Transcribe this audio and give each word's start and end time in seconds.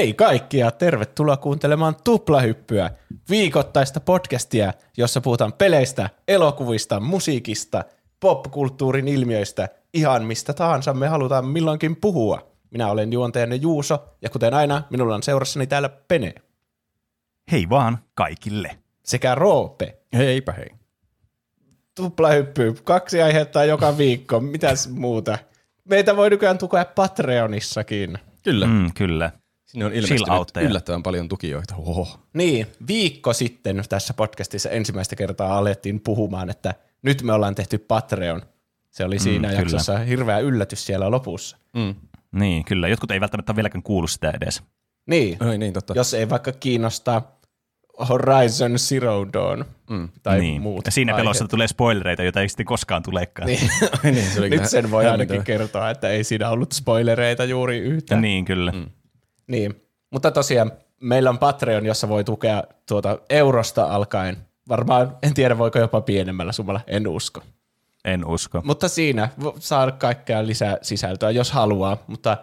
Hei 0.00 0.14
kaikki 0.14 0.58
ja 0.58 0.70
tervetuloa 0.70 1.36
kuuntelemaan 1.36 1.96
Tuplahyppyä, 2.04 2.90
viikoittaista 3.30 4.00
podcastia, 4.00 4.72
jossa 4.96 5.20
puhutaan 5.20 5.52
peleistä, 5.52 6.10
elokuvista, 6.28 7.00
musiikista, 7.00 7.84
popkulttuurin 8.20 9.08
ilmiöistä, 9.08 9.68
ihan 9.94 10.24
mistä 10.24 10.52
tahansa 10.52 10.94
me 10.94 11.08
halutaan 11.08 11.46
milloinkin 11.46 11.96
puhua. 11.96 12.52
Minä 12.70 12.90
olen 12.90 13.12
juontajanne 13.12 13.56
Juuso 13.56 14.08
ja 14.22 14.30
kuten 14.30 14.54
aina 14.54 14.82
minulla 14.90 15.14
on 15.14 15.22
seurassani 15.22 15.66
täällä 15.66 15.88
Pene 15.88 16.34
Hei 17.52 17.68
vaan 17.68 17.98
kaikille. 18.14 18.78
sekä 19.04 19.34
Roope. 19.34 19.98
Heipä 20.16 20.52
hei. 20.52 20.70
Tuplahyppy, 21.96 22.74
kaksi 22.84 23.22
aihetta 23.22 23.64
joka 23.64 23.98
viikko, 23.98 24.40
mitäs 24.40 24.88
muuta? 24.88 25.38
Meitä 25.84 26.16
voi 26.16 26.30
nykyään 26.30 26.58
tukea 26.58 26.84
Patreonissakin. 26.84 28.18
Kyllä. 28.42 28.66
Mm. 28.66 28.72
Mm, 28.72 28.90
kyllä. 28.94 29.39
Sinne 29.70 29.84
on 29.86 29.92
ilmestynyt 29.92 30.68
yllättävän 30.70 31.02
paljon 31.02 31.28
tukijoita. 31.28 31.74
Oho. 31.78 32.08
Niin, 32.34 32.66
viikko 32.88 33.32
sitten 33.32 33.82
tässä 33.88 34.14
podcastissa 34.14 34.70
ensimmäistä 34.70 35.16
kertaa 35.16 35.58
alettiin 35.58 36.00
puhumaan, 36.00 36.50
että 36.50 36.74
nyt 37.02 37.22
me 37.22 37.32
ollaan 37.32 37.54
tehty 37.54 37.78
Patreon. 37.78 38.42
Se 38.90 39.04
oli 39.04 39.18
siinä 39.18 39.48
Mm, 39.48 39.52
mm, 39.54 39.56
kyllä. 39.56 39.60
jaksossa 39.76 39.98
hirveä 39.98 40.38
yllätys 40.38 40.86
siellä 40.86 41.10
lopussa. 41.10 41.56
Mm. 41.76 41.94
Niin, 42.32 42.64
kyllä. 42.64 42.88
Jotkut 42.88 43.10
ei 43.10 43.20
välttämättä 43.20 43.56
vieläkään 43.56 43.82
kuulu 43.82 44.06
sitä 44.06 44.30
edes. 44.30 44.62
Niin, 45.06 45.36
Ai 45.40 45.58
niin, 45.58 45.72
totta. 45.72 45.92
jos 45.96 46.14
ei 46.14 46.30
vaikka 46.30 46.52
kiinnosta 46.52 47.22
Horizon 48.08 48.78
Zero 48.78 49.26
Dawn 49.32 49.64
Mm. 49.90 50.08
tai 50.22 50.40
niin. 50.40 50.62
muut 50.62 50.86
Ja 50.86 50.92
siinä 50.92 51.12
aiheet. 51.12 51.24
pelossa 51.24 51.48
tulee 51.48 51.68
spoilereita, 51.68 52.22
joita 52.22 52.40
ei 52.40 52.48
sitten 52.48 52.66
koskaan 52.66 53.02
tulekaan. 53.02 53.46
Niin. 53.46 53.70
Niin, 54.02 54.26
se 54.30 54.48
Nyt 54.48 54.66
sen 54.66 54.90
voi 54.90 55.06
ainakin 55.06 55.44
kertoa, 55.44 55.90
että 55.90 56.08
ei 56.08 56.24
siinä 56.24 56.50
ollut 56.50 56.72
spoilereita 56.72 57.44
juuri 57.44 57.78
yhtään. 57.78 58.22
niin, 58.22 58.44
kyllä. 58.44 58.72
Mm. 58.72 58.86
Niin, 59.50 59.82
mutta 60.10 60.30
tosiaan 60.30 60.72
meillä 61.00 61.30
on 61.30 61.38
Patreon, 61.38 61.86
jossa 61.86 62.08
voi 62.08 62.24
tukea 62.24 62.64
tuota 62.88 63.18
eurosta 63.30 63.84
alkaen. 63.84 64.36
Varmaan, 64.68 65.16
en 65.22 65.34
tiedä 65.34 65.58
voiko 65.58 65.78
jopa 65.78 66.00
pienemmällä 66.00 66.52
summalla, 66.52 66.80
en 66.86 67.08
usko. 67.08 67.42
En 68.04 68.26
usko. 68.26 68.62
Mutta 68.64 68.88
siinä 68.88 69.28
saa 69.58 69.90
kaikkea 69.90 70.46
lisää 70.46 70.78
sisältöä, 70.82 71.30
jos 71.30 71.52
haluaa, 71.52 71.96
mutta 72.06 72.36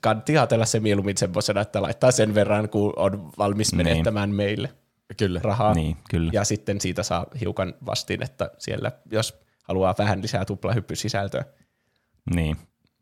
kannattaa 0.00 0.32
ajatella 0.32 0.66
se 0.66 0.80
mieluummin 0.80 1.16
semmoisena, 1.16 1.60
että 1.60 1.82
laittaa 1.82 2.10
sen 2.10 2.34
verran, 2.34 2.68
kun 2.68 2.92
on 2.96 3.32
valmis 3.38 3.72
Niin. 3.72 3.86
menettämään 3.86 4.30
meille 4.30 4.72
Kyllä. 5.16 5.40
rahaa. 5.42 5.74
Niin, 5.74 5.96
kyllä. 6.10 6.30
Ja 6.34 6.44
sitten 6.44 6.80
siitä 6.80 7.02
saa 7.02 7.26
hiukan 7.40 7.74
vastinetta 7.86 8.50
siellä, 8.58 8.92
jos 9.10 9.40
haluaa 9.62 9.94
vähän 9.98 10.22
lisää 10.22 10.44
tuplahyppysisältöä. 10.44 11.44
Niin. 12.34 12.56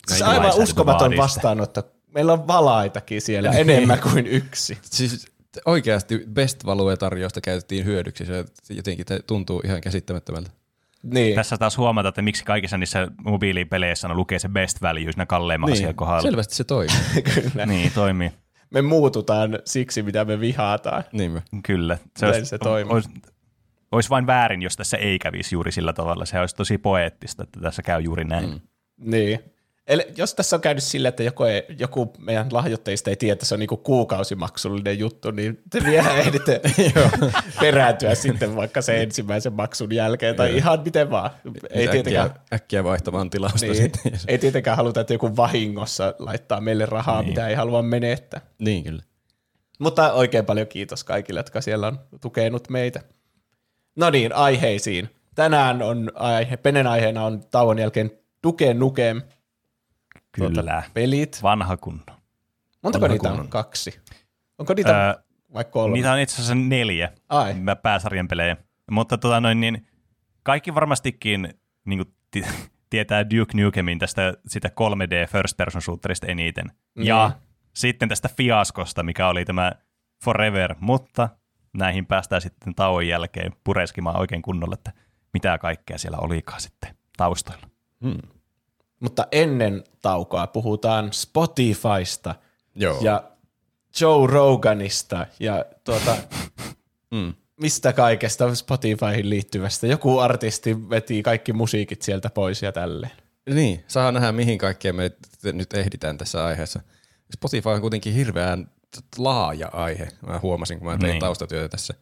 Siis 0.09 0.21
Ei 0.21 0.27
aivan 0.27 0.43
lainsäädäntö 0.43 0.63
uskomaton 0.63 1.17
vastaanotto. 1.17 1.83
Meillä 2.15 2.33
on 2.33 2.47
valaitakin 2.47 3.21
siellä 3.21 3.51
enemmän 3.51 4.01
kuin 4.01 4.27
yksi. 4.27 4.79
Siis 4.83 5.27
oikeasti 5.65 6.27
Best 6.33 6.67
Value-tarjousta 6.67 7.41
käytettiin 7.41 7.85
hyödyksi. 7.85 8.27
Se 8.27 8.45
jotenkin 8.71 9.07
te- 9.07 9.21
tuntuu 9.27 9.61
ihan 9.65 9.81
käsittämättömältä. 9.81 10.51
Niin. 11.03 11.35
Tässä 11.35 11.59
taas 11.59 11.79
huomata, 11.79 12.09
että 12.09 12.23
miksi 12.23 12.45
kaikissa 12.45 12.79
niissä 12.79 13.09
mobiilipeleissä 13.25 14.09
on 14.09 14.17
lukee 14.17 14.39
se 14.39 14.49
best 14.49 14.83
value 14.83 15.13
siinä 15.13 15.27
kalleimman 15.27 15.71
niin. 15.71 15.79
asian 15.79 15.95
kohdalla. 15.95 16.23
selvästi 16.23 16.55
se 16.55 16.65
toimii. 16.65 16.97
Kyllä. 17.35 17.67
Niin, 17.67 17.93
toimii. 17.93 18.33
Me 18.71 18.83
muututaan 18.83 19.59
siksi, 19.65 20.03
mitä 20.03 20.25
me 20.25 20.41
vihaataan. 20.41 21.05
Niinpä. 21.13 21.43
Kyllä. 21.63 21.99
Näin 22.21 22.47
se 22.47 22.59
toimii. 22.59 22.93
Olisi, 22.93 23.09
olisi 23.93 24.11
vain 24.11 24.27
väärin, 24.27 24.63
jos 24.63 24.77
tässä 24.77 24.97
ei 24.97 25.19
kävisi 25.19 25.55
juuri 25.55 25.73
sillä 25.73 25.93
tavalla. 25.93 26.25
Se 26.25 26.41
olisi 26.41 26.57
tosi 26.57 26.79
poeettista, 26.79 27.43
että 27.43 27.61
tässä 27.61 27.83
käy 27.83 28.01
juuri 28.01 28.25
näin. 28.25 28.51
Mm. 28.51 28.61
Niin. 29.11 29.41
Eli 29.87 30.07
jos 30.17 30.35
tässä 30.35 30.57
on 30.57 30.63
käynyt 30.63 30.85
sillä, 30.85 31.09
että 31.09 31.23
joku, 31.23 31.45
ei, 31.45 31.63
joku 31.79 32.13
meidän 32.19 32.47
lahjoittajista 32.51 33.11
ei 33.11 33.17
tiedä, 33.17 33.33
että 33.33 33.47
se 33.47 33.55
on 33.55 33.61
niinku 33.61 33.77
kuukausimaksullinen 33.77 34.99
juttu, 34.99 35.31
niin 35.31 35.63
te 35.71 35.85
vielä 35.85 36.17
ehditte 36.23 36.61
perääntyä 37.61 38.15
sitten 38.15 38.57
vaikka 38.57 38.83
sen 38.83 39.01
ensimmäisen 39.01 39.53
maksun 39.53 39.95
jälkeen, 39.95 40.37
tai 40.37 40.57
ihan 40.57 40.81
miten 40.85 41.11
vaan. 41.11 41.31
Ei 41.71 41.85
Äkkiä, 41.85 41.93
tietenkään, 41.93 42.31
äkkiä 42.53 42.85
vaihtamaan 42.85 43.31
tilausta 43.31 43.67
niin, 43.67 43.77
sitten. 43.77 44.13
ei 44.29 44.39
tietenkään 44.39 44.77
haluta, 44.77 45.01
että 45.01 45.15
joku 45.15 45.37
vahingossa 45.37 46.15
laittaa 46.19 46.61
meille 46.61 46.87
rahaa, 46.87 47.21
niin. 47.21 47.29
mitä 47.29 47.49
ei 47.49 47.55
halua 47.55 47.83
menettää. 47.83 48.41
niin 48.59 48.85
kyllä. 48.85 49.03
Mutta 49.79 50.13
oikein 50.13 50.45
paljon 50.45 50.67
kiitos 50.67 51.05
kaikille, 51.05 51.41
jotka 51.41 51.61
siellä 51.61 51.87
on 51.87 51.99
tukenut 52.21 52.69
meitä. 52.69 53.01
No 53.97 54.11
niin, 54.11 54.33
aiheisiin. 54.33 55.09
Tänään 55.35 55.83
on 55.83 56.13
aihe, 56.15 56.57
Penen 56.57 56.87
aiheena 56.87 57.25
on 57.25 57.41
tauon 57.51 57.79
jälkeen 57.79 58.11
Duke 58.43 58.75
Nukem 58.75 59.23
Kyllä. 60.37 60.83
pelit. 60.95 61.43
Vanha 61.43 61.77
kunnon. 61.77 62.17
Montako 62.83 63.03
Vanha 63.03 63.15
niitä 63.15 63.33
on? 63.33 63.49
Kaksi. 63.49 64.01
Onko 64.59 64.75
niitä 64.75 65.09
Öö, 65.09 65.15
vaikka 65.55 65.73
kolme? 65.73 65.93
Niitä 65.95 66.13
on 66.13 66.19
itse 66.19 66.35
asiassa 66.35 66.55
neljä 66.55 67.13
Ai. 67.29 67.55
pääsarjan 67.83 68.29
pelejä. 68.29 68.57
Mutta 68.91 69.19
tota 69.19 69.41
noin, 69.41 69.61
niin 69.61 69.87
kaikki 70.43 70.75
varmastikin 70.75 71.55
niin 71.85 71.99
kuin, 71.99 72.15
ti- 72.31 72.45
tietää 72.91 73.31
Duke 73.31 73.63
Nukemin 73.63 73.99
tästä 73.99 74.35
sitä 74.47 74.69
3D 74.69 75.31
first 75.33 75.57
person 75.57 75.83
shooterista 75.83 76.27
eniten. 76.27 76.67
Niin. 76.95 77.07
Ja 77.07 77.31
sitten 77.75 78.09
tästä 78.09 78.29
fiaskosta, 78.37 79.03
mikä 79.03 79.29
oli 79.29 79.45
tämä 79.45 79.73
Forever, 80.25 80.75
mutta 80.81 81.29
näihin 81.77 82.07
päästään 82.07 82.43
sitten 82.43 82.75
tauon 82.75 83.09
jälkeen 83.09 83.53
pureskimaan 83.65 84.21
oikein 84.21 84.43
kunnolla, 84.43 84.75
että 84.75 84.93
mitä 85.33 85.59
kaikkea 85.59 85.99
siellä 85.99 86.19
olikaan 86.19 86.61
sitten 86.61 86.97
taustoilla. 87.17 87.67
Hmm. 88.05 88.36
Mutta 89.01 89.27
ennen 89.33 89.85
taukoa 90.03 90.47
puhutaan 90.47 91.13
Spotifysta 91.13 92.35
Joo. 92.75 92.99
ja 93.01 93.25
Joe 94.01 94.27
Roganista 94.27 95.27
ja 95.41 95.65
tuota, 95.85 96.17
Mm. 97.11 97.35
mistä 97.61 97.93
kaikesta 97.93 98.55
Spotifyhin 98.55 99.31
liittyvästä. 99.31 99.87
Joku 99.87 100.19
artisti 100.19 100.91
veti 100.91 101.23
kaikki 101.23 101.53
musiikit 101.53 102.03
sieltä 102.03 102.31
pois 102.31 102.63
ja 102.63 102.73
tälleen. 102.73 103.13
Niin, 103.55 103.85
saa 103.89 104.13
nähdä 104.13 104.33
mihin 104.33 104.59
kaikkeen 104.59 104.97
me 104.97 105.11
nyt 105.53 105.75
ehditään 105.75 106.19
tässä 106.19 106.45
aiheessa. 106.45 106.81
Spotify 107.35 107.69
on 107.69 107.81
kuitenkin 107.81 108.15
hirveän 108.15 108.71
laaja 109.19 109.69
aihe, 109.73 110.09
mä 110.27 110.41
huomasin, 110.43 110.79
kun 110.79 110.89
mä 110.89 110.99
tein 110.99 111.11
niin. 111.11 111.21
taustatyötä 111.21 111.69
tässä. 111.69 111.95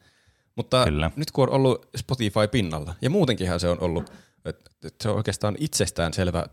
Mutta 0.57 0.85
Kyllä. 0.85 1.11
nyt 1.17 1.31
kun 1.31 1.49
on 1.49 1.55
ollut 1.55 1.89
Spotify 1.97 2.49
pinnalla, 2.51 2.95
ja 3.03 3.11
muutenkinhan 3.11 3.61
se 3.61 3.69
on 3.69 3.81
ollut, 3.81 4.13
että 4.45 4.71
et 4.85 4.95
se 5.03 5.09
on 5.09 5.17
oikeastaan 5.17 5.57
itsestään 5.61 6.13
selvä 6.13 6.45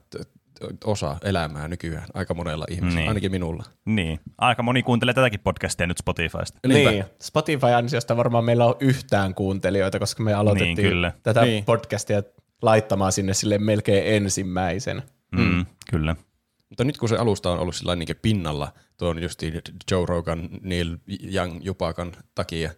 osa 0.85 1.18
elämää 1.24 1.68
nykyään 1.68 2.07
aika 2.13 2.34
monella 2.34 2.66
ihmisellä, 2.69 3.00
Niin. 3.00 3.07
ainakin 3.07 3.31
minulla. 3.31 3.63
Niin, 3.85 4.19
aika 4.38 4.63
moni 4.63 4.84
kuuntelee 4.84 5.13
tätäkin 5.13 5.40
podcastia 5.40 5.88
nyt 5.88 5.97
Spotifysta. 5.97 6.59
Niinpä. 6.68 6.91
Niin, 6.91 7.06
Spotify-ansiosta 7.22 8.18
varmaan 8.18 8.44
meillä 8.46 8.66
on 8.66 8.75
yhtään 8.80 9.35
kuuntelijoita, 9.35 10.00
koska 10.00 10.24
me 10.24 10.34
aloitettiin 10.34 10.75
Niin, 10.75 10.90
kyllä. 10.90 11.12
tätä 11.24 11.41
Niin. 11.41 11.66
podcastia 11.66 12.24
laittamaan 12.62 13.12
sinne 13.12 13.34
sille 13.34 13.57
melkein 13.57 14.16
ensimmäisen. 14.16 15.03
Mm, 15.38 15.66
Kyllä. 15.91 16.16
Mutta 16.69 16.84
nyt 16.84 16.97
kun 16.97 17.09
se 17.09 17.16
alusta 17.18 17.51
on 17.51 17.59
ollut 17.59 17.75
sillä 17.75 17.96
niin 17.96 18.07
pinnalla, 18.22 18.72
tuon 18.97 19.22
justiin 19.24 19.62
Joe 19.91 20.06
Rogan, 20.06 20.50
Neil 20.62 20.97
Young 21.34 21.59
Jupakan 21.63 22.12
takia, 22.35 22.72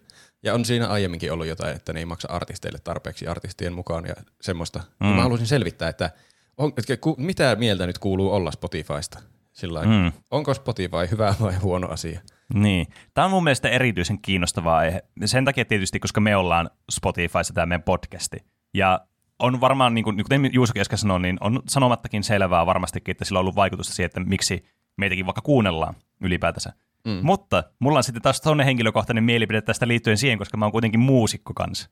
ja 0.44 0.54
on 0.54 0.66
siinä 0.66 0.88
aiemminkin 0.88 1.32
ollut 1.32 1.48
jotain, 1.48 1.76
että 1.76 1.94
ne 1.94 2.00
ei 2.00 2.06
maksa 2.06 2.28
artisteille 2.32 2.80
tarpeeksi 2.84 3.28
artistien 3.28 3.74
mukaan 3.74 4.06
ja 4.06 4.16
semmoista. 4.42 4.84
Mm. 5.00 5.08
Mä 5.08 5.22
haluaisin 5.22 5.48
selvittää, 5.48 5.90
että, 5.90 6.12
on, 6.58 6.74
että 6.78 6.98
ku, 6.98 7.16
mitä 7.18 7.56
mieltä 7.56 7.88
nyt 7.88 8.00
kuuluu 8.00 8.32
olla 8.32 8.52
Spotifysta? 8.52 9.20
Sillä 9.54 9.82
Mm. 9.82 9.92
mm. 9.92 10.12
Onko 10.32 10.54
Spotify 10.54 11.08
hyvä 11.12 11.36
vai 11.42 11.56
huono 11.56 11.88
asia? 11.88 12.22
Niin. 12.54 12.88
Tämä 13.14 13.26
on 13.26 13.32
mun 13.32 13.44
mielestä 13.44 13.70
erityisen 13.70 14.22
kiinnostava 14.22 14.78
aihe. 14.78 15.04
Sen 15.26 15.46
takia 15.46 15.66
tietysti, 15.66 16.00
koska 16.00 16.22
me 16.22 16.36
ollaan 16.36 16.70
Spotifyssa 16.92 17.54
tämä 17.54 17.66
meidän 17.66 17.84
podcasti. 17.84 18.38
Ja 18.74 19.00
on 19.40 19.62
varmaan, 19.62 19.94
niin 19.94 20.04
kuin, 20.04 20.24
kuten 20.24 20.50
Juuso 20.54 20.74
äsken 20.80 20.98
sanoi, 20.98 21.20
niin 21.20 21.38
on 21.40 21.62
sanomattakin 21.68 22.24
selvää 22.24 22.66
varmastikin, 22.66 23.12
että 23.12 23.26
sillä 23.26 23.40
on 23.40 23.42
ollut 23.42 23.56
vaikutusta 23.56 23.94
siihen, 23.94 24.06
että 24.06 24.20
miksi 24.20 24.66
meitäkin 24.98 25.26
vaikka 25.26 25.42
kuunnellaan 25.42 25.96
ylipäätänsä. 26.22 26.74
Mm. 27.08 27.20
Mutta 27.22 27.64
mulla 27.80 27.98
on 27.98 28.04
sitten 28.04 28.22
taas 28.22 28.42
toinen 28.42 28.66
henkilökohtainen 28.66 29.24
mielipide 29.24 29.62
tästä 29.62 29.88
liittyen 29.88 30.18
siihen, 30.18 30.38
koska 30.38 30.58
mä 30.58 30.66
oon 30.66 30.72
kuitenkin 30.72 31.00
muusikko 31.00 31.54
kanssa. 31.54 31.90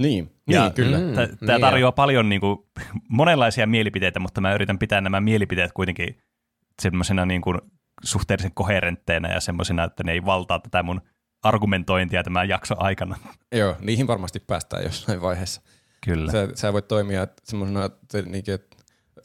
Niin, 0.00 0.30
Ja 0.48 0.62
niin 0.62 0.72
kyllä. 0.72 0.98
mm. 0.98 1.04
Mm. 1.04 1.14
Tämä 1.14 1.28
niin 1.52 1.60
tarjoaa 1.60 1.92
paljon 1.92 2.28
niin 2.28 2.40
kuin, 2.40 2.58
monenlaisia 3.08 3.66
mielipiteitä, 3.66 4.20
mutta 4.20 4.40
mä 4.40 4.54
yritän 4.54 4.78
pitää 4.78 5.00
nämä 5.00 5.20
mielipiteet 5.20 5.72
kuitenkin 5.72 6.18
semmoisena 6.82 7.26
niin 7.26 7.40
kuin, 7.42 7.58
suhteellisen 8.02 8.54
koherentteina 8.54 9.28
ja 9.28 9.40
semmoisena, 9.40 9.84
että 9.84 10.04
ne 10.04 10.12
ei 10.12 10.24
valtaa 10.24 10.58
tätä 10.58 10.82
mun 10.82 11.00
argumentointia 11.42 12.22
tämän 12.22 12.48
jakson 12.48 12.82
aikana. 12.82 13.16
Joo, 13.52 13.76
niihin 13.80 14.06
varmasti 14.06 14.40
päästään 14.40 14.84
jossain 14.84 15.22
vaiheessa. 15.22 15.62
Kyllä. 16.04 16.32
Sä, 16.32 16.48
sä 16.54 16.72
voit 16.72 16.88
toimia 16.88 17.26
semmoisena 17.44 17.90
niinkö, 18.26 18.58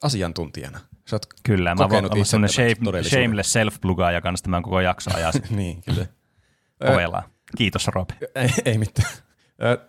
asiantuntijana. 0.03 0.79
Sä 1.07 1.15
oot, 1.15 1.25
Kyllä, 1.43 1.75
mä 1.75 1.89
voin 1.89 2.13
olla 2.13 2.25
semmoinen 2.25 2.53
shame, 2.53 3.03
shameless 3.03 3.55
self-plugaaja 3.55 4.21
kanssa 4.21 4.43
tämän 4.43 4.63
koko 4.63 4.79
jakson 4.79 5.15
ajan 5.17 5.33
niin, 5.49 5.81
kyllä. 5.81 6.05
ovellaan. 6.93 7.23
Kiitos 7.57 7.87
Rob. 7.87 8.09
Ei, 8.35 8.49
ei 8.65 8.77
mitään. 8.77 9.11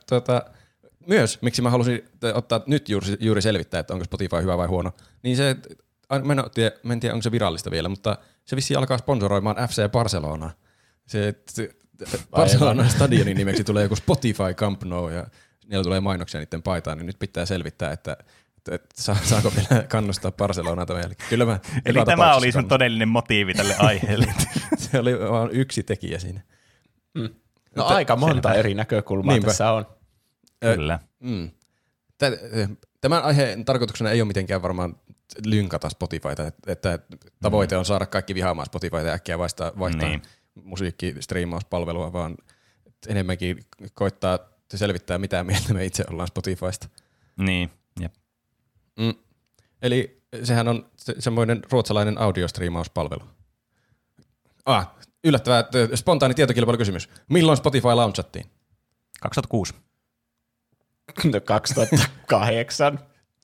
Tota, 0.09 0.43
myös, 1.07 1.43
miksi 1.43 1.63
mä 1.63 1.71
halusin 1.71 2.09
ottaa 2.35 2.61
nyt 2.67 2.89
juuri, 2.89 3.17
juuri 3.21 3.43
selvittää, 3.43 3.81
että 3.81 3.95
onko 3.95 4.05
Spotify 4.05 4.43
hyvä 4.43 4.57
vai 4.57 4.67
huono, 4.67 4.93
niin 5.23 5.37
se 5.37 5.57
mä 6.25 6.33
en, 6.33 6.51
tiedä, 6.55 6.77
mä 6.83 6.93
en 6.93 7.01
tiedä, 7.01 7.15
onko 7.15 7.23
se 7.23 7.33
virallista 7.33 7.71
vielä, 7.71 7.89
mutta 7.89 8.19
se 8.45 8.57
vissiin 8.57 8.79
alkaa 8.79 8.99
sponsoroimaan 8.99 9.57
FC 9.69 9.91
Barcelona. 9.91 10.51
Se, 11.07 11.35
se 11.49 11.75
Barcelona 12.31 12.89
stadionin 12.89 13.37
nimeksi 13.37 13.65
tulee 13.65 13.83
joku 13.83 13.97
Spotify 13.97 14.55
Camp 14.57 14.83
Nou 14.83 15.09
ja 15.09 15.27
niillä 15.67 15.85
tulee 15.85 16.01
mainoksia 16.01 16.41
niiden 16.41 16.63
paitaan, 16.63 16.99
niin 16.99 17.07
nyt 17.07 17.19
pitää 17.19 17.47
selvittää, 17.47 17.93
että 17.93 18.17
että 18.71 19.03
saako 19.23 19.53
vielä 19.57 19.83
kannustaa 19.83 20.33
Barcelonaa 20.33 20.87
tämän 20.87 21.03
jälkeen. 21.03 21.29
Kyllä 21.31 21.45
mä 21.45 21.61
Eli 21.85 21.99
tämä 22.05 22.35
oli 22.35 22.53
sun 22.53 22.69
todellinen 22.69 23.09
motiivi 23.09 23.55
tälle 23.55 23.77
aiheelle. 23.89 24.35
se 24.79 24.99
oli 24.99 25.19
vain 25.19 25.51
yksi 25.51 25.83
tekijä 25.83 26.19
siinä. 26.19 26.41
Mm. 27.15 27.23
No 27.23 27.29
Mutta, 27.83 27.95
aika 27.95 28.17
monta 28.17 28.49
selvä. 28.49 28.59
eri 28.59 28.75
näkökulmaa 28.75 29.33
Niinpä. 29.35 29.47
tässä 29.49 29.73
on. 29.73 29.87
Kyllä. 30.61 30.99
Mm. 31.21 31.51
Tämän 33.01 33.23
aiheen 33.23 33.65
tarkoituksena 33.65 34.11
ei 34.11 34.21
ole 34.21 34.27
mitenkään 34.27 34.63
varmaan 34.63 34.97
lynkata 35.47 35.89
Spotifyta, 35.89 36.53
että 36.67 36.99
tavoite 37.41 37.77
on 37.77 37.85
saada 37.85 38.07
kaikki 38.07 38.35
vihaamaan 38.35 38.67
Spotifyta 38.67 39.07
ja 39.07 39.13
äkkiä 39.13 39.39
vaihtaa, 39.39 39.73
vaihtaa 39.79 40.09
niin. 40.09 40.23
musiikkistriimauspalvelua, 40.65 42.13
vaan 42.13 42.37
enemmänkin 43.09 43.59
koittaa 43.95 44.39
selvittää, 44.75 45.19
mitä 45.19 45.45
mieltä 45.45 45.75
me 45.75 45.85
itse 45.85 46.05
ollaan 46.11 46.29
Spotifysta. 46.29 46.89
Niin. 47.37 47.71
Mm. 48.99 49.15
Eli 49.83 50.23
sehän 50.45 50.69
on 50.69 50.91
se, 50.97 51.15
semmoinen 51.19 51.63
ruotsalainen 51.73 52.19
audiostriimauspalvelu. 52.19 53.23
Ah, 54.67 54.91
yllättävää, 55.25 55.65
spontaani 55.95 56.35
tietokilpailukysymys. 56.35 57.09
Milloin 57.29 57.57
Spotify 57.57 57.95
launchattiin? 57.95 58.47
2006. 59.21 59.75
2008. 61.45 62.99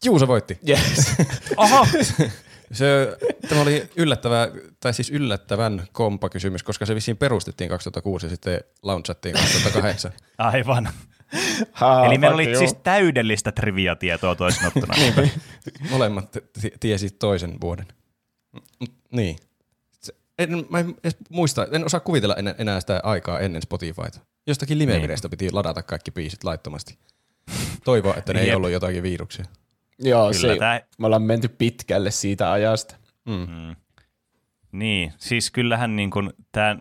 Juuso 0.04 0.28
voitti. 0.28 0.58
Yes. 0.68 1.12
Oho. 1.56 1.86
Se, 2.72 3.16
tämä 3.48 3.60
oli 3.60 3.90
yllättävä, 3.96 4.48
tai 4.80 4.94
siis 4.94 5.10
yllättävän 5.10 5.86
kompa 5.92 6.28
kysymys, 6.28 6.62
koska 6.62 6.86
se 6.86 6.94
vissiin 6.94 7.16
perustettiin 7.16 7.70
2006 7.70 8.26
ja 8.26 8.30
sitten 8.30 8.60
launchattiin 8.82 9.34
2008. 9.34 10.12
Aivan. 10.38 10.88
Ha, 11.72 12.06
Eli 12.06 12.18
meillä 12.18 12.34
oli 12.34 12.56
siis 12.56 12.74
täydellistä 12.74 13.52
trivia-tietoa 13.52 14.34
toisin 14.34 14.66
ottuna. 14.66 14.94
Molemmat 15.90 16.32
t- 16.32 16.80
tiesi 16.80 17.10
toisen 17.10 17.60
vuoden. 17.60 17.86
Niin. 19.12 19.36
En, 20.38 20.66
mä 20.70 20.78
en 20.78 20.94
edes 21.04 21.16
muista, 21.30 21.66
en 21.72 21.84
osaa 21.84 22.00
kuvitella 22.00 22.34
en, 22.34 22.54
enää 22.58 22.80
sitä 22.80 23.00
aikaa 23.02 23.40
ennen 23.40 23.62
Spotifyta. 23.62 24.20
Jostakin 24.46 24.78
limevireistä 24.78 25.28
niin. 25.28 25.30
piti 25.30 25.52
ladata 25.52 25.82
kaikki 25.82 26.10
biisit 26.10 26.44
laittomasti. 26.44 26.98
Toivoa, 27.84 28.14
että 28.16 28.32
ne 28.32 28.40
ei 28.40 28.54
ollut 28.54 28.70
jotakin 28.70 29.02
viruksia. 29.02 29.44
Joo, 29.98 30.30
Kyllä 30.30 30.54
se, 30.54 30.58
tää... 30.58 30.80
me 30.98 31.06
ollaan 31.06 31.22
menty 31.22 31.48
pitkälle 31.48 32.10
siitä 32.10 32.52
ajasta. 32.52 32.96
Mm. 33.26 33.34
Mm. 33.34 33.76
Niin, 34.72 35.12
siis 35.16 35.50
kyllähän 35.50 35.96
niin 35.96 36.10
kuin 36.10 36.32
tämä, 36.52 36.76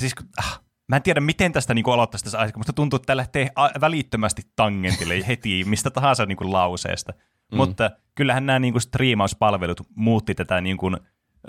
siis 0.00 0.14
ah, 0.38 0.60
Mä 0.88 0.96
en 0.96 1.02
tiedä, 1.02 1.20
miten 1.20 1.52
tästä 1.52 1.74
niin 1.74 1.92
aloittaisi 1.92 2.24
tässä 2.24 2.38
aiheessa, 2.38 2.58
mutta 2.58 2.72
tuntuu, 2.72 2.96
että 2.96 3.06
tämä 3.06 3.16
lähtee 3.16 3.50
välittömästi 3.80 4.42
tangentille 4.56 5.14
heti 5.28 5.64
mistä 5.64 5.90
tahansa 5.90 6.26
niin 6.26 6.36
kuin 6.36 6.52
lauseesta. 6.52 7.12
Mm. 7.52 7.56
Mutta 7.56 7.90
kyllähän 8.14 8.46
nämä 8.46 8.58
niin 8.58 8.72
kuin 8.72 8.82
striimauspalvelut 8.82 9.80
muutti 9.94 10.34
tätä 10.34 10.60
niin 10.60 10.76
kuin, 10.76 10.96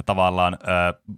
tavallaan, 0.06 0.54
äh, 0.54 1.16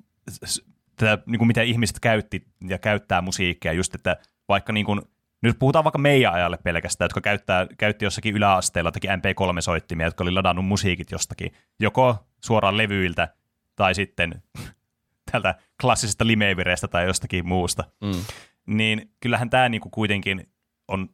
tätä, 0.96 1.24
niin 1.26 1.38
kuin 1.38 1.48
mitä 1.48 1.62
ihmiset 1.62 2.00
käytti 2.00 2.48
ja 2.68 2.78
käyttää 2.78 3.22
musiikkia, 3.22 3.74
just 3.74 3.96
että 3.96 4.18
vaikka 4.50 4.74
niin 4.74 4.86
kuin, 4.86 5.02
nyt 5.42 5.60
puhutaan 5.60 5.84
vaikka 5.84 6.00
meidän 6.00 6.34
ajalle 6.34 6.58
pelkästään, 6.64 7.06
jotka 7.06 7.22
käyttää, 7.22 7.68
käytti 7.78 8.06
jossakin 8.06 8.36
yläasteella 8.36 8.92
teki 8.92 9.08
MP3-soittimia, 9.08 10.06
jotka 10.06 10.24
oli 10.24 10.32
ladannut 10.32 10.66
musiikit 10.66 11.12
jostakin, 11.12 11.54
joko 11.80 12.28
suoraan 12.44 12.78
levyiltä 12.78 13.28
tai 13.76 13.96
sitten 13.96 14.44
tältä 15.32 15.56
klassisesta 15.82 16.28
limevireestä 16.28 16.88
tai 16.88 17.06
jostakin 17.06 17.48
muusta. 17.48 17.84
Mm. 18.02 18.24
Niin 18.68 19.12
kyllähän 19.20 19.50
tämä 19.50 19.70
niinku 19.70 19.90
kuitenkin 19.90 20.52
on 20.88 21.10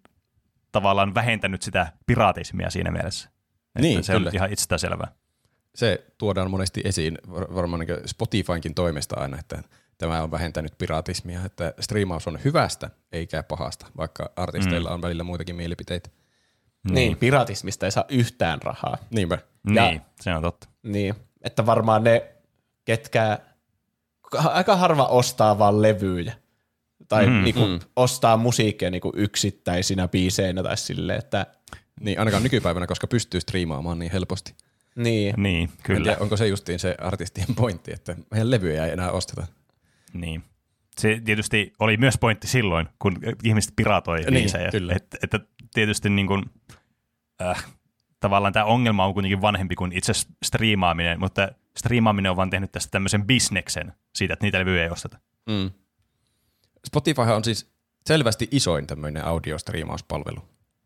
tavallaan 0.72 1.16
vähentänyt 1.16 1.62
sitä 1.62 1.92
piraatismia 2.06 2.70
siinä 2.70 2.92
mielessä. 2.92 3.30
Niin, 3.82 4.04
se 4.04 4.14
kyllä. 4.14 4.28
on 4.30 4.36
ihan 4.36 4.52
itsestäänselvää. 4.52 5.08
Se 5.76 6.06
tuodaan 6.18 6.52
monesti 6.52 6.82
esiin 6.86 7.18
varmaan 7.30 7.80
niin 7.80 8.00
Spotifynkin 8.06 8.76
toimesta 8.76 9.20
aina, 9.20 9.40
että 9.40 9.64
tämä 9.98 10.24
on 10.24 10.32
vähentänyt 10.32 10.78
piraatismia, 10.78 11.46
että 11.46 11.74
striimaus 11.80 12.28
on 12.28 12.40
hyvästä 12.44 12.90
eikä 13.12 13.44
pahasta, 13.44 13.86
vaikka 13.98 14.32
artisteilla 14.36 14.90
mm. 14.90 14.96
on 14.96 15.02
välillä 15.02 15.24
muitakin 15.24 15.56
mielipiteitä. 15.56 16.10
Niin, 16.84 16.96
niin, 16.96 17.18
piratismista 17.18 17.86
ei 17.86 17.92
saa 17.92 18.06
yhtään 18.10 18.62
rahaa. 18.62 18.98
Niinpä. 19.10 19.38
Ja, 19.74 19.90
niin, 19.90 20.02
se 20.22 20.34
on 20.34 20.42
totta. 20.42 20.68
Niin, 20.84 21.16
että 21.42 21.66
varmaan 21.66 22.04
ne, 22.04 22.36
ketkä 22.86 23.40
aika 24.34 24.76
harva 24.76 25.06
ostaa 25.06 25.60
vaan 25.60 25.82
levyjä. 25.82 26.34
Tai 27.08 27.28
mm, 27.28 27.44
niinku 27.44 27.68
mm. 27.68 27.80
ostaa 27.96 28.38
musiikkia 28.38 28.92
niinku 28.92 29.12
yksittäisinä 29.16 30.08
biiseinä 30.08 30.64
tai 30.64 30.78
silleen, 30.78 31.20
että... 31.20 31.46
Niin, 32.00 32.20
ainakaan 32.20 32.44
nykypäivänä, 32.44 32.88
koska 32.88 33.08
pystyy 33.08 33.42
striimaamaan 33.42 34.00
niin 34.00 34.12
helposti. 34.12 34.54
Niin. 34.96 35.36
Niin, 35.38 35.70
kyllä. 35.84 36.04
tiedä, 36.04 36.18
onko 36.20 36.38
se 36.38 36.48
justiin 36.48 36.80
se 36.80 36.96
artistien 37.02 37.56
pointti, 37.56 37.94
että 37.94 38.16
meidän 38.32 38.52
levyjä 38.52 38.86
ei 38.86 38.92
enää 38.92 39.12
osteta. 39.12 39.48
Niin. 40.16 40.44
Se 40.98 41.22
tietysti 41.26 41.74
oli 41.80 41.98
myös 41.98 42.18
pointti 42.18 42.48
silloin, 42.48 42.88
kun 43.00 43.20
ihmiset 43.44 43.74
piratoi 43.76 44.20
niin, 44.20 44.34
biisejä. 44.34 44.72
Kyllä. 44.72 44.94
Että, 44.96 45.18
että 45.24 45.40
tietysti 45.74 46.10
niin 46.10 46.28
kuin, 46.28 46.44
äh, 47.42 47.66
tavallaan 48.20 48.54
tämä 48.54 48.66
ongelma 48.66 49.06
on 49.06 49.14
kuitenkin 49.14 49.42
vanhempi 49.42 49.76
kuin 49.76 49.92
itse 49.92 50.14
striimaaminen, 50.46 51.20
mutta 51.20 51.50
striimaaminen 51.78 52.32
on 52.32 52.38
vaan 52.38 52.50
tehnyt 52.50 52.72
tästä 52.72 52.92
tämmöisen 52.92 53.26
bisneksen 53.26 53.94
siitä, 54.16 54.34
että 54.34 54.46
niitä 54.46 54.60
levyjä 54.60 54.84
ei 54.84 54.90
osteta. 54.90 55.20
Mm. 55.50 55.72
Spotify 56.88 57.22
on 57.22 57.44
siis 57.44 57.72
selvästi 58.08 58.48
isoin 58.52 58.88
tämmöinen 58.88 59.26
audiostriimauspalvelu. 59.26 60.40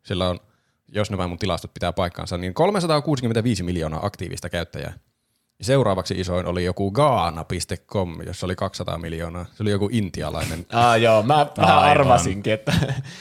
Sillä 0.06 0.30
on, 0.30 0.40
jos 0.88 1.12
nämä 1.12 1.28
mun 1.28 1.38
tilastot 1.38 1.74
pitää 1.74 1.94
paikkaansa, 1.94 2.38
niin 2.38 2.54
365 2.54 3.64
miljoonaa 3.64 4.06
aktiivista 4.06 4.50
käyttäjää. 4.50 4.94
Seuraavaksi 5.62 6.14
isoin 6.14 6.46
oli 6.46 6.66
joku 6.66 6.92
gaana.com, 6.92 8.18
jossa 8.26 8.46
oli 8.46 8.56
200 8.56 8.98
miljoonaa. 8.98 9.46
Se 9.54 9.64
oli 9.64 9.72
joku 9.72 9.90
intialainen. 9.92 10.66
Ah 10.74 11.02
joo, 11.02 11.24
mä, 11.24 11.48
mä 11.58 11.80
arvasinkin, 11.80 12.54
että 12.54 12.74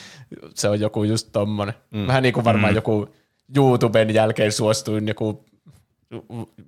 se 0.54 0.68
on 0.68 0.80
joku 0.80 1.04
just 1.04 1.28
tommonen. 1.32 1.74
Mm. 1.90 2.06
Vähän 2.06 2.22
niin 2.22 2.32
kuin 2.32 2.44
varmaan 2.44 2.72
mm. 2.72 2.76
joku 2.76 3.08
YouTuben 3.56 4.14
jälkeen 4.14 4.52
suostuin 4.52 5.08
joku 5.08 5.44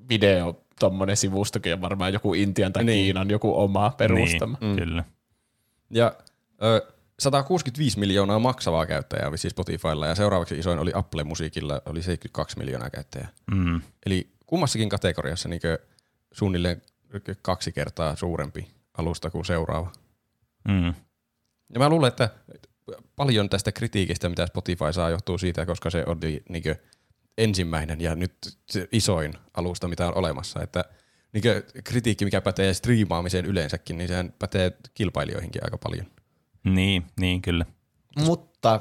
video 0.08 0.60
tommonen 0.80 1.16
sivustokin 1.16 1.72
on 1.72 1.80
varmaan 1.80 2.12
joku 2.12 2.34
Intian 2.34 2.72
tai 2.72 2.84
niin. 2.84 3.04
Kiinan 3.04 3.30
joku 3.30 3.60
oma 3.60 3.90
perustama. 3.90 4.58
Niin, 4.60 4.72
mm. 4.72 4.76
Kyllä. 4.76 5.04
Ja 5.90 6.14
ö, 6.62 6.86
165 7.18 7.98
miljoonaa 7.98 8.38
maksavaa 8.38 8.86
käyttäjää 8.86 9.28
oli 9.28 9.38
siis 9.38 9.50
Spotifylla 9.50 10.06
ja 10.06 10.14
seuraavaksi 10.14 10.58
isoin 10.58 10.78
oli 10.78 10.90
Apple 10.94 11.24
Musiikilla, 11.24 11.82
oli 11.86 12.02
72 12.02 12.58
miljoonaa 12.58 12.90
käyttäjää. 12.90 13.28
Mm. 13.54 13.80
Eli 14.06 14.30
kummassakin 14.50 14.88
kategoriassa 14.88 15.48
niin 15.48 15.60
suunnilleen 16.32 16.82
kaksi 17.42 17.72
kertaa 17.72 18.16
suurempi 18.16 18.68
alusta 18.98 19.30
kuin 19.30 19.44
seuraava. 19.44 19.92
Mm. 20.68 20.94
Ja 21.74 21.78
mä 21.78 21.88
luulen, 21.88 22.08
että 22.08 22.30
paljon 23.16 23.48
tästä 23.48 23.72
kritiikistä, 23.72 24.28
mitä 24.28 24.46
Spotify 24.46 24.92
saa, 24.92 25.10
johtuu 25.10 25.38
siitä, 25.38 25.66
koska 25.66 25.90
se 25.90 26.04
oli 26.06 26.42
niin 26.48 26.62
ensimmäinen 27.38 28.00
ja 28.00 28.14
nyt 28.14 28.34
se 28.70 28.88
isoin 28.92 29.34
alusta, 29.54 29.88
mitä 29.88 30.06
on 30.06 30.16
olemassa. 30.16 30.62
Että 30.62 30.84
niin 31.32 31.42
kritiikki, 31.84 32.24
mikä 32.24 32.40
pätee 32.40 32.74
striimaamiseen 32.74 33.46
yleensäkin, 33.46 33.98
niin 33.98 34.08
sehän 34.08 34.34
pätee 34.38 34.72
kilpailijoihinkin 34.94 35.64
aika 35.64 35.78
paljon. 35.78 36.06
Niin, 36.64 37.06
niin 37.20 37.42
kyllä. 37.42 37.66
Mutta 38.18 38.80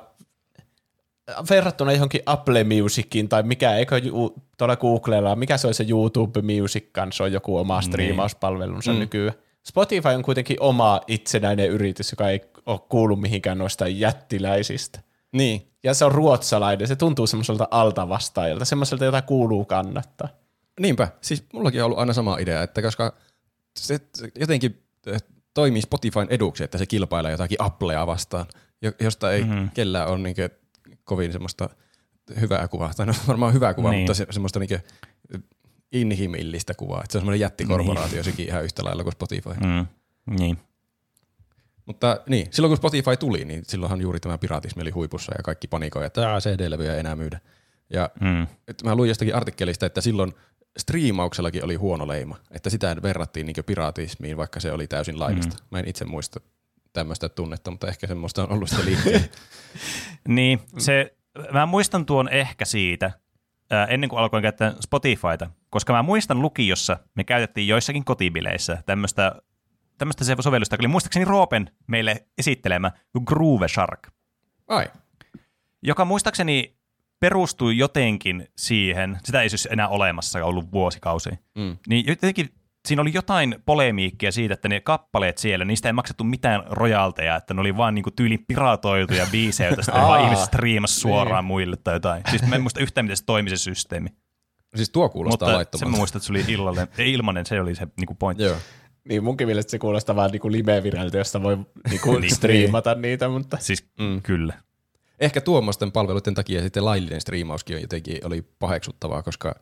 verrattuna 1.49 1.91
johonkin 1.91 2.21
Apple 2.25 2.63
Musicin 2.63 3.29
tai 3.29 3.43
mikä, 3.43 3.75
eikö 3.75 3.97
ju, 3.97 4.35
tuolla 4.57 4.75
Googlella, 4.75 5.35
mikä 5.35 5.57
se 5.57 5.67
on 5.67 5.73
se 5.73 5.85
YouTube 5.89 6.41
Music 6.41 6.85
kanssa, 6.91 7.23
on 7.23 7.33
joku 7.33 7.57
oma 7.57 7.79
niin. 7.79 7.83
striimauspalvelunsa 7.83 8.91
niin. 8.91 8.99
nykyään. 8.99 9.33
Spotify 9.63 10.09
on 10.09 10.23
kuitenkin 10.23 10.57
oma 10.59 11.01
itsenäinen 11.07 11.69
yritys, 11.69 12.11
joka 12.11 12.29
ei 12.29 12.41
ole 12.65 12.79
kuullut 12.89 13.21
mihinkään 13.21 13.57
noista 13.57 13.87
jättiläisistä. 13.87 15.01
Niin. 15.31 15.67
Ja 15.83 15.93
se 15.93 16.05
on 16.05 16.11
ruotsalainen, 16.11 16.87
se 16.87 16.95
tuntuu 16.95 17.27
semmoiselta 17.27 17.67
altavastaajalta, 17.71 18.65
semmoiselta, 18.65 19.05
jota 19.05 19.21
kuuluu 19.21 19.65
kannattaa. 19.65 20.27
Niinpä, 20.79 21.07
siis 21.21 21.43
mullakin 21.53 21.81
on 21.81 21.85
ollut 21.85 21.99
aina 21.99 22.13
sama 22.13 22.37
idea, 22.37 22.63
että 22.63 22.81
koska 22.81 23.13
se 23.79 23.99
jotenkin 24.39 24.83
eh, 25.07 25.21
toimii 25.53 25.81
Spotifyn 25.81 26.27
eduksi, 26.29 26.63
että 26.63 26.77
se 26.77 26.85
kilpailee 26.85 27.31
jotakin 27.31 27.61
Applea 27.61 28.07
vastaan, 28.07 28.45
josta 28.99 29.31
ei 29.31 29.43
mm-hmm. 29.43 29.69
kellään 29.73 30.07
ole 30.07 30.17
niin 30.17 30.35
kovin 31.09 31.31
semmoista 31.31 31.69
hyvää 32.39 32.67
kuvaa, 32.67 32.93
tai 32.97 33.05
no 33.05 33.13
varmaan 33.27 33.53
hyvää 33.53 33.73
kuvaa, 33.73 33.91
niin. 33.91 34.01
mutta 34.01 34.13
se, 34.13 34.27
semmoista 34.29 34.59
niin 34.59 34.69
inhimillistä 35.91 36.73
kuvaa, 36.73 37.01
että 37.03 37.11
se 37.11 37.17
on 37.17 37.21
semmoinen 37.21 37.39
jättikorporaatio 37.39 38.15
niin. 38.15 38.23
sekin 38.23 38.47
ihan 38.47 38.63
yhtä 38.63 38.83
lailla 38.83 39.03
kuin 39.03 39.13
Spotify. 39.13 39.49
Mm. 39.49 39.85
Niin. 40.39 40.57
Mutta 41.85 42.19
niin, 42.29 42.47
silloin 42.51 42.69
kun 42.69 42.77
Spotify 42.77 43.17
tuli, 43.17 43.45
niin 43.45 43.63
silloinhan 43.67 44.01
juuri 44.01 44.19
tämä 44.19 44.37
piraatismi 44.37 44.81
oli 44.81 44.89
huipussa 44.89 45.31
ja 45.37 45.43
kaikki 45.43 45.67
panikoi, 45.67 46.05
että 46.05 46.39
CD-levyjä 46.39 46.93
ei 46.93 46.99
enää 46.99 47.15
myydä. 47.15 47.39
Ja 47.93 48.09
mm. 48.21 48.47
että 48.67 48.85
mä 48.85 48.95
luin 48.95 49.07
jostakin 49.07 49.35
artikkelista, 49.35 49.85
että 49.85 50.01
silloin 50.01 50.33
striimauksellakin 50.77 51.65
oli 51.65 51.75
huono 51.75 52.07
leima, 52.07 52.35
että 52.51 52.69
sitä 52.69 52.95
verrattiin 53.03 53.45
niin 53.45 53.65
piraatismiin, 53.65 54.37
vaikka 54.37 54.59
se 54.59 54.71
oli 54.71 54.87
täysin 54.87 55.19
laillista. 55.19 55.55
Mm. 55.55 55.67
Mä 55.71 55.79
en 55.79 55.87
itse 55.87 56.05
muista 56.05 56.39
tämmöistä 56.93 57.29
tunnetta, 57.29 57.71
mutta 57.71 57.87
ehkä 57.87 58.07
semmoista 58.07 58.43
on 58.43 58.51
ollut 58.51 58.69
sitä 58.69 58.85
liikkeellä. 58.85 59.27
Niin, 60.27 60.59
se, 60.77 61.17
mä 61.51 61.65
muistan 61.65 62.05
tuon 62.05 62.29
ehkä 62.29 62.65
siitä, 62.65 63.11
ää, 63.71 63.85
ennen 63.85 64.09
kuin 64.09 64.19
alkoin 64.19 64.41
käyttää 64.41 64.73
Spotifyta, 64.79 65.49
koska 65.69 65.93
mä 65.93 66.03
muistan 66.03 66.41
lukiossa, 66.41 66.97
me 67.15 67.23
käytettiin 67.23 67.67
joissakin 67.67 68.05
kotibileissä 68.05 68.83
tämmöistä, 68.85 69.35
tämmöistä 69.97 70.23
se 70.23 70.35
sovellusta, 70.39 70.73
joka 70.73 70.81
oli 70.81 70.87
muistaakseni 70.87 71.25
Roopen 71.25 71.71
meille 71.87 72.27
esittelemä 72.37 72.91
Groove 73.25 73.67
Shark, 73.67 74.07
Ai, 74.67 74.87
joka 75.81 76.05
muistaakseni 76.05 76.75
perustui 77.19 77.77
jotenkin 77.77 78.47
siihen, 78.57 79.19
sitä 79.23 79.41
ei 79.41 79.49
siis 79.49 79.67
enää 79.71 79.87
olemassa 79.87 80.45
ollut 80.45 80.71
vuosikausi, 80.71 81.29
Mm. 81.55 81.77
niin 81.87 82.07
jotenkin 82.07 82.49
siinä 82.87 83.01
oli 83.01 83.11
jotain 83.13 83.55
polemiikkia 83.65 84.31
siitä, 84.31 84.53
että 84.53 84.69
ne 84.69 84.79
kappaleet 84.81 85.37
siellä, 85.37 85.65
niistä 85.65 85.89
ei 85.89 85.93
maksettu 85.93 86.23
mitään 86.23 86.63
rojalteja, 86.69 87.35
että 87.35 87.53
ne 87.53 87.61
oli 87.61 87.77
vaan 87.77 87.95
niinku 87.95 88.11
tyyliin 88.11 88.45
piratoituja 88.47 89.27
biisejä, 89.31 89.69
joita 89.69 89.81
sitten 89.83 90.01
Aa, 90.01 90.07
vaan 90.07 90.23
ihmiset 90.25 90.45
striimasi 90.45 90.99
suoraan 90.99 91.43
niin. 91.43 91.47
muille 91.47 91.75
tai 91.77 91.95
jotain. 91.95 92.23
Siis 92.29 92.41
mä 92.47 92.55
en 92.55 92.61
muista 92.61 92.79
yhtään, 92.79 93.05
miten 93.05 93.17
se 93.17 93.25
toimi 93.25 93.49
se 93.49 93.57
systeemi. 93.57 94.09
siis 94.75 94.89
tuo 94.89 95.09
kuulostaa 95.09 95.33
Mutta 95.33 95.51
se 95.51 95.55
laittomalta. 95.55 95.97
muistan, 95.97 96.19
että 96.19 96.27
se 96.27 96.33
oli 96.33 96.43
illalle, 96.47 96.87
ei 96.97 97.13
ilmanen, 97.13 97.45
se 97.45 97.61
oli 97.61 97.75
se 97.75 97.87
niinku 97.97 98.15
pointti. 98.15 98.43
Joo. 98.43 98.55
Niin 99.09 99.23
munkin 99.23 99.47
mielestä 99.47 99.71
se 99.71 99.79
kuulostaa 99.79 100.15
vaan 100.15 100.31
niinku 100.31 100.51
live-viralta, 100.51 101.17
josta 101.17 101.43
voi 101.43 101.57
niinku 101.89 102.17
Niin. 102.19 102.35
striimata 102.35 102.95
niitä, 102.95 103.29
mutta 103.29 103.57
Siis 103.59 103.85
Mm. 103.99 104.21
kyllä. 104.21 104.53
Ehkä 105.19 105.41
tuommoisten 105.41 105.91
palveluiden 105.91 106.33
takia 106.33 106.61
sitten 106.61 106.85
laillinen 106.85 107.21
striimauskin 107.21 107.81
jotenkin 107.81 108.17
oli 108.25 108.41
paheksuttavaa, 108.59 109.23
koska 109.23 109.55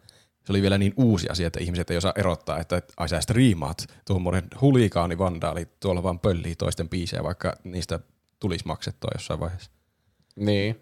se 0.47 0.53
oli 0.53 0.61
vielä 0.61 0.77
niin 0.77 0.93
uusi 0.97 1.29
asia, 1.29 1.47
että 1.47 1.59
ihmiset 1.59 1.91
ei 1.91 1.97
osaa 1.97 2.13
erottaa, 2.15 2.59
että 2.59 2.81
ai 2.97 3.09
sä 3.09 3.21
striimaat 3.21 3.87
tuommoinen 4.05 4.43
hulikaani 4.61 5.17
vandaali 5.17 5.67
tuolla 5.79 6.03
vaan 6.03 6.19
pöllii 6.19 6.55
toisten 6.55 6.89
biisejä, 6.89 7.23
vaikka 7.23 7.53
niistä 7.63 7.99
tulisi 8.39 8.65
maksettua 8.67 9.09
jossain 9.15 9.39
vaiheessa. 9.39 9.71
niin. 10.35 10.81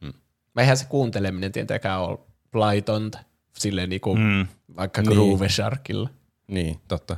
Hmm. 0.00 0.12
Mä 0.54 0.62
eihän 0.62 0.76
se 0.76 0.86
kuunteleminen 0.88 1.52
tietenkään 1.52 2.00
ole 2.00 2.18
laitonta, 2.54 3.18
silleen 3.58 3.88
niinku 3.88 4.16
Mm. 4.16 4.46
vaikka 4.76 5.02
Niin. 5.02 5.12
Groove 5.12 5.48
Sharkilla. 5.48 6.10
Niin, 6.46 6.80
totta. 6.88 7.16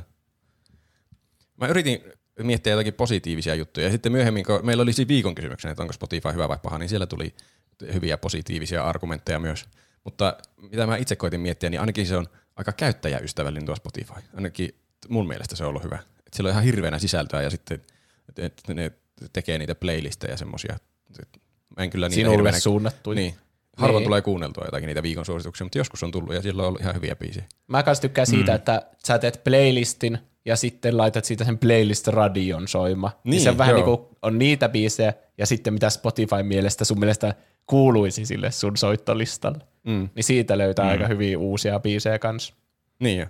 Mä 1.57 1.67
yritin 1.67 2.03
miettiä 2.43 2.73
jotakin 2.73 2.93
positiivisia 2.93 3.55
juttuja. 3.55 3.85
Ja 3.85 3.91
sitten 3.91 4.11
myöhemmin, 4.11 4.45
kun 4.45 4.59
meillä 4.63 4.83
oli 4.83 4.93
siinä 4.93 5.07
viikon 5.07 5.35
kysymyksenä, 5.35 5.71
että 5.71 5.81
onko 5.83 5.93
Spotify 5.93 6.33
hyvä 6.33 6.49
vai 6.49 6.59
paha, 6.63 6.77
niin 6.77 6.89
siellä 6.89 7.07
tuli 7.07 7.33
hyviä 7.93 8.17
positiivisia 8.17 8.83
argumentteja 8.83 9.39
myös. 9.39 9.65
Mutta 10.07 10.37
mitä 10.71 10.87
mä 10.87 10.97
itse 10.97 11.15
koitin 11.15 11.39
miettiä, 11.39 11.69
niin 11.69 11.79
ainakin 11.79 12.07
se 12.07 12.17
on 12.17 12.27
aika 12.55 12.71
käyttäjäystävällinen 12.71 13.65
tuo 13.65 13.75
Spotify. 13.75 14.13
Ainakin 14.35 14.75
mun 15.09 15.27
mielestä 15.27 15.55
se 15.55 15.63
on 15.63 15.69
ollut 15.69 15.83
hyvä. 15.83 15.99
Et 16.27 16.33
siellä 16.33 16.47
on 16.47 16.51
ihan 16.51 16.63
hirveänä 16.63 16.99
sisältöä 16.99 17.41
ja 17.41 17.49
sitten 17.49 17.81
että 18.39 18.73
ne 18.73 18.91
tekee 19.33 19.57
niitä 19.57 19.75
playlisteja 19.75 20.33
ja 20.33 20.37
semmosia. 20.37 20.77
Mä 21.77 21.83
en 21.83 21.89
kyllä 21.89 22.09
niitä 22.09 22.15
Sinulle 22.15 22.37
hirveänä... 22.37 22.59
suunnattu. 22.59 23.13
Niin. 23.13 23.35
Harvoin 23.77 24.01
Niin. 24.01 24.07
tulee 24.07 24.21
kuunneltua 24.21 24.65
jotakin 24.65 24.87
niitä 24.87 25.03
viikon 25.03 25.25
suosituksia, 25.25 25.65
mutta 25.65 25.77
joskus 25.77 26.03
on 26.03 26.11
tullut 26.11 26.33
ja 26.33 26.41
siellä 26.41 26.61
on 26.61 26.67
ollut 26.67 26.81
ihan 26.81 26.95
hyviä 26.95 27.15
biisejä. 27.15 27.45
Mä 27.67 27.83
kans 27.83 27.99
tykkään 27.99 28.27
siitä, 28.27 28.53
että 28.53 28.81
sä 29.07 29.19
teet 29.19 29.41
playlistin 29.43 30.17
ja 30.45 30.55
sitten 30.55 30.97
laitat 30.97 31.25
siitä 31.25 31.45
sen 31.45 31.57
playlist-radion 31.57 32.67
soima. 32.67 33.07
Niin, 33.07 33.31
Niin, 33.31 33.41
se 33.41 33.49
on 33.49 33.57
vähän 33.57 33.77
joo. 33.77 33.85
niin 33.85 33.97
kuin 33.97 34.17
on 34.21 34.39
niitä 34.39 34.69
biisejä 34.69 35.13
ja 35.37 35.45
sitten 35.45 35.73
mitä 35.73 35.89
Spotify 35.89 36.43
mielestä 36.43 36.85
sun 36.85 36.99
mielestä 36.99 37.35
kuuluisi 37.67 38.25
sille 38.25 38.51
sun 38.51 38.77
soittolistalle. 38.77 39.59
Mm. 39.83 40.09
Niin 40.15 40.23
siitä 40.23 40.57
löytää 40.57 40.85
mm. 40.85 40.91
aika 40.91 41.07
hyviä 41.07 41.39
uusia 41.39 41.79
biisejä 41.79 42.19
kanssa. 42.19 42.53
Niin 42.99 43.19
jo. 43.19 43.27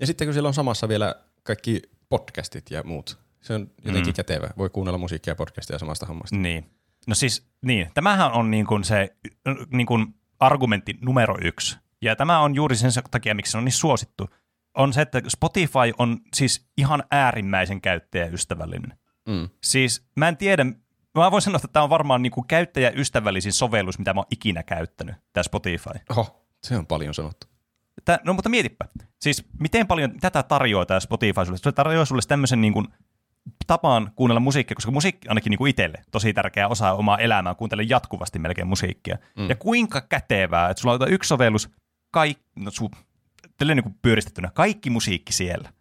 Ja 0.00 0.06
sitten 0.06 0.26
kun 0.26 0.32
siellä 0.32 0.48
on 0.48 0.54
samassa 0.54 0.88
vielä 0.88 1.14
kaikki 1.42 1.82
podcastit 2.08 2.70
ja 2.70 2.82
muut, 2.82 3.18
se 3.40 3.54
on 3.54 3.70
jotenkin 3.84 4.12
mm. 4.12 4.16
kätevä. 4.16 4.50
Voi 4.58 4.70
kuunnella 4.70 4.98
musiikkia 4.98 5.30
ja 5.30 5.36
podcastia 5.36 5.78
samasta 5.78 6.06
hommasta. 6.06 6.36
Niin. 6.36 6.70
No 7.06 7.14
siis, 7.14 7.46
niin. 7.62 7.90
Tämähän 7.94 8.32
on 8.32 8.50
niin 8.50 8.66
kuin 8.66 8.84
se 8.84 9.16
niin 9.70 9.86
kuin 9.86 10.14
argumentti 10.40 10.98
numero 11.00 11.36
yksi. 11.42 11.76
Ja 12.02 12.16
tämä 12.16 12.40
on 12.40 12.54
juuri 12.54 12.76
sen 12.76 12.90
takia, 13.10 13.34
miksi 13.34 13.52
se 13.52 13.58
on 13.58 13.64
niin 13.64 13.72
suosittu. 13.72 14.28
On 14.74 14.92
se, 14.92 15.02
että 15.02 15.22
Spotify 15.28 15.92
on 15.98 16.20
siis 16.34 16.68
ihan 16.76 17.02
äärimmäisen 17.10 17.80
käyttäjäystävällinen. 17.80 18.98
Mm. 19.28 19.48
Siis 19.62 20.06
mä 20.16 20.28
en 20.28 20.36
tiedä, 20.36 20.66
mä 21.22 21.30
voin 21.30 21.42
sanoa, 21.42 21.56
että 21.56 21.68
tämä 21.68 21.82
on 21.82 21.90
varmaan 21.90 22.22
niin 22.22 22.30
kuin 22.30 22.46
käyttäjäystävällisin 22.46 23.52
sovellus, 23.52 23.98
mitä 23.98 24.14
mä 24.14 24.20
oon 24.20 24.26
ikinä 24.30 24.62
käyttänyt, 24.62 25.16
tämä 25.32 25.42
Spotify. 25.42 25.90
Oho, 26.10 26.46
se 26.62 26.76
on 26.76 26.86
paljon 26.86 27.14
sanottu. 27.14 27.46
Tää, 28.04 28.18
no 28.24 28.32
mutta 28.32 28.48
mietipä. 28.48 28.84
Siis 29.20 29.44
miten 29.60 29.86
paljon 29.86 30.20
tätä 30.20 30.42
tarjoaa 30.42 30.86
tämä 30.86 31.00
Spotify 31.00 31.44
sulle? 31.44 31.58
Se 31.58 31.72
tarjoaa 31.72 32.04
sulle 32.04 32.22
tämmöisen 32.28 32.60
niin 32.60 32.72
kuin 32.72 32.86
tapaan 33.66 34.12
kuunnella 34.16 34.40
musiikkia, 34.40 34.74
koska 34.74 34.90
musiikki 34.90 35.28
ainakin 35.28 35.50
niin 35.50 35.58
kuin 35.58 35.70
itselle 35.70 36.02
tosi 36.10 36.32
tärkeä 36.32 36.68
osa 36.68 36.92
omaa 36.92 37.18
elämää, 37.18 37.54
kuuntelen 37.54 37.88
jatkuvasti 37.88 38.38
melkein 38.38 38.66
musiikkia. 38.68 39.18
Mm. 39.36 39.48
Ja 39.48 39.56
kuinka 39.56 40.00
kätevää, 40.00 40.70
että 40.70 40.80
sulla 40.80 40.94
on 40.94 41.12
yksi 41.12 41.28
sovellus, 41.28 41.70
kaikki, 42.10 42.44
no 42.56 42.70
su, 42.70 42.90
niin 43.64 43.82
kuin 43.82 43.94
pyöristettynä, 44.02 44.50
kaikki 44.54 44.90
musiikki 44.90 45.32
siellä. 45.32 45.72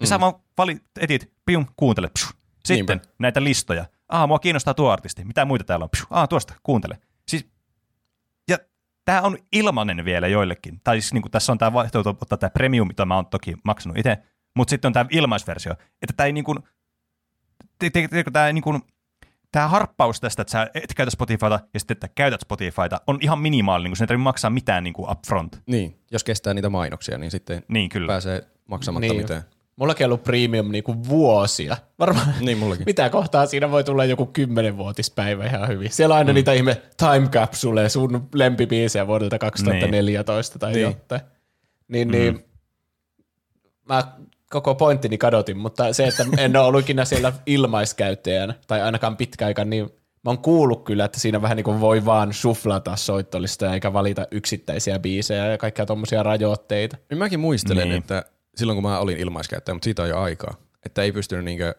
Ja 0.00 0.06
sä 0.06 0.20
vaan 0.20 0.34
valit, 0.58 0.82
etit, 1.00 1.32
pium, 1.46 1.66
kuuntele, 1.76 2.08
pshu. 2.08 2.32
Sitten 2.64 2.98
Niinpä. 2.98 3.14
näitä 3.18 3.44
listoja. 3.44 3.86
Ah, 4.08 4.28
mua 4.28 4.38
kiinnostaa 4.38 4.74
tuo 4.74 4.90
artisti. 4.90 5.24
Mitä 5.24 5.44
muita 5.44 5.64
täällä 5.64 5.82
on? 5.82 5.90
Pshu. 5.90 6.06
Ah, 6.10 6.28
tuosta, 6.28 6.54
kuuntele. 6.62 6.98
Siis 7.28 7.46
ja 8.48 8.58
tämä 9.04 9.20
on 9.22 9.38
ilmanen 9.52 10.04
vielä 10.04 10.28
joillekin. 10.28 10.80
Tai 10.84 11.00
siis 11.00 11.12
niin 11.14 11.22
kuin 11.22 11.32
tässä 11.32 11.52
on 11.52 11.58
tämä 11.58 11.72
vaihtoehto 11.72 12.10
ottaa 12.10 12.38
tämä 12.38 12.50
premium, 12.50 12.88
mitä 12.88 13.04
mä 13.04 13.16
oon 13.16 13.26
toki 13.26 13.54
maksanut 13.64 13.98
itse, 13.98 14.18
mutta 14.56 14.70
sitten 14.70 14.88
on 14.88 14.92
tämä 14.92 15.06
ilmaisversio. 15.10 15.72
Että 15.72 16.12
tämä 16.16 16.26
ei 16.26 16.32
niin 16.32 16.44
kuin, 16.44 16.58
tämä 18.32 18.52
niin 18.52 18.62
kuin, 18.62 18.82
tämä 19.52 19.68
harppaus 19.68 20.20
tästä, 20.20 20.42
että 20.42 20.52
sä 20.52 20.70
et 20.74 20.94
käytä 20.96 21.10
Spotifyta 21.10 21.60
ja 21.74 21.80
sitten, 21.80 21.94
että 21.94 22.08
käytät 22.08 22.40
Spotifyta, 22.40 23.00
on 23.06 23.18
ihan 23.20 23.38
minimaalinen, 23.38 23.90
kun 23.90 23.96
sen 23.96 24.04
ei 24.04 24.08
tarvitse 24.08 24.22
maksaa 24.24 24.50
mitään 24.50 24.84
niin 24.84 24.94
kuin 24.94 25.10
upfront. 25.10 25.62
Niin, 25.66 25.98
jos 26.10 26.24
kestää 26.24 26.54
niitä 26.54 26.68
mainoksia, 26.70 27.18
niin 27.18 27.30
sitten 27.30 27.62
Niin, 27.68 27.88
kyllä. 27.88 28.06
pääsee 28.06 28.46
maksamatta 28.66 29.12
Niin. 29.12 29.16
mitään. 29.22 29.42
Mullakin 29.78 30.04
on 30.04 30.08
ollut 30.08 30.24
premium 30.24 30.70
niinku 30.70 30.96
vuosia. 31.08 31.76
Varmaan 31.98 32.26
Niin, 32.40 32.58
mullakin. 32.58 32.84
mitä 32.86 33.10
kohtaa 33.10 33.46
siinä 33.46 33.70
voi 33.70 33.84
tulla 33.84 34.04
joku 34.04 34.26
kymmenenvuotispäivä 34.26 35.46
ihan 35.46 35.68
hyvin. 35.68 35.92
Siellä 35.92 36.12
on 36.14 36.18
aina 36.18 36.32
mm. 36.32 36.34
niitä 36.34 36.52
ihme 36.52 36.82
time 36.96 37.28
capsule, 37.28 37.88
sun 37.88 38.28
lempibiisejä 38.34 39.06
vuodelta 39.06 39.38
2014 39.38 40.58
tai 40.58 40.72
Niin. 40.72 40.82
jotain. 40.82 41.20
Niin, 41.88 42.08
niin 42.08 42.44
mä 43.88 44.12
koko 44.50 44.74
pointtini 44.74 45.18
kadotin, 45.18 45.58
mutta 45.58 45.92
se, 45.92 46.06
että 46.06 46.26
en 46.38 46.56
ole 46.56 46.66
ollut 46.66 46.80
ikinä 46.80 47.04
siellä 47.04 47.32
ilmaiskäyttäjänä, 47.46 48.54
tai 48.66 48.82
ainakaan 48.82 49.16
pitkä 49.16 49.46
aika, 49.46 49.64
niin 49.64 49.84
mä 50.24 50.30
oon 50.30 50.38
kuullut 50.38 50.84
kyllä, 50.84 51.04
että 51.04 51.20
siinä 51.20 51.42
vähän 51.42 51.56
niin 51.56 51.64
kuin 51.64 51.80
voi 51.80 52.04
vaan 52.04 52.32
suflata 52.32 52.96
soittolista 52.96 53.74
eikä 53.74 53.92
valita 53.92 54.26
yksittäisiä 54.30 54.98
biisejä 54.98 55.46
ja 55.46 55.58
kaikkia 55.58 55.86
tommosia 55.86 56.22
rajoitteita. 56.22 56.96
Niin 57.10 57.18
mäkin 57.18 57.40
muistelen, 57.40 57.88
Niin. 57.88 57.98
että 57.98 58.24
silloin 58.58 58.76
kun 58.76 58.82
mä 58.90 58.98
olin 58.98 59.18
ilmaiskäyttäjä, 59.18 59.74
mutta 59.74 59.84
siitä 59.84 60.02
on 60.02 60.08
jo 60.08 60.20
aikaa, 60.20 60.54
että 60.86 61.02
ei 61.02 61.12
pystynyt 61.12 61.44
niinkö 61.44 61.74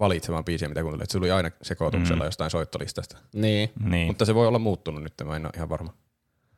valitsemaan 0.00 0.44
biisiä, 0.44 0.68
mitä 0.68 0.80
kuuntelee. 0.82 1.02
Että 1.02 1.12
Se 1.12 1.18
tuli 1.18 1.30
aina 1.30 1.50
sekoituksella 1.62 2.22
mm. 2.22 2.26
jostain 2.26 2.50
soittolistasta. 2.50 3.18
Niin. 3.34 3.70
Niin, 3.84 4.06
Mutta 4.06 4.24
se 4.24 4.34
voi 4.34 4.46
olla 4.46 4.58
muuttunut 4.58 5.02
nyt, 5.02 5.14
mä 5.24 5.36
en 5.36 5.46
ole 5.46 5.52
ihan 5.56 5.68
varma. 5.68 5.94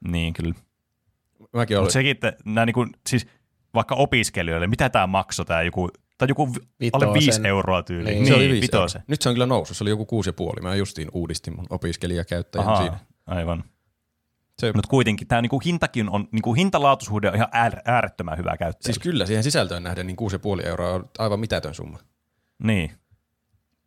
niin 0.09 0.33
kyllä. 0.35 0.55
Mäkin 1.53 1.77
olin, 1.77 1.85
Mutta 1.85 1.93
sekin, 1.93 2.11
että 2.11 2.33
nämä 2.45 2.67
niin 2.67 2.75
kuin, 2.75 2.91
siis 3.09 3.27
vaikka 3.75 3.95
opiskelijoille, 3.95 4.67
mitä 4.67 4.89
tämä 4.89 5.07
maksoi 5.07 5.47
tämä 5.47 5.63
joku, 5.63 5.89
tai 6.19 6.29
joku 6.29 6.55
vi- 6.81 6.91
alle. 6.93 7.15
5 7.15 7.41
euroa 7.49 7.83
tyyli. 7.83 8.05
Niin. 8.11 8.15
Niin, 8.23 8.27
se 8.27 8.35
oli 8.35 8.49
viisi 8.49 8.63
vitosen. 8.63 8.99
euroa. 8.99 9.05
Nyt 9.09 9.23
se 9.23 9.29
on 9.29 9.35
kyllä 9.35 9.47
noussut, 9.47 9.77
se 9.77 9.85
oli 9.85 9.91
joku 9.91 10.07
kuusi 10.07 10.29
ja 10.29 10.33
puoli. 10.33 10.61
Mä 10.63 10.75
justiin 10.75 11.09
uudistin 11.13 11.57
mun 11.57 11.67
opiskelijakäyttäjän 11.71 12.67
Ahaa, 12.69 12.83
siinä. 12.83 12.99
aivan. 13.27 13.65
Se, 14.67 14.73
Mutta 14.75 14.89
kuitenkin 14.91 15.29
tämä 15.29 15.43
niinku 15.43 15.61
hintakin 15.61 16.11
on, 16.11 16.29
niinku 16.33 16.55
hintalaatuisuhde 16.55 17.29
on 17.29 17.35
ihan 17.35 17.49
äär, 17.53 17.81
äärettömän 17.85 18.39
hyvä 18.39 18.57
käyttää. 18.57 18.83
siis 18.87 18.99
kyllä 18.99 19.27
siihen 19.27 19.45
sisältöön 19.45 19.83
nähden 19.83 20.07
niin 20.07 20.17
kuusi 20.17 20.35
ja 20.35 20.39
puoli 20.39 20.63
euroa 20.67 20.93
on 20.93 21.11
aivan 21.19 21.41
mitätön 21.41 21.75
summa. 21.75 21.99
niin, 22.63 22.93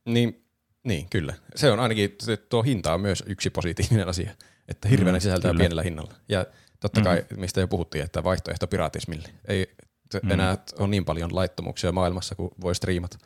Niin, 0.05 0.45
niin, 0.83 1.09
kyllä. 1.09 1.33
Se 1.55 1.71
on 1.71 1.79
ainakin, 1.79 2.15
tuo 2.49 2.63
hinta 2.63 2.93
on 2.93 3.01
myös 3.01 3.23
yksi 3.27 3.49
positiivinen 3.49 4.07
asia, 4.07 4.31
että 4.67 4.87
hirveänä 4.89 5.17
Mm, 5.17 5.21
sisältöä 5.21 5.51
kyllä. 5.51 5.59
pienellä 5.59 5.83
hinnalla. 5.83 6.13
Ja 6.29 6.45
totta 6.79 7.01
kai, 7.01 7.25
mistä 7.37 7.59
jo 7.61 7.67
puhuttiin, 7.67 8.03
että 8.05 8.23
vaihtoehto 8.23 8.67
piratismille. 8.67 9.29
Ei 9.47 9.75
se 10.11 10.19
Mm. 10.23 10.31
enää 10.31 10.57
ole 10.79 10.87
niin 10.87 11.05
paljon 11.05 11.35
laittomuuksia 11.35 11.91
maailmassa 11.91 12.35
kuin 12.35 12.51
voi 12.61 12.75
striimata. 12.75 13.17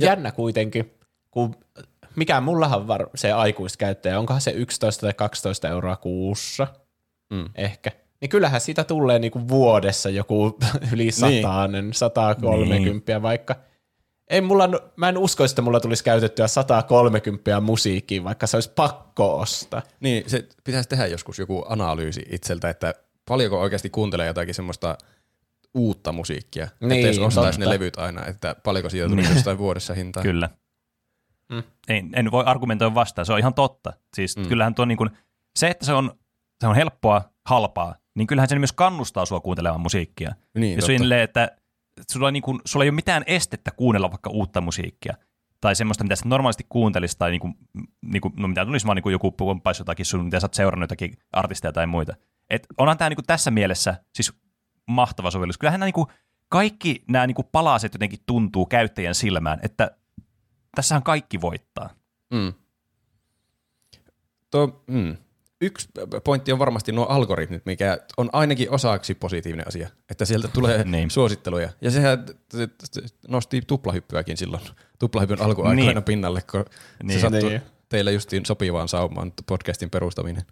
Jännä 0.00 0.32
kuitenkin, 0.32 0.94
kun 1.30 1.54
mikä 2.16 2.40
mullahan 2.40 2.88
var 2.88 3.06
se 3.14 3.32
aikuiskäyttäjä, 3.32 4.18
onkohan 4.18 4.40
se 4.40 4.50
11 4.50 5.00
tai 5.00 5.12
12 5.14 5.68
euroa 5.68 5.96
kuussa 5.96 6.66
Mm. 7.30 7.48
ehkä. 7.54 7.90
Niin 8.20 8.28
kyllähän 8.28 8.60
siitä 8.60 8.84
tulee 8.84 9.18
niinku 9.18 9.48
vuodessa 9.48 10.10
joku 10.10 10.58
yli 10.92 11.10
satainen, 11.12 11.92
130 11.94 13.12
Niin. 13.12 13.22
vaikka. 13.22 13.54
Ei 14.30 14.40
mulla, 14.40 14.68
mä 14.96 15.08
en 15.08 15.18
usko, 15.18 15.44
että 15.44 15.62
mulla 15.62 15.80
tulisi 15.80 16.04
käytettyä 16.04 16.48
130 16.48 17.60
musiikkiin, 17.60 18.24
vaikka 18.24 18.46
se 18.46 18.56
olisi 18.56 18.72
pakko 18.76 19.38
ostaa. 19.38 19.82
Niin, 20.00 20.30
se 20.30 20.48
pitäisi 20.64 20.88
tehdä 20.88 21.06
joskus 21.06 21.38
joku 21.38 21.64
analyysi 21.68 22.22
itseltä, 22.30 22.70
että 22.70 22.94
paljonko 23.28 23.60
oikeasti 23.60 23.90
kuuntelee 23.90 24.26
jotakin 24.26 24.54
semmoista 24.54 24.98
uutta 25.74 26.12
musiikkia. 26.12 26.68
Niin, 26.80 26.92
että 26.92 27.08
jos 27.08 27.18
ostaisi 27.18 27.58
totta. 27.58 27.70
ne 27.70 27.74
levyt 27.74 27.98
aina, 27.98 28.26
että 28.26 28.56
paljonko 28.64 28.90
siitä 28.90 29.08
tuli 29.08 29.24
jostain 29.34 29.58
vuodessa 29.58 29.94
hintaa. 29.94 30.22
Kyllä. 30.22 30.48
Mm. 31.50 31.56
Mm. 31.56 31.62
Ei, 31.88 32.04
en 32.12 32.30
voi 32.30 32.44
argumentoida 32.46 32.94
vastaan, 32.94 33.26
se 33.26 33.32
on 33.32 33.38
ihan 33.38 33.54
totta. 33.54 33.92
Siis 34.14 34.36
mm. 34.36 34.48
kyllähän 34.48 34.74
tuo 34.74 34.84
niin 34.84 34.98
kuin, 34.98 35.10
se, 35.56 35.68
että 35.68 35.86
se 35.86 35.92
on, 35.92 36.12
se 36.60 36.66
on 36.66 36.74
helppoa, 36.74 37.22
halpaa, 37.46 37.94
niin 38.14 38.26
kyllähän 38.26 38.48
se 38.48 38.58
myös 38.58 38.72
kannustaa 38.72 39.26
sua 39.26 39.40
kuuntelemaan 39.40 39.80
musiikkia. 39.80 40.34
Niin, 40.54 40.76
ja 40.76 40.82
silleen, 40.82 41.22
että 41.22 41.56
sulla, 42.10 42.26
on 42.26 42.32
niin 42.32 42.42
kuin, 42.42 42.60
sulla 42.64 42.84
ei 42.84 42.88
ole 42.88 42.94
mitään 42.94 43.24
estettä 43.26 43.70
kuunnella 43.70 44.10
vaikka 44.10 44.30
uutta 44.30 44.60
musiikkia. 44.60 45.14
Tai 45.60 45.74
semmoista, 45.74 46.04
mitä 46.04 46.16
sä 46.16 46.28
normaalisti 46.28 46.66
kuuntelisi, 46.68 47.18
tai 47.18 47.30
niin 47.30 47.40
kuin, 47.40 47.54
niin 48.02 48.20
kuin, 48.20 48.34
no 48.36 48.48
mitä 48.48 48.66
tulisi 48.66 48.86
vaan 48.86 48.96
niin 48.96 49.02
kuin 49.02 49.12
joku 49.12 49.32
pomppaisi 49.32 49.80
jotakin 49.80 50.06
sun, 50.06 50.24
mitä 50.24 50.40
sä 50.40 50.44
oot 50.44 50.54
seurannut 50.54 50.84
jotakin 50.84 51.14
artisteja 51.32 51.72
tai 51.72 51.86
muita. 51.86 52.16
Et 52.50 52.66
onhan 52.78 52.98
tämä 52.98 53.08
niin 53.08 53.16
kuin 53.16 53.26
tässä 53.26 53.50
mielessä 53.50 53.94
siis 54.14 54.32
mahtava 54.86 55.30
sovellus. 55.30 55.58
Kyllähän 55.58 55.80
nämä 55.80 55.86
niin 55.86 55.94
kuin, 55.94 56.06
kaikki 56.48 57.04
nämä 57.08 57.26
niin 57.26 57.34
kuin 57.34 57.48
palaset 57.52 57.94
jotenkin 57.94 58.18
tuntuu 58.26 58.66
käyttäjän 58.66 59.14
silmään, 59.14 59.58
että 59.62 59.90
tässähän 60.76 61.02
kaikki 61.02 61.40
voittaa. 61.40 61.90
Mm. 62.30 62.52
Tuo, 64.50 64.82
mm. 64.86 65.16
Yksi 65.62 65.88
pointti 66.24 66.52
on 66.52 66.58
varmasti 66.58 66.92
nuo 66.92 67.06
algoritmit, 67.06 67.66
mikä 67.66 67.98
on 68.16 68.30
ainakin 68.32 68.70
osaksi 68.70 69.14
positiivinen 69.14 69.68
asia, 69.68 69.88
että 70.10 70.24
sieltä 70.24 70.48
tulee 70.48 70.84
Niin. 70.84 71.10
suositteluja. 71.10 71.68
Ja 71.80 71.90
sehän 71.90 72.26
nosti 73.28 73.62
tuplahyppyäkin 73.66 74.36
silloin, 74.36 74.62
tuplahypyn 74.98 75.42
alkuaikoina 75.42 75.92
Niin. 75.92 76.02
pinnalle, 76.02 76.42
kun 76.50 76.64
niin. 77.02 77.18
Se 77.18 77.22
sattui 77.22 77.48
Niin. 77.50 77.62
teille 77.88 78.12
justiin 78.12 78.46
sopivaan 78.46 78.88
saumaan 78.88 79.32
podcastin 79.46 79.90
perustaminen. 79.90 80.42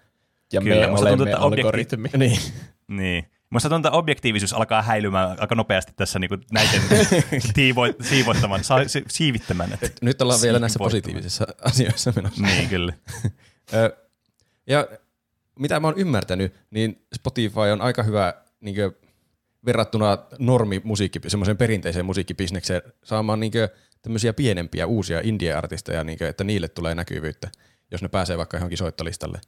Ja 0.53 0.61
Kyllä, 0.61 0.87
me 0.87 0.93
olemme 0.93 1.09
tuntuu, 1.09 1.27
että 1.27 1.39
objekti- 1.39 1.61
algoritmi. 1.67 2.09
Niin. 2.17 2.39
Niin. 2.89 3.27
Musta 3.51 3.69
tuntuu, 3.69 3.89
että 3.89 3.99
objektiivisuus 3.99 4.53
alkaa 4.53 4.83
häilymään 4.83 5.37
aika 5.41 5.55
nopeasti 5.55 5.93
tässä 5.97 6.19
niin 6.19 6.29
kuin 6.29 6.41
näiden 6.53 6.83
tiivo- 7.59 8.05
siivoittaman, 8.09 8.65
sa- 8.65 8.89
si- 8.89 9.05
siivittämän. 9.09 9.73
Että. 9.73 9.89
Nyt 10.03 10.23
ollaan 10.23 10.41
vielä 10.43 10.59
näissä 10.59 10.79
positiivisissa 10.79 11.47
asioissa 11.63 12.13
menossa. 12.17 12.43
Niin, 12.43 12.69
kyllä. 12.69 12.93
Ja 14.67 14.89
mitä 15.59 15.81
mä 15.81 15.87
oon 15.89 15.99
ymmärtänyt, 15.99 16.55
niin 16.71 17.07
Spotify 17.15 17.61
on 17.73 17.81
aika 17.81 18.03
hyvä 18.03 18.35
niin 18.61 18.77
verrattuna 19.65 20.19
normimusiikki, 20.39 21.21
semmoiseen 21.27 21.57
perinteiseen 21.57 22.07
musiikkibisnekseen 22.07 22.83
saamaan 23.05 23.41
niin 23.41 23.53
tämmöisiä 24.03 24.33
pienempiä 24.33 24.87
uusia 24.87 25.21
indie-artisteja, 25.25 26.05
niin 26.05 26.23
että 26.23 26.45
niille 26.45 26.69
tulee 26.69 26.95
näkyvyyttä, 26.95 27.51
jos 27.91 28.03
ne 28.03 28.09
pääsee 28.09 28.39
vaikka 28.39 28.57
johonkin 28.57 28.79
soittolistalle. 28.79 29.41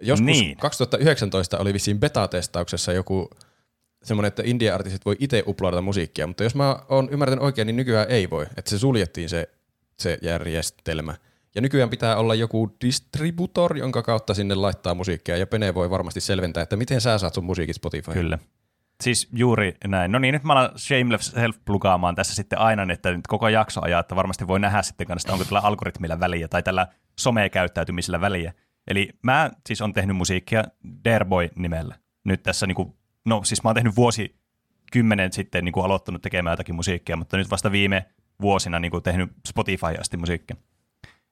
Joskus 0.00 0.26
Niin. 0.26 0.44
niin. 0.44 0.56
2019 0.56 1.58
oli 1.58 1.72
vissiin 1.72 2.00
beta-testauksessa 2.00 2.92
joku 2.92 3.30
semmoinen, 4.04 4.28
että 4.28 4.42
indie-artistit 4.46 5.04
voi 5.06 5.16
itse 5.18 5.42
uploadata 5.46 5.82
musiikkia, 5.82 6.26
mutta 6.26 6.44
jos 6.44 6.54
mä 6.54 6.76
oon 6.88 7.08
ymmärtänyt 7.10 7.44
oikein, 7.44 7.66
niin 7.66 7.76
nykyään 7.76 8.06
ei 8.08 8.30
voi. 8.30 8.46
Että 8.56 8.70
se 8.70 8.78
suljettiin 8.78 9.28
se, 9.28 9.48
se 9.98 10.18
järjestelmä. 10.22 11.14
Ja 11.54 11.60
nykyään 11.60 11.90
pitää 11.90 12.16
olla 12.16 12.34
joku 12.34 12.76
distributor, 12.84 13.76
jonka 13.76 14.02
kautta 14.02 14.34
sinne 14.34 14.54
laittaa 14.54 14.94
musiikkia, 14.94 15.36
ja 15.36 15.46
Pene 15.46 15.74
voi 15.74 15.90
varmasti 15.90 16.20
selventää, 16.20 16.62
että 16.62 16.76
miten 16.76 17.00
sä 17.00 17.18
saat 17.18 17.34
sun 17.34 17.44
musiikit 17.44 17.76
Spotify. 17.76 18.12
Kyllä. 18.12 18.38
Siis 19.02 19.28
juuri 19.32 19.74
näin. 19.86 20.12
No 20.12 20.18
niin, 20.18 20.32
nyt 20.32 20.44
mä 20.44 20.52
alan 20.52 20.70
shameless 20.76 21.32
self-plugaamaan 21.34 22.14
tässä 22.14 22.34
sitten 22.34 22.58
aina, 22.58 22.92
että 22.92 23.12
nyt 23.12 23.26
koko 23.26 23.48
jakso 23.48 23.80
ajaa, 23.84 24.00
että 24.00 24.16
varmasti 24.16 24.48
voi 24.48 24.60
nähdä 24.60 24.82
sitten 24.82 25.06
kanssa, 25.06 25.32
onko 25.32 25.44
tällä 25.44 25.60
algoritmilla 25.60 26.20
väliä 26.20 26.48
tai 26.48 26.62
tällä 26.62 26.86
somekäyttäytymisellä 27.18 28.20
väliä. 28.20 28.52
Eli 28.88 29.10
mä 29.22 29.50
siis 29.66 29.80
on 29.80 29.92
tehnyt 29.92 30.16
musiikkia 30.16 30.64
Dareboy 31.04 31.48
nimellä. 31.54 31.98
Nyt 32.24 32.42
tässä 32.42 32.66
niinku, 32.66 32.98
no 33.24 33.44
siis 33.44 33.62
mä 33.62 33.68
oon 33.68 33.74
tehnyt 33.74 33.96
vuosi 33.96 34.38
kymmenen 34.92 35.32
sitten 35.32 35.64
niinku 35.64 35.80
aloittanut 35.80 36.22
tekemään 36.22 36.52
jotakin 36.52 36.74
musiikkia, 36.74 37.16
mutta 37.16 37.36
nyt 37.36 37.50
vasta 37.50 37.72
viime 37.72 38.06
vuosina 38.40 38.78
niinku 38.78 39.00
tehnyt 39.00 39.30
Spotify 39.48 39.94
asti 40.00 40.16
musiikkia. 40.16 40.56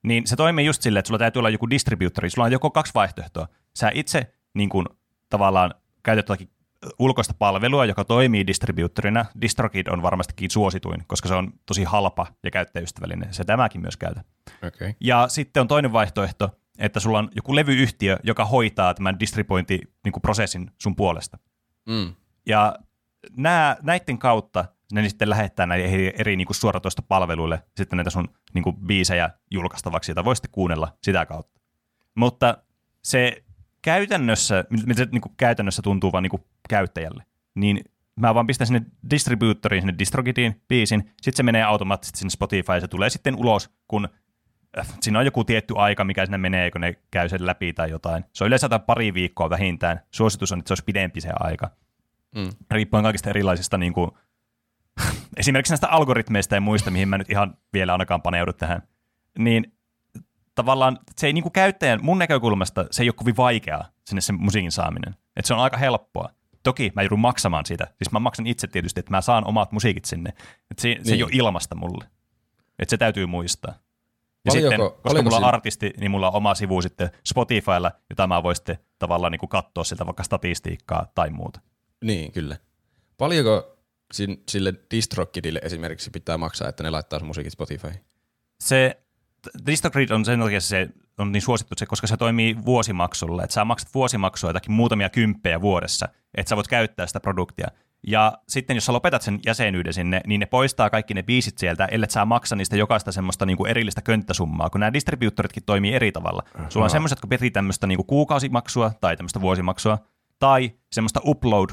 Niin 0.03 0.27
se 0.27 0.37
toimii 0.37 0.67
just 0.67 0.83
silleen, 0.83 0.99
että 0.99 1.07
sulla 1.07 1.19
täytyy 1.19 1.41
olla 1.41 1.51
joku 1.51 1.71
distributori, 1.71 2.31
sulla 2.31 2.47
on 2.47 2.53
joko 2.53 2.71
kaksi 2.71 2.95
vaihtoehtoa. 2.95 3.49
Sä 3.75 3.91
itse 3.95 4.35
niin 4.55 4.69
kuin, 4.69 4.87
tavallaan 5.31 5.75
käytät 6.03 6.29
jotakin 6.29 6.51
ulkoista 6.99 7.35
palvelua, 7.39 7.85
joka 7.85 8.05
toimii 8.05 8.47
distributorina. 8.47 9.25
DistroKid 9.41 9.87
on 9.87 10.03
varmastikin 10.03 10.51
suosituin, 10.51 11.05
koska 11.07 11.29
se 11.29 11.35
on 11.35 11.53
tosi 11.67 11.85
halpa 11.85 12.27
ja 12.45 12.51
käyttäjäystävällinen. 12.51 13.35
Se 13.35 13.45
tämäkin 13.45 13.81
myös 13.81 13.97
käytä. 13.97 14.25
Okay. 14.67 14.95
Ja 15.01 15.29
sitten 15.29 15.61
on 15.61 15.69
toinen 15.69 15.93
vaihtoehto, 15.93 16.59
että 16.79 17.01
sulla 17.01 17.19
on 17.19 17.29
joku 17.37 17.55
levyyhtiö, 17.55 18.19
joka 18.23 18.45
hoitaa 18.45 18.95
tämän 18.95 19.21
distribuointiprosessin 19.21 20.71
sun 20.79 20.97
puolesta. 20.97 21.39
Mm. 21.87 22.15
Ja 22.47 22.79
nää, 23.37 23.77
näiden 23.83 24.19
kautta 24.19 24.65
ne 24.93 25.09
sitten 25.09 25.31
lähettää 25.31 25.67
näille 25.67 25.87
eri, 25.87 26.13
eri 26.19 26.37
niin 26.37 26.47
kuin 26.47 26.57
suoratoistopalveluille 26.57 27.63
sitten 27.77 27.97
näitä 27.97 28.11
sun 28.11 28.29
niin 28.55 28.65
kuin 28.65 28.77
biisejä 28.77 29.31
julkaistavaksi, 29.51 30.11
jota 30.11 30.25
voi 30.25 30.37
sitten 30.37 30.51
kuunnella 30.51 30.93
sitä 31.03 31.27
kautta. 31.27 31.61
Mutta 32.15 32.59
se 33.05 33.45
käytännössä, 33.83 34.65
miltä 34.71 34.95
se 34.95 35.09
niin 35.13 35.21
kuin 35.21 35.35
käytännössä 35.37 35.83
tuntuu 35.83 36.13
vaan 36.13 36.23
niin 36.23 36.31
kuin 36.31 36.45
käyttäjälle, 36.69 37.25
niin 37.55 37.85
mä 38.17 38.35
vaan 38.35 38.47
pistän 38.47 38.67
sinne 38.67 38.83
distributoriin, 39.11 39.83
sinne 39.83 39.95
DistroKidiin 39.99 40.63
biisin, 40.69 41.01
sitten 41.01 41.37
se 41.37 41.43
menee 41.43 41.63
automaattisesti 41.63 42.19
sinne 42.19 42.31
Spotify 42.31 42.73
ja 42.73 42.81
se 42.81 42.89
tulee 42.89 43.11
sitten 43.11 43.37
ulos, 43.37 43.71
kun 43.89 44.09
siinä 45.01 45.19
on 45.19 45.25
joku 45.25 45.45
tietty 45.45 45.75
aika, 45.77 46.05
mikä 46.05 46.27
sinne 46.27 46.39
menee, 46.39 46.71
kun 46.71 46.81
ne 46.81 46.95
käy 47.11 47.29
sen 47.29 47.47
läpi 47.47 47.73
tai 47.73 47.91
jotain. 47.91 48.25
Se 48.33 48.45
on 48.45 48.49
yleensä 48.49 48.79
pari 48.79 49.15
viikkoa 49.15 49.51
vähintään. 49.51 50.01
Suositus 50.11 50.53
on, 50.53 50.59
että 50.59 50.69
se 50.69 50.73
olisi 50.73 50.85
pidempi 50.85 51.21
se 51.21 51.31
aika 51.41 51.71
Mm. 52.37 52.51
riippuen 52.71 53.03
kaikista 53.03 53.31
erilaisista 53.31 53.79
niin 53.79 53.93
kuin, 53.93 54.11
esimerkiksi 55.37 55.73
näistä 55.73 55.89
algoritmeista 55.89 56.55
ja 56.55 56.61
muista, 56.61 56.91
mihin 56.91 57.09
mä 57.09 57.19
nyt 57.19 57.31
ihan 57.31 57.57
vielä 57.73 57.93
ainakaan 57.93 58.23
paneudu 58.23 58.53
tähän, 58.53 58.83
niin 59.39 59.73
tavallaan 60.55 60.99
se 61.17 61.27
ei 61.27 61.33
niin 61.33 61.43
kuin 61.43 61.53
käyttäjän, 61.53 61.99
mun 62.03 62.19
näkökulmasta 62.19 62.87
se 62.91 63.03
ei 63.03 63.09
ole 63.09 63.15
kovin 63.17 63.37
vaikeaa 63.37 63.89
sinne 64.07 64.21
sen 64.21 64.41
musiikin 64.41 64.73
saaminen. 64.73 65.15
Että 65.37 65.47
se 65.47 65.55
on 65.55 65.61
aika 65.61 65.77
helppoa. 65.77 66.31
Toki 66.63 66.93
mä 66.95 67.03
joudun 67.03 67.21
maksamaan 67.21 67.67
siitä. 67.67 67.85
Siis 67.87 68.13
mä 68.13 68.19
maksan 68.19 68.47
itse 68.47 68.67
tietysti, 68.67 69.01
että 69.01 69.11
mä 69.11 69.21
saan 69.21 69.47
omat 69.47 69.73
musiikit 69.73 70.05
sinne. 70.05 70.31
Että 70.71 70.83
se, 70.83 70.97
se 71.03 71.11
ei 71.13 71.17
Niin. 71.17 71.25
ole 71.25 71.31
ilmasta 71.35 71.75
mulle. 71.75 72.05
Että 72.79 72.91
se 72.91 72.97
täytyy 72.97 73.27
muistaa. 73.27 73.75
Ja 74.47 74.53
Paljonko- 74.53 74.85
sitten, 74.85 75.03
koska 75.03 75.23
mulla 75.23 75.37
on 75.37 75.45
artisti, 75.45 75.93
niin 76.01 76.11
mulla 76.11 76.29
on 76.29 76.35
oma 76.35 76.55
sivu 76.55 76.83
sitten 76.83 77.11
Spotifylla, 77.27 77.91
jota 78.11 78.27
mä 78.27 78.43
voin 78.43 78.57
sitten 78.57 78.79
tavallaan 78.99 79.33
niin 79.33 79.41
kuin 79.41 79.51
katsoa 79.51 79.85
sieltä 79.85 80.07
vaikka 80.07 80.23
statistiikkaa 80.23 81.07
tai 81.15 81.31
muuta. 81.31 81.61
Niin, 82.05 82.33
kyllä. 82.33 82.57
Paljonko 83.19 83.79
sin, 84.13 84.43
sille 84.49 84.75
DistroKidille 84.91 85.61
esimerkiksi 85.63 86.11
pitää 86.11 86.39
maksaa, 86.39 86.69
että 86.69 86.83
ne 86.83 86.91
laittaa 86.91 87.19
sun 87.19 87.29
musiikit 87.29 87.53
Spotify? 87.53 87.89
se 88.61 89.03
DistroGrid 89.67 90.11
on 90.11 90.25
sen 90.25 90.41
takia 90.41 90.61
se 90.61 90.89
on 91.19 91.33
niin 91.33 91.43
suosittu, 91.43 91.75
se, 91.79 91.87
koska 91.87 92.07
se 92.07 92.17
toimii 92.17 92.57
vuosimaksulla. 92.65 93.45
Että 93.45 93.55
sä 93.55 93.65
maksat 93.65 93.95
vuosimaksua 93.95 94.51
jotakin 94.51 94.73
muutamia 94.73 95.09
kymppejä 95.09 95.61
vuodessa, 95.61 96.09
että 96.35 96.49
sä 96.51 96.57
voit 96.57 96.69
käyttää 96.69 97.07
sitä 97.07 97.21
produktia. 97.21 97.69
Ja 98.07 98.39
sitten 98.49 98.77
jos 98.77 98.87
sä 98.87 98.93
lopetat 98.93 99.23
sen 99.23 99.41
jäsenyyden 99.47 99.93
sinne, 99.93 100.21
niin 100.27 100.41
ne 100.41 100.47
poistaa 100.47 100.91
kaikki 100.91 101.15
ne 101.15 101.23
biisit 101.23 101.59
sieltä, 101.59 101.85
ellei 101.85 102.11
sä 102.11 102.25
maksa 102.25 102.57
niistä 102.57 102.77
jokaista 102.77 103.13
semmoista 103.13 103.47
niinku 103.47 103.65
erillistä 103.67 104.03
könttäsummaa, 104.03 104.71
kun 104.71 104.81
nämä 104.81 104.93
distributoritkin 104.93 105.63
toimii 105.67 105.95
eri 105.95 106.13
tavalla. 106.13 106.43
Sulla 106.69 106.85
on 106.85 106.91
semmoiset, 106.91 107.17
jotka 107.17 107.27
perii 107.27 107.51
tämmöistä 107.51 107.87
niinku 107.87 108.05
kuukausimaksua 108.05 108.93
tai 109.01 109.17
tämmöistä 109.17 109.41
vuosimaksua, 109.41 109.99
tai 110.39 110.73
semmoista 110.93 111.21
upload, 111.25 111.71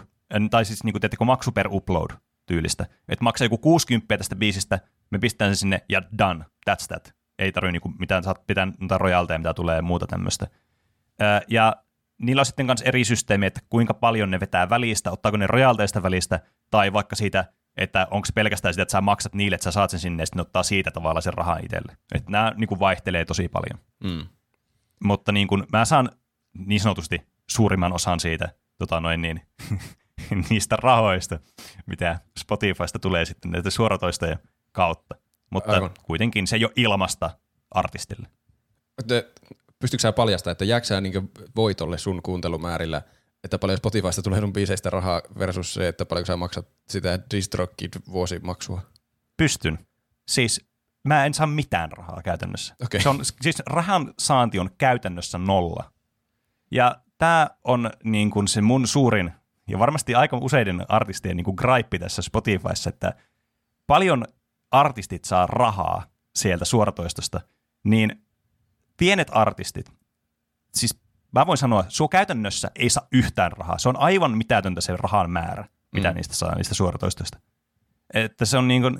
tai 0.51 0.65
siis 0.65 0.83
niinku, 0.83 0.99
teettekö 0.99 1.25
maksu 1.25 1.51
per 1.51 1.67
upload 1.71 2.11
tyylistä. 2.45 2.85
Että 3.09 3.23
maksaa 3.23 3.45
joku 3.45 3.57
60 3.57 4.17
tästä 4.17 4.35
biisistä, 4.35 4.79
me 5.09 5.19
pistetään 5.19 5.51
sen 5.51 5.55
sinne 5.55 5.81
ja 5.89 6.01
done, 6.17 6.45
that's 6.69 6.87
that. 6.87 7.13
Ei 7.39 7.51
tarvitse 7.51 7.71
niinku 7.71 7.93
mitään, 7.99 8.23
saat 8.23 8.47
pitää 8.47 8.67
mitään 8.79 9.01
rojalteja, 9.01 9.39
mitä 9.39 9.53
tulee 9.53 9.75
ja 9.75 9.81
muuta 9.81 10.07
tämmöistä. 10.07 10.47
Ja 11.47 11.75
niillä 12.21 12.39
on 12.39 12.45
sitten 12.45 12.65
myös 12.65 12.81
eri 12.81 13.05
systeemi, 13.05 13.45
että 13.45 13.61
kuinka 13.69 13.93
paljon 13.93 14.31
ne 14.31 14.39
vetää 14.39 14.69
välistä, 14.69 15.11
ottaako 15.11 15.37
ne 15.37 15.47
rojalteista 15.47 16.03
välistä, 16.03 16.39
tai 16.69 16.93
vaikka 16.93 17.15
siitä, 17.15 17.45
että 17.77 18.07
onko 18.11 18.25
se 18.25 18.33
pelkästään 18.33 18.73
sitä, 18.73 18.81
että 18.81 18.91
sä 18.91 19.01
maksat 19.01 19.35
niille, 19.35 19.55
että 19.55 19.63
sä 19.63 19.71
saat 19.71 19.91
sen 19.91 19.99
sinne, 19.99 20.21
ja 20.21 20.25
sitten 20.25 20.37
ne 20.37 20.41
ottaa 20.41 20.63
siitä 20.63 20.91
tavalla 20.91 21.21
sen 21.21 21.33
rahan 21.33 21.65
itselle. 21.65 21.97
Että 22.15 22.31
nämä 22.31 22.53
niin 22.55 22.67
kuin 22.67 22.79
vaihtelee 22.79 23.25
tosi 23.25 23.47
paljon. 23.47 23.79
Mm. 24.03 24.27
Mutta 25.03 25.31
niin 25.31 25.47
kuin 25.47 25.63
mä 25.71 25.85
saan 25.85 26.09
niin 26.53 26.79
sanotusti 26.79 27.21
suurimman 27.49 27.93
osan 27.93 28.19
siitä 28.19 28.49
tota 28.77 28.99
noin 28.99 29.21
niin, 29.21 29.41
niistä 30.49 30.75
rahoista, 30.75 31.39
mitä 31.85 32.19
Spotifysta 32.39 32.99
tulee 32.99 33.25
sitten 33.25 33.51
näitä 33.51 33.69
suoratoistojen 33.69 34.39
kautta. 34.71 35.15
Mutta 35.49 35.71
Aivan. 35.71 35.91
kuitenkin 36.03 36.47
se 36.47 36.55
ei 36.55 36.65
ole 36.65 36.73
ilmasta 36.75 37.29
artistille. 37.71 38.27
Pystytkö 39.83 40.01
sä 40.01 40.11
paljastamaan, 40.11 40.51
että 40.51 40.65
jääkö 40.65 40.85
sä 40.85 41.01
niin 41.01 41.31
voitolle 41.55 41.97
sun 41.97 42.21
kuuntelumäärillä, 42.21 43.01
että 43.43 43.59
paljon 43.59 43.77
Spotifysta 43.77 44.21
tulee 44.21 44.39
sun 44.39 44.53
biiseistä 44.53 44.89
rahaa 44.89 45.21
versus 45.39 45.73
se, 45.73 45.87
että 45.87 46.05
paljonko 46.05 46.25
sä 46.25 46.37
maksat 46.37 46.67
sitä 46.89 47.19
DistroKid 47.31 47.93
vuosimaksua? 48.11 48.81
Pystyn. 49.37 49.79
Siis 50.27 50.65
mä 51.03 51.25
en 51.25 51.33
saa 51.33 51.47
mitään 51.47 51.91
rahaa 51.91 52.21
käytännössä. 52.21 52.75
Okei. 52.83 53.01
Se 53.01 53.09
on, 53.09 53.25
siis 53.41 53.63
rahan 53.65 54.13
saanti 54.19 54.59
on 54.59 54.69
käytännössä 54.77 55.37
nolla. 55.37 55.91
Ja 56.71 57.01
tämä 57.17 57.49
on 57.63 57.89
niin 58.03 58.31
kuin 58.31 58.47
se 58.47 58.61
mun 58.61 58.87
suurin 58.87 59.31
ja 59.67 59.79
varmasti 59.79 60.15
aika 60.15 60.37
useiden 60.37 60.85
artistien 60.87 61.37
niin 61.37 61.45
kuin 61.45 61.55
gripe 61.57 61.99
tässä 61.99 62.21
Spotifyssa, 62.21 62.89
että 62.89 63.13
paljon 63.87 64.25
artistit 64.71 65.25
saa 65.25 65.47
rahaa 65.47 66.03
sieltä 66.35 66.65
suoratoistosta, 66.65 67.41
niin 67.83 68.22
pienet 68.97 69.27
artistit, 69.31 69.91
siis 70.73 70.99
mä 71.31 71.47
voin 71.47 71.57
sanoa, 71.57 71.85
suo 71.87 72.07
käytännössä 72.07 72.71
ei 72.75 72.89
saa 72.89 73.07
yhtään 73.11 73.51
rahaa. 73.51 73.77
Se 73.77 73.89
on 73.89 73.99
aivan 73.99 74.37
mitätöntä 74.37 74.81
se 74.81 74.97
rahan 74.97 75.31
määrä, 75.31 75.67
mitä 75.91 76.09
mm. 76.09 76.15
niistä 76.15 76.35
saa, 76.35 76.55
niistä 76.55 76.73
suoratoistoista. 76.73 77.39
Että 78.13 78.45
se 78.45 78.57
on 78.57 78.67
niin 78.67 78.81
kuin, 78.81 78.99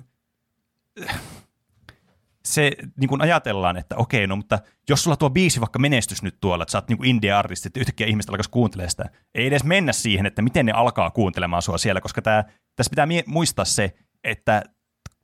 se 2.45 2.71
niin 2.99 3.07
kuin 3.07 3.21
ajatellaan, 3.21 3.77
että 3.77 3.95
okei, 3.95 4.27
no 4.27 4.35
mutta 4.35 4.59
jos 4.89 5.03
sulla 5.03 5.17
tuo 5.17 5.29
biisi 5.29 5.59
vaikka 5.59 5.79
menestys 5.79 6.23
nyt 6.23 6.37
tuolla, 6.41 6.63
että 6.63 6.71
sä 6.71 6.77
oot 6.77 6.89
niin 6.89 7.05
indie-artisti, 7.05 7.67
että 7.67 7.79
yhtäkkiä 7.79 8.07
ihmiset 8.07 8.29
alkaisi 8.29 8.49
kuuntelemaan 8.49 8.89
sitä, 8.89 9.09
ei 9.35 9.47
edes 9.47 9.63
mennä 9.63 9.93
siihen, 9.93 10.25
että 10.25 10.41
miten 10.41 10.65
ne 10.65 10.71
alkaa 10.71 11.11
kuuntelemaan 11.11 11.61
sua 11.61 11.77
siellä, 11.77 12.01
koska 12.01 12.21
tää, 12.21 12.43
tässä 12.75 12.89
pitää 12.89 13.05
mie- 13.05 13.23
muistaa 13.27 13.65
se, 13.65 13.95
että 14.23 14.63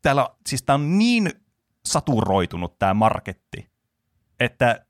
täällä, 0.02 0.30
siis 0.48 0.64
tää 0.64 0.76
on 0.76 0.98
niin 0.98 1.32
saturoitunut 1.86 2.80
tämä 2.80 2.94
marketti, 2.94 3.69
että 4.40 4.86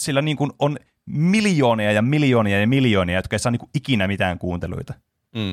sillä 0.00 0.22
niin 0.22 0.36
kuin 0.36 0.50
on 0.58 0.76
miljoonia 1.06 1.92
ja 1.92 2.02
miljoonia 2.02 2.60
ja 2.60 2.66
miljoonia, 2.66 3.16
jotka 3.16 3.34
ei 3.34 3.38
saa 3.38 3.52
niin 3.52 3.60
kuin 3.60 3.70
ikinä 3.74 4.06
mitään 4.06 4.38
kuunteluita. 4.38 4.94
Mm. 5.34 5.52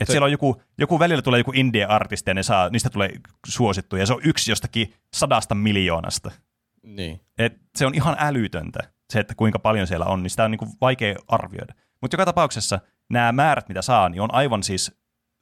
Et 0.00 0.06
Se- 0.06 0.12
siellä 0.12 0.24
on 0.24 0.32
joku, 0.32 0.62
joku 0.78 0.98
välillä 0.98 1.22
tulee 1.22 1.40
joku 1.40 1.52
indie-artisti 1.54 2.30
ja 2.30 2.34
ne 2.34 2.42
saa, 2.42 2.68
niistä 2.68 2.90
tulee 2.90 3.10
suosittuja 3.46 4.02
ja 4.02 4.06
se 4.06 4.12
on 4.12 4.20
yksi 4.24 4.50
jostakin 4.50 4.94
sadasta 5.14 5.54
miljoonasta. 5.54 6.30
Niin. 6.82 7.20
Et 7.38 7.58
se 7.78 7.86
on 7.86 7.94
ihan 7.94 8.16
älytöntä, 8.18 8.80
se, 9.12 9.20
että 9.20 9.34
kuinka 9.34 9.58
paljon 9.58 9.86
siellä 9.86 10.06
on, 10.06 10.22
niin 10.22 10.30
sitä 10.30 10.44
on 10.44 10.50
niin 10.50 10.58
kuin 10.58 10.70
vaikea 10.80 11.16
arvioida. 11.28 11.74
Mutta 12.00 12.14
joka 12.14 12.24
tapauksessa 12.24 12.80
nämä 13.10 13.32
määrät, 13.32 13.68
mitä 13.68 13.82
saa, 13.82 14.08
niin 14.08 14.20
on 14.20 14.34
aivan 14.34 14.62
siis 14.62 14.92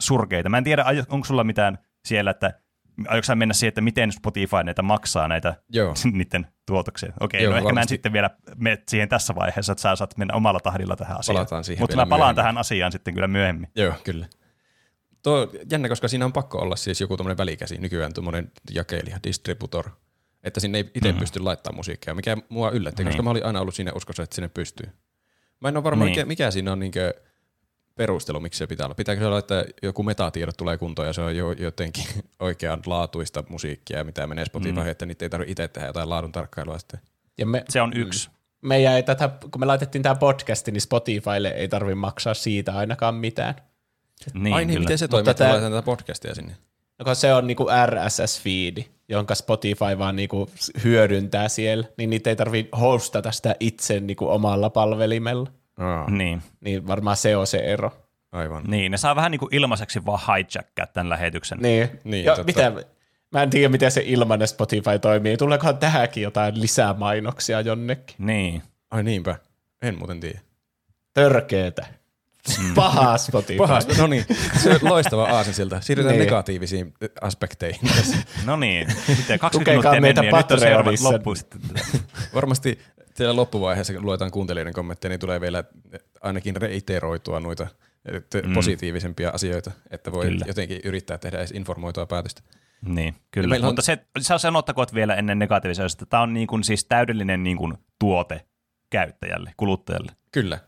surkeita. 0.03 0.49
Mä 0.49 0.59
en 0.59 0.65
tiedä, 0.65 0.85
onko 1.09 1.25
sulla 1.25 1.45
mitään 1.45 1.79
siellä, 2.05 2.31
että 2.31 2.61
aiotko 3.09 3.35
mennä 3.35 3.55
siihen, 3.55 3.69
että 3.69 3.81
miten 3.81 4.13
Spotify 4.13 4.57
näitä 4.65 4.83
maksaa 4.83 5.29
näitä 5.29 5.55
Joo. 5.69 5.95
niiden 6.13 6.47
tuotoksia. 6.67 7.13
Okei, 7.21 7.43
Joo, 7.43 7.53
no 7.53 7.59
ehkä 7.59 7.73
mä 7.73 7.81
en 7.81 7.89
sitten 7.89 8.13
vielä 8.13 8.31
mene 8.57 8.83
siihen 8.89 9.09
tässä 9.09 9.35
vaiheessa, 9.35 9.73
että 9.73 9.83
sä 9.83 9.97
saat 9.97 10.17
mennä 10.17 10.35
omalla 10.35 10.61
tahdilla 10.61 10.97
tähän 10.97 11.19
asiaan. 11.19 11.37
Palataan 11.37 11.65
siihen 11.65 11.83
Mutta 11.83 11.97
mä 11.97 12.07
palaan 12.07 12.19
myöhemmin. 12.21 12.37
tähän 12.37 12.59
asiaan 12.59 12.93
sitten 12.93 13.15
kyllä 13.15 13.29
myöhemmin. 13.29 13.69
Joo, 13.77 13.93
kyllä. 14.05 14.27
Tuo 15.23 15.49
jännä, 15.71 15.89
koska 15.89 16.09
siinä 16.09 16.25
on 16.25 16.33
pakko 16.33 16.59
olla 16.59 16.77
siis 16.77 17.01
joku 17.01 17.17
tämmöinen 17.17 17.39
välikäsi, 17.39 17.79
nykyään 17.79 18.15
tuommoinen 18.15 18.51
jakelija, 18.75 19.19
distributor, 19.25 19.91
että 20.45 20.61
sinne 20.61 20.79
ei 20.79 20.85
itse 20.85 20.99
Mhm. 21.01 21.07
mm-hmm. 21.09 21.21
pysty 21.21 21.41
laittamaan 21.41 21.77
musiikkia, 21.79 22.15
mikä 22.15 22.37
mua 22.49 22.71
yllätti, 22.71 23.03
niin. 23.05 23.09
koska 23.09 23.23
mä 23.23 23.31
olin 23.31 23.47
aina 23.47 23.61
ollut 23.61 23.75
siinä 23.75 23.93
uskossa, 23.95 24.23
että 24.23 24.35
sinne 24.35 24.49
pystyy. 24.49 24.91
Mä 25.61 25.69
en 25.69 25.77
ole 25.77 25.85
varma, 25.85 26.05
Niin. 26.05 26.11
mikä, 26.13 26.25
mikä 26.25 26.51
siinä 26.51 26.73
on 26.73 26.79
niinkö 26.79 27.15
perustelu, 27.99 28.41
miksi 28.41 28.59
se 28.59 28.67
pitää 28.67 28.87
olla. 28.87 28.95
Pitääkö 28.95 29.21
se 29.21 29.27
olla, 29.27 29.39
että 29.39 29.65
joku 29.83 30.03
metatiedot 30.03 30.57
tulee 30.57 30.79
kuntoon 30.79 31.09
ja 31.09 31.13
se 31.13 31.21
on 31.21 31.37
jo, 31.37 31.53
jotenkin 31.53 32.05
oikeanlaatuista 32.41 33.45
musiikkia, 33.49 34.05
mitä 34.05 34.27
menee 34.27 34.45
Spotify, 34.45 34.81
mm. 34.81 34.89
että 34.89 35.07
niitä 35.07 35.25
ei 35.25 35.31
tarvitse 35.31 35.53
itse 35.53 35.69
tehdä 35.69 35.87
jotain 35.89 36.11
laadun 36.11 36.33
tarkkailua 36.33 36.79
sitten. 36.79 37.01
Ja 37.39 37.47
me, 37.47 37.65
Se 37.69 37.81
on 37.81 37.93
yksi. 37.97 38.31
meidän 38.63 38.95
ei 38.95 39.03
tätä, 39.03 39.31
kun 39.51 39.61
me 39.61 39.67
laitettiin 39.67 40.03
tämä 40.03 40.15
podcasti, 40.15 40.71
niin 40.71 40.81
Spotifylle 40.81 41.49
ei 41.49 41.69
tarvi 41.69 41.95
maksaa 41.95 42.35
siitä 42.35 42.73
ainakaan 42.73 43.15
mitään. 43.15 43.55
Niin, 44.35 44.55
Ai 44.55 44.65
niin, 44.65 44.75
kyllä. 44.75 44.85
miten 44.85 44.99
se 44.99 45.09
toimii, 45.09 45.31
että 45.31 45.45
laitetaan 45.45 45.73
tätä 45.73 45.85
podcastia 45.85 46.35
sinne? 46.35 46.57
No 46.99 47.05
kun 47.05 47.17
se 47.17 47.35
on 47.35 47.47
niinku 47.47 47.67
RSS-feedi, 47.87 48.85
jonka 49.09 49.35
Spotify 49.35 49.99
vaan 49.99 50.17
niinku 50.17 50.51
hyödyntää 50.85 51.49
siellä, 51.49 51.87
niin 51.97 52.11
niitä 52.11 52.31
ei 52.31 52.37
tarvi 52.37 52.69
hostata 52.81 53.33
sitä 53.33 53.57
itse 53.61 54.01
niinku 54.01 54.29
omalla 54.29 54.71
palvelimella. 54.71 55.51
Aa, 55.79 56.11
Niin. 56.11 56.43
Niin 56.61 56.87
varmaan 56.87 57.17
se 57.17 57.37
on 57.37 57.47
se 57.47 57.59
ero. 57.59 57.93
aivan. 58.33 58.65
niin, 58.67 58.91
ne 58.91 58.97
saa 58.97 59.17
vähän 59.17 59.31
niin 59.31 59.39
kuin 59.39 59.55
ilmaiseksi 59.55 60.07
vaan 60.07 60.21
hijackkaa 60.37 60.87
tämän 60.87 61.09
lähetyksen. 61.09 61.59
Niin. 61.59 62.01
Niin, 62.05 62.25
ja 62.25 62.37
mitä, 62.47 62.73
mä 63.33 63.43
en 63.43 63.51
tiedä, 63.51 63.69
miten 63.69 63.91
se 63.91 64.03
ilmanen 64.07 64.49
Spotify 64.49 64.99
toimii. 65.01 65.37
Tuleekohan 65.37 65.79
tähänkin 65.79 66.23
jotain 66.23 66.61
lisää 66.61 66.95
mainoksia 66.95 67.61
jonnekin? 67.61 68.17
Niin. 68.19 68.63
Ai 68.91 69.03
niinpä, 69.03 69.37
en 69.83 69.99
muuten 69.99 70.21
tiedä. 70.21 70.41
Törkeetä. 71.15 71.87
Pahaa 72.75 73.19
Spotify. 73.29 73.59
Pahasta, 73.59 73.95
no 73.99 74.07
niin, 74.07 74.25
se 74.63 74.71
on 74.71 74.79
loistava 74.83 75.25
aasinsilta. 75.25 75.81
Siirrytään 75.81 76.17
Niin. 76.17 76.25
negatiivisiin 76.25 76.95
aspekteihin. 77.21 77.81
No 78.45 78.57
niin, 78.57 78.87
sitten 79.07 79.39
20 79.39 79.73
Lukekaa 79.77 79.93
minuuttia 80.01 80.23
meitä 80.23 80.23
meni 80.23 80.71
ja 80.73 80.83
nyt 80.83 81.01
on 81.07 81.13
loppu 81.13 81.35
sitten. 81.35 81.61
Varmasti 82.35 82.79
siellä 83.19 83.37
loppuvaiheessa, 83.37 83.93
kun 83.93 84.07
luetaan 84.07 84.31
kuuntelijoiden 84.31 84.75
kommentteja, 84.75 85.09
niin 85.11 85.21
tulee 85.21 85.41
vielä 85.41 85.65
ainakin 86.21 86.57
reiteroitua 86.57 87.41
noita 87.41 87.67
mm. 88.47 88.55
positiivisempia 88.55 89.31
asioita, 89.31 89.71
että 89.91 90.13
voi 90.13 90.25
Kyllä. 90.27 90.45
jotenkin 90.49 90.81
yrittää 90.85 91.19
tehdä 91.19 91.39
edes 91.39 91.51
informoitua 91.51 92.07
päätöstä. 92.07 92.43
Niin, 92.83 93.15
kyllä. 93.31 93.55
on- 93.55 93.65
Mutta 93.65 93.83
se, 93.83 93.99
se 94.21 94.39
sanottakoon 94.39 94.87
vielä 94.95 95.15
ennen 95.15 95.39
negatiivisia, 95.39 95.87
että 95.87 96.07
tämä 96.07 96.23
on 96.23 96.35
niin 96.35 96.47
kuin 96.47 96.65
siis 96.65 96.85
täydellinen 96.85 97.43
niin 97.43 97.57
kuin 97.57 97.75
tuote 97.99 98.45
käyttäjälle, 98.91 99.53
kuluttajalle. 99.57 100.13
Kyllä. 100.33 100.59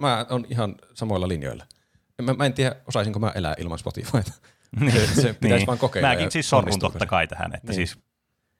Mä 0.00 0.26
oon 0.30 0.46
ihan 0.50 0.74
samoilla 0.94 1.28
linjoilla. 1.28 1.64
Mä, 2.22 2.34
mä 2.34 2.46
en 2.46 2.52
tiedä, 2.52 2.76
osaisinko 2.86 3.18
mä 3.18 3.32
elää 3.34 3.54
ilman 3.58 3.78
Spotifyta. 3.78 4.32
Se, 4.92 5.06
se 5.22 5.32
pitäisi 5.40 5.66
vaan 5.66 5.78
kokeilla. 5.78 6.08
Mäkin 6.08 6.30
siis 6.30 6.50
sorrun 6.50 6.78
totta 6.78 7.06
kai 7.06 7.26
tähän, 7.28 7.54
että 7.54 7.72
Niin. 7.72 7.76
niin. 7.78 7.88
siis 7.88 8.04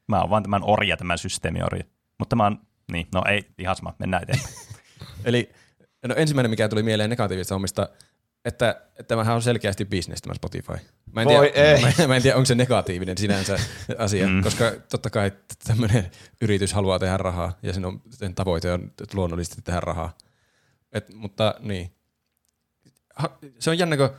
mä 0.07 0.21
oon 0.21 0.31
vaan 0.31 0.43
tämän 0.43 0.62
orja, 0.64 0.97
tämän 0.97 1.19
systeemiorja. 1.19 1.85
Mutta 2.19 2.37
mä 2.37 2.43
oon, 2.45 2.59
niin, 2.92 3.07
no 3.14 3.22
ei, 3.29 3.44
ihan 3.59 3.77
sama, 3.77 3.94
mennään 3.98 4.22
eteenpäin. 4.22 4.55
Eli 5.24 5.53
no 6.07 6.14
ensimmäinen, 6.14 6.51
mikä 6.51 6.68
tuli 6.68 6.83
mieleen 6.83 7.11
negatiivisesta 7.11 7.55
hommista, 7.55 7.88
että, 8.44 8.70
että 8.90 9.03
tämähän 9.09 9.35
on 9.35 9.42
selkeästi 9.42 9.85
business 9.85 10.22
tämä 10.22 10.35
Spotify. 10.35 10.72
Mä 11.12 11.22
en, 11.22 11.29
Voi 11.29 11.51
tiedä, 11.53 11.68
ei. 11.68 11.83
Mä, 11.83 11.92
mä 12.09 12.16
en 12.16 12.22
tiedä, 12.22 12.37
onko 12.37 12.46
se 12.46 12.55
negatiivinen 12.55 13.18
sinänsä 13.18 13.59
asia, 13.98 14.29
mm. 14.29 14.42
koska 14.42 14.72
totta 14.90 15.11
kai 15.11 15.33
tämmöinen 15.64 16.11
yritys 16.40 16.72
haluaa 16.72 16.98
tehdä 16.98 17.16
rahaa 17.16 17.59
ja 17.62 17.72
sen, 17.72 17.85
on, 17.85 18.01
sen 18.11 18.35
tavoite 18.35 18.72
on 18.72 18.92
luonnollisesti 19.12 19.62
tehdä 19.62 19.81
rahaa. 19.81 20.16
Et, 20.92 21.14
mutta 21.14 21.55
niin. 21.61 21.90
Ha, 23.14 23.38
se 23.59 23.70
on 23.70 23.79
jännä, 23.79 23.96
kun 23.96 24.11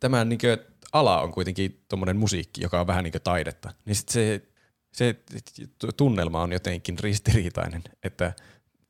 tämä 0.00 0.24
niin 0.24 0.40
ala 0.92 1.20
on 1.20 1.32
kuitenkin 1.32 1.84
tuommoinen 1.88 2.16
musiikki, 2.16 2.62
joka 2.62 2.80
on 2.80 2.86
vähän 2.86 3.04
niin 3.04 3.12
kuin 3.12 3.22
taidetta. 3.22 3.72
Niin 3.84 3.96
sit 3.96 4.08
se, 4.08 4.42
se 4.92 5.16
tunnelma 5.96 6.42
on 6.42 6.52
jotenkin 6.52 6.98
ristiriitainen, 6.98 7.82
että 8.02 8.32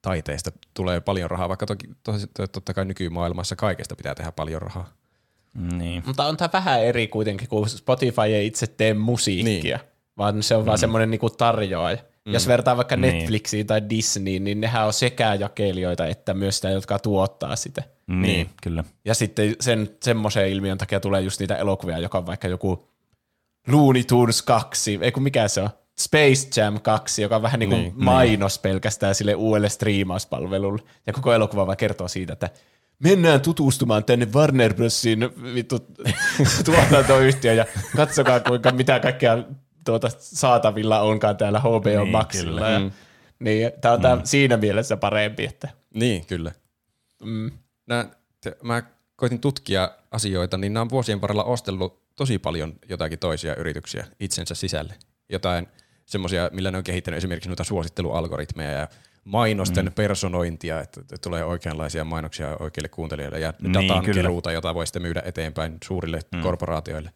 taiteesta 0.03 0.51
tulee 0.75 1.01
paljon 1.01 1.31
rahaa, 1.31 1.49
vaikka 1.49 1.67
toki, 1.67 1.87
to, 2.03 2.13
totta 2.53 2.75
kai 2.75 2.85
nykymaailmassa 2.85 3.57
kaikesta 3.57 3.97
pitää 3.97 4.15
tehdä 4.15 4.33
paljon 4.33 4.63
rahaa. 4.63 4.93
niin. 5.79 6.03
Mutta 6.07 6.27
on 6.27 6.37
tämä 6.37 6.51
vähän 6.53 6.83
eri 6.83 7.09
kuitenkin, 7.09 7.49
kun 7.49 7.69
Spotify 7.69 8.23
ei 8.23 8.47
itse 8.47 8.67
tee 8.67 8.95
musiikkia, 8.95 9.77
niin. 9.77 9.89
vaan 10.19 10.43
se 10.43 10.57
on 10.57 10.67
vaan 10.67 10.79
semmoinen 10.79 11.11
niinku 11.11 11.31
tarjoaja. 11.31 11.99
Mm. 12.27 12.33
Jos 12.33 12.49
vertaa 12.49 12.77
vaikka 12.77 12.97
Niin. 12.97 13.15
Netflixiin 13.15 13.67
tai 13.67 13.91
Disneyin, 13.91 14.45
niin 14.45 14.61
nehän 14.61 14.87
on 14.87 14.93
sekä 14.93 15.35
jakelijoita 15.35 16.07
että 16.07 16.35
myös 16.35 16.57
sitä, 16.57 16.71
jotka 16.71 16.99
tuottaa 16.99 17.57
sitä. 17.57 17.83
Niin, 18.07 18.23
niin, 18.23 18.51
kyllä. 18.63 18.85
Ja 19.05 19.15
sitten 19.15 19.57
sen, 19.61 19.91
semmoisen 20.03 20.49
ilmiön 20.49 20.79
takia 20.79 21.01
tulee 21.01 21.21
just 21.21 21.41
niitä 21.41 21.57
elokuvia, 21.57 21.99
joka 21.99 22.19
on 22.19 22.27
vaikka 22.27 22.49
joku 22.49 22.89
Looney 23.69 24.05
Tunes 24.05 24.43
2, 24.43 24.99
ei 25.03 25.13
kun 25.13 25.23
mikä 25.23 25.49
se 25.49 25.63
on, 25.63 25.71
Space 25.99 26.61
Jam 26.61 26.81
2, 26.81 27.23
joka 27.23 27.37
on 27.37 27.43
vähän 27.43 27.61
niin 27.61 27.71
kuin 27.71 27.81
Niin, 27.83 27.95
niin, 27.95 28.05
mainos 28.05 28.59
pelkästään 28.59 29.15
sille 29.15 29.35
uudelle 29.35 29.69
striimauspalvelulle. 29.69 30.83
Ja 31.07 31.13
koko 31.13 31.33
elokuva 31.33 31.67
vaan 31.67 31.77
kertoo 31.77 32.09
siitä, 32.09 32.33
että 32.33 32.51
mennään 32.99 33.41
tutustumaan 33.41 34.05
tänne 34.05 34.29
Warner 34.35 34.75
Brosin 34.75 35.21
vittu 35.55 35.79
tuotantoyhtiöön 36.65 37.57
ja 37.57 37.67
katsokaa 37.97 38.41
kuinka 38.41 38.71
mitä 38.71 39.01
kaikkea 39.01 39.39
tuota 39.85 40.09
saatavilla 40.19 41.01
onkaan 41.01 41.37
täällä 41.37 41.61
HBO 41.61 41.81
Niin, 41.85 42.09
Maxilla. 42.09 42.61
kyllä. 42.61 42.71
Ja, 42.71 42.91
niin, 43.39 43.73
tämä 43.81 43.95
on 43.95 44.01
tää 44.01 44.21
siinä 44.25 44.57
mielessä 44.57 44.97
parempi, 44.97 45.45
että 45.45 45.69
Niin, 45.95 46.27
kyllä. 46.27 46.53
mm, 47.25 47.51
Nää, 47.89 48.11
te, 48.41 48.57
mä 48.63 48.83
koitin 49.17 49.41
tutkia 49.41 49.91
asioita, 50.11 50.59
niin 50.59 50.73
nämä 50.73 50.83
on 50.83 50.91
vuosien 50.91 51.21
varrella 51.21 51.45
ostellut 51.45 52.03
tosi 52.17 52.39
paljon 52.39 52.75
jotakin 52.89 53.19
toisia 53.19 53.55
yrityksiä 53.57 54.07
itsensä 54.21 54.55
sisälle. 54.55 54.95
Jotain 55.29 55.67
semmoisia, 56.09 56.51
millä 56.53 56.71
ne 56.71 56.79
on 56.79 56.85
kehittänyt 56.85 57.19
esimerkiksi 57.19 57.49
noita 57.49 57.65
suosittelualgoritmeja 57.65 58.71
ja 58.71 58.89
mainosten 59.25 59.85
mm. 59.85 59.93
personointia, 59.93 60.81
että 60.81 61.01
tulee 61.23 61.45
oikeanlaisia 61.45 62.05
mainoksia 62.05 62.57
oikeille 62.61 62.89
kuuntelijoille 62.89 63.41
ja 63.41 63.55
Niin, 63.61 63.75
datan 63.75 64.05
kyllä. 64.05 64.23
keruuta, 64.23 64.53
jota 64.53 64.75
voi 64.75 64.87
sitten 64.87 65.03
myydä 65.03 65.23
eteenpäin 65.25 65.77
suurille 65.85 66.21
mm. 66.35 66.41
korporaatioille. 66.41 67.11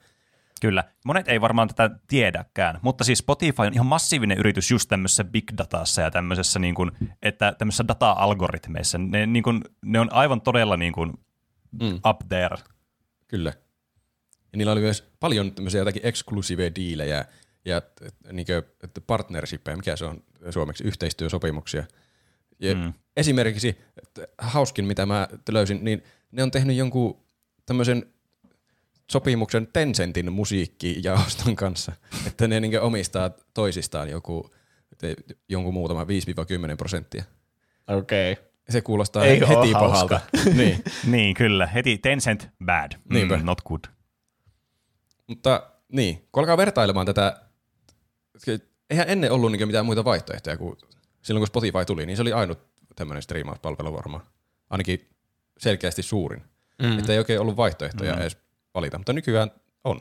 Kyllä. 0.60 0.84
Monet 1.04 1.28
ei 1.28 1.40
varmaan 1.40 1.68
tätä 1.68 1.90
tiedäkään, 2.06 2.78
mutta 2.82 3.04
siis 3.04 3.18
Spotify 3.18 3.62
on 3.62 3.74
ihan 3.74 3.86
massiivinen 3.86 4.38
yritys 4.38 4.70
just 4.70 4.88
tämmöisessä 4.88 5.24
big 5.24 5.44
datassa 5.58 6.02
ja 6.02 6.10
tämmöisessä, 6.10 6.58
niin 6.58 6.74
kuin, 6.74 6.90
että 7.22 7.54
tämmöisissä 7.58 7.88
data-algoritmeissa. 7.88 8.98
Ne, 8.98 9.26
niin 9.26 9.42
kuin, 9.42 9.64
ne 9.84 10.00
on 10.00 10.12
aivan 10.12 10.40
todella 10.40 10.76
niin 10.76 10.92
kuin 10.92 11.12
Mm. 11.80 12.00
up 12.08 12.20
there. 12.28 12.56
Kyllä. 13.28 13.52
Ja 14.52 14.56
niillä 14.58 14.72
oli 14.72 14.80
myös 14.80 15.12
paljon 15.20 15.52
tämmöisiä 15.52 15.80
jotakin 15.80 16.02
eksklusiiveja 16.04 16.74
diilejä 16.74 17.24
ja 17.64 17.82
niin 18.32 18.46
partnershippeja, 19.06 19.76
mikä 19.76 19.96
se 19.96 20.04
on 20.04 20.22
suomeksi, 20.50 20.84
yhteistyösopimuksia. 20.84 21.84
Ja 22.60 22.74
Mm. 22.74 22.92
Esimerkiksi 23.16 23.78
että 24.02 24.28
hauskin, 24.38 24.84
mitä 24.84 25.06
mä 25.06 25.28
löysin, 25.50 25.84
niin 25.84 26.02
ne 26.32 26.42
on 26.42 26.50
tehnyt 26.50 26.76
jonkun 26.76 27.24
tämmöisen 27.66 28.06
sopimuksen 29.10 29.68
Tencentin 29.72 30.32
musiikkijaoston 30.32 31.56
kanssa, 31.56 31.92
että 32.26 32.48
ne 32.48 32.60
niin 32.60 32.80
omistaa 32.80 33.30
toisistaan 33.54 34.08
joku, 34.08 34.50
te- 34.98 35.16
jonkun 35.48 35.74
muutama 35.74 36.04
5-10 36.04 36.06
prosenttia. 36.76 37.24
Okei. 37.88 38.32
Okay. 38.32 38.44
Se 38.68 38.80
kuulostaa 38.80 39.24
Ei 39.24 39.40
heti 39.40 39.72
pahalta. 39.72 40.20
niin. 40.56 40.84
Niin, 41.06 41.34
kyllä. 41.34 41.66
Heti 41.66 41.98
Tencent 41.98 42.48
bad. 42.64 42.92
Niinpä. 43.10 43.36
Mm, 43.36 43.44
not 43.44 43.60
good. 43.62 43.80
Mutta 45.26 45.70
niin, 45.92 46.28
kun 46.32 46.40
alkaa 46.40 46.56
vertailemaan 46.56 47.06
tätä, 47.06 47.40
eihän 48.90 49.08
ennen 49.08 49.32
ollut 49.32 49.52
niin 49.52 49.66
mitään 49.68 49.86
muita 49.86 50.04
vaihtoehtoja 50.04 50.56
kuin 50.56 50.76
silloin 51.22 51.40
kun 51.40 51.46
Spotify 51.46 51.84
tuli, 51.86 52.06
niin 52.06 52.16
se 52.16 52.22
oli 52.22 52.32
ainut 52.32 52.58
tämmöinen 52.96 53.22
striimauspalvelu 53.22 53.92
varmaan. 53.92 54.22
Ainakin 54.70 55.08
selkeästi 55.58 56.02
suurin. 56.02 56.42
Mm. 56.82 56.98
Että 56.98 57.12
ei 57.12 57.18
oikein 57.18 57.40
ollut 57.40 57.56
vaihtoehtoja 57.56 58.14
mm. 58.14 58.20
edes 58.20 58.38
valita, 58.74 58.98
mutta 58.98 59.12
nykyään 59.12 59.50
on. 59.84 60.00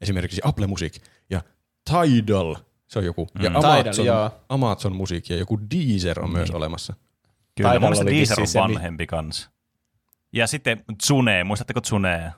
Esimerkiksi 0.00 0.40
Apple 0.44 0.66
Music 0.66 0.98
ja 1.30 1.42
Tidal, 1.84 2.56
se 2.88 2.98
on 2.98 3.04
joku. 3.04 3.28
Mm. 3.34 3.44
Ja 3.44 3.50
Tidal, 3.50 3.80
Amazon, 3.80 4.06
joo. 4.06 4.30
Amazon 4.48 4.96
Music 4.96 5.30
ja 5.30 5.36
joku 5.36 5.60
Deezer 5.70 6.20
on 6.20 6.32
myös 6.32 6.50
olemassa. 6.50 6.94
Kyllä, 7.54 7.70
Tidal 7.70 7.80
mun 7.80 7.80
mielestä 7.80 8.02
oli 8.02 8.16
Deezer 8.16 8.40
on 8.40 8.70
mi- 8.70 8.74
vanhempi 8.74 9.06
kanssa. 9.06 9.50
Ja 10.32 10.46
sitten 10.46 10.84
Zune, 11.06 11.44
muistatteko 11.44 11.80
Zunea? 11.80 12.32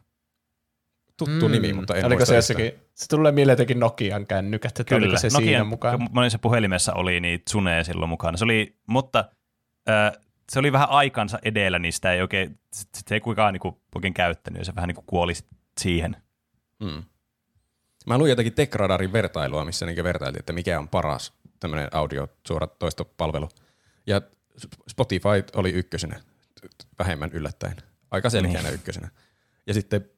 Tuttu 1.16 1.48
mm. 1.48 1.52
nimi, 1.52 1.72
mutta 1.72 1.94
en 1.94 2.04
Oliko 2.04 2.18
muista 2.18 2.26
se 2.26 2.36
jossakin, 2.36 2.72
se 2.94 3.08
tulee 3.08 3.32
mieleen 3.32 3.52
jotenkin 3.52 3.80
Nokian 3.80 4.26
kännykät, 4.26 4.80
että 4.80 4.96
oliko 4.96 5.18
se 5.18 5.30
siinä 5.30 5.64
mukaan. 5.64 6.08
monessa 6.10 6.38
puhelimessa 6.38 6.94
oli 6.94 7.20
niin 7.20 7.42
Zune 7.50 7.84
silloin 7.84 8.08
mukana. 8.08 8.36
Se 8.36 8.44
oli, 8.44 8.76
mutta 8.86 9.24
äh, 9.88 10.12
se 10.52 10.58
oli 10.58 10.72
vähän 10.72 10.90
aikansa 10.90 11.38
edellä, 11.42 11.78
niin 11.78 11.92
sitä 11.92 12.12
ei 12.12 12.22
oikein, 12.22 12.58
sit- 12.72 12.94
sit 12.94 13.08
se 13.08 13.14
ei 13.14 13.20
kukaan 13.20 13.52
niinku 13.52 13.80
oikein 13.94 14.14
käyttänyt, 14.14 14.58
ja 14.58 14.64
se 14.64 14.74
vähän 14.74 14.88
niinku 14.88 15.04
kuoli 15.06 15.32
siihen. 15.80 16.16
Mm. 16.80 17.02
Mä 18.06 18.18
luin 18.18 18.30
jotakin 18.30 18.52
Tekradarin 18.52 19.12
vertailua, 19.12 19.64
missä 19.64 19.86
niin 19.86 20.04
vertailtiin, 20.04 20.40
että 20.40 20.52
mikä 20.52 20.78
on 20.78 20.88
paras 20.88 21.32
tämmöinen 21.60 21.88
audiosuoratoistopalvelu. 21.92 23.48
Ja 24.06 24.20
Spotify 24.88 25.44
oli 25.56 25.70
ykkösenä, 25.70 26.20
vähemmän 26.98 27.30
yllättäen. 27.32 27.76
Aika 28.10 28.30
selkeänä 28.30 28.68
niin. 28.68 28.74
ykkösenä. 28.74 29.08
Ja 29.66 29.74
sitten 29.74 30.10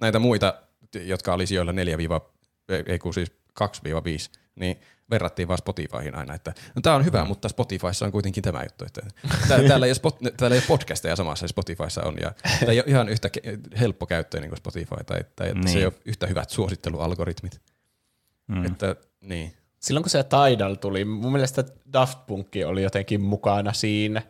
näitä 0.00 0.18
muita, 0.18 0.54
jotka 0.94 1.32
oli 1.34 1.46
sijoilla 1.46 1.72
4 1.72 1.96
ei 2.86 2.98
kun 2.98 3.14
siis 3.14 3.32
2-5, 3.62 3.64
niin 4.54 4.80
verrattiin 5.10 5.48
vaan 5.48 5.58
Spotifyhin 5.58 6.14
aina, 6.14 6.34
että 6.34 6.54
no 6.74 6.82
tämä 6.82 6.96
on 6.96 7.04
hyvä, 7.04 7.22
Mm. 7.22 7.28
mutta 7.28 7.48
Spotifyssa 7.48 8.04
on 8.06 8.12
kuitenkin 8.12 8.42
tämä 8.42 8.62
juttu. 8.62 8.84
Että 8.84 9.00
tää, 9.48 9.62
täällä, 9.68 9.86
ei 9.86 9.90
ole 9.90 9.94
spot, 9.94 10.18
täällä 10.36 10.54
ei 10.54 10.58
ole 10.60 10.66
podcasteja 10.68 11.16
samassa, 11.16 11.48
Spotifyssa 11.48 12.02
on, 12.02 12.16
ja 12.20 12.32
tämä 12.60 12.72
ei 12.72 12.78
ole 12.78 12.84
ihan 12.88 13.08
yhtä 13.08 13.30
helppo 13.80 14.06
käyttöinen 14.06 14.50
kuin 14.50 14.58
Spotify, 14.58 14.96
tai, 15.06 15.20
tai 15.36 15.48
että 15.48 15.62
se 15.62 15.68
Niin. 15.68 15.78
ei 15.78 15.84
ole 15.84 15.92
yhtä 16.04 16.26
hyvät 16.26 16.50
suosittelualgoritmit. 16.50 17.60
Mm. 18.46 18.64
Että, 18.66 18.96
niin. 19.20 19.54
Silloin 19.80 20.02
kun 20.04 20.10
se 20.10 20.24
Tidal 20.24 20.74
tuli, 20.74 21.04
mun 21.04 21.32
mielestä 21.32 21.64
Daft 21.92 22.18
Punk 22.26 22.48
oli 22.66 22.82
jotenkin 22.82 23.20
mukana 23.20 23.72
siinä. 23.72 24.22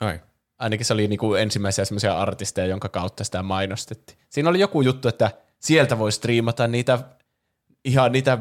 Ai. 0.00 0.20
Ainakin 0.58 0.86
se 0.86 0.94
oli 0.94 1.08
niinku 1.08 1.34
ensimmäisiä 1.34 1.84
semmoisia 1.84 2.18
artisteja, 2.18 2.66
jonka 2.66 2.88
kautta 2.88 3.24
sitä 3.24 3.42
mainostettiin. 3.42 4.18
Siinä 4.28 4.50
oli 4.50 4.60
joku 4.60 4.80
juttu, 4.82 5.08
että 5.08 5.30
sieltä 5.58 5.98
voi 5.98 6.12
striimata 6.12 6.66
niitä 6.66 6.98
ihan 7.84 8.12
niitä 8.12 8.38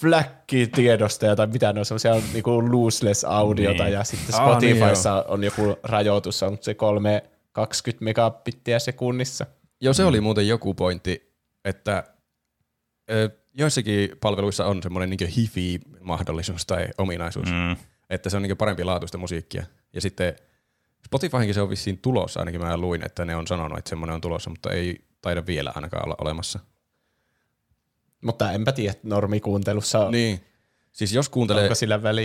flakkitiedostoja 0.00 1.36
tai 1.36 1.46
mitä 1.46 1.72
ne 1.72 1.80
on, 1.80 1.86
semmoisia 1.86 2.14
niinku 2.32 2.72
lossless 2.72 3.24
audiota 3.24 3.84
Niin. 3.84 3.92
ja 3.92 4.04
sitten 4.04 4.26
niin 4.26 4.36
Spotifyssa 4.36 5.24
on 5.28 5.44
joku 5.44 5.76
rajoitus, 5.82 6.42
on 6.42 6.58
se 6.60 6.74
320 6.74 8.04
megabittiä 8.04 8.78
sekunnissa. 8.78 9.46
Joo, 9.80 9.94
se 9.94 10.04
oli 10.04 10.20
muuten 10.20 10.48
joku 10.48 10.74
pointti, 10.74 11.32
että 11.64 12.04
ö, 13.10 13.30
joissakin 13.54 14.10
palveluissa 14.20 14.66
on 14.66 14.82
semmoinen 14.82 15.10
niin 15.10 15.28
hifi-mahdollisuus 15.28 16.66
tai 16.66 16.86
ominaisuus, 16.98 17.48
mm. 17.48 17.54
Mm. 17.54 17.76
että 18.10 18.30
se 18.30 18.36
on 18.36 18.42
niin 18.42 18.56
parempi 18.56 18.84
laatuista 18.84 19.18
musiikkia. 19.18 19.64
Ja 19.92 20.00
sitten 20.00 20.36
Spotifyhinkin 21.06 21.54
se 21.54 21.60
on 21.62 21.70
vissiin 21.70 21.98
tulossa, 21.98 22.40
ainakin 22.40 22.60
mä 22.60 22.76
luin, 22.76 23.06
että 23.06 23.24
ne 23.24 23.36
on 23.36 23.46
sanonut, 23.46 23.78
että 23.78 23.88
semmoinen 23.88 24.14
on 24.14 24.20
tulossa, 24.20 24.50
mutta 24.50 24.72
ei 24.72 25.04
taida 25.22 25.46
vielä 25.46 25.72
ainakaan 25.74 26.04
olla 26.04 26.14
olemassa. 26.18 26.58
Mutta 28.24 28.52
enpä 28.52 28.72
tiedä, 28.72 28.94
normikuuntelussa 29.02 30.10
Niin. 30.10 30.44
Siis 30.92 31.12
jos 31.12 31.28
kuuntelee 31.28 31.70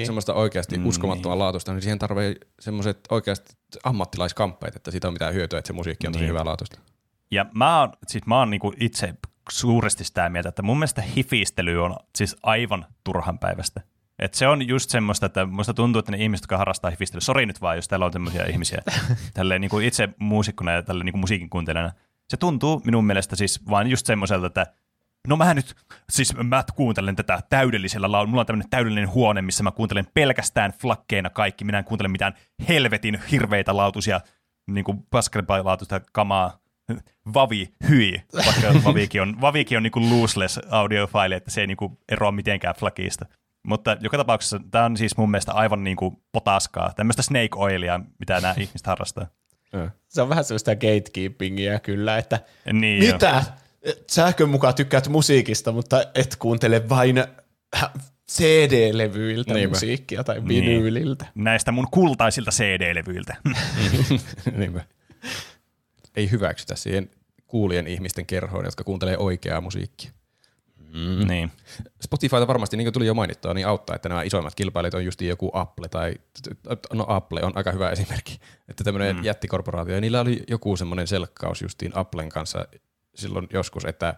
semmoista 0.06 0.34
oikeasti 0.34 0.78
Mm, 0.78 0.86
uskomattoman 0.86 1.36
niin. 1.36 1.40
laatuista, 1.40 1.74
niin 1.74 1.82
siihen 1.82 2.00
tarvii 2.00 2.36
semmoiset 2.60 3.00
oikeasti 3.12 3.54
ammattilaiskamppeet, 3.84 4.76
että 4.76 4.92
siitä 4.92 5.08
on 5.08 5.14
mitään 5.14 5.34
hyötyä, 5.34 5.60
että 5.60 5.68
se 5.68 5.74
musiikki 5.74 6.08
on 6.08 6.14
tosi 6.14 6.24
Niin. 6.24 6.30
hyvää 6.30 6.46
laatuista. 6.46 6.80
Ja 7.32 7.46
mä 7.54 7.80
oon, 7.80 7.92
siis 8.08 8.26
mä 8.26 8.40
oon 8.40 8.50
niinku 8.50 8.74
itse 8.80 9.14
suuresti 9.50 10.04
sitä 10.04 10.30
mieltä, 10.30 10.50
että 10.50 10.62
mun 10.62 10.78
mielestä 10.78 11.02
hifistely 11.02 11.84
on 11.84 11.96
siis 12.16 12.36
aivan 12.44 12.86
turhan 13.04 13.40
päivästä. 13.40 13.82
Et 14.20 14.34
se 14.34 14.48
on 14.48 14.68
just 14.68 14.90
semmoista, 14.90 15.26
että 15.26 15.46
musta 15.46 15.74
tuntuu, 15.74 16.00
että 16.00 16.12
ne 16.12 16.18
ihmiset, 16.18 16.44
jotka 16.44 16.58
harrastaa 16.58 16.92
hifistelyä, 16.92 17.22
sori 17.22 17.46
nyt 17.46 17.62
vaan, 17.62 17.76
jos 17.76 17.88
täällä 17.88 18.06
on 18.06 18.12
tämmöisiä 18.12 18.46
ihmisiä, 18.46 18.82
tälleen 19.34 19.62
niin 19.62 19.70
kuin 19.70 19.86
itse 19.86 20.10
muusikkona 20.20 20.72
ja 20.72 20.84
tälle 20.84 21.04
niin 21.04 21.14
kuin 21.14 21.20
musiikin 21.20 21.50
kuuntelijana, 21.50 21.92
se 22.30 22.38
tuntuu 22.38 22.82
minun 22.86 23.06
mielestä 23.06 23.36
siis 23.36 23.70
vaan 23.70 23.88
just 23.88 24.06
semmoiselta, 24.06 24.48
että 24.48 24.68
no 25.28 25.36
mä 25.36 25.54
nyt, 25.54 25.76
siis 26.10 26.36
mä 26.44 26.64
kuuntelen 26.76 27.16
tätä 27.16 27.40
täydellisellä 27.50 28.12
laululla, 28.12 28.30
mulla 28.30 28.42
on 28.42 28.46
tämmöinen 28.46 28.70
täydellinen 28.70 29.14
huone, 29.14 29.42
missä 29.42 29.64
mä 29.64 29.72
kuuntelen 29.72 30.08
pelkästään 30.14 30.74
flakkeina 30.82 31.30
kaikki, 31.30 31.66
minä 31.66 31.78
en 31.78 31.86
kuuntele 31.86 32.08
mitään 32.08 32.34
helvetin 32.68 33.20
hirveitä 33.32 33.78
lautusia, 33.78 34.22
niin 34.68 34.84
kuin 34.84 35.08
laatuista 35.64 36.02
kamaa, 36.12 36.60
Vavi, 37.34 37.70
hyi, 37.90 38.24
vaikka 38.46 38.84
Vavikin 38.84 39.22
on, 39.22 39.36
Vavikin 39.42 39.78
on 39.78 39.84
niinku 39.84 40.10
lossless 40.10 40.60
audiofile, 40.70 41.36
että 41.36 41.52
se 41.52 41.62
ei 41.62 41.68
niinku 41.68 42.00
eroa 42.10 42.32
mitenkään 42.32 42.76
flagista. 42.76 43.26
Mutta 43.68 43.98
joka 44.02 44.18
tapauksessa 44.18 44.60
tämä 44.72 44.86
on 44.86 44.98
siis 44.98 45.18
mun 45.18 45.32
mielestä 45.32 45.54
aivan 45.54 45.84
niinku 45.84 46.24
potaskaa, 46.32 46.94
tämmöistä 46.96 47.22
snake 47.22 47.50
oilia, 47.56 48.00
mitä 48.20 48.42
nämä 48.42 48.54
ihmiset 48.60 48.88
harrastaa. 48.88 49.28
Se 50.08 50.22
on 50.22 50.30
vähän 50.30 50.44
sellaista 50.44 50.76
gatekeepingia 50.76 51.80
kyllä, 51.80 52.18
että 52.18 52.40
Niin 52.74 53.06
jo. 53.08 53.14
mitä? 53.14 53.44
Sähkön 54.12 54.50
mukaan 54.50 54.76
tykkäät 54.76 55.08
musiikista, 55.08 55.72
mutta 55.72 56.04
et 56.16 56.36
kuuntele 56.36 56.90
vain 56.90 57.24
CD-levyiltä 58.32 59.54
Niinpä. 59.54 59.76
musiikkia 59.76 60.24
tai 60.24 60.42
Niin. 60.42 60.48
vinyyliltä. 60.66 61.26
Näistä 61.36 61.72
mun 61.72 61.88
kultaisilta 61.92 62.52
CD-levyiltä. 62.52 63.36
Niinpä. 64.58 64.86
Ei 66.16 66.32
hyväksytä 66.32 66.76
siihen 66.76 67.10
kuulien 67.48 67.88
ihmisten 67.88 68.26
kerhoon, 68.26 68.66
jotka 68.66 68.84
kuuntelee 68.84 69.18
oikeaa 69.18 69.62
musiikkia. 69.62 70.12
Mm. 70.94 71.28
Niin. 71.28 71.52
Spotifyta 72.02 72.48
varmasti, 72.48 72.78
niin 72.78 72.86
kuin 72.86 72.94
tuli 72.94 73.06
jo 73.06 73.14
mainittua, 73.14 73.54
niin 73.54 73.68
auttaa, 73.68 73.96
että 73.96 74.10
nämä 74.10 74.24
isoimmat 74.24 74.56
kilpailijat 74.56 74.94
on 74.94 75.06
just 75.06 75.22
joku 75.22 75.52
Apple 75.54 75.88
tai, 75.90 76.16
no 76.94 77.06
Apple 77.08 77.44
on 77.44 77.52
aika 77.56 77.72
hyvä 77.72 77.90
esimerkki, 77.90 78.40
että 78.68 78.84
tämmöinen 78.84 79.16
mm. 79.16 79.24
jättikorporaatio, 79.24 79.96
ja 79.96 80.02
niillä 80.02 80.22
oli 80.22 80.44
joku 80.48 80.78
semmoinen 80.78 81.08
selkkaus 81.08 81.62
justiin 81.62 81.92
Applen 81.96 82.30
kanssa 82.30 82.66
silloin 83.16 83.48
joskus, 83.54 83.86
että 83.86 84.14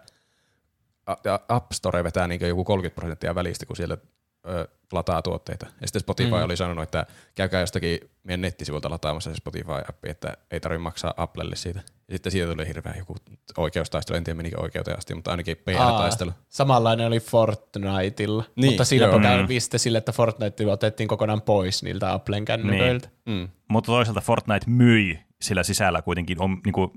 App 1.48 1.72
Store 1.72 2.04
vetää 2.04 2.28
niin 2.28 2.48
joku 2.48 2.64
30 2.64 2.94
prosenttia 2.94 3.34
välistä, 3.34 3.66
kun 3.66 3.76
siellä 3.76 3.96
ö, 4.48 4.68
lataa 4.92 5.22
tuotteita. 5.22 5.66
Ja 5.80 5.86
sitten 5.86 6.00
Spotify 6.00 6.30
mm. 6.30 6.42
oli 6.42 6.56
sanonut, 6.56 6.82
että 6.82 7.06
käykää 7.34 7.60
jostakin 7.60 7.98
meidän 8.24 8.40
nettisivuilta 8.40 8.90
lataamassa 8.90 9.30
se 9.30 9.36
Spotify-appi, 9.36 10.10
että 10.10 10.36
ei 10.50 10.60
tarvitse 10.60 10.82
maksaa 10.82 11.14
Applelle 11.16 11.56
siitä. 11.56 11.80
Ja 12.08 12.14
sitten 12.14 12.32
siitä 12.32 12.52
tuli 12.52 12.68
hirveä 12.68 12.94
joku 12.98 13.16
oikeustaistelu, 13.56 14.16
en 14.16 14.24
tiedä 14.24 14.36
menikö 14.36 14.60
oikeuteen 14.60 14.98
asti, 14.98 15.14
mutta 15.14 15.30
ainakin 15.30 15.56
PR-taistelu. 15.56 16.30
Aa, 16.30 16.36
samanlainen 16.48 17.06
oli 17.06 17.20
Fortniteilla, 17.20 18.44
Niin, 18.56 18.70
mutta 18.70 18.84
siinä 18.84 19.06
joo. 19.06 19.20
kävi 19.20 19.60
sitten 19.60 19.80
sille, 19.80 19.98
että 19.98 20.12
Fortnite 20.12 20.66
otettiin 20.66 21.08
kokonaan 21.08 21.42
pois 21.42 21.82
niiltä 21.82 22.12
Applen 22.12 22.44
kännyköiltä. 22.44 23.08
Mm. 23.26 23.48
Mutta 23.68 23.86
toisaalta 23.86 24.20
Fortnite 24.20 24.66
myi 24.70 25.18
sillä 25.42 25.62
sisällä 25.62 26.02
kuitenkin 26.02 26.42
om, 26.42 26.60
niinku, 26.64 26.92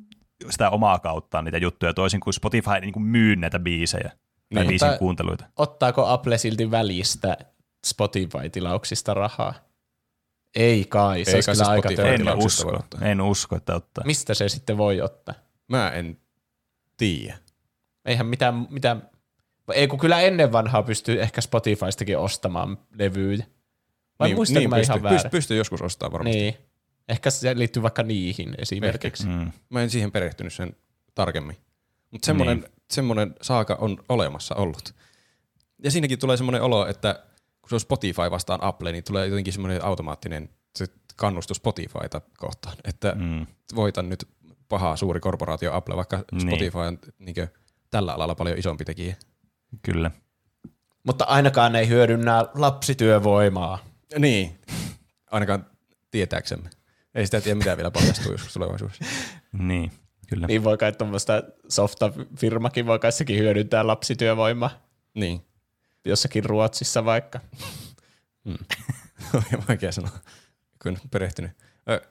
sitä 0.49 0.69
omaa 0.69 0.99
kauttaan 0.99 1.45
niitä 1.45 1.57
juttuja, 1.57 1.93
toisin 1.93 2.19
kuin 2.19 2.33
Spotify 2.33 2.71
ei 2.71 2.81
niinku 2.81 2.99
myy 2.99 3.35
näitä 3.35 3.59
biisejä 3.59 4.11
tai 4.53 4.63
Niin. 4.63 4.67
biisin 4.67 4.97
kuunteluita. 4.99 5.45
Ottaako 5.55 6.05
Apple 6.07 6.37
silti 6.37 6.71
välistä 6.71 7.37
Spotify-tilauksista 7.85 9.13
rahaa? 9.13 9.53
Ei 10.55 10.85
kai, 10.85 11.25
se 11.25 11.31
Ei 11.31 11.35
olisi 11.35 11.51
kyllä 11.51 11.67
aika 11.67 11.89
En 11.89 12.37
usko, 12.37 12.79
en 13.01 13.21
usko, 13.21 13.55
että 13.55 13.75
ottaa. 13.75 14.03
Mistä 14.05 14.33
se 14.33 14.49
sitten 14.49 14.77
voi 14.77 15.01
ottaa? 15.01 15.35
Mä 15.67 15.91
en 15.91 16.19
tiedä. 16.97 17.37
Eihän 18.05 18.25
mitään, 18.25 18.67
mitään 18.69 19.09
ei 19.73 19.87
kun 19.87 19.99
kyllä 19.99 20.21
ennen 20.21 20.51
vanhaa 20.51 20.83
pystyy 20.83 21.21
ehkä 21.21 21.41
Spotifystakin 21.41 22.17
ostamaan 22.17 22.77
levyjä. 22.93 23.45
Vai 24.19 24.27
niin, 24.27 24.35
muistanko 24.35 24.69
mä 24.69 24.75
pystyy, 24.75 24.93
ihan 24.93 25.03
väärin? 25.03 25.17
pystyy, 25.17 25.31
pystyy 25.31 25.57
joskus 25.57 25.81
ostamaan 25.81 26.11
varmasti. 26.11 26.37
Niin. 26.39 26.57
Ehkä 27.07 27.29
se 27.29 27.57
liittyy 27.57 27.83
vaikka 27.83 28.03
niihin 28.03 28.55
esimerkiksi. 28.57 29.27
Mm. 29.27 29.51
Mä 29.69 29.81
en 29.81 29.89
siihen 29.89 30.11
perehtynyt 30.11 30.53
sen 30.53 30.75
tarkemmin. 31.15 31.57
Mutta 32.11 32.25
semmoinen, 32.25 32.59
niin. 32.59 32.71
Semmoinen 32.91 33.35
saaka 33.41 33.75
on 33.81 33.97
olemassa 34.09 34.55
ollut. 34.55 34.95
Ja 35.83 35.91
siinäkin 35.91 36.19
tulee 36.19 36.37
semmoinen 36.37 36.61
olo, 36.61 36.87
että 36.87 37.23
kun 37.61 37.69
se 37.69 37.75
on 37.75 37.79
Spotify 37.79 38.31
vastaan 38.31 38.63
Apple, 38.63 38.91
niin 38.91 39.03
tulee 39.03 39.27
jotenkin 39.27 39.53
semmoinen 39.53 39.85
automaattinen 39.85 40.49
se 40.75 40.85
kannustus 41.15 41.57
Spotifyta 41.57 42.21
kohtaan, 42.37 42.77
että 42.83 43.15
Mm. 43.19 43.47
voitan 43.75 44.09
nyt 44.09 44.27
paha 44.69 44.95
suuri 44.95 45.19
korporaatio 45.19 45.73
Apple, 45.73 45.95
vaikka 45.95 46.23
Niin. 46.31 46.41
Spotify 46.41 46.77
on 46.77 46.99
niin 47.19 47.35
tällä 47.91 48.13
alalla 48.13 48.35
paljon 48.35 48.57
isompi 48.57 48.85
tekijä. 48.85 49.15
Kyllä. 49.81 50.11
Mutta 51.03 51.25
ainakaan 51.25 51.75
ei 51.75 51.87
hyödynnä 51.87 52.45
lapsityövoimaa. 52.53 53.79
Niin, 54.19 54.59
ainakaan 55.31 55.65
tietääksemme. 56.11 56.69
Ei 57.15 57.25
sitä 57.25 57.41
tiedä, 57.41 57.55
mitä 57.57 57.77
vielä 57.77 57.91
paljastuu 57.91 58.31
joskus 58.31 58.53
tulevaisuudessa. 58.53 59.05
Niin, 59.53 59.91
kyllä. 60.27 60.47
Niin 60.47 60.63
voi 60.63 60.77
kai 60.77 60.91
tuommoista 60.91 61.43
softafirmakin 61.69 62.85
voi 62.85 62.99
kai 62.99 63.11
sekin 63.11 63.39
hyödyntää 63.39 63.87
lapsityövoimaa. 63.87 64.87
Niin, 65.13 65.41
Jossakin 66.05 66.45
Ruotsissa 66.45 67.05
vaikka. 67.05 67.39
on 68.45 69.43
vaikea 69.67 69.91
sanoa, 69.91 70.11
kun 70.83 70.97
perehtynyt. 71.11 71.51
Ö, 71.89 72.01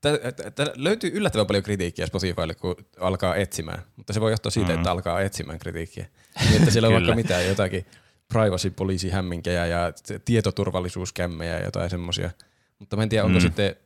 tä- 0.00 0.32
tä- 0.32 0.50
tä- 0.50 0.72
löytyy 0.76 1.10
yllättävän 1.14 1.46
paljon 1.46 1.64
kritiikkiä 1.64 2.06
Spotifylle, 2.06 2.54
kun 2.54 2.76
alkaa 3.00 3.36
etsimään, 3.36 3.82
mutta 3.96 4.12
se 4.12 4.20
voi 4.20 4.32
johtua 4.32 4.50
siitä, 4.50 4.72
mm. 4.72 4.76
että 4.78 4.90
alkaa 4.90 5.20
etsimään 5.20 5.58
kritiikkiä. 5.58 6.06
Niin, 6.44 6.56
että 6.56 6.70
siellä 6.70 6.86
on 6.88 6.94
vaikka 6.94 7.14
mitään 7.14 7.46
jotakin 7.48 7.86
privacy 8.28 8.70
poliisi 8.70 9.10
hämminkejä 9.10 9.66
ja 9.66 9.92
tietoturvallisuuskämmejä 10.24 11.58
ja 11.58 11.64
jotain 11.64 11.90
semmoisia. 11.90 12.30
Mutta 12.78 12.96
mä 12.96 13.02
en 13.02 13.08
tiedä, 13.08 13.24
onko 13.24 13.38
Mm. 13.38 13.42
sitten 13.42 13.76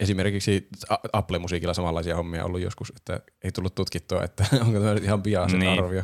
esimerkiksi 0.00 0.68
Apple-musiikilla 1.12 1.74
samanlaisia 1.74 2.16
hommia 2.16 2.44
ollut 2.44 2.60
joskus, 2.60 2.92
että 2.96 3.20
ei 3.44 3.52
tullut 3.52 3.74
tutkittua, 3.74 4.22
että 4.24 4.44
onko 4.66 4.80
tämä 4.80 4.94
ihan 5.02 5.22
biasen 5.22 5.60
Niin. 5.60 5.78
arvio. 5.84 6.02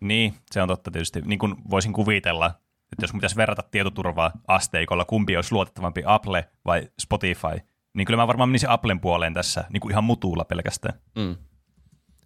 Niin, 0.00 0.34
se 0.50 0.62
on 0.62 0.68
totta 0.68 0.90
tietysti. 0.90 1.20
Niin 1.20 1.38
kuin 1.38 1.54
voisin 1.70 1.92
kuvitella, 1.92 2.46
että 2.92 3.02
jos 3.02 3.12
pitäisi 3.12 3.36
verrata 3.36 3.62
tietoturvaa 3.70 4.32
asteikolla, 4.48 5.04
kumpi 5.04 5.36
olisi 5.36 5.52
luotettavampi, 5.52 6.02
Apple 6.06 6.48
vai 6.64 6.90
Spotify, 7.00 7.58
niin 7.94 8.04
kyllä 8.06 8.16
mä 8.16 8.26
varmaan 8.26 8.48
menisin 8.48 8.68
Applen 8.70 9.00
puoleen 9.00 9.34
tässä 9.34 9.64
niin 9.70 9.80
kuin 9.80 9.90
ihan 9.92 10.04
mutuulla 10.04 10.44
pelkästään. 10.44 10.98
Mm. 11.16 11.36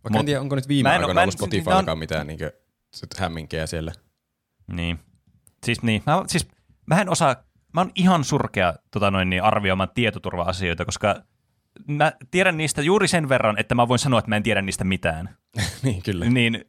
Vaikka 0.04 0.10
Mut- 0.10 0.20
en 0.20 0.26
tiedä, 0.26 0.40
onko 0.40 0.54
nyt 0.56 0.68
viime 0.68 0.88
en- 0.88 0.92
aikoina 1.00 1.20
en- 1.20 1.24
ollut 1.24 1.34
nää 1.34 1.46
Spotifyllakaan 1.46 1.88
on- 1.88 1.98
mitään 1.98 2.26
niin 2.26 2.38
hämminkeä 3.18 3.66
siellä. 3.66 3.92
Niin. 4.72 4.98
Siis 5.66 5.82
niin, 5.82 6.02
mä, 6.06 6.24
siis 6.26 6.48
mä 6.86 7.00
en 7.00 7.08
osaa, 7.08 7.36
mä 7.78 7.82
oon 7.82 7.92
ihan 7.94 8.24
surkea 8.24 8.74
tota 8.90 9.10
noin, 9.10 9.30
niin 9.30 9.42
arvioimaan 9.42 9.90
tietoturva-asioita, 9.94 10.84
koska 10.84 11.22
mä 11.86 12.12
tiedän 12.30 12.56
niistä 12.56 12.82
juuri 12.82 13.08
sen 13.08 13.28
verran, 13.28 13.58
että 13.58 13.74
mä 13.74 13.88
voin 13.88 13.98
sanoa, 13.98 14.18
että 14.18 14.28
mä 14.28 14.36
en 14.36 14.42
tiedä 14.42 14.62
niistä 14.62 14.84
mitään. 14.84 15.36
niin, 15.82 16.02
kyllä. 16.02 16.24
Niin 16.24 16.64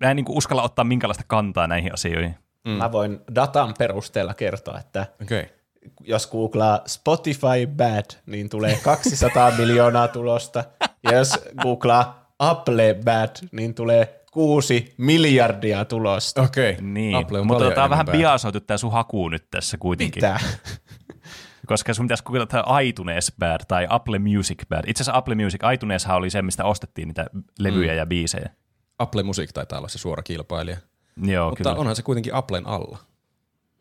mä 0.00 0.10
en 0.10 0.16
niin 0.16 0.24
kuin 0.24 0.38
uskalla 0.38 0.62
ottaa 0.62 0.84
minkälaista 0.84 1.24
kantaa 1.26 1.66
näihin 1.66 1.94
asioihin. 1.94 2.34
Mm. 2.64 2.70
Mä 2.70 2.92
voin 2.92 3.20
datan 3.34 3.74
perusteella 3.78 4.34
kertoa, 4.34 4.78
että 4.78 5.06
Okei. 5.22 5.42
Okay. 5.42 5.54
jos 6.00 6.26
googlaa 6.26 6.80
Spotify 6.86 7.66
bad, 7.76 8.04
niin 8.26 8.48
tulee 8.48 8.78
200 8.82 9.50
miljoonaa 9.50 10.08
tulosta. 10.08 10.64
Ja 11.02 11.14
jos 11.14 11.40
googlaa 11.62 12.32
Apple 12.38 12.96
bad, 13.04 13.36
niin 13.52 13.74
tulee 13.74 14.17
6 14.32 14.94
miljardia 14.96 15.84
tulosta. 15.84 16.42
Okei. 16.42 16.76
Niin, 16.80 17.16
Apple 17.16 17.40
on 17.40 17.46
mutta 17.46 17.70
tämä 17.70 17.84
on 17.84 17.90
vähän 17.90 18.06
biasoitu 18.06 18.60
tämä 18.60 18.78
sun 18.78 18.92
haku 18.92 19.28
nyt 19.28 19.50
tässä 19.50 19.76
kuitenkin. 19.78 20.24
Mitä? 20.24 20.40
Koska 21.66 21.94
sun 21.94 22.06
pitäisi 22.06 22.24
googlata 22.24 22.62
tämä 22.62 22.80
iTunes 22.80 23.32
Bad 23.38 23.60
tai 23.68 23.86
Apple 23.90 24.18
Music 24.18 24.58
Bad. 24.68 24.84
Itse 24.86 25.02
asiassa 25.02 25.18
Apple 25.18 25.34
Music, 25.34 25.60
iTuneshan 25.74 26.16
oli 26.16 26.30
se, 26.30 26.42
mistä 26.42 26.64
ostettiin 26.64 27.08
niitä 27.08 27.26
levyjä 27.58 27.92
mm. 27.92 27.98
ja 27.98 28.06
biisejä. 28.06 28.50
Apple 28.98 29.22
Music 29.22 29.52
taitaa 29.52 29.78
olla 29.78 29.88
se 29.88 29.98
suora 29.98 30.22
kilpailija. 30.22 30.76
Joo, 31.22 31.50
Mutta 31.50 31.64
kyllä. 31.64 31.80
onhan 31.80 31.96
se 31.96 32.02
kuitenkin 32.02 32.34
Applen 32.34 32.66
alla. 32.66 32.98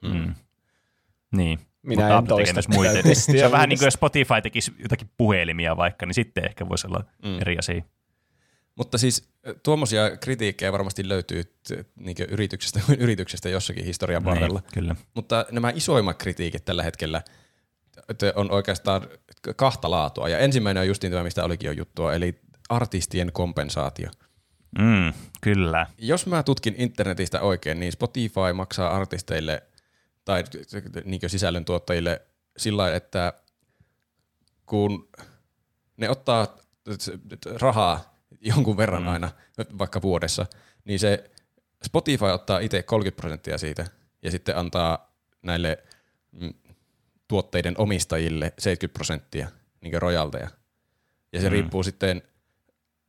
Mm. 0.02 0.34
Niin. 1.36 1.60
Minä 1.84 2.04
Mutta 2.04 2.08
en 2.08 2.12
Apple 2.12 2.38
tekee 2.38 2.54
toista 2.54 2.70
myös 2.70 2.94
tätä 2.94 3.08
muita. 3.08 3.22
Se 3.22 3.46
on 3.46 3.52
vähän 3.52 3.70
niin 3.70 3.80
kuin 3.80 3.88
jos 3.88 3.94
Spotify 3.94 4.42
tekisi 4.44 4.74
jotakin 4.80 5.10
puhelimia 5.18 5.78
vaikka, 5.78 6.06
niin 6.06 6.14
sitten 6.14 6.46
ehkä 6.46 6.70
voisi 6.70 6.88
olla 6.88 7.04
mm. 7.24 7.42
eri 7.42 7.58
asia. 7.58 7.84
Mutta 8.78 8.98
siis 8.98 9.30
tuommoisia 9.64 10.18
kritiikkejä 10.18 10.72
varmasti 10.72 11.10
löytyy 11.10 11.44
niinkö 11.96 12.28
yrityksestä, 12.30 12.80
yrityksestä 12.98 13.50
jossakin 13.50 13.86
historian 13.86 14.26
varrella. 14.26 14.60
Niin, 14.60 14.74
kyllä. 14.74 14.96
Mutta 15.14 15.46
nämä 15.52 15.72
isoimmat 15.76 16.18
kritiikit 16.18 16.66
tällä 16.66 16.84
hetkellä 16.84 17.22
on 18.36 18.52
oikeastaan 18.52 19.08
kahta 19.56 19.92
laatua. 19.92 20.30
Ja 20.30 20.40
ensimmäinen 20.40 20.82
on 20.82 20.88
justiin 20.88 21.12
tämä, 21.12 21.24
mistä 21.24 21.44
olikin 21.44 21.68
jo 21.68 21.72
juttua, 21.72 22.14
eli 22.14 22.40
artistien 22.70 23.32
kompensaatio. 23.32 24.10
Mm, 24.80 25.14
kyllä. 25.42 25.88
Jos 25.98 26.26
mä 26.26 26.44
tutkin 26.44 26.76
internetistä 26.78 27.42
oikein, 27.42 27.80
niin 27.80 27.92
Spotify 27.92 28.54
maksaa 28.54 28.96
artisteille 28.96 29.64
tai 30.26 30.44
niin 31.06 31.22
sisällöntuottajille 31.28 32.22
sillä 32.58 32.82
lailla, 32.82 32.98
että 32.98 33.34
kun 34.66 35.10
ne 35.98 36.10
ottaa 36.10 36.58
rahaa 37.62 38.17
jonkun 38.42 38.78
verran 38.78 39.02
mm. 39.02 39.08
aina, 39.08 39.32
vaikka 39.78 40.02
vuodessa, 40.02 40.46
niin 40.86 41.00
se 41.00 41.32
Spotify 41.86 42.26
ottaa 42.26 42.60
itse 42.60 42.84
30 42.84 43.22
prosenttia 43.22 43.58
siitä 43.58 43.86
ja 44.24 44.32
sitten 44.32 44.58
antaa 44.58 45.14
näille 45.42 45.84
mm, 46.32 46.54
tuotteiden 47.28 47.76
omistajille 47.78 48.54
70 48.60 48.94
prosenttia 48.94 49.48
niin 49.82 50.02
rojalteja. 50.02 50.50
Ja 51.34 51.42
se 51.42 51.48
mm. 51.48 51.52
riippuu 51.52 51.84
sitten 51.84 52.22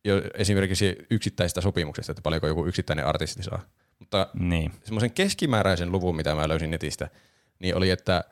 jo 0.04 0.22
esimerkiksi 0.34 0.96
yksittäistä 1.10 1.60
sopimuksesta, 1.60 2.12
että 2.12 2.22
paljonko 2.22 2.46
joku 2.46 2.66
yksittäinen 2.66 3.06
artisti 3.06 3.42
saa. 3.42 3.62
Mutta 3.98 4.26
Niin. 4.34 4.72
semmoisen 4.84 5.12
keskimääräisen 5.12 5.92
luvun, 5.92 6.16
mitä 6.16 6.34
mä 6.34 6.48
löysin 6.48 6.70
netistä, 6.70 7.10
niin 7.58 7.76
oli, 7.76 7.90
että 7.90 8.24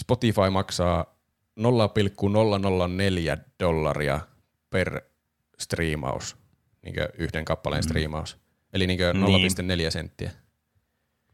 Spotify 0.00 0.50
maksaa 0.50 1.20
0,004 1.56 3.38
dollaria 3.60 4.20
per 4.70 5.02
striimaus, 5.60 6.36
niin 6.82 6.94
yhden 7.18 7.44
kappaleen 7.44 7.80
mm. 7.80 7.88
striimaus. 7.88 8.38
Eli 8.72 8.86
niin 8.86 9.00
Niin. 9.12 9.86
0,4 9.86 9.90
senttiä. 9.90 10.30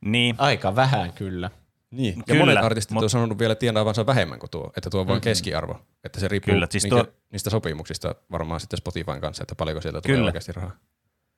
Niin. 0.05 0.35
Aika 0.39 0.77
vähän 0.77 1.13
kyllä. 1.13 1.51
Niin. 1.91 2.15
Ja 2.17 2.23
Kyllä, 2.27 2.41
monet 2.41 2.65
artistit 2.65 2.95
mut- 2.95 3.03
on 3.03 3.11
sanonut 3.11 3.39
vielä 3.39 3.55
tienaavansa 3.55 4.07
vähemmän 4.07 4.39
kuin 4.39 4.51
tuo, 4.51 4.73
että 4.77 4.91
tuo 4.91 5.01
on 5.01 5.07
vain 5.07 5.21
keskiarvo. 5.21 5.81
Että 6.05 6.21
se 6.21 6.29
riippuu 6.29 6.55
Kyllä, 6.55 6.67
siis 6.71 6.85
niinkö 6.85 7.05
tuo- 7.05 7.13
niistä 7.33 7.51
sopimuksista 7.51 8.15
varmaan 8.33 8.61
sitten 8.61 8.77
Spotifyn 8.77 9.21
kanssa, 9.21 9.43
että 9.43 9.55
paljonko 9.55 9.81
sieltä 9.81 10.01
tulee 10.01 10.17
Kyllä. 10.17 10.27
oikeasti 10.27 10.53
rahaa. 10.53 10.73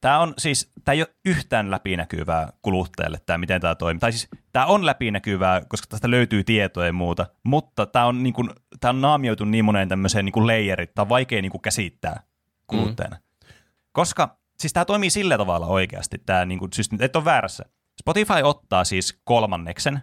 Tämä 0.00 0.18
on 0.18 0.34
siis, 0.38 0.70
tämä 0.84 0.92
ei 0.92 1.02
ole 1.02 1.14
yhtään 1.24 1.70
läpinäkyvää 1.70 2.52
kuluttajalle, 2.62 3.20
tämä 3.26 3.38
miten 3.38 3.60
tämä 3.60 3.74
toimii. 3.74 4.00
Tai 4.00 4.12
siis 4.12 4.28
tämä 4.52 4.66
on 4.66 4.86
läpinäkyvää, 4.86 5.62
koska 5.68 5.86
tästä 5.88 6.10
löytyy 6.10 6.44
tietoa 6.44 6.86
ja 6.86 6.92
muuta, 6.92 7.26
mutta 7.44 7.86
tämä 7.86 8.04
on, 8.06 8.22
niin 8.22 8.32
kuin, 8.32 8.50
tämä 8.80 8.90
on 8.90 9.00
naamioitu 9.00 9.44
niin 9.44 9.64
moneen 9.64 9.88
tämmöiseen 9.88 10.24
niin 10.24 10.46
layerit, 10.46 10.94
tämä 10.94 11.02
on 11.02 11.08
vaikea 11.08 11.42
niin 11.42 11.50
kuin 11.52 11.62
käsittää 11.62 12.22
kuluttajana. 12.68 13.16
Mm. 13.16 13.48
Koska 13.92 14.38
siis 14.60 14.72
tämä 14.72 14.84
toimii 14.84 15.10
sillä 15.10 15.38
tavalla 15.38 15.66
oikeasti, 15.66 16.18
tämä 16.26 16.44
niin 16.44 16.58
kuin 16.58 16.72
systeemi, 16.72 17.04
et 17.04 17.16
ole 17.16 17.24
väärässä. 17.24 17.64
Spotify 18.00 18.42
ottaa 18.42 18.84
siis 18.84 19.20
kolmanneksen 19.24 20.00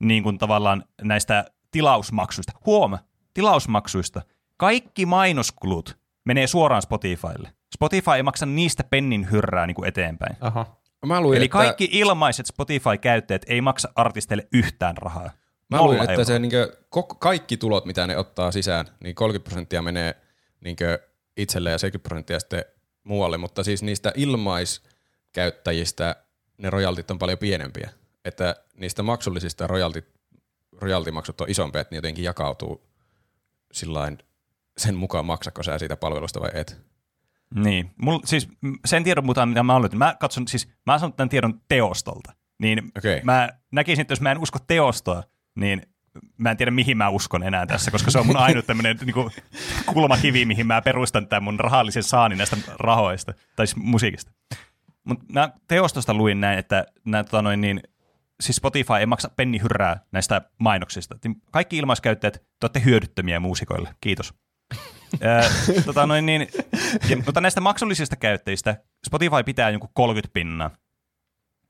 niin 0.00 0.22
kuin 0.22 0.38
tavallaan 0.38 0.84
näistä 1.02 1.44
tilausmaksuista. 1.70 2.52
Huom, 2.66 2.98
tilausmaksuista. 3.34 4.22
Kaikki 4.56 5.06
mainoskulut 5.06 5.98
menee 6.24 6.46
suoraan 6.46 6.82
Spotifylle. 6.82 7.52
Spotify 7.74 8.10
ei 8.16 8.22
maksa 8.22 8.46
niistä 8.46 8.84
pennin 8.84 9.30
hyrrää 9.30 9.66
niin 9.66 9.74
kuin 9.74 9.88
eteenpäin. 9.88 10.36
Aha. 10.40 10.76
Mä 11.06 11.20
luin, 11.20 11.36
Eli 11.36 11.44
että, 11.44 11.52
kaikki 11.52 11.88
ilmaiset 11.92 12.46
Spotify-käyttäjät 12.46 13.42
ei 13.46 13.60
maksa 13.60 13.88
artisteille 13.94 14.48
yhtään 14.52 14.96
rahaa. 14.96 15.30
mä 15.70 15.82
luin, 15.82 15.98
että 15.98 16.12
euroa. 16.12 16.24
se 16.24 16.38
niinkö, 16.38 16.76
kok- 16.96 17.16
kaikki 17.18 17.56
tulot, 17.56 17.84
mitä 17.84 18.06
ne 18.06 18.16
ottaa 18.16 18.52
sisään, 18.52 18.86
niin 19.02 19.14
30 19.14 19.48
prosenttia 19.48 19.82
menee 19.82 20.14
niinkö 20.60 20.98
itselle 21.36 21.70
ja 21.70 21.78
70 21.78 22.08
prosenttia 22.08 22.40
sitten 22.40 22.64
muualle, 23.04 23.38
mutta 23.38 23.64
siis 23.64 23.82
niistä 23.82 24.12
ilmaiskäyttäjistä 24.16 26.16
ne 26.58 26.70
rojaltit 26.70 27.10
on 27.10 27.18
paljon 27.18 27.38
pienempiä. 27.38 27.90
Että 28.24 28.56
niistä 28.74 29.02
maksullisista 29.02 29.66
rojaltit, 29.66 30.08
rojaltimaksut 30.72 31.40
on 31.40 31.50
isompia, 31.50 31.80
että 31.80 31.94
ne 31.94 31.98
jotenkin 31.98 32.24
jakautuu 32.24 32.86
sillain 33.72 34.18
sen 34.78 34.94
mukaan 34.94 35.24
maksako 35.24 35.62
sä 35.62 35.78
siitä 35.78 35.96
palvelusta 35.96 36.40
vai 36.40 36.50
et. 36.54 36.80
Niin, 37.54 37.90
Mul, 38.02 38.18
siis 38.24 38.48
sen 38.84 39.04
tiedon 39.04 39.26
mukaan, 39.26 39.48
mitä 39.48 39.62
mä 39.62 39.72
olen 39.72 39.82
löytänyt, 39.82 39.98
mä 39.98 40.16
katson, 40.20 40.48
siis 40.48 40.68
mä 40.86 40.98
saanut 40.98 41.16
tämän 41.16 41.28
tiedon 41.28 41.60
teostolta, 41.68 42.32
niin 42.58 42.92
Okei. 42.98 43.20
mä 43.24 43.48
näkisin, 43.72 44.00
että 44.00 44.12
jos 44.12 44.20
mä 44.20 44.32
en 44.32 44.38
usko 44.38 44.58
teostoa, 44.66 45.22
niin 45.54 45.82
mä 46.36 46.50
en 46.50 46.56
tiedä, 46.56 46.70
mihin 46.70 46.96
mä 46.96 47.08
uskon 47.08 47.42
enää 47.42 47.66
tässä, 47.66 47.90
koska 47.90 48.10
se 48.10 48.18
on 48.18 48.26
mun 48.26 48.36
ainut 48.36 48.66
tämmöinen 48.66 48.98
niin 49.04 49.30
kulmakivi, 49.86 50.44
mihin 50.44 50.66
mä 50.66 50.82
perustan 50.82 51.28
tämän 51.28 51.42
mun 51.42 51.60
rahallisen 51.60 52.02
saannin 52.02 52.38
näistä 52.38 52.56
rahoista, 52.78 53.34
tai 53.56 53.66
siis 53.66 53.76
musiikista. 53.76 54.32
Mutta 55.04 55.24
mä 55.28 55.50
teostosta 55.68 56.14
luin 56.14 56.40
näin, 56.40 56.58
että 56.58 56.86
nää, 57.04 57.24
tota 57.24 57.42
noin, 57.42 57.60
niin, 57.60 57.80
siis 58.40 58.56
Spotify 58.56 58.92
ei 59.00 59.06
maksa 59.06 59.30
pennihyrrää 59.36 60.00
näistä 60.12 60.42
mainoksista. 60.58 61.18
Kaikki 61.50 61.76
ilmaiskäyttäjät, 61.76 62.34
te 62.34 62.42
olette 62.62 62.82
hyödyttömiä 62.84 63.40
muusikoille. 63.40 63.94
Kiitos. 64.00 64.34
Ö, 65.24 65.50
tota 65.84 66.06
noin, 66.06 66.26
niin, 66.26 66.48
ja, 67.08 67.16
mutta 67.16 67.40
näistä 67.40 67.60
maksullisista 67.60 68.16
käyttäjistä 68.16 68.76
Spotify 69.06 69.44
pitää 69.44 69.70
jonkun 69.70 69.90
30 69.94 70.32
pinnaa. 70.32 70.70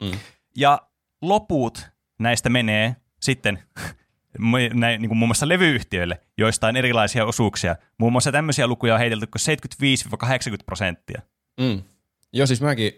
Mm. 0.03 0.19
Ja 0.57 0.81
loput 1.23 1.91
näistä 2.19 2.49
menee 2.49 2.97
sitten 3.21 3.63
näin, 4.75 5.03
niin 5.03 5.09
kuin 5.09 5.19
muun 5.19 5.29
muassa 5.29 5.49
levyyhtiöille 5.49 6.21
joistain 6.39 6.77
erilaisia 6.77 7.25
osuuksia. 7.25 7.77
Muun 7.99 8.13
muassa 8.13 8.33
tämmöisiä 8.33 8.67
lukuja 8.67 8.95
on 8.95 9.01
heitelty 9.01 9.27
kuin 9.27 9.43
75-80 10.25 10.65
prosenttia. 10.67 11.23
Mm. 11.61 11.83
Joo, 12.33 12.47
siis 12.47 12.61
mäkin 12.61 12.93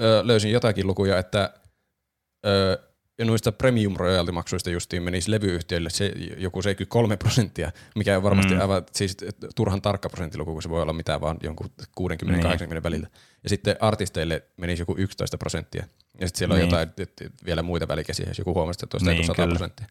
ö, 0.00 0.22
löysin 0.24 0.52
jotakin 0.52 0.86
lukuja, 0.86 1.18
että 1.18 1.54
ö, 2.46 2.78
noista 3.24 3.52
premium 3.52 3.96
royalty-maksuista 3.96 4.70
justiin 4.70 5.02
menisi 5.02 5.30
levyyhtiöille 5.30 5.90
se 5.90 6.12
joku 6.36 6.62
73 6.62 7.16
prosenttia, 7.16 7.72
mikä 7.96 8.16
on 8.16 8.22
varmasti 8.22 8.54
mm. 8.54 8.60
aivan 8.60 8.82
siis 8.92 9.16
turhan 9.56 9.82
tarkka 9.82 10.08
prosenttiluku, 10.08 10.52
kun 10.52 10.62
se 10.62 10.70
voi 10.70 10.82
olla 10.82 10.92
mitään 10.92 11.20
vaan 11.20 11.36
jonkun 11.42 11.70
60-80 12.00 12.26
niin. 12.30 12.82
välillä. 12.82 13.08
Ja 13.42 13.48
sitten 13.48 13.76
artisteille 13.80 14.42
menisi 14.56 14.82
joku 14.82 14.94
11 14.98 15.38
prosenttia. 15.38 15.84
Ja 16.20 16.26
sitten 16.26 16.38
siellä 16.38 16.52
on 16.52 16.58
niin. 16.58 16.70
jotain 16.70 16.88
vielä 17.44 17.62
muita 17.62 17.88
välikäsiä, 17.88 18.26
jos 18.28 18.38
joku 18.38 18.54
huomasi, 18.54 18.76
että 18.76 18.86
tuosta 18.86 19.10
niin, 19.10 19.26
100 19.26 19.46
prosenttia. 19.46 19.86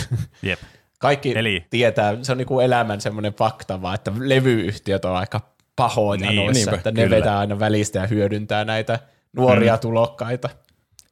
Jep. 0.42 0.58
Kaikki 0.98 1.38
Eli... 1.38 1.66
tietää, 1.70 2.16
se 2.22 2.32
on 2.32 2.38
niinku 2.38 2.60
elämän 2.60 3.00
semmoinen 3.00 3.34
fakta 3.34 3.82
vaan, 3.82 3.94
että 3.94 4.12
levyyhtiöt 4.18 5.04
on 5.04 5.16
aika 5.16 5.40
pahoja 5.76 6.20
niin, 6.20 6.36
noissa, 6.36 6.70
niinpä, 6.70 6.76
että 6.76 6.90
ne 6.90 7.02
kyllä. 7.02 7.16
vetää 7.16 7.38
aina 7.38 7.58
välistä 7.58 7.98
ja 7.98 8.06
hyödyntää 8.06 8.64
näitä 8.64 8.98
nuoria 9.36 9.74
mm. 9.74 9.80
tulokkaita. 9.80 10.48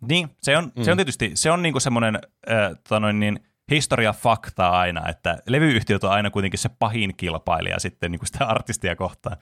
Niin, 0.09 0.29
se 0.43 0.57
on, 0.57 0.73
mm. 0.77 0.83
se 0.83 0.91
on 0.91 0.97
tietysti 0.97 1.31
se 1.35 1.51
on 1.51 1.63
niinku 1.63 1.81
semmoinen 1.81 2.19
äh, 2.51 2.71
tota 2.89 3.13
niin, 3.13 3.41
historia 3.71 4.13
faktaa 4.13 4.81
aina, 4.81 5.09
että 5.09 5.39
levyyhtiöt 5.47 6.05
on 6.05 6.11
aina 6.11 6.31
kuitenkin 6.31 6.59
se 6.59 6.69
pahin 6.79 7.17
kilpailija 7.17 7.79
sitten 7.79 8.11
niinku 8.13 8.27
sitä 8.27 8.45
artistia 8.45 8.97
kohtaan 8.97 9.37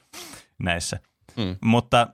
näissä. 0.58 0.98
Mm. 1.36 1.56
Mutta 1.64 2.08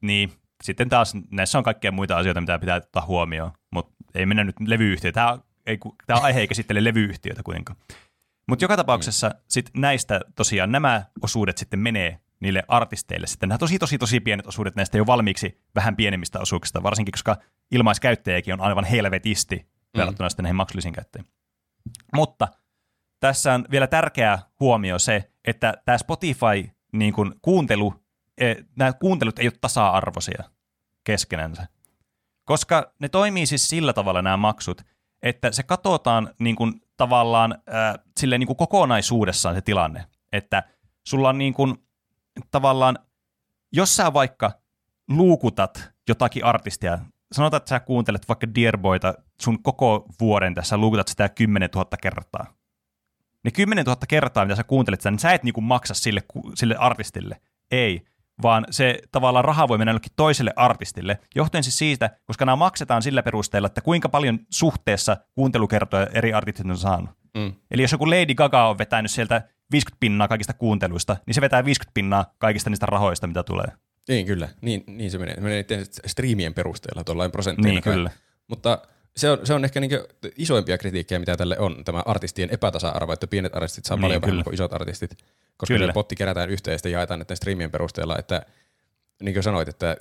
niin, 0.00 0.32
sitten 0.62 0.88
taas 0.88 1.12
näissä 1.30 1.58
on 1.58 1.64
kaikkia 1.64 1.92
muita 1.92 2.16
asioita, 2.16 2.40
mitä 2.40 2.58
pitää 2.58 2.76
ottaa 2.76 3.06
huomioon, 3.06 3.50
mutta 3.70 3.94
ei 4.14 4.26
mennä 4.26 4.44
nyt 4.44 4.56
levyyhtiö. 4.66 5.12
Tämä, 5.12 5.38
ei, 5.68 5.78
tämä 6.06 6.20
aihe 6.20 6.40
ei 6.40 6.48
käsittele 6.48 6.84
levyyhtiötä 6.84 7.42
kuitenkaan. 7.42 7.78
Mutta 8.48 8.64
joka 8.64 8.76
tapauksessa 8.76 9.28
mm. 9.28 9.34
sit 9.48 9.70
näistä 9.76 10.20
tosiaan 10.34 10.72
nämä 10.72 11.04
osuudet 11.22 11.58
sitten 11.58 11.80
menee 11.80 12.20
niille 12.40 12.62
artisteille 12.68 13.26
sitten. 13.26 13.48
Nämä 13.48 13.58
tosi, 13.58 13.78
tosi, 13.78 13.98
tosi 13.98 14.20
pienet 14.20 14.46
osuudet 14.46 14.76
näistä 14.76 14.98
jo 14.98 15.06
valmiiksi 15.06 15.60
vähän 15.74 15.96
pienemmistä 15.96 16.40
osuuksista, 16.40 16.82
varsinkin 16.82 17.12
koska 17.12 17.36
ilmaiskäyttäjäkin 17.70 18.54
on 18.54 18.60
aivan 18.60 18.84
helvetisti 18.84 19.56
mm. 19.56 19.98
verrattuna 19.98 20.28
sitten 20.28 20.42
näihin 20.42 20.56
maksullisiin 20.56 20.94
käyttäjiin. 20.94 21.28
Mutta 22.14 22.48
tässä 23.20 23.54
on 23.54 23.64
vielä 23.70 23.86
tärkeä 23.86 24.38
huomio 24.60 24.98
se, 24.98 25.30
että 25.44 25.74
tämä 25.84 25.98
Spotify 25.98 26.70
niin 26.92 27.12
kuin 27.12 27.34
kuuntelu, 27.42 27.94
e, 28.38 28.54
nämä 28.76 28.92
kuuntelut 28.92 29.38
ei 29.38 29.46
ole 29.46 29.52
tasa-arvoisia 29.60 30.44
keskenänsä. 31.04 31.66
Koska 32.44 32.92
ne 32.98 33.08
toimii 33.08 33.46
siis 33.46 33.68
sillä 33.68 33.92
tavalla 33.92 34.22
nämä 34.22 34.36
maksut, 34.36 34.82
että 35.22 35.52
se 35.52 35.62
katsotaan 35.62 36.34
niin 36.40 36.56
kuin 36.56 36.82
tavallaan 36.96 37.52
äh, 37.52 37.94
silleen 38.20 38.40
niin 38.40 38.46
kuin 38.46 38.56
kokonaisuudessaan 38.56 39.54
se 39.54 39.60
tilanne, 39.60 40.04
että 40.32 40.62
sulla 41.06 41.28
on 41.28 41.38
niin 41.38 41.54
kuin 41.54 41.74
tavallaan, 42.50 42.98
jos 43.72 43.96
sä 43.96 44.12
vaikka 44.12 44.52
luukutat 45.08 45.90
jotakin 46.08 46.44
artistia, 46.44 46.98
sanotaan, 47.32 47.58
että 47.58 47.68
sä 47.68 47.80
kuuntelet 47.80 48.28
vaikka 48.28 48.54
Dearboyta 48.54 49.14
sun 49.40 49.62
koko 49.62 50.06
vuoden 50.20 50.54
tässä, 50.54 50.76
luukutat 50.76 51.08
sitä 51.08 51.28
10 51.28 51.68
000 51.74 51.86
kertaa. 52.02 52.46
Ne 53.44 53.50
10 53.50 53.84
000 53.84 53.98
kertaa, 54.08 54.44
mitä 54.44 54.56
sä 54.56 54.64
kuuntelet 54.64 55.00
sitä, 55.00 55.10
niin 55.10 55.18
sä 55.18 55.32
et 55.32 55.42
niinku 55.42 55.60
maksa 55.60 55.94
sille, 55.94 56.22
sille 56.54 56.76
artistille. 56.76 57.40
Ei, 57.70 58.04
vaan 58.42 58.66
se 58.70 58.98
tavallaan 59.12 59.44
raha 59.44 59.68
voi 59.68 59.78
mennä 59.78 59.90
jollekin 59.90 60.12
toiselle 60.16 60.52
artistille, 60.56 61.18
johtuen 61.34 61.64
siis 61.64 61.78
siitä, 61.78 62.10
koska 62.26 62.44
nämä 62.44 62.56
maksetaan 62.56 63.02
sillä 63.02 63.22
perusteella, 63.22 63.66
että 63.66 63.80
kuinka 63.80 64.08
paljon 64.08 64.38
suhteessa 64.50 65.16
kuuntelukertoja 65.34 66.06
eri 66.06 66.32
artistit 66.32 66.66
on 66.66 66.78
saanut. 66.78 67.10
Mm. 67.34 67.52
Eli 67.70 67.82
jos 67.82 67.92
joku 67.92 68.10
Lady 68.10 68.34
Gaga 68.34 68.68
on 68.68 68.78
vetänyt 68.78 69.10
sieltä 69.10 69.42
50 69.72 70.00
pinnaa 70.00 70.28
kaikista 70.28 70.52
kuunteluista, 70.52 71.16
niin 71.26 71.34
se 71.34 71.40
vetää 71.40 71.64
50 71.64 71.94
pinnaa 71.94 72.34
kaikista 72.38 72.70
niistä 72.70 72.86
rahoista, 72.86 73.26
mitä 73.26 73.42
tulee. 73.42 73.66
Niin, 74.08 74.26
kyllä. 74.26 74.48
Niin, 74.60 74.84
niin 74.86 75.10
se 75.10 75.18
menee. 75.18 75.34
Se 75.34 75.40
menee 75.40 75.64
striimien 76.06 76.54
perusteella 76.54 77.04
tuollain 77.04 77.30
prosentteilla. 77.30 77.72
Niin, 77.72 77.82
kyllä. 77.82 78.10
Mutta 78.48 78.78
se 79.18 79.30
on, 79.30 79.46
se 79.46 79.54
on 79.54 79.64
ehkä 79.64 79.80
niin 79.80 79.90
isoimpia 80.36 80.78
kritiikkejä, 80.78 81.18
mitä 81.18 81.36
tälle 81.36 81.58
on, 81.58 81.84
tämä 81.84 82.02
artistien 82.06 82.50
epätasa-arvo, 82.50 83.12
että 83.12 83.26
pienet 83.26 83.56
artistit 83.56 83.84
saa 83.84 83.96
niin, 83.96 84.02
paljon 84.02 84.22
vähemmän 84.22 84.44
kuin 84.44 84.54
isot 84.54 84.72
artistit, 84.72 85.10
koska 85.56 85.74
kyllä. 85.74 85.86
se 85.86 85.92
potti 85.92 86.16
kerätään 86.16 86.50
yhteen 86.50 86.78
ja 86.84 86.90
jaetaan 86.90 87.20
näiden 87.20 87.36
striimien 87.36 87.70
perusteella, 87.70 88.18
että 88.18 88.42
niin 89.22 89.34
kuin 89.34 89.42
sanoit, 89.42 89.68
että 89.68 89.96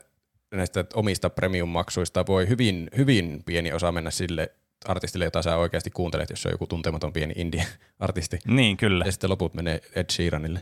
näistä 0.51 0.85
omista 0.93 1.29
premium-maksuista 1.29 2.27
voi 2.27 2.49
hyvin, 2.49 2.89
hyvin 2.97 3.43
pieni 3.45 3.73
osa 3.73 3.91
mennä 3.91 4.11
sille 4.11 4.51
artistille, 4.85 5.25
jota 5.25 5.41
sä 5.41 5.57
oikeasti 5.57 5.89
kuuntelet, 5.89 6.29
jos 6.29 6.41
se 6.41 6.47
on 6.47 6.53
joku 6.53 6.67
tuntematon 6.67 7.13
pieni 7.13 7.33
indie-artisti. 7.37 8.39
Niin, 8.47 8.77
kyllä. 8.77 9.05
Ja 9.05 9.11
sitten 9.11 9.29
loput 9.29 9.53
menee 9.53 9.81
Ed 9.95 10.05
Sheeranille. 10.11 10.61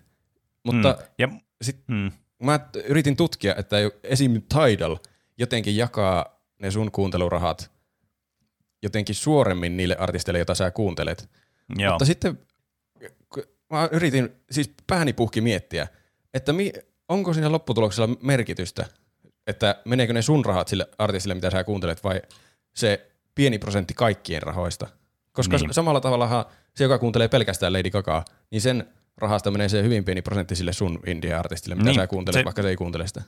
Mutta 0.63 0.97
mm. 0.99 1.05
ja, 1.17 1.29
sit, 1.61 1.77
mm. 1.87 2.11
mä 2.43 2.59
yritin 2.85 3.15
tutkia, 3.15 3.55
että 3.57 3.77
esim. 4.03 4.41
Tidal 4.41 4.97
jotenkin 5.37 5.77
jakaa 5.77 6.41
ne 6.59 6.71
sun 6.71 6.91
kuuntelurahat 6.91 7.74
jotenkin 8.85 9.15
suoremmin 9.15 9.77
niille 9.77 9.95
artisteille, 9.99 10.39
joita 10.39 10.55
sä 10.55 10.71
kuuntelet. 10.71 11.29
Joo. 11.77 11.91
Mutta 11.91 12.05
sitten 12.05 12.39
mä 13.71 13.89
yritin, 13.91 14.29
siis 14.51 14.73
pääni 14.87 15.13
puhki 15.13 15.41
miettiä, 15.41 15.87
että 16.33 16.53
mi, 16.53 16.73
onko 17.09 17.33
siinä 17.33 17.51
lopputuloksella 17.51 18.15
merkitystä, 18.21 18.85
että 19.47 19.81
meneekö 19.85 20.13
ne 20.13 20.21
sun 20.21 20.45
rahat 20.45 20.67
sille 20.67 20.87
artistille, 20.97 21.35
mitä 21.35 21.51
sä 21.51 21.63
kuuntelet, 21.63 22.03
vai 22.03 22.21
se 22.75 23.11
pieni 23.35 23.59
prosentti 23.59 23.93
kaikkien 23.93 24.43
rahoista. 24.43 24.87
Koska 25.31 25.57
niin. 25.57 25.73
samalla 25.73 26.01
tavalla 26.01 26.51
se, 26.75 26.83
joka 26.83 26.97
kuuntelee 26.97 27.27
pelkästään 27.27 27.73
Lady 27.73 27.89
Gagaa, 27.89 28.25
niin 28.51 28.61
sen 28.61 28.93
rahasta 29.17 29.51
menee 29.51 29.69
se 29.69 29.83
hyvin 29.83 30.05
pieni 30.05 30.21
prosentti 30.21 30.55
sille 30.55 30.73
sun 30.73 30.99
indie-artistille, 31.07 31.75
mitä 31.75 31.89
niin. 31.89 31.95
sä 31.95 32.07
kuuntelet, 32.07 32.39
se, 32.39 32.45
vaikka 32.45 32.61
se 32.61 32.69
ei 32.69 32.75
kuuntele 32.75 33.07
sitä. 33.07 33.21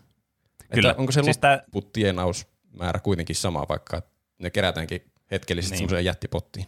Kyllä. 0.73 0.89
Että 0.89 1.01
onko 1.01 1.11
se 1.11 1.23
siis 1.23 1.39
lopputienausmäärä 1.43 2.99
kuitenkin 2.99 3.35
sama, 3.35 3.65
vaikka 3.69 4.01
ne 4.39 4.49
kerätäänkin 4.49 5.01
hetkellisesti 5.31 5.73
niin. 5.73 5.77
semmoiseen 5.77 6.05
jättipottiin? 6.05 6.65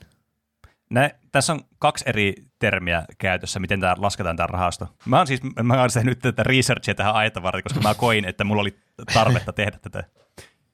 Nä, 0.90 1.12
tässä 1.32 1.54
on 1.54 1.62
kaksi 1.80 2.04
eri 2.08 2.34
termiä 2.60 3.06
käytössä, 3.18 3.60
miten 3.60 3.80
tämä 3.80 3.96
lasketaan 3.98 4.36
tämä 4.36 4.48
rahasto. 4.48 4.88
Mä 5.06 5.18
oon 5.18 5.28
siis 5.28 5.42
mä 5.64 5.82
oon 5.82 5.90
tehnyt 5.94 6.20
tätä 6.20 6.44
researchia 6.44 6.96
tähän 6.96 7.16
aita 7.16 7.44
varten, 7.44 7.64
koska 7.64 7.80
mä 7.82 7.94
koin, 7.94 8.26
että 8.26 8.44
mulla 8.44 8.62
oli 8.62 8.80
tarvetta 9.14 9.54
tehdä 9.54 9.78
tätä. 9.82 10.04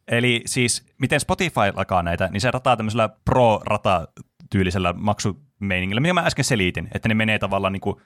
Eli 0.07 0.41
siis, 0.45 0.85
miten 0.97 1.19
Spotify 1.19 1.71
lakaa 1.73 2.03
näitä, 2.03 2.29
niin 2.31 2.41
se 2.41 2.51
rataa 2.51 2.77
tämmöisellä 2.77 3.09
pro-rata-tyylisellä 3.25 4.93
maksumeiningillä, 4.93 6.01
mitä 6.01 6.13
mä 6.13 6.21
äsken 6.21 6.45
selitin, 6.45 6.87
että 6.95 7.07
ne 7.07 7.13
menee 7.13 7.39
tavallaan 7.39 7.73
niin 7.73 7.81
kuin, 7.81 8.01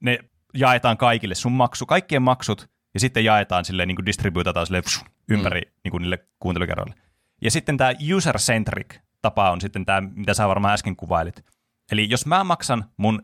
ne 0.00 0.18
jaetaan 0.54 0.96
kaikille 0.96 1.34
sun 1.34 1.52
maksu, 1.52 1.86
kaikkien 1.86 2.22
maksut, 2.22 2.70
ja 2.94 3.00
sitten 3.00 3.24
jaetaan 3.24 3.64
silleen, 3.64 3.88
niin 3.88 3.96
kuin 3.96 4.06
distribuutataan 4.06 4.66
silleen 4.66 4.84
psh, 4.84 5.04
ympäri 5.28 5.60
mm. 5.60 5.70
niin 5.84 5.90
kuin 5.90 6.00
niille 6.00 6.26
kuuntelukerroille. 6.40 6.94
Ja 7.42 7.50
sitten 7.50 7.76
tämä 7.76 7.92
user-centric 8.16 9.03
tapa 9.24 9.50
on 9.50 9.60
sitten 9.60 9.84
tämä, 9.84 10.00
mitä 10.00 10.34
sä 10.34 10.48
varmaan 10.48 10.74
äsken 10.74 10.96
kuvailit. 10.96 11.44
Eli 11.92 12.10
jos 12.10 12.26
mä 12.26 12.44
maksan 12.44 12.84
mun 12.96 13.22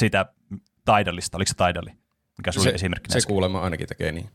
sitä 0.00 0.26
Tidalista, 0.84 1.36
oliko 1.36 1.48
se 1.48 1.54
Tidali? 1.54 1.90
Mikä 2.38 2.52
se, 2.52 2.70
esimerkki 2.70 3.12
Se 3.12 3.26
kuulemma 3.26 3.60
ainakin 3.60 3.88
tekee 3.88 4.12
niin 4.12 4.30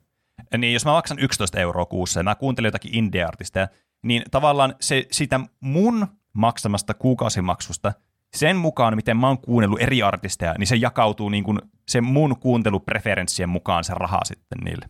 niin 0.58 0.74
jos 0.74 0.86
mä 0.86 0.92
maksan 0.92 1.20
11 1.20 1.60
euroa 1.60 1.86
kuussa 1.86 2.20
ja 2.20 2.24
mä 2.24 2.36
kuuntelen 2.36 2.68
jotakin 2.68 2.96
indie-artisteja, 2.96 3.68
niin 4.04 4.24
tavallaan 4.32 4.76
se 4.82 5.08
siitä 5.12 5.40
mun 5.60 6.08
maksamasta 6.34 6.94
kuukausimaksusta, 6.94 7.94
sen 8.34 8.58
mukaan, 8.58 8.96
miten 8.96 9.18
mä 9.18 9.28
oon 9.28 9.38
kuunnellut 9.38 9.82
eri 9.82 10.04
artisteja, 10.04 10.56
niin 10.58 10.68
se 10.68 10.76
jakautuu 10.76 11.30
niin 11.30 11.44
kuin 11.44 11.60
sen 11.88 12.04
mun 12.04 12.40
kuuntelupreferenssien 12.40 13.50
mukaan 13.50 13.84
se 13.84 13.94
raha 13.94 14.20
sitten 14.24 14.58
niille. 14.58 14.90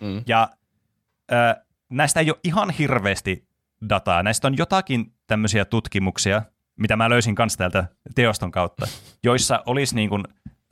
Mm. 0.00 0.22
Ja 0.26 0.48
äh, 1.32 1.64
näistä 1.90 2.20
ei 2.20 2.30
ole 2.30 2.40
ihan 2.44 2.70
hirveästi 2.70 3.48
dataa. 3.88 4.22
Näistä 4.22 4.48
on 4.48 4.56
jotakin 4.56 5.12
tämmöisiä 5.32 5.64
tutkimuksia, 5.64 6.42
mitä 6.80 6.96
mä 6.96 7.10
löysin 7.10 7.34
kanssa 7.34 7.58
täältä 7.58 7.84
teoston 8.14 8.50
kautta, 8.50 8.86
joissa 9.24 9.62
olisi 9.66 9.94
niin 9.94 10.08
kuin, 10.08 10.24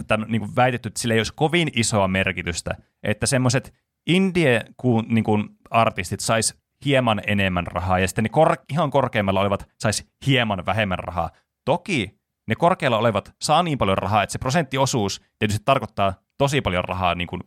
tämän, 0.07 0.27
niin 0.31 0.41
kuin 0.41 0.57
väitetty, 0.57 0.89
että 0.89 1.01
sillä 1.01 1.15
ei 1.15 1.21
olisi 1.21 1.33
kovin 1.37 1.71
isoa 1.75 2.09
merkitystä, 2.09 2.75
että 3.03 3.27
semmoiset 3.27 3.75
indie 4.07 4.65
niin 5.09 5.25
kuin 5.25 5.49
artistit 5.71 6.21
sais 6.21 6.55
hieman 6.85 7.23
enemmän 7.27 7.67
rahaa 7.67 7.99
ja 7.99 8.09
sitten 8.09 8.23
ne 8.25 8.29
kor- 8.29 8.65
ihan 8.73 8.91
korkeammalla 8.91 9.41
olevat 9.41 9.69
sais 9.79 10.09
hieman 10.27 10.67
vähemmän 10.67 10.99
rahaa. 10.99 11.31
Toki 11.65 12.19
ne 12.49 12.55
korkealla 12.55 12.99
olevat 12.99 13.35
saa 13.41 13.63
niin 13.63 13.79
paljon 13.79 13.99
rahaa, 13.99 14.23
että 14.23 14.33
se 14.33 14.39
prosenttiosuus 14.39 15.23
tietysti 15.39 15.63
tarkoittaa 15.65 16.15
tosi 16.39 16.61
paljon 16.61 16.85
rahaa 16.85 17.15
niin 17.15 17.29
kuin 17.29 17.43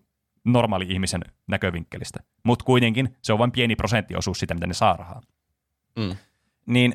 normaali 0.45 0.86
ihmisen 0.89 1.22
näkövinkkelistä. 1.47 2.20
Mutta 2.43 2.66
kuitenkin 2.66 3.18
se 3.22 3.34
on 3.34 3.39
vain 3.39 3.51
pieni 3.51 3.76
prosenttiosuus 3.76 4.39
siitä, 4.39 4.53
mitä 4.53 4.68
ne 4.68 4.74
saa 4.74 4.97
rahaa. 4.97 5.22
Mm. 5.99 6.16
Niin 6.66 6.93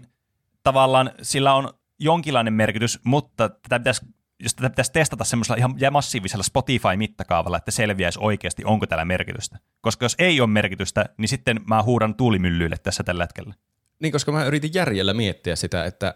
tavallaan 0.63 1.11
sillä 1.23 1.55
on 1.55 1.71
jonkinlainen 1.99 2.53
merkitys, 2.53 3.01
mutta 3.05 3.49
tätä 3.49 3.79
pitäisi 3.79 4.07
jos 4.43 4.55
tätä 4.55 4.71
pitäisi 4.71 4.93
testata 4.93 5.25
semmoisella 5.25 5.57
ihan 5.57 5.93
massiivisella 5.93 6.43
Spotify-mittakaavalla, 6.43 7.57
että 7.57 7.71
selviäisi 7.71 8.19
oikeasti, 8.23 8.65
onko 8.65 8.87
tällä 8.87 9.05
merkitystä. 9.05 9.59
Koska 9.81 10.05
jos 10.05 10.15
ei 10.19 10.41
ole 10.41 10.51
merkitystä, 10.51 11.05
niin 11.17 11.29
sitten 11.29 11.61
mä 11.67 11.83
huudan 11.83 12.15
tuulimyllyille 12.15 12.77
tässä 12.79 13.03
tällä 13.03 13.25
hetkellä. 13.25 13.55
Niin, 14.01 14.13
koska 14.13 14.33
mä 14.33 14.45
yritin 14.45 14.75
järjellä 14.75 15.15
miettiä 15.15 15.57
sitä, 15.57 15.85
että 15.85 16.15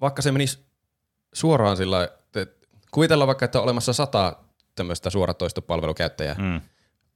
vaikka 0.00 0.22
se 0.22 0.32
menisi 0.32 0.66
suoraan 1.34 1.76
sillä 1.76 2.04
että 2.04 2.46
kuvitellaan 2.90 3.26
vaikka, 3.26 3.44
että 3.44 3.58
on 3.58 3.64
olemassa 3.64 3.92
sata 3.92 4.36
tämmöistä 4.74 5.10
suoratoistopalvelukäyttäjää, 5.10 6.36
Mm. 6.38 6.60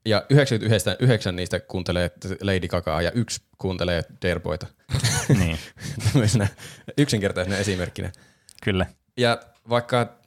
Ja 0.04 0.26
99 0.30 1.36
niistä 1.36 1.60
kuuntelee 1.60 2.10
Lady 2.40 2.68
Gagaa 2.68 3.02
ja 3.02 3.10
yksi 3.12 3.42
kuuntelee 3.58 4.02
Derboita. 4.22 4.66
niin, 5.38 5.58
Tämmöisenä 6.12 6.48
yksinkertaisena 6.98 7.56
esimerkkinä. 7.56 8.12
kyllä. 8.62 8.86
Ja 9.16 9.40
vaikka 9.68 10.18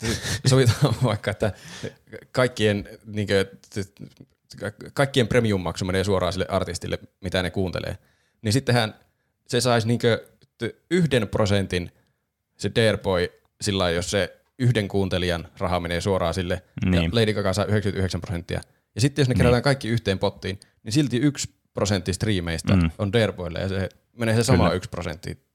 sovitaan 0.48 0.96
vaikka, 1.04 1.32
että 1.32 1.52
kaikkien, 2.32 2.90
niin 3.06 3.28
kuin, 3.28 3.46
kaikkien 4.94 5.28
premium-maksu 5.28 5.86
menee 5.86 6.04
suoraan 6.04 6.34
sille 6.34 6.46
artistille, 6.50 7.00
mitä 7.22 7.44
ne 7.44 7.50
kuuntelee, 7.50 7.98
niin 8.42 8.54
sittenhän 8.54 8.96
se 9.48 9.62
saisi 9.62 9.88
niin 9.88 10.00
yhden 10.92 11.28
prosentin 11.28 11.92
se 12.58 12.72
Dareboy 12.76 13.28
sillä 13.62 13.90
jos 13.90 14.12
se 14.12 14.38
yhden 14.60 14.88
kuuntelijan 14.88 15.48
raha 15.58 15.80
menee 15.80 16.02
suoraan 16.02 16.34
sille, 16.34 16.62
Niin. 16.86 17.04
ja 17.04 17.10
Lady 17.12 17.34
Gaga 17.34 17.54
saa 17.54 17.66
99 17.66 18.22
prosenttia. 18.22 18.62
Ja 18.96 19.02
sitten 19.02 19.22
jos 19.22 19.30
ne 19.30 19.36
kerätään 19.36 19.64
kaikki 19.64 19.88
yhteen 19.88 20.20
pottiin, 20.20 20.60
niin 20.84 20.94
silti 20.94 21.18
yksi 21.18 21.56
prosentti 21.74 22.14
striimeistä 22.14 22.76
Mm. 22.76 22.92
on 22.98 23.14
Dareboylle, 23.14 23.60
ja 23.60 23.68
se 23.70 23.90
menee 24.18 24.36
se 24.36 24.44
sama 24.44 24.64
Kyllä. 24.64 24.76
yksi 24.76 24.90
prosentti 24.90 25.46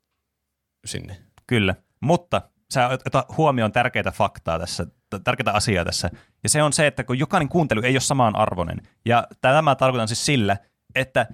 sinne. 0.87 1.17
Kyllä, 1.47 1.75
mutta 2.01 2.43
sä 2.71 2.89
ota 3.07 3.27
huomioon 3.37 3.73
tärkeitä 3.73 4.11
faktaa 4.11 4.59
tässä, 4.59 4.87
tärkeitä 5.25 5.53
asiaa 5.53 5.85
tässä, 5.85 6.11
ja 6.43 6.49
se 6.49 6.63
on 6.63 6.73
se, 6.73 6.87
että 6.87 7.05
kun 7.05 7.19
jokainen 7.19 7.49
kuuntelu 7.49 7.81
ei 7.83 7.95
ole 7.95 8.01
samaan 8.01 8.37
arvoinen, 8.37 8.81
ja 9.07 9.27
tämä 9.41 9.75
tarkoitan 9.75 10.09
siis 10.09 10.27
sillä, 10.27 10.57
että 10.95 11.27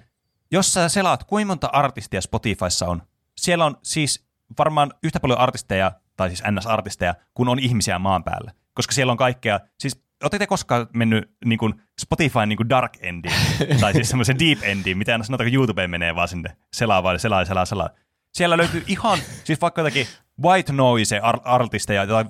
jos 0.51 0.73
sä 0.73 0.89
selaat, 0.89 1.23
kuinka 1.23 1.47
monta 1.47 1.67
artistia 1.67 2.21
Spotifyssa 2.21 2.85
on, 2.87 3.01
siellä 3.37 3.65
on 3.65 3.77
siis 3.83 4.25
varmaan 4.57 4.91
yhtä 5.03 5.19
paljon 5.19 5.39
artisteja, 5.39 5.91
tai 6.17 6.29
siis 6.29 6.43
NS-artisteja, 6.51 7.15
kuin 7.33 7.49
on 7.49 7.59
ihmisiä 7.59 7.99
maan 7.99 8.23
päällä, 8.23 8.51
koska 8.73 8.93
siellä 8.93 9.11
on 9.11 9.17
kaikkea, 9.17 9.59
siis 9.79 10.03
Oletteko 10.23 10.39
te 10.39 10.47
koskaan 10.47 10.87
mennyt 10.93 11.31
niin 11.45 11.59
kuin 11.59 11.73
Spotify 12.01 12.45
niin 12.45 12.57
kuin 12.57 12.69
dark 12.69 12.97
endiin, 12.99 13.33
tai 13.81 13.93
siis 13.93 14.09
semmoisen 14.09 14.39
deep 14.39 14.59
endiin, 14.61 14.97
mitä 14.97 15.11
aina 15.11 15.23
sanotaan, 15.23 15.49
kun 15.49 15.55
YouTubeen 15.55 15.89
menee 15.89 16.15
vaan 16.15 16.27
sinne, 16.27 16.57
selaa 16.73 17.03
vaan, 17.03 17.19
selaa, 17.19 17.45
selaa, 17.45 17.65
selaa. 17.65 17.89
Siellä 18.33 18.57
löytyy 18.57 18.83
ihan, 18.87 19.19
siis 19.43 19.61
vaikka 19.61 19.81
jotakin 19.81 20.07
white 20.43 20.73
noise 20.73 21.19
ar- 21.19 21.41
artisteja, 21.43 22.03
jotain, 22.03 22.27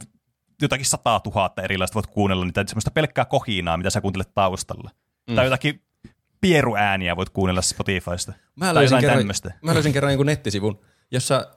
jotakin 0.62 0.86
sataa 0.86 1.20
tuhatta 1.20 1.62
erilaista 1.62 1.96
voit 1.96 2.08
kuunnella, 2.08 2.46
niitä 2.46 2.64
semmoista 2.68 2.92
pelkkää 2.92 3.26
kohinaa, 3.26 3.78
mitä 3.78 3.90
sä 3.90 4.02
kuuntelet 4.02 4.34
taustalla. 4.34 4.92
Mm. 5.30 5.36
Tai 5.36 5.46
jotakin 5.46 5.82
pieruääniä 6.42 7.16
voit 7.16 7.30
kuunnella 7.30 7.62
Spotifysta. 7.62 8.34
Mä 8.56 8.74
löysin 8.74 9.00
kerran, 9.00 9.18
tämmöistä. 9.18 9.54
mä 9.62 9.74
löysin 9.74 9.94
kerran 9.94 10.12
jonkun 10.12 10.26
nettisivun, 10.26 10.80
jossa 11.12 11.48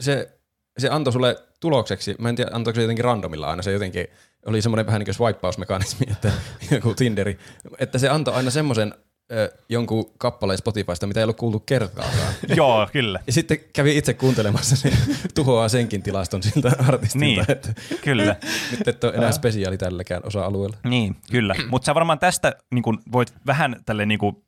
se, 0.00 0.38
se 0.78 0.88
antoi 0.88 1.12
sulle 1.12 1.36
tulokseksi, 1.60 2.14
mä 2.18 2.28
en 2.28 2.36
tiedä 2.36 2.50
antoiko 2.54 2.74
se 2.74 2.82
jotenkin 2.82 3.04
randomilla 3.04 3.46
aina, 3.50 3.62
se 3.62 3.72
jotenkin 3.72 4.06
oli 4.46 4.62
semmoinen 4.62 4.86
vähän 4.86 4.98
niin 4.98 5.06
kuin 5.06 5.14
swipeausmekanismi, 5.14 6.06
että 6.10 6.32
joku 6.70 6.94
Tinderi, 6.94 7.38
että 7.78 7.98
se 7.98 8.08
antoi 8.08 8.34
aina 8.34 8.50
semmoisen 8.50 8.94
jonkun 9.68 10.12
kappaleen 10.18 10.58
Spotifysta, 10.58 11.06
mitä 11.06 11.20
ei 11.20 11.24
ollut 11.24 11.36
kuultu 11.36 11.60
kertaakaan. 11.60 12.34
Joo, 12.56 12.88
kyllä. 12.92 13.20
Ja 13.26 13.32
sitten 13.32 13.58
kävi 13.72 13.96
itse 13.98 14.14
kuuntelemassa, 14.14 14.76
se 14.76 14.92
tuhoaa 15.34 15.68
senkin 15.68 16.02
tilaston 16.02 16.42
siltä 16.42 16.72
artistilta, 16.88 17.18
Niin, 17.24 17.44
että 17.48 17.74
kyllä. 18.04 18.36
nyt 18.70 18.88
et 18.88 19.04
ole 19.04 19.12
enää 19.14 19.32
spesiaali 19.32 19.78
tälläkään 19.78 20.22
osa-alueella. 20.24 20.76
Niin, 20.84 21.16
kyllä. 21.30 21.54
Mutta 21.70 21.86
sä 21.86 21.94
varmaan 21.94 22.18
tästä 22.18 22.56
niin 22.74 22.82
kun 22.82 22.98
voit 23.12 23.34
vähän 23.46 23.76
tälle 23.86 24.06
niin 24.06 24.18
kun, 24.18 24.42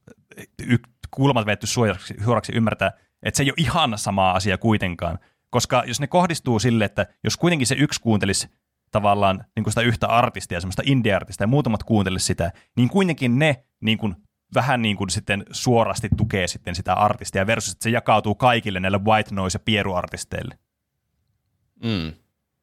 y- 0.67 0.79
kulmat 1.11 1.47
vetty 1.47 1.67
suoraksi, 1.67 2.15
suoraksi 2.25 2.53
ymmärtää, 2.55 2.93
että 3.23 3.37
se 3.37 3.43
ei 3.43 3.51
ole 3.51 3.55
ihan 3.57 3.99
sama 3.99 4.31
asia 4.33 4.59
kuitenkaan. 4.59 5.19
Koska 5.51 5.85
jos 5.87 6.01
ne 6.01 6.07
kohdistuu 6.07 6.59
sille, 6.59 6.85
että 6.85 7.07
jos 7.25 7.37
kuitenkin 7.37 7.67
se 7.67 7.75
yksi 7.79 8.01
kuuntelisi 8.01 8.49
tavallaan 8.93 9.45
niin 9.57 9.65
kuin 9.65 9.73
sitä 9.73 9.81
yhtä 9.81 10.07
artistia, 10.07 10.61
semmoista 10.61 10.83
indie-artistia, 10.87 11.45
ja 11.45 11.49
muutamat 11.49 11.83
kuuntelisi 11.83 12.27
sitä, 12.27 12.53
niin 12.77 12.89
kuitenkin 12.89 13.39
ne 13.39 13.65
niin 13.81 13.99
kuin, 13.99 14.15
vähän 14.55 14.83
niin 14.83 14.97
kuin 14.97 15.11
sitten 15.11 15.45
suorasti 15.51 16.09
tukee 16.17 16.47
sitten 16.47 16.75
sitä 16.75 16.95
artistia 16.95 17.47
versus, 17.47 17.73
että 17.73 17.83
se 17.83 17.91
jakautuu 17.91 18.35
kaikille 18.35 18.81
näille 18.81 19.01
white 19.05 19.35
noise- 19.35 19.57
ja 19.57 19.61
pieruartisteille. 19.65 20.59
Mm. 21.85 22.13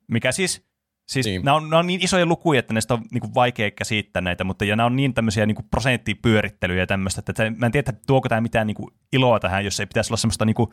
Mikä 0.08 0.32
siis, 0.32 0.68
siis 1.08 1.26
Niin. 1.26 1.42
nämä, 1.46 1.58
on, 1.58 1.70
nämä 1.70 1.80
on 1.80 1.88
niin 1.88 2.04
isoja 2.04 2.26
lukuja, 2.26 2.60
että 2.60 2.74
näistä 2.74 2.94
on 2.94 3.02
niin 3.12 3.22
kuin 3.22 3.34
vaikea 3.36 3.72
käsittää 3.72 4.22
näitä, 4.22 4.44
mutta 4.44 4.66
ja 4.66 4.76
nämä 4.76 4.88
on 4.88 4.96
niin 4.96 5.14
tämmöisiä 5.14 5.46
niin 5.46 5.56
kuin 5.56 5.68
prosenttipyörittelyjä 5.72 6.84
ja 6.84 6.88
tämmöistä, 6.88 7.22
että 7.30 7.52
mä 7.58 7.66
en 7.66 7.72
tiedä, 7.72 7.90
että 7.90 8.02
tuoko 8.08 8.30
tämä 8.30 8.42
mitään 8.42 8.68
niin 8.68 8.76
kuin 8.76 8.88
iloa 9.14 9.40
tähän, 9.40 9.66
jos 9.66 9.80
ei 9.80 9.86
pitäisi 9.86 10.10
olla 10.10 10.18
semmoista 10.18 10.46
niin 10.46 10.56
kuin 10.56 10.70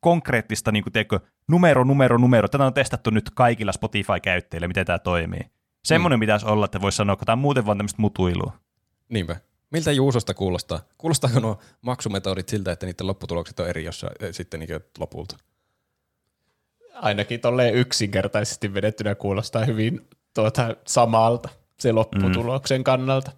konkreettista 0.00 0.72
niin 0.72 0.82
kuin, 0.82 0.92
tiedätkö, 0.92 1.20
numero, 1.48 1.84
numero, 1.84 2.18
numero. 2.18 2.48
Tätä 2.48 2.64
on 2.64 2.74
testattu 2.74 3.10
nyt 3.10 3.30
kaikilla 3.34 3.72
Spotify-käyttäjillä, 3.72 4.68
miten 4.68 4.86
tämä 4.86 4.98
toimii. 4.98 5.40
Semmoinen 5.84 6.18
mm. 6.18 6.20
pitäisi 6.20 6.46
olla, 6.46 6.64
että 6.64 6.80
voisi 6.80 6.96
sanoa, 6.96 7.12
että 7.12 7.24
tämä 7.26 7.34
on 7.34 7.38
muuten 7.38 7.66
vaan 7.66 7.78
tämmöistä 7.78 8.02
mutuilua. 8.02 8.52
Niinpä. 9.08 9.36
Miltä 9.70 9.92
Juusosta 9.92 10.34
kuulostaa? 10.34 10.80
Kuulostaako 10.98 11.40
nuo 11.40 11.58
maksumetodit 11.82 12.48
siltä, 12.48 12.72
että 12.72 12.86
niiden 12.86 13.06
lopputulokset 13.06 13.60
on 13.60 13.68
eri 13.68 13.84
jossain 13.84 14.12
eh, 14.20 14.34
sitten 14.34 14.60
niin 14.60 14.80
lopulta? 14.98 15.36
Ainakin 16.94 17.40
tolleen 17.40 17.74
yksinkertaisesti 17.74 18.74
vedettynä 18.74 19.14
kuulostaa 19.14 19.64
hyvin 19.64 20.08
tuota 20.34 20.76
samalta 20.86 21.48
se 21.78 21.92
lopputuloksen 21.92 22.84
kannalta. 22.84 23.32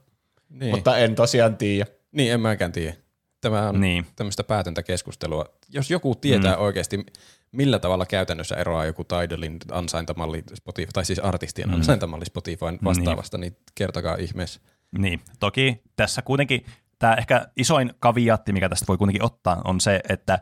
Niin. 0.48 0.70
Mutta 0.70 0.98
en 0.98 1.14
tosiaan 1.14 1.56
tiedä. 1.56 1.86
Niin, 2.12 2.32
en 2.32 2.40
mäkään 2.40 2.72
tiedä. 2.72 2.94
Tämä 3.42 3.68
on 3.68 3.80
Niin. 3.80 4.06
tämmöistä 4.16 4.44
päätöntä 4.44 4.82
keskustelua. 4.82 5.44
Jos 5.68 5.90
joku 5.90 6.14
tietää 6.14 6.56
mm. 6.56 6.62
oikeasti, 6.62 7.06
millä 7.52 7.78
tavalla 7.78 8.06
käytännössä 8.06 8.56
eroaa 8.56 8.84
joku 8.84 9.04
Tidalin 9.04 9.58
ansaintamalli 9.70 10.42
Spotify, 10.54 10.90
tai 10.92 11.04
siis 11.04 11.18
artistien 11.18 11.68
mm. 11.68 11.74
ansaintamalli 11.74 12.24
Spotifyn 12.24 12.78
vastaavasta, 12.84 13.38
niin. 13.38 13.52
niin 13.52 13.62
kertokaa 13.74 14.16
ihmeessä. 14.16 14.60
Niin, 14.98 15.20
toki 15.40 15.82
tässä 15.96 16.22
kuitenkin 16.22 16.66
tämä 16.98 17.14
ehkä 17.14 17.46
isoin 17.56 17.94
kaviatti, 17.98 18.52
mikä 18.52 18.68
tästä 18.68 18.86
voi 18.88 18.98
kuitenkin 18.98 19.24
ottaa, 19.24 19.60
on 19.64 19.80
se, 19.80 20.00
että 20.08 20.38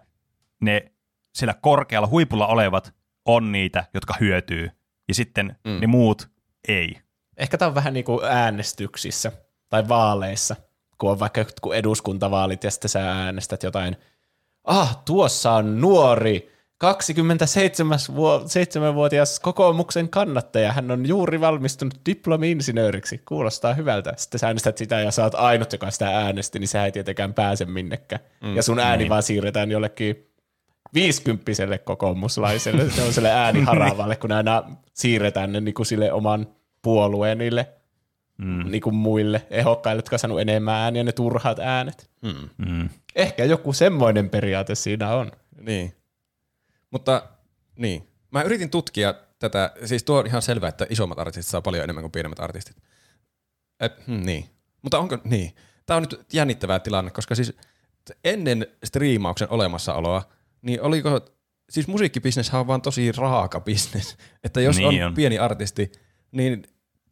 ne 0.61 0.93
siellä 1.35 1.55
korkealla 1.55 2.09
huipulla 2.09 2.47
olevat 2.47 2.95
on 3.25 3.53
niitä, 3.53 3.85
jotka 3.95 4.15
hyötyy, 4.21 4.71
ja 5.09 5.15
sitten 5.15 5.57
mm. 5.65 5.81
ne 5.81 5.87
muut 5.87 6.31
ei. 6.69 6.97
Ehkä 7.37 7.59
tämä 7.59 7.69
on 7.69 7.75
vähän 7.75 7.95
niin 7.95 8.05
kuin 8.05 8.25
äänestyksissä 8.25 9.33
tai 9.69 9.89
vaaleissa, 9.89 10.57
kun 11.01 11.11
on 11.11 11.19
vaikka 11.19 11.41
jotkut 11.41 11.75
eduskuntavaalit 11.75 12.65
ja 12.65 12.71
sitten 12.71 12.89
sä 12.89 13.13
äänestät 13.13 13.63
jotain, 13.63 13.97
ah, 14.65 15.03
tuossa 15.05 15.53
on 15.53 15.81
nuori 15.81 16.53
27-vuotias 16.85 19.41
kokoomuksen 19.41 20.09
kannattaja, 20.09 20.73
hän 20.73 20.91
on 20.91 21.07
juuri 21.07 21.41
valmistunut 21.41 22.01
diplomi-insinööriksi, 22.07 23.23
kuulostaa 23.29 23.75
hyvältä. 23.75 24.15
Sitten 24.17 24.39
sä 24.39 24.47
äänestät 24.47 24.79
sitä 24.79 25.01
ja 25.01 25.11
saat 25.11 25.35
ainut, 25.35 25.73
joka 25.73 25.91
sitä 25.91 26.19
äänesti, 26.19 26.59
niin 26.59 26.69
sä 26.69 26.85
ei 26.85 26.93
tietenkään 26.93 27.35
pääse 27.35 27.65
minnekään. 27.65 28.23
Mm, 28.41 28.57
ja 28.57 28.63
sun 28.63 28.79
ääni 28.79 28.99
niin. 28.99 29.09
vaan 29.09 29.23
siirretään 29.23 29.71
jollekin 29.71 30.27
viisikymppiselle 30.95 31.79
kokoomuslaiselle, 31.79 32.91
sellaiselle 32.91 33.31
ääniharavalle, 33.31 34.17
kun 34.17 34.33
aina 34.33 34.63
siirretään 34.95 35.53
ne 35.53 35.61
niin 35.61 35.75
kuin 35.75 35.87
sille 35.87 36.13
oman 36.13 36.47
puolueen 36.83 37.39
niille 37.39 37.80
mm. 38.41 38.71
niin 38.71 38.81
kuin 38.81 38.95
muille 38.95 39.47
ehdokkaille, 39.51 39.99
jotka 39.99 40.15
on 40.15 40.19
saanut 40.21 40.41
enemmän 40.41 40.75
ääniä, 40.75 41.05
ne 41.05 41.13
turhat 41.13 41.59
äänet. 41.59 42.11
Mm. 42.23 42.67
Mm. 42.69 42.89
Ehkä 43.17 43.45
joku 43.45 43.73
semmoinen 43.73 44.31
periaate 44.31 44.75
siinä 44.75 45.15
on. 45.15 45.33
Niin. 45.61 45.95
Mutta 46.91 47.23
niin. 47.77 48.09
Mä 48.31 48.43
yritin 48.43 48.71
tutkia 48.71 49.15
tätä, 49.39 49.73
siis 49.85 50.05
tuo 50.05 50.19
on 50.19 50.27
ihan 50.27 50.43
selvää, 50.43 50.69
että 50.69 50.87
isommat 50.91 51.19
artistit 51.19 51.51
saa 51.51 51.63
paljon 51.63 51.85
enemmän 51.85 52.03
kuin 52.03 52.13
pienemmät 52.13 52.41
artistit. 52.41 52.77
Et, 53.81 54.07
hmm, 54.07 54.23
niin. 54.27 54.45
Mutta 54.83 54.99
onko, 54.99 55.19
niin. 55.25 55.55
Tämä 55.87 55.97
on 55.97 56.03
nyt 56.03 56.27
jännittävää 56.33 56.79
tilanne, 56.79 57.11
koska 57.11 57.35
siis 57.35 57.57
ennen 58.25 58.67
striimauksen 58.85 59.49
olemassaoloa, 59.51 60.23
niin 60.63 60.83
oliko, 60.83 61.21
siis 61.71 61.89
musiikkibisneshän 61.89 62.61
on 62.61 62.67
vaan 62.67 62.83
tosi 62.83 63.13
raaka 63.13 63.61
bisnes. 63.61 64.17
Että 64.45 64.61
jos 64.61 64.77
Niin 64.77 65.03
on, 65.03 65.09
on. 65.09 65.15
pieni 65.15 65.39
artisti, 65.39 65.93
niin 66.33 66.63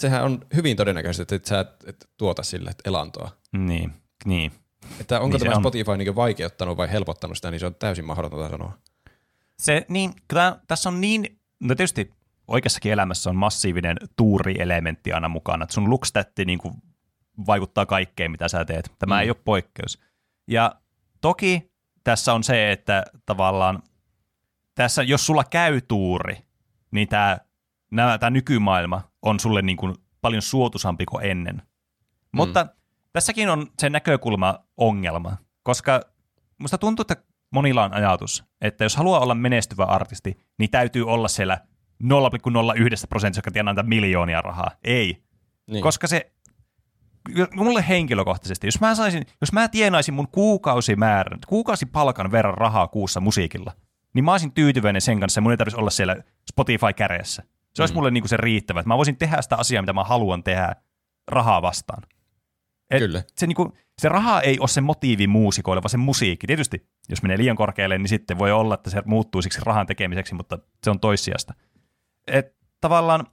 sehän 0.01 0.25
on 0.25 0.41
hyvin 0.57 0.77
todennäköistä, 0.77 1.23
että 1.23 1.37
et 1.37 1.45
sä 1.45 1.61
et, 1.61 1.69
et 1.87 2.09
tuota 2.17 2.43
sille 2.43 2.71
elantoa. 2.85 3.31
Niin, 3.53 3.93
niin. 4.25 4.53
Että 5.01 5.21
onko 5.21 5.37
Niin 5.37 5.47
tämä 5.47 5.57
on. 5.57 5.63
Spotify 5.63 5.97
niin 5.97 6.17
vaikeuttanut 6.17 6.77
vai 6.77 6.91
helpottanut 6.91 7.37
sitä, 7.37 7.51
niin 7.51 7.61
se 7.61 7.67
on 7.67 7.75
täysin 7.75 8.05
mahdotonta 8.05 8.51
sanoa. 8.51 8.79
Se, 9.59 9.87
niin, 9.89 10.13
tää, 10.35 10.61
tässä 10.67 10.89
on 10.89 11.01
niin, 11.01 11.41
no 11.61 11.75
tietysti 11.75 12.11
oikeassakin 12.49 12.93
elämässä 12.93 13.31
on 13.31 13.37
massiivinen 13.37 13.97
tuurielementti 14.17 15.13
aina 15.13 15.29
mukana, 15.29 15.63
että 15.63 15.75
sun 15.75 15.91
lukstatti 15.91 16.45
niin 16.45 16.59
kuin 16.59 16.75
vaikuttaa 17.47 17.87
kaikkeen, 17.87 18.31
mitä 18.31 18.49
sä 18.49 18.65
teet. 18.65 18.93
Tämä 18.99 19.15
mm. 19.15 19.21
ei 19.21 19.31
ole 19.31 19.37
poikkeus. 19.45 20.01
Ja 20.47 20.75
toki 21.21 21.71
tässä 22.05 22.35
on 22.35 22.45
se, 22.45 22.73
että 22.73 23.03
tavallaan 23.27 23.83
tässä, 24.75 25.03
jos 25.03 25.27
sulla 25.27 25.45
käy 25.45 25.81
tuuri, 25.81 26.37
niin 26.91 27.09
tämä, 27.09 27.39
nämä, 27.91 28.19
tämä 28.19 28.31
nykymaailma 28.31 29.08
on 29.23 29.41
sulle 29.41 29.63
niin 29.63 29.77
kuin 29.77 29.95
paljon 30.21 30.43
suotuisampi 30.43 31.07
kuin 31.07 31.25
ennen. 31.25 31.57
Mm. 31.57 31.63
Mutta 32.33 32.67
tässäkin 33.13 33.51
on 33.51 33.67
se 33.79 33.91
näkökulma-ongelma, 33.91 35.37
koska 35.63 36.01
musta 36.59 36.79
tuntuu, 36.79 37.03
että 37.03 37.25
monilla 37.51 37.85
on 37.85 37.93
ajatus, 37.93 38.45
että 38.61 38.85
jos 38.85 38.97
haluaa 38.97 39.21
olla 39.21 39.35
menestyvä 39.35 39.85
artisti, 39.85 40.39
niin 40.59 40.71
täytyy 40.71 41.07
olla 41.07 41.29
siellä 41.29 41.59
0,01 42.05 42.09
prosenttia, 43.09 43.39
joka 43.39 43.51
tienaa 43.51 43.83
miljoonia 43.83 44.43
rahaa. 44.43 44.71
Ei. 44.85 45.23
Niin. 45.67 45.83
Koska 45.83 46.07
se, 46.07 46.33
mulle 47.55 47.85
henkilökohtaisesti, 47.89 48.67
jos 48.67 48.81
mä, 48.81 48.95
saisin, 48.95 49.27
jos 49.41 49.53
mä 49.53 49.69
tienaisin 49.69 50.15
mun 50.15 50.29
kuukausimäärän, 50.29 51.39
kuukausipalkan 51.47 52.33
verran 52.33 52.59
rahaa 52.59 52.89
kuussa 52.89 53.21
musiikilla, 53.21 53.73
niin 54.15 54.25
mä 54.25 54.33
olisin 54.33 54.53
tyytyväinen 54.53 55.03
sen 55.03 55.21
kanssa, 55.21 55.41
mun 55.41 55.51
ei 55.51 55.57
tarvitsisi 55.57 55.81
olla 55.81 55.91
siellä 55.91 56.17
Spotify-käreessä. 56.51 57.43
Se 57.79 57.83
olisi 57.83 57.95
Mm. 57.95 57.97
mulle 57.99 58.11
niinku 58.11 58.29
se 58.29 58.37
riittävä, 58.37 58.81
että 58.81 58.89
mä 58.89 58.97
voisin 58.97 59.17
tehdä 59.17 59.43
sitä 59.43 59.57
asiaa, 59.57 59.83
mitä 59.83 59.93
mä 59.93 60.05
haluan 60.05 60.45
tehdä 60.45 60.77
rahaa 61.29 61.63
vastaan. 61.63 62.03
Et 62.91 62.99
Kyllä. 62.99 63.23
Se, 63.37 63.47
niinku, 63.47 63.73
se 63.99 64.09
raha 64.09 64.41
ei 64.41 64.59
ole 64.61 64.69
se 64.69 64.81
motiivi 64.81 65.27
muusikoille, 65.27 65.83
vaan 65.83 65.91
se 65.91 65.97
musiikki. 65.97 66.47
Tietysti, 66.47 66.89
jos 67.09 67.23
menee 67.23 67.39
liian 67.39 67.57
korkealle, 67.57 67.99
niin 67.99 68.09
sitten 68.09 68.39
voi 68.39 68.53
olla, 68.53 68.75
että 68.75 68.91
se 68.91 69.03
muuttuu 69.05 69.43
siksi 69.43 69.61
rahan 69.65 69.87
tekemiseksi, 69.87 70.35
mutta 70.35 70.59
se 70.85 70.91
on 70.91 71.01
toissijasta. 71.01 71.55
Et 72.27 72.57
tavallaan 72.81 73.27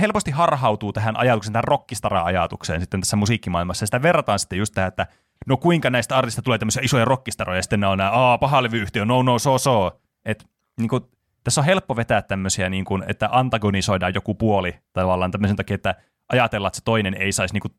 helposti 0.00 0.30
harhautuu 0.30 0.92
tähän 0.92 1.16
ajatukseen, 1.16 1.52
tähän 1.52 1.64
rockistara-ajatukseen 1.64 2.80
sitten 2.80 3.00
tässä 3.00 3.16
musiikkimaailmassa. 3.16 3.82
Ja 3.82 3.86
sitä 3.86 4.02
verrataan 4.02 4.38
sitten 4.38 4.58
just 4.58 4.74
tähän, 4.74 4.88
että 4.88 5.06
no 5.46 5.56
kuinka 5.56 5.90
näistä 5.90 6.16
artista 6.16 6.42
tulee 6.42 6.58
tämmöisiä 6.58 6.82
isoja 6.84 7.04
rockistaroja, 7.04 7.58
ja 7.58 7.62
sitten 7.62 7.80
ne 7.80 7.86
on 7.86 7.98
nämä, 7.98 8.10
aa, 8.10 8.38
paha 8.38 8.62
levyyhtiö, 8.62 9.04
no 9.04 9.22
no, 9.22 9.38
so 9.38 9.58
so. 9.58 10.00
Et, 10.24 10.46
niin 10.80 10.88
kuin, 10.88 11.02
tässä 11.44 11.60
on 11.60 11.64
helppo 11.64 11.96
vetää 11.96 12.22
tämmöisiä, 12.22 12.68
niin 12.68 12.84
kuin, 12.84 13.04
että 13.06 13.28
antagonisoidaan 13.32 14.14
joku 14.14 14.34
puoli 14.34 14.78
tavallaan 14.92 15.30
tämmöisen 15.30 15.56
takia, 15.56 15.74
että 15.74 15.94
ajatellaan, 16.28 16.68
että 16.68 16.76
se 16.76 16.84
toinen 16.84 17.14
ei 17.14 17.32
saisi 17.32 17.54
niin 17.54 17.62
kuin, 17.62 17.74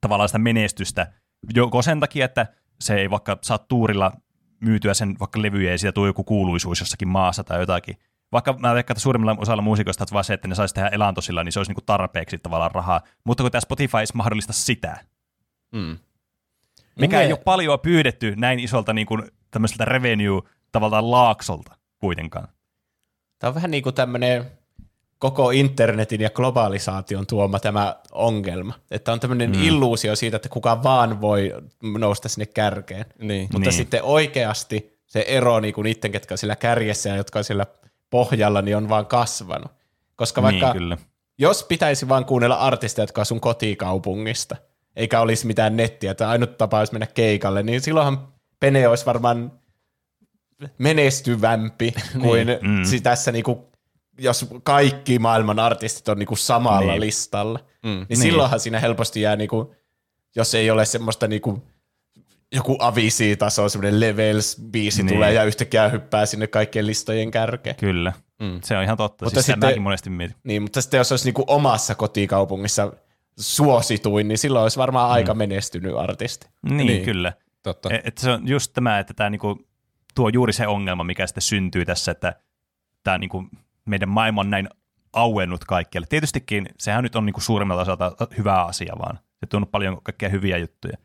tavallaan 0.00 0.28
sitä 0.28 0.38
menestystä, 0.38 1.12
joko 1.54 1.82
sen 1.82 2.00
takia, 2.00 2.24
että 2.24 2.46
se 2.80 2.94
ei 2.94 3.10
vaikka 3.10 3.38
saa 3.42 3.58
tuurilla 3.58 4.12
myytyä 4.60 4.94
sen 4.94 5.16
vaikka 5.20 5.42
levyjä 5.42 5.70
ja 5.70 5.78
siitä 5.78 5.92
tulee 5.92 6.08
joku 6.08 6.24
kuuluisuus 6.24 6.80
jossakin 6.80 7.08
maassa 7.08 7.44
tai 7.44 7.60
jotakin. 7.60 7.96
Vaikka 8.32 8.52
mä 8.52 8.74
veikkaan, 8.74 8.94
että 8.94 9.02
suurimmalla 9.02 9.40
osalla 9.40 9.62
muusikoista 9.62 10.04
että 10.04 10.12
vaan 10.12 10.24
se, 10.24 10.34
että 10.34 10.48
ne 10.48 10.54
saisi 10.54 10.74
tehdä 10.74 10.88
elantosilla, 10.88 11.44
niin 11.44 11.52
se 11.52 11.60
olisi 11.60 11.70
niinku 11.70 11.80
tarpeeksi 11.86 12.38
tavallaan 12.38 12.70
rahaa. 12.70 13.00
Mutta 13.24 13.42
kun 13.42 13.52
tämä 13.52 13.60
Spotify 13.60 13.98
ei 13.98 14.04
mahdollista 14.14 14.52
sitä, 14.52 14.98
Mm. 15.72 15.98
mikä 17.00 17.20
ei 17.20 17.32
ole 17.32 17.40
paljon 17.44 17.80
pyydetty 17.80 18.34
näin 18.36 18.58
isolta 18.58 18.92
niin 18.92 19.06
kuin, 19.06 19.22
tämmöiseltä 19.50 19.84
revenue 19.84 20.42
tavallaan 20.72 21.10
laaksolta 21.10 21.79
kuitenkaan. 22.00 22.48
Tämä 23.38 23.48
on 23.48 23.54
vähän 23.54 23.70
niin 23.70 23.82
kuin 23.82 23.94
tämmöinen 23.94 24.50
koko 25.18 25.50
internetin 25.50 26.20
ja 26.20 26.30
globalisaation 26.30 27.26
tuoma 27.26 27.60
tämä 27.60 27.96
ongelma. 28.12 28.74
Että 28.90 29.12
on 29.12 29.20
tämmöinen 29.20 29.50
mm. 29.50 29.62
illuusio 29.62 30.16
siitä, 30.16 30.36
että 30.36 30.48
kuka 30.48 30.82
vaan 30.82 31.20
voi 31.20 31.54
nousta 31.98 32.28
sinne 32.28 32.46
kärkeen. 32.46 33.04
Niin. 33.18 33.48
Mutta 33.52 33.68
Niin. 33.68 33.76
sitten 33.76 34.02
oikeasti 34.02 35.00
se 35.06 35.24
ero 35.28 35.60
niin 35.60 35.74
kuin 35.74 35.84
niiden, 35.84 36.12
ketkä 36.12 36.34
on 36.34 36.38
siellä 36.38 36.56
kärjessä 36.56 37.08
ja 37.08 37.16
jotka 37.16 37.38
on 37.38 37.44
siellä 37.44 37.66
pohjalla, 38.10 38.62
niin 38.62 38.76
on 38.76 38.88
vaan 38.88 39.06
kasvanut. 39.06 39.72
Koska 40.16 40.42
vaikka 40.42 40.66
niin, 40.66 40.76
kyllä. 40.82 40.96
jos 41.38 41.64
pitäisi 41.64 42.08
vaan 42.08 42.24
kuunnella 42.24 42.56
artisteja, 42.56 43.02
jotka 43.02 43.20
on 43.20 43.26
sun 43.26 43.40
kotikaupungista, 43.40 44.56
eikä 44.96 45.20
olisi 45.20 45.46
mitään 45.46 45.76
nettiä, 45.76 46.10
että 46.10 46.28
ainut 46.28 46.58
tapa 46.58 46.78
olisi 46.78 46.92
mennä 46.92 47.06
keikalle, 47.06 47.62
niin 47.62 47.80
silloinhan 47.80 48.28
Pene 48.60 48.88
olisi 48.88 49.06
varmaan 49.06 49.59
menestyvämpi 50.78 51.94
kuin 52.22 52.46
mm. 52.62 52.68
mm. 52.68 53.02
tässä 53.02 53.32
niinku, 53.32 53.70
jos 54.18 54.46
kaikki 54.62 55.18
maailman 55.18 55.58
artistit 55.58 56.08
on 56.08 56.18
niinku 56.18 56.36
samalla 56.36 56.80
Niin. 56.80 56.88
niin. 56.90 57.00
listalla. 57.00 57.58
Mm. 57.58 57.88
Niin, 57.88 57.98
niin 57.98 58.06
Niin. 58.08 58.18
silloinhan 58.18 58.60
siinä 58.60 58.80
helposti 58.80 59.20
jää, 59.20 59.36
niinku, 59.36 59.74
jos 60.36 60.54
ei 60.54 60.70
ole 60.70 60.84
semmoista 60.84 61.26
niinku, 61.26 61.62
joku 62.54 62.76
Avicii-taso, 62.80 63.68
semmoinen 63.68 64.00
Levels-biisi 64.00 64.96
Niin. 64.96 65.06
niin. 65.06 65.14
tulee 65.14 65.32
ja 65.32 65.44
yhtäkkiä 65.44 65.88
hyppää 65.88 66.26
sinne 66.26 66.46
kaikkien 66.46 66.86
listojen 66.86 67.30
kärkeen. 67.30 67.76
Kyllä. 67.76 68.12
Mm. 68.42 68.60
Se 68.64 68.76
on 68.76 68.84
ihan 68.84 68.96
totta. 68.96 69.24
Mutta 69.24 69.40
Siis 69.40 69.46
sitten... 69.46 69.68
mäkin 69.68 69.82
monesti 69.82 70.10
mietin. 70.10 70.36
Niin, 70.44 70.62
mutta 70.62 70.80
sitten 70.82 70.98
jos 70.98 71.12
olisi 71.12 71.24
niinku 71.24 71.44
omassa 71.46 71.94
kotikaupungissa 71.94 72.92
suosituin, 73.38 74.28
niin 74.28 74.38
silloin 74.38 74.62
olisi 74.62 74.78
varmaan 74.78 75.10
aika 75.10 75.34
menestynyt 75.34 75.96
artisti. 75.96 76.46
Niin, 76.62 76.76
Niin. 76.76 76.86
niin. 76.86 77.04
kyllä. 77.04 77.32
Totta. 77.62 77.90
E- 77.90 78.00
Että 78.04 78.20
se 78.20 78.30
on 78.30 78.48
just 78.48 78.72
tämä, 78.72 78.98
että 78.98 79.14
tämä 79.14 79.30
niinku 79.30 79.66
tuo 80.14 80.28
juuri 80.28 80.52
se 80.52 80.66
ongelma, 80.66 81.04
mikä 81.04 81.26
sitten 81.26 81.42
syntyy 81.42 81.84
tässä, 81.84 82.12
että 82.12 82.34
tämä 83.02 83.18
niinku 83.18 83.48
meidän 83.84 84.08
maailma 84.08 84.40
on 84.40 84.50
näin 84.50 84.68
auennut 85.12 85.64
kaikkialle. 85.64 86.06
Tietystikin 86.06 86.68
sehän 86.78 87.02
nyt 87.02 87.16
on 87.16 87.26
niinku 87.26 87.40
suurimmalta 87.40 87.82
osalta 87.82 88.12
hyvä 88.38 88.64
asia 88.64 88.94
vaan. 88.98 89.18
Se 89.40 89.46
tuonut 89.46 89.70
paljon 89.70 90.02
kaikkea 90.02 90.28
hyviä 90.28 90.58
juttuja. 90.58 90.96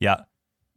Ja 0.00 0.18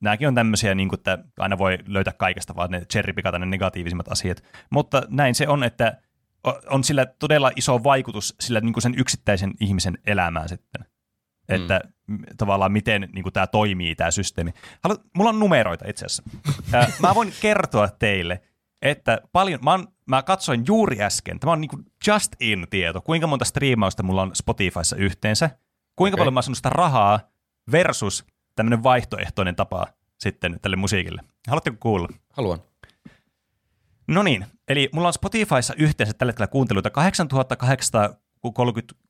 nämäkin 0.02 0.28
on 0.28 0.36
tämmöisiä, 0.36 0.76
niin 0.76 0.90
kuin, 0.90 1.00
että 1.00 1.18
aina 1.40 1.58
voi 1.58 1.78
löytää 1.88 2.14
kaikesta 2.18 2.56
vaan 2.56 2.72
ne 2.72 2.86
cherrypikata 2.86 3.40
ne 3.40 3.46
negatiivisimmat 3.46 4.12
asiat. 4.12 4.44
Mutta 4.70 5.04
näin 5.10 5.36
se 5.36 5.48
on, 5.48 5.64
että 5.64 6.02
on 6.70 6.84
sillä 6.84 7.06
todella 7.06 7.52
iso 7.56 7.84
vaikutus 7.84 8.36
sillä 8.40 8.62
niin 8.62 8.74
kuin 8.74 8.82
sen 8.82 8.96
yksittäisen 8.98 9.54
ihmisen 9.60 9.98
elämään 10.06 10.50
sitten. 10.50 10.86
Että 11.50 11.82
mm. 11.84 11.93
Tavallaan 12.38 12.72
miten 12.72 13.10
niin 13.14 13.24
kuin 13.24 13.34
tämä 13.34 13.48
toimii, 13.48 13.96
tämä 13.96 14.12
systeemi. 14.12 14.54
Halu, 14.84 14.98
mulla 15.18 15.30
on 15.30 15.40
numeroita 15.40 15.88
itse 15.88 16.06
asiassa. 16.06 16.24
Mä 17.00 17.16
voin 17.16 17.34
kertoa 17.42 17.90
teille, 18.00 18.42
että 18.82 19.22
paljon, 19.32 19.60
mä, 19.64 19.74
on, 19.74 19.88
mä 20.06 20.24
katsoin 20.24 20.64
juuri 20.68 21.02
äsken, 21.02 21.40
tämä 21.40 21.54
on 21.54 21.62
niin 21.62 21.70
kuin 21.70 21.86
just 22.08 22.36
in 22.40 22.68
tieto, 22.70 23.02
kuinka 23.02 23.28
monta 23.28 23.46
striimausta 23.46 24.04
mulla 24.04 24.22
on 24.22 24.36
Spotifyssa 24.36 24.96
yhteensä, 24.96 25.50
kuinka 25.96 26.16
Okei. 26.16 26.22
paljon 26.22 26.34
mä 26.34 26.42
oon 26.48 26.56
sitä 26.56 26.70
rahaa 26.70 27.20
versus 27.72 28.26
tämmöinen 28.56 28.84
vaihtoehtoinen 28.84 29.56
tapa 29.56 29.88
sitten 30.20 30.60
tälle 30.62 30.76
musiikille. 30.76 31.22
Haluatteko 31.48 31.78
kuulla? 31.80 32.08
Haluan. 32.34 32.60
No 34.08 34.24
niin, 34.24 34.46
eli 34.68 34.90
mulla 34.94 35.08
on 35.08 35.14
Spotifyssa 35.14 35.74
yhteensä 35.78 36.14
tällä 36.14 36.32
hetkellä 36.32 36.48
kuunteluita 36.48 36.90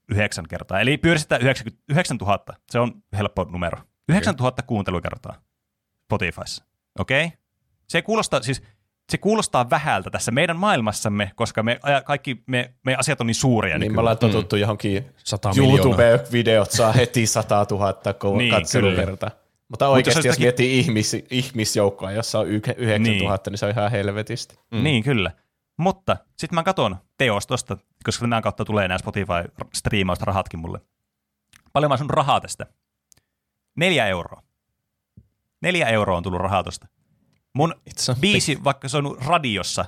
8839 0.10 0.45
kertaa, 0.49 0.80
eli 0.80 0.97
pyöristetään 0.97 1.41
90 1.41 1.84
9000, 1.89 2.54
se 2.70 2.80
on 2.80 3.04
helppo 3.18 3.43
numero. 3.51 3.80
9000 4.10 4.62
kuuntelukertaa 4.64 5.36
Spotifyssa, 6.04 6.64
okei? 6.99 7.26
Okay? 7.26 7.38
Se 7.88 8.01
kuulostaa, 8.01 8.41
siis 8.41 8.64
se 9.12 9.18
kuulostaa 9.18 9.70
vähältä 9.70 10.10
tässä 10.10 10.32
meidän 10.32 10.58
maailmassamme, 10.58 11.32
koska 11.36 11.64
me, 11.64 11.80
kaikki 12.06 12.43
me, 12.47 12.74
me 12.86 12.95
asiat 12.95 13.22
on 13.22 13.28
niin 13.28 13.36
suuria 13.36 13.74
Niin 13.78 13.80
me 13.80 13.86
nykyään. 13.86 13.99
ollaan 13.99 14.18
totuttu 14.18 14.56
mm. 14.56 14.60
johonkin 14.60 15.06
100 15.18 15.49
miljoonaa. 15.49 15.84
YouTube-videot 15.84 16.72
saa 16.72 16.91
heti 16.91 17.26
100 17.26 17.66
000 17.72 18.38
Niin, 18.38 18.51
katselukertaa. 18.51 19.30
Mutta 19.68 19.86
jos 19.86 19.93
oikeasti 19.93 20.18
jos, 20.20 20.26
jostakin- 20.26 20.43
miettii 20.43 20.80
ihmis, 20.80 21.16
ihmisjoukkoa, 21.30 22.12
jossa 22.12 22.39
on 22.39 22.47
9000, 22.47 22.80
Niin. 22.99 23.04
niin. 23.04 23.30
niin 23.49 23.58
se 23.58 23.66
on 23.66 23.72
ihan 23.72 23.91
helvetisti. 23.91 24.56
Mm. 24.72 24.84
Niin, 24.84 25.04
kyllä. 25.04 25.32
Mutta 25.78 26.17
sitten 26.38 26.55
mä 26.55 26.63
katson 26.63 26.97
teostosta, 27.17 27.78
koska 28.03 28.28
nämä 28.28 28.41
kautta 28.41 28.65
tulee 28.65 28.88
nämä 28.88 28.97
Spotify-striimausta 28.97 30.26
rahatkin 30.26 30.59
mulle. 30.59 30.82
Paljon 31.74 31.91
mä 31.91 31.97
sun 31.97 32.09
rahaa 32.09 32.41
tästä? 32.41 32.65
Neljä 33.76 34.07
euroa. 34.07 34.43
Neljä 35.61 35.88
euroa 35.88 36.17
on 36.17 36.24
tullut 36.24 36.41
rahaa 36.41 36.63
tosta. 36.63 36.88
Mun 37.53 37.76
biisi, 38.19 38.63
vaikka 38.63 38.88
se 38.88 38.97
on 38.97 39.17
radiossa, 39.26 39.86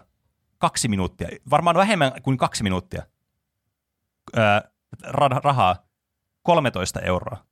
kaksi 0.57 0.88
minuuttia, 0.88 1.27
varmaan 1.49 1.75
vähemmän 1.75 2.21
kuin 2.23 2.38
kaksi 2.38 2.63
minuuttia, 2.63 3.03
öö, 4.38 4.43
ra- 5.03 5.41
rahaa 5.43 5.88
13 6.43 6.99
euroa. 7.01 7.45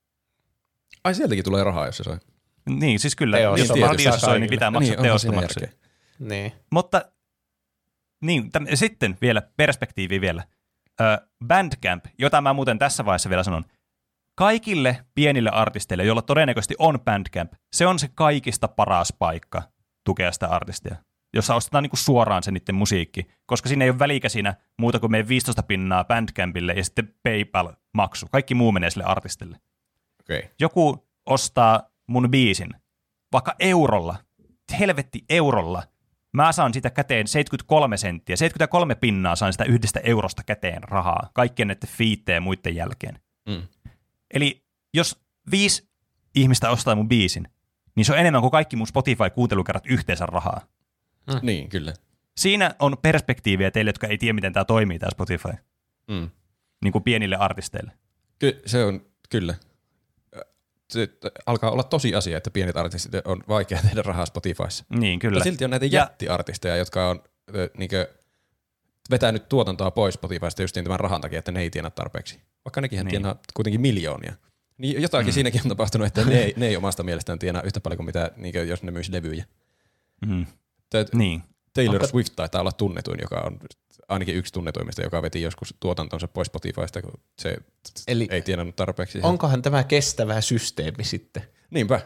Ai 1.03 1.15
sieltäkin 1.15 1.43
tulee 1.43 1.63
rahaa, 1.63 1.85
jos 1.85 1.97
se 1.97 2.03
sai. 2.03 2.17
Niin, 2.69 2.99
siis 2.99 3.15
kyllä, 3.15 3.39
jos 3.39 3.59
maksaa 3.59 3.87
radiossa 3.87 4.25
soi, 4.25 4.39
niin 4.39 4.49
pitää 4.49 4.71
maksaa 4.71 4.95
niin, 4.95 5.03
teostomaksuja. 5.03 5.67
Niin. 6.19 6.53
Mutta 6.71 7.05
niin, 8.23 8.51
täm, 8.51 8.65
sitten 8.73 9.17
vielä 9.21 9.41
perspektiivi 9.57 10.21
vielä. 10.21 10.43
Ö, 11.01 11.27
Bandcamp, 11.47 12.05
jota 12.19 12.41
mä 12.41 12.53
muuten 12.53 12.79
tässä 12.79 13.05
vaiheessa 13.05 13.29
vielä 13.29 13.43
sanon. 13.43 13.65
Kaikille 14.35 15.05
pienille 15.15 15.49
artisteille, 15.49 16.03
joilla 16.03 16.21
todennäköisesti 16.21 16.75
on 16.79 16.99
Bandcamp, 16.99 17.53
se 17.75 17.87
on 17.87 17.99
se 17.99 18.09
kaikista 18.15 18.67
paras 18.67 19.13
paikka 19.19 19.63
tukea 20.05 20.31
sitä 20.31 20.47
artistia. 20.47 20.95
Jossa 21.35 21.55
ostetaan 21.55 21.83
niinku 21.83 21.95
suoraan 21.95 22.43
se 22.43 22.51
niiden 22.51 22.75
musiikki, 22.75 23.27
koska 23.45 23.69
siinä 23.69 23.85
ei 23.85 23.91
ole 23.91 23.99
välikäsinä 23.99 24.55
muuta 24.79 24.99
kuin 24.99 25.11
meidän 25.11 25.27
15 25.27 25.63
pinnaa 25.63 26.03
Bandcampille 26.03 26.73
ja 26.73 26.83
sitten 26.83 27.13
PayPal-maksu. 27.23 28.27
Kaikki 28.31 28.55
muu 28.55 28.71
menee 28.71 28.89
sille 28.89 29.03
artistille. 29.05 29.57
Okay. 30.21 30.41
joku 30.59 31.07
ostaa 31.25 31.89
mun 32.07 32.31
biisin 32.31 32.69
vaikka 33.33 33.55
eurolla, 33.59 34.15
helvetti 34.79 35.25
eurolla, 35.29 35.83
mä 36.33 36.51
saan 36.51 36.73
sitä 36.73 36.89
käteen 36.89 37.27
73 37.27 37.97
senttiä, 37.97 38.35
73 38.35 38.95
pinnaa 38.95 39.35
saan 39.35 39.53
sitä 39.53 39.63
yhdestä 39.63 39.99
eurosta 40.03 40.43
käteen 40.43 40.83
rahaa, 40.83 41.29
kaikkien 41.33 41.67
näiden 41.67 41.89
fiittejä 41.89 42.37
ja 42.37 42.41
muiden 42.41 42.75
jälkeen. 42.75 43.19
Mm. 43.49 43.61
Eli 44.33 44.63
jos 44.93 45.21
viisi 45.51 45.89
ihmistä 46.35 46.69
ostaa 46.69 46.95
mun 46.95 47.09
biisin, 47.09 47.47
niin 47.95 48.05
se 48.05 48.13
on 48.13 48.19
enemmän 48.19 48.41
kuin 48.41 48.51
kaikki 48.51 48.75
mun 48.75 48.87
Spotify-kuuntelukerrat 48.87 49.85
yhteensä 49.87 50.25
rahaa. 50.25 50.61
Niin, 51.41 51.69
kyllä. 51.69 51.93
Siinä 52.37 52.75
on 52.79 52.97
perspektiiviä 53.01 53.71
teille, 53.71 53.89
jotka 53.89 54.07
ei 54.07 54.17
tiedä, 54.17 54.33
miten 54.33 54.53
tämä 54.53 54.65
toimii, 54.65 54.99
tämä 54.99 55.09
Spotify, 55.11 55.49
Mm. 56.07 56.29
niin 56.83 56.91
kuin 56.91 57.03
pienille 57.03 57.35
artisteille. 57.35 57.91
Ky- 58.39 58.61
se 58.65 58.85
on, 58.85 59.05
kyllä. 59.29 59.55
Se 60.93 61.09
alkaa 61.45 61.71
olla 61.71 61.83
tosi 61.83 62.15
asia, 62.15 62.37
että 62.37 62.51
pienet 62.51 62.77
artistit 62.77 63.11
on 63.25 63.43
vaikea 63.47 63.81
tehdä 63.87 64.01
rahaa 64.01 64.25
Spotifyssa. 64.25 64.85
Niin, 64.89 65.19
kyllä. 65.19 65.33
Mutta 65.35 65.43
silti 65.43 65.63
on 65.63 65.69
näitä 65.69 65.85
Ja- 65.85 65.91
jättiartisteja, 65.91 66.75
jotka 66.77 67.09
on 67.09 67.23
ö, 67.55 67.69
niinkö, 67.77 68.07
vetänyt 69.11 69.49
tuotantoa 69.49 69.91
pois 69.91 70.13
Spotifysta 70.13 70.61
just 70.61 70.75
tämän 70.83 70.99
rahan 70.99 71.21
takia, 71.21 71.39
että 71.39 71.51
ne 71.51 71.61
ei 71.61 71.69
tienaa 71.69 71.91
tarpeeksi. 71.91 72.39
Vaikka 72.65 72.81
nekin 72.81 72.97
niin. 72.97 73.07
Tienaa 73.07 73.35
kuitenkin 73.53 73.81
miljoonia. 73.81 74.33
Niin 74.77 75.01
jotakin 75.01 75.27
mm. 75.27 75.33
siinäkin 75.33 75.61
on 75.65 75.69
tapahtunut, 75.69 76.07
että 76.07 76.25
ne, 76.25 76.39
ei, 76.39 76.53
ne 76.57 76.67
ei 76.67 76.77
omasta 76.77 77.03
mielestään 77.03 77.39
tienaa 77.39 77.61
yhtä 77.61 77.79
paljon 77.79 77.97
kuin 77.97 78.05
mitä, 78.05 78.31
niin 78.37 78.53
kuin 78.53 78.67
jos 78.67 78.83
ne 78.83 78.91
myisi 78.91 79.11
levyjä. 79.11 79.45
Mm. 80.25 80.45
Tö- 80.95 81.05
Niin. 81.17 81.43
Taylor 81.73 81.95
Onko- 81.95 82.07
Swift 82.07 82.33
taitaa 82.35 82.61
olla 82.61 82.71
tunnetuin, 82.71 83.19
joka 83.21 83.35
on 83.45 83.59
ainakin 84.09 84.35
yksi 84.35 84.53
tunnetuimmista, 84.53 85.01
joka 85.01 85.21
veti 85.21 85.41
joskus 85.41 85.75
tuotantonsa 85.79 86.27
pois 86.27 86.45
Spotifysta, 86.45 87.01
kun 87.01 87.13
se 87.41 87.57
Eli 88.07 88.27
ei 88.31 88.41
tienannut 88.41 88.75
tarpeeksi. 88.75 89.19
onkohan 89.23 89.61
tämä 89.61 89.83
kestävä 89.83 90.41
systeemi 90.41 91.03
sitten? 91.03 91.43
Niinpä. 91.69 92.01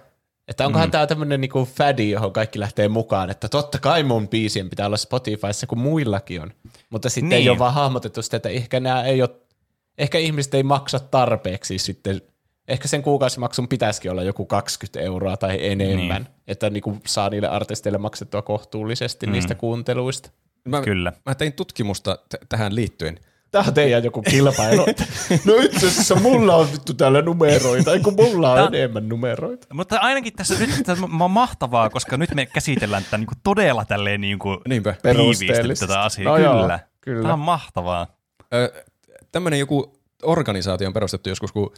Että 0.48 0.66
onkohan 0.66 0.88
mm. 0.88 0.92
tämä 0.92 1.08
tämmöinen 1.08 1.42
niinku 1.42 1.66
fädi, 1.76 2.10
johon 2.10 2.34
kaikki 2.34 2.60
lähtee 2.60 2.88
mukaan, 2.88 3.30
että 3.30 3.50
totta 3.50 3.80
kai 3.80 4.04
mun 4.04 4.28
biisien 4.28 4.70
pitää 4.70 4.86
olla 4.86 4.98
Spotifyssa, 4.98 5.68
kun 5.68 5.78
muillakin 5.78 6.42
on. 6.42 6.54
Mutta 6.90 7.10
sitten 7.10 7.30
niin. 7.30 7.42
ei 7.42 7.50
ole 7.50 7.60
vaan 7.60 7.74
hahmotettu 7.74 8.22
sitä, 8.22 8.38
että 8.38 8.50
ehkä 8.50 8.80
nämä 8.80 9.04
ei 9.04 9.22
ole, 9.22 9.30
ehkä 9.98 10.18
ihmiset 10.18 10.54
ei 10.54 10.64
maksa 10.64 11.00
tarpeeksi 11.00 11.78
sitten, 11.78 12.22
ehkä 12.68 12.88
sen 12.88 13.04
kuukausimaksun 13.04 13.68
pitäisikin 13.68 14.12
olla 14.12 14.24
joku 14.24 14.46
20 14.46 15.00
euroa 15.00 15.38
tai 15.38 15.58
enemmän, 15.62 16.24
niin. 16.24 16.28
että 16.48 16.70
niinku 16.70 16.98
saa 17.08 17.30
niille 17.30 17.48
artisteille 17.48 17.98
maksettua 17.98 18.42
kohtuullisesti 18.42 19.26
mm. 19.26 19.32
niistä 19.32 19.56
kuunteluista. 19.56 20.30
Mä, 20.66 20.82
Kyllä. 20.82 21.14
Mä 21.26 21.36
tein 21.36 21.54
tutkimusta 21.54 22.18
t- 22.30 22.50
tähän 22.50 22.76
liittyen. 22.76 23.20
Tämä 23.52 23.64
on 23.68 23.74
teidän 23.74 24.04
joku 24.04 24.22
kilpailu. 24.22 24.86
no 25.46 25.56
itse 25.56 25.88
asiassa 25.88 26.16
mulla 26.16 26.56
on 26.56 26.72
vittu 26.72 26.94
täällä 26.94 27.22
numeroita, 27.22 27.94
ei 27.94 28.00
kun 28.00 28.14
mulla 28.14 28.52
on 28.52 28.58
Tää- 28.58 28.80
enemmän 28.80 29.10
numeroita. 29.10 29.68
Mutta 29.74 29.98
ainakin 29.98 30.34
tässä 30.34 30.56
nyt 30.60 30.70
tämä 30.86 31.26
on 31.26 31.32
mahtavaa, 31.32 31.90
koska 31.90 32.18
nyt 32.18 32.36
me 32.36 32.46
käsitellään 32.46 33.04
tätä 33.04 33.18
niin 33.18 33.28
kuin 33.28 33.38
todella 33.44 33.86
tälleen 33.86 34.22
niin 34.22 34.40
kuin 34.40 34.58
Niinpä. 34.68 34.96
tätä 35.80 36.02
asiaa. 36.02 36.38
No 36.38 36.44
joo, 36.44 36.62
kyllä. 36.62 36.80
kyllä. 37.02 37.22
Tämä 37.22 37.34
on 37.34 37.40
mahtavaa. 37.40 38.08
Ö, 38.54 38.86
tämmöinen 39.32 39.60
joku 39.60 39.97
organisaatio 40.24 40.88
on 40.88 40.94
perustettu 40.94 41.30
joskus 41.30 41.52
kuin 41.52 41.70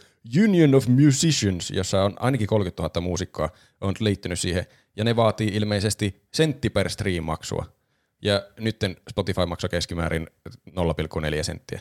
Union 0.44 0.74
of 0.74 0.86
Musicians, 0.86 1.70
jossa 1.70 2.04
on 2.04 2.16
ainakin 2.20 2.46
30 2.46 2.82
000 2.82 3.00
muusikkoa 3.00 3.48
on 3.80 3.94
liittynyt 4.00 4.38
siihen, 4.40 4.66
ja 4.96 5.04
ne 5.04 5.16
vaatii 5.16 5.48
ilmeisesti 5.48 6.22
sentti 6.34 6.70
per 6.70 6.90
stream 6.90 7.24
maksua. 7.24 7.66
Ja 8.22 8.42
nyt 8.58 8.76
Spotify 9.10 9.46
maksaa 9.46 9.68
keskimäärin 9.68 10.26
0,4 10.68 11.42
senttiä. 11.42 11.80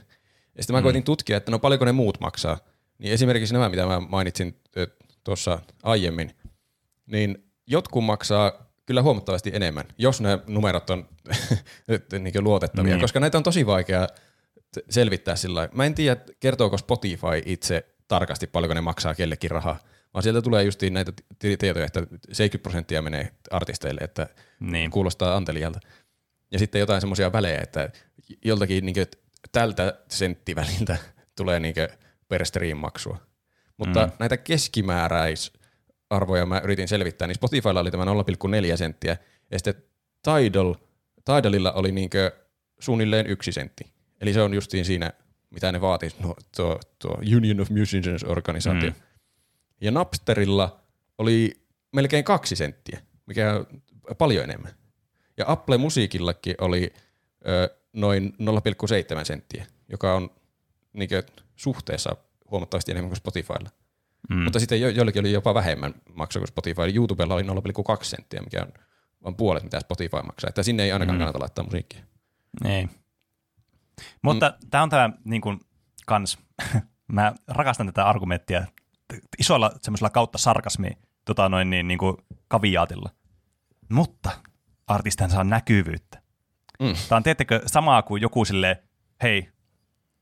Ja 0.56 0.64
sitten 0.64 0.76
mä 0.76 0.82
koitin 0.82 1.04
tutkia, 1.04 1.38
että 1.38 1.52
no 1.52 1.60
paljonko 1.60 1.86
ne 1.86 1.92
muut 1.92 2.20
maksaa. 2.20 2.58
Niin 2.98 3.14
esimerkiksi 3.14 3.54
nämä, 3.54 3.70
mitä 3.70 3.86
mä 3.86 4.00
mainitsin 4.00 4.62
tuossa 5.24 5.60
aiemmin, 5.84 6.32
niin 7.06 7.44
jotkut 7.68 8.06
maksaa 8.06 8.52
kyllä 8.86 9.02
huomattavasti 9.02 9.52
enemmän, 9.54 9.86
jos 9.98 10.22
nämä 10.22 10.40
numerot 10.48 10.90
on 10.90 11.06
niin 12.20 12.44
luotettavia, 12.44 12.94
Niin. 12.94 13.02
koska 13.02 13.20
näitä 13.20 13.38
on 13.38 13.44
tosi 13.44 13.66
vaikea 13.66 14.08
selvittää 14.90 15.36
sillä. 15.36 15.70
Mä 15.74 15.86
en 15.86 15.96
tiedä, 15.96 16.22
kertooko 16.40 16.78
Spotify 16.78 17.42
itse 17.46 17.86
tarkasti 18.08 18.48
paljonko 18.48 18.74
ne 18.74 18.82
maksaa 18.82 19.16
kellekin 19.16 19.52
rahaa, 19.52 19.80
vaan 20.14 20.24
sieltä 20.24 20.42
tulee 20.42 20.64
justiin 20.64 20.94
näitä 20.94 21.14
tietoja, 21.40 21.86
että 21.86 22.00
70 22.32 22.64
prosenttia 22.64 23.02
menee 23.02 23.32
artisteille, 23.52 24.02
että 24.02 24.28
Niin. 24.60 24.92
kuulostaa 24.92 25.36
antelijalta. 25.36 25.80
Ja 26.52 26.60
sitten 26.60 26.80
jotain 26.80 27.02
semmoisia 27.02 27.32
välejä, 27.32 27.62
että 27.62 27.90
joltakin 28.46 28.86
niin 28.86 28.96
tältä 29.52 30.00
senttiväliltä 30.10 30.98
tulee 31.38 31.60
niin 31.60 31.76
per 32.28 32.46
stream 32.46 32.78
maksua. 32.78 33.18
Mutta 33.78 34.06
mm. 34.06 34.12
näitä 34.20 34.38
keskimääräisarvoja 34.38 36.46
mä 36.46 36.62
yritin 36.64 36.88
selvittää, 36.88 37.28
niin 37.28 37.36
Spotifylla 37.36 37.80
oli 37.80 37.92
tämä 37.92 38.06
0,4 38.06 38.78
senttiä, 38.78 39.18
ja 39.52 39.60
sitten 39.60 39.84
Tidal, 40.24 40.76
Tidalilla 41.26 41.72
oli 41.72 41.92
niin 41.92 42.10
suunnilleen 42.80 43.28
yksi 43.28 43.52
sentti. 43.52 43.84
Eli 44.22 44.34
se 44.34 44.42
on 44.42 44.54
justiin 44.54 44.86
siinä, 44.86 45.14
mitä 45.50 45.72
ne 45.72 45.82
vaatii, 45.82 46.10
no, 46.24 46.36
tuo, 46.56 46.80
tuo 47.00 47.18
Union 47.38 47.60
of 47.60 47.70
Musicians 47.70 48.24
organisaatio. 48.24 48.90
Mm. 48.90 48.96
Ja 49.82 49.92
Napsterilla 49.92 50.80
oli 51.18 51.52
melkein 51.92 52.24
kaksi 52.24 52.56
senttiä, 52.56 53.00
mikä 53.26 53.54
on 53.56 53.66
paljon 54.18 54.44
enemmän. 54.44 54.72
Ja 55.38 55.46
Apple 55.48 55.78
Musiikillakin 55.78 56.56
oli 56.62 56.94
ö, 57.48 57.76
noin 57.94 58.34
0,7 59.20 59.26
senttiä, 59.26 59.66
joka 59.90 60.16
on 60.16 60.30
niinkö, 60.94 61.24
suhteessa 61.56 62.16
huomattavasti 62.52 62.92
enemmän 62.92 63.10
kuin 63.10 63.18
Spotifylla. 63.18 63.70
Mm. 64.30 64.36
Mutta 64.44 64.60
sitten 64.60 64.82
jo, 64.82 64.90
joillekin 64.90 65.20
oli 65.20 65.32
jopa 65.32 65.54
vähemmän 65.54 65.94
maksaa 66.14 66.40
kuin 66.40 66.48
Spotify. 66.48 66.82
YouTubella 66.96 67.34
oli 67.34 67.44
0,2 67.44 67.50
senttiä, 68.02 68.42
mikä 68.42 68.62
on 68.62 68.74
vain 69.24 69.36
puolet, 69.36 69.64
mitä 69.64 69.80
Spotify 69.80 70.18
maksaa. 70.26 70.48
Että 70.50 70.64
sinne 70.64 70.84
ei 70.84 70.92
ainakaan 70.92 71.16
Mm. 71.16 71.18
mm. 71.18 71.20
kannata 71.20 71.40
laittaa 71.40 71.64
musiikkia. 71.66 72.04
Ei. 72.66 72.88
Mutta 74.22 74.50
mm. 74.64 74.70
tämä 74.70 74.84
on 74.84 74.90
tämä 74.90 75.10
niin 75.24 75.42
kuin, 75.42 75.60
kans, 76.06 76.38
mä 77.12 77.34
rakastan 77.48 77.86
tätä 77.86 78.06
argumenttia 78.06 78.66
isolla 79.40 79.72
semmoisella 79.82 80.10
kautta 80.10 80.38
sarkasmi 80.38 80.90
tota 81.26 81.50
noin 81.50 81.70
niin, 81.70 81.88
niin 81.88 81.98
kuin 81.98 82.18
kaviaatilla. 82.48 83.10
Mutta 83.90 84.32
artistihan 84.88 85.30
saa 85.32 85.44
näkyvyyttä. 85.44 86.22
Mm. 86.80 86.94
Tämä 87.10 87.18
on 87.18 87.24
tiettekö 87.24 87.62
samaa 87.66 88.02
kuin 88.02 88.22
joku 88.22 88.46
silleen, 88.46 88.76
hei, 89.24 89.50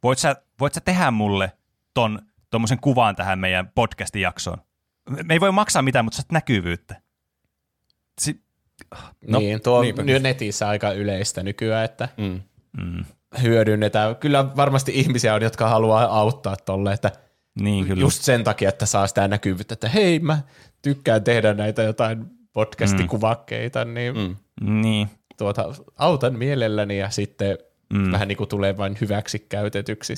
voit 0.03 0.19
sä, 0.19 0.35
voit 0.59 0.73
sä 0.73 0.81
tehdä 0.81 1.11
mulle 1.11 1.51
ton 1.93 2.19
tuommoisen 2.51 2.79
kuvan 2.79 3.15
tähän 3.15 3.39
meidän 3.39 3.71
podcastin 3.75 4.21
jaksoon? 4.21 4.57
Me 5.23 5.33
ei 5.33 5.39
voi 5.39 5.51
maksaa 5.51 5.81
mitään, 5.81 6.05
mutta 6.05 6.15
saat 6.17 6.31
näkyvyyttä. 6.31 7.01
Si- 8.21 8.47
No, 9.27 9.39
niin, 9.39 9.61
tuo 9.61 9.77
on 9.77 9.83
niinpä. 9.83 10.03
netissä 10.21 10.67
aika 10.67 10.91
yleistä 10.91 11.43
nykyään, 11.43 11.85
että 11.85 12.09
Mm. 12.17 12.41
mm, 12.81 13.05
hyödynnetään. 13.41 14.15
Kyllä 14.15 14.55
varmasti 14.55 14.91
ihmisiä 14.95 15.33
on, 15.33 15.41
jotka 15.41 15.69
haluaa 15.69 16.19
auttaa 16.19 16.55
tolle, 16.55 16.93
että 16.93 17.11
niin 17.61 17.85
kyllä. 17.85 18.01
just 18.01 18.23
sen 18.23 18.43
takia, 18.43 18.69
että 18.69 18.85
saa 18.85 19.07
sitä 19.07 19.27
näkyvyyttä, 19.27 19.73
että 19.73 19.89
hei, 19.89 20.19
mä 20.19 20.39
tykkään 20.81 21.23
tehdä 21.23 21.53
näitä 21.53 21.83
jotain 21.83 22.25
podcastikuvakkeita, 22.53 23.85
niin 23.85 24.17
mm. 24.17 24.35
Niin. 24.81 25.09
tuota, 25.37 25.73
autan 25.97 26.37
mielelläni 26.37 26.97
ja 26.97 27.09
sitten 27.09 27.57
Mm. 27.93 28.11
vähän 28.11 28.27
niin 28.27 28.37
kuin 28.37 28.49
tulee 28.49 28.77
vain 28.77 28.97
hyväksi 29.01 29.39
käytetyksi. 29.49 30.13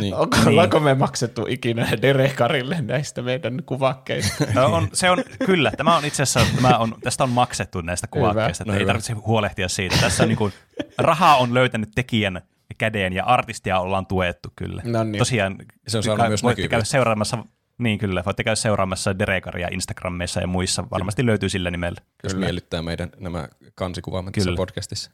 Niin. 0.00 0.14
Onko, 0.14 0.36
Niin. 0.36 0.48
ollaanko 0.48 0.80
me 0.80 0.94
maksettu 0.94 1.46
ikinä 1.48 1.88
Derekarille 2.02 2.80
näistä 2.82 3.22
meidän 3.22 3.62
kuvakkeista? 3.66 4.44
No 4.54 4.66
on, 4.66 4.88
se 4.92 5.10
on, 5.10 5.24
kyllä, 5.46 5.72
tämä 5.76 5.96
on 5.96 6.04
itse 6.04 6.22
asiassa, 6.22 6.54
tämä 6.62 6.78
on, 6.78 6.94
tästä 7.02 7.24
on 7.24 7.30
maksettu 7.30 7.80
näistä 7.80 8.06
kuvakkeista, 8.06 8.62
että 8.62 8.72
No 8.72 8.74
ei 8.74 8.80
hyvä. 8.80 8.86
tarvitse 8.88 9.12
huolehtia 9.12 9.68
siitä. 9.68 9.96
Tässä 10.00 10.22
on 10.22 10.28
niin 10.28 10.38
kuin, 10.38 10.52
rahaa 10.98 11.36
on 11.36 11.54
löytänyt 11.54 11.88
tekijän 11.94 12.42
käden 12.78 13.12
ja 13.12 13.24
artistia 13.24 13.80
ollaan 13.80 14.06
tuettu 14.06 14.48
kyllä. 14.56 14.82
No 14.84 15.04
niin. 15.04 15.18
Tosiaan 15.18 15.56
Se 15.88 15.96
on 15.96 16.02
saanut 16.02 16.28
myös 16.28 16.42
voitte 16.42 16.68
käydä 16.68 16.84
seuraamassa, 16.84 17.38
niin 17.78 17.98
kyllä, 17.98 18.22
voitte 18.26 18.44
käydä 18.44 18.54
seuraamassa 18.56 19.18
Derekaria 19.18 19.68
Instagramissa 19.72 20.40
ja 20.40 20.46
muissa, 20.46 20.84
varmasti 20.90 21.26
löytyy 21.26 21.48
sillä 21.48 21.70
nimellä. 21.70 22.00
Jos 22.22 22.32
Kyllä. 22.34 22.44
miellyttää 22.46 22.82
meidän 22.82 23.10
nämä 23.20 23.48
kansikuvaamme 23.74 24.30
tässä 24.30 24.46
Kyllä. 24.48 24.56
podcastissa. 24.56 25.10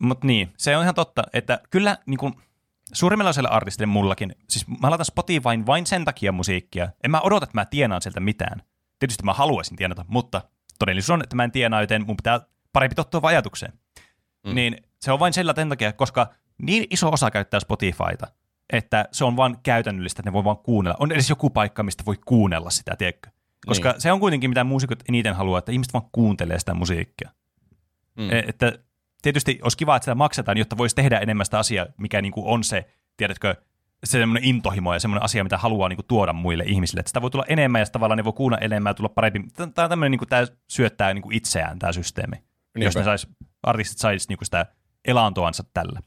Mutta 0.00 0.26
niin, 0.26 0.52
se 0.56 0.76
on 0.76 0.82
ihan 0.82 0.94
totta, 0.94 1.22
että 1.32 1.60
kyllä 1.70 1.98
niin 2.06 2.18
kuin, 2.18 2.34
suurimmilla 2.92 3.30
osalla 3.30 3.48
artistille 3.48 3.86
mullakin, 3.86 4.34
siis 4.48 4.68
mä 4.68 4.90
laitan 4.90 5.04
Spotifyn 5.04 5.66
vain 5.66 5.86
sen 5.86 6.04
takia 6.04 6.32
musiikkia. 6.32 6.88
En 7.04 7.10
mä 7.10 7.20
odota, 7.20 7.44
että 7.44 7.58
mä 7.58 7.64
tienaan 7.64 8.02
sieltä 8.02 8.20
mitään. 8.20 8.62
Tietysti 8.98 9.24
mä 9.24 9.32
haluaisin 9.32 9.76
tienata, 9.76 10.04
mutta 10.08 10.42
todellisuus 10.78 11.10
on, 11.10 11.22
että 11.22 11.36
mä 11.36 11.44
en 11.44 11.52
tienaa, 11.52 11.80
joten 11.80 12.06
mun 12.06 12.16
pitää 12.16 12.40
parempi 12.72 12.94
tottua 12.94 13.20
ajatukseen. 13.24 13.72
Mm. 14.46 14.54
Niin 14.54 14.76
se 15.00 15.12
on 15.12 15.18
vain 15.18 15.32
sillä 15.32 15.52
sen 15.56 15.68
takia, 15.68 15.92
koska 15.92 16.30
niin 16.62 16.86
iso 16.90 17.08
osa 17.12 17.30
käyttää 17.30 17.60
Spotifyta, 17.60 18.26
että 18.72 19.08
se 19.12 19.24
on 19.24 19.36
vain 19.36 19.56
käytännöllistä, 19.62 20.20
että 20.20 20.30
ne 20.30 20.32
voi 20.32 20.44
vaan 20.44 20.58
kuunnella. 20.58 20.96
On 21.00 21.12
edes 21.12 21.30
joku 21.30 21.50
paikka, 21.50 21.82
mistä 21.82 22.04
voi 22.06 22.16
kuunnella 22.26 22.70
sitä, 22.70 22.96
tiedätkö? 22.96 23.30
Koska 23.66 23.90
Niin. 23.90 24.00
se 24.00 24.12
on 24.12 24.20
kuitenkin, 24.20 24.50
mitä 24.50 24.64
muusikot 24.64 25.02
eniten 25.08 25.34
haluaa, 25.34 25.58
että 25.58 25.72
ihmiset 25.72 25.92
vaan 25.92 26.08
kuuntelee 26.12 26.58
sitä 26.58 26.74
musiikkia. 26.74 27.30
Mm. 28.16 28.22
Mm. 28.24 28.30
Että 28.48 28.72
tietysti 29.22 29.58
olisi 29.62 29.76
kiva, 29.76 29.96
että 29.96 30.04
sitä 30.04 30.14
maksetaan, 30.14 30.58
jotta 30.58 30.76
voisi 30.78 30.96
tehdä 30.96 31.18
enemmän 31.18 31.46
sitä 31.46 31.58
asiaa, 31.58 31.86
mikä 31.96 32.22
niin 32.22 32.32
kuin 32.32 32.46
on 32.46 32.64
se, 32.64 32.90
tiedätkö, 33.16 33.54
se 34.04 34.18
semmoinen 34.18 34.44
intohimo 34.44 34.94
ja 34.94 35.00
semmoinen 35.00 35.24
asia, 35.24 35.44
mitä 35.44 35.58
haluaa 35.58 35.88
niin 35.88 35.96
kuin 35.96 36.06
tuoda 36.06 36.32
muille 36.32 36.64
ihmisille. 36.66 37.00
Että 37.00 37.10
sitä 37.10 37.22
voi 37.22 37.30
tulla 37.30 37.44
enemmän 37.48 37.80
ja 37.80 37.86
tavallaan 37.86 38.16
ne 38.16 38.24
voi 38.24 38.32
kuunnella 38.32 38.64
enemmän 38.64 38.90
ja 38.90 38.94
tulla 38.94 39.08
parempi. 39.08 39.40
Tämä 39.56 39.84
on 39.84 39.90
tämmöinen, 39.90 40.10
niin 40.10 40.18
kuin, 40.18 40.28
tämä 40.28 40.46
syöttää 40.68 41.14
niin 41.14 41.22
kuin 41.22 41.36
itseään 41.36 41.78
tämä 41.78 41.92
systeemi, 41.92 42.36
Niinpä. 42.36 42.84
jos 42.84 42.96
ne 42.96 43.04
sais, 43.04 43.26
artistit 43.62 43.98
sais 43.98 44.28
niin 44.28 44.38
kuin 44.38 44.46
sitä 44.46 44.66
elantoansa 45.04 45.64
tällä. 45.74 46.00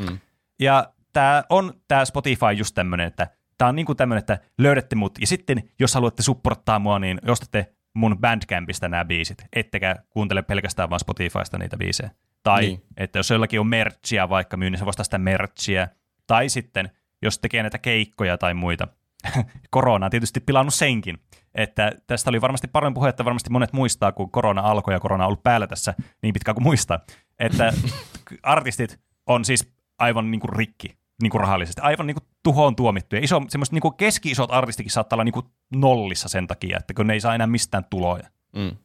Mm. 0.00 0.18
Ja 0.60 0.92
tämä 1.12 1.44
on 1.48 1.74
tämä 1.88 2.04
Spotify 2.04 2.52
just 2.56 2.74
tämmöinen, 2.74 3.06
että 3.06 3.28
tämä 3.58 3.68
on 3.68 3.76
niinku 3.76 3.94
tämmöinen, 3.94 4.18
että 4.18 4.38
löydätte 4.58 4.96
mut, 4.96 5.18
ja 5.20 5.26
sitten 5.26 5.62
jos 5.78 5.94
haluatte 5.94 6.22
supporttaa 6.22 6.78
mua, 6.78 6.98
niin 6.98 7.20
ostatte 7.30 7.74
mun 7.94 8.18
Bandcampista 8.18 8.88
nämä 8.88 9.04
biisit, 9.04 9.44
ettekä 9.52 9.96
kuuntele 10.10 10.42
pelkästään 10.42 10.90
vaan 10.90 11.00
Spotifysta 11.00 11.58
niitä 11.58 11.76
biisejä. 11.76 12.10
Tai 12.42 12.62
Niin. 12.62 12.82
että 12.96 13.18
jos 13.18 13.30
jollakin 13.30 13.60
on 13.60 13.66
merchia 13.66 14.28
vaikka 14.28 14.56
myynnissä, 14.56 14.86
voi 14.86 14.94
sitä 14.94 15.18
merchia. 15.18 15.88
Tai 16.26 16.48
sitten, 16.48 16.90
jos 17.22 17.38
tekee 17.38 17.62
näitä 17.62 17.78
keikkoja 17.78 18.38
tai 18.38 18.54
muita. 18.54 18.88
Korona 19.70 20.06
on 20.06 20.10
tietysti 20.10 20.40
pilannut 20.40 20.74
senkin. 20.74 21.18
Että 21.54 21.92
tästä 22.06 22.30
oli 22.30 22.40
varmasti 22.40 22.68
paljon 22.68 22.94
puhetta, 22.94 23.24
varmasti 23.24 23.50
monet 23.50 23.72
muistaa, 23.72 24.12
kun 24.12 24.30
korona 24.30 24.60
alkoi 24.62 24.94
ja 24.94 25.00
korona 25.00 25.24
on 25.24 25.28
ollut 25.28 25.42
päällä 25.42 25.66
tässä 25.66 25.94
niin 26.22 26.32
pitkään 26.32 26.54
kuin 26.54 26.64
muistaa. 26.64 27.00
Että 27.38 27.72
artistit 28.42 29.00
on 29.26 29.44
siis 29.44 29.72
aivan 29.98 30.30
niin 30.30 30.40
kuin 30.40 30.52
rikki 30.52 31.00
niin 31.22 31.30
kuin 31.30 31.40
rahallisesti, 31.40 31.80
aivan 31.80 32.06
niin 32.06 32.14
kuin 32.14 32.24
tuhoon 32.42 32.76
tuomittuja. 32.76 33.24
Iso, 33.24 33.42
semmoiset 33.48 33.72
niin 33.72 33.80
kuin 33.82 33.96
keski-isot 33.96 34.52
artistikin 34.52 34.92
saattaa 34.92 35.16
olla 35.16 35.24
niin 35.24 35.32
kuin 35.32 35.46
nollissa 35.74 36.28
sen 36.28 36.46
takia, 36.46 36.78
että 36.78 36.94
kun 36.94 37.06
ne 37.06 37.12
ei 37.12 37.20
saa 37.20 37.34
enää 37.34 37.46
mistään 37.46 37.84
tuloja. 37.90 38.30
Mm. 38.56 38.76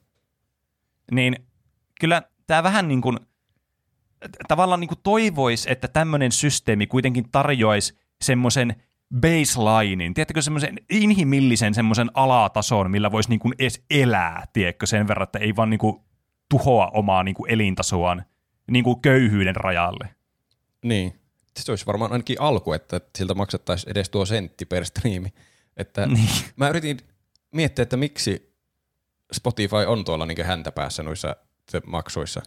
Niin 1.12 1.36
kyllä 2.00 2.22
tämä 2.48 2.64
vähän 2.64 2.88
niin 2.88 3.02
kuin, 3.02 3.18
tavallaan 4.48 4.80
niin 4.80 4.90
toivoisi, 5.04 5.72
että 5.72 5.88
tämmöinen 5.88 6.32
systeemi 6.32 6.88
kuitenkin 6.88 7.30
tarjoaisi 7.32 7.98
semmoisen 8.22 8.76
baselinein, 9.22 10.14
tiedättekö 10.14 10.42
semmoisen 10.42 10.76
inhimillisen 10.90 11.74
semmoisen 11.74 12.12
alatason, 12.14 12.92
millä 12.92 13.12
voisi 13.12 13.30
niin 13.30 13.40
kuin 13.40 13.54
edes 13.60 13.84
elää, 13.90 14.48
tiedätkö, 14.54 14.86
sen 14.86 15.08
verran, 15.08 15.24
että 15.24 15.40
ei 15.40 15.56
vaan 15.56 15.70
niin 15.70 15.78
kuin 15.80 16.02
tuhoa 16.50 16.92
omaa 16.94 17.24
niin 17.24 17.36
kuin 17.36 17.52
elintasoaan 17.52 18.26
niin 18.72 18.84
kuin 18.84 19.02
köyhyyden 19.02 19.56
rajalle. 19.56 20.16
Niin. 20.84 21.20
Se 21.60 21.72
olisi 21.72 21.86
varmaan 21.86 22.12
ainakin 22.12 22.42
alku, 22.42 22.74
että 22.74 23.02
siltä 23.18 23.34
maksettaisiin 23.34 23.92
edes 23.92 24.10
tuo 24.10 24.26
sentti 24.26 24.66
per 24.66 24.86
striimi. 24.86 25.34
Että 25.78 26.06
Niin. 26.16 26.30
Mä 26.56 26.70
yritin 26.70 27.00
miettiä, 27.52 27.84
että 27.84 27.98
miksi 27.98 28.56
Spotify 29.34 29.76
on 29.88 30.06
tuolla 30.06 30.26
niin 30.26 30.46
häntä 30.46 30.72
päässä 30.72 31.04
noissa 31.04 31.36
maksuissa. 31.86 32.42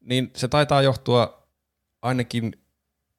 Niin 0.00 0.30
se 0.36 0.48
taitaa 0.48 0.82
johtua 0.82 1.46
ainakin 2.02 2.52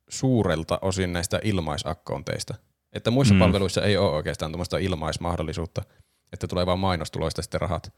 suurelta 0.09 0.79
osin 0.81 1.13
näistä 1.13 1.39
ilmaisakkonteista. 1.43 2.53
Että 2.93 3.11
muissa 3.11 3.33
Mm. 3.33 3.37
mm. 3.37 3.39
palveluissa 3.43 3.81
ei 3.83 3.97
ole 3.97 4.11
oikeastaan 4.11 4.51
tuommoista 4.51 4.77
ilmaismahdollisuutta, 4.77 5.81
että 6.33 6.47
tulee 6.47 6.65
vain 6.65 6.79
mainostuloista 6.79 7.41
sitten 7.41 7.61
rahat. 7.61 7.93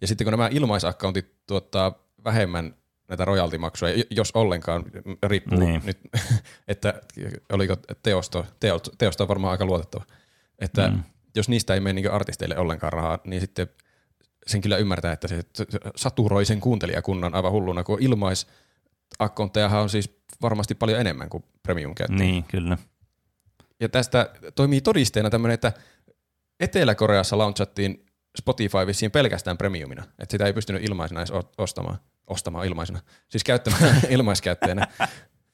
Ja 0.00 0.06
sitten 0.06 0.24
kun 0.24 0.30
nämä 0.32 0.48
ilmaisakkauntit 0.52 1.32
tuottaa 1.46 1.98
vähemmän 2.24 2.74
näitä 3.08 3.24
royaltimaksuja, 3.24 3.92
j- 3.96 4.02
jos 4.10 4.30
ollenkaan, 4.34 4.84
riippuu 5.22 5.58
Niin. 5.58 5.82
nyt, 5.84 6.00
että 6.68 6.94
oliko 7.52 7.76
teosto, 8.02 8.46
teosto, 8.60 8.90
teosto 8.98 9.24
on 9.24 9.28
varmaan 9.28 9.50
aika 9.52 9.64
luotettava. 9.64 10.04
Että 10.58 10.88
Mm. 10.88 10.94
mm. 10.96 11.02
jos 11.36 11.48
niistä 11.48 11.74
ei 11.74 11.80
mene 11.80 12.00
niin 12.00 12.10
artisteille 12.10 12.58
ollenkaan 12.58 12.92
rahaa, 12.92 13.18
niin 13.24 13.40
sitten 13.40 13.68
sen 14.46 14.60
kyllä 14.60 14.76
ymmärtää, 14.76 15.12
että 15.12 15.28
se 15.28 15.42
saturoi 15.96 16.44
sen 16.44 16.60
kuuntelijakunnan 16.60 17.34
aivan 17.34 17.52
hulluna, 17.52 17.84
kun 17.84 18.02
ilmaisakkonttejahan 18.02 19.82
on 19.82 19.90
siis 19.90 20.22
varmasti 20.42 20.74
paljon 20.74 21.00
enemmän 21.00 21.28
kuin 21.28 21.44
premium 21.62 21.94
käyttäjä. 21.94 22.18
Niin, 22.18 22.44
kyllä. 22.44 22.78
Ja 23.80 23.88
tästä 23.88 24.30
toimii 24.54 24.80
todisteena 24.80 25.30
tämmöinen, 25.30 25.54
että 25.54 25.72
Etelä-Koreassa 26.60 27.38
launchattiin 27.38 28.06
Spotify 28.38 28.86
vissiin 28.86 29.10
pelkästään 29.10 29.58
premiumina, 29.58 30.04
että 30.18 30.32
sitä 30.32 30.46
ei 30.46 30.52
pystynyt 30.52 30.84
ilmaisena 30.84 31.20
edes 31.20 31.32
ostamaan, 31.58 31.98
ostamaan 32.26 32.66
ilmaisena, 32.66 33.00
siis 33.28 33.44
käyttämään 33.44 34.00
ilmaiskäyttäjänä, 34.10 34.86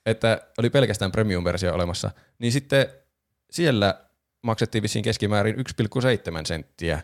että 0.06 0.40
oli 0.58 0.70
pelkästään 0.70 1.12
premium-versio 1.12 1.74
olemassa, 1.74 2.10
niin 2.38 2.52
sitten 2.52 2.86
siellä 3.50 4.04
maksettiin 4.42 4.82
vissiin 4.82 5.02
keskimäärin 5.02 5.56
1,7 5.56 5.62
senttiä 6.46 7.02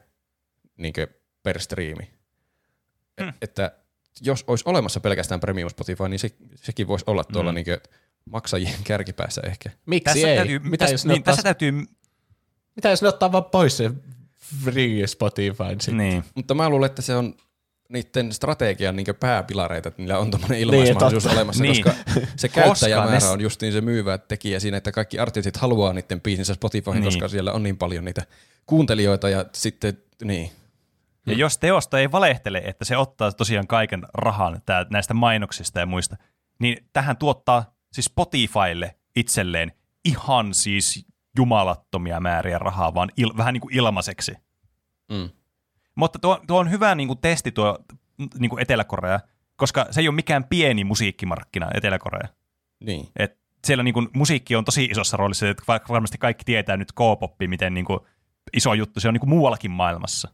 niin 0.77 0.93
per 1.45 1.61
striimi. 1.61 2.03
Hmm. 3.21 3.25
Hmm. 3.27 3.33
Että 3.43 3.73
jos 4.21 4.45
olisi 4.47 4.65
olemassa 4.67 5.01
pelkästään 5.01 5.41
premium 5.41 5.71
Spotify, 5.71 6.09
niin 6.09 6.19
se, 6.19 6.31
sekin 6.55 6.87
voisi 6.89 7.05
olla 7.09 7.25
tuolla 7.25 7.51
Hmm. 7.51 7.55
niin 7.55 7.67
maksajien 8.31 8.75
kärkipäässä 8.85 9.41
ehkä. 9.47 9.71
Miksi 9.87 10.05
Tässä 10.05 10.29
ei? 10.31 10.37
täytyy, 10.37 10.59
mitä, 10.59 10.85
jos 10.89 11.05
ne 11.07 11.13
niin, 11.13 11.21
ottaa, 11.21 11.33
tässä 11.33 11.43
täytyy, 11.43 11.73
mitä 12.77 12.91
jos 12.91 13.03
ne 13.03 13.09
ottaa 13.09 13.33
vaan 13.33 13.45
pois 13.45 13.77
se 13.77 13.91
free 14.65 15.07
Spotify? 15.07 15.65
Niin. 15.87 15.97
niin, 15.99 16.25
Mutta 16.35 16.55
mä 16.55 16.69
luulen, 16.69 16.87
että 16.87 17.03
se 17.03 17.15
on 17.17 17.35
niiden 17.89 18.33
strategian 18.33 18.97
niin 18.97 19.07
pääpilareita, 19.21 19.89
että 19.89 20.03
niillä 20.03 20.19
on 20.19 20.31
tuommoinen 20.31 20.59
ilmaismahdollisuus 20.59 21.23
totta. 21.23 21.37
olemassa, 21.37 21.63
Niin. 21.63 21.85
koska 21.85 22.01
se 22.37 22.49
käyttäjämäärä 22.49 23.31
on 23.31 23.41
justiin 23.41 23.73
se 23.73 23.81
myyvä 23.81 24.19
tekijä 24.19 24.61
siinä, 24.61 24.77
että 24.77 24.93
kaikki 24.93 25.19
artistit 25.19 25.57
haluaa 25.57 25.93
niiden 25.93 26.21
biisinsä 26.21 26.55
Spotifyhin, 26.55 27.01
Niin. 27.01 27.05
koska 27.05 27.29
siellä 27.29 27.53
on 27.53 27.63
niin 27.63 27.77
paljon 27.77 28.05
niitä 28.05 28.23
kuuntelijoita 28.67 29.29
ja 29.29 29.45
sitten 29.53 29.99
niin. 30.25 30.51
Ja 31.27 31.35
jos 31.35 31.59
teosta 31.59 31.99
ei 31.99 32.13
valehtele, 32.13 32.63
että 32.65 32.85
se 32.85 32.97
ottaa 32.97 33.33
tosiaan 33.33 33.67
kaiken 33.67 34.03
rahan 34.15 34.63
tää, 34.67 34.87
näistä 34.91 35.15
mainoksista 35.15 35.81
ja 35.81 35.87
muista, 35.87 36.17
niin 36.59 36.89
tähän 36.93 37.17
tuottaa 37.17 37.75
siis 37.93 38.05
Spotifylle 38.05 38.97
itselleen 39.17 39.73
ihan 40.05 40.55
siis 40.55 41.07
jumalattomia 41.37 42.21
määriä 42.21 42.59
rahaa, 42.59 42.95
vaan 42.95 43.11
il, 43.17 43.37
vähän 43.37 43.53
niin 43.53 43.61
kuin 43.61 43.75
ilmaiseksi. 43.75 44.35
Mm. 45.13 45.31
Mutta 45.95 46.19
tuo, 46.19 46.41
tuo 46.47 46.61
on 46.61 46.71
hyvä 46.71 46.95
niin 46.95 47.07
kuin 47.07 47.19
testi 47.19 47.53
tuo 47.53 47.79
niin 48.39 48.51
kuin 48.51 48.63
Etelä-Korea, 48.63 49.21
koska 49.57 49.87
se 49.91 50.01
ei 50.01 50.09
ole 50.09 50.15
mikään 50.15 50.45
pieni 50.45 50.85
musiikkimarkkina 50.85 51.71
Etelä-Korea. 51.75 52.29
Niin. 52.85 53.09
Et 53.17 53.39
siellä 53.65 53.85
niin 53.85 53.95
kuin, 53.95 54.09
musiikki 54.15 54.57
on 54.57 54.65
tosi 54.65 54.85
isossa 54.85 55.17
roolissa, 55.17 55.49
että 55.49 55.63
va- 55.69 55.81
varmasti 55.89 56.19
kaikki 56.19 56.45
tietää 56.45 56.77
nyt 56.77 56.93
K-poppi, 56.93 57.49
miten 57.49 57.75
niin 57.75 57.85
kuin, 57.85 58.01
iso 58.53 58.75
juttu 58.75 59.01
se 59.01 59.09
on 59.09 59.15
niin 59.15 59.21
kuin 59.21 59.31
muuallakin 59.31 59.71
maailmassa. 59.71 60.29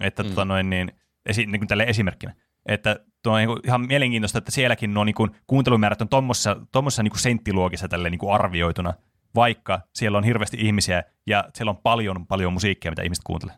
Että 0.00 0.22
mm. 0.22 0.28
Mm. 0.28 0.30
tota 0.30 0.44
noin, 0.44 0.70
niin, 0.70 0.92
esi, 1.26 1.46
niin 1.46 1.60
kuin 1.60 1.68
tälle 1.68 1.84
esimerkkinä. 1.84 2.34
Että 2.66 3.00
tuo 3.22 3.32
on 3.32 3.38
niin 3.38 3.48
kuin, 3.48 3.60
ihan 3.64 3.86
mielenkiintoista, 3.86 4.38
että 4.38 4.50
sielläkin 4.50 4.94
nuo 4.94 5.04
niin 5.04 5.14
kuin, 5.14 5.30
kuuntelumäärät 5.46 6.02
on 6.02 6.08
tuommoisessa, 6.08 6.56
tuommoisessa 6.72 7.02
niin 7.02 7.10
kuin 7.10 7.20
senttiluokissa 7.20 7.88
tälle 7.88 8.10
niin 8.10 8.18
kuin 8.18 8.34
arvioituna, 8.34 8.94
vaikka 9.34 9.80
siellä 9.94 10.18
on 10.18 10.24
hirveästi 10.24 10.56
ihmisiä 10.60 11.04
ja 11.26 11.44
siellä 11.54 11.70
on 11.70 11.76
paljon, 11.76 12.26
paljon 12.26 12.52
musiikkia, 12.52 12.90
mitä 12.90 13.02
ihmiset 13.02 13.24
kuuntelee. 13.24 13.56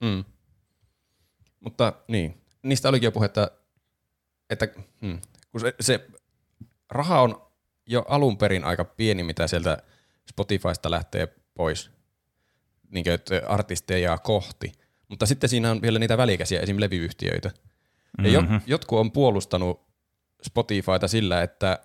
Mm. 0.00 0.24
Mutta 1.60 1.92
niin, 2.08 2.40
niistä 2.62 2.88
olikin 2.88 3.06
jo 3.06 3.12
puhetta, 3.12 3.50
että 4.50 4.68
hmm, 5.00 5.18
kun 5.52 5.60
se, 5.60 5.74
se 5.80 6.06
raha 6.90 7.20
on 7.20 7.46
jo 7.86 8.04
alun 8.08 8.38
perin 8.38 8.64
aika 8.64 8.84
pieni, 8.84 9.22
mitä 9.22 9.46
sieltä 9.46 9.78
Spotifysta 10.30 10.90
lähtee 10.90 11.28
pois 11.54 11.90
niin 12.90 13.04
kuin, 13.04 13.14
että 13.14 13.42
artisteja 13.46 14.18
kohti. 14.18 14.72
Mutta 15.08 15.26
sitten 15.26 15.50
siinä 15.50 15.70
on 15.70 15.82
vielä 15.82 15.98
niitä 15.98 16.16
välikäsiä, 16.16 16.60
esim. 16.60 16.76
levyyhtiöitä. 16.80 17.50
Ja 18.22 18.40
Mhm. 18.40 18.50
mm-hmm. 18.52 18.60
jotkut 18.66 18.98
on 18.98 19.12
puolustanut 19.12 19.86
Spotifyta 20.42 21.08
sillä, 21.08 21.42
että 21.42 21.78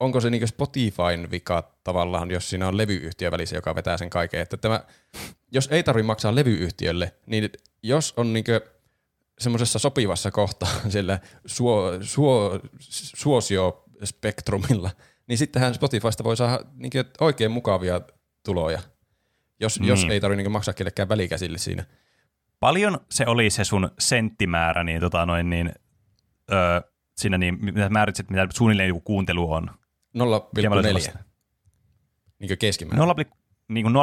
onko 0.00 0.20
se 0.20 0.30
niin 0.30 0.48
Spotifyn 0.48 1.30
vika 1.30 1.74
tavallaan, 1.84 2.30
jos 2.30 2.50
siinä 2.50 2.68
on 2.68 2.76
levyyhtiö 2.76 3.30
välissä, 3.30 3.56
joka 3.56 3.74
vetää 3.74 3.96
sen 3.96 4.10
kaiken. 4.10 4.40
Että 4.40 4.56
tämä, 4.56 4.84
jos 5.52 5.68
ei 5.70 5.82
tarvitse 5.82 6.06
maksaa 6.06 6.34
levyyhtiölle, 6.34 7.14
niin 7.26 7.50
jos 7.82 8.14
on 8.16 8.32
niin 8.32 8.44
semmoisessa 9.38 9.78
sopivassa 9.78 10.30
kohtaa 10.30 10.68
sillä 10.88 11.18
suo, 11.46 11.92
suo, 12.00 12.60
suosiospektrumilla, 13.16 14.90
niin 15.26 15.38
sittenhän 15.38 15.74
Spotifysta 15.74 16.24
voi 16.24 16.36
saada 16.36 16.64
niin 16.74 16.92
oikein 17.20 17.50
mukavia 17.50 18.00
tuloja, 18.44 18.82
jos, 19.60 19.80
niin. 19.80 19.88
jos 19.88 20.04
ei 20.10 20.20
tarvitse 20.20 20.42
niin 20.42 20.52
maksaa 20.52 20.74
kellekään 20.74 21.08
välikäsille 21.08 21.58
siinä. 21.58 21.84
Paljon 22.62 23.00
se 23.10 23.26
oli 23.26 23.50
se 23.50 23.64
sun 23.64 23.90
senttimäärä, 23.98 24.84
niin, 24.84 25.00
tota 25.00 25.26
noin, 25.26 25.50
niin 25.50 25.72
öö, 26.52 26.80
siinä 27.16 27.38
niin, 27.38 27.58
mitä 27.60 27.88
määritsit, 27.88 28.30
mitä 28.30 28.48
suunnilleen 28.54 28.88
joku 28.88 29.00
kuuntelu 29.00 29.52
on. 29.52 29.70
Mikä 30.56 30.68
mä 30.68 30.74
olisin 30.74 30.90
0,4 30.90 30.94
vastannut? 30.94 31.28
niin 32.38 32.58
keskimäärin. 32.58 32.98
0, 32.98 33.14
niin 33.68 33.84
kuin 33.84 33.94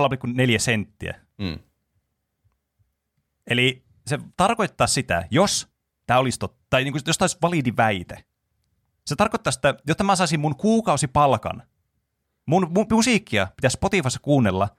0,4 0.56 0.60
senttiä. 0.60 1.20
Mm. 1.38 1.60
Eli 3.48 3.84
se 4.08 4.20
tarkoittaa 4.38 4.88
sitä, 4.88 5.28
jos 5.32 5.68
tämä 6.06 6.20
olisi 6.20 6.40
totta, 6.40 6.66
tai 6.70 6.84
niin 6.84 6.92
kuin, 6.92 7.02
jos 7.08 7.18
tämä 7.18 7.24
olisi 7.24 7.38
validi 7.42 7.74
väite, 7.78 8.24
se 9.06 9.16
tarkoittaa 9.16 9.52
sitä, 9.52 9.76
jotta 9.88 10.04
mä 10.04 10.16
saisin 10.16 10.40
mun 10.40 10.56
kuukausipalkan, 10.56 11.64
mun, 12.46 12.72
mun 12.76 12.86
musiikkia 12.92 13.48
pitäisi 13.56 13.76
Spotifyssa 13.76 14.20
kuunnella 14.22 14.70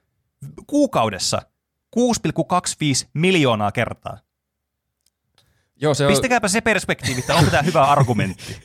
kuukaudessa 0.67 1.43
6,25 1.97 3.09
miljoonaa 3.15 3.73
kertaa. 3.73 4.19
Joo, 5.77 5.95
se 5.95 6.07
on, 6.07 6.13
Pistäkääpä 6.13 6.49
se 6.49 6.61
perspektiivi, 6.61 7.21
että 7.21 7.35
onko 7.35 7.51
tämä 7.51 7.63
hyvä 7.63 7.85
argumentti. 7.85 8.57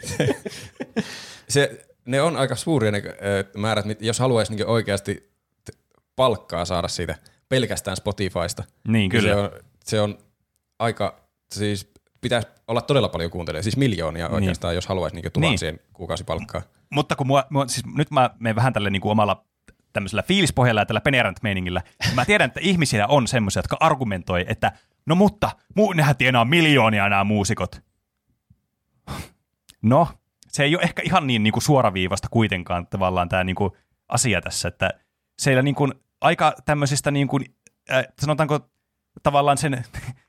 se, 1.49 1.85
ne 2.05 2.21
on 2.21 2.37
aika 2.37 2.55
suuria 2.55 2.91
ne 2.91 3.03
ö, 3.05 3.11
määrät, 3.57 3.85
jos 3.99 4.19
haluaisi 4.19 4.55
niin 4.55 4.67
oikeasti 4.67 5.31
palkkaa 6.15 6.65
saada 6.65 6.87
siitä 6.87 7.15
pelkästään 7.49 7.97
Spotifysta. 7.97 8.63
Niin, 8.87 9.09
kyllä. 9.09 9.29
Se 9.29 9.35
on, 9.35 9.51
se 9.85 10.01
on 10.01 10.17
aika, 10.79 11.19
siis 11.51 11.91
pitäisi 12.21 12.47
olla 12.67 12.81
todella 12.81 13.09
paljon 13.09 13.31
kuuntelijoita, 13.31 13.63
siis 13.63 13.77
miljoonia 13.77 14.27
Niin. 14.27 14.35
oikeastaan, 14.35 14.75
jos 14.75 14.87
haluaisi 14.87 15.15
niin 15.15 15.31
tuhansien 15.31 15.75
niin. 15.75 15.85
kuukausipalkkaa. 15.93 16.61
Mutta 16.89 17.15
kun 17.15 17.27
mua, 17.27 17.45
mua, 17.49 17.67
siis 17.67 17.85
nyt 17.95 18.11
mä 18.11 18.29
menen 18.39 18.55
vähän 18.55 18.73
tälle 18.73 18.89
niin 18.89 19.01
kuin 19.01 19.11
omalla 19.11 19.45
tämmöisellä 19.95 20.23
fiilispohjalla 20.23 20.81
ja 20.81 20.85
tällä 20.85 21.01
penerant-meiningillä. 21.01 21.81
Mä 22.15 22.25
tiedän, 22.25 22.47
että 22.47 22.59
ihmisiä 22.63 23.07
on 23.07 23.27
semmoisia, 23.27 23.59
jotka 23.59 23.77
argumentoi, 23.79 24.45
että 24.47 24.71
no 25.05 25.15
mutta, 25.15 25.51
muu, 25.75 25.93
nehän 25.93 26.17
tienaa 26.17 26.45
miljoonia 26.45 27.09
nämä 27.09 27.23
muusikot. 27.23 27.81
No, 29.81 30.07
se 30.47 30.63
ei 30.63 30.75
ole 30.75 30.83
ehkä 30.83 31.01
ihan 31.05 31.27
niin, 31.27 31.43
niin 31.43 31.53
kuin 31.53 31.63
suoraviivasta 31.63 32.27
kuitenkaan 32.31 32.87
tavallaan 32.87 33.29
tämä 33.29 33.43
niin 33.43 33.55
kuin 33.55 33.71
asia 34.07 34.41
tässä, 34.41 34.67
että 34.67 34.89
siellä 35.39 35.61
niin 35.61 35.75
kuin 35.75 35.93
aika 36.21 36.55
tämmöisistä 36.65 37.11
niin 37.11 37.27
kuin, 37.27 37.45
äh, 37.91 38.05
sanotaanko 38.21 38.59
tavallaan 39.23 39.57
sen 39.57 39.83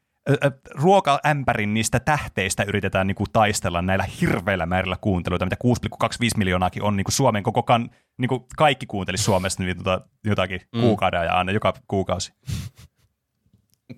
ruokaämpärin 0.74 1.74
niistä 1.74 2.00
tähteistä 2.00 2.64
yritetään 2.68 3.06
niin 3.06 3.14
kuin 3.14 3.30
taistella 3.32 3.82
näillä 3.82 4.04
hirveillä 4.20 4.66
määrillä 4.66 4.96
kuunteluita, 5.00 5.46
mitä 5.46 5.56
6,25 6.04 6.10
miljoonaakin 6.36 6.82
on 6.82 6.96
niin 6.96 7.04
kuin 7.04 7.12
Suomen 7.12 7.42
koko 7.42 7.62
kan, 7.62 7.90
niin 8.18 8.28
kuin 8.28 8.44
kaikki 8.56 8.86
kuunteli 8.86 9.18
Suomesta 9.18 9.62
niin 9.62 9.76
tota, 9.76 10.00
jotakin 10.24 10.60
mm. 10.74 10.80
kuukauden 10.80 11.24
ja 11.24 11.34
aina 11.34 11.52
joka 11.52 11.74
kuukausi. 11.88 12.32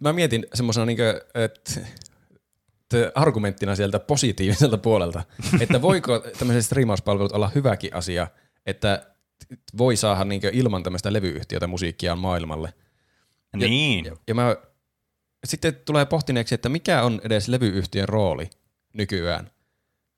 Mä 0.01 0.13
mietin 0.13 0.47
semmoisena, 0.55 0.87
niin 0.87 0.99
että 1.35 1.81
argumenttina 3.15 3.77
sieltä 3.77 3.99
positiiviselta 3.99 4.79
puolelta, 4.79 5.23
että 5.61 5.83
voiko 5.83 6.19
tämmöiset 6.39 6.65
striimauspalvelut 6.65 7.33
olla 7.33 7.51
hyväkin 7.55 7.95
asia, 7.95 8.27
että 8.67 9.07
voi 9.79 9.97
saada 9.97 10.25
niin 10.25 10.41
ilman 10.53 10.83
tämmöistä 10.83 11.13
levyyhtiötä 11.13 11.67
musiikkia 11.67 12.17
maailmalle. 12.17 12.75
Ja, 13.53 13.69
niin. 13.69 14.05
Ja, 14.05 14.17
ja 14.27 14.35
mä 14.35 14.57
sitten 15.45 15.77
tulee 15.85 16.07
pohtineeksi, 16.07 16.55
että 16.55 16.69
mikä 16.69 17.03
on 17.03 17.21
edes 17.25 17.49
levyyhtiön 17.49 18.09
rooli 18.09 18.51
nykyään. 18.93 19.51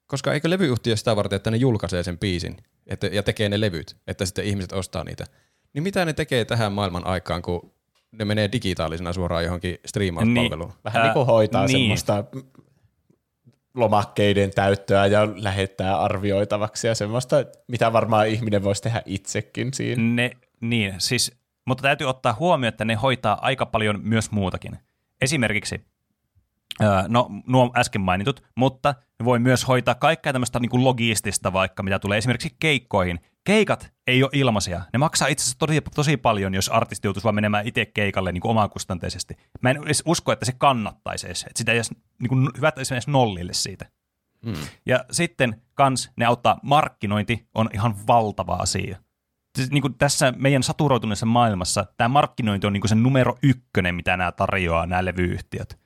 Koska 0.06 0.32
eikö 0.32 0.50
levyyhtiö 0.50 0.96
sitä 0.96 1.16
varten, 1.16 1.36
että 1.36 1.50
ne 1.50 1.56
julkaisee 1.56 2.02
sen 2.02 2.18
biisin 2.18 2.56
että, 2.90 3.06
ja 3.06 3.22
tekee 3.22 3.48
ne 3.48 3.60
levyt, 3.60 3.96
että 4.06 4.26
sitten 4.26 4.44
ihmiset 4.44 4.72
ostaa 4.72 5.04
niitä. 5.04 5.24
Niin 5.72 5.82
mitä 5.82 6.04
ne 6.04 6.12
tekee 6.12 6.44
tähän 6.44 6.72
maailman 6.72 7.06
aikaan, 7.06 7.42
kun 7.42 7.72
ne 8.12 8.24
menee 8.24 8.52
digitaalisena 8.52 9.12
suoraan 9.12 9.44
johonkin 9.44 9.78
striimauspalveluun? 9.86 10.68
Niin, 10.70 10.78
vähän 10.84 11.02
niin 11.02 11.12
kuin 11.12 11.26
hoitaa 11.26 11.66
niin. 11.66 11.78
semmoista 11.78 12.24
lomakkeiden 13.74 14.50
täyttöä 14.50 15.06
ja 15.06 15.28
lähettää 15.34 16.00
arvioitavaksi 16.00 16.86
ja 16.86 16.94
semmoista, 16.94 17.36
mitä 17.68 17.92
varmaan 17.92 18.28
ihminen 18.28 18.64
voisi 18.64 18.82
tehdä 18.82 19.02
itsekin 19.06 19.74
siinä. 19.74 20.02
Ne, 20.02 20.30
niin, 20.60 20.94
siis, 20.98 21.32
mutta 21.64 21.82
täytyy 21.82 22.06
ottaa 22.06 22.36
huomioon, 22.38 22.68
että 22.68 22.84
ne 22.84 22.94
hoitaa 22.94 23.38
aika 23.42 23.66
paljon 23.66 24.00
myös 24.02 24.30
muutakin. 24.30 24.78
Esimerkiksi, 25.20 25.84
no 27.08 27.30
nuo 27.46 27.70
äsken 27.76 28.00
mainitut, 28.00 28.42
mutta 28.56 28.94
voi 29.24 29.38
myös 29.38 29.68
hoitaa 29.68 29.94
kaikkea 29.94 30.32
tämmöistä 30.32 30.60
niin 30.60 30.70
kuin 30.70 30.84
logistista 30.84 31.52
vaikka, 31.52 31.82
mitä 31.82 31.98
tulee 31.98 32.18
esimerkiksi 32.18 32.56
keikkoihin. 32.60 33.20
Keikat 33.44 33.92
ei 34.06 34.22
ole 34.22 34.30
ilmaisia. 34.34 34.82
Ne 34.92 34.98
maksaa 34.98 35.28
itse 35.28 35.42
asiassa 35.42 35.58
tosi, 35.58 35.80
tosi 35.94 36.16
paljon, 36.16 36.54
jos 36.54 36.68
artisti 36.68 37.06
joutuisi 37.06 37.24
vaan 37.24 37.34
menemään 37.34 37.66
itse 37.66 37.86
keikalle 37.86 38.32
niin 38.32 38.40
kuin 38.40 38.50
omakustanteisesti. 38.50 39.34
Mä 39.60 39.70
en 39.70 39.80
edes 39.84 40.02
usko, 40.06 40.32
että 40.32 40.44
se 40.44 40.52
kannattaisi 40.52 41.26
edes. 41.26 41.42
Että 41.42 41.58
sitä 41.58 41.72
ei 41.72 41.78
edes, 41.78 41.90
niin 42.20 42.28
kuin, 42.28 42.48
hyvä 42.56 42.72
edes 42.76 43.08
nollille 43.08 43.52
siitä. 43.52 43.86
Hmm. 44.46 44.54
Ja 44.86 45.04
sitten 45.10 45.62
kans 45.74 46.10
ne 46.16 46.24
auttaa, 46.24 46.60
markkinointi 46.62 47.48
on 47.54 47.70
ihan 47.74 48.06
valtava 48.06 48.54
asia. 48.54 48.98
Siis, 49.56 49.70
niin 49.70 49.82
kuin 49.82 49.94
tässä 49.94 50.32
meidän 50.36 50.62
saturoituneessa 50.62 51.26
maailmassa 51.26 51.86
tämä 51.96 52.08
markkinointi 52.08 52.66
on 52.66 52.72
niin 52.72 52.80
kuin 52.80 52.88
se 52.88 52.94
numero 52.94 53.38
ykkönen, 53.42 53.94
mitä 53.94 54.16
nämä 54.16 54.32
tarjoaa, 54.32 54.86
nämä 54.86 55.04
levyyhtiöt. 55.04 55.78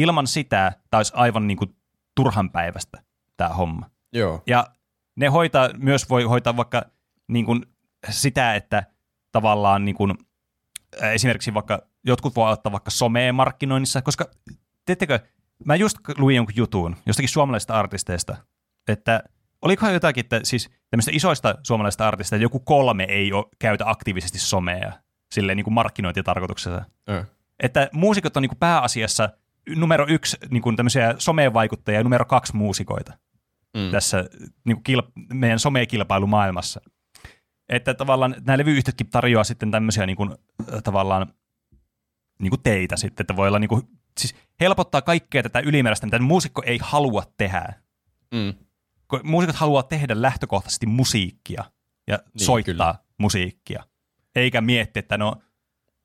Ilman 0.00 0.26
sitä 0.26 0.72
tämä 0.90 0.98
olisi 0.98 1.12
aivan 1.16 1.46
niin 1.46 1.56
kuin 1.56 1.76
turhan 2.14 2.50
päivästä 2.50 3.02
tämä 3.36 3.50
homma. 3.50 3.90
Joo. 4.12 4.42
Ja 4.46 4.66
ne 5.16 5.26
hoitaa, 5.26 5.70
myös 5.76 6.10
voi 6.10 6.22
hoitaa 6.22 6.56
vaikka 6.56 6.82
niin 7.28 7.44
kuin 7.44 7.66
sitä, 8.10 8.54
että 8.54 8.82
tavallaan 9.32 9.84
niin 9.84 9.94
kuin, 9.94 10.14
esimerkiksi 11.02 11.54
vaikka 11.54 11.82
jotkut 12.04 12.36
voi 12.36 12.52
ottaa 12.52 12.72
vaikka 12.72 12.90
someen 12.90 13.34
markkinoinnissa, 13.34 14.02
koska 14.02 14.30
teettekö, 14.86 15.18
mä 15.64 15.76
just 15.76 15.98
luin 16.18 16.36
jonkun 16.36 16.56
jutun 16.56 16.96
jostakin 17.06 17.28
suomalaisista 17.28 17.78
artisteista, 17.78 18.36
että 18.88 19.22
olikohan 19.62 19.94
jotakin, 19.94 20.24
että 20.24 20.40
siis 20.44 20.70
tämmöistä 20.90 21.10
isoista 21.14 21.54
suomalaisista 21.62 22.08
artisteista 22.08 22.42
joku 22.42 22.60
kolme 22.60 23.04
ei 23.04 23.32
ole, 23.32 23.44
käytä 23.58 23.90
aktiivisesti 23.90 24.38
somea 24.38 24.92
silleen 25.32 25.56
niin 25.56 25.64
kuin 25.64 25.74
markkinointitarkoituksessa. 25.74 26.84
Äh. 27.10 27.26
Että 27.62 27.88
muusikot 27.92 28.36
on 28.36 28.42
niin 28.42 28.50
kuin 28.50 28.58
pääasiassa 28.58 29.28
numero 29.76 30.06
yksi 30.08 30.36
niin 30.50 30.62
kuin 30.62 30.76
tämmöisiä 30.76 31.14
someen 31.18 31.54
vaikuttajia 31.54 32.00
ja 32.00 32.04
numero 32.04 32.24
kaksi 32.24 32.56
muusikoita 32.56 33.12
mm. 33.76 33.90
tässä 33.90 34.24
niin 34.64 34.82
kuin 34.82 34.98
kilp- 34.98 35.34
meidän 35.34 35.58
somekilpailumaailmassa. 35.58 36.80
Että 37.68 37.94
tavallaan 37.94 38.34
nämä 38.46 38.58
levyyhtiötkin 38.58 39.10
tarjoaa 39.10 39.44
sitten 39.44 39.70
tämmöisiä 39.70 40.06
niin 40.06 40.16
kuin, 40.16 40.34
tavallaan 40.84 41.32
niin 42.42 42.50
kuin 42.50 42.62
teitä 42.62 42.96
sitten, 42.96 43.22
että 43.22 43.36
voi 43.36 43.48
olla 43.48 43.58
niin 43.58 43.68
kuin, 43.68 43.82
siis 44.20 44.34
helpottaa 44.60 45.02
kaikkea 45.02 45.42
tätä 45.42 45.60
ylimääräistä, 45.60 46.06
mitä 46.06 46.18
muusikko 46.18 46.62
ei 46.66 46.78
halua 46.82 47.22
tehdä. 47.36 47.72
Mm. 48.34 48.54
Muusikot 49.22 49.56
haluaa 49.56 49.82
tehdä 49.82 50.22
lähtökohtaisesti 50.22 50.86
musiikkia 50.86 51.64
ja 52.06 52.18
niin, 52.34 52.46
soittaa 52.46 52.92
kyllä. 52.94 52.94
musiikkia, 53.18 53.84
eikä 54.34 54.60
miettiä, 54.60 55.00
että 55.00 55.18
no 55.18 55.36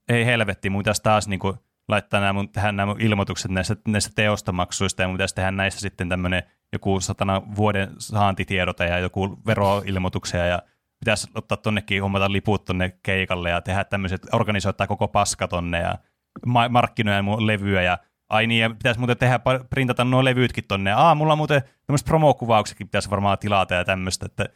ei 0.09 0.25
helvetti, 0.25 0.69
mun 0.69 0.79
pitäisi 0.79 1.03
taas 1.03 1.27
niin 1.27 1.39
kuin, 1.39 1.57
laittaa 1.87 2.19
nämä 2.19 2.33
mun, 2.33 2.49
tehdä 2.49 2.71
nämä 2.71 2.85
mun 2.85 3.01
ilmoitukset 3.01 3.51
näistä, 3.51 3.75
näistä 3.87 4.11
teostomaksuista 4.15 5.01
ja 5.01 5.07
mun 5.07 5.17
pitäisi 5.17 5.35
tehdä 5.35 5.51
näistä 5.51 5.81
sitten 5.81 6.09
tämmöinen 6.09 6.43
joku 6.73 6.99
satana 6.99 7.41
vuoden 7.55 7.89
saantitiedote 7.97 8.85
ja 8.85 8.99
joku 8.99 9.39
veroilmoituksia 9.45 10.45
ja 10.45 10.61
pitäisi 10.99 11.27
ottaa 11.35 11.57
tonnekin 11.57 12.01
hommata 12.01 12.31
liput 12.31 12.65
tonne 12.65 12.97
keikalle 13.03 13.49
ja 13.49 13.61
tehdä 13.61 13.83
tämmöiset, 13.83 14.21
organisoittaa 14.31 14.87
koko 14.87 15.07
paska 15.07 15.47
tonne 15.47 15.81
ja 15.81 15.97
ma- 16.45 16.69
markkinoja 16.69 17.23
mun 17.23 17.47
levyä 17.47 17.81
ja 17.81 17.97
ai 18.33 18.47
niin, 18.47 18.61
ja 18.61 18.69
pitäisi 18.69 18.99
muuten 18.99 19.17
tehdä, 19.17 19.39
printata 19.69 20.03
nuo 20.03 20.23
levytkin 20.23 20.63
tonne. 20.67 20.91
Aa, 20.91 21.15
mulla 21.15 21.33
on 21.33 21.37
muuten 21.37 21.61
tämmöiset 21.85 22.07
promokuvauksetkin 22.07 22.87
pitäisi 22.87 23.09
varmaan 23.09 23.37
tilata 23.37 23.73
ja 23.73 23.85
tämmöistä, 23.85 24.25
että 24.25 24.49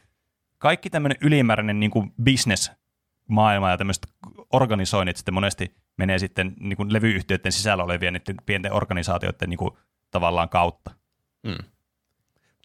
kaikki 0.58 0.90
tämmöinen 0.90 1.18
ylimääräinen 1.20 1.80
niin 1.80 1.90
kuin 1.90 2.12
business 2.24 2.72
maailma 3.28 3.70
ja 3.70 3.78
tämmöiset 3.78 4.06
organisoinnit 4.52 5.16
sitten 5.16 5.34
monesti 5.34 5.74
menee 5.96 6.18
sitten 6.18 6.54
niin 6.60 6.76
kuin 6.76 6.92
levyyhtiöiden 6.92 7.52
sisällä 7.52 7.84
olevien 7.84 8.20
pienten 8.46 8.72
organisaatioiden 8.72 9.50
niin 9.50 9.58
kuin, 9.58 9.70
tavallaan 10.10 10.48
kautta. 10.48 10.90
Hmm 11.48 11.64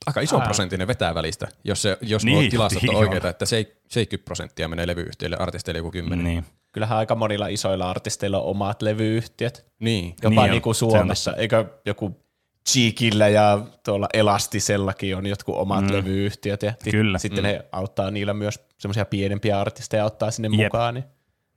aika 0.05 0.22
iso 0.22 0.38
Ää. 0.38 0.43
prosenttinen 0.43 0.88
vetää 0.88 1.16
välistä, 1.16 1.47
jos, 1.64 1.82
se, 1.82 1.97
jos 2.01 2.26
niin, 2.26 2.34
nuo 2.34 2.49
tilastot 2.49 2.84
on 2.89 2.95
oikeita, 3.03 3.30
että 3.30 3.45
70 3.45 4.26
prosenttia 4.26 4.68
menee 4.68 4.88
levyyhtiöille, 4.88 5.38
artisteille 5.39 5.80
joku 5.80 5.91
10. 5.91 6.26
Niin. 6.26 6.45
Kyllähän 6.74 6.97
aika 6.97 7.15
monilla 7.15 7.47
isoilla 7.47 7.89
artisteilla 7.89 8.39
on 8.39 8.45
omat 8.45 8.82
levyyhtiöt. 8.82 9.65
Niin. 9.80 10.15
Jopa 10.24 10.41
niin, 10.41 10.51
niin 10.51 10.61
kuin 10.61 10.76
Suomessa. 10.76 11.34
Eikö 11.36 11.65
joku 11.86 12.24
Cheekillä 12.69 13.28
ja 13.28 13.61
tuolla 13.86 14.07
Elastisellakin 14.13 15.17
on 15.17 15.26
jotkut 15.26 15.55
omat 15.55 15.86
mm. 15.86 15.93
levyyhtiöt. 15.93 16.63
Ja 16.63 16.74
Kyllä. 16.91 17.17
Sitten 17.17 17.43
mm. 17.43 17.47
he 17.47 17.65
auttaa 17.71 18.11
niillä 18.11 18.34
myös 18.34 18.59
semmoisia 18.78 19.05
pienempiä 19.05 19.59
artisteja 19.59 20.05
ottaa 20.05 20.32
sinne 20.32 20.49
Jep. 20.51 20.65
mukaan. 20.65 20.93
Niin. 20.93 21.05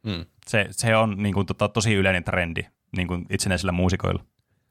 Mm. 0.02 0.24
Se, 0.46 0.66
se 0.70 0.96
on 0.96 1.22
niin 1.22 1.34
kuin, 1.34 1.46
tota, 1.46 1.68
tosi 1.68 1.94
yleinen 1.94 2.24
trendi 2.24 2.62
niin 2.96 3.08
kuin 3.08 3.26
itsenäisillä 3.30 3.72
muusikoilla. 3.72 4.24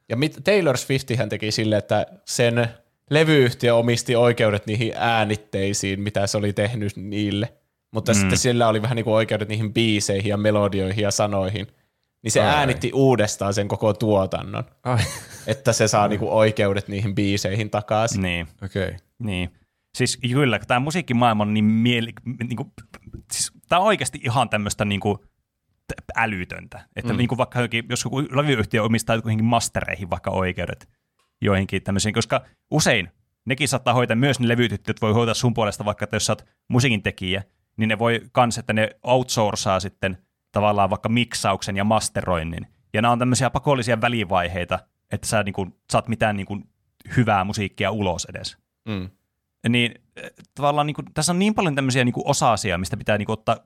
Ja 0.10 0.16
mit, 0.16 0.40
Taylor 0.44 0.78
Swiftihän 0.78 1.30
teki 1.30 1.52
sille, 1.52 1.78
että 1.78 2.06
sen 2.26 2.68
levyyhtiö 3.10 3.76
omisti 3.76 4.16
oikeudet 4.16 4.66
niihin 4.66 4.94
äänitteisiin, 4.96 6.02
mitä 6.02 6.28
se 6.28 6.38
oli 6.38 6.54
tehnyt 6.54 6.96
niille. 6.96 7.54
Mutta 7.92 8.14
mm. 8.14 8.20
sitten 8.20 8.38
sillä 8.38 8.68
oli 8.68 8.82
vähän 8.82 8.96
niin 8.96 9.04
kuin 9.04 9.14
oikeudet 9.14 9.50
niihin 9.50 9.74
biiseihin 9.74 10.30
ja 10.30 10.38
melodioihin 10.38 11.04
ja 11.04 11.12
sanoihin. 11.12 11.68
Niin 12.24 12.32
se 12.32 12.42
Ai. 12.42 12.56
äänitti 12.56 12.92
uudestaan 12.94 13.54
sen 13.54 13.68
koko 13.68 13.94
tuotannon. 13.94 14.64
Ai. 14.84 15.04
Että 15.48 15.74
se 15.74 15.88
saa 15.88 16.08
niin 16.08 16.20
kuin 16.20 16.32
oikeudet 16.32 16.88
niihin 16.88 17.16
biiseihin 17.16 17.70
takaisin. 17.70 18.22
Niin. 18.22 18.48
Okei. 18.64 18.86
Okay. 18.86 18.98
Niin. 19.20 19.54
Siis 19.96 20.18
kyllä, 20.18 20.60
tämä 20.60 20.80
musiikkimaailma 20.80 21.44
on 21.44 21.54
niin 21.54 21.66
mieli... 21.66 22.14
Niin 22.26 22.58
kuin, 22.58 22.72
siis, 23.32 23.52
tämä 23.70 23.80
on 23.80 23.88
oikeasti 23.88 24.20
ihan 24.24 24.50
tämmöistä 24.50 24.86
niin 24.86 25.00
kuin, 25.00 25.20
älytöntä. 26.16 26.86
Että 26.96 27.14
mm. 27.14 27.18
niin 27.18 27.28
kuin 27.28 27.38
vaikka 27.38 27.60
jos 27.90 28.04
joku 28.04 28.22
levyyhtiö 28.22 28.84
omistaa 28.84 29.16
johonkin 29.16 29.46
mastereihin 29.46 30.10
vaikka 30.10 30.32
oikeudet, 30.32 30.90
joihinkin 31.42 31.84
tämmöisiin, 31.84 32.14
koska 32.14 32.42
usein 32.72 33.10
nekin 33.46 33.68
saattaa 33.68 33.94
hoitaa 33.94 34.16
myös 34.16 34.40
ne 34.40 34.48
levytyt, 34.48 35.02
voi 35.02 35.14
hoitaa 35.14 35.34
sun 35.34 35.54
puolesta, 35.54 35.86
vaikka 35.86 36.04
että 36.04 36.16
jos 36.16 36.26
sä 36.26 36.32
oot 36.32 36.46
musiikin 36.68 37.04
tekijä, 37.04 37.44
niin 37.78 37.88
ne 37.88 38.00
voi 38.00 38.22
kans, 38.32 38.58
että 38.58 38.74
ne 38.74 38.90
outsourcaa 39.04 39.80
sitten 39.80 40.18
tavallaan 40.52 40.90
vaikka 40.90 41.10
miksauksen 41.10 41.78
ja 41.78 41.84
masteroinnin. 41.84 42.68
Ja 42.94 43.02
nämä 43.02 43.12
on 43.12 43.20
tämmöisiä 43.20 43.50
pakollisia 43.50 44.02
välivaiheita, 44.02 44.80
että 45.12 45.28
sä 45.28 45.44
niin 45.44 45.54
kuin, 45.54 45.76
saat 45.92 46.08
mitään 46.08 46.38
niin 46.38 46.48
kuin, 46.48 46.70
hyvää 47.18 47.44
musiikkia 47.44 47.92
ulos 47.92 48.26
edes. 48.26 48.58
Mm. 48.88 49.10
Niin 49.70 49.92
eh, 50.16 50.32
tavallaan 50.56 50.88
niin 50.88 50.96
kuin, 50.96 51.06
tässä 51.14 51.32
on 51.32 51.40
niin 51.40 51.56
paljon 51.56 51.76
tämmöisiä 51.76 52.06
niin 52.06 52.14
kuin 52.14 52.28
osa-asia, 52.28 52.78
mistä 52.78 52.98
pitää 52.98 53.18
niin 53.18 53.26
kuin, 53.26 53.34
ottaa 53.34 53.58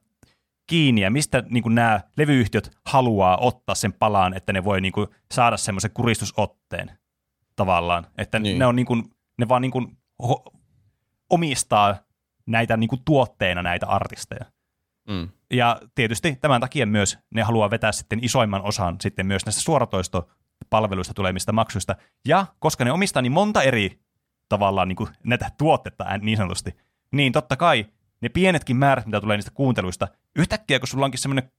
kiinni 0.67 1.01
ja 1.01 1.11
mistä 1.11 1.43
niin 1.49 1.63
kuin, 1.63 1.75
nämä 1.75 2.01
levyyhtiöt 2.17 2.71
haluaa 2.85 3.37
ottaa 3.37 3.75
sen 3.75 3.93
palaan, 3.93 4.33
että 4.33 4.53
ne 4.53 4.63
voi 4.63 4.81
niin 4.81 4.91
kuin, 4.91 5.07
saada 5.31 5.57
semmoisen 5.57 5.91
kuristusotteen 5.91 6.91
tavallaan. 7.55 8.07
Että 8.17 8.39
niin. 8.39 8.59
ne, 8.59 8.65
on 8.65 8.75
niin 8.75 8.85
kuin, 8.85 9.03
ne 9.37 9.47
vaan 9.47 9.61
niin 9.61 9.71
kuin 9.71 9.97
ho- 10.23 10.59
omistaa 11.29 11.95
näitä 12.49 12.77
niin 12.77 12.87
kuin 12.87 13.01
tuotteena 13.05 13.63
näitä 13.63 13.87
artisteja. 13.87 14.45
Mm. 15.09 15.29
Ja 15.51 15.81
tietysti 15.95 16.37
tämän 16.41 16.61
takia 16.61 16.85
myös 16.85 17.19
ne 17.29 17.41
haluaa 17.41 17.69
vetää 17.69 17.91
sitten 17.91 18.23
isoimman 18.23 18.61
osan 18.61 18.95
sitten 19.01 19.25
myös 19.25 19.45
näistä 19.45 19.61
suoratoistopalveluista 19.61 21.13
tulemista 21.13 21.51
maksuista. 21.51 21.95
Ja 22.27 22.45
koska 22.59 22.85
ne 22.85 22.91
omistaa 22.91 23.21
niin 23.21 23.31
monta 23.31 23.63
eri 23.63 23.99
tavallaan 24.49 24.87
niin 24.87 24.95
kuin 24.95 25.09
näitä 25.23 25.51
tuotetta 25.57 26.17
niin 26.17 26.37
sanotusti, 26.37 26.75
niin 27.11 27.31
totta 27.31 27.55
kai 27.55 27.85
ne 28.21 28.29
pienetkin 28.29 28.77
määrät, 28.77 29.05
mitä 29.05 29.21
tulee 29.21 29.37
niistä 29.37 29.51
kuunteluista, 29.53 30.07
yhtäkkiä 30.35 30.79
kun 30.79 30.87
sulla 30.87 31.05
onkin 31.05 31.19
semmoinen 31.19 31.51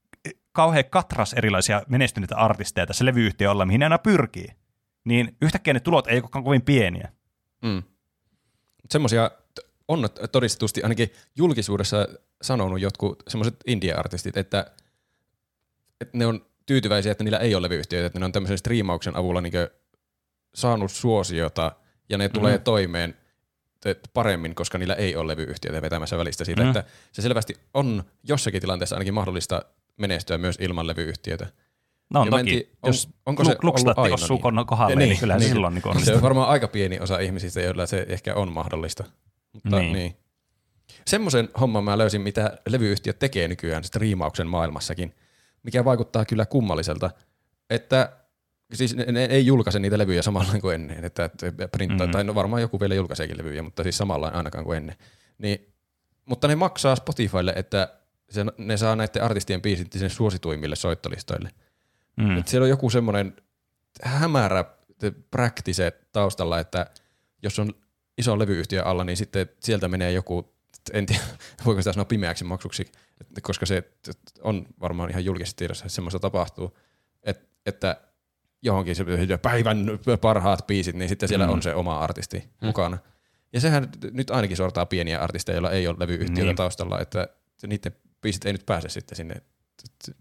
kauhean 0.51 0.85
katras 0.89 1.33
erilaisia 1.33 1.81
menestyneitä 1.89 2.37
artisteja 2.37 2.87
tässä 2.87 3.05
levyyhtiöllä, 3.05 3.65
mihin 3.65 3.79
ne 3.79 3.85
aina 3.85 3.97
pyrkii, 3.97 4.47
niin 5.05 5.37
yhtäkkiä 5.41 5.73
ne 5.73 5.79
tulot 5.79 6.07
ei 6.07 6.19
olekaan 6.19 6.43
kovin 6.43 6.61
pieniä. 6.61 7.11
Mm. 7.61 7.83
Semmoisia 8.89 9.31
on 9.87 10.09
todistetusti 10.31 10.83
ainakin 10.83 11.13
julkisuudessa 11.35 12.07
sanonut 12.41 12.81
jotkut 12.81 13.23
semmoiset 13.27 13.55
indie-artistit, 13.67 14.37
että, 14.37 14.71
että 16.01 16.17
ne 16.17 16.25
on 16.25 16.45
tyytyväisiä, 16.65 17.11
että 17.11 17.23
niillä 17.23 17.37
ei 17.37 17.55
ole 17.55 17.61
levyyhtiöitä, 17.61 18.05
että 18.05 18.19
ne 18.19 18.25
on 18.25 18.31
tämmöisen 18.31 18.57
striimauksen 18.57 19.15
avulla 19.15 19.41
niin 19.41 19.53
saanut 20.55 20.91
suosiota 20.91 21.71
ja 22.09 22.17
ne 22.17 22.29
tulee 22.29 22.57
mm. 22.57 22.63
toimeen 22.63 23.15
paremmin, 24.13 24.55
koska 24.55 24.77
niillä 24.77 24.93
ei 24.93 25.15
ole 25.15 25.27
levyyhtiöitä 25.27 25.81
vetämässä 25.81 26.17
välistä 26.17 26.45
siitä, 26.45 26.61
mm. 26.61 26.67
että 26.67 26.83
se 27.11 27.21
selvästi 27.21 27.55
on 27.73 28.03
jossakin 28.23 28.61
tilanteessa 28.61 28.95
ainakin 28.95 29.13
mahdollista 29.13 29.65
menestyä 29.97 30.37
myös 30.37 30.57
ilman 30.59 30.87
levyyhtiötä. 30.87 31.47
No 32.13 32.25
ja 32.25 32.31
toki, 32.31 32.43
tii, 32.43 32.69
on, 32.83 32.89
jos 32.89 33.09
onko 33.25 33.43
se 33.43 33.55
aina 33.95 34.13
osuu 34.13 34.41
niin? 34.51 34.65
kohdalle, 34.65 34.95
niin, 34.95 35.09
niin 35.09 35.19
kyllä 35.19 35.37
niin, 35.37 35.49
silloin 35.49 35.73
niin 35.73 35.87
on. 35.87 36.05
Se 36.05 36.13
on 36.13 36.21
varmaan 36.21 36.49
aika 36.49 36.67
pieni 36.67 36.99
osa 36.99 37.19
ihmisistä, 37.19 37.61
joilla 37.61 37.85
se 37.85 38.05
ehkä 38.09 38.35
on 38.35 38.51
mahdollista. 38.51 39.03
Mutta 39.53 39.79
niin. 39.79 39.93
niin. 39.93 40.17
Semmoisen 41.07 41.49
homman 41.59 41.83
mä 41.83 41.97
löysin, 41.97 42.21
mitä 42.21 42.57
levyyhtiöt 42.69 43.19
tekee 43.19 43.47
nykyään 43.47 43.83
striimauksen 43.83 44.47
maailmassakin, 44.47 45.15
mikä 45.63 45.85
vaikuttaa 45.85 46.25
kyllä 46.25 46.45
kummalliselta, 46.45 47.11
että 47.69 48.17
siis 48.73 48.95
ne, 48.95 49.25
ei 49.25 49.45
julkaise 49.45 49.79
niitä 49.79 49.97
levyjä 49.97 50.21
samalla 50.21 50.59
kuin 50.61 50.75
ennen, 50.75 51.05
että, 51.05 51.29
printtaa, 51.71 52.07
mm-hmm. 52.07 52.11
tai 52.11 52.23
no 52.23 52.35
varmaan 52.35 52.61
joku 52.61 52.79
vielä 52.79 52.95
julkaiseekin 52.95 53.37
levyjä, 53.37 53.63
mutta 53.63 53.83
siis 53.83 53.97
samalla 53.97 54.27
ainakaan 54.27 54.63
kuin 54.63 54.77
ennen. 54.77 54.95
Niin, 55.37 55.73
mutta 56.25 56.47
ne 56.47 56.55
maksaa 56.55 56.95
Spotifylle, 56.95 57.53
että 57.55 57.93
se, 58.29 58.45
ne 58.57 58.77
saa 58.77 58.95
näiden 58.95 59.23
artistien 59.23 59.61
biisit 59.61 59.93
sen 59.93 60.09
suosituimmille 60.09 60.75
soittolistoille. 60.75 61.49
Mm. 62.17 62.37
Et 62.37 62.47
siellä 62.47 62.65
on 62.65 62.69
joku 62.69 62.89
semmoinen 62.89 63.35
hämärä 64.03 64.65
practice 65.31 65.91
taustalla, 66.11 66.59
että 66.59 66.85
jos 67.43 67.59
on 67.59 67.73
iso 68.21 68.39
levyyhtiö 68.39 68.83
alla, 68.83 69.03
niin 69.03 69.17
sitten 69.17 69.49
sieltä 69.59 69.87
menee 69.87 70.11
joku, 70.11 70.53
en 70.93 71.05
tiedä, 71.05 71.21
voiko 71.65 71.81
sitä 71.81 71.93
sanoa 71.93 72.05
pimeäksi 72.05 72.43
maksuksi, 72.43 72.85
koska 73.41 73.65
se 73.65 73.83
on 74.41 74.65
varmaan 74.81 75.09
ihan 75.09 75.25
julkisesti 75.25 75.57
tiedossa, 75.57 75.85
että 75.85 75.95
semmoista 75.95 76.19
tapahtuu, 76.19 76.77
että, 77.23 77.47
että 77.65 78.01
johonkin 78.61 78.95
se 78.95 79.05
päivän 79.41 79.85
parhaat 80.21 80.67
biisit, 80.67 80.95
niin 80.95 81.09
sitten 81.09 81.29
siellä 81.29 81.47
mm. 81.47 81.53
on 81.53 81.61
se 81.61 81.75
oma 81.75 81.99
artisti 81.99 82.37
mm. 82.37 82.65
mukana. 82.65 82.97
Ja 83.53 83.61
sehän 83.61 83.89
nyt 84.11 84.29
ainakin 84.29 84.57
sortaa 84.57 84.85
pieniä 84.85 85.19
artisteja, 85.19 85.55
joilla 85.55 85.71
ei 85.71 85.87
ole 85.87 85.95
levyyhtiötä 85.99 86.41
niin. 86.41 86.55
taustalla, 86.55 86.99
että 86.99 87.27
niiden 87.67 87.95
biisit 88.21 88.45
ei 88.45 88.53
nyt 88.53 88.65
pääse 88.65 88.89
sitten 88.89 89.15
sinne 89.15 89.35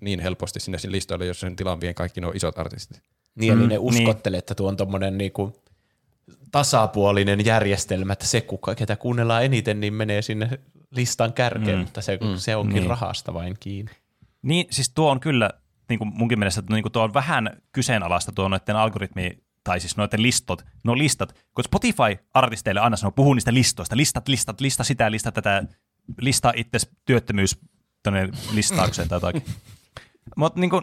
niin 0.00 0.20
helposti 0.20 0.60
sinne 0.60 0.78
listoille, 0.88 1.26
jos 1.26 1.40
sen 1.40 1.56
tilan 1.56 1.80
vie 1.80 1.94
kaikki 1.94 2.20
nuo 2.20 2.32
isot 2.34 2.58
artistit. 2.58 3.02
Niin, 3.34 3.54
mm, 3.54 3.60
eli 3.60 3.68
ne 3.68 3.78
uskottelee, 3.78 4.36
niin. 4.36 4.38
että 4.38 4.54
tuo 4.54 4.68
on 4.68 4.76
tommonen 4.76 5.18
niinku 5.18 5.62
tasapuolinen 6.52 7.44
järjestelmä, 7.44 8.12
että 8.12 8.26
se, 8.26 8.40
kuka, 8.40 8.74
ketä 8.74 8.96
kuunnellaan 8.96 9.44
eniten, 9.44 9.80
niin 9.80 9.94
menee 9.94 10.22
sinne 10.22 10.60
listan 10.90 11.32
kärkeen, 11.32 11.78
mm. 11.78 11.82
mutta 11.82 12.02
se, 12.02 12.18
mm. 12.22 12.36
se 12.36 12.56
onkin 12.56 12.74
niin. 12.76 12.90
rahasta 12.90 13.34
vain 13.34 13.56
kiinni. 13.60 13.92
Niin, 14.42 14.66
siis 14.70 14.90
tuo 14.94 15.10
on 15.10 15.20
kyllä 15.20 15.50
niin 15.88 15.98
kuin 15.98 16.12
munkin 16.14 16.38
mielestä, 16.38 16.60
että 16.60 16.74
niin 16.74 16.82
kuin 16.82 16.92
tuo 16.92 17.02
on 17.02 17.14
vähän 17.14 17.50
kyseenalaista 17.72 18.32
tuo 18.32 18.48
noiden 18.48 18.76
algoritmi, 18.76 19.38
tai 19.64 19.80
siis 19.80 19.96
noiden 19.96 20.22
listot, 20.22 20.64
no 20.84 20.98
listat, 20.98 21.34
kun 21.54 21.64
Spotify-artisteille 21.64 22.80
aina 22.80 22.96
sanoo, 22.96 23.12
puhuu 23.12 23.34
niistä 23.34 23.54
listoista, 23.54 23.96
listat, 23.96 24.28
listat, 24.28 24.60
lista 24.60 24.84
sitä, 24.84 25.10
lista 25.10 25.32
tätä, 25.32 25.64
lista 26.20 26.52
itse 26.56 26.78
työttömyys 27.04 27.60
listaukseen 28.52 29.08
tai 29.08 29.16
jotakin. 29.16 29.44
Mutta 30.36 30.60
niin 30.60 30.70
kuin, 30.70 30.82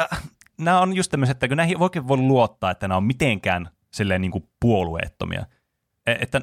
äh, 0.00 0.22
nämä 0.58 0.80
on 0.80 0.96
just 0.96 1.10
tämmöiset, 1.10 1.34
että 1.34 1.48
kun 1.48 1.56
näihin 1.56 1.82
oikein 1.82 2.08
voi 2.08 2.16
luottaa, 2.16 2.70
että 2.70 2.88
nämä 2.88 2.96
on 2.96 3.04
mitenkään 3.04 3.68
silleen 3.94 4.20
niin 4.20 4.30
kuin 4.30 4.48
puolueettomia. 4.60 5.46
E, 6.06 6.12
että 6.20 6.40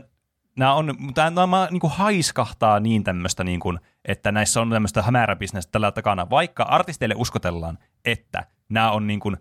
nämä 0.58 0.74
on, 0.74 0.96
nämä 1.36 1.68
niin 1.72 1.80
kuin 1.80 1.94
haiskahtaa 1.94 2.80
niin 2.80 3.04
tämmöistä, 3.04 3.44
niin 3.44 3.60
kuin, 3.60 3.80
että 4.06 4.32
näissä 4.32 4.62
on 4.62 4.70
tämmöistä 4.70 5.02
hämäräbisnestä 5.02 5.72
tällä 5.72 5.92
takana, 5.92 6.30
vaikka 6.30 6.64
artisteille 6.64 7.16
uskotellaan, 7.18 7.78
että 8.06 8.44
nämä 8.70 8.92
on 8.92 9.08
niin 9.08 9.20
kuin, 9.20 9.38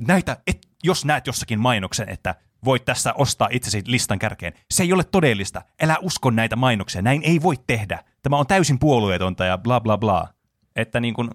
näitä, 0.00 0.36
et, 0.46 0.68
jos 0.84 1.04
näet 1.04 1.26
jossakin 1.26 1.60
mainoksen, 1.60 2.08
että 2.08 2.34
voit 2.64 2.84
tässä 2.84 3.12
ostaa 3.12 3.48
itsesi 3.50 3.82
listan 3.86 4.18
kärkeen. 4.18 4.52
Se 4.70 4.82
ei 4.82 4.92
ole 4.92 5.04
todellista. 5.04 5.62
Älä 5.82 5.96
usko 6.00 6.30
näitä 6.30 6.56
mainoksia. 6.56 7.02
Näin 7.02 7.22
ei 7.24 7.42
voi 7.42 7.54
tehdä. 7.66 8.04
Tämä 8.22 8.36
on 8.36 8.46
täysin 8.46 8.78
puolueetonta 8.78 9.44
ja 9.44 9.58
bla 9.58 9.80
bla 9.80 9.98
bla. 9.98 10.28
Että 10.76 11.00
niin 11.00 11.14
kuin, 11.14 11.30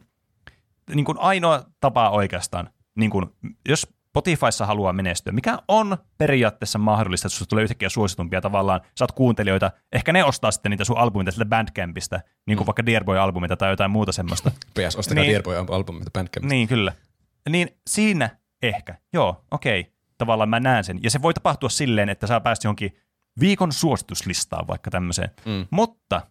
niin 0.96 1.06
kuin 1.06 1.18
ainoa 1.20 1.64
tapa 1.80 2.10
oikeastaan, 2.10 2.70
niin 2.96 3.12
kuin, 3.12 3.26
jos 3.70 3.88
Spotifyssa 4.14 4.66
haluaa 4.66 4.94
menestyä, 4.94 5.34
mikä 5.34 5.58
on 5.68 5.98
periaatteessa 6.18 6.80
mahdollista, 6.80 7.28
että 7.28 7.38
susta 7.38 7.50
tulee 7.50 7.64
yhtäkkiä 7.64 7.90
suositumpia 7.90 8.42
tavallaan, 8.42 8.82
saat 8.96 9.12
kuuntelijoita, 9.12 9.72
ehkä 9.92 10.14
ne 10.14 10.24
ostaa 10.24 10.52
sitten 10.52 10.70
niitä 10.70 10.84
sun 10.84 10.98
albumita 10.98 11.32
sieltä 11.32 11.50
Bandcampista, 11.50 12.20
niin 12.46 12.58
kuin 12.58 12.66
mm. 12.66 12.68
vaikka 12.68 12.86
Dearboy-albumita 12.86 13.56
tai 13.56 13.70
jotain 13.70 13.92
muuta 13.92 14.12
semmoista. 14.12 14.52
PS, 14.76 14.96
ostakaa 14.96 15.24
niin, 15.24 15.34
Dearboy-albumita 15.34 16.12
Bandcampista. 16.14 16.56
Niin, 16.56 16.68
kyllä. 16.68 16.94
Niin 17.50 17.70
siinä 17.90 18.30
ehkä, 18.62 18.96
joo, 19.14 19.46
okei, 19.52 19.80
okay, 19.80 19.92
tavallaan 20.18 20.50
mä 20.50 20.60
näen 20.60 20.84
sen. 20.84 21.00
Ja 21.04 21.10
se 21.10 21.22
voi 21.22 21.34
tapahtua 21.34 21.70
silleen, 21.70 22.10
että 22.10 22.28
saa 22.28 22.40
päästä 22.40 22.66
johonkin 22.66 22.98
viikon 23.40 23.72
suosituslistaan 23.72 24.68
vaikka 24.68 24.92
tämmöiseen. 24.92 25.30
Mm. 25.46 25.68
Mutta 25.70 26.22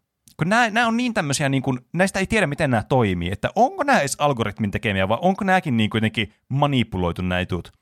kun 0.42 0.48
nämä, 0.48 0.70
nämä 0.70 0.86
on 0.86 0.96
niin 0.96 1.14
tämmöisiä, 1.14 1.48
niin 1.48 1.62
kuin, 1.62 1.78
näistä 1.92 2.18
ei 2.18 2.26
tiedä, 2.26 2.46
miten 2.46 2.70
nämä 2.70 2.82
toimii, 2.82 3.32
että 3.32 3.50
onko 3.56 3.84
nämä 3.84 4.00
edes 4.00 4.16
algoritmin 4.18 4.70
tekemiä 4.70 5.08
vai 5.08 5.18
onko 5.20 5.44
nämäkin 5.44 5.76
niin 5.76 5.90
kuitenkin 5.90 6.32
manipuloitu 6.48 7.22
nämä 7.22 7.40
jutut. 7.40 7.72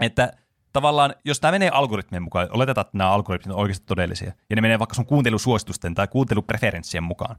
Että 0.00 0.32
tavallaan, 0.72 1.14
jos 1.24 1.40
tämä 1.40 1.50
menee 1.50 1.68
algoritmien 1.68 2.22
mukaan, 2.22 2.48
oletetaan, 2.50 2.86
että 2.86 2.98
nämä 2.98 3.10
algoritmit 3.10 3.54
on 3.54 3.60
oikeasti 3.60 3.86
todellisia, 3.86 4.32
ja 4.50 4.56
ne 4.56 4.62
menee 4.62 4.78
vaikka 4.78 4.94
sun 4.94 5.06
kuuntelusuositusten 5.06 5.94
tai 5.94 6.08
kuuntelupreferenssien 6.08 7.02
mukaan, 7.02 7.36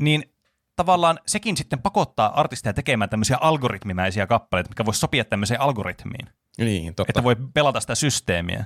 niin 0.00 0.22
tavallaan 0.76 1.18
sekin 1.26 1.56
sitten 1.56 1.82
pakottaa 1.82 2.40
artisteja 2.40 2.72
tekemään 2.72 3.10
tämmöisiä 3.10 3.38
algoritmimäisiä 3.40 4.26
kappaleita, 4.26 4.70
mikä 4.70 4.84
voisi 4.84 5.00
sopia 5.00 5.24
tämmöiseen 5.24 5.60
algoritmiin. 5.60 6.28
Niin, 6.58 6.94
totta. 6.94 7.10
Että 7.10 7.22
voi 7.22 7.36
pelata 7.54 7.80
sitä 7.80 7.94
systeemiä. 7.94 8.64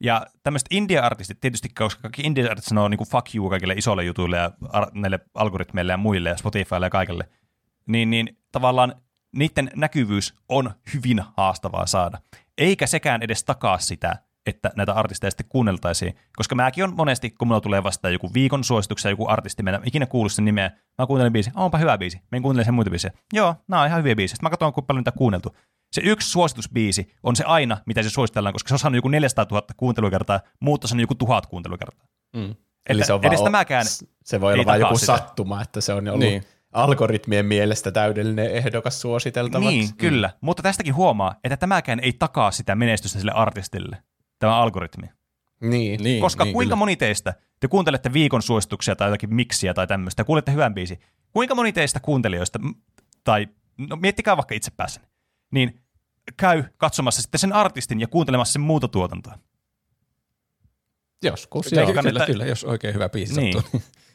Ja 0.00 0.26
tämmöiset 0.42 0.68
India-artistit, 0.70 1.40
tietysti 1.40 1.68
koska 1.68 2.02
kaikki 2.02 2.22
India-artistit 2.22 2.68
sanoo 2.68 2.88
niin 2.88 2.98
kuin 2.98 3.08
fuck 3.08 3.34
you 3.34 3.50
kaikille 3.50 3.74
isoille 3.74 4.04
jutuille 4.04 4.36
ja 4.36 4.50
ar- 4.68 4.90
näille 4.94 5.20
algoritmeille 5.34 5.92
ja 5.92 5.96
muille 5.96 6.28
ja 6.28 6.36
Spotifylle 6.36 6.86
ja 6.86 6.90
kaikille, 6.90 7.28
niin, 7.86 8.10
niin 8.10 8.38
tavallaan 8.52 8.94
niiden 9.36 9.70
näkyvyys 9.76 10.34
on 10.48 10.70
hyvin 10.94 11.22
haastavaa 11.36 11.86
saada. 11.86 12.18
Eikä 12.58 12.86
sekään 12.86 13.22
edes 13.22 13.44
takaa 13.44 13.78
sitä, 13.78 14.16
että 14.46 14.70
näitä 14.76 14.92
artisteja 14.92 15.30
sitten 15.30 15.46
kuunneltaisiin. 15.48 16.14
Koska 16.36 16.54
mäkin 16.54 16.84
on 16.84 16.96
monesti, 16.96 17.30
kun 17.30 17.48
mulla 17.48 17.60
tulee 17.60 17.82
vastaan 17.82 18.12
joku 18.12 18.30
viikon 18.34 18.64
suosituksia, 18.64 19.10
joku 19.10 19.28
artisti, 19.28 19.62
mä 19.62 19.70
en 19.70 19.80
ikinä 19.84 20.06
kuullut 20.06 20.32
sen 20.32 20.44
nimeä, 20.44 20.70
mä 20.98 21.06
kuuntelen 21.06 21.32
biisi, 21.32 21.50
onpa 21.54 21.78
hyvä 21.78 21.98
biisi, 21.98 22.16
mä 22.16 22.36
en 22.36 22.42
kuuntele 22.42 22.64
sen 22.64 22.74
muita 22.74 22.90
biisejä. 22.90 23.12
Joo, 23.32 23.54
nämä 23.68 23.82
on 23.82 23.88
ihan 23.88 23.98
hyviä 23.98 24.16
biisejä. 24.16 24.36
Sitten 24.36 24.46
mä 24.46 24.50
katson, 24.50 24.72
kuinka 24.72 24.86
paljon 24.86 25.00
niitä 25.00 25.12
kuunneltu. 25.12 25.56
Se 25.92 26.00
yksi 26.04 26.30
suositusbiisi 26.30 27.14
on 27.22 27.36
se 27.36 27.44
aina, 27.44 27.76
mitä 27.86 28.02
se 28.02 28.10
suositellaan, 28.10 28.52
koska 28.52 28.68
se 28.68 28.74
on 28.74 28.78
saanut 28.78 28.96
joku 28.96 29.08
400 29.08 29.46
000 29.50 29.66
kuuntelukertaa, 29.76 30.40
muut 30.60 30.84
on 30.84 31.00
joku 31.00 31.14
tuhat 31.14 31.46
kuuntelukertaa. 31.46 32.06
Mm. 32.36 32.54
Eli 32.88 33.04
se 33.04 33.12
on 33.12 33.24
edes 33.24 33.42
tämäkään 33.42 33.86
Se 34.24 34.40
voi 34.40 34.52
olla 34.52 34.64
vain 34.64 34.80
joku 34.80 34.98
sitä. 34.98 35.06
sattuma, 35.06 35.62
että 35.62 35.80
se 35.80 35.92
on 35.92 36.08
ollut 36.08 36.20
niin. 36.20 36.44
algoritmien 36.72 37.46
mielestä 37.46 37.90
täydellinen 37.90 38.50
ehdokas 38.50 39.00
suositeltavaksi. 39.00 39.74
Niin, 39.74 39.88
mm. 39.88 39.96
kyllä. 39.96 40.30
Mutta 40.40 40.62
tästäkin 40.62 40.94
huomaa, 40.94 41.34
että 41.44 41.56
tämäkään 41.56 42.00
ei 42.00 42.12
takaa 42.12 42.50
sitä 42.50 42.74
menestystä 42.74 43.18
sille 43.18 43.32
artistille, 43.32 43.96
tämä 44.38 44.56
algoritmi. 44.56 45.06
Niin, 45.60 46.02
niin 46.02 46.20
Koska 46.20 46.44
niin, 46.44 46.52
kuinka 46.52 46.68
kyllä. 46.68 46.76
moni 46.76 46.96
teistä, 46.96 47.34
te 47.60 47.68
kuuntelette 47.68 48.12
viikon 48.12 48.42
suosituksia 48.42 48.96
tai 48.96 49.08
jotakin 49.08 49.34
miksiä 49.34 49.74
tai 49.74 49.86
tämmöistä, 49.86 50.20
ja 50.20 50.24
kuulette 50.24 50.52
hyvän 50.52 50.74
biisi, 50.74 50.98
kuinka 51.32 51.54
moni 51.54 51.72
teistä 51.72 52.00
kuuntelijoista, 52.00 52.58
tai 53.24 53.48
no 53.76 53.96
miettikää 53.96 54.36
vaikka 54.36 54.54
itse 54.54 54.70
päässä, 54.70 55.00
niin 55.50 55.80
käy 56.36 56.64
katsomassa 56.76 57.22
sitten 57.22 57.38
sen 57.38 57.52
artistin 57.52 58.00
ja 58.00 58.08
kuuntelemassa 58.08 58.52
sen 58.52 58.62
muuta 58.62 58.88
tuotantoa. 58.88 59.38
Joskus, 61.22 61.72
joo, 61.72 61.86
kyllä, 61.86 62.08
että, 62.08 62.26
kyllä, 62.26 62.46
jos 62.46 62.64
oikein 62.64 62.94
hyvä 62.94 63.08
biisi 63.08 63.40
niin. 63.40 63.62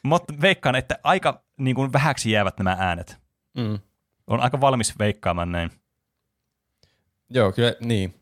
Mutta 0.02 0.34
veikkaan, 0.40 0.74
että 0.74 0.98
aika 1.02 1.44
niin 1.56 1.76
kuin 1.76 1.92
vähäksi 1.92 2.30
jäävät 2.30 2.58
nämä 2.58 2.76
äänet. 2.80 3.18
Mm. 3.56 3.78
On 4.26 4.40
aika 4.40 4.60
valmis 4.60 4.98
veikkaamaan 4.98 5.52
näin. 5.52 5.70
Joo, 7.30 7.52
kyllä 7.52 7.74
niin. 7.80 8.14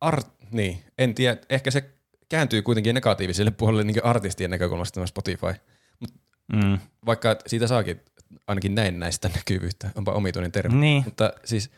Art, 0.00 0.26
niin, 0.50 0.84
en 0.98 1.14
tiedä, 1.14 1.36
ehkä 1.50 1.70
se 1.70 1.90
kääntyy 2.28 2.62
kuitenkin 2.62 2.94
negatiiviselle 2.94 3.50
puolelle 3.50 3.84
niin 3.84 4.04
artistien 4.04 4.50
näkökulmasta 4.50 4.94
tämä 4.94 5.06
Spotify. 5.06 5.54
Mut 6.00 6.10
mm. 6.52 6.78
Vaikka 7.06 7.36
siitä 7.46 7.66
saakin 7.66 8.00
ainakin 8.46 8.74
näin 8.74 8.98
näistä 8.98 9.28
näkyvyyttä, 9.28 9.90
onpa 9.94 10.12
omituinen 10.12 10.52
termi. 10.52 10.80
Niin. 10.80 11.04
Mutta 11.04 11.32
siis 11.44 11.70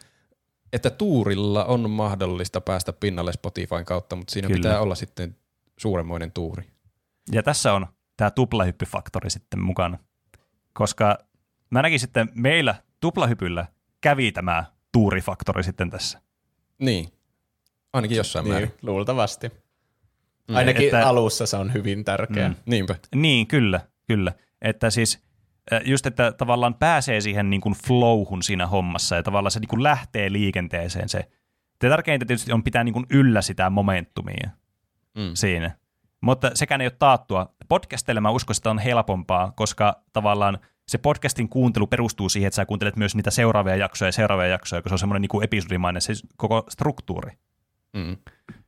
että 0.73 0.91
tuurilla 0.91 1.65
on 1.65 1.91
mahdollista 1.91 2.61
päästä 2.61 2.93
pinnalle 2.93 3.33
Spotifyn 3.33 3.85
kautta, 3.85 4.17
mutta 4.17 4.33
siinä 4.33 4.49
Kyllä. 4.49 4.59
pitää 4.59 4.81
olla 4.81 4.95
sitten 4.95 5.37
suuremmoinen 5.77 6.33
tuuri. 6.33 6.65
Ja 7.33 7.43
tässä 7.43 7.73
on 7.73 7.87
tämä 8.17 8.31
tuplahyppyfaktori 8.31 9.31
sitten 9.31 9.61
mukana, 9.61 9.99
koska 10.73 11.19
mä 11.71 11.83
näkin 11.83 12.01
sitten 12.01 12.29
meillä 12.35 12.75
tuplahypyllä 13.01 13.67
kävi 14.01 14.33
tämä 14.33 14.65
tuurifaktori 14.93 15.65
sitten 15.65 15.91
tässä. 15.91 16.21
Niin. 16.79 17.09
Ainakin 17.93 18.17
jossain 18.17 18.45
niin. 18.45 18.53
määrin. 18.53 18.69
Niin, 18.69 18.79
luultavasti. 18.83 19.51
Ainakin 20.49 20.85
että, 20.85 21.09
alussa 21.09 21.47
se 21.47 21.57
on 21.57 21.73
hyvin 21.75 22.05
tärkeä. 22.05 22.49
Mm. 22.49 22.55
Niinpä. 22.67 22.95
Niin, 23.15 23.47
kyllä, 23.47 23.81
kyllä. 24.07 24.33
Että 24.63 24.91
siis 24.91 25.29
just, 25.85 26.07
että 26.07 26.33
tavallaan 26.33 26.75
pääsee 26.75 27.21
siihen 27.21 27.51
niin 27.51 27.61
kuin 27.61 27.75
flowhun 27.87 28.43
siinä 28.43 28.67
hommassa 28.67 29.17
ja 29.17 29.23
tavallaan 29.23 29.51
se 29.51 29.61
niin 29.61 29.69
kuin 29.69 29.83
lähtee 29.83 30.33
liikenteeseen 30.33 31.09
se. 31.09 31.19
Ja 31.83 31.91
tärkeintä 31.91 32.27
tietysti 32.27 32.53
on 32.53 32.63
pitää 32.63 32.85
niin 32.85 32.93
kuin 32.93 33.07
yllä 33.11 33.43
sitä 33.43 33.71
momentumia 33.71 34.51
mm. 35.15 35.31
siinä. 35.35 35.77
Mutta 36.21 36.51
sekään 36.55 36.81
ei 36.81 36.87
ole 36.87 36.97
taattua. 36.99 37.55
Podcastille 37.69 38.21
mä 38.21 38.31
uskon, 38.31 38.55
että 38.57 38.71
on 38.71 38.79
helpompaa, 38.79 39.53
koska 39.57 40.03
tavallaan 40.13 40.59
se 40.89 40.99
podcastin 40.99 41.49
kuuntelu 41.49 41.87
perustuu 41.87 42.29
siihen, 42.29 42.47
että 42.47 42.57
sä 42.57 42.67
kuuntelet 42.67 42.97
myös 42.97 43.15
niitä 43.15 43.31
seuraavia 43.31 43.77
jaksoja 43.77 44.09
ja 44.09 44.13
seuraavia 44.13 44.47
jaksoja, 44.47 44.83
koska 44.83 44.89
se 44.89 44.95
on 44.95 44.99
semmoinen 44.99 45.23
niin 45.23 45.29
kuin 45.29 45.45
episodimainen 45.45 46.03
se 46.03 46.13
koko 46.37 46.65
struktuuri. 46.69 47.33
Mm. 47.97 48.17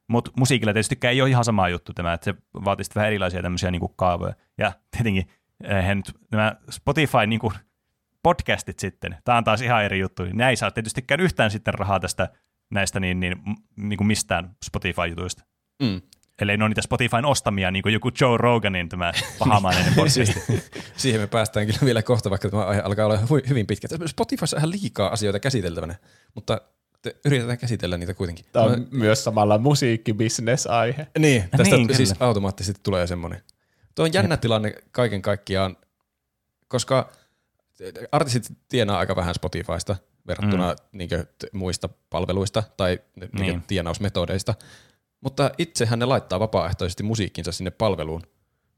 Mutta 0.08 0.30
musiikilla 0.36 0.72
tietysti 0.72 0.98
ei 1.02 1.22
ole 1.22 1.30
ihan 1.30 1.44
sama 1.44 1.68
juttu 1.68 1.92
tämä, 1.92 2.12
että 2.12 2.24
se 2.24 2.34
vaatii 2.64 2.84
vähän 2.94 3.08
erilaisia 3.08 3.42
tämmöisiä 3.42 3.70
niin 3.70 3.80
kuin 3.80 3.92
kaavoja. 3.96 4.34
Ja 4.58 4.72
tietenkin 4.90 5.28
eihän 5.64 5.96
nyt 5.96 6.12
nämä 6.32 6.56
Spotify 6.70 7.26
niin 7.26 7.40
kuin 7.40 7.52
podcastit 8.22 8.78
sitten, 8.78 9.16
tämä 9.24 9.38
on 9.38 9.44
taas 9.44 9.62
ihan 9.62 9.84
eri 9.84 9.98
juttu, 9.98 10.22
niin 10.24 10.36
näin 10.36 10.56
saa 10.56 10.70
tietystikään 10.70 11.20
yhtään 11.20 11.50
sitten 11.50 11.74
rahaa 11.74 12.00
tästä 12.00 12.28
näistä 12.70 13.00
niin, 13.00 13.20
niin, 13.20 13.36
niin 13.76 13.96
kuin 13.96 14.06
mistään 14.06 14.56
Spotify-jutuista. 14.64 15.44
Mm. 15.82 16.00
Eli 16.40 16.56
ne 16.56 16.64
on 16.64 16.70
niitä 16.70 16.82
Spotifyn 16.82 17.24
ostamia, 17.24 17.70
niin 17.70 17.82
kuin 17.82 17.92
joku 17.92 18.10
Joe 18.20 18.36
Roganin 18.36 18.88
tämä 18.88 19.12
pahamainen 19.38 19.94
podcast. 19.96 20.32
Siihen 20.96 21.20
me 21.20 21.26
päästään 21.26 21.66
kyllä 21.66 21.78
vielä 21.84 22.02
kohta, 22.02 22.30
vaikka 22.30 22.50
tämä 22.50 22.64
aihe 22.64 22.80
alkaa 22.80 23.06
olla 23.06 23.18
hyvin 23.48 23.66
pitkä. 23.66 23.88
Spotifyssa 24.06 24.56
on 24.56 24.58
ihan 24.58 24.70
liikaa 24.70 25.12
asioita 25.12 25.40
käsiteltävänä, 25.40 25.94
mutta 26.34 26.60
yritetään 27.24 27.58
käsitellä 27.58 27.96
niitä 27.96 28.14
kuitenkin. 28.14 28.44
Tämä 28.52 28.64
on 28.64 28.72
no, 28.72 28.86
myös 28.90 29.24
samalla 29.24 29.58
musiikkibisnes-aihe. 29.58 31.06
Niin, 31.18 31.44
tästä 31.56 31.76
niin, 31.76 31.96
siis 31.96 32.14
automaattisesti 32.20 32.80
tulee 32.82 33.06
semmoinen. 33.06 33.42
Tuo 33.94 34.04
on 34.04 34.12
jännä 34.12 34.36
tilanne 34.36 34.74
kaiken 34.90 35.22
kaikkiaan, 35.22 35.76
koska 36.68 37.12
artistit 38.12 38.58
tienaa 38.68 38.98
aika 38.98 39.16
vähän 39.16 39.34
Spotifysta 39.34 39.96
verrattuna 40.26 40.72
mm. 40.72 40.76
niinkö, 40.92 41.26
muista 41.52 41.88
palveluista 42.10 42.62
tai 42.76 43.00
niin. 43.38 43.62
tienausmetodeista, 43.66 44.54
mutta 45.20 45.50
itsehän 45.58 45.98
ne 45.98 46.04
laittaa 46.04 46.40
vapaaehtoisesti 46.40 47.02
musiikkinsa 47.02 47.52
sinne 47.52 47.70
palveluun. 47.70 48.22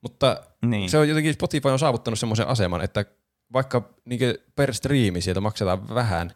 Mutta 0.00 0.42
niin. 0.66 0.90
se 0.90 0.98
on 0.98 1.08
jotenkin, 1.08 1.34
Spotify 1.34 1.68
on 1.68 1.78
saavuttanut 1.78 2.18
semmoisen 2.18 2.46
aseman, 2.46 2.84
että 2.84 3.04
vaikka 3.52 3.94
niinkö, 4.04 4.38
per 4.56 4.74
striimi 4.74 5.20
sieltä 5.20 5.40
maksetaan 5.40 5.94
vähän, 5.94 6.32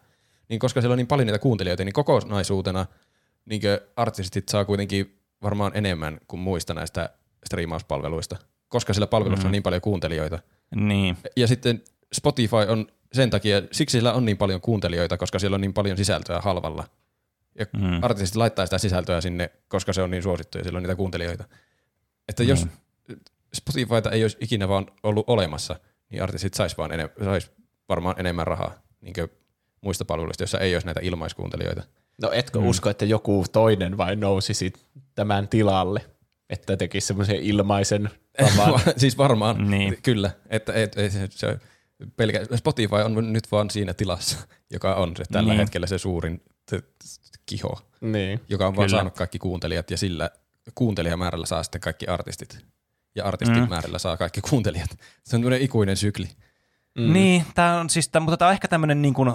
niin 0.49 0.59
koska 0.59 0.81
siellä 0.81 0.93
on 0.93 0.97
niin 0.97 1.07
paljon 1.07 1.25
niitä 1.27 1.39
kuuntelijoita, 1.39 1.83
niin 1.83 1.93
kokonaisuutena 1.93 2.85
niinkö, 3.45 3.87
artistit 3.95 4.49
saa 4.49 4.65
kuitenkin 4.65 5.19
varmaan 5.43 5.71
enemmän 5.75 6.19
kuin 6.27 6.39
muista 6.39 6.73
näistä 6.73 7.09
striimauspalveluista 7.45 8.37
koska 8.69 8.93
sillä 8.93 9.07
palvelussa 9.07 9.43
mm. 9.43 9.47
on 9.47 9.51
niin 9.51 9.63
paljon 9.63 9.81
kuuntelijoita. 9.81 10.39
Niin. 10.75 11.17
Ja 11.35 11.47
sitten 11.47 11.83
Spotify 12.13 12.55
on 12.67 12.87
sen 13.13 13.29
takia, 13.29 13.61
siksi 13.71 13.97
sillä 13.97 14.13
on 14.13 14.25
niin 14.25 14.37
paljon 14.37 14.61
kuuntelijoita, 14.61 15.17
koska 15.17 15.39
siellä 15.39 15.55
on 15.55 15.61
niin 15.61 15.73
paljon 15.73 15.97
sisältöä 15.97 16.41
halvalla. 16.41 16.83
Ja 17.59 17.65
mm. 17.73 18.03
artistit 18.03 18.35
laittaa 18.35 18.65
sitä 18.65 18.77
sisältöä 18.77 19.21
sinne, 19.21 19.49
koska 19.67 19.93
se 19.93 20.01
on 20.01 20.11
niin 20.11 20.23
suosittu 20.23 20.57
ja 20.57 20.63
siellä 20.63 20.77
on 20.77 20.83
niitä 20.83 20.95
kuuntelijoita. 20.95 21.43
Että 22.27 22.43
mm. 22.43 22.49
jos 22.49 22.67
Spotifyta 23.53 24.11
ei 24.11 24.23
olisi 24.23 24.37
ikinä 24.41 24.67
vaan 24.67 24.85
ollut 25.03 25.29
olemassa, 25.29 25.79
niin 26.09 26.23
artistit 26.23 26.53
sais, 26.53 26.77
vaan 26.77 26.91
enem- 26.91 27.23
sais 27.23 27.51
varmaan 27.89 28.15
enemmän 28.19 28.47
rahaa 28.47 28.73
niin 29.01 29.13
muista 29.81 30.05
palveluista, 30.05 30.43
joissa 30.43 30.59
ei 30.59 30.75
olisi 30.75 30.87
näitä 30.87 31.01
ilmaiskuuntelijoita. 31.03 31.83
No 32.21 32.31
etkö 32.31 32.59
mm. 32.59 32.67
usko, 32.67 32.89
että 32.89 33.05
joku 33.05 33.45
toinen 33.51 33.97
vain 33.97 34.19
nousisi 34.19 34.73
tämän 35.15 35.47
tilalle? 35.47 36.05
että 36.49 36.77
tekisi 36.77 37.07
semmoisen 37.07 37.35
ilmaisen 37.35 38.09
tavan. 38.37 38.79
siis 38.97 39.17
varmaan, 39.17 39.71
niin. 39.71 39.97
kyllä. 40.03 40.31
Että 40.49 40.73
et, 40.73 40.97
et, 40.97 41.31
se, 41.31 41.59
pelkä, 42.15 42.45
Spotify 42.55 42.95
on 42.95 43.33
nyt 43.33 43.51
vaan 43.51 43.69
siinä 43.69 43.93
tilassa, 43.93 44.37
joka 44.69 44.95
on 44.95 45.17
se 45.17 45.23
tällä 45.31 45.53
niin. 45.53 45.59
hetkellä 45.59 45.87
se 45.87 45.97
suurin 45.97 46.39
t- 46.39 46.69
t- 46.69 47.39
kiho, 47.45 47.81
niin. 48.01 48.39
joka 48.49 48.67
on 48.67 48.73
kyllä. 48.73 48.79
vaan 48.79 48.89
saanut 48.89 49.15
kaikki 49.15 49.39
kuuntelijat 49.39 49.91
ja 49.91 49.97
sillä 49.97 50.29
kuuntelijamäärällä 50.75 51.45
saa 51.45 51.63
sitten 51.63 51.81
kaikki 51.81 52.07
artistit. 52.07 52.65
Ja 53.15 53.25
artistin 53.25 53.63
mm. 53.63 53.69
määrällä 53.69 53.99
saa 53.99 54.17
kaikki 54.17 54.41
kuuntelijat. 54.41 54.89
Se 55.23 55.35
on 55.35 55.41
tämmöinen 55.41 55.61
ikuinen 55.61 55.97
sykli. 55.97 56.29
Mm. 56.97 57.13
Niin, 57.13 57.45
tää 57.55 57.79
on 57.79 57.89
siis, 57.89 58.11
mutta 58.19 58.37
tämä 58.37 58.49
on 58.49 58.53
ehkä 58.53 58.67
tämmöinen 58.67 59.01
niin 59.01 59.13
kuin, 59.13 59.33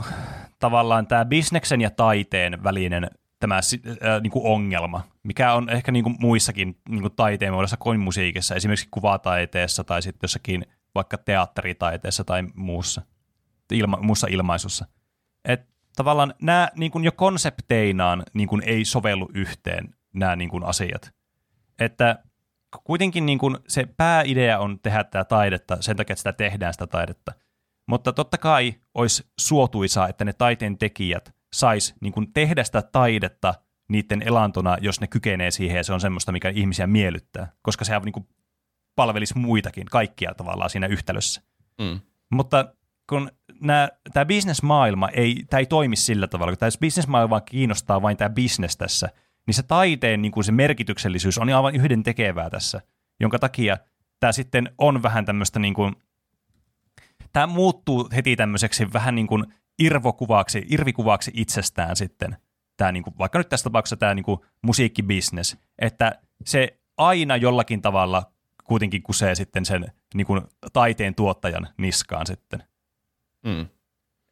tavallaan 0.58 1.06
tämä 1.06 1.24
bisneksen 1.24 1.80
ja 1.80 1.90
taiteen 1.90 2.64
välinen 2.64 3.10
tämä 3.42 3.56
äh, 3.56 4.22
niin 4.22 4.30
kuin 4.30 4.46
ongelma, 4.46 5.02
mikä 5.22 5.52
on 5.52 5.68
ehkä 5.68 5.92
niin 5.92 6.04
kuin 6.04 6.16
muissakin 6.20 6.76
niin 6.88 7.00
kuin 7.00 7.12
taiteen 7.16 7.52
muodossa 7.52 7.76
kuin 7.76 8.00
musiikissa, 8.00 8.54
esimerkiksi 8.54 8.88
kuvataiteessa 8.90 9.84
tai 9.84 10.02
sitten 10.02 10.18
jossakin 10.22 10.66
vaikka 10.94 11.18
teatteritaiteessa 11.18 12.24
tai 12.24 12.42
muussa, 12.54 13.02
ilma, 13.72 13.98
muussa 14.00 14.26
ilmaisussa. 14.30 14.86
Et 15.44 15.66
tavallaan 15.96 16.34
nämä 16.42 16.68
niin 16.76 16.92
kuin 16.92 17.04
jo 17.04 17.12
konsepteinaan 17.12 18.22
niin 18.34 18.48
kuin 18.48 18.62
ei 18.66 18.84
sovellu 18.84 19.30
yhteen 19.34 19.94
nämä 20.12 20.36
niin 20.36 20.50
kuin 20.50 20.64
asiat. 20.64 21.12
Että 21.78 22.18
kuitenkin 22.84 23.26
niin 23.26 23.38
kuin 23.38 23.56
se 23.68 23.86
pääidea 23.96 24.58
on 24.58 24.78
tehdä 24.80 25.04
tätä 25.04 25.24
taidetta 25.24 25.76
sen 25.80 25.96
takia, 25.96 26.12
että 26.12 26.20
sitä 26.20 26.32
tehdään 26.32 26.74
sitä 26.74 26.86
taidetta. 26.86 27.32
Mutta 27.88 28.12
totta 28.12 28.38
kai 28.38 28.74
olisi 28.94 29.26
suotuisaa, 29.40 30.08
että 30.08 30.24
ne 30.24 30.32
taiteen 30.32 30.78
tekijät 30.78 31.34
sais 31.54 31.94
niin 32.00 32.12
kuin 32.12 32.32
tehdä 32.32 32.64
sitä 32.64 32.82
taidetta 32.82 33.54
niiden 33.88 34.22
elantona, 34.22 34.76
jos 34.80 35.00
ne 35.00 35.06
kykenee 35.06 35.50
siihen 35.50 35.76
ja 35.76 35.84
se 35.84 35.92
on 35.92 36.00
semmoista, 36.00 36.32
mikä 36.32 36.48
ihmisiä 36.48 36.86
miellyttää, 36.86 37.52
koska 37.62 37.84
sehän 37.84 38.02
niin 38.02 38.12
kuin 38.12 38.28
palvelisi 38.96 39.38
muitakin, 39.38 39.86
kaikkia 39.86 40.34
tavallaan 40.34 40.70
siinä 40.70 40.86
yhtälössä. 40.86 41.42
Mm. 41.78 42.00
Mutta 42.32 42.74
kun 43.08 43.30
tämä 44.12 44.24
bisnesmaailma 44.24 45.08
ei, 45.08 45.44
tämä 45.50 45.58
ei 45.58 45.66
toimi 45.66 45.96
sillä 45.96 46.26
tavalla, 46.28 46.52
kun 46.52 46.58
tämä 46.58 46.70
bisnesmaailma 46.80 47.40
kiinnostaa 47.40 48.02
vain 48.02 48.16
tämä 48.16 48.30
bisnes 48.30 48.76
tässä, 48.76 49.08
niin 49.46 49.54
se 49.54 49.62
taiteen 49.62 50.22
niin 50.22 50.32
kuin 50.32 50.44
se 50.44 50.52
merkityksellisyys 50.52 51.38
on 51.38 51.48
aivan 51.48 51.76
yhden 51.76 52.02
tekevää 52.02 52.50
tässä, 52.50 52.80
jonka 53.20 53.38
takia 53.38 53.78
tämä 54.20 54.32
sitten 54.32 54.72
on 54.78 55.02
vähän 55.02 55.24
tämmöistä 55.24 55.58
niin 55.58 55.74
kuin, 55.74 55.96
tämä 57.32 57.46
muuttuu 57.46 58.08
heti 58.14 58.36
tämmöiseksi 58.36 58.92
vähän 58.92 59.14
niin 59.14 59.26
kuin 59.26 59.44
irvokuvaksi, 59.78 60.66
irvikuvaksi 60.68 61.30
itsestään 61.34 61.96
sitten, 61.96 62.36
tämä 62.76 62.92
niin 62.92 63.02
kuin, 63.02 63.18
vaikka 63.18 63.38
nyt 63.38 63.48
tässä 63.48 63.64
tapauksessa 63.64 63.96
tämä 63.96 64.14
niin 64.14 64.24
kuin 64.24 64.40
musiikkibisnes, 64.62 65.56
että 65.78 66.20
se 66.44 66.78
aina 66.96 67.36
jollakin 67.36 67.82
tavalla 67.82 68.32
kuitenkin 68.64 69.02
kusee 69.02 69.34
sitten 69.34 69.64
sen 69.64 69.86
niin 70.14 70.26
kuin 70.26 70.42
taiteen 70.72 71.14
tuottajan 71.14 71.68
niskaan 71.76 72.26
sitten. 72.26 72.62
Mm. 73.46 73.66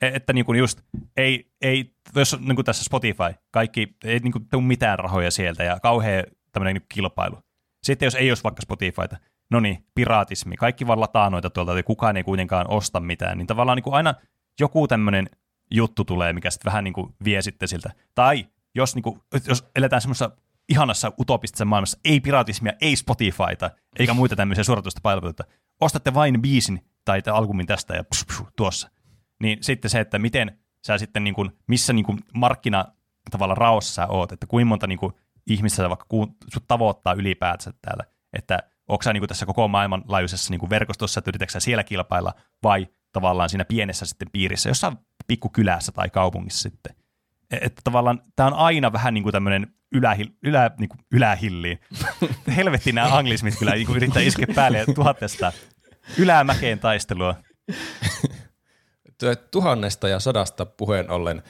E, 0.00 0.08
että 0.14 0.32
niin 0.32 0.44
kuin 0.44 0.58
just 0.58 0.80
ei, 1.16 1.50
ei 1.60 1.94
jos 2.14 2.36
niin 2.40 2.56
kuin 2.56 2.64
tässä 2.64 2.84
Spotify, 2.84 3.34
kaikki 3.50 3.96
ei 4.04 4.18
niin 4.18 4.32
kuin 4.32 4.48
tule 4.48 4.62
mitään 4.62 4.98
rahoja 4.98 5.30
sieltä 5.30 5.64
ja 5.64 5.80
kauhean 5.80 6.24
tämmöinen 6.52 6.74
niin 6.74 6.86
kilpailu. 6.88 7.38
Sitten 7.82 8.06
jos 8.06 8.14
ei 8.14 8.30
olisi 8.30 8.44
vaikka 8.44 8.62
Spotifyta, 8.62 9.16
no 9.50 9.60
niin, 9.60 9.84
piraatismi, 9.94 10.56
kaikki 10.56 10.86
vaan 10.86 11.00
lataa 11.00 11.30
noita 11.30 11.50
tuolta, 11.50 11.76
ja 11.76 11.82
kukaan 11.82 12.16
ei 12.16 12.24
kuitenkaan 12.24 12.70
osta 12.70 13.00
mitään, 13.00 13.38
niin 13.38 13.46
tavallaan 13.46 13.76
niin 13.76 13.84
kuin 13.84 13.94
aina 13.94 14.14
joku 14.60 14.88
tämmöinen 14.88 15.30
juttu 15.70 16.04
tulee, 16.04 16.32
mikä 16.32 16.50
sitten 16.50 16.70
vähän 16.70 16.84
niin 16.84 16.94
kuin 16.94 17.14
vie 17.24 17.42
sitten 17.42 17.68
siltä. 17.68 17.90
Tai 18.14 18.46
jos, 18.74 18.94
niin 18.94 19.02
kuin, 19.02 19.20
jos 19.48 19.70
eletään 19.76 20.02
semmoisessa 20.02 20.30
ihanassa 20.68 21.12
utopistisessa 21.20 21.64
maailmassa, 21.64 21.98
ei 22.04 22.20
piratismia, 22.20 22.72
ei 22.80 22.96
Spotifyta, 22.96 23.70
eikä 23.98 24.14
muita 24.14 24.36
tämmöisiä 24.36 24.64
suoratusta 24.64 25.00
palveluita, 25.02 25.44
ostatte 25.80 26.14
vain 26.14 26.42
biisin 26.42 26.84
tai 27.04 27.22
albumin 27.32 27.66
tästä 27.66 27.94
ja 27.94 28.04
psh, 28.04 28.26
psh, 28.26 28.42
tuossa. 28.56 28.90
Niin 29.42 29.58
sitten 29.60 29.90
se, 29.90 30.00
että 30.00 30.18
miten 30.18 30.58
sä 30.86 30.98
sitten, 30.98 31.24
niin 31.24 31.34
kuin, 31.34 31.50
missä 31.66 31.92
niin 31.92 32.04
kuin 32.04 32.18
markkina 32.34 32.84
tavalla 33.30 33.54
raossa 33.54 33.94
sä 33.94 34.06
oot, 34.06 34.32
että 34.32 34.46
kuinka 34.46 34.68
monta 34.68 34.86
niin 34.86 34.98
kuin, 34.98 35.12
ihmistä 35.46 35.76
sä 35.76 35.88
vaikka 35.88 36.06
sut 36.52 36.64
tavoittaa 36.68 37.12
ylipäätänsä 37.12 37.72
täällä, 37.82 38.04
että 38.32 38.58
onko 38.90 39.02
sä 39.02 39.12
niin 39.12 39.20
kuin 39.20 39.28
tässä 39.28 39.46
koko 39.46 39.68
maailmanlaajuisessa 39.68 40.50
niin 40.50 40.60
kuin 40.60 40.70
verkostossa, 40.70 41.18
että 41.18 41.30
yritätkö 41.30 41.60
siellä 41.60 41.84
kilpailla, 41.84 42.34
vai 42.62 42.88
tavallaan 43.12 43.48
siinä 43.48 43.64
pienessä 43.64 44.06
sitten 44.06 44.28
piirissä, 44.32 44.70
jossain 44.70 44.96
pikkukylässä 45.26 45.92
tai 45.92 46.10
kaupungissa 46.10 46.62
sitten. 46.62 46.96
E, 47.50 47.56
että 47.60 47.80
tavallaan 47.84 48.22
tämä 48.36 48.46
on 48.46 48.54
aina 48.54 48.92
vähän 48.92 49.14
niin 49.14 49.22
kuin 49.22 49.32
tämmöinen 49.32 49.66
ylähil, 49.92 50.28
ylä, 50.42 50.70
niin 50.78 50.88
kuin 50.88 51.00
ylähilliin. 51.12 51.80
Helvetti 52.56 52.92
nämä 52.92 53.16
anglismit 53.16 53.58
kyllä 53.58 53.72
niin 53.72 53.86
kuin 53.86 53.96
yrittää 53.96 54.22
iskeä 54.22 54.46
päälle 54.54 54.78
ja 54.78 54.86
tuhattesta 54.94 55.52
ylämäkeen 56.18 56.78
taistelua. 56.78 57.34
Tuhannesta 59.50 60.08
ja 60.08 60.20
sadasta 60.20 60.66
puheen 60.66 61.10
ollen 61.10 61.42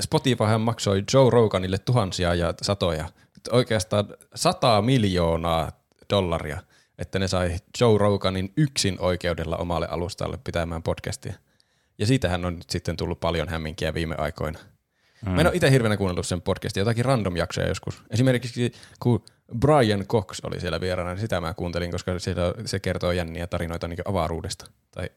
Spotifyhan 0.00 0.60
maksoi 0.60 1.04
Joe 1.14 1.30
Roganille 1.30 1.78
tuhansia 1.78 2.34
ja 2.34 2.54
satoja, 2.62 3.08
oikeastaan 3.50 4.04
sata 4.34 4.82
miljoonaa 4.82 5.72
dollaria, 6.10 6.60
että 7.02 7.18
ne 7.18 7.28
sai 7.28 7.56
Joe 7.80 7.98
Roganin 7.98 8.52
yksin 8.56 8.96
oikeudella 9.00 9.56
omalle 9.56 9.88
alustalle 9.88 10.38
pitämään 10.44 10.82
podcastia. 10.82 11.34
Ja 11.98 12.06
siitähän 12.06 12.44
on 12.44 12.54
nyt 12.54 12.70
sitten 12.70 12.96
tullut 12.96 13.20
paljon 13.20 13.48
hämminkiä 13.48 13.94
viime 13.94 14.14
aikoina. 14.18 14.58
Mm. 15.26 15.30
Mä 15.30 15.40
en 15.40 15.46
ole 15.46 15.56
itse 15.56 15.70
hirveänä 15.70 15.96
kuunnellut 15.96 16.26
sen 16.26 16.42
podcastia, 16.42 16.80
jotakin 16.80 17.04
random 17.04 17.36
jaksoja 17.36 17.68
joskus. 17.68 18.02
Esimerkiksi 18.10 18.72
kun 19.00 19.24
Brian 19.58 20.06
Cox 20.06 20.40
oli 20.42 20.60
siellä 20.60 20.80
vieraana, 20.80 21.10
niin 21.10 21.20
sitä 21.20 21.40
mä 21.40 21.54
kuuntelin, 21.54 21.90
koska 21.90 22.18
siellä, 22.18 22.54
se 22.64 22.80
kertoo 22.80 23.12
jänniä 23.12 23.46
tarinoita 23.46 23.88
niin 23.88 23.98
avaruudesta. 24.04 24.66
Tai 24.90 25.10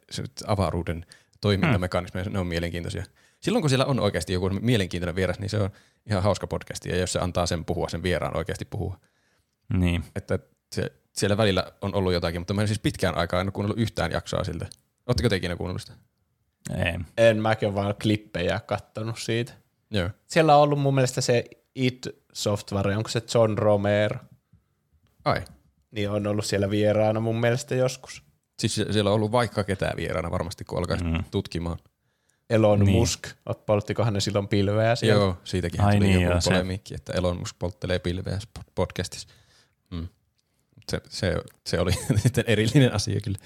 avaruuden 0.48 1.06
toimintamekanismeja, 1.41 2.26
mm. 2.26 2.34
ne 2.34 2.40
on 2.40 2.48
mielenkiintoisia. 2.48 3.03
Silloin 3.40 3.64
kun 3.64 3.70
siellä 3.70 3.86
on 3.86 3.99
oikeasti 3.99 4.34
joku 4.34 4.49
mielenkiintoinen 4.49 5.16
vieras, 5.16 5.40
niin 5.40 5.49
se 5.49 5.57
on 5.57 5.70
ihan 6.10 6.24
hauska 6.24 6.48
podcasti, 6.48 6.90
ja 6.90 6.98
jos 6.98 7.14
se 7.14 7.20
antaa 7.20 7.45
sen 7.45 7.66
puhua, 7.66 7.90
sen 7.90 8.03
vieraan 8.03 8.38
oikeasti 8.38 8.66
puhua. 8.66 8.98
Niin. 9.74 10.03
Että 10.16 10.40
se, 10.76 10.91
siellä 11.11 11.38
välillä 11.38 11.72
on 11.81 11.95
ollut 11.95 12.14
jotakin, 12.14 12.41
mutta 12.41 12.53
mä 12.53 12.61
en 12.61 12.68
siis 12.68 12.80
pitkään 12.80 13.18
aikaa 13.18 13.41
en 13.41 13.47
ole 13.47 13.52
kuunnellut 13.52 13.80
yhtään 13.80 14.11
jaksoa 14.11 14.43
siltä. 14.43 14.68
Oletteko 15.07 15.30
te 15.30 15.35
ikinä 15.35 15.56
kuunnellut 15.56 15.81
sitä? 15.81 15.93
Ei. 16.85 16.99
En 17.18 17.41
mäkin 17.41 17.76
vaan 17.76 17.95
klippejä 18.02 18.60
kattonut 18.60 19.19
siitä. 19.19 19.53
Joo. 19.91 20.10
Siellä 20.27 20.56
on 20.56 20.61
ollut 20.61 20.80
mun 20.80 20.95
mielestä 20.95 21.22
se 21.22 21.45
It 21.76 22.07
Software, 22.34 22.97
onko 22.97 23.10
se 23.10 23.22
John 23.34 23.57
Romero? 23.57 24.19
Ai. 25.26 25.41
Niin 25.91 26.10
on 26.10 26.27
ollut 26.27 26.45
siellä 26.45 26.69
vieraana 26.69 27.19
mun 27.19 27.39
mielestä 27.39 27.76
joskus. 27.76 28.23
Siis 28.60 28.76
siellä 28.76 29.10
on 29.10 29.15
ollut 29.15 29.31
vaikka 29.31 29.64
ketään 29.64 29.97
vieraana 29.97 30.31
varmasti, 30.31 30.65
kun 30.65 30.77
alkaisi 30.77 31.03
mm. 31.03 31.23
tutkimaan. 31.31 31.77
Elon 32.49 32.80
niin. 32.80 32.91
Musk, 32.91 33.27
polttikohan 33.65 34.14
ne 34.14 34.19
silloin 34.19 34.47
pilveä 34.47 34.95
siellä? 34.95 35.22
Joo, 35.22 35.38
siitäkin 35.43 35.81
Ai 35.81 35.95
tuli 35.95 36.07
niin, 36.07 36.22
joku 36.22 36.39
polemiikki, 36.45 36.89
se. 36.89 36.95
että 36.95 37.14
Elon 37.14 37.39
Musk 37.39 37.56
polttelee 37.60 37.99
pilveä 37.99 38.39
podcastissa. 38.76 39.27
Mm. 39.91 40.07
Se, 40.91 41.02
se, 41.10 41.36
se 41.66 41.80
oli 41.80 41.91
sitten 42.18 42.44
erillinen 42.48 42.94
asia 42.94 43.20
kyllä. 43.24 43.38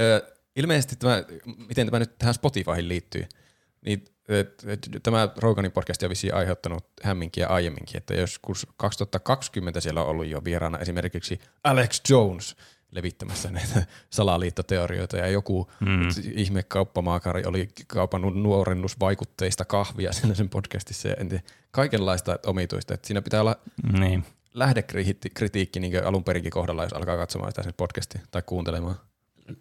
Ö, 0.00 0.32
ilmeisesti 0.56 0.96
tämä, 0.96 1.24
miten 1.68 1.86
tämä 1.86 1.98
nyt 1.98 2.18
tähän 2.18 2.34
Spotifyhin 2.34 2.88
liittyy, 2.88 3.26
niin 3.84 4.04
tämä 5.02 5.28
Roganin 5.36 5.72
podcast 5.72 6.02
on 6.02 6.10
vissiin 6.10 6.34
aiheuttanut 6.34 6.86
hämminkiä 7.02 7.46
aiemminkin, 7.46 7.96
että 7.96 8.14
joskus 8.14 8.66
2020 8.76 9.80
siellä 9.80 10.02
on 10.02 10.08
ollut 10.08 10.26
jo 10.26 10.44
vieraana 10.44 10.78
esimerkiksi 10.78 11.40
Alex 11.64 12.00
Jones 12.08 12.56
levittämässä 12.90 13.50
näitä 13.50 13.86
salaliittoteorioita 14.10 15.16
ja 15.16 15.26
joku 15.26 15.70
mm. 15.80 16.08
ihme 16.32 16.62
kauppamaakari 16.62 17.42
oli 17.46 17.68
kaupannut 17.86 18.34
nuorennusvaikutteista 18.34 19.64
kahvia 19.64 20.12
sen, 20.34 20.48
podcastissa 20.48 21.08
ja 21.08 21.16
kaikenlaista 21.70 22.38
omituista, 22.46 22.94
että 22.94 23.06
siinä 23.06 23.22
pitää 23.22 23.40
olla 23.40 23.56
niin. 23.98 24.24
Lähdekritiikki 24.54 25.80
niin 25.80 26.04
alun 26.04 26.24
perinkin 26.24 26.50
kohdalla, 26.50 26.82
jos 26.82 26.92
alkaa 26.92 27.16
katsomaan 27.16 27.50
sitä 27.50 27.62
sen 27.62 27.74
podcastia 27.76 28.20
tai 28.30 28.42
kuuntelemaan. 28.46 28.96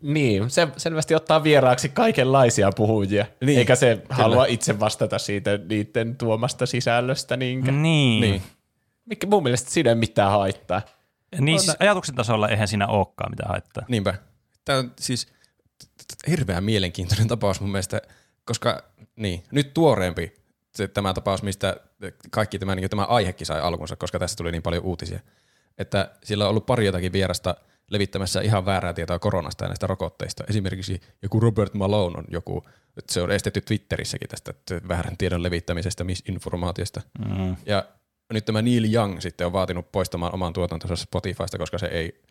Niin, 0.02 0.50
se 0.50 0.68
selvästi 0.78 1.16
ottaa 1.16 1.44
vieraaksi 1.44 1.90
kaikenlaisia 1.90 2.72
puhujia, 2.76 3.26
niin, 3.42 3.60
eikä 3.60 3.76
se 3.76 3.96
kyllä. 3.96 4.16
halua 4.16 4.46
itse 4.46 4.80
vastata 4.80 5.20
siitä 5.20 5.60
niiden 5.70 6.16
tuomasta 6.16 6.66
sisällöstä. 6.66 7.38
Niinkä. 7.38 7.72
Niin. 7.72 8.22
niin. 8.22 8.42
Mikä 9.06 9.28
mun 9.28 9.44
mielestä 9.44 9.72
siinä 9.72 9.90
ei 9.90 9.96
mitään 9.96 10.32
haittaa. 10.32 10.82
Niin, 11.40 11.60
on... 11.70 11.76
ajatuksen 11.80 12.16
tasolla 12.16 12.50
eihän 12.50 12.68
siinä 12.68 12.88
olekaan 12.88 13.32
mitään 13.32 13.50
haittaa. 13.50 13.84
Niinpä. 13.88 14.14
Tämä 14.66 14.80
on 14.80 14.92
siis 15.00 15.28
hirveän 16.28 16.64
mielenkiintoinen 16.64 17.28
tapaus 17.28 17.62
mun 17.62 17.72
mielestä, 17.72 18.02
koska 18.46 18.84
niin, 19.16 19.44
nyt 19.52 19.74
tuoreempi 19.74 20.41
se, 20.76 20.88
tämä 20.88 21.14
tapaus, 21.14 21.44
mistä 21.44 21.78
kaikki 22.32 22.60
tämä, 22.60 22.76
niin 22.76 22.90
tämä 22.90 23.04
aihekin 23.04 23.48
sai 23.48 23.62
alkunsa, 23.62 23.96
koska 23.96 24.20
tässä 24.20 24.38
tuli 24.38 24.52
niin 24.52 24.64
paljon 24.64 24.84
uutisia. 24.84 25.20
Että 25.78 26.12
sillä 26.24 26.44
on 26.44 26.50
ollut 26.50 26.66
pari 26.66 26.86
jotakin 26.86 27.14
vierasta– 27.14 27.56
levittämässä 27.92 28.42
ihan 28.42 28.66
väärää 28.66 28.94
tietoa 28.94 29.20
koronasta 29.20 29.64
ja 29.64 29.68
näistä 29.68 29.88
rokotteista. 29.88 30.44
Esimerkiksi 30.50 31.02
joku 31.22 31.40
Robert 31.40 31.74
Malone 31.74 32.18
on 32.18 32.26
joku, 32.30 32.64
se 33.10 33.22
on 33.22 33.32
estetty 33.32 33.62
Twitterissäkin 33.62 34.30
tästä 34.30 34.54
väärän 34.88 35.18
tiedon 35.18 35.44
levittämisestä, 35.44 36.04
misinformaatiosta. 36.04 37.02
Mm. 37.30 37.56
Ja 37.66 37.86
nyt 38.34 38.46
tämä 38.46 38.62
Neil 38.62 38.94
Young 38.94 39.20
sitten 39.20 39.48
on 39.48 39.54
vaatinut 39.54 39.92
poistamaan 39.92 40.34
oman 40.34 40.54
tuotantonsa 40.54 40.96
Spotifysta, 40.96 41.58
koska 41.58 41.78
se 41.78 41.86
ei, 41.86 42.22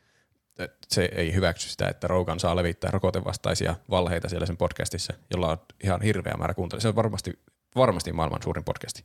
se 0.89 1.09
ei 1.13 1.35
hyväksy 1.35 1.69
sitä, 1.69 1.89
että 1.89 2.07
Rogan 2.07 2.41
saa 2.41 2.57
levittää 2.57 2.91
rokotevastaisia 2.91 3.75
valheita 3.91 4.29
siellä 4.29 4.47
sen 4.47 4.57
podcastissa, 4.57 5.13
jolla 5.31 5.51
on 5.51 5.59
ihan 5.85 6.03
hirveä 6.03 6.35
määrä 6.39 6.55
kuuntelijoita. 6.55 6.83
Se 6.83 6.89
on 6.89 6.97
varmasti, 6.97 7.39
varmasti 7.77 8.13
maailman 8.13 8.43
suurin 8.43 8.65
podcasti. 8.65 9.05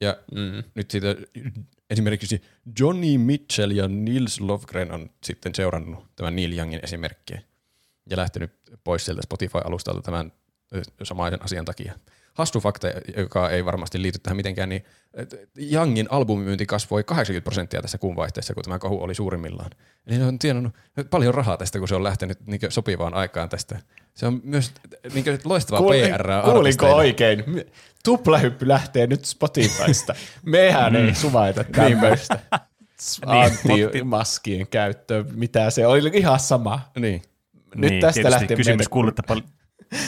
Ja 0.00 0.16
mm. 0.32 0.64
nyt 0.74 0.90
siitä 0.90 1.16
esimerkiksi 1.90 2.42
Johnny 2.80 3.18
Mitchell 3.18 3.70
ja 3.70 3.88
Nils 3.88 4.40
Lofgren 4.40 4.92
on 4.92 5.10
sitten 5.24 5.54
seurannut 5.54 6.04
tämän 6.16 6.36
Neil 6.36 6.52
Youngin 6.52 6.80
esimerkkiä 6.82 7.42
ja 8.10 8.16
lähtenyt 8.16 8.52
pois 8.84 9.04
sieltä 9.04 9.22
Spotify-alustalta 9.22 10.02
tämän 10.02 10.32
samaisen 11.02 11.42
asian 11.42 11.64
takia. 11.64 11.94
Hassu 12.36 12.60
fakta, 12.60 12.88
joka 13.16 13.50
ei 13.50 13.64
varmasti 13.64 14.02
liity 14.02 14.18
tähän 14.18 14.36
mitenkään, 14.36 14.68
niin 14.68 14.84
Youngin 15.72 16.06
albumimyynti 16.10 16.66
kasvoi 16.66 17.04
80 17.04 17.44
prosenttia 17.44 17.82
tässä 17.82 17.98
kuun 17.98 18.16
vaihteessa, 18.16 18.54
kun 18.54 18.62
tämä 18.62 18.78
kohu 18.78 19.02
oli 19.02 19.14
suurimmillaan. 19.14 19.70
Eli 20.06 20.18
ne 20.18 20.24
on 20.24 20.38
tienannut 20.38 20.74
paljon 21.10 21.34
rahaa 21.34 21.56
tästä, 21.56 21.78
kun 21.78 21.88
se 21.88 21.94
on 21.94 22.04
lähtenyt 22.04 22.38
niin 22.46 22.60
sopivaan 22.68 23.14
aikaan 23.14 23.48
tästä. 23.48 23.78
Se 24.14 24.26
on 24.26 24.40
myös 24.44 24.72
niin 25.14 25.24
loistavaa 25.44 25.80
Kuul, 25.80 25.92
PR. 25.92 26.28
Kuulinko 26.44 26.86
oikein? 26.86 27.44
Tuplahyppy 28.04 28.68
lähtee 28.68 29.06
nyt 29.06 29.24
Spotifysta. 29.24 30.14
Mehän 30.42 30.92
mm. 30.92 31.06
ei 31.06 31.14
suvaita 31.14 31.64
tämmöistä. 31.64 32.38
Anti-maskien 33.26 34.66
käyttö, 34.66 35.24
mitä 35.32 35.70
se 35.70 35.86
oli 35.86 36.10
ihan 36.14 36.40
sama. 36.40 36.80
Niin. 36.98 37.22
Nyt 37.74 37.90
niin, 37.90 38.00
tästä 38.00 38.30
lähtee 38.30 38.56
kysymys 38.56 38.88
kuuluu, 38.88 39.08
että 39.08 39.22
pal- 39.22 39.42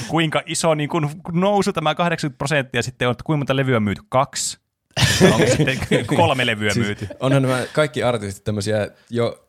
kuinka 0.09 0.42
iso 0.46 0.74
niin 0.74 0.88
kun 0.88 1.10
nousu 1.32 1.72
tämä 1.72 1.94
80 1.94 2.38
prosenttia 2.38 2.82
sitten 2.82 3.09
on, 3.09 3.12
että 3.12 3.24
kuinka 3.24 3.38
monta 3.38 3.56
levyä 3.56 3.76
on 3.76 3.82
myyty? 3.82 4.02
Kaksi? 4.09 4.59
Onko 5.24 5.46
sitten 5.56 6.06
kolme 6.16 6.46
levyä 6.46 6.74
siis 6.74 6.86
myyty? 6.86 7.09
Onhan 7.20 7.42
nämä 7.42 7.66
kaikki 7.72 8.02
artistit 8.02 8.44
tämmöisiä 8.44 8.88
jo 9.10 9.48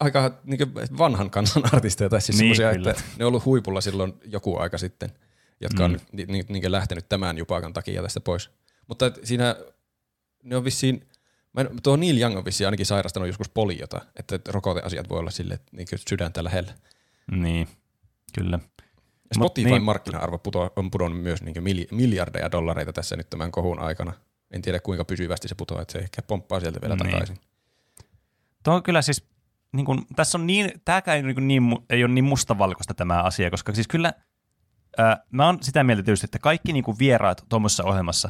aika 0.00 0.38
niin 0.44 0.74
vanhan 0.98 1.30
kansan 1.30 1.62
artisteja, 1.72 2.08
tai 2.08 2.20
siis 2.20 2.38
niin, 2.38 2.56
semmoisia, 2.56 2.90
että 2.90 3.02
ne 3.18 3.24
on 3.24 3.28
ollut 3.28 3.44
huipulla 3.44 3.80
silloin 3.80 4.14
joku 4.24 4.58
aika 4.58 4.78
sitten, 4.78 5.12
jotka 5.60 5.84
on 5.84 5.92
mm. 5.92 6.26
niin, 6.26 6.46
niin 6.48 6.72
lähtenyt 6.72 7.08
tämän 7.08 7.38
jupakan 7.38 7.72
takia 7.72 8.02
tästä 8.02 8.20
pois. 8.20 8.50
Mutta 8.86 9.12
siinä 9.24 9.56
ne 10.42 10.56
on 10.56 10.64
vissiin, 10.64 11.08
mä 11.52 11.60
en, 11.60 11.68
tuo 11.82 11.96
Neil 11.96 12.18
Young 12.18 12.36
on 12.36 12.44
vissiin 12.44 12.66
ainakin 12.66 12.86
sairastanut 12.86 13.26
joskus 13.26 13.48
poliota, 13.48 14.00
että 14.16 14.38
rokoteasiat 14.48 15.08
voi 15.08 15.18
olla 15.18 15.30
sille 15.30 15.60
niin 15.72 15.88
sydäntä 16.08 16.44
lähellä. 16.44 16.74
Niin, 17.30 17.68
kyllä. 18.34 18.58
Spotifyn 19.34 19.72
niin, 19.72 19.82
markkina-arvo 19.82 20.38
puto, 20.38 20.72
on 20.76 20.90
pudonnut 20.90 21.22
myös 21.22 21.42
niin 21.42 21.86
miljardeja 21.90 22.50
dollareita 22.50 22.92
tässä 22.92 23.16
nyt 23.16 23.30
tämän 23.30 23.52
kohun 23.52 23.78
aikana. 23.78 24.12
En 24.50 24.62
tiedä 24.62 24.80
kuinka 24.80 25.04
pysyvästi 25.04 25.48
se 25.48 25.54
putoaa, 25.54 25.82
että 25.82 25.92
se 25.92 25.98
ehkä 25.98 26.22
pomppaa 26.22 26.60
sieltä 26.60 26.80
vielä 26.80 26.96
niin. 26.96 27.10
takaisin. 27.10 27.38
Tuo 28.64 28.74
on 28.74 28.82
kyllä 28.82 29.02
siis, 29.02 29.24
niin 29.72 29.86
kuin, 29.86 30.06
tässä 30.16 30.38
on 30.38 30.46
niin, 30.46 30.72
tämäkään 30.84 31.16
ei, 31.16 31.22
niin, 31.22 31.48
niin, 31.48 31.62
ei 31.90 32.04
ole 32.04 32.12
niin 32.12 32.24
mustavalkoista 32.24 32.94
tämä 32.94 33.22
asia, 33.22 33.50
koska 33.50 33.74
siis 33.74 33.88
kyllä 33.88 34.12
ää, 34.98 35.24
mä 35.30 35.46
oon 35.46 35.58
sitä 35.62 35.84
mieltä 35.84 36.02
tietysti, 36.02 36.26
että 36.26 36.38
kaikki 36.38 36.72
niin 36.72 36.84
kuin 36.84 36.98
vieraat 36.98 37.44
tuommoisessa 37.48 37.84
ohjelmassa, 37.84 38.28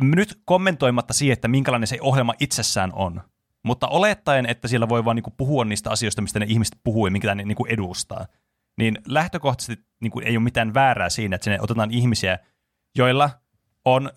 nyt 0.00 0.40
kommentoimatta 0.44 1.14
siihen, 1.14 1.32
että 1.32 1.48
minkälainen 1.48 1.86
se 1.86 1.98
ohjelma 2.00 2.34
itsessään 2.40 2.92
on, 2.92 3.20
mutta 3.62 3.88
olettaen, 3.88 4.46
että 4.46 4.68
siellä 4.68 4.88
voi 4.88 5.04
vaan 5.04 5.16
niin 5.16 5.24
kuin 5.24 5.34
puhua 5.36 5.64
niistä 5.64 5.90
asioista, 5.90 6.22
mistä 6.22 6.38
ne 6.38 6.46
ihmiset 6.48 6.78
puhuu 6.84 7.06
ja 7.06 7.10
minkä 7.10 7.34
ne 7.34 7.44
niin 7.44 7.56
kuin 7.56 7.70
edustaa, 7.70 8.26
niin 8.78 8.98
lähtökohtaisesti 9.06 9.84
niin 10.00 10.10
kuin 10.10 10.26
ei 10.26 10.36
ole 10.36 10.44
mitään 10.44 10.74
väärää 10.74 11.08
siinä, 11.08 11.34
että 11.34 11.44
sinne 11.44 11.58
otetaan 11.60 11.90
ihmisiä, 11.90 12.38
joilla 12.96 13.30
on 13.84 14.10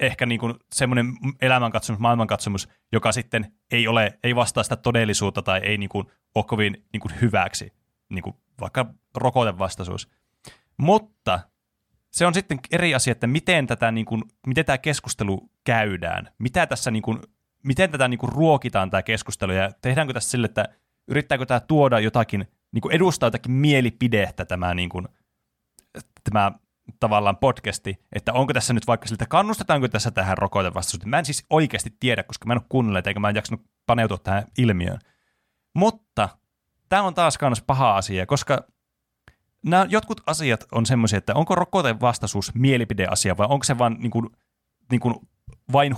ehkä 0.00 0.26
niin 0.26 0.40
kuin 0.40 0.54
semmoinen 0.72 1.06
elämänkatsomus, 1.42 2.00
maailmankatsomus, 2.00 2.68
joka 2.92 3.12
sitten 3.12 3.52
ei 3.70 3.88
ole, 3.88 4.18
ei 4.22 4.36
vastaa 4.36 4.62
sitä 4.62 4.76
todellisuutta 4.76 5.42
tai 5.42 5.60
ei 5.62 5.78
niin 5.78 5.88
kuin 5.88 6.06
ole 6.34 6.44
kovin 6.44 6.84
niin 6.92 7.00
kuin 7.00 7.20
hyväksi, 7.20 7.72
niin 8.08 8.22
kuin 8.22 8.36
vaikka 8.60 8.86
rokotevastaisuus. 9.14 10.08
Mutta 10.76 11.40
se 12.10 12.26
on 12.26 12.34
sitten 12.34 12.58
eri 12.70 12.94
asia, 12.94 13.12
että 13.12 13.26
miten, 13.26 13.66
tätä, 13.66 13.90
niin 13.90 14.06
kuin, 14.06 14.22
miten 14.46 14.64
tämä 14.64 14.78
keskustelu 14.78 15.50
käydään, 15.64 16.28
mitä 16.38 16.66
tässä, 16.66 16.90
niin 16.90 17.02
kuin, 17.02 17.18
miten 17.64 17.90
tätä 17.90 18.08
niin 18.08 18.18
kuin 18.18 18.32
ruokitaan 18.32 18.90
tämä 18.90 19.02
keskustelu 19.02 19.52
ja 19.52 19.70
tehdäänkö 19.82 20.12
tässä 20.12 20.30
sille, 20.30 20.44
että 20.44 20.68
yrittääkö 21.08 21.46
tämä 21.46 21.60
tuoda 21.60 22.00
jotakin, 22.00 22.48
niin 22.76 22.82
kuin 22.82 22.94
edustaa 22.94 23.26
jotakin 23.26 23.52
mielipidettä 23.52 24.44
tämä, 24.44 24.74
niin 24.74 24.88
kuin, 24.88 25.08
tämä 26.30 26.52
tavallaan 27.00 27.36
podcasti, 27.36 27.98
että 28.12 28.32
onko 28.32 28.52
tässä 28.52 28.74
nyt 28.74 28.86
vaikka 28.86 29.08
siltä, 29.08 29.26
kannustetaanko 29.26 29.88
tässä 29.88 30.10
tähän 30.10 30.38
rokotevastaisuuteen. 30.38 31.08
Mä 31.10 31.18
en 31.18 31.24
siis 31.24 31.46
oikeasti 31.50 31.96
tiedä, 32.00 32.22
koska 32.22 32.46
mä 32.46 32.52
en 32.52 32.58
ole 32.58 32.66
kuunnellut 32.68 33.06
eikä 33.06 33.20
mä 33.20 33.28
en 33.28 33.36
jaksanut 33.36 33.66
paneutua 33.86 34.18
tähän 34.18 34.44
ilmiöön. 34.58 34.98
Mutta 35.74 36.28
tämä 36.88 37.02
on 37.02 37.14
taas 37.14 37.38
myös 37.40 37.62
paha 37.62 37.96
asia, 37.96 38.26
koska 38.26 38.64
nämä 39.62 39.86
jotkut 39.88 40.20
asiat 40.26 40.64
on 40.72 40.86
semmoisia, 40.86 41.18
että 41.18 41.34
onko 41.34 41.54
rokotevastaisuus 41.54 42.54
mielipideasia 42.54 43.36
vai 43.36 43.46
onko 43.50 43.64
se 43.64 43.78
vain 43.78 43.96
niin 43.98 44.10
kuin, 44.10 44.30
niin 44.90 45.00
kuin 45.00 45.14
vain 45.72 45.94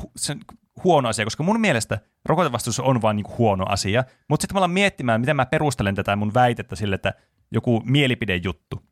huono 0.85 1.09
asia, 1.09 1.27
koska 1.27 1.43
mun 1.43 1.61
mielestä 1.61 1.99
rokotevastaisuus 2.25 2.89
on 2.89 3.03
vain 3.03 3.17
niin 3.17 3.25
kuin 3.25 3.39
huono 3.39 3.65
asia, 3.69 4.05
mutta 4.29 4.43
sitten 4.43 4.55
mä 4.55 4.59
alan 4.59 4.71
miettimään, 4.71 5.21
miten 5.21 5.37
mä 5.37 5.47
perustelen 5.47 5.95
tätä 5.95 6.17
mun 6.17 6.35
väitettä 6.35 6.77
sille, 6.77 6.95
että 6.95 7.15
joku 7.51 7.83
mielipidejuttu 7.85 8.89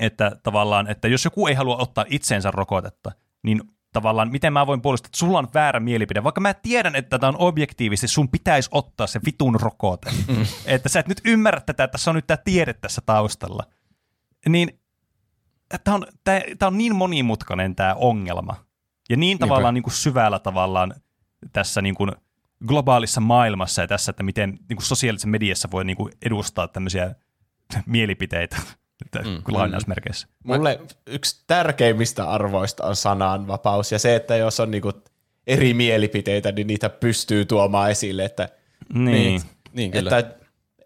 että 0.00 0.32
tavallaan, 0.42 0.90
että 0.90 1.08
jos 1.08 1.24
joku 1.24 1.46
ei 1.46 1.54
halua 1.54 1.76
ottaa 1.76 2.04
itseensä 2.08 2.50
rokotetta, 2.50 3.12
niin 3.42 3.60
tavallaan, 3.92 4.30
miten 4.30 4.52
mä 4.52 4.66
voin 4.66 4.80
puolustaa, 4.80 5.08
että 5.08 5.18
sulla 5.18 5.38
on 5.38 5.48
väärä 5.54 5.80
mielipide, 5.80 6.24
vaikka 6.24 6.40
mä 6.40 6.54
tiedän, 6.54 6.96
että 6.96 7.18
tämä 7.18 7.28
on 7.28 7.38
objektiivisesti, 7.38 8.14
sun 8.14 8.28
pitäisi 8.28 8.68
ottaa 8.72 9.06
se 9.06 9.20
vitun 9.26 9.60
rokote. 9.60 10.10
Mm. 10.28 10.46
Että 10.66 10.88
sä 10.88 11.00
et 11.00 11.08
nyt 11.08 11.20
ymmärrä 11.24 11.60
tätä, 11.60 11.84
että 11.84 11.92
tässä 11.92 12.10
on 12.10 12.14
nyt 12.14 12.26
tämä 12.26 12.36
tiede 12.36 12.72
tässä 12.72 13.02
taustalla. 13.06 13.62
Niin 14.48 14.80
tämä 15.84 15.94
on, 15.94 16.06
tää, 16.24 16.40
tää 16.58 16.66
on 16.68 16.78
niin 16.78 16.96
monimutkainen 16.96 17.76
tämä 17.76 17.94
ongelma. 17.94 18.56
Ja 19.10 19.16
niin 19.16 19.20
Niinpä. 19.20 19.46
tavallaan 19.46 19.74
niin 19.74 19.82
kuin 19.82 19.94
syvällä 19.94 20.38
tavallaan 20.38 20.94
tässä 21.52 21.82
niin 21.82 21.94
kuin 21.94 22.12
globaalissa 22.66 23.20
maailmassa 23.20 23.82
ja 23.82 23.88
tässä, 23.88 24.10
että 24.10 24.22
miten 24.22 24.50
niin 24.50 24.76
kuin 24.76 24.86
sosiaalisessa 24.86 25.28
mediassa 25.28 25.68
voi 25.70 25.84
niin 25.84 25.96
kuin 25.96 26.12
edustaa 26.22 26.68
tämmöisiä 26.68 27.14
mielipiteitä 27.86 28.56
mm. 29.24 29.42
lainausmerkeissä. 29.48 30.28
Mulle 30.44 30.80
yksi 31.06 31.44
tärkeimmistä 31.46 32.30
arvoista 32.30 32.86
on 32.86 32.96
sananvapaus 32.96 33.92
ja 33.92 33.98
se, 33.98 34.16
että 34.16 34.36
jos 34.36 34.60
on 34.60 34.70
niinku 34.70 34.92
eri 35.46 35.74
mielipiteitä, 35.74 36.52
niin 36.52 36.66
niitä 36.66 36.88
pystyy 36.88 37.44
tuomaan 37.44 37.90
esille. 37.90 38.24
Että, 38.24 38.48
niin. 38.94 39.04
niin, 39.12 39.40
niin 39.72 39.90
kyllä. 39.90 40.18
Että 40.18 40.34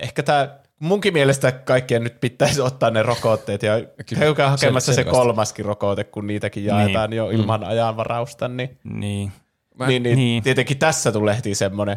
ehkä 0.00 0.22
tämä 0.22 0.58
munkin 0.84 1.12
mielestä 1.12 1.52
kaikkien 1.52 2.04
nyt 2.04 2.20
pitäisi 2.20 2.60
ottaa 2.60 2.90
ne 2.90 3.02
rokotteet 3.02 3.62
ja 3.62 3.72
käykää 4.18 4.50
hakemassa 4.50 4.92
se, 4.92 4.96
se 4.96 5.04
kolmaskin 5.04 5.64
rokote, 5.64 6.04
kun 6.04 6.26
niitäkin 6.26 6.64
jaetaan 6.64 7.10
niin. 7.10 7.16
jo 7.16 7.26
mm. 7.26 7.32
ilman 7.32 7.60
mm. 7.60 7.66
ajanvarausta. 7.66 8.48
Niin, 8.48 8.78
niin. 8.84 9.32
Mä, 9.78 9.86
niin, 9.86 10.02
niin, 10.02 10.16
niin. 10.16 10.42
Tietenkin 10.42 10.78
tässä 10.78 11.12
tulee 11.12 11.38
semmoinen, 11.52 11.96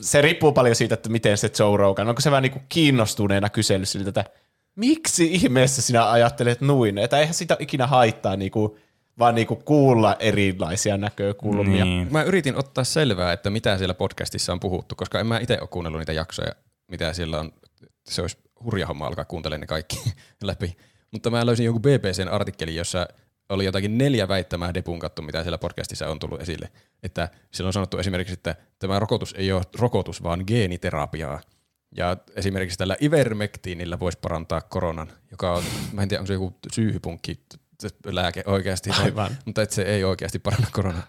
se 0.00 0.20
riippuu 0.20 0.52
paljon 0.52 0.76
siitä, 0.76 0.94
että 0.94 1.08
miten 1.08 1.38
se 1.38 1.50
Joe 1.58 1.76
Rogan, 1.76 2.08
onko 2.08 2.20
se 2.20 2.30
vähän 2.30 2.42
niin 2.42 2.52
kuin 2.52 2.64
kiinnostuneena 2.68 3.48
kysely 3.48 3.86
siltä, 3.86 4.08
että 4.08 4.24
miksi 4.76 5.34
ihmeessä 5.34 5.82
sinä 5.82 6.10
ajattelet 6.10 6.60
noin, 6.60 6.98
että 6.98 7.18
eihän 7.18 7.34
sitä 7.34 7.56
ikinä 7.58 7.86
haittaa 7.86 8.36
niin 8.36 8.50
kuin, 8.50 8.72
vaan 9.18 9.34
niin 9.34 9.46
kuin 9.46 9.64
kuulla 9.64 10.16
erilaisia 10.18 10.96
näkökulmia. 10.96 11.84
Niin. 11.84 12.08
Mä 12.10 12.22
yritin 12.22 12.56
ottaa 12.56 12.84
selvää, 12.84 13.32
että 13.32 13.50
mitä 13.50 13.78
siellä 13.78 13.94
podcastissa 13.94 14.52
on 14.52 14.60
puhuttu, 14.60 14.94
koska 14.94 15.20
en 15.20 15.26
mä 15.26 15.38
itse 15.38 15.58
ole 15.60 15.68
kuunnellut 15.68 15.98
niitä 15.98 16.12
jaksoja, 16.12 16.52
mitä 16.88 17.12
siellä 17.12 17.40
on. 17.40 17.52
Se 18.08 18.22
olisi 18.22 18.38
hurja 18.64 18.86
homma 18.86 19.06
alkaa 19.06 19.24
kuuntelemaan 19.24 19.60
ne 19.60 19.66
kaikki 19.66 20.12
läpi. 20.42 20.76
Mutta 21.10 21.30
mä 21.30 21.46
löysin 21.46 21.64
jonkun 21.64 21.82
BBCn 21.82 22.28
artikkelin, 22.28 22.76
jossa 22.76 23.06
oli 23.48 23.64
jotakin 23.64 23.98
neljä 23.98 24.28
väittämää 24.28 24.74
depunkattu, 24.74 25.22
mitä 25.22 25.42
siellä 25.42 25.58
podcastissa 25.58 26.08
on 26.08 26.18
tullut 26.18 26.40
esille. 26.40 26.70
Että 27.02 27.28
siellä 27.50 27.68
on 27.68 27.72
sanottu 27.72 27.98
esimerkiksi, 27.98 28.34
että 28.34 28.56
tämä 28.78 28.98
rokotus 28.98 29.34
ei 29.38 29.52
ole 29.52 29.62
rokotus, 29.78 30.22
vaan 30.22 30.44
geeniterapiaa. 30.46 31.40
Ja 31.96 32.16
esimerkiksi 32.36 32.78
tällä 32.78 32.96
ivermektiinillä 33.02 33.98
voisi 33.98 34.18
parantaa 34.22 34.60
koronan, 34.60 35.12
joka 35.30 35.54
on, 35.54 35.64
mä 35.92 36.02
en 36.02 36.08
tiedä, 36.08 36.20
onko 36.20 36.26
se 36.26 36.32
joku 36.32 36.58
syyhypunkki 36.72 37.40
lääke 38.04 38.42
oikeasti, 38.46 38.90
Aivan. 38.90 39.36
mutta 39.44 39.62
että 39.62 39.74
se 39.74 39.82
ei 39.82 40.04
oikeasti 40.04 40.38
paranna 40.38 40.66
koronaa. 40.72 41.02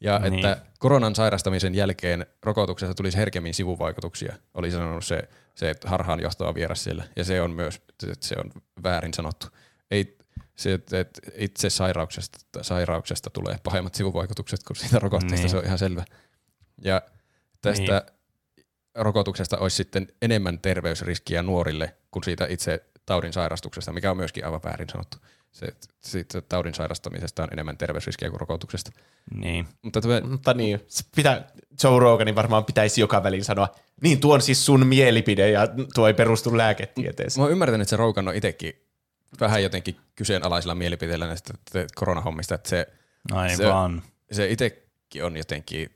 Ja 0.00 0.18
niin. 0.18 0.34
että 0.34 0.62
koronan 0.78 1.14
sairastamisen 1.14 1.74
jälkeen 1.74 2.26
rokotuksessa 2.42 2.94
tulisi 2.94 3.18
herkemmin 3.18 3.54
sivuvaikutuksia, 3.54 4.36
oli 4.54 4.70
sanonut 4.70 5.04
se, 5.04 5.28
se 5.54 5.74
harhaan 5.84 6.20
johtava 6.20 6.54
vieras 6.54 6.84
siellä. 6.84 7.04
Ja 7.16 7.24
se 7.24 7.40
on 7.40 7.50
myös, 7.50 7.82
se 8.20 8.34
on 8.44 8.50
väärin 8.82 9.14
sanottu. 9.14 9.46
Ei, 9.90 10.18
se, 10.56 10.72
että 10.72 11.20
itse 11.34 11.70
sairauksesta, 11.70 12.38
sairauksesta 12.62 13.30
tulee 13.30 13.56
pahemmat 13.62 13.94
sivuvaikutukset 13.94 14.62
kuin 14.62 14.76
siitä 14.76 14.98
rokotteesta, 14.98 15.44
niin. 15.44 15.50
se 15.50 15.56
on 15.56 15.64
ihan 15.64 15.78
selvä. 15.78 16.04
Ja 16.84 17.02
tästä 17.62 18.02
niin 18.06 18.16
rokotuksesta 18.96 19.58
olisi 19.58 19.76
sitten 19.76 20.08
enemmän 20.22 20.58
terveysriskiä 20.58 21.42
nuorille 21.42 21.96
kuin 22.10 22.24
siitä 22.24 22.46
itse 22.48 22.84
taudin 23.06 23.32
sairastuksesta, 23.32 23.92
mikä 23.92 24.10
on 24.10 24.16
myöskin 24.16 24.44
aivan 24.44 24.60
väärin 24.64 24.88
sanottu. 24.88 25.18
Se, 25.56 25.66
siitä 26.00 26.40
taudin 26.40 26.74
sairastamisesta 26.74 27.42
on 27.42 27.48
enemmän 27.52 27.78
terveysriskiä 27.78 28.30
kuin 28.30 28.40
rokotuksesta. 28.40 28.90
Niin. 29.34 29.68
Mutta, 29.82 30.00
tuo, 30.00 30.20
mutta 30.20 30.54
niin, 30.54 30.80
pitää, 31.16 31.50
Joe 31.84 32.00
Roganin 32.00 32.34
varmaan 32.34 32.64
pitäisi 32.64 33.00
joka 33.00 33.22
välin 33.22 33.44
sanoa, 33.44 33.68
niin 34.02 34.20
tuo 34.20 34.34
on 34.34 34.42
siis 34.42 34.66
sun 34.66 34.86
mielipide 34.86 35.50
ja 35.50 35.68
tuo 35.94 36.06
ei 36.06 36.14
perustu 36.14 36.56
lääketieteeseen. 36.56 37.40
Mä 37.40 37.44
oon 37.44 37.52
ymmärtänyt, 37.52 37.82
että 37.84 37.90
se 37.90 37.96
Rogan 37.96 38.28
on 38.28 38.34
itsekin 38.34 38.72
vähän 39.40 39.62
jotenkin 39.62 39.96
kyseenalaisilla 40.14 40.74
mielipiteillä 40.74 41.26
näistä 41.26 41.54
koronahommista, 41.94 42.54
että 42.54 42.68
se, 42.68 42.86
Aivan. 43.32 44.02
se, 44.30 44.34
se 44.34 44.50
itsekin 44.50 45.24
on 45.24 45.36
jotenkin 45.36 45.90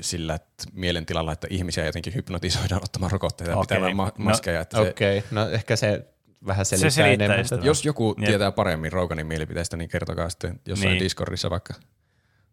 sillä 0.00 0.34
että 0.34 0.64
mielentilalla, 0.72 1.32
että 1.32 1.46
ihmisiä 1.50 1.86
jotenkin 1.86 2.14
hypnotisoidaan 2.14 2.84
ottamaan 2.84 3.12
rokotteita 3.12 3.52
okay. 3.52 3.62
pitämään 3.62 3.96
ma- 3.96 4.12
no, 4.18 4.24
maskeja. 4.24 4.66
No, 4.72 4.80
Okei, 4.82 5.18
okay. 5.18 5.28
no 5.30 5.48
ehkä 5.50 5.76
se 5.76 6.04
vähän 6.46 6.64
selittää, 6.64 6.90
se 6.90 7.12
enemmän. 7.12 7.44
Jos 7.62 7.84
joku 7.84 8.14
Jep. 8.18 8.26
tietää 8.26 8.52
paremmin 8.52 8.92
Roganin 8.92 9.26
mielipiteistä, 9.26 9.76
niin 9.76 9.90
kertokaa 9.90 10.28
sitten 10.28 10.60
jossain 10.66 10.90
niin. 10.90 11.04
Discordissa 11.04 11.50
vaikka. 11.50 11.74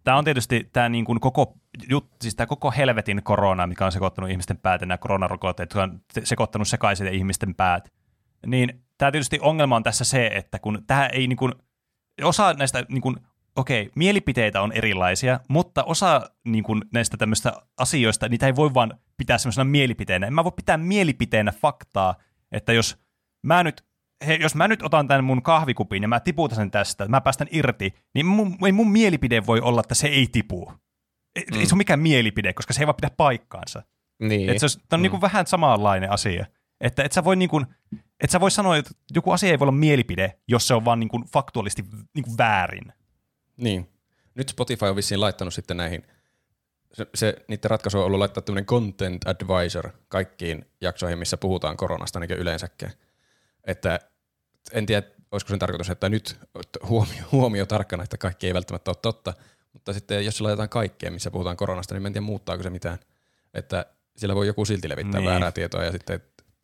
Tämä 0.04 0.18
on 0.18 0.24
tietysti 0.24 0.70
tämä 0.74 0.90
niin 0.90 1.06
kuin 1.06 1.20
koko, 1.20 1.54
jut, 1.90 2.10
siis 2.22 2.36
tämä 2.36 2.48
koko 2.48 2.72
helvetin 2.72 3.24
korona, 3.24 3.68
mikä 3.68 3.86
on 3.86 3.92
sekoittanut 3.92 4.32
ihmisten 4.32 4.58
päät, 4.58 4.82
ja 4.82 4.88
nämä 4.88 4.98
koronarokotteet, 4.98 5.70
jotka 5.70 5.84
on 5.84 6.02
sekoittanut 6.24 6.68
sekaisin 6.68 7.08
ihmisten 7.08 7.56
päät. 7.56 7.92
Niin 8.46 8.84
tämä 8.98 9.12
tietysti 9.12 9.40
ongelma 9.42 9.76
on 9.76 9.84
tässä 9.84 10.04
se, 10.04 10.28
että 10.34 10.60
kun 10.60 10.84
tämä 10.88 11.08
ei 11.08 11.28
niin 11.28 11.38
kuin, 11.38 11.54
osa 12.22 12.54
näistä 12.54 12.86
niin 12.90 13.02
kuin 13.02 13.16
okei, 13.56 13.82
okay, 13.82 13.92
mielipiteitä 13.96 14.62
on 14.62 14.72
erilaisia, 14.72 15.40
mutta 15.48 15.84
osa 15.84 16.22
niin 16.46 16.64
kuin, 16.64 16.82
näistä 16.94 17.18
tämmöistä 17.18 17.54
asioista, 17.78 18.30
niitä 18.30 18.46
ei 18.46 18.56
voi 18.56 18.74
vaan 18.74 18.94
pitää 19.18 19.38
semmoisena 19.38 19.66
mielipiteenä. 19.66 20.28
En 20.28 20.34
mä 20.34 20.44
voi 20.44 20.52
pitää 20.56 20.78
mielipiteenä 20.78 21.52
faktaa, 21.52 22.16
että 22.52 22.74
jos 22.74 22.98
mä 23.48 23.64
nyt, 23.64 23.86
he, 24.28 24.34
jos 24.36 24.56
mä 24.56 24.68
nyt 24.68 24.84
otan 24.84 25.08
tämän 25.08 25.24
mun 25.24 25.44
kahvikupin 25.44 26.02
ja 26.02 26.08
mä 26.08 26.20
tiputan 26.20 26.56
sen 26.56 26.72
tästä, 26.72 27.08
mä 27.08 27.22
päästän 27.22 27.48
irti, 27.52 27.94
niin 28.14 28.26
mun, 28.26 28.58
ei 28.66 28.72
mun 28.72 28.92
mielipide 28.92 29.46
voi 29.46 29.60
olla, 29.60 29.82
että 29.82 29.96
se 29.96 30.08
ei 30.08 30.28
tipu. 30.32 30.72
Ei, 31.36 31.46
mm. 31.52 31.60
ei 31.60 31.66
se 31.66 31.76
ole 31.76 31.78
mikään 31.78 32.00
mielipide, 32.00 32.54
koska 32.54 32.74
se 32.74 32.82
ei 32.82 32.88
vaan 32.88 32.96
pidä 32.96 33.10
paikkaansa. 33.18 33.84
Niin. 34.20 34.50
Et 34.50 34.60
se 34.60 34.66
on, 34.66 34.70
on 34.92 35.00
mm. 35.00 35.02
niin 35.02 35.22
vähän 35.22 35.48
samanlainen 35.48 36.12
asia. 36.12 36.46
Että 36.82 37.04
et 37.04 37.12
sä 37.12 37.24
voi 37.24 37.36
niin 37.36 37.50
kuin, 37.50 37.66
et 38.24 38.30
sä 38.30 38.40
voi 38.40 38.52
sanoa, 38.52 38.78
että 38.78 38.92
joku 39.16 39.32
asia 39.32 39.50
ei 39.50 39.60
voi 39.60 39.66
olla 39.66 39.78
mielipide, 39.78 40.40
jos 40.48 40.68
se 40.68 40.74
on 40.74 40.86
vaan 40.86 41.00
niin 41.00 41.10
kuin 41.10 41.24
faktuaalisesti 41.34 41.86
niin 42.14 42.24
kuin 42.24 42.38
väärin. 42.38 42.94
Niin. 43.58 43.90
Nyt 44.36 44.50
Spotify 44.50 44.86
on 44.86 44.96
vissiin 44.96 45.22
laittanut 45.22 45.54
sitten 45.54 45.78
näihin, 45.78 46.04
se, 46.94 47.08
se 47.16 47.36
niiden 47.48 47.72
ratkaisu 47.72 48.00
on 48.00 48.06
ollut 48.06 48.20
laittaa 48.20 48.42
tämmöinen 48.42 48.66
content 48.66 49.28
advisor 49.28 49.90
kaikkiin 50.08 50.66
jaksoihin, 50.82 51.20
missä 51.20 51.38
puhutaan 51.38 51.78
koronasta 51.78 52.20
niin 52.20 52.32
yleensäkin. 52.32 52.90
Että 53.68 54.00
en 54.72 54.86
tiedä, 54.86 55.08
olisiko 55.32 55.50
sen 55.50 55.60
tarkoitus, 55.60 55.90
että 55.90 56.10
nyt 56.10 56.40
huomio, 56.90 57.24
huomio 57.32 57.66
tarkkana, 57.66 58.04
että 58.04 58.18
kaikki 58.18 58.48
ei 58.48 58.54
välttämättä 58.54 58.92
ole 58.92 58.98
totta, 59.02 59.34
mutta 59.74 59.94
sitten 59.94 60.26
jos 60.26 60.38
se 60.38 60.44
laitetaan 60.44 60.70
kaikkeen, 60.70 61.14
missä 61.14 61.32
puhutaan 61.32 61.58
koronasta, 61.58 61.94
niin 61.94 62.06
en 62.06 62.14
tiedä 62.14 62.26
muuttaako 62.26 62.64
se 62.64 62.70
mitään. 62.70 62.98
Että 63.54 63.86
siellä 64.18 64.36
voi 64.36 64.48
joku 64.48 64.66
silti 64.66 64.90
levittää 64.90 65.22
niin. 65.22 65.30
väärää 65.30 65.52
tietoa 65.52 65.84
ja 65.84 65.92
sitten 65.92 66.22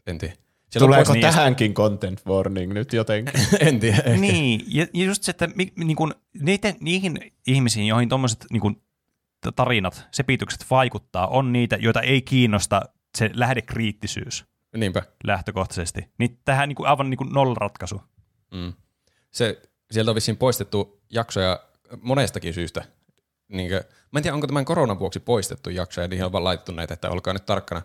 en 0.07 0.17
tiedä. 0.17 0.33
Siellä 0.69 0.85
Tuleeko 0.85 1.13
tähänkin 1.21 1.65
niistä... 1.65 1.75
content 1.75 2.25
warning 2.25 2.73
nyt 2.73 2.93
jotenkin? 2.93 3.33
en 3.67 3.79
tiedä. 3.79 3.97
Ehkä. 3.97 4.19
Niin, 4.21 4.63
ja, 4.67 4.87
just 4.93 5.23
se, 5.23 5.31
että 5.31 5.47
mi, 5.55 5.73
niin 5.75 5.95
kun, 5.95 6.15
niitä, 6.41 6.73
niihin 6.79 7.31
ihmisiin, 7.47 7.87
joihin 7.87 8.09
tuommoiset 8.09 8.45
niin 8.51 8.81
tarinat, 9.55 10.07
sepitykset 10.11 10.65
vaikuttaa, 10.69 11.27
on 11.27 11.53
niitä, 11.53 11.75
joita 11.75 12.01
ei 12.01 12.21
kiinnosta 12.21 12.81
se 13.17 13.29
lähdekriittisyys. 13.33 14.45
Niinpä. 14.77 15.03
Lähtökohtaisesti. 15.23 16.09
Niin 16.17 16.39
tähän 16.45 16.69
niin 16.69 16.75
kuin, 16.75 16.87
aivan 16.87 17.09
niin 17.09 17.17
kuin 17.17 17.33
nollaratkaisu. 17.33 18.01
Mm. 18.51 18.73
Se, 19.31 19.61
sieltä 19.91 20.11
on 20.11 20.15
vissiin 20.15 20.37
poistettu 20.37 21.01
jaksoja 21.09 21.59
monestakin 22.01 22.53
syystä. 22.53 22.85
Niin 23.47 23.69
kuin, 23.69 23.81
mä 24.11 24.19
en 24.19 24.23
tiedä, 24.23 24.35
onko 24.35 24.47
tämän 24.47 24.65
koronan 24.65 24.99
vuoksi 24.99 25.19
poistettu 25.19 25.69
jaksoja, 25.69 26.07
niihin 26.07 26.25
on 26.25 26.31
vaan 26.31 26.43
laitettu 26.43 26.71
näitä, 26.71 26.93
että 26.93 27.09
olkaa 27.09 27.33
nyt 27.33 27.45
tarkkana. 27.45 27.81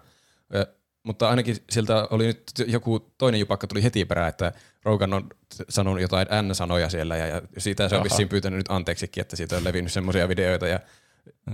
Mutta 1.02 1.28
ainakin 1.28 1.56
sieltä 1.70 2.09
oli 2.10 2.27
nyt 2.27 2.43
joku 2.66 3.15
toinen 3.19 3.40
jupakka 3.40 3.66
tuli 3.66 3.82
heti 3.82 4.05
perään, 4.05 4.28
että 4.28 4.52
Rogan 4.85 5.12
on 5.12 5.28
sanonut 5.69 6.01
jotain 6.01 6.27
N-sanoja 6.43 6.90
siellä 6.90 7.16
ja, 7.16 7.27
ja 7.27 7.43
siitä 7.59 7.89
se 7.89 7.94
on 7.94 8.01
Aha. 8.01 8.05
vissiin 8.05 8.28
pyytänyt 8.28 8.56
nyt 8.56 8.70
anteeksikin, 8.70 9.20
että 9.20 9.36
siitä 9.36 9.56
on 9.56 9.65
levinnyt 9.65 9.93
semmoisia 9.93 10.28
videoita 10.28 10.66
ja 10.66 10.81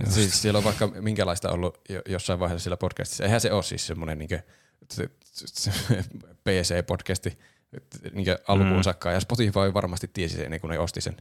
siis 0.09 0.41
siellä 0.41 0.57
on 0.57 0.63
vaikka 0.63 0.87
minkälaista 0.87 1.51
ollut 1.51 1.81
jossain 2.05 2.39
vaiheessa 2.39 2.63
siellä 2.63 2.77
podcastissa. 2.77 3.23
Eihän 3.23 3.41
se 3.41 3.51
ole 3.51 3.63
siis 3.63 3.87
semmoinen 3.87 4.17
niin 4.17 4.29
PC-podcasti 6.43 7.37
niin 8.13 8.27
alkuun 8.47 8.75
mm. 8.75 8.83
saakka 8.83 9.11
ja 9.11 9.19
Spotify 9.19 9.73
varmasti 9.73 10.09
tiesi 10.13 10.35
sen, 10.35 10.61
kun 10.61 10.69
ne 10.69 10.79
osti 10.79 11.01
sen 11.01 11.17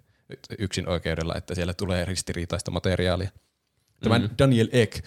yksin 0.59 0.89
oikeudella, 0.89 1.35
että 1.37 1.55
siellä 1.55 1.75
tulee 1.75 2.05
ristiriitaista 2.05 2.71
materiaalia. 2.71 3.31
Tämä 4.01 4.19
mm. 4.19 4.31
Daniel 4.39 4.69
Ek 4.73 5.05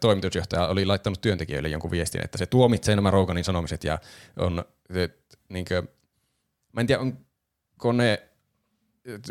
toimitusjohtaja 0.00 0.66
oli 0.66 0.84
laittanut 0.84 1.20
työntekijöille 1.20 1.68
jonkun 1.68 1.90
viestin, 1.90 2.24
että 2.24 2.38
se 2.38 2.46
tuomitsee 2.46 2.96
nämä 2.96 3.10
Roganin 3.10 3.44
sanomiset 3.44 3.84
ja 3.84 3.98
on, 4.38 4.64
niin 5.48 5.64
kuin, 5.64 5.88
mä 6.72 6.80
en 6.80 6.86
tiedä, 6.86 7.00
onko 7.00 7.92
ne 7.92 8.28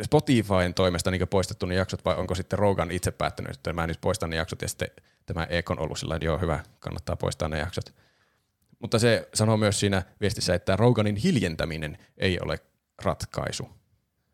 Spotifyn 0.03 0.73
toimesta 0.75 1.11
niin 1.11 1.27
poistettu 1.27 1.65
ne 1.65 1.75
jaksot 1.75 2.05
vai 2.05 2.15
onko 2.15 2.35
sitten 2.35 2.59
Rogan 2.59 2.91
itse 2.91 3.11
päättänyt, 3.11 3.51
että 3.51 3.73
mä 3.73 3.87
nyt 3.87 4.01
poistan 4.01 4.29
ne 4.29 4.35
jaksot 4.35 4.61
ja 4.61 4.67
sitten 4.67 4.89
tämä 5.25 5.43
Ek 5.43 5.71
on 5.71 5.79
ollut 5.79 5.99
sillä 5.99 6.19
joo 6.21 6.37
hyvä, 6.37 6.63
kannattaa 6.79 7.15
poistaa 7.15 7.47
ne 7.47 7.59
jaksot. 7.59 7.93
Mutta 8.81 8.99
se 8.99 9.29
sanoo 9.33 9.57
myös 9.57 9.79
siinä 9.79 10.03
viestissä, 10.21 10.53
että 10.53 10.75
Roganin 10.75 11.15
hiljentäminen 11.15 11.97
ei 12.17 12.39
ole 12.39 12.59
ratkaisu. 13.03 13.69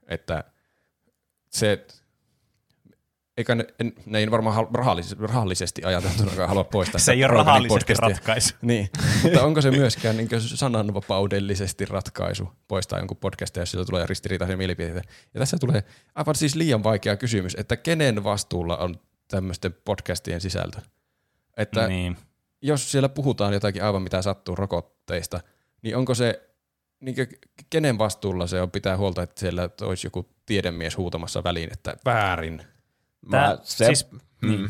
Että 0.07 0.43
se, 1.49 1.85
eikä 3.37 3.55
ne, 3.55 3.65
en, 3.79 3.93
ne 4.05 4.19
ei 4.19 4.31
varmaan 4.31 4.55
hal- 4.55 4.67
rahallis, 4.73 5.19
rahallisesti 5.19 5.83
ajateltuna 5.85 6.47
halua 6.47 6.63
poistaa 6.63 6.99
Se 7.05 7.11
ei 7.11 7.23
ole 7.23 7.33
rahallisesti 7.33 7.67
podcastia. 7.69 8.07
ratkaisu. 8.09 8.55
Niin, 8.61 8.89
mutta 9.23 9.43
onko 9.43 9.61
se 9.61 9.71
myöskään 9.71 10.17
niin 10.17 10.29
sananvapaudellisesti 10.39 11.85
ratkaisu 11.85 12.49
poistaa 12.67 12.99
jonkun 12.99 13.17
podcastia, 13.17 13.61
jos 13.61 13.71
sillä 13.71 13.85
tulee 13.85 14.05
ristiriitaisia 14.05 14.57
mielipiteitä. 14.57 15.01
Ja 15.33 15.39
tässä 15.39 15.57
tulee 15.59 15.83
aivan 16.15 16.35
siis 16.35 16.55
liian 16.55 16.83
vaikea 16.83 17.17
kysymys, 17.17 17.55
että 17.59 17.77
kenen 17.77 18.23
vastuulla 18.23 18.77
on 18.77 18.95
tämmöisten 19.27 19.75
podcastien 19.85 20.41
sisältö. 20.41 20.81
Että 21.57 21.87
Niin. 21.87 22.17
Jos 22.61 22.91
siellä 22.91 23.09
puhutaan 23.09 23.53
jotakin 23.53 23.83
aivan 23.83 24.01
mitä 24.01 24.21
sattuu 24.21 24.55
rokotteista, 24.55 25.39
niin 25.81 25.95
onko 25.97 26.15
se, 26.15 26.49
niin 26.99 27.15
kenen 27.69 27.97
vastuulla 27.97 28.47
se 28.47 28.61
on 28.61 28.71
pitää 28.71 28.97
huolta, 28.97 29.23
että 29.23 29.39
siellä 29.39 29.69
olisi 29.81 30.07
joku 30.07 30.29
tiedemies 30.45 30.97
huutamassa 30.97 31.43
väliin, 31.43 31.69
että 31.73 31.97
väärin. 32.05 32.57
Tää- 33.31 33.49
Mä, 33.49 33.57
se, 33.63 33.85
siis- 33.85 34.07
mm. 34.41 34.69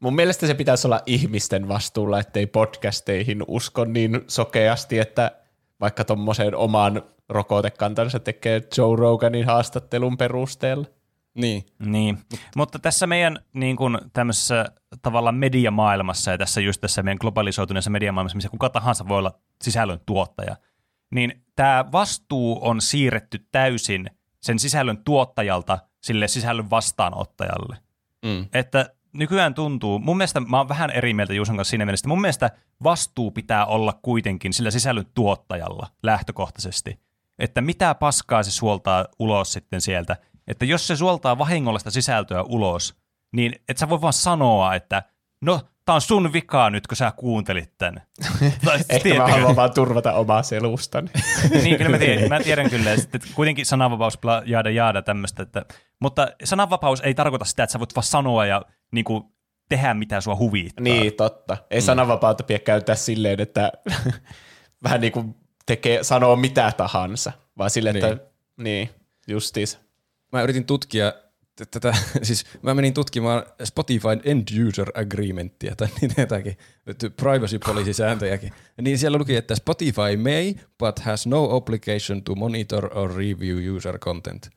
Mun 0.00 0.14
mielestä 0.14 0.46
se 0.46 0.54
pitäisi 0.54 0.86
olla 0.86 1.00
ihmisten 1.06 1.68
vastuulla, 1.68 2.20
ettei 2.20 2.46
podcasteihin 2.46 3.44
usko 3.48 3.84
niin 3.84 4.20
sokeasti, 4.28 4.98
että 4.98 5.32
vaikka 5.80 6.04
tuommoisen 6.04 6.54
oman 6.54 7.02
rokotekantansa 7.28 8.20
tekee 8.20 8.62
Joe 8.76 8.96
Roganin 8.96 9.46
haastattelun 9.46 10.16
perusteella. 10.16 10.86
Niin, 11.38 11.66
Niin, 11.78 12.18
mutta 12.56 12.78
tässä 12.78 13.06
meidän 13.06 13.38
niin 13.52 13.76
kuin, 13.76 13.98
tämmöisessä 14.12 14.64
tavallaan 15.02 15.34
mediamaailmassa 15.34 16.30
ja 16.30 16.38
tässä 16.38 16.60
just 16.60 16.80
tässä 16.80 17.02
meidän 17.02 17.18
globalisoituneessa 17.20 17.90
mediamaailmassa, 17.90 18.36
missä 18.36 18.48
kuka 18.48 18.70
tahansa 18.70 19.08
voi 19.08 19.18
olla 19.18 19.32
sisällön 19.62 20.00
tuottaja, 20.06 20.56
niin 21.10 21.44
tämä 21.56 21.84
vastuu 21.92 22.58
on 22.62 22.80
siirretty 22.80 23.46
täysin 23.52 24.10
sen 24.42 24.58
sisällön 24.58 25.04
tuottajalta 25.04 25.78
sille 26.02 26.28
sisällön 26.28 26.70
vastaanottajalle. 26.70 27.76
mm. 28.24 28.46
Että 28.52 28.90
nykyään 29.12 29.54
tuntuu, 29.54 29.98
mun 29.98 30.16
mielestä 30.16 30.40
mä 30.40 30.58
oon 30.58 30.68
vähän 30.68 30.90
eri 30.90 31.14
mieltä 31.14 31.34
Juuson 31.34 31.56
kanssa 31.56 31.70
siinä 31.70 31.84
mielessä, 31.84 32.08
mun 32.08 32.20
mielestä 32.20 32.50
vastuu 32.84 33.30
pitää 33.30 33.66
olla 33.66 33.92
kuitenkin 34.02 34.52
sillä 34.52 34.70
sisällön 34.70 35.06
tuottajalla 35.14 35.86
lähtökohtaisesti. 36.02 37.00
Että 37.38 37.60
mitä 37.60 37.94
paskaa 37.94 38.42
se 38.42 38.50
suoltaa 38.50 39.06
ulos 39.18 39.52
sitten 39.52 39.80
sieltä. 39.80 40.16
Että 40.48 40.64
jos 40.64 40.86
se 40.86 40.96
suoltaa 40.96 41.38
vahingollista 41.38 41.90
sisältöä 41.90 42.42
ulos, 42.42 42.94
niin 43.32 43.54
et 43.68 43.78
sä 43.78 43.88
voi 43.88 44.00
vaan 44.00 44.12
sanoa, 44.12 44.74
että 44.74 45.02
no, 45.40 45.60
tää 45.84 45.94
on 45.94 46.00
sun 46.00 46.32
vikaa 46.32 46.70
nyt, 46.70 46.86
kun 46.86 46.96
sä 46.96 47.12
kuuntelit 47.16 47.78
tän. 47.78 48.02
Tai 48.64 48.78
Ehkä 48.88 49.14
mä 49.14 49.26
haluan 49.26 49.56
vaan 49.56 49.74
turvata 49.74 50.12
omaa 50.12 50.42
selustani. 50.42 51.10
niin, 51.62 51.76
kyllä 51.76 51.90
mä 51.90 51.98
tiedän, 51.98 52.28
mä 52.38 52.40
tiedän 52.40 52.70
kyllä. 52.70 52.96
Sitten 52.96 53.20
kuitenkin 53.34 53.66
sananvapaus, 53.66 54.18
jaada, 54.44 54.70
jaada 54.70 55.02
tämmöistä. 55.02 55.42
Että, 55.42 55.64
mutta 56.00 56.28
sananvapaus 56.44 57.00
ei 57.00 57.14
tarkoita 57.14 57.44
sitä, 57.44 57.62
että 57.62 57.72
sä 57.72 57.78
voit 57.78 57.96
vaan 57.96 58.04
sanoa 58.04 58.46
ja 58.46 58.62
niin 58.92 59.04
kuin, 59.04 59.24
tehdä 59.68 59.94
mitä 59.94 60.20
sua 60.20 60.36
huvittaa. 60.36 60.82
Niin, 60.82 61.12
totta. 61.12 61.56
Ei 61.70 61.80
mm. 61.80 61.84
sananvapautta 61.84 62.44
pidä 62.44 62.58
käyttää 62.58 62.94
silleen, 62.94 63.40
että 63.40 63.72
vähän 64.84 65.00
niin 65.00 65.12
kuin 65.12 65.34
tekee, 65.66 66.04
sanoo 66.04 66.36
mitä 66.36 66.72
tahansa, 66.76 67.32
vaan 67.58 67.70
silleen, 67.70 67.94
niin. 67.94 68.04
että 68.04 68.26
niin, 68.56 68.90
justiis. 69.28 69.87
Mä 70.32 70.42
yritin 70.42 70.64
tutkia 70.64 71.12
tätä, 71.70 71.94
siis 72.22 72.44
mä 72.62 72.74
menin 72.74 72.94
tutkimaan 72.94 73.42
Spotifyn 73.64 74.20
End 74.24 74.48
User 74.68 74.90
Agreementia 74.94 75.76
tai 75.76 75.88
niitä 76.00 76.20
jotakin 76.22 76.58
privacy 77.16 77.58
policy 77.58 77.92
sääntöjäkin. 77.92 78.52
Niin 78.82 78.98
siellä 78.98 79.18
luki, 79.18 79.36
että 79.36 79.54
Spotify 79.54 80.16
may 80.16 80.54
but 80.78 80.98
has 80.98 81.26
no 81.26 81.44
obligation 81.44 82.22
to 82.22 82.34
monitor 82.34 82.98
or 82.98 83.10
review 83.10 83.76
user 83.76 83.98
content. 83.98 84.50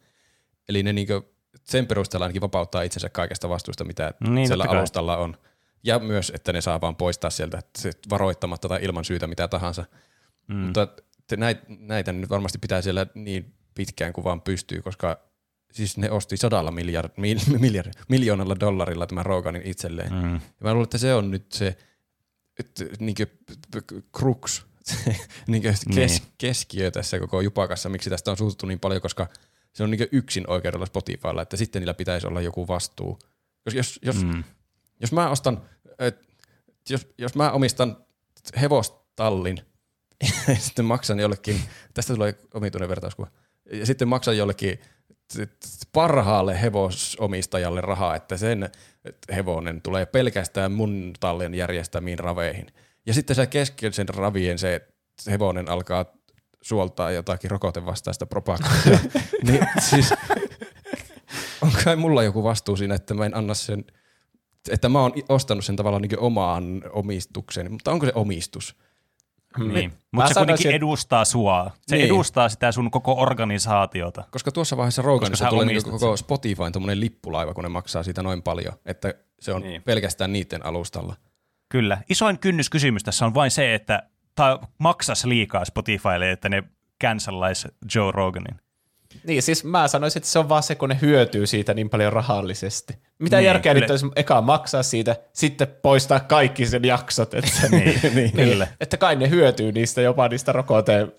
Eli 0.69 0.83
ne 0.83 0.93
niinku 0.93 1.25
sen 1.63 1.87
perusteella 1.87 2.25
ainakin 2.25 2.41
vapauttaa 2.41 2.81
itsensä 2.81 3.09
kaikesta 3.09 3.49
vastuusta, 3.49 3.83
mitä 3.83 4.13
Niin, 4.29 4.47
siellä 4.47 4.65
alustalla 4.67 5.17
on. 5.17 5.37
Ja 5.83 5.99
myös, 5.99 6.31
että 6.35 6.53
ne 6.53 6.61
saa 6.61 6.81
vaan 6.81 6.95
poistaa 6.95 7.29
sieltä 7.29 7.61
varoittamatta 8.09 8.69
tai 8.69 8.79
ilman 8.83 9.05
syytä 9.05 9.27
mitä 9.27 9.47
tahansa. 9.47 9.85
Mm. 10.47 10.55
Mutta 10.55 10.87
näitä, 11.37 11.61
näitä 11.67 12.11
nyt 12.11 12.29
varmasti 12.29 12.59
pitää 12.59 12.81
siellä 12.81 13.05
niin 13.15 13.53
pitkään 13.75 14.13
kuin 14.13 14.25
vaan 14.25 14.41
pystyy, 14.41 14.81
koska 14.81 15.30
siis 15.71 15.97
ne 15.97 16.11
osti 16.11 16.37
sadalla 16.37 16.71
miljard, 16.71 17.11
mil, 17.17 17.39
miljard, 17.59 17.91
miljoonalla 18.09 18.59
dollarilla 18.59 19.07
tämän 19.07 19.25
Roganin 19.25 19.61
itselleen. 19.65 20.13
Mm. 20.13 20.33
Ja 20.33 20.39
mä 20.61 20.73
luulen, 20.73 20.83
että 20.83 20.97
se 20.97 21.13
on 21.13 21.31
nyt 21.31 21.51
se 21.51 21.77
että, 22.59 22.85
niinkö, 22.99 23.27
crux, 24.17 24.61
se, 24.83 25.15
niinkö 25.47 25.73
kes, 25.95 26.21
Niin. 26.21 26.31
keskiö 26.37 26.91
tässä 26.91 27.19
koko 27.19 27.41
jupakassa, 27.41 27.89
miksi 27.89 28.09
tästä 28.09 28.31
on 28.31 28.37
suututtu 28.37 28.65
niin 28.65 28.79
paljon, 28.79 29.01
koska 29.01 29.27
se 29.73 29.83
on 29.83 29.91
niinkö 29.91 30.07
yksin 30.11 30.49
oikeudella 30.49 30.85
Spotifylla, 30.85 31.41
että 31.41 31.57
sitten 31.57 31.79
niillä 31.79 31.93
pitäisi 31.93 32.27
olla 32.27 32.41
joku 32.41 32.67
vastuu. 32.67 33.19
Jos, 33.65 33.73
jos, 33.75 33.99
jos, 34.01 34.23
mm. 34.23 34.43
jos 34.99 35.11
mä 35.11 35.29
ostan, 35.29 35.61
et, 35.99 36.27
jos, 36.89 37.07
jos 37.17 37.35
mä 37.35 37.51
omistan 37.51 37.97
hevostallin 38.61 39.61
sitten 40.65 40.85
maksan 40.85 41.19
jollekin, 41.19 41.61
tästä 41.93 42.13
tulee 42.13 42.35
omituinen 42.53 42.89
vertauskuva, 42.89 43.31
ja 43.73 43.85
sitten 43.85 44.07
maksan 44.07 44.37
jollekin 44.37 44.79
parhaalle 45.93 46.61
hevosomistajalle 46.61 47.81
rahaa, 47.81 48.15
että 48.15 48.37
sen 48.37 48.69
hevonen 49.35 49.81
tulee 49.81 50.05
pelkästään 50.05 50.71
mun 50.71 51.13
tallin 51.19 51.53
järjestämiin 51.53 52.19
raveihin. 52.19 52.67
Ja 53.05 53.13
sitten 53.13 53.35
se 53.35 53.47
kesken 53.47 53.93
sen 53.93 54.09
ravien 54.09 54.59
se 54.59 54.87
hevonen 55.29 55.69
alkaa 55.69 56.05
suoltaa 56.61 57.11
jotakin 57.11 57.51
rokotevastaista 57.51 58.25
propagandaa. 58.25 58.99
niin 59.47 59.67
siis 59.89 60.13
on 61.61 61.71
kai 61.83 61.95
mulla 61.95 62.23
joku 62.23 62.43
vastuu 62.43 62.75
siinä, 62.77 62.95
että 62.95 63.13
mä 63.13 63.25
en 63.25 63.37
anna 63.37 63.53
sen, 63.53 63.85
että 64.69 64.89
mä 64.89 65.01
oon 65.01 65.13
ostanut 65.29 65.65
sen 65.65 65.75
tavallaan 65.75 66.01
niin 66.01 66.19
omaan 66.19 66.83
omistukseni, 66.89 67.69
mutta 67.69 67.91
onko 67.91 68.05
se 68.05 68.11
omistus? 68.15 68.75
Niin. 69.59 69.89
Mä 69.91 69.97
Mutta 70.11 70.27
se 70.27 70.33
kuitenkin 70.33 70.63
sanoisin- 70.63 70.75
edustaa 70.75 71.25
sua. 71.25 71.71
Se 71.87 71.95
Niin. 71.95 72.05
edustaa 72.05 72.49
sitä 72.49 72.71
sun 72.71 72.91
koko 72.91 73.13
organisaatiota. 73.17 74.23
Koska 74.31 74.51
tuossa 74.51 74.77
vaiheessa 74.77 75.01
Roganissa 75.01 75.45
tulee 75.49 75.65
niin 75.65 75.83
koko 75.83 76.17
Spotifyn 76.17 76.71
tommonen 76.71 76.99
lippulaiva, 76.99 77.53
kun 77.53 77.63
ne 77.63 77.69
maksaa 77.69 78.03
siitä 78.03 78.23
noin 78.23 78.41
paljon, 78.41 78.73
että 78.85 79.13
se 79.39 79.53
on 79.53 79.61
Niin. 79.61 79.69
niin. 79.69 79.83
pelkästään 79.83 80.33
niiden 80.33 80.65
alustalla. 80.65 81.15
Kyllä. 81.69 81.97
Isoin 82.09 82.39
kynnyskysymys 82.39 83.03
tässä 83.03 83.25
on 83.25 83.33
vain 83.33 83.51
se, 83.51 83.75
että 83.75 84.03
tämä 84.35 84.59
maksaisi 84.77 85.29
liikaa 85.29 85.65
Spotifylle, 85.65 86.31
että 86.31 86.49
ne 86.49 86.63
cancellaisi 87.03 87.67
Joe 87.95 88.11
Roganin. 88.11 88.59
Niin, 89.27 89.43
siis 89.43 89.63
mä 89.63 89.87
sanoisin, 89.87 90.19
että 90.19 90.29
se 90.29 90.39
on 90.39 90.49
vaan 90.49 90.63
se, 90.63 90.75
kun 90.75 90.89
ne 90.89 90.97
hyötyy 91.01 91.47
siitä 91.47 91.73
niin 91.73 91.89
paljon 91.89 92.13
rahallisesti. 92.13 92.93
Mitä 92.93 93.35
Niin, 93.35 93.41
niin, 93.41 93.45
järkeä 93.45 93.73
kyllä. 93.73 93.83
nyt 93.83 93.89
olisi 93.89 94.07
eka 94.15 94.41
maksaa 94.41 94.83
siitä, 94.83 95.15
sitten 95.33 95.67
poistaa 95.81 96.19
kaikki 96.19 96.65
sen 96.65 96.83
jaksot. 96.83 97.33
Että, 97.33 97.51
Niin, 97.71 97.99
niin, 98.15 98.31
kyllä. 98.31 98.67
että 98.79 98.97
kai 98.97 99.15
ne 99.15 99.29
hyötyy 99.29 99.71
niistä 99.71 100.01
jopa 100.01 100.27
niistä 100.27 100.51
rokoteen. 100.51 101.11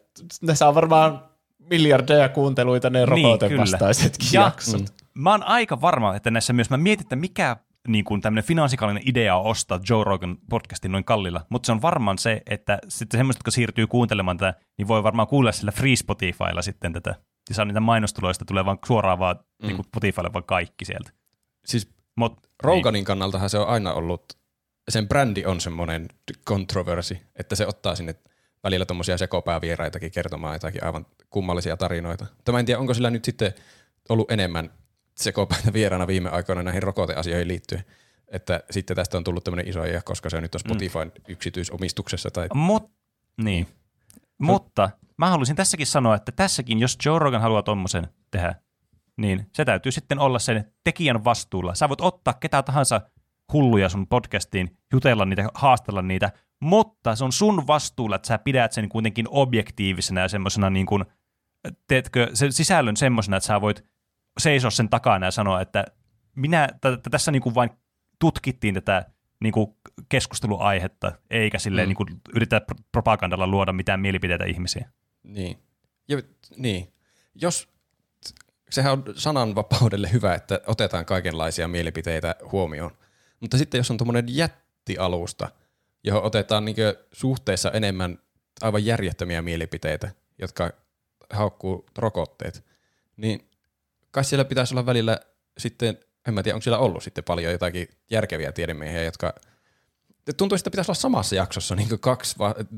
Ne 0.43 0.55
saa 0.55 0.75
varmaan 0.75 1.25
miljardeja 1.71 2.29
kuunteluita 2.29 2.91
ne 2.91 3.07
rokotevastaisetkin 3.07 4.29
Ja 4.33 4.43
jaksot. 4.43 4.81
mm. 4.81 4.87
mä 5.15 5.31
oon 5.31 5.43
aika 5.43 5.81
varma, 5.81 6.17
että 6.17 6.31
näissä 6.31 6.53
myös, 6.53 6.71
mä 6.71 6.77
mietin, 6.77 7.05
että 7.05 7.17
mikä 7.17 7.57
niin 7.89 8.05
kuin 8.05 8.21
tämmöinen 8.21 8.45
finansikaalinen 8.45 9.03
idea 9.07 9.37
on 9.37 9.47
ostaa 9.47 9.81
Joe 9.89 10.05
Rogan 10.05 10.37
podcastin 10.51 10.93
noin 10.93 11.05
kallilla, 11.05 11.47
mutta 11.49 11.67
se 11.67 11.73
on 11.73 11.83
varmaan 11.83 12.19
se, 12.19 12.43
että 12.51 12.79
sitten 12.89 13.19
semmoiset, 13.19 13.39
jotka 13.41 13.51
siirtyy 13.51 13.87
kuuntelemaan 13.87 14.39
tätä, 14.39 14.61
niin 14.79 14.89
voi 14.89 15.03
varmaan 15.03 15.29
kuulla 15.29 15.53
sillä 15.53 15.73
Free 15.73 15.97
Spotifylla 15.97 16.63
sitten 16.63 16.93
tätä. 16.93 17.15
Ja 17.49 17.55
saa 17.55 17.65
niitä 17.65 17.81
mainostuloista, 17.81 18.45
tulee 18.45 18.65
vaan 18.65 18.79
suoraan 18.87 19.19
vaan 19.19 19.37
mm. 19.37 19.67
niin 19.67 19.77
kuin 19.77 19.87
Spotifylle 19.87 20.33
vaan 20.33 20.45
kaikki 20.45 20.85
sieltä. 20.85 21.11
Siis 21.65 21.89
Mut, 22.17 22.51
Roganin 22.63 22.99
niin. 22.99 23.05
kannaltahan 23.05 23.51
se 23.51 23.59
on 23.59 23.69
aina 23.69 23.93
ollut, 23.93 24.39
sen 24.89 25.09
brändi 25.09 25.45
on 25.45 25.61
semmoinen 25.61 26.09
kontroversi, 26.45 27.23
että 27.37 27.57
se 27.57 27.67
ottaa 27.67 27.95
sinne 27.95 28.15
välillä 28.65 28.87
tuommoisia 28.87 29.19
sekopäävieraitakin 29.19 30.13
kertomaan 30.13 30.55
jotakin 30.55 30.85
aivan 30.85 31.07
kummallisia 31.31 31.77
tarinoita. 31.77 32.27
Mutta 32.37 32.53
mä 32.53 32.59
en 32.59 32.67
tiedä, 32.67 32.81
onko 32.81 32.95
sillä 32.95 33.11
nyt 33.11 33.25
sitten 33.25 33.55
ollut 34.09 34.31
enemmän 34.31 34.71
sekopäätä 35.17 35.73
vieraana 35.73 36.07
viime 36.07 36.29
aikoina 36.29 36.63
näihin 36.63 36.83
rokoteasioihin 36.83 37.49
liittyen. 37.49 37.85
Että 38.29 38.63
sitten 38.71 38.97
tästä 38.97 39.17
on 39.17 39.25
tullut 39.25 39.45
tämmöinen 39.45 39.69
iso 39.69 39.81
koska 40.05 40.31
se 40.31 40.37
on 40.37 40.43
nyt 40.43 40.55
on 40.55 40.61
Spotifyn 40.61 41.09
mm. 41.09 41.25
yksityisomistuksessa. 41.29 42.31
Tai... 42.31 42.49
Mut, 42.55 42.91
niin. 43.37 43.67
Mutta 44.47 44.91
mä 45.19 45.31
haluaisin 45.31 45.57
tässäkin 45.57 45.87
sanoa, 45.87 46.15
että 46.15 46.33
tässäkin, 46.33 46.79
jos 46.79 46.99
Joe 47.05 47.19
Rogan 47.19 47.41
haluaa 47.41 47.63
tommosen 47.63 48.09
tehdä, 48.31 48.55
niin 49.17 49.47
se 49.55 49.65
täytyy 49.65 49.93
sitten 49.93 50.19
olla 50.19 50.39
sen 50.39 50.73
tekijän 50.85 51.25
vastuulla. 51.25 51.75
Sä 51.75 51.89
voit 51.89 52.01
ottaa 52.01 52.35
ketä 52.35 52.63
tahansa 52.63 53.01
hulluja 53.53 53.89
sun 53.89 54.07
podcastiin, 54.07 54.79
jutella 54.93 55.25
niitä, 55.25 55.49
haastella 55.55 56.03
niitä, 56.03 56.33
mutta 56.61 57.17
se 57.17 57.25
on 57.25 57.33
sun 57.33 57.67
vastuulla, 57.67 58.17
että 58.17 58.29
sä 58.29 58.39
pidät 58.39 58.73
sen 58.73 58.89
kuitenkin 58.89 59.27
objektiivisena 59.31 60.21
ja 60.21 60.29
semmoisena 60.29 60.71
niin 60.71 60.87
kuin, 60.87 61.05
teetkö, 61.89 62.31
sen 62.35 62.53
sisällön 62.53 62.97
semmoisena, 62.97 63.37
että 63.37 63.47
sä 63.47 63.61
voit 63.61 63.85
seisoa 64.41 64.71
sen 64.71 64.89
takana 64.89 65.27
ja 65.27 65.31
sanoa, 65.31 65.61
että 65.61 65.85
minä, 66.37 66.69
tässä 67.11 67.33
niin 67.33 67.43
kuin 67.43 67.55
vain 67.55 67.71
tutkittiin 68.19 68.75
tätä 68.75 69.11
niin 69.43 69.53
kuin 69.53 69.77
keskusteluaihetta, 70.09 71.13
eikä 71.31 71.59
silleen 71.59 71.87
Mm. 71.87 71.89
niin 71.89 71.97
kuin 71.97 72.09
yritä 72.37 72.61
propagandalla 72.93 73.47
luoda 73.47 73.73
mitään 73.73 74.01
mielipiteitä 74.01 74.45
ihmisiä. 74.45 74.91
Niin. 75.23 75.59
Ja, 76.09 76.23
niin. 76.57 76.93
Jos 77.35 77.69
sehän 78.71 78.93
on 78.93 79.05
sananvapaudelle 79.17 80.13
hyvä, 80.13 80.35
että 80.35 80.61
otetaan 80.67 81.05
kaikenlaisia 81.07 81.69
mielipiteitä 81.69 82.35
huomioon. 82.53 82.91
Mutta 83.41 83.59
sitten 83.59 83.79
jos 83.79 83.91
on 83.91 83.97
tuommoinen 83.97 84.25
jättialusta, 84.29 85.49
johon 86.05 86.23
otetaan 86.23 86.65
niin 86.65 86.77
suhteessa 87.13 87.71
enemmän 87.71 88.19
aivan 88.63 88.85
järjettömiä 88.85 89.43
mielipiteitä, 89.43 90.11
jotka 90.39 90.71
haukkuu 91.31 91.87
rokotteet, 91.99 92.65
niin 93.17 93.49
kai 94.11 94.25
siellä 94.25 94.45
pitäisi 94.45 94.75
olla 94.75 94.87
välillä 94.87 95.21
sitten, 95.59 95.99
en 96.29 96.35
mä 96.35 96.43
tiedä, 96.43 96.57
onko 96.57 96.63
siellä 96.63 96.79
ollut 96.79 97.03
sitten 97.03 97.25
paljon 97.25 97.53
jotakin 97.53 97.89
järkeviä 98.11 98.53
tiedemiehiä, 98.53 99.03
jotka 99.03 99.35
tuntuu, 100.37 100.57
että 100.57 100.71
pitäisi 100.71 100.91
olla 100.91 101.01
samassa 101.01 101.35
jaksossa 101.35 101.75
niin 101.75 102.01
kaksi 102.01 102.37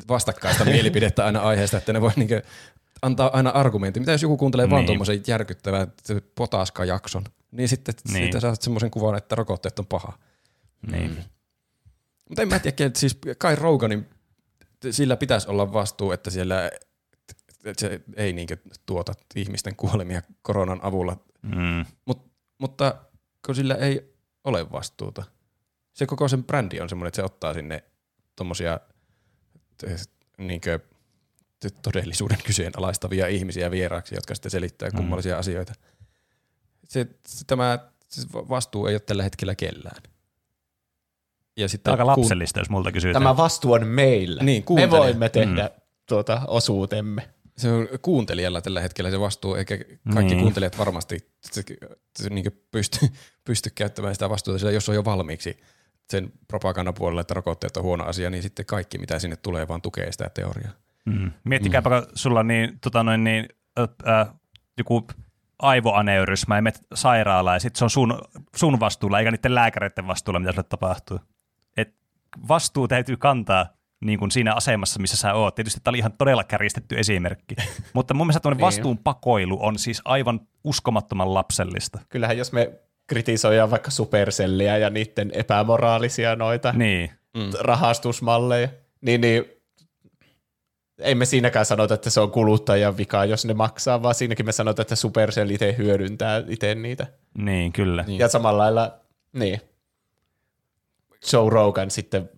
vastakkaista 0.08 0.64
mielipidettä 0.74 1.24
aina 1.24 1.40
aiheesta, 1.40 1.76
että 1.76 1.92
ne 1.92 2.00
voi 2.00 2.10
niin 2.16 2.28
antaa 3.02 3.30
aina 3.36 3.50
argumentti. 3.50 4.00
Mitä 4.00 4.12
jos 4.12 4.22
joku 4.22 4.36
kuuntelee 4.36 4.66
niin. 4.66 4.70
vaan 4.70 4.86
tuommoisen 4.86 5.22
järkyttävän 5.26 5.92
potaska-jakson, 6.34 7.24
niin 7.50 7.68
sitten 7.68 7.94
niin. 8.04 8.16
siitä 8.16 8.40
saat 8.40 8.62
semmoisen 8.62 8.90
kuvan, 8.90 9.16
että 9.16 9.34
rokotteet 9.34 9.78
on 9.78 9.86
paha. 9.86 10.18
Niin. 10.90 11.10
Mm. 11.10 11.16
Mutta 12.28 12.42
en 12.42 12.48
mä 12.48 12.58
tiedä, 12.58 12.86
että 12.86 13.00
siis 13.00 13.18
Kai 13.38 13.56
Roganin, 13.56 14.06
sillä 14.90 15.16
pitäisi 15.16 15.48
olla 15.48 15.72
vastuu, 15.72 16.12
että 16.12 16.30
siellä 16.30 16.70
että 17.64 17.80
se 17.80 18.00
ei 18.16 18.32
niinkö 18.32 18.56
tuota 18.86 19.12
ihmisten 19.34 19.76
kuolemia 19.76 20.22
koronan 20.42 20.80
avulla. 20.82 21.16
Mm. 21.42 21.84
Mut, 22.04 22.32
mutta 22.58 22.94
kun 23.46 23.54
sillä 23.54 23.74
ei 23.74 24.14
ole 24.44 24.70
vastuuta. 24.72 25.24
Se 25.92 26.06
koko 26.06 26.28
sen 26.28 26.44
brändi 26.44 26.80
on 26.80 26.88
semmoinen, 26.88 27.08
että 27.08 27.16
se 27.16 27.24
ottaa 27.24 27.54
sinne 27.54 27.84
tommosia 28.36 28.80
niinkö 30.38 30.78
todellisuuden 31.82 32.38
kyseenalaistavia 32.44 33.26
ihmisiä 33.26 33.70
vieraaksi, 33.70 34.14
jotka 34.14 34.34
sitten 34.34 34.50
selittää 34.50 34.88
mm. 34.88 34.96
kummallisia 34.96 35.38
asioita. 35.38 35.72
Se, 36.84 37.06
se, 37.26 37.44
tämä 37.46 37.78
se 38.08 38.22
vastuu 38.32 38.86
ei 38.86 38.94
ole 38.94 39.00
tällä 39.00 39.22
hetkellä 39.22 39.54
kellään. 39.54 40.02
Ja 41.56 41.68
sitten 41.68 41.90
Aika 41.90 42.06
lapsellista, 42.06 42.60
jos 42.60 42.70
multa 42.70 42.92
kysytään. 42.92 43.22
Tämä 43.22 43.36
vastuu 43.36 43.72
on 43.72 43.86
meillä. 43.86 44.42
Niin, 44.42 44.64
Me 44.74 44.90
voimme 44.90 45.28
tehdä 45.28 45.64
mm. 45.64 45.80
tuota, 46.06 46.42
osuutemme. 46.46 47.33
Se 47.56 47.72
on 47.72 47.88
kuuntelijalla 48.02 48.60
tällä 48.60 48.80
hetkellä 48.80 49.10
se 49.10 49.20
vastuu, 49.20 49.54
eikä 49.54 49.78
kaikki 50.14 50.34
niin. 50.34 50.40
kuuntelijat 50.40 50.78
varmasti 50.78 51.32
se, 51.40 51.62
se, 52.18 52.30
niin 52.30 52.64
pysty, 52.70 52.98
pysty 53.46 53.70
käyttämään 53.74 54.14
sitä 54.14 54.30
vastuuta, 54.30 54.58
sillä 54.58 54.72
jos 54.72 54.88
on 54.88 54.94
jo 54.94 55.04
valmiiksi 55.04 55.58
sen 56.10 56.32
propagandan 56.48 56.94
puolella, 56.94 57.20
että 57.20 57.34
rokotteet 57.34 57.76
on 57.76 57.82
huono 57.82 58.04
asia, 58.04 58.30
niin 58.30 58.42
sitten 58.42 58.66
kaikki, 58.66 58.98
mitä 58.98 59.18
sinne 59.18 59.36
tulee, 59.36 59.68
vaan 59.68 59.82
tukee 59.82 60.12
sitä 60.12 60.30
teoriaa. 60.34 60.72
Mm. 61.04 61.32
Miettikääpä, 61.44 62.00
mm. 62.00 62.06
sulla 62.14 62.40
on 62.40 62.48
niin, 62.48 62.78
tota 62.80 63.02
noin, 63.02 63.24
niin, 63.24 63.48
äh, 63.78 64.18
äh, 64.20 64.34
joku 64.78 65.06
aivoaneurysma 65.58 66.56
ja 66.56 66.62
menet 66.62 66.86
sairaalaan 66.94 67.56
ja 67.56 67.60
sitten 67.60 67.78
se 67.78 67.84
on 67.84 67.90
sun, 67.90 68.18
sun 68.56 68.80
vastuulla 68.80 69.18
eikä 69.18 69.30
niiden 69.30 69.54
lääkäreiden 69.54 70.06
vastuulla, 70.06 70.40
mitä 70.40 70.52
sulle 70.52 70.62
tapahtuu. 70.62 71.20
Et 71.76 71.94
vastuu 72.48 72.88
täytyy 72.88 73.16
kantaa 73.16 73.66
niin 74.04 74.18
kuin 74.18 74.30
siinä 74.30 74.54
asemassa, 74.54 75.00
missä 75.00 75.16
sä 75.16 75.34
oot. 75.34 75.54
Tietysti 75.54 75.80
tämä 75.84 75.92
oli 75.92 75.98
ihan 75.98 76.12
todella 76.12 76.44
kärjistetty 76.44 76.98
esimerkki. 76.98 77.54
Mutta 77.94 78.14
mun 78.14 78.26
mielestä 78.26 78.48
niin. 78.48 78.60
vastuun 78.60 78.98
pakoilu 78.98 79.58
on 79.60 79.78
siis 79.78 80.02
aivan 80.04 80.40
uskomattoman 80.64 81.34
lapsellista. 81.34 81.98
Kyllähän 82.08 82.38
jos 82.38 82.52
me 82.52 82.72
kritisoidaan 83.06 83.70
vaikka 83.70 83.90
superselliä 83.90 84.78
ja 84.78 84.90
niiden 84.90 85.30
epämoraalisia 85.34 86.36
noita 86.36 86.72
niin. 86.72 87.10
rahastusmalleja, 87.60 88.68
niin, 89.00 89.20
niin 89.20 89.44
ei 90.98 91.14
me 91.14 91.24
siinäkään 91.24 91.66
sanota, 91.66 91.94
että 91.94 92.10
se 92.10 92.20
on 92.20 92.30
kuluttajan 92.30 92.96
vika, 92.96 93.24
jos 93.24 93.44
ne 93.44 93.54
maksaa, 93.54 94.02
vaan 94.02 94.14
siinäkin 94.14 94.46
me 94.46 94.52
sanotaan, 94.52 94.84
että 94.84 94.96
Supercell 94.96 95.50
itse 95.50 95.74
hyödyntää 95.78 96.42
itse 96.48 96.74
niitä. 96.74 97.06
Niin, 97.38 97.72
kyllä. 97.72 98.04
Ja 98.08 98.28
samalla 98.28 98.62
lailla, 98.62 98.98
niin, 99.32 99.60
Joe 101.32 101.50
Rogan 101.50 101.90
sitten 101.90 102.30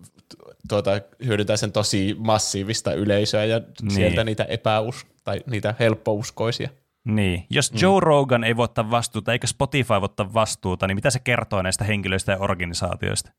tuota, 0.67 0.91
hyödyntää 1.25 1.57
sen 1.57 1.71
tosi 1.71 2.15
massiivista 2.17 2.93
yleisöä 2.93 3.45
ja 3.45 3.59
niin. 3.81 3.91
sieltä 3.91 4.23
niitä 4.23 4.43
epäus- 4.43 5.07
tai 5.23 5.39
niitä 5.45 5.75
helppouskoisia. 5.79 6.69
Niin, 7.05 7.45
jos 7.49 7.71
mm. 7.71 7.79
Joe 7.81 7.99
Rogan 7.99 8.43
ei 8.43 8.57
voi 8.57 8.63
ottaa 8.63 8.91
vastuuta 8.91 9.31
eikä 9.31 9.47
Spotify 9.47 9.89
voi 9.89 9.99
ottaa 10.03 10.33
vastuuta, 10.33 10.87
niin 10.87 10.95
mitä 10.95 11.09
se 11.09 11.19
kertoo 11.19 11.61
näistä 11.61 11.83
henkilöistä 11.83 12.31
ja 12.31 12.37
organisaatioista? 12.37 13.31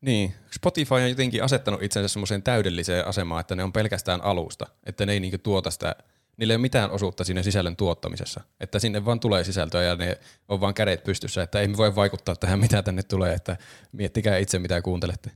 Niin, 0.00 0.34
Spotify 0.50 0.94
on 0.94 1.08
jotenkin 1.08 1.44
asettanut 1.44 1.82
itsensä 1.82 2.08
semmoiseen 2.08 2.42
täydelliseen 2.42 3.06
asemaan, 3.06 3.40
että 3.40 3.54
ne 3.54 3.64
on 3.64 3.72
pelkästään 3.72 4.24
alusta, 4.24 4.66
että 4.86 5.06
ne 5.06 5.12
ei 5.12 5.20
niinku 5.20 5.38
tuota 5.38 5.70
sitä, 5.70 5.96
niillä 6.36 6.52
ei 6.52 6.56
ole 6.56 6.62
mitään 6.62 6.90
osuutta 6.90 7.24
siinä 7.24 7.42
sisällön 7.42 7.76
tuottamisessa, 7.76 8.40
että 8.60 8.78
sinne 8.78 9.04
vaan 9.04 9.20
tulee 9.20 9.44
sisältöä 9.44 9.82
ja 9.82 9.96
ne 9.96 10.18
on 10.48 10.60
vaan 10.60 10.74
kädet 10.74 11.04
pystyssä, 11.04 11.42
että 11.42 11.60
ei 11.60 11.68
me 11.68 11.76
voi 11.76 11.94
vaikuttaa 11.94 12.36
tähän, 12.36 12.60
mitä 12.60 12.82
tänne 12.82 13.02
tulee, 13.02 13.34
että 13.34 13.56
miettikää 13.92 14.38
itse, 14.38 14.58
mitä 14.58 14.82
kuuntelette. 14.82 15.30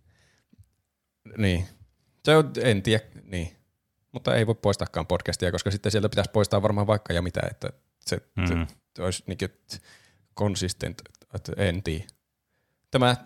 Niin, 1.37 1.65
se 2.25 2.37
on, 2.37 2.53
en 2.63 2.83
tiedä, 2.83 3.05
niin. 3.25 3.57
Mutta 4.13 4.37
ei 4.37 4.47
voi 4.47 4.55
poistaakaan 4.55 5.07
podcastia, 5.07 5.53
koska 5.53 5.71
sitten 5.71 5.93
sieltä 5.93 6.09
pitäisi 6.09 6.31
poistaa 6.31 6.63
varmaan 6.63 6.87
vaikka 6.87 7.13
ja 7.13 7.23
mitä, 7.23 7.41
että 7.51 7.69
se, 8.01 8.21
mm. 8.37 8.67
se 8.97 9.03
olisi 9.03 9.23
niin 9.27 9.39
konsistent, 10.35 11.03
että 11.35 11.53
en 11.57 11.83
tiedä. 11.83 12.05
Tämä, 12.91 13.17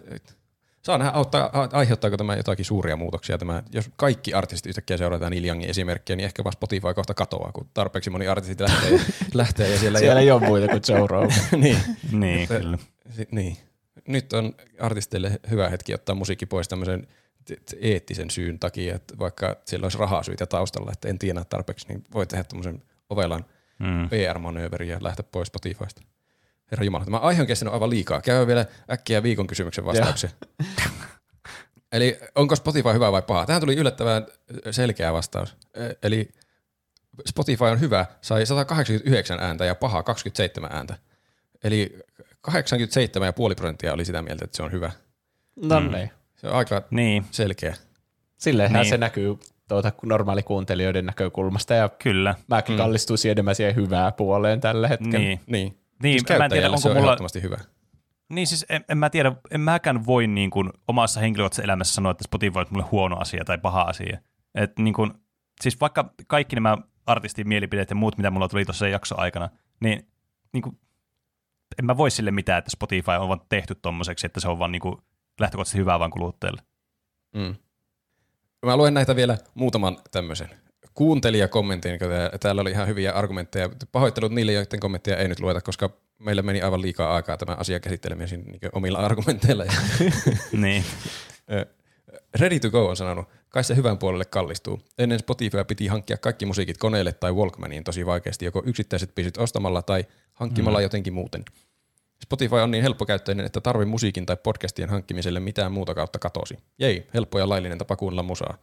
Saa 0.82 0.98
nähdä, 0.98 1.12
auttaa, 1.12 1.68
aiheuttaako 1.72 2.16
tämä 2.16 2.36
jotakin 2.36 2.64
suuria 2.64 2.96
muutoksia. 2.96 3.38
Tämä, 3.38 3.62
jos 3.72 3.90
kaikki 3.96 4.34
artistit 4.34 4.68
yhtäkkiä 4.68 4.96
seurataan 4.96 5.32
Neil 5.32 5.44
Youngin 5.44 5.70
esimerkkiä, 5.70 6.16
niin 6.16 6.24
ehkä 6.24 6.44
vaan 6.44 6.52
Spotify 6.52 6.94
kohta 6.94 7.14
katoaa, 7.14 7.52
kun 7.52 7.68
tarpeeksi 7.74 8.10
moni 8.10 8.28
artistit 8.28 8.60
lähtee, 8.60 9.00
lähtee 9.34 9.70
ja 9.70 9.78
siellä, 9.78 9.98
siellä 9.98 10.20
ei 10.20 10.30
ole 10.30 10.46
muita 10.46 10.68
kuin 10.68 10.82
Joe 10.88 11.06
Rogan. 11.06 11.30
niin, 11.56 11.78
niin, 12.12 12.48
kyllä. 12.48 12.78
niin. 13.30 13.56
Nyt 14.08 14.32
on 14.32 14.54
artisteille 14.80 15.40
hyvä 15.50 15.68
hetki 15.68 15.94
ottaa 15.94 16.14
musiikki 16.14 16.46
pois 16.46 16.68
tämmöisen 16.68 17.06
eettisen 17.80 18.30
syyn 18.30 18.58
takia, 18.58 18.94
että 18.94 19.18
vaikka 19.18 19.56
siellä 19.64 19.84
olisi 19.84 19.98
rahasyitä 19.98 20.46
taustalla, 20.46 20.92
että 20.92 21.08
en 21.08 21.18
tiedä 21.18 21.44
tarpeeksi, 21.44 21.88
niin 21.88 22.04
voi 22.14 22.26
tehdä 22.26 22.44
tämmöisen 22.44 22.82
ovelan 23.10 23.44
mm. 23.78 24.08
PR-manööverin 24.08 24.88
ja 24.88 24.98
lähteä 25.00 25.24
pois 25.32 25.48
Spotifysta. 25.48 26.02
Herra 26.70 26.84
Jumala, 26.84 27.04
tämä 27.04 27.18
aihe 27.18 27.40
on 27.40 27.46
kestänyt 27.46 27.74
aivan 27.74 27.90
liikaa. 27.90 28.20
Käy 28.20 28.46
vielä 28.46 28.66
äkkiä 28.90 29.22
viikon 29.22 29.46
kysymyksen 29.46 29.84
vastauksia. 29.84 30.30
Eli 31.92 32.18
onko 32.34 32.56
Spotify 32.56 32.92
hyvä 32.92 33.12
vai 33.12 33.22
paha? 33.22 33.46
Tähän 33.46 33.62
tuli 33.62 33.76
yllättävän 33.76 34.26
selkeä 34.70 35.12
vastaus. 35.12 35.56
Eli 36.02 36.28
Spotify 37.26 37.64
on 37.64 37.80
hyvä, 37.80 38.06
sai 38.20 38.46
189 38.46 39.40
ääntä 39.40 39.64
ja 39.64 39.74
paha 39.74 40.02
27 40.02 40.70
ääntä. 40.72 40.96
Eli 41.64 41.98
87,5 42.48 42.54
prosenttia 43.56 43.92
oli 43.92 44.04
sitä 44.04 44.22
mieltä, 44.22 44.44
että 44.44 44.56
se 44.56 44.62
on 44.62 44.72
hyvä. 44.72 44.92
No 45.56 45.80
mm. 45.80 45.90
Se 46.42 46.48
on 46.48 46.54
aika 46.54 46.82
niin. 46.90 47.24
selkeä. 47.30 47.74
Silleenhän 48.38 48.82
niin. 48.82 48.90
se 48.90 48.98
näkyy 48.98 49.38
tuota 49.68 49.92
normaalikuuntelijoiden 50.02 51.06
näkökulmasta 51.06 51.74
ja 51.74 51.88
Kyllä. 51.88 52.34
mäkin 52.48 52.74
mm. 52.74 52.78
kallistuisin 52.78 53.30
enemmän 53.30 53.54
siihen 53.54 53.74
hyvää 53.74 54.12
puoleen 54.12 54.60
tällä 54.60 54.88
hetkellä. 54.88 55.18
Niin. 55.18 55.40
niin. 55.46 55.78
Niin, 56.02 56.20
siis 56.20 56.38
mä 56.38 56.44
en 56.44 56.50
tiedä, 56.50 56.66
onko 56.66 56.80
se 56.80 56.88
on 56.88 56.96
mulla... 56.96 57.16
hyvä. 57.42 57.58
Niin 58.28 58.46
siis 58.46 58.66
en, 58.68 58.84
en 58.88 58.98
mä 58.98 59.10
tiedä, 59.10 59.32
en 59.50 59.60
mäkään 59.60 60.06
voi 60.06 60.26
niin 60.26 60.50
kuin 60.50 60.70
omassa 60.88 61.20
henkilökohtaisessa 61.20 61.64
elämässä 61.64 61.94
sanoa, 61.94 62.10
että 62.10 62.24
Spotify 62.24 62.58
on 62.58 62.66
mulle 62.70 62.86
huono 62.90 63.16
asia 63.16 63.44
tai 63.44 63.58
paha 63.58 63.82
asia. 63.82 64.18
Et 64.54 64.78
niin 64.78 64.94
kuin, 64.94 65.12
siis 65.60 65.80
vaikka 65.80 66.12
kaikki 66.26 66.56
nämä 66.56 66.78
artistin 67.06 67.48
mielipideet 67.48 67.90
ja 67.90 67.96
muut, 67.96 68.16
mitä 68.16 68.30
mulla 68.30 68.48
tuli 68.48 68.64
tuossa 68.64 68.88
jakso 68.88 69.14
aikana, 69.18 69.48
niin, 69.80 70.08
niin 70.52 70.62
kuin, 70.62 70.78
en 71.78 71.84
mä 71.84 71.96
voi 71.96 72.10
sille 72.10 72.30
mitään, 72.30 72.58
että 72.58 72.70
Spotify 72.70 73.10
on 73.10 73.28
vaan 73.28 73.40
tehty 73.48 73.74
tommoseksi, 73.74 74.26
että 74.26 74.40
se 74.40 74.48
on 74.48 74.58
vaan 74.58 74.72
niin 74.72 74.82
kuin 74.82 74.96
lähtökohtaisesti 75.40 75.78
hyvää 75.78 75.98
vaan 75.98 76.10
kuluttajalle. 76.10 76.62
Mm. 77.34 77.54
Mä 78.66 78.76
luen 78.76 78.94
näitä 78.94 79.16
vielä 79.16 79.38
muutaman 79.54 79.98
tämmöisen 80.10 80.50
kuuntelijakommentin, 80.94 81.98
kun 81.98 82.08
täällä 82.40 82.60
oli 82.62 82.70
ihan 82.70 82.88
hyviä 82.88 83.12
argumentteja. 83.12 83.70
Pahoittelut 83.92 84.32
niille, 84.32 84.52
joiden 84.52 84.80
kommentteja 84.80 85.16
ei 85.16 85.28
nyt 85.28 85.40
lueta, 85.40 85.60
koska 85.60 85.90
meillä 86.18 86.42
meni 86.42 86.62
aivan 86.62 86.82
liikaa 86.82 87.14
aikaa 87.14 87.36
tämä 87.36 87.54
asia 87.54 87.80
käsittelemisen 87.80 88.42
niin 88.42 88.60
omilla 88.72 88.98
argumenteilla. 88.98 89.64
niin. 90.52 90.84
Ready 92.34 92.60
to 92.60 92.70
go 92.70 92.88
on 92.88 92.96
sanonut, 92.96 93.28
kai 93.48 93.64
se 93.64 93.76
hyvän 93.76 93.98
puolelle 93.98 94.24
kallistuu. 94.24 94.80
Ennen 94.98 95.18
Spotify 95.18 95.64
piti 95.68 95.86
hankkia 95.86 96.16
kaikki 96.16 96.46
musiikit 96.46 96.78
koneelle 96.78 97.12
tai 97.12 97.32
Walkmaniin 97.32 97.84
tosi 97.84 98.06
vaikeasti, 98.06 98.44
joko 98.44 98.62
yksittäiset 98.66 99.14
biisit 99.14 99.36
ostamalla 99.36 99.82
tai 99.82 100.04
hankkimalla 100.32 100.78
mm. 100.78 100.82
jotenkin 100.82 101.12
muuten. 101.12 101.44
Spotify 102.22 102.56
on 102.56 102.70
niin 102.70 102.82
helppokäyttöinen, 102.82 103.46
että 103.46 103.60
tarve 103.60 103.84
musiikin 103.84 104.26
tai 104.26 104.36
podcastien 104.36 104.88
hankkimiselle 104.88 105.40
mitään 105.40 105.72
muuta 105.72 105.94
kautta 105.94 106.18
katosi. 106.18 106.58
Jei, 106.78 107.06
helppo 107.14 107.38
ja 107.38 107.48
laillinen 107.48 107.78
tapa 107.78 107.96
kuunnella 107.96 108.22
musaa. 108.22 108.58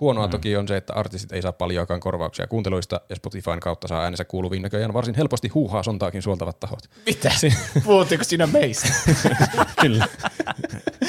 Huonoa 0.00 0.26
mm. 0.26 0.30
toki 0.30 0.56
on 0.56 0.68
se, 0.68 0.76
että 0.76 0.92
artistit 0.92 1.32
ei 1.32 1.42
saa 1.42 1.52
paljonkaan 1.52 2.00
korvauksia 2.00 2.46
kuunteluista 2.46 3.00
ja 3.08 3.16
Spotifyn 3.16 3.60
kautta 3.60 3.88
saa 3.88 4.02
äänensä 4.02 4.24
kuuluviin 4.24 4.62
näköjään 4.62 4.92
varsin 4.92 5.14
helposti 5.14 5.48
huuhaa 5.48 5.82
sontaakin 5.82 6.22
suoltavat 6.22 6.60
tahot. 6.60 6.90
Mitä? 7.06 7.30
Puhuttiinko 7.84 8.24
siinä 8.24 8.46
meistä? 8.46 8.88
Kyllä. 9.80 10.08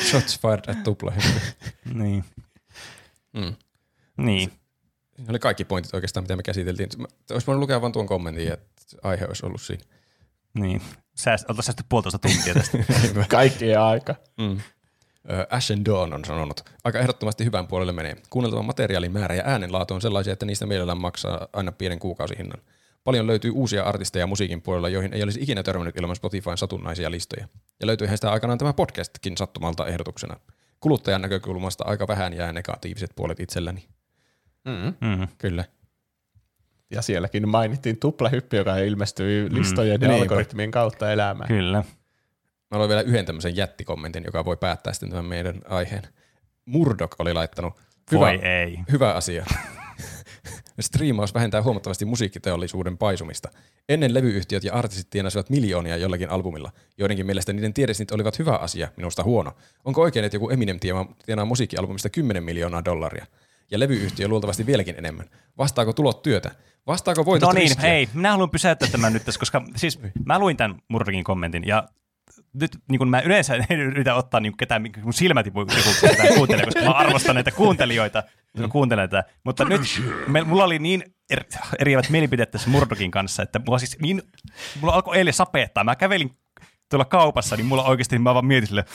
Shots 0.09 0.39
fired 0.39 0.63
at 0.67 0.83
tupla. 0.83 1.13
niin. 1.93 2.23
Mm. 3.33 3.55
Niin. 4.17 4.51
Siinä 5.15 5.29
oli 5.29 5.39
kaikki 5.39 5.65
pointit 5.65 5.93
oikeastaan, 5.93 6.23
mitä 6.23 6.35
me 6.35 6.43
käsiteltiin. 6.43 6.89
Olisi 7.31 7.47
voinut 7.47 7.59
lukea 7.59 7.81
vain 7.81 7.93
tuon 7.93 8.07
kommentin, 8.07 8.53
että 8.53 8.71
aihe 9.03 9.25
olisi 9.25 9.45
ollut 9.45 9.61
siinä. 9.61 9.83
Niin. 10.53 10.81
Sääst, 11.15 11.49
oltaisiin 11.49 11.65
säästy 11.65 11.83
puolitoista 11.89 12.19
tuntia 12.19 12.53
tästä. 12.53 12.77
Kaikkien 13.29 13.81
aika. 13.81 14.15
Mm. 14.37 14.57
Ash 15.49 15.71
and 15.71 15.85
Dawn 15.85 16.13
on 16.13 16.25
sanonut, 16.25 16.61
aika 16.83 16.99
ehdottomasti 16.99 17.45
hyvän 17.45 17.67
puolelle 17.67 17.91
menee. 17.91 18.17
Kuunneltavan 18.29 18.65
materiaalin 18.65 19.11
määrä 19.11 19.35
ja 19.35 19.43
äänenlaatu 19.45 19.93
on 19.93 20.01
sellaisia, 20.01 20.33
että 20.33 20.45
niistä 20.45 20.65
mielellään 20.65 21.01
maksaa 21.01 21.47
aina 21.53 21.71
pienen 21.71 21.99
kuukausihinnan. 21.99 22.61
Paljon 23.03 23.27
löytyy 23.27 23.51
uusia 23.51 23.83
artisteja 23.83 24.27
musiikin 24.27 24.61
puolella, 24.61 24.89
joihin 24.89 25.13
ei 25.13 25.23
olisi 25.23 25.39
ikinä 25.43 25.63
törmännyt 25.63 25.97
ilman 25.97 26.15
Spotifyn 26.15 26.57
satunnaisia 26.57 27.11
listoja. 27.11 27.47
Ja 27.79 27.87
löytyyhän 27.87 28.17
sitä 28.17 28.31
aikanaan 28.31 28.57
tämä 28.57 28.73
podcastkin 28.73 29.37
sattumalta 29.37 29.87
ehdotuksena. 29.87 30.39
Kuluttajan 30.79 31.21
näkökulmasta 31.21 31.83
aika 31.87 32.07
vähän 32.07 32.33
jää 32.33 32.53
negatiiviset 32.53 33.11
puolet 33.15 33.39
itselläni. 33.39 33.87
Mm. 34.65 35.07
Mm. 35.07 35.27
Kyllä. 35.37 35.65
Ja 36.91 37.01
sielläkin 37.01 37.49
mainittiin 37.49 37.97
tuplahyppy, 37.99 38.57
joka 38.57 38.77
ilmestyy 38.77 39.53
listojen 39.55 40.01
ja 40.01 40.07
Niinpä. 40.07 40.21
algoritmien 40.23 40.71
kautta 40.71 41.11
elämään. 41.11 41.47
Kyllä. 41.47 41.77
Mä 42.71 42.75
aloin 42.75 42.89
vielä 42.89 43.01
yhden 43.01 43.25
tämmöisen 43.25 43.55
jättikommentin, 43.55 44.23
joka 44.25 44.45
voi 44.45 44.57
päättää 44.57 44.93
sitten 44.93 45.09
tämän 45.09 45.25
meidän 45.25 45.61
aiheen. 45.69 46.03
Murdoch 46.65 47.15
oli 47.19 47.33
laittanut, 47.33 47.73
hyvä, 48.11 48.19
Voi 48.19 48.39
ei. 48.43 48.79
hyvä 48.91 49.13
asia. 49.13 49.45
Striimaus 50.79 51.33
vähentää 51.33 51.61
huomattavasti 51.61 52.05
musiikkiteollisuuden 52.05 52.97
paisumista. 52.97 53.49
Ennen 53.89 54.13
levyyhtiöt 54.13 54.63
ja 54.63 54.73
artistit 54.73 55.09
tienasivat 55.09 55.49
miljoonia 55.49 55.97
jollakin 55.97 56.29
albumilla. 56.29 56.71
Joidenkin 56.97 57.25
mielestä 57.25 57.53
niiden 57.53 57.73
tiedesnit 57.73 58.11
olivat 58.11 58.39
hyvä 58.39 58.55
asia, 58.55 58.87
minusta 58.97 59.23
huono. 59.23 59.51
Onko 59.85 60.01
oikein, 60.01 60.25
että 60.25 60.35
joku 60.35 60.49
Eminem 60.49 60.79
tienaa, 60.79 61.15
tienaa 61.25 61.45
musiikkialbumista 61.45 62.09
10 62.09 62.43
miljoonaa 62.43 62.85
dollaria? 62.85 63.25
Ja 63.71 63.79
levyyhtiö 63.79 64.27
luultavasti 64.27 64.65
vieläkin 64.65 64.95
enemmän. 64.97 65.29
Vastaako 65.57 65.93
tulot 65.93 66.21
työtä? 66.21 66.51
Vastaako 66.87 67.25
voitot 67.25 67.47
No 67.49 67.53
niin, 67.53 67.69
riskiä? 67.69 67.89
hei, 67.89 68.09
minä 68.13 68.31
haluan 68.31 68.49
pysäyttää 68.49 68.89
tämän 68.89 69.13
nyt 69.13 69.25
tässä, 69.25 69.39
koska 69.39 69.61
siis 69.75 69.99
mä 70.25 70.39
luin 70.39 70.57
tämän 70.57 70.77
Murdockin 70.87 71.23
kommentin 71.23 71.67
ja 71.67 71.87
nyt 72.53 72.77
niin 72.89 72.99
kun 72.99 73.09
mä 73.09 73.21
yleensä 73.21 73.55
en 73.69 73.79
yritä 73.79 74.15
ottaa 74.15 74.39
niin 74.39 74.57
ketään, 74.57 74.83
mun 75.03 75.13
silmät 75.13 75.43
tipuu, 75.43 75.65
kun 75.65 75.75
ketään 76.09 76.33
kuuntelee, 76.35 76.65
koska 76.65 76.81
mä 76.81 76.91
arvostan 76.91 77.35
näitä 77.35 77.51
kuuntelijoita, 77.51 78.23
jotka 78.53 78.71
kuuntelee 78.71 79.07
tätä. 79.07 79.29
Mutta 79.43 79.65
nyt 79.65 79.81
me, 80.27 80.43
mulla 80.43 80.63
oli 80.63 80.79
niin 80.79 81.03
er, 81.29 81.43
eriävät 81.79 82.09
mielipiteet 82.09 82.51
tässä 82.51 82.69
Murdockin 82.69 83.11
kanssa, 83.11 83.43
että 83.43 83.59
mulla 83.65 83.79
siis 83.79 83.97
niin, 84.01 84.21
mulla 84.81 84.93
alkoi 84.93 85.17
eilen 85.17 85.33
sapeettaa. 85.33 85.83
Mä 85.83 85.95
kävelin 85.95 86.37
tuolla 86.89 87.05
kaupassa, 87.05 87.55
niin 87.55 87.65
mulla 87.65 87.83
oikeasti 87.83 88.19
mä 88.19 88.33
vaan 88.33 88.45
mietin 88.45 88.67
sille, 88.67 88.85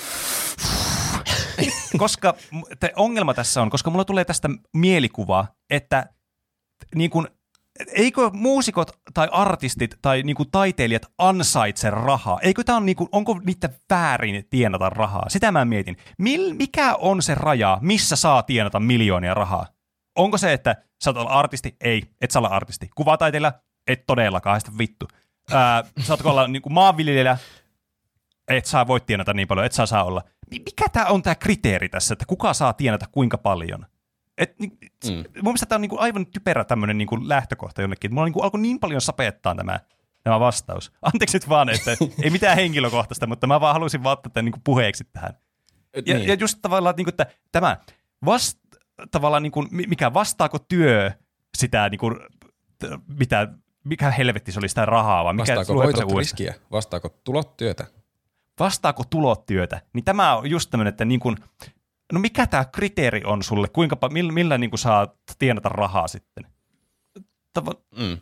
koska 1.99 2.35
te 2.81 2.93
ongelma 2.97 3.35
tässä 3.35 3.63
on, 3.63 3.71
koska 3.71 3.91
mulla 3.91 4.05
tulee 4.05 4.25
tästä 4.25 4.49
mielikuva, 4.73 5.47
että 5.71 6.07
niin 6.95 7.11
kuin, 7.11 7.27
eikö 7.93 8.31
muusikot 8.33 8.91
tai 9.15 9.29
artistit 9.33 9.99
tai 10.03 10.23
niin 10.23 10.37
kuin 10.37 10.51
taiteilijat 10.51 11.07
ansaitse 11.19 11.91
rahaa? 11.91 12.39
Eikö 12.43 12.65
tämä 12.65 12.77
on 12.77 12.87
niin 12.87 12.97
kuin, 12.97 13.09
onko 13.13 13.41
niitä 13.45 13.69
väärin 13.91 14.47
tienata 14.51 14.91
rahaa? 14.91 15.25
Sitä 15.29 15.53
mä 15.53 15.65
mietin. 15.65 15.97
Mil, 16.19 16.55
mikä 16.55 16.95
on 16.95 17.23
se 17.23 17.35
raja, 17.35 17.79
missä 17.81 18.17
saa 18.17 18.43
tienata 18.43 18.81
miljoonia 18.81 19.35
rahaa? 19.35 19.67
Onko 20.17 20.39
se, 20.39 20.53
että 20.53 20.77
sä 21.05 21.11
oot 21.11 21.17
olla 21.17 21.31
artisti? 21.31 21.77
Ei, 21.81 22.03
et 22.21 22.31
saa 22.31 22.41
olla 22.41 22.49
artisti. 22.49 22.91
Kuvataiteilija? 22.95 23.53
Et 23.87 24.05
todellakaan, 24.07 24.61
sitä 24.61 24.73
vittu. 24.79 25.09
Ää, 25.53 25.85
saatko 26.01 26.31
olla 26.31 26.49
niin 26.49 26.63
kuin 26.63 26.73
maanviljelijä? 26.73 27.39
Et 28.49 28.67
saa 28.67 28.87
voi 28.87 29.01
tienata 29.01 29.35
niin 29.35 29.49
paljon, 29.49 29.67
et 29.67 29.73
saa 29.73 29.87
saa 29.87 30.05
olla. 30.05 30.23
Mi- 30.51 30.59
Mikä 30.65 30.89
tämä 30.93 31.07
on 31.07 31.23
tämä 31.23 31.35
kriteeri 31.35 31.89
tässä, 31.89 32.13
että 32.13 32.25
kuka 32.27 32.55
saa 32.55 32.73
tienata 32.73 33.07
kuinka 33.13 33.39
paljon? 33.39 33.87
Et, 34.39 34.59
niin, 34.59 34.79
mm. 35.05 35.11
Mun 35.17 35.25
mielestä 35.43 35.67
tämä 35.67 35.77
on 35.77 35.81
niinku 35.81 35.99
aivan 35.99 36.27
typerä 36.27 36.65
tämmöinen 36.65 36.99
niinku 36.99 37.29
lähtökohta 37.29 37.81
jonnekin. 37.81 38.15
Mulla 38.15 38.27
niinku 38.27 38.41
alkoi 38.43 38.61
niin 38.61 38.81
paljon 38.81 39.01
sapeettaa 39.01 39.55
tämä, 39.55 39.81
tämä 40.23 40.41
vastaus. 40.41 40.93
Anteeksi 41.13 41.37
nyt 41.37 41.49
vaan, 41.49 41.69
että 41.69 41.97
ei 42.23 42.31
mitään 42.31 42.57
henkilökohtaista, 42.57 43.27
mutta 43.27 43.47
mä 43.47 43.61
vaan 43.61 43.75
halusin 43.75 44.03
vaan 44.03 44.13
ottaa 44.13 44.31
tämän 44.33 44.45
niinku 44.45 44.61
puheeksi 44.65 45.05
tähän. 45.13 45.35
Ja, 46.07 46.15
Niin. 46.17 46.29
ja 46.29 46.35
just 46.35 46.59
tavallaan, 46.63 46.91
että, 46.91 46.99
niinku, 46.99 47.09
että 47.09 47.27
tämä 47.53 47.77
vast, 48.25 48.59
tavallaan, 49.11 49.43
niinku, 49.43 49.63
mi- 49.71 49.87
mikä 49.87 50.15
vastaako 50.15 50.59
työ 50.59 51.11
sitä, 51.57 51.89
niinku, 51.89 52.11
t- 52.79 53.19
mitä, 53.19 53.49
mikä 53.85 54.11
helvetti 54.11 54.53
se 54.53 54.59
oli 54.59 54.69
sitä 54.69 54.85
rahaa, 54.87 55.25
vai 55.25 55.35
mikä 55.35 55.57
Vastaako 55.57 55.75
voitot 55.83 56.13
riskiä? 56.19 56.55
Vastaako 56.73 57.09
tulot 57.25 57.57
työtä? 57.57 57.87
vastaako 58.61 59.05
tulot 59.11 59.47
työtä, 59.47 59.81
niin 59.93 60.05
tämä 60.05 60.37
on 60.37 60.51
just 60.51 60.71
tämmöinen, 60.71 60.91
että 60.91 61.05
niin 61.05 61.21
kuin, 61.21 61.37
no 62.13 62.21
mikä 62.21 62.47
tämä 62.47 62.65
kriteeri 62.65 63.23
on 63.25 63.43
sulle, 63.43 63.69
kuinka, 63.69 63.97
millä, 64.11 64.33
millä 64.33 64.59
niin 64.59 64.71
kuin 64.71 64.79
saa 64.81 65.15
tienata 65.39 65.69
rahaa 65.69 66.09
sitten? 66.09 66.45
Tavo- 67.59 67.87
Mm. 67.99 68.19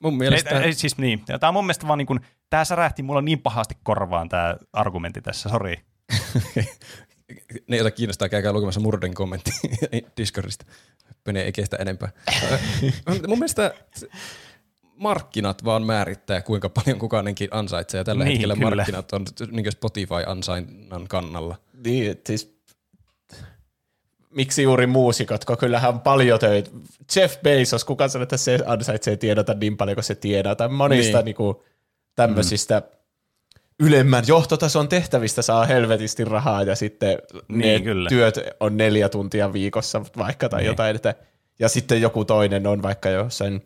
Mun 0.00 0.12
ei, 0.12 0.18
mielestä... 0.18 0.60
ei, 0.60 0.74
siis 0.74 0.98
niin, 0.98 1.24
tämä 1.24 1.48
on 1.48 1.54
mun 1.54 1.64
mielestä 1.64 1.86
vaan 1.88 1.98
niin 1.98 2.06
kuin, 2.06 2.20
tämä 2.50 2.64
särähti 2.64 3.02
mulla 3.02 3.22
niin 3.22 3.38
pahasti 3.38 3.76
korvaan 3.82 4.28
tämä 4.28 4.56
argumentti 4.72 5.20
tässä, 5.20 5.48
sori. 5.48 5.76
ne, 7.68 7.76
joita 7.76 7.90
kiinnostaa, 7.90 8.28
käykää 8.28 8.52
lukemassa 8.52 8.80
Murden 8.80 9.14
kommentti 9.14 9.50
Discordista. 10.16 10.64
Pene 11.24 11.42
ei 11.42 11.52
kestä 11.52 11.76
enempää. 11.76 12.08
Mun 13.28 13.38
mielestä 13.38 13.74
markkinat 14.96 15.64
vaan 15.64 15.82
määrittää, 15.86 16.40
kuinka 16.42 16.68
paljon 16.68 16.98
kukainenkin 16.98 17.48
ansaitsee. 17.50 17.98
Ja 17.98 18.04
tällä 18.04 18.24
Niin, 18.24 18.32
hetkellä 18.32 18.54
kyllä. 18.54 18.76
markkinat 18.76 19.12
on 19.12 19.24
niin 19.50 19.72
Spotify-ansainnan 19.72 21.08
kannalla. 21.08 21.56
Niin, 21.84 22.16
siis 22.26 22.61
miksi 24.34 24.62
juuri 24.62 24.86
muusikot, 24.86 25.44
kun 25.44 25.56
kyllähän 25.56 25.94
on 25.94 26.00
paljon 26.00 26.38
töitä. 26.38 26.70
Jeff 27.16 27.42
Bezos, 27.42 27.84
kuka 27.84 28.08
sanoo, 28.08 28.22
että 28.22 28.36
se 28.36 28.58
ansaitsee 28.66 29.16
tiedota 29.16 29.54
niin 29.54 29.76
paljon 29.76 29.94
kuin 29.94 30.04
se 30.04 30.14
tiedata. 30.14 30.68
Monista 30.68 31.08
Niin. 31.08 31.14
niin. 31.14 31.24
niinku, 31.24 31.64
tämmöisistä 32.14 32.80
mm. 32.80 33.86
ylemmän 33.86 34.24
johtotason 34.26 34.88
tehtävistä 34.88 35.42
saa 35.42 35.64
helvetisti 35.64 36.24
rahaa 36.24 36.62
ja 36.62 36.76
sitten 36.76 37.18
Niin, 37.48 37.60
ne 37.60 37.80
kyllä. 37.80 38.08
työt 38.08 38.40
on 38.60 38.76
neljä 38.76 39.08
tuntia 39.08 39.52
viikossa 39.52 40.02
vaikka 40.16 40.48
tai 40.48 40.60
niin. 40.60 40.66
jotain. 40.66 40.96
Että, 40.96 41.14
ja 41.58 41.68
sitten 41.68 42.00
joku 42.00 42.24
toinen 42.24 42.66
on 42.66 42.82
vaikka 42.82 43.08
jossain 43.08 43.62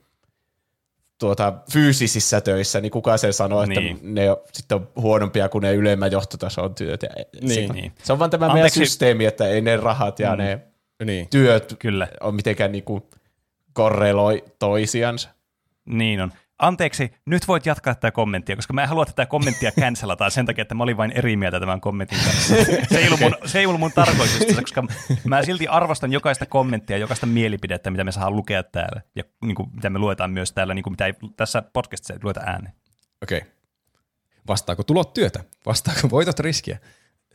tuota, 1.18 1.52
fyysisissä 1.72 2.40
töissä, 2.40 2.80
niin 2.80 2.90
kuka 2.93 3.16
se 3.16 3.32
sanoo, 3.32 3.62
että 3.62 3.80
Niin. 3.80 3.98
ne 4.02 4.30
on, 4.30 4.36
sitten 4.52 4.76
on 4.76 4.88
huonompia 4.97 5.48
kuin 5.48 5.62
ne 5.62 5.74
ylemmän 5.74 6.12
johtotason 6.12 6.74
työt. 6.74 7.02
Ja 7.02 7.09
Niin. 7.40 7.68
se, 7.68 7.72
Niin. 7.74 7.93
se 8.02 8.12
on 8.12 8.18
vaan 8.18 8.30
tämä 8.30 8.47
Anteeksi. 8.47 8.78
meidän 8.78 8.88
systeemi, 8.88 9.24
että 9.24 9.48
ei 9.48 9.60
ne 9.60 9.76
rahat 9.76 10.18
ja 10.18 10.30
Mm. 10.32 10.38
ne 10.38 10.60
Niin. 11.05 11.28
työt 11.28 11.76
Kyllä, 11.78 12.09
on 12.20 12.34
mitenkään 12.34 12.72
niinku 12.72 13.10
korreloi 13.72 14.44
toisiansa. 14.59 15.28
niin 15.86 16.20
on. 16.20 16.32
Anteeksi, 16.58 17.12
nyt 17.26 17.48
voit 17.48 17.66
jatkaa 17.66 17.94
tätä 17.94 18.10
kommenttia, 18.10 18.56
koska 18.56 18.72
mä 18.72 18.82
en 18.82 18.88
halua 18.88 19.04
tätä 19.04 19.26
kommenttia 19.26 19.72
cancelataan 19.80 20.30
sen 20.30 20.46
takia, 20.46 20.62
että 20.62 20.74
mä 20.74 20.82
olin 20.82 20.96
vain 20.96 21.12
eri 21.12 21.36
mieltä 21.36 21.60
tämän 21.60 21.80
kommentin 21.80 22.18
kanssa. 22.24 22.54
Se 22.92 22.98
ei 22.98 23.06
ollut 23.06 23.20
mun, 23.20 23.36
se 23.44 23.58
ei 23.58 23.66
ollut 23.66 23.80
mun 23.80 23.92
tarkoitus, 23.92 24.38
tässä, 24.38 24.62
koska 24.62 24.84
mä 25.24 25.42
silti 25.42 25.68
arvostan 25.68 26.12
jokaista 26.12 26.46
kommenttia, 26.46 26.98
jokaista 26.98 27.26
mielipidettä, 27.26 27.90
mitä 27.90 28.04
me 28.04 28.12
saadaan 28.12 28.36
lukea 28.36 28.62
täällä, 28.62 29.00
ja 29.14 29.24
niin 29.44 29.54
kuin, 29.54 29.70
mitä 29.74 29.90
me 29.90 29.98
luetaan 29.98 30.30
myös 30.30 30.52
täällä, 30.52 30.74
niin 30.74 30.82
kuin, 30.82 30.92
mitä 30.92 31.06
ei 31.06 31.14
tässä 31.36 31.62
podcastissa 31.72 32.14
ei 32.14 32.20
lueta 32.22 32.40
ääneen. 32.40 32.74
Okei. 33.22 33.38
Okay. 33.38 33.50
Vastaako 34.48 34.82
tulot 34.82 35.14
työtä? 35.14 35.44
Vastaako 35.66 36.10
voitot 36.10 36.40
riskiä? 36.40 36.78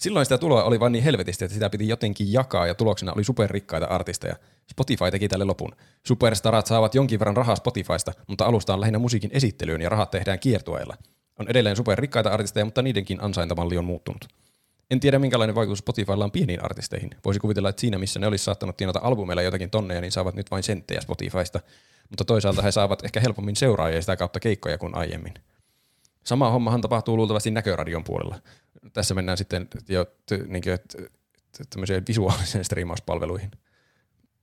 Silloin 0.02 0.26
sitä 0.26 0.38
tuloa 0.38 0.64
oli 0.64 0.80
vain 0.80 0.92
niin 0.92 1.04
helvetisti, 1.04 1.46
että 1.46 1.54
sitä 1.54 1.70
piti 1.70 1.88
jotenkin 1.88 2.34
jakaa 2.34 2.68
ja 2.68 2.76
tuloksena 2.76 3.14
oli 3.14 3.24
superrikkaita 3.24 3.86
artisteja. 3.86 4.36
Spotify 4.72 5.12
teki 5.12 5.28
tälle 5.28 5.46
lopun. 5.46 5.76
Superstarat 6.08 6.68
saavat 6.68 6.96
jonkin 6.96 7.20
verran 7.20 7.38
rahaa 7.38 7.56
Spotifysta, 7.56 8.14
mutta 8.28 8.46
alusta 8.46 8.74
on 8.74 8.82
lähinnä 8.82 9.00
musiikin 9.00 9.30
esittelyyn 9.34 9.82
ja 9.82 9.90
rahat 9.90 10.12
tehdään 10.12 10.40
kiertueella. 10.40 10.98
On 11.40 11.48
edelleen 11.48 11.76
superrikkaita 11.76 12.30
artisteja, 12.30 12.66
mutta 12.66 12.82
niidenkin 12.82 13.24
ansaintamalli 13.24 13.78
on 13.78 13.86
muuttunut. 13.86 14.28
En 14.92 15.00
tiedä, 15.00 15.20
minkälainen 15.20 15.56
vaikutus 15.56 15.80
Spotifylla 15.80 16.26
on 16.26 16.32
pieniin 16.32 16.66
artisteihin. 16.66 17.10
Voisi 17.26 17.40
kuvitella, 17.40 17.70
että 17.70 17.82
siinä, 17.82 17.98
missä 17.98 18.20
ne 18.20 18.28
olisi 18.28 18.44
saattanut 18.44 18.78
tienata 18.78 19.00
albumeilla 19.04 19.42
jotakin 19.42 19.70
tonneja, 19.70 20.02
niin 20.02 20.12
saavat 20.12 20.36
nyt 20.36 20.52
vain 20.52 20.64
senttejä 20.64 21.02
Spotifysta. 21.02 21.60
Mutta 22.10 22.26
toisaalta 22.26 22.62
he 22.62 22.72
saavat 22.72 23.06
ehkä 23.06 23.20
helpommin 23.20 23.56
seuraajia 23.56 24.02
sitä 24.02 24.16
kautta 24.16 24.40
keikkoja 24.40 24.78
kuin 24.78 24.96
aiemmin. 24.96 25.34
Sama 26.24 26.50
hommahan 26.50 26.82
tapahtuu 26.82 27.18
luultavasti 27.18 27.52
näköradion 27.52 28.04
puolella. 28.04 28.40
Tässä 28.94 29.14
mennään 29.14 29.38
sitten 29.38 29.68
jo 29.90 30.06
t- 30.06 30.48
niin 30.48 30.64
kuin, 30.64 30.80
t- 30.80 31.12
t- 31.58 31.70
tämmöiseen 31.70 32.04
visuaaliseen 32.08 32.66
striimauspalveluihin. 32.66 33.52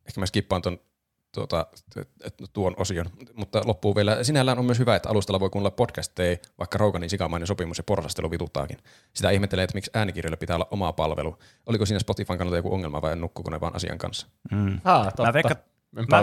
Ehkä 0.07 0.21
mä 0.21 0.27
skippaan 0.27 0.63
ton, 0.63 0.79
tuota, 1.35 1.67
t- 1.95 2.37
t- 2.37 2.53
tuon 2.53 2.75
osion, 2.77 3.07
mutta 3.35 3.63
loppuu 3.65 3.97
vielä. 3.97 4.25
Sinällään 4.25 4.59
on 4.59 4.65
myös 4.65 4.79
hyvä, 4.79 4.97
että 4.97 5.09
alustalla 5.09 5.41
voi 5.41 5.51
kuunnella 5.51 5.71
podcasteja, 5.71 6.37
vaikka 6.59 6.79
Roganin 6.79 7.11
sikamainen 7.11 7.47
sopimus 7.47 7.79
ja 7.79 7.85
porsastelu 7.85 8.31
vituttaakin. 8.31 8.79
Sitä 9.13 9.31
ihmettelee, 9.31 9.65
että 9.65 9.75
miksi 9.75 9.91
äänikirjoilla 9.95 10.37
pitää 10.37 10.57
olla 10.57 10.69
oma 10.71 10.93
palvelu. 10.93 11.39
Oliko 11.67 11.87
siinä 11.87 11.99
Spotifyn 12.01 12.39
kannalta 12.39 12.57
joku 12.57 12.75
ongelma 12.75 13.03
vai 13.03 13.17
nukkuko 13.17 13.51
ne 13.51 13.61
vaan 13.61 13.77
asian 13.77 13.99
kanssa? 13.99 14.27
Mm. 14.53 14.81
Ah, 14.85 15.05
totta. 15.07 15.23
Mä 15.23 15.33
veikkaan, 15.33 15.57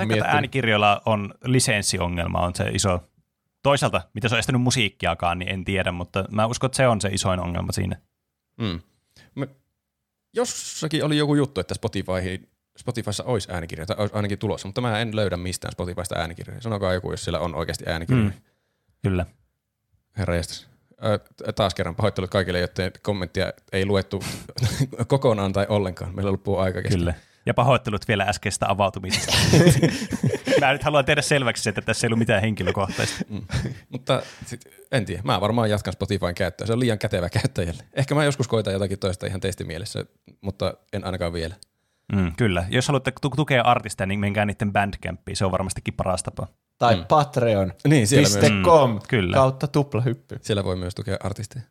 Mä 0.08 0.16
että 0.16 0.26
äänikirjoilla 0.26 1.02
on 1.06 1.34
lisenssiongelma, 1.44 2.40
on 2.40 2.56
se 2.56 2.64
iso. 2.74 3.00
Toisaalta, 3.66 4.02
mitä 4.14 4.30
se 4.30 4.36
on 4.36 4.40
estänyt 4.40 4.62
musiikkiakaan, 4.62 5.40
niin 5.40 5.52
en 5.52 5.66
tiedä, 5.66 5.92
mutta 5.92 6.26
mä 6.32 6.46
uskon, 6.46 6.68
että 6.68 6.78
se 6.78 6.88
on 6.88 7.02
se 7.02 7.10
isoin 7.12 7.40
ongelma 7.40 7.72
siinä. 7.72 7.98
Mm. 8.58 8.80
Mä, 9.36 9.48
jossakin 10.34 11.06
oli 11.06 11.18
joku 11.18 11.36
juttu, 11.36 11.62
että 11.62 11.74
Spotify, 11.74 12.50
Spotifyssa 12.78 13.24
olisi 13.24 13.52
äänikirjoja, 13.52 13.86
tai 13.86 13.96
olisi 14.00 14.16
ainakin 14.16 14.40
tulossa, 14.40 14.68
mutta 14.68 14.82
mä 14.82 15.00
en 15.00 15.16
löydä 15.16 15.38
mistään 15.38 15.72
Spotifysta 15.72 16.16
äänikirjoja. 16.16 16.62
Sanokaa 16.62 16.94
joku, 16.94 17.12
jos 17.12 17.24
siellä 17.24 17.40
on 17.40 17.56
oikeasti 17.56 17.84
äänikirjoja. 17.88 18.30
Mm. 18.30 18.42
Kyllä. 19.04 19.26
Herra 20.18 20.36
jästäs. 20.36 20.68
Taas 21.56 21.76
kerran 21.76 21.96
pahoittelut 21.96 22.30
kaikille, 22.30 22.60
joten 22.60 22.92
kommenttia 23.02 23.54
ei 23.72 23.86
luettu 23.86 24.24
kokonaan 25.08 25.54
tai 25.54 25.66
ollenkaan. 25.70 26.16
Meillä 26.16 26.32
loppuu 26.32 26.58
aika 26.58 26.82
kesken. 26.82 27.00
Kyllä. 27.00 27.14
Ja 27.46 27.54
pahoittelut 27.54 28.08
vielä 28.08 28.24
äskeistä 28.24 28.66
avautumisesta. 28.70 29.34
Mä 30.62 30.74
nyt 30.74 30.84
haluan 30.84 31.06
tehdä 31.06 31.22
selväksi, 31.22 31.70
että 31.70 31.82
tässä 31.82 32.06
ei 32.06 32.10
ollut 32.10 32.20
mitään 32.20 32.42
henkilökohtaista. 32.42 33.16
Mm. 33.30 33.42
Mutta 33.90 34.22
sit, 34.46 34.62
en 34.92 35.06
tiedä, 35.06 35.22
mä 35.26 35.42
varmaan 35.42 35.70
jatkan 35.70 35.94
Spotifyn 35.94 36.36
käyttöä. 36.36 36.68
Se 36.68 36.74
on 36.74 36.80
liian 36.80 37.00
kätevä 37.00 37.30
käyttäjälle. 37.30 37.84
Ehkä 37.94 38.16
mä 38.16 38.24
joskus 38.24 38.48
koitan 38.48 38.74
jotakin 38.74 39.00
toista 39.00 39.26
ihan 39.26 39.42
testimielessä, 39.42 40.06
mutta 40.42 40.74
en 40.94 41.06
ainakaan 41.06 41.34
vielä. 41.34 41.56
Mm, 42.14 42.36
kyllä. 42.36 42.66
Jos 42.70 42.88
haluatte 42.88 43.14
tu- 43.22 43.30
tukea 43.30 43.62
artisteja, 43.64 44.08
niin 44.08 44.20
menkää 44.20 44.46
niiden 44.46 44.74
bandcampiin. 44.74 45.36
Se 45.36 45.46
on 45.46 45.52
varmastikin 45.52 45.94
paras 45.94 46.24
tapa. 46.24 46.48
Tai 46.78 46.96
mm. 46.96 47.06
patreon.com 47.06 47.90
Niin, 47.90 48.08
siellä, 48.08 48.30
myös, 48.30 48.52
Mm, 48.52 49.00
kyllä. 49.08 49.34
kautta 49.36 49.68
tuplahyppy. 49.68 50.40
siellä 50.42 50.64
voi 50.64 50.76
myös 50.76 50.96
tukea 50.96 51.18
artisteja. 51.24 51.66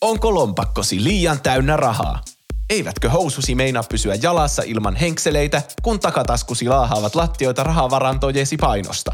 Onko 0.00 0.34
lompakkosi 0.34 1.04
liian 1.04 1.40
täynnä 1.42 1.76
rahaa? 1.76 2.20
Eivätkö 2.72 3.10
housusi 3.10 3.54
meinaa 3.54 3.82
pysyä 3.82 4.14
jalassa 4.22 4.62
ilman 4.66 4.96
henkseleitä, 4.96 5.62
kun 5.82 6.00
takataskusi 6.00 6.68
laahaavat 6.68 7.14
lattioita 7.14 7.62
rahavarantojesi 7.62 8.56
painosta? 8.56 9.12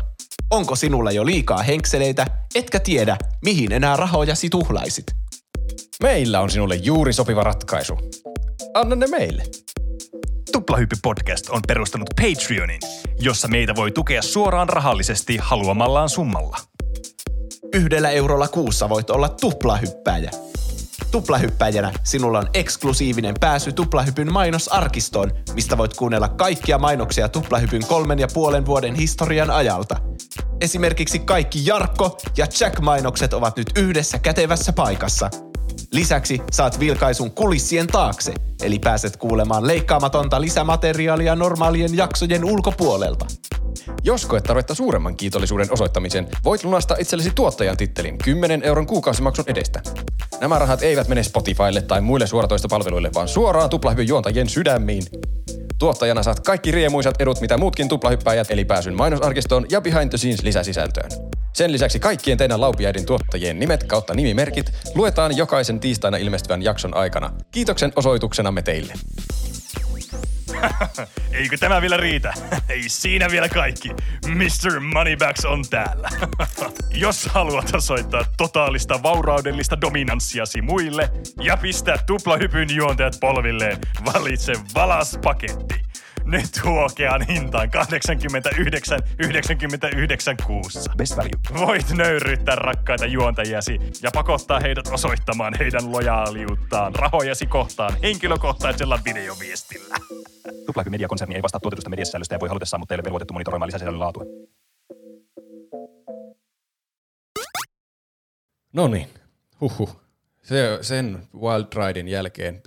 Onko 0.51 0.77
sinulla 0.77 1.13
jo 1.13 1.27
liikaa 1.27 1.63
henkseleitä, 1.63 2.27
etkä 2.55 2.81
tiedä, 2.81 3.17
mihin 3.45 3.73
enää 3.73 3.97
rahojasi 3.97 4.51
tuhlaisit? 4.51 5.05
Meillä 6.03 6.41
on 6.41 6.51
sinulle 6.51 6.75
juuri 6.75 7.13
sopiva 7.13 7.43
ratkaisu. 7.43 7.99
Anna 8.75 8.97
ne 8.97 9.07
meille. 9.07 9.43
Tuplahyppy 10.53 10.97
podcast 11.03 11.49
on 11.49 11.61
perustanut 11.69 12.11
Patreonin, 12.17 12.81
jossa 13.21 13.49
meitä 13.49 13.75
voi 13.77 13.91
tukea 13.91 14.23
suoraan 14.23 14.69
rahallisesti 14.69 15.37
haluamallaan 15.41 16.09
summalla. 16.09 16.57
Yhdellä 17.75 18.11
eurolla 18.11 18.49
kuussa 18.49 18.89
voit 18.89 19.11
olla 19.11 19.29
tuplahyppäjä. 19.29 20.31
Tuplahyppäjänä 21.11 21.93
sinulla 22.05 22.39
on 22.39 22.49
eksklusiivinen 22.55 23.35
pääsy 23.41 23.73
Tuplahypyn 23.73 24.33
mainosarkistoon, 24.33 25.31
mistä 25.55 25.79
voit 25.79 25.97
kuunnella 25.97 26.29
kaikkia 26.29 26.79
mainoksia 26.79 27.29
Tuplahypyn 27.29 27.87
kolmen 27.87 28.19
ja 28.19 28.29
puolen 28.35 28.67
vuoden 28.67 28.95
historian 28.95 29.51
ajalta. 29.51 29.97
Esimerkiksi 30.61 31.19
kaikki 31.19 31.67
Jarkko 31.67 32.19
ja 32.37 32.47
Jack-mainokset 32.61 33.35
ovat 33.35 33.57
nyt 33.57 33.71
yhdessä 33.77 34.19
kätevässä 34.19 34.73
paikassa. 34.73 35.31
Lisäksi 35.93 36.41
saat 36.51 36.81
vilkaisun 36.81 37.31
kulissien 37.31 37.87
taakse, 37.87 38.35
eli 38.63 38.79
pääset 38.79 39.17
kuulemaan 39.17 39.67
leikkaamatonta 39.67 40.41
lisämateriaalia 40.41 41.37
normaalien 41.37 41.97
jaksojen 41.97 42.45
ulkopuolelta. 42.45 43.27
Jos 44.05 44.27
koet 44.27 44.45
tarvetta 44.45 44.75
suuremman 44.75 45.17
kiitollisuuden 45.17 45.73
osoittamisen, 45.73 46.29
voit 46.45 46.65
lunastaa 46.65 46.97
itsellesi 47.01 47.31
tuottajan 47.35 47.77
tittelin 47.77 48.19
10 48.19 48.63
euron 48.63 48.87
kuukausimaksun 48.87 49.45
edestä. 49.49 49.81
Nämä 50.41 50.59
rahat 50.59 50.83
eivät 50.83 51.09
mene 51.09 51.23
Spotifylle 51.23 51.83
tai 51.83 52.01
muille 52.01 52.27
suoratoistopalveluille, 52.27 53.11
vaan 53.15 53.29
suoraan 53.29 53.71
tuplahypyn 53.71 54.09
juontajien 54.09 54.49
sydämiin. 54.49 55.03
Tuottajana 55.79 56.23
saat 56.23 56.41
kaikki 56.41 56.71
riemuisat 56.71 57.21
edut, 57.21 57.41
mitä 57.41 57.59
muutkin 57.59 57.89
tuplahyppäjät, 57.89 58.51
eli 58.51 58.65
pääsyn 58.65 58.97
mainosarkistoon 58.97 59.67
ja 59.71 59.81
behind 59.81 60.09
the 60.09 60.19
scenes 60.19 60.43
lisäsisältöön. 60.43 61.11
Sen 61.53 61.73
lisäksi 61.73 62.01
kaikkien 62.01 62.39
teidän 62.39 62.61
laupiaiden 62.61 63.07
tuottajien 63.07 63.59
nimet 63.59 63.85
kautta 63.85 64.15
nimimerkit 64.15 64.73
luetaan 64.95 65.37
jokaisen 65.37 65.78
tiistaina 65.81 66.17
ilmestyvän 66.17 66.63
jakson 66.63 66.97
aikana. 66.97 67.31
Kiitoksen 67.51 67.93
osoituksenamme 67.97 68.63
teille. 68.63 68.95
Eikö 71.33 71.57
tämä 71.61 71.81
vielä 71.81 71.97
riitä? 71.97 72.35
Ei 72.69 72.89
siinä 72.89 73.31
vielä 73.31 73.49
kaikki. 73.49 73.89
Mr. 74.27 74.81
Moneybacks 74.81 75.45
on 75.45 75.65
täällä. 75.71 76.09
Jos 76.95 77.27
haluat 77.27 77.75
osoittaa 77.75 78.25
totaalista 78.37 79.03
vauraudellista 79.03 79.81
dominanssiasi 79.81 80.63
muille 80.63 81.11
ja 81.43 81.57
pistää 81.57 81.99
tuplahypyn 82.07 82.69
juontajat 82.75 83.17
polvilleen, 83.21 83.79
valitse 84.15 84.53
valas 84.75 85.19
paketti. 85.25 85.88
Nyt 86.29 86.65
huokeaan 86.65 87.23
hintaan 87.23 87.69
89,99 87.69 87.73
kuussa. 90.47 90.93
Best 90.97 91.17
value. 91.17 91.67
Voit 91.67 91.91
nöyryyttää 91.91 92.55
rakkaita 92.55 93.07
juontajiasi 93.07 93.79
ja 94.03 94.11
pakottaa 94.15 94.61
heidät 94.61 94.87
osoittamaan 94.87 95.55
heidän 95.59 95.93
lojaaliuttaan 95.93 96.95
rahojasi 96.95 97.47
kohtaan 97.47 97.93
henkilökohtaisella 98.03 98.99
videoviestillä. 99.05 99.95
Tuplahypy 100.67 100.91
mediakonserni 100.91 101.35
ei 101.35 101.43
vastaa 101.43 101.61
tuotetusta 101.61 101.91
mediasisällöstä 101.91 102.35
ja 102.35 102.41
voi 102.41 102.49
halutessaan, 102.49 102.81
mutta 102.81 102.95
ei 102.95 102.97
ole 102.97 103.05
velvoitettu 103.05 103.35
monitoroimaan 103.35 103.67
lisäsisällön 103.67 104.01
laatua. 104.01 104.25
No 108.73 108.89
niin, 108.89 109.09
huhhuh. 109.61 110.01
Se, 110.43 110.79
sen 110.81 111.29
Wild 111.41 111.87
Ridein 111.87 112.09
jälkeen 112.09 112.61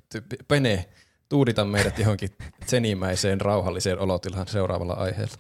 Pene, 0.47 0.85
tuudita 1.31 1.65
meidät 1.65 1.99
johonkin 1.99 2.29
senimäiseen 2.65 3.41
rauhalliseen 3.41 3.99
olotilaan 3.99 4.47
seuraavalla 4.47 4.93
aiheella. 4.93 5.33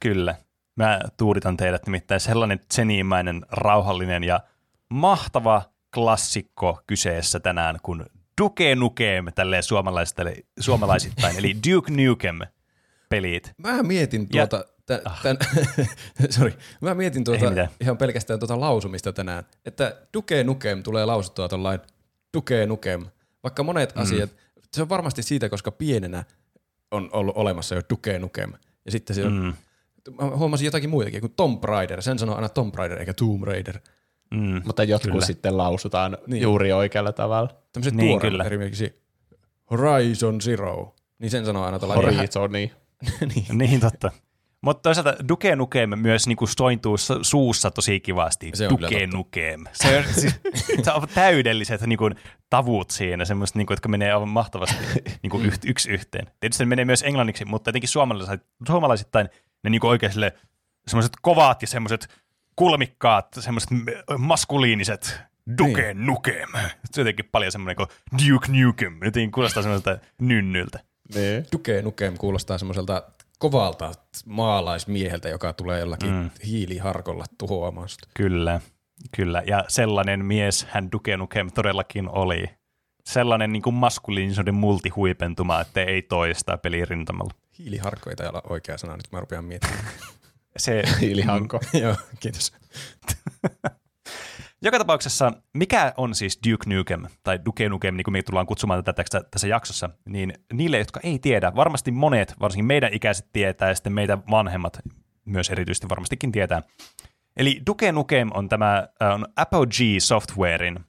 Kyllä. 0.00 0.34
Mä 0.76 1.00
tuuditan 1.16 1.56
teidät 1.56 1.86
nimittäin 1.86 2.20
sellainen 2.20 2.60
tsenimäinen, 2.68 3.46
rauhallinen 3.50 4.24
ja 4.24 4.40
mahtava 4.88 5.62
klassikko 5.94 6.80
kyseessä 6.86 7.40
tänään, 7.40 7.78
kun 7.82 8.06
Duke 8.40 8.74
Nukem 8.74 9.24
tälleen 9.34 9.62
suomalaisittain, 9.62 11.36
eli 11.38 11.56
Duke 11.70 11.92
Nukem 11.92 12.38
pelit. 13.08 13.52
Mä 13.58 13.82
mietin 13.82 14.26
Ja- 14.32 14.46
tuota, 14.46 14.64
tä, 14.86 15.02
tän, 15.22 15.36
sorry, 16.36 16.52
mä 16.80 16.94
mietin 16.94 17.24
tuota 17.24 17.46
ihan 17.80 17.98
pelkästään 17.98 18.38
tuota 18.38 18.60
lausumista 18.60 19.12
tänään, 19.12 19.44
että 19.64 19.96
Duke 20.14 20.44
Nukem 20.44 20.82
tulee 20.82 21.04
lausuttua 21.04 21.48
tuollain 21.48 21.80
Duke 22.36 22.66
Nukem, 22.66 23.06
vaikka 23.42 23.62
monet 23.62 23.94
mm. 23.94 24.02
asiat, 24.02 24.30
se 24.76 24.82
on 24.82 24.88
varmasti 24.88 25.22
siitä, 25.22 25.48
koska 25.48 25.70
pienenä 25.70 26.24
on 26.90 27.10
ollut 27.12 27.36
olemassa 27.36 27.74
jo 27.74 27.82
Duke 27.90 28.18
Nukem, 28.18 28.52
ja 28.84 28.90
sitten 28.92 29.16
se 29.16 29.24
on, 29.24 29.32
Mm. 29.32 29.52
mä 30.24 30.36
huomasin 30.36 30.64
jotakin 30.64 30.90
muitakin, 30.90 31.20
kuin 31.20 31.32
Tomb 31.36 31.64
Raider, 31.64 32.02
sen 32.02 32.18
sanoo 32.18 32.34
aina 32.36 32.48
Tomb 32.48 32.74
Raider 32.74 32.98
eikä 32.98 33.14
Tomb 33.14 33.42
Raider. 33.42 33.78
Mm. 34.30 34.62
Mutta 34.66 34.84
jotkut 34.84 35.12
Kyllä. 35.12 35.26
sitten 35.26 35.56
lausutaan 35.56 36.12
Niin. 36.12 36.30
niin. 36.30 36.42
juuri 36.42 36.72
oikealla 36.72 37.12
tavalla. 37.12 37.48
Tämmöiset 37.72 37.94
Niin, 37.94 38.06
niin, 38.08 38.20
kyllä. 38.20 38.44
tuoreet 38.44 38.52
esimerkiksi 38.52 39.02
Horizon 39.70 40.40
Zero, 40.40 40.94
niin 41.18 41.30
sen 41.30 41.44
sanoo 41.46 41.64
aina 41.64 41.78
tällainen. 41.78 42.14
Horizoni. 42.16 42.72
niin. 43.34 43.58
Niin 43.58 43.80
totta. 43.80 44.10
Mutta 44.66 44.82
toisaalta 44.82 45.14
Duke 45.28 45.56
Nukem 45.56 45.98
myös 45.98 46.26
niinku 46.26 46.46
sointuu 46.46 46.96
su- 46.96 47.18
suussa 47.22 47.70
tosi 47.70 48.00
kivasti. 48.00 48.50
Se 48.54 48.68
on 48.68 48.70
Duke. 48.70 49.06
Nukem. 49.06 49.64
Se 49.72 49.98
on, 49.98 50.04
siis, 50.14 50.40
se 50.84 50.92
on 50.92 51.08
täydelliset 51.14 51.80
niinku, 51.80 52.10
tavut 52.50 52.90
siinä, 52.90 53.24
semmoiset, 53.24 53.56
niinku, 53.56 53.72
jotka 53.72 53.88
menee 53.88 54.12
aivan 54.12 54.28
mahtavasti 54.28 54.76
niinku, 55.22 55.40
yht, 55.40 55.64
yksi 55.64 55.90
yhteen. 55.90 56.26
Tietysti 56.40 56.64
ne 56.64 56.68
menee 56.68 56.84
myös 56.84 57.02
englanniksi, 57.02 57.44
mutta 57.44 57.68
jotenkin 57.68 57.88
suomalaisit, 57.88 58.40
suomalaisittain 58.66 59.28
ne 59.64 59.70
niinku 59.70 59.86
oikein 59.86 60.12
sille, 60.12 60.32
semmoiset 60.86 61.12
kovat 61.22 61.62
ja 61.62 61.68
semmoiset 61.68 62.08
kulmikkaat, 62.56 63.28
semmoiset 63.40 63.70
maskuliiniset 64.18 65.20
Duke 65.58 65.94
niin. 65.94 66.06
Nukem. 66.06 66.48
Se 66.90 67.00
on 67.00 67.06
jotenkin 67.06 67.28
paljon 67.32 67.52
semmoinen 67.52 67.76
kuin 67.76 67.88
Duke 68.28 68.52
Nukem. 68.52 68.98
Jotenkin 69.04 69.32
kuulostaa 69.32 69.62
semmoiselta 69.62 69.98
nynnyltä. 70.20 70.80
Niin. 71.14 71.46
Duke 71.52 71.82
Nukem 71.82 72.16
kuulostaa 72.16 72.58
semmoiselta 72.58 73.02
kovalta 73.38 73.92
maalaismieheltä, 74.26 75.28
joka 75.28 75.52
tulee 75.52 75.80
jollakin 75.80 76.10
mm. 76.10 76.30
hiiliharkolla 76.46 77.24
tuhoamaan 77.38 77.88
sut. 77.88 78.06
Kyllä, 78.14 78.60
kyllä. 79.16 79.42
Ja 79.46 79.64
sellainen 79.68 80.24
mies 80.24 80.66
hän 80.70 80.92
Duke 80.92 81.16
Nukem 81.16 81.50
todellakin 81.52 82.08
oli. 82.08 82.44
Sellainen 83.04 83.52
niin 83.52 83.62
kuin 83.62 83.74
maskuliinisuuden 83.74 84.54
multihuipentuma, 84.54 85.60
että 85.60 85.82
ei 85.82 86.02
toista 86.02 86.58
pelirintamalla. 86.58 87.34
Hiiliharkko 87.58 88.10
ei 88.10 88.28
olla 88.28 88.42
oikea 88.48 88.78
sana, 88.78 88.96
nyt 88.96 89.12
mä 89.12 89.20
rupean 89.20 89.44
miettimään. 89.44 89.84
Se, 90.56 90.82
Hiilihanko. 91.00 91.60
Joo, 91.82 91.96
kiitos. 92.20 92.52
joka 94.62 94.78
tapauksessa, 94.78 95.32
mikä 95.54 95.92
on 95.96 96.14
siis 96.14 96.40
Duke 96.50 96.74
Nukem, 96.74 97.06
tai 97.24 97.38
Duke 97.44 97.68
Nukem, 97.68 97.94
niin 97.94 98.04
kuin 98.04 98.12
me 98.12 98.22
tullaan 98.22 98.46
kutsumaan 98.46 98.84
tätä 98.84 99.02
tässä, 99.02 99.28
tässä 99.30 99.48
jaksossa, 99.48 99.90
niin 100.04 100.34
niille, 100.52 100.78
jotka 100.78 101.00
ei 101.02 101.18
tiedä, 101.18 101.54
varmasti 101.54 101.90
monet, 101.90 102.34
varsinkin 102.40 102.66
meidän 102.66 102.94
ikäiset 102.94 103.28
tietää, 103.32 103.68
ja 103.68 103.74
sitten 103.74 103.92
meitä 103.92 104.18
vanhemmat 104.30 104.78
myös 105.24 105.50
erityisesti 105.50 105.88
varmastikin 105.88 106.32
tietää. 106.32 106.62
Eli 107.36 107.62
Duke 107.66 107.92
Nukem 107.92 108.30
on 108.34 108.48
tämä 108.48 108.88
äh, 109.02 109.14
on 109.14 109.26
Apogee 109.36 110.00
Softwarein 110.00 110.80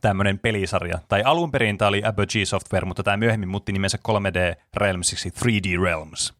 tämmöinen 0.00 0.38
pelisarja. 0.38 0.98
Tai 1.08 1.22
alun 1.22 1.50
perin 1.50 1.78
tämä 1.78 1.88
oli 1.88 2.02
Apogee 2.04 2.44
Software, 2.44 2.86
mutta 2.86 3.02
tämä 3.02 3.16
myöhemmin 3.16 3.48
muutti 3.48 3.72
nimensä 3.72 3.98
3D 4.08 4.62
Realmsiksi 4.76 5.28
3D 5.28 5.82
Realms. 5.82 6.34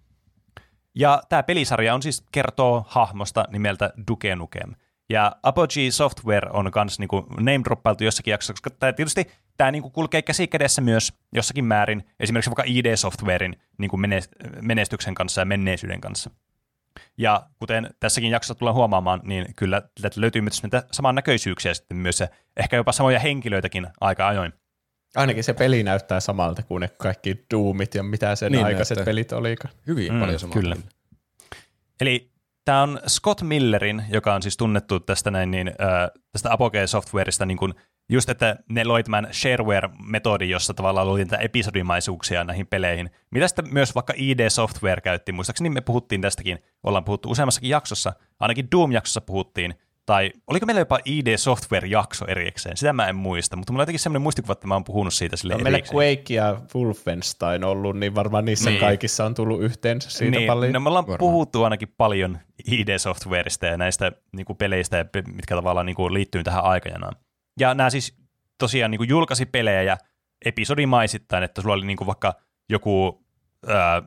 Ja 0.94 1.22
tämä 1.28 1.42
pelisarja 1.42 1.94
on 1.94 2.02
siis 2.02 2.24
kertoo 2.32 2.84
hahmosta 2.88 3.44
nimeltä 3.48 3.92
Duke 4.08 4.36
Nukem. 4.36 4.74
Ja 5.10 5.32
Apogee 5.42 5.90
Software 5.90 6.50
on 6.52 6.70
myös 6.74 6.98
niinku 6.98 7.26
name-droppailtu 7.40 8.04
jossakin 8.04 8.30
jaksossa, 8.32 8.52
koska 8.52 8.70
tämä 8.70 8.92
tietysti 8.92 9.26
tämä 9.56 9.70
niinku 9.70 9.90
kulkee 9.90 10.22
käsi 10.22 10.46
kädessä 10.46 10.82
myös 10.82 11.12
jossakin 11.32 11.64
määrin, 11.64 12.04
esimerkiksi 12.20 12.50
vaikka 12.50 12.62
ID 12.66 12.96
Softwarein 12.96 13.56
niinku 13.78 13.98
menestyksen 14.60 15.14
kanssa 15.14 15.40
ja 15.40 15.44
menneisyyden 15.44 16.00
kanssa. 16.00 16.30
Ja 17.18 17.46
kuten 17.58 17.90
tässäkin 18.00 18.30
jaksossa 18.30 18.54
tullaan 18.54 18.74
huomaamaan, 18.74 19.20
niin 19.24 19.46
kyllä 19.56 19.82
löytyy 20.16 20.42
myös 20.42 20.62
näitä 20.62 20.82
samannäköisyyksiä 20.92 21.74
sitten 21.74 21.96
myös, 21.96 22.20
ja 22.20 22.28
ehkä 22.56 22.76
jopa 22.76 22.92
samoja 22.92 23.18
henkilöitäkin 23.18 23.86
aika 24.00 24.28
ajoin. 24.28 24.52
Ainakin 25.16 25.44
se 25.44 25.54
peli 25.54 25.82
näyttää 25.82 26.20
samalta 26.20 26.62
kuin 26.62 26.80
ne 26.80 26.88
kaikki 26.88 27.44
Doomit 27.50 27.94
ja 27.94 28.02
mitä 28.02 28.36
sen 28.36 28.52
Niin 28.52 28.64
aikaiset 28.64 28.96
näyttää. 28.96 29.10
pelit 29.10 29.32
olikaan. 29.32 29.74
Hyvin 29.86 30.12
Mm, 30.14 30.20
paljon 30.20 30.38
samaa. 30.38 30.52
kyllä. 30.54 30.76
Eli 32.00 32.30
tämä 32.64 32.82
on 32.82 33.00
Scott 33.08 33.42
Millerin, 33.42 34.04
joka 34.10 34.34
on 34.34 34.42
siis 34.42 34.56
tunnettu 34.56 35.00
tästä, 35.00 35.30
näin, 35.30 35.50
niin, 35.50 35.72
tästä 36.32 36.52
Apogee 36.52 36.86
Softwareista, 36.86 37.46
niin 37.46 37.58
just, 38.08 38.28
että 38.28 38.56
ne 38.68 38.84
loi 38.84 39.02
tämän 39.02 39.28
shareware-metodin, 39.32 40.50
jossa 40.50 40.74
tavallaan 40.74 41.06
luotiin 41.06 41.28
tätä 41.28 41.42
episodimaisuuksia 41.42 42.44
näihin 42.44 42.66
peleihin. 42.66 43.10
Mitä 43.30 43.48
sitten 43.48 43.72
myös 43.72 43.94
vaikka 43.94 44.12
ID 44.16 44.50
Software 44.50 45.00
käytti, 45.00 45.32
muistaakseni 45.32 45.70
me 45.70 45.80
puhuttiin 45.80 46.20
tästäkin, 46.20 46.58
ollaan 46.82 47.04
puhuttu 47.04 47.30
useammassakin 47.30 47.70
jaksossa, 47.70 48.12
ainakin 48.40 48.68
Doom-jaksossa 48.70 49.20
puhuttiin, 49.20 49.74
tai 50.06 50.32
oliko 50.46 50.66
meillä 50.66 50.80
jopa 50.80 50.98
ID 51.04 51.36
Software-jakso 51.36 52.24
erikseen, 52.28 52.76
sitä 52.76 52.92
mä 52.92 53.08
en 53.08 53.16
muista, 53.16 53.56
mutta 53.56 53.72
mulla 53.72 53.80
on 53.80 53.82
jotenkin 53.82 54.00
semmoinen 54.00 54.22
muistikuva, 54.22 54.52
että 54.52 54.66
mä 54.66 54.74
oon 54.74 54.84
puhunut 54.84 55.14
siitä 55.14 55.36
sille 55.36 55.54
On 55.54 55.62
meillä 55.62 55.76
erikseen. 55.78 55.96
Quake 55.96 56.34
ja 56.34 56.60
Wolfenstein 56.74 57.64
ollut, 57.64 57.96
niin 57.98 58.14
varmaan 58.14 58.44
niissä 58.44 58.70
Niin. 58.70 58.80
kaikissa 58.80 59.24
on 59.24 59.34
tullut 59.34 59.62
yhteensä 59.62 60.10
siitä 60.10 60.38
niin, 60.38 60.46
paljon. 60.46 60.72
No 60.72 60.80
me 60.80 60.88
ollaan 60.88 61.04
Varmaan. 61.06 61.18
puhuttu 61.18 61.64
ainakin 61.64 61.94
paljon 61.96 62.38
ID-softwareista 62.70 63.66
ja 63.66 63.76
näistä 63.76 64.12
niin 64.32 64.46
kuin 64.46 64.56
peleistä, 64.56 64.96
ja 64.96 65.04
pe- 65.04 65.22
mitkä 65.22 65.54
tavallaan 65.54 65.86
niin 65.86 65.96
kuin 65.96 66.14
liittyy 66.14 66.42
tähän 66.44 66.64
aikajanaan. 66.64 67.16
Ja 67.60 67.74
nämä 67.74 67.90
siis 67.90 68.14
tosiaan 68.58 68.90
niin 68.90 68.98
kuin 68.98 69.08
julkaisi 69.08 69.46
pelejä 69.46 69.96
episodimaisittain, 70.44 71.42
että 71.44 71.62
sulla 71.62 71.74
oli 71.74 71.86
niin 71.86 71.96
kuin 71.96 72.06
vaikka 72.06 72.34
joku, 72.68 73.24
ää, 73.68 74.02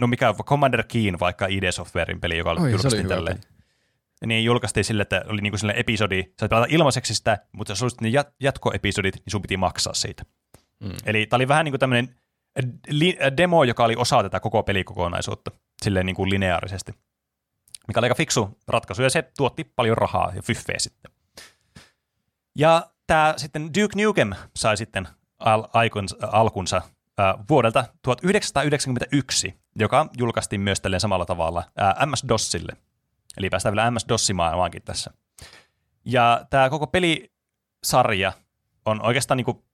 no 0.00 0.06
mikä 0.06 0.28
on 0.28 0.34
Commander 0.36 0.84
Keen 0.88 1.20
vaikka 1.20 1.46
ID-softwarein 1.46 2.20
peli, 2.20 2.38
joka 2.38 2.50
Oi, 2.50 2.70
julkaistiin 2.70 3.08
tälleen. 3.08 3.36
peli. 3.40 3.59
Niin 4.26 4.44
julkaistiin 4.44 4.84
sille, 4.84 5.02
että 5.02 5.22
oli 5.26 5.40
niin 5.40 5.58
sellainen 5.58 5.80
episodi, 5.80 6.24
sä 6.40 6.48
pelata 6.48 6.66
ilmaiseksi 6.70 7.14
sitä, 7.14 7.38
mutta 7.52 7.70
jos 7.70 7.82
olisit 7.82 8.00
ne 8.00 8.08
jat- 8.08 8.34
jatkoepisodit, 8.40 9.14
niin 9.14 9.30
sun 9.30 9.42
piti 9.42 9.56
maksaa 9.56 9.94
siitä. 9.94 10.24
Mm. 10.80 10.92
Eli 11.06 11.26
tämä 11.26 11.38
oli 11.38 11.48
vähän 11.48 11.64
niin 11.64 11.72
kuin 11.72 11.80
tämmöinen 11.80 12.16
li- 12.88 13.18
demo, 13.36 13.64
joka 13.64 13.84
oli 13.84 13.96
osa 13.96 14.22
tätä 14.22 14.40
koko 14.40 14.62
pelikokonaisuutta, 14.62 15.50
silleen 15.82 16.06
niin 16.06 16.16
kuin 16.16 16.30
lineaarisesti. 16.30 16.92
Mikä 17.88 18.00
oli 18.00 18.04
aika 18.04 18.14
fiksu 18.14 18.58
ratkaisu, 18.68 19.02
ja 19.02 19.10
se 19.10 19.30
tuotti 19.36 19.64
paljon 19.76 19.98
rahaa 19.98 20.32
ja 20.34 20.42
fyffeä 20.42 20.78
sitten. 20.78 21.12
Ja 22.58 22.90
tämä 23.06 23.34
sitten 23.36 23.70
Duke 23.74 24.04
Nukem 24.04 24.30
sai 24.56 24.76
sitten 24.76 25.08
al- 25.38 25.68
aikunsa, 25.72 26.16
alkunsa 26.32 26.76
äh, 27.20 27.34
vuodelta 27.48 27.84
1991, 28.02 29.54
joka 29.76 30.08
julkaistiin 30.18 30.60
myös 30.60 30.80
tälleen 30.80 31.00
samalla 31.00 31.26
tavalla 31.26 31.64
äh, 31.80 31.94
MS-DOSille. 32.06 32.76
Eli 33.36 33.50
päästään 33.50 33.74
vielä 33.74 33.90
MS-DOS-maailmaankin 33.90 34.82
tässä. 34.82 35.10
Ja 36.04 36.46
tämä 36.50 36.70
koko 36.70 36.86
pelisarja 36.86 38.32
on 38.84 39.02
oikeastaan 39.02 39.36
niinku, 39.36 39.64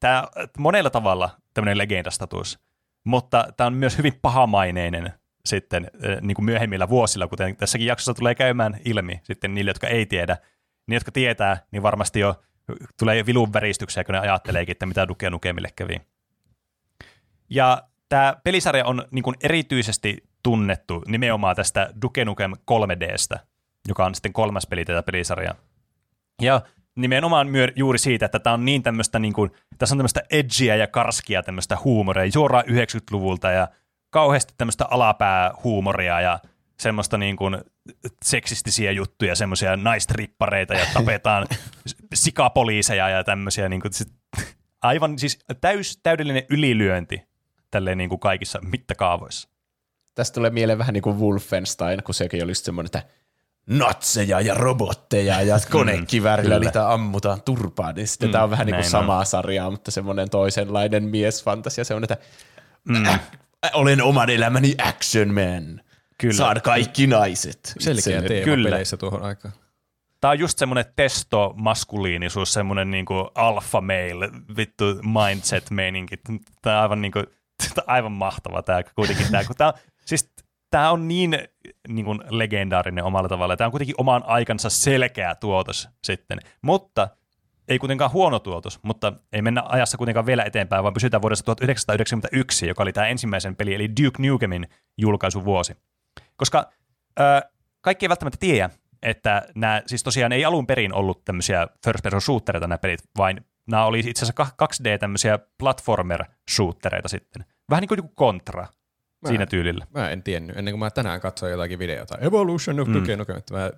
tää, 0.00 0.28
monella 0.58 0.90
tavalla 0.90 1.30
tämmöinen 1.54 1.78
legendastatus, 1.78 2.58
mutta 3.04 3.44
tämä 3.56 3.66
on 3.66 3.74
myös 3.74 3.98
hyvin 3.98 4.18
pahamaineinen 4.22 5.12
sitten 5.44 5.90
niin 6.20 6.34
kuin 6.34 6.44
myöhemmillä 6.44 6.88
vuosilla, 6.88 7.28
kuten 7.28 7.56
tässäkin 7.56 7.86
jaksossa 7.86 8.14
tulee 8.14 8.34
käymään 8.34 8.80
ilmi 8.84 9.20
sitten 9.22 9.54
niille, 9.54 9.70
jotka 9.70 9.86
ei 9.86 10.06
tiedä. 10.06 10.36
Niin, 10.86 10.94
jotka 10.94 11.12
tietää, 11.12 11.62
niin 11.70 11.82
varmasti 11.82 12.20
jo 12.20 12.42
tulee 12.98 13.26
vilun 13.26 13.52
väristyksiä, 13.52 14.04
kun 14.04 14.12
ne 14.12 14.18
ajatteleekin, 14.18 14.72
että 14.72 14.86
mitä 14.86 15.08
Duke 15.08 15.30
Nukemille 15.30 15.68
kävi. 15.76 16.00
Ja 17.50 17.82
tämä 18.08 18.36
pelisarja 18.44 18.84
on 18.84 19.04
niin 19.10 19.22
kuin 19.22 19.36
erityisesti 19.42 20.29
tunnettu 20.42 21.02
nimenomaan 21.06 21.56
tästä 21.56 21.90
Duke 22.02 22.24
Nukem 22.24 22.52
3Dstä, 22.70 23.38
joka 23.88 24.06
on 24.06 24.14
sitten 24.14 24.32
kolmas 24.32 24.66
peli 24.66 24.84
tätä 24.84 25.02
pelisarjaa. 25.02 25.54
Ja 26.42 26.60
nimenomaan 26.96 27.48
myö- 27.48 27.72
juuri 27.76 27.98
siitä, 27.98 28.26
että 28.26 28.38
tämä 28.38 28.54
on 28.54 28.64
niin 28.64 28.82
tämmöistä, 28.82 29.18
niin 29.18 29.32
kuin, 29.32 29.50
tässä 29.78 29.94
on 29.94 29.98
tämmöistä 29.98 30.22
edgiä 30.30 30.76
ja 30.76 30.86
karskia 30.86 31.42
tämmöistä 31.42 31.78
huumoria, 31.84 32.32
suoraan 32.32 32.64
90-luvulta 32.64 33.50
ja 33.50 33.68
kauheasti 34.10 34.54
tämmöistä 34.58 34.86
alapäähuumoria 34.90 36.20
ja 36.20 36.38
semmoista 36.80 37.18
niin 37.18 37.36
kuin 37.36 37.58
seksistisiä 38.24 38.90
juttuja, 38.90 39.34
semmoisia 39.34 39.76
naistrippareita 39.76 40.74
ja 40.74 40.86
tapetaan 40.94 41.46
sikapoliiseja 42.14 43.08
ja 43.08 43.24
tämmöisiä 43.24 43.68
niin 43.68 43.80
kuin, 43.80 43.92
sit, 43.92 44.12
aivan 44.82 45.18
siis 45.18 45.38
täys, 45.60 46.00
täydellinen 46.02 46.42
ylilyönti 46.50 47.22
tälleen 47.70 47.98
niin 47.98 48.10
kuin 48.10 48.20
kaikissa 48.20 48.58
mittakaavoissa. 48.62 49.49
Tästä 50.20 50.34
tulee 50.34 50.50
mieleen 50.50 50.78
vähän 50.78 50.94
niin 50.94 51.02
kuin 51.02 51.18
Wolfenstein, 51.18 52.02
kun 52.02 52.14
sekin 52.14 52.44
oli 52.44 52.50
just 52.50 52.64
semmoinen, 52.64 52.86
että 52.86 53.02
natseja 53.66 54.40
ja 54.40 54.54
robotteja 54.54 55.42
ja 55.42 55.58
konekiväärillä 55.70 56.54
kyllä. 56.54 56.66
niitä 56.66 56.92
ammutaan 56.92 57.42
turpaan, 57.42 57.94
niin 57.94 58.08
sitten 58.08 58.26
Mm, 58.26 58.30
mm, 58.30 58.32
tämä 58.32 58.44
on 58.44 58.50
vähän 58.50 58.66
niin 58.66 58.74
kuin 58.76 58.90
samaa 58.90 59.24
sarjaa, 59.24 59.70
mutta 59.70 59.90
semmoinen 59.90 60.30
toisenlainen 60.30 61.04
miesfantasia, 61.04 61.84
semmoinen, 61.84 62.12
että 62.12 62.26
Mm. 62.84 63.06
äh, 63.06 63.20
olen 63.74 64.02
oman 64.02 64.30
elämäni 64.30 64.74
action 64.78 65.28
man. 65.28 65.80
Kyllä. 66.18 66.34
Saan 66.34 66.60
kaikki 66.62 67.06
naiset. 67.06 67.74
Selkeä 67.78 68.22
teema 68.22 68.44
Kyllä. 68.44 68.70
peleissä 68.70 68.96
tuohon 68.96 69.22
aikaan. 69.22 69.54
Tämä 70.20 70.30
on 70.30 70.38
just 70.38 70.58
semmoinen 70.58 70.84
testo-maskuliinisuus, 70.96 72.52
semmoinen 72.52 72.90
niinku 72.90 73.14
alpha 73.34 73.80
male, 73.80 74.30
vittu 74.56 74.84
mindset-meininki. 75.02 76.16
Tämä 76.62 76.76
on 76.76 76.82
aivan, 76.82 77.02
niinku, 77.02 77.18
tää 77.58 77.68
on 77.76 77.84
aivan 77.86 78.12
mahtava 78.12 78.62
tämä 78.62 78.82
kuitenkin. 78.82 79.26
Tämä, 79.30 79.44
kun 79.44 79.56
tämä, 79.56 79.72
siis 80.10 80.32
tämä 80.70 80.90
on 80.90 81.08
niin, 81.08 81.38
niin 81.88 82.04
kuin 82.04 82.20
legendaarinen 82.30 83.04
omalla 83.04 83.28
tavalla. 83.28 83.56
Tämä 83.56 83.66
on 83.66 83.72
kuitenkin 83.72 83.94
oman 83.98 84.22
aikansa 84.26 84.70
selkeä 84.70 85.34
tuotos 85.34 85.88
sitten, 86.04 86.38
mutta 86.62 87.08
ei 87.68 87.78
kuitenkaan 87.78 88.12
huono 88.12 88.38
tuotos, 88.38 88.78
mutta 88.82 89.12
ei 89.32 89.42
mennä 89.42 89.62
ajassa 89.66 89.98
kuitenkaan 89.98 90.26
vielä 90.26 90.44
eteenpäin, 90.44 90.82
vaan 90.82 90.94
pysytään 90.94 91.22
vuodessa 91.22 91.44
1991, 91.44 92.66
joka 92.68 92.82
oli 92.82 92.92
tämä 92.92 93.06
ensimmäisen 93.06 93.56
peli, 93.56 93.74
eli 93.74 93.88
Duke 94.04 94.28
Nukemin 94.28 94.68
julkaisuvuosi. 94.98 95.76
Koska 96.36 96.70
ö, 97.20 97.22
kaikki 97.80 98.06
ei 98.06 98.08
välttämättä 98.08 98.38
tiedä, 98.40 98.70
että 99.02 99.42
nämä 99.54 99.82
siis 99.86 100.02
tosiaan 100.02 100.32
ei 100.32 100.44
alun 100.44 100.66
perin 100.66 100.94
ollut 100.94 101.24
tämmöisiä 101.24 101.68
first 101.84 102.02
person 102.02 102.20
shootereita 102.20 102.66
nämä 102.66 102.78
pelit, 102.78 103.00
vaan 103.18 103.40
nämä 103.66 103.84
oli 103.84 103.98
itse 103.98 104.24
asiassa 104.24 104.46
2D 104.64 104.98
tämmöisiä 104.98 105.38
platformer 105.58 106.24
shootereita 106.50 107.08
sitten. 107.08 107.44
Vähän 107.70 107.82
niin 107.82 107.88
kuin 107.88 108.14
kontra 108.14 108.66
Mä- 109.22 109.28
siinä 109.28 109.46
tyylillä. 109.46 109.86
Mä 109.94 110.10
en 110.10 110.22
tiennyt, 110.22 110.56
ennen 110.56 110.72
kuin 110.72 110.78
mä 110.78 110.90
tänään 110.90 111.20
katsoin 111.20 111.52
jotakin 111.52 111.78
videota. 111.78 112.18
Evolution 112.18 112.80
of 112.80 112.88
Mm. 112.88 112.94
Duke 112.94 113.16
Nukem, 113.16 113.36
että 113.36 113.54
mä 113.54 113.70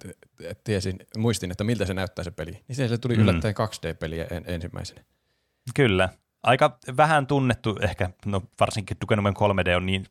tiesin, 0.65 0.97
muistin, 1.19 1.51
että 1.51 1.65
miltä 1.65 1.85
se 1.87 1.95
näyttää 1.95 2.25
se 2.25 2.31
peli. 2.31 2.65
Niin 2.69 2.77
siellä 2.77 2.99
tuli 2.99 3.15
Mm. 3.17 3.23
yllättäen 3.23 3.55
2D-peliä 3.55 4.27
en, 4.31 4.45
ensimmäisenä. 4.47 5.05
Kyllä. 5.75 6.09
Aika 6.43 6.79
vähän 6.97 7.27
tunnettu 7.27 7.79
ehkä, 7.83 8.11
no 8.27 8.43
varsinkin 8.61 8.97
Duke 9.01 9.17
Nukem 9.17 9.35
3D 9.35 9.77
on 9.77 9.87
niin 9.87 10.07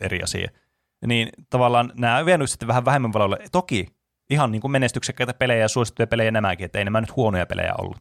eri 0.00 0.22
asia. 0.22 0.50
Niin 1.06 1.28
tavallaan 1.50 1.92
nämä 1.98 2.16
on 2.18 2.26
vienyt 2.26 2.50
sitten 2.50 2.68
vähän 2.68 2.84
vähemmän 2.84 3.12
valolle. 3.12 3.38
Toki 3.52 3.86
ihan 4.30 4.52
niin 4.52 4.60
kuin 4.62 4.70
menestyksekkäitä 4.70 5.34
pelejä 5.34 5.60
ja 5.60 5.68
suosittuja 5.68 6.06
pelejä 6.06 6.30
nämäkin, 6.30 6.64
että 6.64 6.78
ei 6.78 6.84
nämä 6.84 7.00
nyt 7.00 7.16
huonoja 7.16 7.46
pelejä 7.46 7.74
ollut. 7.78 7.96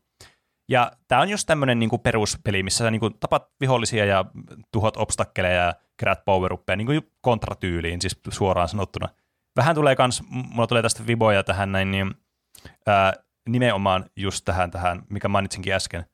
Ja 0.69 0.91
tämä 1.07 1.21
on 1.21 1.29
just 1.29 1.47
tämmöinen 1.47 1.79
niin 1.79 1.89
kuin 1.89 2.01
peruspeli, 2.01 2.63
missä 2.63 2.83
sä 2.83 2.91
niin 2.91 2.99
kuin 2.99 3.13
tapat 3.19 3.47
vihollisia 3.59 4.05
ja 4.05 4.25
tuhot 4.71 4.97
obstakkeleja 4.97 5.63
ja 5.63 5.73
kerät 5.99 6.25
power 6.25 6.57
niin 6.75 6.85
kuin 6.85 7.11
kontratyyliin, 7.21 8.01
siis 8.01 8.19
suoraan 8.29 8.69
sanottuna. 8.69 9.09
Vähän 9.55 9.75
tulee 9.75 9.95
kans, 9.95 10.23
mulla 10.29 10.67
tulee 10.67 10.83
tästä 10.83 11.07
viboja 11.07 11.43
tähän 11.43 11.71
näin, 11.71 11.91
niin 11.91 12.15
ää, 12.87 13.13
nimenomaan 13.49 14.05
just 14.15 14.45
tähän, 14.45 14.71
tähän, 14.71 15.03
mikä 15.09 15.27
mainitsinkin 15.27 15.73
äsken, 15.73 16.05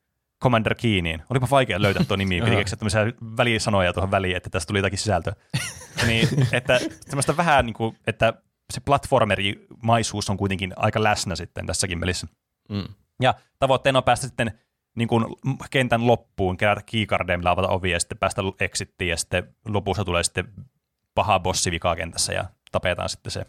Commander 0.42 0.74
Keeniin. 0.74 1.22
Olipa 1.30 1.48
vaikea 1.50 1.82
löytää 1.82 2.04
tuo 2.04 2.16
nimi, 2.16 2.40
piti 2.40 2.56
keksiä 2.56 2.76
tämmöisiä 2.76 3.12
välisanoja 3.36 3.92
tuohon 3.92 4.10
väliin, 4.10 4.36
että 4.36 4.50
tästä 4.50 4.66
tuli 4.66 4.78
jotakin 4.78 4.98
sisältöä. 4.98 5.32
niin, 6.06 6.28
että 6.52 6.80
semmoista 7.06 7.36
vähän 7.36 7.66
niin 7.66 7.74
kuin, 7.74 7.96
että 8.06 8.32
se 8.72 8.80
platformerimaisuus 8.80 10.30
on 10.30 10.36
kuitenkin 10.36 10.72
aika 10.76 11.02
läsnä 11.02 11.36
sitten 11.36 11.66
tässäkin 11.66 12.00
pelissä. 12.00 12.26
Mm. 12.68 12.84
Ja 13.20 13.34
tavoitteena 13.58 13.98
on 13.98 14.04
päästä 14.04 14.26
sitten 14.26 14.58
niin 14.96 15.08
kuin 15.08 15.24
kentän 15.70 16.06
loppuun, 16.06 16.56
kerätä 16.56 16.82
keycardeja, 16.86 17.38
millä 17.38 17.50
avata 17.50 17.68
ovia 17.68 17.92
ja 17.96 18.00
sitten 18.00 18.18
päästä 18.18 18.42
exittiin 18.60 19.08
ja 19.08 19.16
sitten 19.16 19.54
lopussa 19.68 20.04
tulee 20.04 20.22
sitten 20.22 20.48
paha 21.14 21.40
bossi 21.40 21.70
vikakentässä 21.70 22.32
ja 22.32 22.44
tapetaan 22.72 23.08
sitten 23.08 23.30
se. 23.32 23.44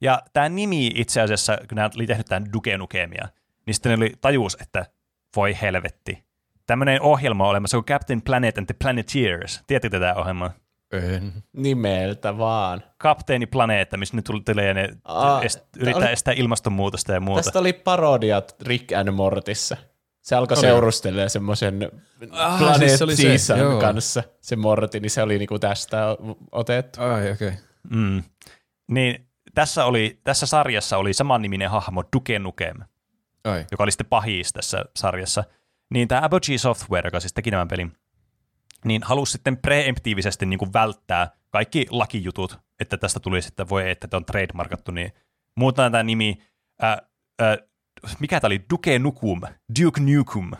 Ja 0.00 0.22
tämä 0.32 0.48
nimi 0.48 0.86
itse 0.94 1.20
asiassa, 1.20 1.56
kun 1.68 1.76
nämä 1.76 1.90
oli 1.96 2.06
tehnyt 2.06 2.26
tämän 2.26 2.52
Duke 2.52 2.78
Nukemia, 2.78 3.28
niin 3.66 3.74
sitten 3.74 3.90
ne 3.90 3.96
oli 3.96 4.12
tajus, 4.20 4.56
että 4.60 4.86
voi 5.36 5.56
helvetti. 5.62 6.24
Tämmöinen 6.66 7.02
ohjelma 7.02 7.44
on 7.44 7.50
olemassa 7.50 7.76
kuin 7.76 7.84
Captain 7.84 8.22
Planet 8.22 8.58
and 8.58 8.66
the 8.66 8.74
Planeteers. 8.82 9.62
Tiedättekö 9.66 10.00
tätä 10.00 10.14
ohjelmaa? 10.20 10.50
En. 10.92 11.32
Nimeltä 11.52 12.38
vaan. 12.38 12.82
Kapteeni 12.98 13.46
Planeetta, 13.46 13.96
missä 13.96 14.16
ne 14.16 14.22
tuli- 14.22 14.40
tulee 14.40 14.66
ja 14.66 14.74
ne 14.74 14.88
Aa, 15.04 15.42
est, 15.42 15.58
tää 15.58 15.82
yrittää 15.82 16.02
oli- 16.04 16.12
estää 16.12 16.34
ilmastonmuutosta 16.36 17.12
ja 17.12 17.20
muuta. 17.20 17.42
Tästä 17.42 17.58
oli 17.58 17.72
parodiat 17.72 18.56
Rick 18.62 18.92
and 18.92 19.10
Mortissa. 19.10 19.76
Se 20.26 20.36
alkoi 20.36 20.54
Oli. 20.54 20.60
seurustelemaan 20.60 21.30
semmoisen 21.30 21.90
Ah, 22.30 22.58
Planet 22.58 22.78
siis 22.78 22.98
se 22.98 23.04
oli 23.04 23.38
se, 23.38 23.58
joo. 23.58 23.80
kanssa, 23.80 24.22
se 24.40 24.56
Morty, 24.56 25.00
niin 25.00 25.10
se 25.10 25.22
oli 25.22 25.38
niinku 25.38 25.58
tästä 25.58 26.16
otettu. 26.52 27.02
Ai, 27.02 27.30
okei. 27.30 27.48
Okay. 27.48 27.60
Mm. 27.90 28.22
Niin 28.90 29.28
tässä, 29.54 29.84
oli, 29.84 30.20
tässä 30.24 30.46
sarjassa 30.46 30.98
oli 30.98 31.12
samanniminen 31.12 31.70
hahmo 31.70 32.04
Duke 32.16 32.38
Nukem, 32.38 32.76
Ai. 33.44 33.64
joka 33.70 33.82
oli 33.82 33.90
sitten 33.90 34.06
pahis 34.06 34.52
tässä 34.52 34.84
sarjassa. 34.96 35.44
Niin 35.90 36.08
tämä 36.08 36.24
Apogee 36.24 36.58
Software, 36.58 37.06
joka 37.06 37.20
siis 37.20 37.32
teki 37.32 37.50
tämän 37.50 37.68
pelin, 37.68 37.92
niin 38.84 39.02
halusi 39.02 39.32
sitten 39.32 39.56
preemptiivisesti 39.56 40.46
niin 40.46 40.58
kuin 40.58 40.72
välttää 40.72 41.30
kaikki 41.50 41.86
lakijutut, 41.90 42.58
että 42.80 42.96
tästä 42.96 43.20
tuli 43.20 43.42
sitten, 43.42 43.68
voi 43.68 43.90
että 43.90 44.08
tämä 44.08 44.18
on 44.18 44.24
trademarkattu, 44.24 44.92
niin 44.92 45.12
muutetaan 45.54 45.92
tämä 45.92 46.02
nimi, 46.02 46.38
ää, 46.82 46.98
ää, 47.38 47.56
mikä 48.20 48.40
tämä 48.40 48.48
oli, 48.48 48.64
Duke 48.70 48.98
Nukum, 48.98 49.40
Duke 49.82 50.00
Nukum, 50.00 50.50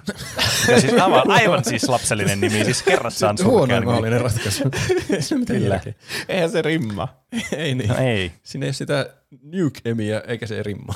ja 0.69 0.81
siis 0.81 0.93
aivan, 0.93 1.31
aivan 1.31 1.65
siis 1.65 1.89
lapsellinen 1.89 2.41
nimi, 2.41 2.65
siis 2.65 2.83
kerrassaan 2.83 3.39
surkea 3.39 3.53
Huono 3.53 3.75
nimi. 3.75 3.87
mahdollinen 3.87 4.21
ratkaisu. 4.21 4.63
Ei 5.11 5.23
se 5.23 5.39
mitään 5.39 5.61
Kyllä. 5.61 5.81
Eihän 6.29 6.51
se 6.51 6.63
rimma. 6.63 7.09
Ei 7.57 7.75
niin. 7.75 7.89
No 7.89 7.97
ei, 7.97 8.33
Siinä 8.43 8.67
ei 8.67 8.69
ole 8.69 8.73
sitä 8.73 9.15
nukemia, 9.43 10.21
eikä 10.21 10.47
se 10.47 10.63
rimma. 10.63 10.95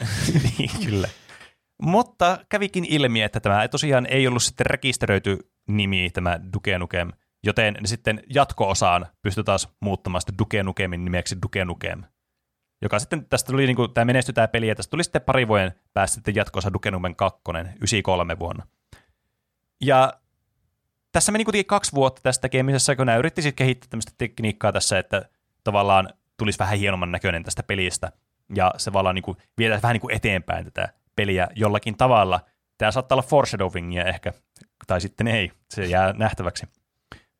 niin 0.58 0.70
kyllä. 0.86 1.08
Mutta 1.82 2.38
kävikin 2.48 2.84
ilmi, 2.88 3.22
että 3.22 3.40
tämä 3.40 3.68
tosiaan 3.68 4.06
ei 4.06 4.26
ollut 4.26 4.42
sitten 4.42 4.66
rekisteröity 4.66 5.38
nimi, 5.68 6.10
tämä 6.10 6.40
Duke 6.52 6.78
Nukem, 6.78 7.10
joten 7.44 7.74
ne 7.80 7.86
sitten 7.86 8.22
jatko-osaan 8.34 9.06
pystyi 9.22 9.44
taas 9.44 9.68
muuttamaan 9.80 10.20
sitä 10.22 10.32
Duke 10.38 10.62
Nukemin 10.62 11.04
nimeksi 11.04 11.36
Duke 11.42 11.64
Nukem. 11.64 12.02
Joka 12.82 12.98
sitten, 12.98 13.26
tästä 13.26 13.52
tuli, 13.52 13.66
niin 13.66 13.76
kuin, 13.76 13.94
tämä 13.94 14.04
menestyi 14.04 14.32
tämä 14.32 14.48
peli, 14.48 14.68
ja 14.68 14.74
tästä 14.74 14.90
tuli 14.90 15.04
sitten 15.04 15.22
pari 15.22 15.48
vuoden 15.48 15.72
päästä 15.92 16.14
sitten 16.14 16.34
jatko-osa 16.34 16.72
Duke 16.72 16.90
Nukem 16.90 17.14
2, 17.14 17.40
93 17.76 18.38
vuonna. 18.38 18.66
Ja 19.80 20.12
tässä 21.12 21.32
meni 21.32 21.44
kuitenkin 21.44 21.66
kaksi 21.66 21.92
vuotta 21.92 22.22
tässä 22.22 22.40
tekemisessä, 22.40 22.96
kun 22.96 23.06
nämä 23.06 23.18
yritti 23.18 23.42
sitten 23.42 23.56
kehittää 23.56 23.88
tämmöistä 23.90 24.12
tekniikkaa 24.18 24.72
tässä, 24.72 24.98
että 24.98 25.28
tavallaan 25.64 26.08
tulisi 26.36 26.58
vähän 26.58 26.78
hienomman 26.78 27.12
näköinen 27.12 27.44
tästä 27.44 27.62
pelistä, 27.62 28.12
ja 28.54 28.74
se 28.76 28.84
tavallaan 28.84 29.14
niin 29.14 29.22
kuin, 29.22 29.36
vähän 29.58 29.94
niin 29.94 30.00
kuin 30.00 30.14
eteenpäin 30.14 30.64
tätä 30.64 30.88
peliä 31.16 31.48
jollakin 31.54 31.96
tavalla. 31.96 32.40
Tämä 32.78 32.90
saattaa 32.90 33.16
olla 33.16 33.28
foreshadowingia 33.28 34.04
ehkä, 34.04 34.32
tai 34.86 35.00
sitten 35.00 35.28
ei, 35.28 35.52
se 35.68 35.84
jää 35.84 36.12
nähtäväksi. 36.12 36.66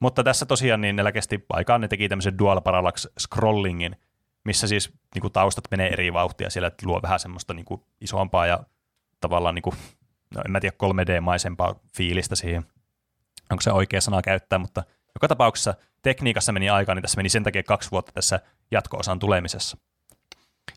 Mutta 0.00 0.24
tässä 0.24 0.46
tosiaan 0.46 0.80
niin 0.80 0.96
ne 0.96 1.12
kesti 1.12 1.44
aikaan, 1.48 1.80
ne 1.80 1.88
teki 1.88 2.08
tämmöisen 2.08 2.38
dual 2.38 2.60
parallax 2.60 3.06
scrollingin, 3.20 3.96
missä 4.44 4.66
siis 4.66 4.92
niin 5.14 5.22
kuin 5.22 5.32
taustat 5.32 5.64
menee 5.70 5.88
eri 5.92 6.12
vauhtia 6.12 6.50
siellä, 6.50 6.66
että 6.66 6.86
luo 6.86 7.02
vähän 7.02 7.20
semmoista 7.20 7.54
niin 7.54 7.64
kuin 7.64 7.82
isompaa 8.00 8.46
ja 8.46 8.64
tavallaan, 9.20 9.54
niin 9.54 9.62
kuin, 9.62 9.76
no 10.34 10.42
en 10.44 10.50
mä 10.50 10.60
tiedä, 10.60 10.76
3D-maisempaa 10.82 11.74
fiilistä 11.96 12.36
siihen. 12.36 12.64
Onko 13.50 13.60
se 13.60 13.72
oikea 13.72 14.00
sana 14.00 14.22
käyttää, 14.22 14.58
mutta 14.58 14.84
joka 15.14 15.28
tapauksessa 15.28 15.74
tekniikassa 16.02 16.52
meni 16.52 16.70
aikaa, 16.70 16.94
niin 16.94 17.02
tässä 17.02 17.16
meni 17.16 17.28
sen 17.28 17.44
takia 17.44 17.62
kaksi 17.62 17.90
vuotta 17.90 18.12
tässä 18.12 18.40
jatko-osan 18.70 19.18
tulemisessa. 19.18 19.76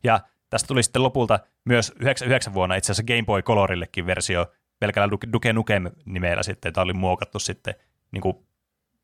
Ja 0.03 0.19
tästä 0.49 0.67
tuli 0.67 0.83
sitten 0.83 1.03
lopulta 1.03 1.39
myös 1.65 1.89
99 1.89 2.53
vuonna 2.53 2.75
itse 2.75 2.91
asiassa 2.91 3.13
Game 3.13 3.23
Boy 3.23 3.41
Colorillekin 3.41 4.05
versio 4.05 4.51
pelkällä 4.79 5.07
Duke- 5.07 5.53
Nukem 5.53 5.83
nimellä 6.05 6.43
sitten, 6.43 6.73
tämä 6.73 6.83
oli 6.83 6.93
muokattu 6.93 7.39
sitten 7.39 7.75
niin 8.11 8.21
kuin 8.21 8.47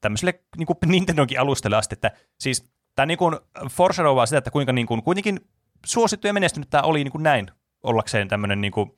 tämmöiselle 0.02 0.44
niin 0.58 0.68
kuin 0.68 0.78
Nintendonkin 0.86 1.40
alustalle 1.40 1.78
asti, 1.78 1.94
että 1.94 2.12
siis 2.40 2.72
tämä 2.96 3.06
niin 3.06 3.18
kuin 3.18 3.36
foreshadowaa 3.70 4.26
sitä, 4.26 4.38
että 4.38 4.52
kuinka 4.52 4.74
niin 4.74 4.88
kuin, 4.88 5.04
kuitenkin 5.04 5.40
suosittu 5.86 6.28
ja 6.28 6.34
menestynyt 6.34 6.70
tämä 6.70 6.84
oli 6.84 7.04
niin 7.04 7.12
kuin 7.12 7.24
näin 7.24 7.48
ollakseen 7.84 8.28
tämmöinen 8.28 8.62
niin 8.62 8.72
kuin, 8.72 8.92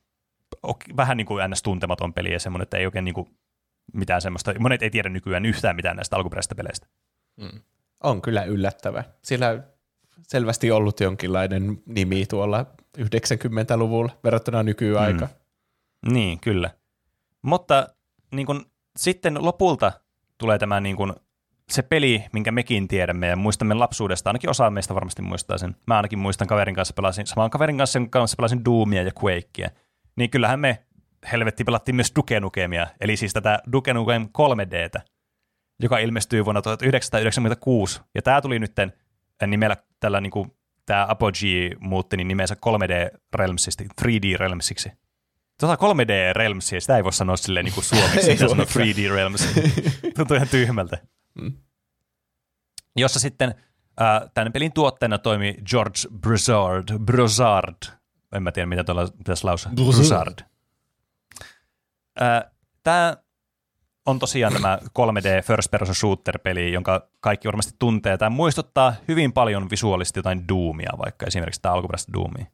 vähän 0.97 1.17
niin 1.17 1.27
kuin 1.27 1.49
ns. 1.49 1.63
tuntematon 1.63 2.13
peli 2.13 2.33
ja 2.33 2.39
semmoinen, 2.39 2.63
että 2.63 2.77
ei 2.77 2.85
oikein 2.85 3.05
niin 3.05 3.15
kuin 3.15 3.27
mitään 3.93 4.21
semmoista, 4.21 4.53
monet 4.59 4.81
ei 4.81 4.89
tiedä 4.89 5.09
nykyään 5.09 5.45
yhtään 5.45 5.75
mitään 5.75 5.95
näistä 5.95 6.15
alkuperäisistä 6.15 6.55
peleistä. 6.55 6.87
On 8.03 8.21
kyllä 8.21 8.43
yllättävä. 8.43 9.03
Sillä 9.21 9.63
selvästi 10.21 10.71
ollut 10.71 10.99
jonkinlainen 10.99 11.83
nimi 11.85 12.25
tuolla 12.25 12.65
90-luvulla 12.97 14.11
verrattuna 14.23 14.63
nykyaikaan. 14.63 15.31
Mm. 16.05 16.13
Niin, 16.13 16.39
kyllä. 16.39 16.69
Mutta 17.41 17.87
niin 18.31 18.45
kun, 18.45 18.65
sitten 18.97 19.45
lopulta 19.45 19.91
tulee 20.37 20.59
tämä 20.59 20.79
niin 20.79 20.95
kun, 20.95 21.15
se 21.69 21.81
peli, 21.81 22.25
minkä 22.33 22.51
mekin 22.51 22.87
tiedämme 22.87 23.27
ja 23.27 23.35
muistamme 23.35 23.73
lapsuudesta. 23.73 24.29
Ainakin 24.29 24.49
osa 24.49 24.69
meistä 24.69 24.95
varmasti 24.95 25.21
muistaa 25.21 25.57
sen. 25.57 25.75
Mä 25.87 25.95
ainakin 25.95 26.19
muistan 26.19 26.47
kaverin 26.47 26.75
kanssa 26.75 26.93
pelasin, 26.93 27.27
saman 27.27 27.49
kaverin 27.49 27.77
kanssa, 27.77 27.99
jonka 27.99 28.19
kanssa 28.19 28.35
pelasin 28.35 28.65
Doomia 28.65 29.03
ja 29.03 29.11
Quakea. 29.23 29.69
Niin 30.15 30.29
kyllähän 30.29 30.59
me 30.59 30.85
helvetti 31.31 31.63
pelattiin 31.63 31.95
myös 31.95 32.11
Duke 32.15 32.39
Nukemia, 32.39 32.87
eli 33.01 33.17
siis 33.17 33.33
tätä 33.33 33.59
Duke 33.71 33.93
Nukem 33.93 34.23
3Dtä, 34.23 35.01
joka 35.79 35.97
ilmestyi 35.97 36.45
vuonna 36.45 36.61
1996. 36.61 38.01
Ja 38.15 38.21
tämä 38.21 38.41
tuli 38.41 38.59
nytten 38.59 38.93
nimellä 39.47 39.77
tällä 39.99 40.21
niin 40.21 40.31
kuin, 40.31 40.51
tämä 40.85 41.05
Apogee 41.09 41.71
muutti 41.79 42.17
niin 42.17 42.27
nimensä 42.27 42.55
3D 42.55 43.17
Realmsista 43.35 43.83
3D 44.01 44.37
Realmsiksi. 44.37 44.91
Tota 45.59 45.75
3D 45.75 46.33
Realmsia, 46.33 46.81
sitä 46.81 46.97
ei 46.97 47.03
voi 47.03 47.13
sanoa 47.13 47.37
silleen 47.37 47.65
niin 47.65 47.73
kuin 47.73 47.83
suomeksi, 47.93 48.31
Ei 48.31 48.37
sanoo 48.37 48.57
voikaan. 48.57 48.87
3D 48.87 49.11
Realms. 49.13 49.47
Tuntuu 50.17 50.35
ihan 50.35 50.47
tyhmältä. 50.47 50.97
Mm. 51.41 51.53
Jossa 52.95 53.19
sitten 53.19 53.55
äh, 54.01 54.31
tämän 54.33 54.53
pelin 54.53 54.73
tuotteena 54.73 55.17
toimi 55.17 55.55
George 55.69 55.99
Broussard. 56.21 56.99
Broussard. 56.99 57.75
En 58.35 58.43
mä 58.43 58.51
tiedä, 58.51 58.65
mitä 58.65 58.83
tuolla 58.83 59.07
pitäisi 59.17 59.43
lausua. 59.43 59.71
Broussard. 59.75 60.39
Äh, 62.21 62.51
tämä 62.83 63.17
on 64.05 64.19
tosiaan 64.19 64.53
tämä 64.53 64.79
3D 64.99 65.43
First 65.43 65.71
Person 65.71 65.95
Shooter-peli, 65.95 66.73
jonka 66.73 67.09
kaikki 67.19 67.47
varmasti 67.47 67.73
tuntee. 67.79 68.17
Tämä 68.17 68.29
muistuttaa 68.29 68.93
hyvin 69.07 69.33
paljon 69.33 69.69
visuaalisesti 69.69 70.19
jotain 70.19 70.47
Doomia, 70.47 70.91
vaikka 70.97 71.25
esimerkiksi 71.25 71.61
tämä 71.61 71.75
alkuperäistä 71.75 72.13
Doomia. 72.13 72.45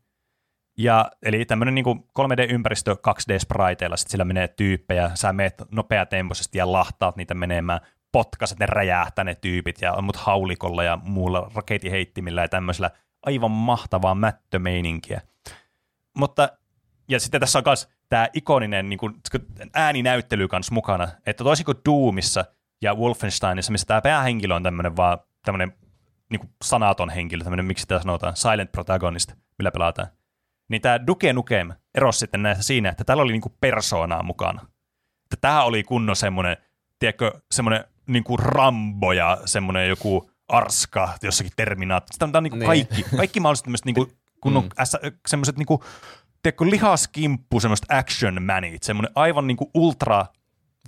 Ja, 0.78 1.12
eli 1.24 1.46
tämmöinen 1.46 1.76
niin 1.76 1.86
3D-ympäristö 2.20 2.96
2D-spriteilla, 2.96 3.98
sitten 3.98 4.12
sillä 4.12 4.26
menee 4.26 4.48
tyyppejä, 4.48 5.12
sä 5.14 5.34
meet 5.34 5.64
nopeatempoisesti 5.72 6.58
ja 6.58 6.72
lahtaat 6.72 7.16
niitä 7.16 7.34
menemään, 7.34 7.82
potkaset, 8.12 8.60
ne 8.60 8.66
räjähtää 8.66 9.24
ne 9.24 9.36
tyypit 9.36 9.82
ja 9.82 9.94
ammut 9.94 10.16
haulikolla 10.16 10.84
ja 10.84 11.00
muulla 11.04 11.52
raketiheittimillä 11.56 12.42
ja 12.42 12.50
tämmöisellä 12.50 12.92
aivan 13.26 13.52
mahtavaa 13.52 14.16
mättömeininkiä. 14.16 15.22
Mutta, 16.18 16.50
ja 17.10 17.20
sitten 17.20 17.42
tässä 17.42 17.60
on 17.60 17.64
myös 17.66 17.90
tämä 18.10 18.28
ikoninen 18.34 18.90
niin 18.90 18.98
kuin, 18.98 19.16
ääninäyttely 19.74 20.48
kanssa 20.48 20.74
mukana, 20.74 21.08
että 21.26 21.44
toisin 21.44 21.66
kuin 21.66 21.78
Doomissa 21.86 22.46
ja 22.82 22.96
Wolfensteinissa, 22.96 23.72
missä 23.72 23.88
tämä 23.88 24.02
päähenkilö 24.02 24.56
on 24.56 24.64
tämmöinen 24.64 24.96
vaan 24.98 25.18
tämmöinen 25.46 25.74
niin 26.30 26.50
sanaton 26.64 27.10
henkilö, 27.10 27.44
tämmöinen, 27.44 27.66
miksi 27.66 27.82
sitä 27.82 28.00
sanotaan, 28.00 28.36
silent 28.36 28.72
protagonist, 28.72 29.34
millä 29.58 29.72
pelataan. 29.72 30.08
Niin 30.70 30.82
tämä 30.82 31.08
Duke 31.08 31.34
Nukem 31.34 31.74
erosi 31.96 32.20
sitten 32.20 32.44
näistä 32.44 32.64
siinä, 32.64 32.90
että 32.90 33.04
täällä 33.04 33.24
oli 33.24 33.32
niinku 33.32 33.56
persoonaa 33.62 34.24
mukana. 34.24 34.62
Että 35.24 35.38
tämä 35.42 35.64
oli 35.64 35.84
kunnon 35.84 36.16
semmoinen, 36.16 36.58
tiedätkö, 37.00 37.32
semmoinen 37.52 37.84
niinku 38.10 38.38
Rambo 38.38 39.12
ja 39.12 39.38
semmoinen 39.46 39.90
joku 39.90 40.32
Arska 40.48 41.14
jossakin 41.22 41.52
Terminaat. 41.56 42.08
Sitä 42.12 42.26
on, 42.26 42.32
tää 42.32 42.40
on 42.40 42.44
niinku 42.44 42.58
Niin. 42.58 42.66
kaikki, 42.68 43.06
kaikki 43.18 43.40
mahdolliset 43.40 43.64
tämmöiset 43.64 43.86
niinku 43.86 44.12
kunnon 44.42 44.64
mm. 44.64 44.70
semmoiset 45.28 45.58
niinku, 45.58 45.84
tiedätkö, 46.44 46.66
lihaskimppu, 46.70 47.60
semmoiset 47.60 47.86
action 47.90 48.44
manit, 48.44 48.84
semmoinen 48.84 49.12
aivan 49.16 49.48
niinku 49.48 49.72
ultra 49.74 50.26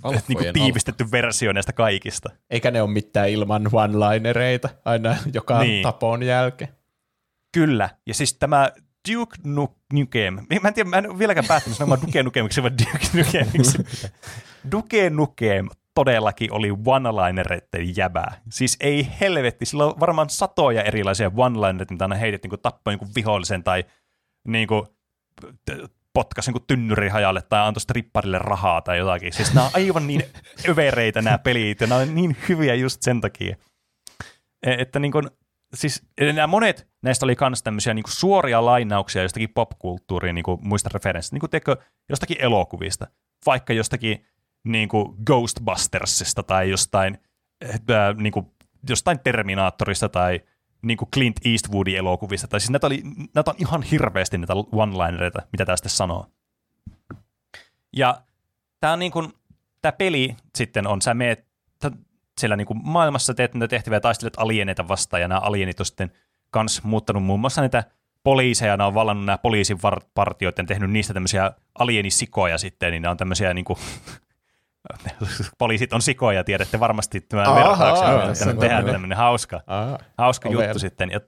Alfojen 0.02 0.22
niinku 0.28 0.44
tiivistetty 0.52 1.10
versio 1.10 1.52
näistä 1.52 1.72
kaikista. 1.72 2.30
Eikä 2.50 2.70
ne 2.70 2.82
ole 2.82 2.90
mitään 2.90 3.28
ilman 3.28 3.66
one-linereita 3.66 4.68
aina 4.84 5.16
joka 5.34 5.58
Niin. 5.58 5.68
niin. 5.68 5.82
tapon 5.82 6.22
jälkeen. 6.22 6.72
Kyllä, 7.52 7.90
ja 8.06 8.14
siis 8.14 8.34
tämä 8.34 8.70
Duke 9.12 9.36
Nu- 9.44 9.78
Nukem, 9.92 10.34
mä 10.62 10.68
en 10.68 10.74
tiedä, 10.74 10.90
mä 10.90 10.96
en 10.98 11.10
ole 11.10 11.18
vieläkään 11.18 11.46
päättänyt 11.48 11.76
sanomaan 11.78 12.00
Duke 12.02 12.22
Nukemiksi 12.22 12.62
vai 12.62 12.70
Duke 12.70 13.06
Nukemiksi. 13.24 13.78
Duke 14.72 15.10
Nukem 15.10 15.68
todellakin 15.94 16.52
oli 16.52 16.70
one-linereiden 16.70 17.96
jäbää. 17.96 18.40
Siis 18.50 18.76
ei 18.80 19.08
helvetti, 19.20 19.66
sillä 19.66 19.84
on 19.84 20.00
varmaan 20.00 20.30
satoja 20.30 20.82
erilaisia 20.82 21.28
one-linereita, 21.28 21.92
mitä 21.92 22.04
aina 22.04 22.16
heitettiin, 22.16 22.50
kun 22.50 22.58
tappoi 22.58 22.96
niin 22.96 23.14
vihollisen 23.14 23.64
tai 23.64 23.84
niin 24.48 24.68
kuin, 24.68 24.86
potkasi 26.14 26.52
niin 26.52 26.64
tynnyri 26.66 27.08
hajalle 27.08 27.42
tai 27.42 27.60
antoi 27.60 27.80
stripparille 27.80 28.38
rahaa 28.38 28.80
tai 28.80 28.98
jotakin. 28.98 29.32
Siis 29.32 29.54
nämä 29.54 29.66
on 29.66 29.72
aivan 29.74 30.06
niin 30.06 30.22
övereitä 30.68 31.22
nämä 31.22 31.38
pelit 31.38 31.80
ja 31.80 31.86
nämä 31.86 32.00
on 32.00 32.14
niin 32.14 32.36
hyviä 32.48 32.74
just 32.74 33.02
sen 33.02 33.20
takia. 33.20 33.56
E- 34.66 34.82
Että 34.82 34.98
niin 34.98 35.12
kuin, 35.12 35.30
siis 35.74 36.02
nämä 36.32 36.46
monet 36.46 36.88
näistä 37.02 37.26
oli 37.26 37.36
myös 37.40 37.62
tämmöisiä 37.62 37.94
niin 37.94 38.04
suoria 38.08 38.64
lainauksia 38.64 39.22
jostakin 39.22 39.52
popkulttuuriin 39.54 40.34
niin 40.34 40.44
muista 40.60 40.90
referenssistä, 40.94 41.34
niin 41.34 41.40
kuin 41.40 41.50
teekö, 41.50 41.76
jostakin 42.08 42.36
elokuvista, 42.40 43.06
vaikka 43.46 43.72
jostakin 43.72 44.26
niin 44.64 44.88
kuin 44.88 45.14
Ghostbustersista 45.26 46.42
tai 46.42 46.70
jostain, 46.70 47.18
äh, 47.90 48.16
niin 48.16 48.32
kuin, 48.32 48.46
jostain 48.88 49.20
Terminaattorista 49.20 50.08
tai 50.08 50.40
niin 50.82 50.96
kuin 50.96 51.10
Clint 51.10 51.36
Eastwoodin 51.46 51.96
elokuvista. 51.96 52.48
Tai 52.48 52.60
siis 52.60 52.70
näitä, 52.70 52.86
oli, 52.86 53.02
näitä 53.34 53.50
on 53.50 53.56
ihan 53.58 53.82
hirveästi 53.82 54.38
näitä 54.38 54.52
one-linereita, 54.52 55.42
mitä 55.52 55.64
tästä 55.64 55.88
sanoo. 55.88 56.26
Ja 57.96 58.22
tämä, 58.80 58.96
niin 58.96 59.12
peli 59.98 60.36
sitten 60.54 60.86
on, 60.86 61.02
sä 61.02 61.14
meet, 61.14 61.46
tä- 61.78 61.90
siellä 62.40 62.56
niin 62.56 62.66
kuin 62.66 62.80
maailmassa 62.82 63.34
teet 63.34 63.54
näitä 63.54 63.70
tehtäviä 63.70 63.96
ja 63.96 64.00
taistelet 64.00 64.34
alieneita 64.36 64.88
vastaan, 64.88 65.20
ja 65.20 65.28
nämä 65.28 65.40
alienit 65.40 65.80
on 65.80 65.86
sitten 65.86 66.12
kans 66.50 66.82
muuttanut 66.82 67.24
muun 67.24 67.40
muassa 67.40 67.60
näitä 67.60 67.84
poliiseja, 68.24 68.76
ne 68.76 68.84
on 68.84 68.94
vallannut 68.94 69.26
nämä 69.26 69.38
poliisin 69.38 69.82
var- 69.82 70.02
ja 70.16 70.66
tehnyt 70.66 70.90
niistä 70.90 71.14
tämmöisiä 71.14 71.52
alienisikoja 71.78 72.58
sitten, 72.58 72.90
niin 72.90 73.02
ne 73.02 73.08
on 73.08 73.16
tämmöisiä 73.16 73.54
niin 73.54 73.64
kuin, 73.64 73.78
poliisit 75.58 75.92
on 75.92 76.02
sikoja, 76.02 76.44
tiedätte 76.44 76.80
varmasti 76.80 77.20
tämän 77.20 77.46
Aha, 77.46 77.56
vertauksen, 77.56 78.58
tehdään 78.58 78.84
tämmöinen 78.84 79.18
hauska, 79.18 79.60
Aa, 79.66 79.98
hauska 80.18 80.48
Over. 80.48 80.64
juttu 80.64 80.78
sitten. 80.78 81.10
Ja, 81.10 81.20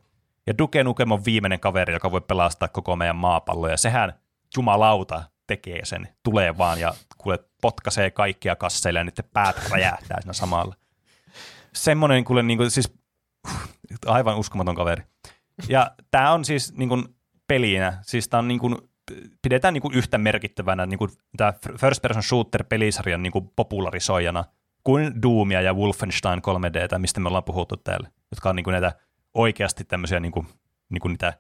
ja 0.46 0.58
Duke 0.58 0.84
Nukem 0.84 1.10
on 1.10 1.24
viimeinen 1.24 1.60
kaveri, 1.60 1.92
joka 1.92 2.10
voi 2.10 2.20
pelastaa 2.20 2.68
koko 2.68 2.96
meidän 2.96 3.16
maapallo, 3.16 3.68
ja 3.68 3.76
sehän 3.76 4.12
jumalauta 4.56 5.22
tekee 5.46 5.84
sen, 5.84 6.08
tulee 6.22 6.58
vaan 6.58 6.80
ja 6.80 6.94
kuule 7.18 7.38
potkaisee 7.62 8.10
kaikkia 8.10 8.56
kasseille 8.56 9.00
ja 9.00 9.04
niiden 9.04 9.24
päät 9.32 9.70
räjähtää 9.70 10.20
siinä 10.20 10.32
samalla. 10.32 10.74
Semmoinen 11.72 12.24
kuule 12.24 12.42
niin 12.42 12.58
kuin, 12.58 12.70
siis 12.70 12.94
aivan 14.06 14.38
uskomaton 14.38 14.74
kaveri. 14.74 15.02
Ja 15.68 15.90
tämä 16.10 16.32
on 16.32 16.44
siis 16.44 16.72
niin 16.76 16.88
kuin, 16.88 17.04
pelinä, 17.46 17.98
siis 18.02 18.28
tämä 18.28 18.38
on 18.38 18.48
niin 18.48 18.60
kuin, 18.60 18.78
pidetään 19.42 19.74
niin 19.74 19.82
kuin, 19.82 19.94
yhtä 19.94 20.18
merkittävänä 20.18 20.86
niin 20.86 20.98
kuin, 20.98 21.10
tämä 21.36 21.52
first 21.80 22.02
person 22.02 22.22
shooter 22.22 22.64
pelisarjan 22.64 23.22
niin 23.22 23.32
kuin, 23.32 23.50
popularisoijana 23.56 24.44
kuin 24.84 25.22
Doomia 25.22 25.60
ja 25.60 25.74
Wolfenstein 25.74 26.38
3D, 26.38 26.98
mistä 26.98 27.20
me 27.20 27.28
ollaan 27.28 27.44
puhuttu 27.44 27.76
täällä, 27.76 28.08
jotka 28.30 28.50
on 28.50 28.56
niin 28.56 28.64
kuin, 28.64 28.72
näitä 28.72 28.92
oikeasti 29.34 29.84
tämmöisiä 29.84 30.20
niin 30.20 30.32
kuin, 30.32 30.46
niin 30.88 31.00
kuin 31.00 31.10
niitä 31.10 31.32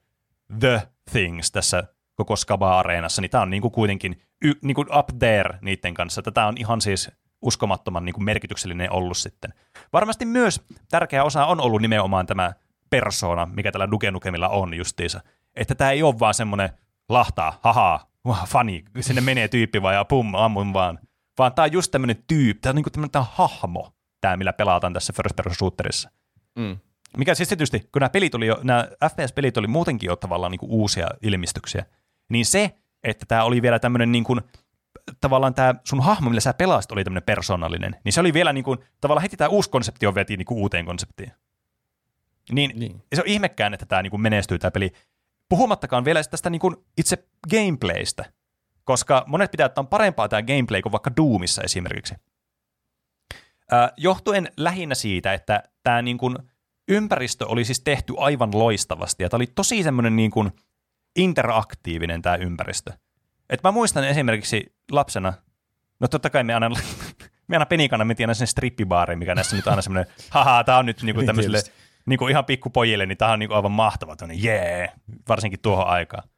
the 0.60 0.82
things 1.10 1.52
tässä 1.52 1.84
koko 2.14 2.36
Skaba-areenassa, 2.36 3.22
niin 3.22 3.30
tämä 3.30 3.42
on 3.42 3.50
niin 3.50 3.62
kuin 3.62 3.72
kuitenkin 3.72 4.22
y, 4.44 4.52
niin 4.62 4.74
kuin 4.74 4.96
up 4.98 5.08
there 5.18 5.58
niiden 5.60 5.94
kanssa. 5.94 6.22
Tätä 6.22 6.46
on 6.46 6.54
ihan 6.58 6.80
siis 6.80 7.10
uskomattoman 7.42 8.04
niin 8.04 8.14
kuin 8.14 8.24
merkityksellinen 8.24 8.92
ollut 8.92 9.16
sitten. 9.16 9.54
Varmasti 9.92 10.26
myös 10.26 10.60
tärkeä 10.90 11.24
osa 11.24 11.46
on 11.46 11.60
ollut 11.60 11.82
nimenomaan 11.82 12.26
tämä 12.26 12.52
persona, 12.90 13.46
mikä 13.46 13.72
tällä 13.72 13.90
Duke 13.90 14.10
Nukemilla 14.10 14.48
on 14.48 14.74
justiinsa. 14.74 15.20
Että 15.56 15.74
tämä 15.74 15.90
ei 15.90 16.02
ole 16.02 16.18
vaan 16.18 16.34
semmoinen 16.34 16.70
lahtaa, 17.08 17.58
haha, 17.62 18.06
wah, 18.26 18.46
funny, 18.48 18.82
sinne 19.00 19.20
menee 19.20 19.48
tyyppi 19.48 19.82
vaan 19.82 19.94
ja 19.94 20.04
pum, 20.04 20.34
ammun 20.34 20.72
vaan. 20.72 20.98
Vaan 21.38 21.54
tämä 21.54 21.64
on 21.64 21.72
just 21.72 21.90
tämmöinen 21.90 22.24
tyyppi, 22.26 22.60
tämä 22.60 22.70
on 22.70 22.76
niin 22.76 22.84
kuin 22.84 22.92
tämmöinen 22.92 23.10
tämä 23.10 23.24
hahmo, 23.32 23.92
tämä 24.20 24.36
millä 24.36 24.52
pelataan 24.52 24.92
tässä 24.92 25.12
first 25.12 25.36
person 25.36 25.54
shooterissa. 25.54 26.10
Mm. 26.58 26.78
Mikä 27.16 27.34
siis 27.34 27.48
tietysti, 27.48 27.80
kun 27.80 28.00
nämä 28.00 28.10
pelit 28.10 28.34
oli 28.34 28.46
jo, 28.46 28.60
nämä 28.62 28.88
FPS-pelit 29.08 29.56
oli 29.56 29.66
muutenkin 29.66 30.06
jo 30.06 30.16
tavallaan 30.16 30.50
niin 30.50 30.58
kuin 30.58 30.70
uusia 30.70 31.08
ilmestyksiä, 31.22 31.84
niin 32.28 32.46
se, 32.46 32.74
että 33.02 33.26
tämä 33.28 33.44
oli 33.44 33.62
vielä 33.62 33.78
tämmöinen 33.78 34.12
niin 34.12 34.24
kuin, 34.24 34.40
tavallaan 35.20 35.54
tämä 35.54 35.74
sun 35.84 36.00
hahmo, 36.02 36.30
millä 36.30 36.40
sä 36.40 36.54
pelasit, 36.54 36.92
oli 36.92 37.04
tämmöinen 37.04 37.26
persoonallinen, 37.26 37.96
niin 38.04 38.12
se 38.12 38.20
oli 38.20 38.32
vielä 38.32 38.52
niin 38.52 38.64
kuin, 38.64 38.78
tavallaan 39.00 39.22
heti 39.22 39.36
tämä 39.36 39.48
uusi 39.48 39.70
konsepti 39.70 40.06
on 40.06 40.14
veti 40.14 40.36
niin 40.36 40.46
kuin 40.46 40.58
uuteen 40.58 40.86
konseptiin. 40.86 41.32
Niin, 42.52 42.70
Niin. 42.70 42.80
niin. 42.80 43.02
se 43.14 43.20
on 43.20 43.26
ihmekään, 43.28 43.74
että 43.74 43.86
tämä 43.86 44.02
niin 44.02 44.10
kuin 44.10 44.20
menestyy 44.20 44.58
tämä 44.58 44.70
peli. 44.70 44.92
Puhumattakaan 45.48 46.04
vielä 46.04 46.24
tästä 46.24 46.50
niin 46.50 46.60
kuin 46.60 46.76
itse 46.98 47.28
gameplaystä, 47.50 48.24
koska 48.84 49.24
monet 49.26 49.50
pitää, 49.50 49.66
että 49.66 49.80
on 49.80 49.86
parempaa 49.86 50.28
tämä 50.28 50.42
gameplay 50.42 50.82
kuin 50.82 50.92
vaikka 50.92 51.16
Doomissa 51.16 51.62
esimerkiksi. 51.62 52.14
Äh, 53.72 53.92
johtuen 53.96 54.52
lähinnä 54.56 54.94
siitä, 54.94 55.32
että 55.32 55.62
tämä 55.82 56.02
niin 56.02 56.18
kuin 56.18 56.36
ympäristö 56.88 57.46
oli 57.46 57.64
siis 57.64 57.80
tehty 57.80 58.14
aivan 58.18 58.50
loistavasti, 58.54 59.22
ja 59.22 59.28
tämä 59.28 59.38
oli 59.38 59.46
tosi 59.46 59.82
semmoinen 59.82 60.16
niin 60.16 60.30
kuin 60.30 60.50
interaktiivinen 61.16 62.22
tämä 62.22 62.36
ympäristö. 62.36 62.92
Et 63.50 63.62
mä 63.62 63.72
muistan 63.72 64.04
esimerkiksi 64.04 64.74
lapsena, 64.90 65.32
no 66.00 66.08
totta 66.08 66.30
kai 66.30 66.44
me 66.44 66.54
aina, 66.54 66.70
me 67.48 67.56
aina 67.56 67.66
penikana 67.66 68.04
mentiin 68.04 68.24
aina 68.24 68.34
sinne 68.34 68.46
strippibaariin, 68.46 69.18
mikä 69.18 69.34
näissä 69.34 69.56
nyt 69.56 69.68
aina 69.68 69.82
semmoinen, 69.82 70.14
haha, 70.30 70.64
tämä 70.64 70.78
on 70.78 70.86
nyt 70.86 71.02
niinku 71.02 71.20
Niin, 71.20 71.26
tämmöiselle 71.26 71.62
tietysti. 72.04 72.10
niinku 72.10 72.28
ihan 72.28 72.44
pikkupojille, 72.44 73.06
niin 73.06 73.18
tämä 73.18 73.32
on 73.32 73.38
niinku 73.38 73.54
aivan 73.54 73.72
mahtava, 73.72 74.16
tämmöinen 74.16 74.44
jee, 74.44 74.92
varsinkin 75.28 75.60
tuohon 75.60 75.86
aikaan. 75.86 76.28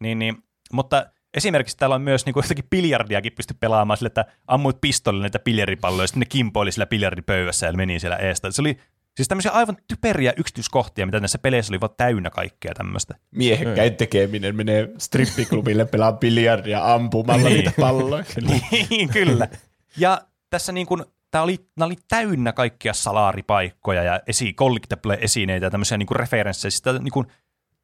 Niin, 0.00 0.18
niin, 0.18 0.36
mutta 0.72 1.06
esimerkiksi 1.34 1.76
täällä 1.76 1.94
on 1.96 2.02
myös 2.02 2.26
niinku 2.26 2.40
jotakin 2.40 2.64
biljardiakin 2.70 3.32
pysty 3.32 3.54
pelaamaan 3.60 3.96
sille, 3.96 4.06
että 4.06 4.24
ammuit 4.46 4.80
pistollilla 4.80 5.22
näitä 5.24 5.38
biljardipalloja, 5.38 6.02
ja 6.04 6.06
sitten 6.06 6.20
ne 6.20 6.26
kimpoili 6.26 6.72
sillä 6.72 6.86
biljardipöydässä 6.86 7.66
ja 7.66 7.72
meni 7.72 8.00
siellä 8.00 8.16
eestä. 8.16 8.50
Se 8.50 8.62
oli 8.62 8.78
siis 9.16 9.28
tämmöisiä 9.28 9.52
aivan 9.52 9.76
typeriä 9.88 10.32
yksityiskohtia, 10.36 11.06
mitä 11.06 11.20
näissä 11.20 11.38
peleissä 11.38 11.72
oli 11.72 11.80
vaan 11.80 11.94
täynnä 11.96 12.30
kaikkea 12.30 12.74
tämmöistä. 12.74 13.14
Miehekkäin 13.30 13.96
tekeminen 13.96 14.56
menee 14.56 14.88
strippiklubille 14.98 15.84
pelaa 15.84 16.12
biljardia 16.12 16.94
ampumalla 16.94 17.48
Niin. 17.48 17.56
niitä 17.56 17.72
palloja. 17.80 18.24
niin, 18.90 19.08
kyllä. 19.08 19.48
Ja 19.96 20.20
tässä 20.50 20.72
niin 20.72 20.86
kuin, 20.86 21.04
tää 21.30 21.42
oli, 21.42 21.70
nämä 21.76 21.86
oli 21.86 21.96
täynnä 22.08 22.52
kaikkia 22.52 22.94
salaripaikkoja 22.94 24.02
ja 24.02 24.20
esi, 24.26 24.52
collectible-esineitä 24.52 25.66
ja 25.66 25.70
tämmöisiä 25.70 25.98
niin 25.98 26.06
kuin 26.06 26.20
referenssejä. 26.20 26.70
Siis 26.70 26.82
tää, 26.82 26.98
niin 26.98 27.12
kuin, 27.12 27.26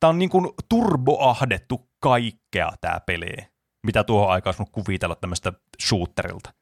tää 0.01 0.11
on 0.11 0.19
niin 0.19 0.31
kuin 0.31 0.51
turboahdettu 0.69 1.91
kaikkea 2.01 2.73
tämä 2.81 3.01
peli, 3.01 3.33
mitä 3.87 4.05
tuohon 4.05 4.31
aikaan 4.31 4.55
olisi 4.59 4.73
kuvitella 4.73 5.15
tämmöistä 5.15 5.53
shooterilta. 5.83 6.55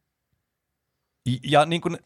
Ja- 1.42 1.66
niin 1.66 1.80
kuin, 1.80 1.98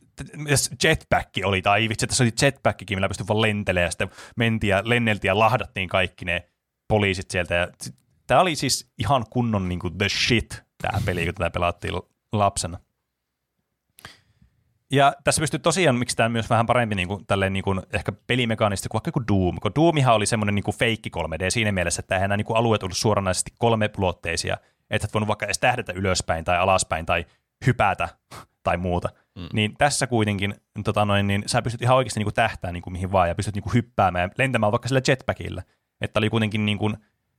jetpack 0.85 1.31
oli, 1.45 1.63
tai 1.63 1.89
vitsi, 1.89 2.07
tässä 2.07 2.25
oli 2.25 2.33
jetpackikin, 2.43 2.97
millä 2.97 3.09
pystyi 3.09 3.29
vaan 3.29 3.43
lentelemään, 3.43 3.87
ja 3.87 3.91
sitten 3.91 4.11
mentiin 4.37 4.71
ja 4.71 4.83
lenneltiin 4.85 5.29
ja 5.29 5.39
lahdattiin 5.39 5.89
kaikki 5.89 6.25
ne 6.25 6.49
poliisit 6.89 7.31
sieltä. 7.31 7.55
Ja 7.55 7.69
tämä 8.27 8.41
oli 8.41 8.57
siis 8.57 8.93
ihan 8.99 9.25
kunnon 9.31 9.69
niin 9.69 9.79
kuin 9.79 9.99
the 9.99 10.09
shit, 10.09 10.63
tämä 10.83 11.01
peli, 11.05 11.25
kun 11.25 11.35
tätä 11.35 11.51
pelattiin 11.51 11.95
lapsena. 12.33 12.79
Ja 14.93 15.13
tässä 15.25 15.41
pystyy 15.41 15.61
tosiaan, 15.61 15.97
miksi 15.97 16.17
tämä 16.17 16.29
myös 16.29 16.51
vähän 16.51 16.67
parempi 16.67 16.95
niin 16.95 17.09
kuin, 17.09 17.27
tälleen, 17.27 17.53
niin 17.53 17.63
kuin, 17.63 17.81
ehkä 17.93 18.13
pelimekaanisesti 18.27 18.89
kuin 18.89 18.99
vaikka 18.99 19.09
joku 19.09 19.23
Doom, 19.29 19.57
kun 19.63 19.73
Doomihan 19.77 20.15
oli 20.15 20.27
semmoinen 20.27 20.55
niin 20.55 20.63
kuin 20.63 20.77
feikki 20.77 21.11
3D 21.17 21.51
siinä 21.51 21.73
mielessä, 21.73 22.01
että 22.01 22.15
eihän 22.15 22.29
nämä 22.29 22.37
niin 22.37 22.45
kuin 22.45 22.57
alueet 22.57 22.83
ollut 22.83 22.97
suoranaisesti 22.97 23.53
kolmeulotteisia, 23.59 24.57
että 24.91 25.07
et 25.07 25.15
voinut 25.15 25.29
vaikka 25.29 25.47
edes 25.47 25.59
tähdätä 25.59 25.93
ylöspäin 25.93 26.45
tai 26.45 26.59
alaspäin 26.59 27.07
tai 27.07 27.27
hypätä 27.67 28.09
tai 28.65 28.77
muuta. 28.77 29.09
Mm. 29.39 29.49
Niin 29.53 29.75
tässä 29.79 30.07
kuitenkin 30.07 30.55
tota 30.85 31.05
noin, 31.05 31.27
niin 31.27 31.43
sä 31.47 31.63
pystyt 31.63 31.83
ihan 31.83 31.97
oikeasti 31.97 32.21
niin 32.21 32.27
kuin 32.27 32.35
tähtää 32.35 32.73
niin 32.73 32.83
kuin 32.83 32.93
mihin 32.93 33.13
vaan 33.13 33.29
ja 33.29 33.35
pystyt 33.35 33.55
niin 33.55 33.63
kuin 33.63 33.75
hyppäämään 33.75 34.23
ja 34.23 34.35
lentämään 34.39 34.73
vaikka 34.73 34.89
sillä 34.89 35.01
jetpackilla. 35.09 35.63
Että 36.01 36.21
oli 36.21 36.31
kuitenkin 36.31 36.67
niin 36.67 36.79
kuin, 36.79 36.93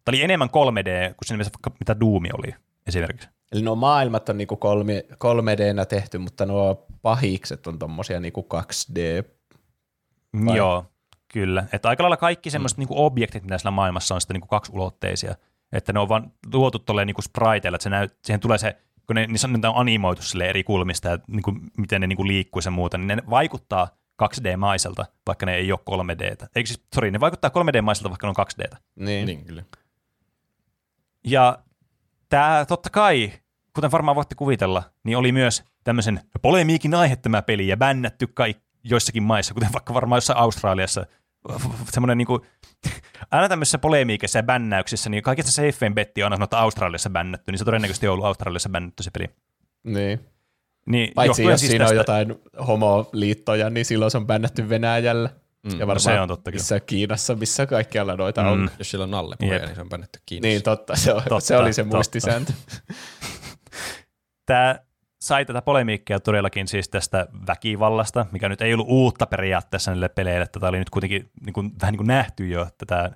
tämä 0.06 0.12
oli 0.12 0.24
enemmän 0.24 0.50
3D 0.50 0.52
kuin 0.52 1.16
siinä 1.24 1.38
mielessä 1.38 1.52
vaikka 1.54 1.78
mitä 1.80 2.00
Doomi 2.00 2.30
oli 2.34 2.56
esimerkiksi. 2.88 3.30
Eli 3.52 3.62
nuo 3.62 3.76
maailmat 3.76 4.30
on 4.30 4.38
niinku 4.38 4.56
kolme, 4.56 5.06
3D 5.14 5.86
tehty, 5.86 6.18
mutta 6.18 6.46
nuo 6.46 6.88
pahikset 7.02 7.68
on 7.68 7.80
tommosia 7.80 8.20
niinku 8.20 8.48
2D. 8.54 9.30
Vai? 10.46 10.58
Joo, 10.58 10.86
kyllä. 11.34 11.68
Että 11.74 11.90
aika 11.90 12.04
lailla 12.04 12.18
kaikki 12.18 12.50
semmoiset 12.50 12.78
mm. 12.78 12.82
niinku 12.82 13.06
objektit, 13.06 13.44
mitä 13.44 13.58
siellä 13.58 13.72
maailmassa 13.72 14.16
on 14.16 14.22
sitten 14.22 14.36
niinku 14.36 14.48
kaksiulotteisia. 14.48 15.36
Että 15.72 15.94
ne 15.94 16.00
on 16.00 16.10
vaan 16.10 16.32
luotu 16.54 16.80
tolleen 16.80 17.08
niinku 17.08 17.22
spriteilla, 17.22 17.76
että 17.76 17.84
se 17.84 17.90
näyt, 17.90 18.18
siihen 18.24 18.40
tulee 18.40 18.58
se, 18.58 18.78
kun 19.08 19.16
ne, 19.16 19.28
niissä 19.28 19.48
on, 19.48 19.54
niitä 19.54 19.70
on 19.70 19.78
animoitu 19.82 20.22
sille 20.22 20.50
eri 20.50 20.64
kulmista 20.64 21.08
ja 21.08 21.20
niinku, 21.28 21.52
miten 21.78 22.02
ne 22.02 22.08
niinku 22.08 22.28
liikkuu 22.28 22.62
ja 22.66 22.72
muuta, 22.72 22.98
niin 22.98 23.08
ne 23.08 23.18
vaikuttaa 23.30 23.88
2D-maiselta, 24.24 25.06
vaikka 25.28 25.46
ne 25.46 25.56
ei 25.56 25.72
ole 25.72 25.80
3Dtä. 25.80 26.48
Eikö 26.56 26.68
siis, 26.68 26.84
sorry, 26.96 27.12
ne 27.12 27.20
vaikuttaa 27.20 27.50
3D-maiselta, 27.50 28.10
vaikka 28.10 28.28
ne 28.28 28.34
on 28.38 28.46
2Dtä. 28.48 28.78
Niin. 28.96 29.26
Niin, 29.26 29.46
kyllä. 29.46 29.64
Ja 31.24 31.60
tämä 32.30 32.66
totta 32.68 32.90
kai, 32.90 33.32
kuten 33.76 33.92
varmaan 33.92 34.16
voitte 34.16 34.36
kuvitella, 34.36 34.84
niin 35.04 35.18
oli 35.18 35.32
myös 35.32 35.64
tämmöisen 35.84 36.20
polemiikin 36.42 36.96
aihe 36.96 37.16
tämä 37.16 37.42
peli 37.42 37.68
ja 37.68 37.78
bännätty 37.78 38.28
kai 38.28 38.56
joissakin 38.84 39.24
maissa, 39.24 39.54
kuten 39.54 39.74
vaikka 39.74 39.94
varmaan 39.94 40.18
jossain 40.18 40.40
Australiassa. 40.40 41.06
Semmoinen 41.92 42.18
niinku, 42.18 42.46
aina 43.32 43.50
tämmöisessä 43.50 43.78
polemiikissa 43.78 44.40
ja 44.40 44.44
bännäyksissä, 44.44 45.10
niin 45.10 45.24
kaikista 45.24 45.52
safeen 45.52 45.96
betti 45.96 46.24
on 46.24 46.26
aina 46.26 46.36
sanonut, 46.36 46.48
että 46.48 46.60
Australiassa 46.60 47.10
bännätty, 47.10 47.52
niin 47.52 47.60
se 47.60 47.66
todennäköisesti 47.66 48.08
on 48.08 48.14
ollut 48.14 48.26
Australiassa 48.26 48.70
bännätty 48.70 49.04
se 49.04 49.12
peli. 49.12 49.30
niin. 49.84 50.20
Niin, 50.86 51.12
Paitsi 51.16 51.44
jos 51.44 51.60
siis 51.60 51.70
siinä 51.70 51.86
tästä, 51.86 51.94
on 51.94 51.98
jotain 51.98 52.36
homoliittoja, 52.68 53.70
niin 53.70 53.86
silloin 53.86 54.12
se 54.12 54.18
on 54.18 54.28
bännätty 54.28 54.70
Venäjällä. 54.70 55.30
Mm. 55.64 55.72
Ja 55.72 55.78
No 55.80 55.88
varmaan 55.88 56.00
se 56.00 56.20
on 56.20 56.28
totta 56.28 56.52
missä 56.52 56.80
Kiinassa, 56.80 57.36
missä 57.36 57.66
kaikkialla 57.66 58.16
noita 58.16 58.42
on. 58.42 58.60
Mm. 58.60 58.70
Jos 58.80 58.92
sillä 58.92 59.04
on 59.04 59.30
Jep. 59.42 59.62
niin 59.66 59.76
se 59.76 59.82
on 59.82 59.90
bännetty 59.90 60.20
kiinni. 60.26 60.48
Niin, 60.48 60.64
totta. 60.64 60.96
Se, 60.96 61.14
on, 61.14 61.22
Totta, 61.30 61.40
se 61.40 61.58
oli 61.58 61.74
se 61.74 61.84
muistisääntö. 61.84 62.54
tämä 64.46 64.76
sai 65.22 65.46
tätä 65.46 65.62
polemiikkia 65.62 66.20
todellakin 66.20 66.68
siis 66.68 66.90
tästä 66.90 67.28
väkivallasta, 67.48 68.26
mikä 68.32 68.50
nyt 68.50 68.62
ei 68.62 68.74
ollut 68.74 68.88
uutta 68.90 69.26
periaatteessa 69.26 69.92
niille 69.92 70.10
peleille. 70.10 70.48
Tätä 70.48 70.68
oli 70.68 70.80
nyt 70.80 70.90
kuitenkin 70.90 71.32
niin 71.46 71.54
kuin, 71.54 71.72
vähän 71.82 71.92
niin 71.92 71.98
kuin 71.98 72.08
nähty 72.08 72.48
jo, 72.48 72.62
että 72.62 72.86
tämä 72.86 73.10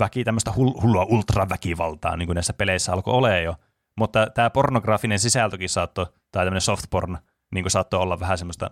väki, 0.00 0.24
tämmöistä 0.24 0.50
hull- 0.50 0.82
hullua 0.82 1.04
ultraväkivaltaa 1.04 2.16
niin 2.16 2.26
kuin 2.26 2.34
näissä 2.34 2.52
peleissä 2.52 2.92
alkoi 2.92 3.14
olemaan 3.14 3.42
jo. 3.44 3.54
Mutta 3.96 4.26
tämä 4.34 4.50
pornografinen 4.50 5.18
sisältökin 5.18 5.68
saattoi, 5.68 6.06
tai 6.06 6.44
tämmöinen 6.44 6.60
soft 6.60 6.84
porn, 6.90 7.18
niin 7.54 7.64
kuin 7.64 7.70
saattoi 7.70 8.00
olla 8.00 8.20
vähän 8.20 8.38
semmoista, 8.38 8.70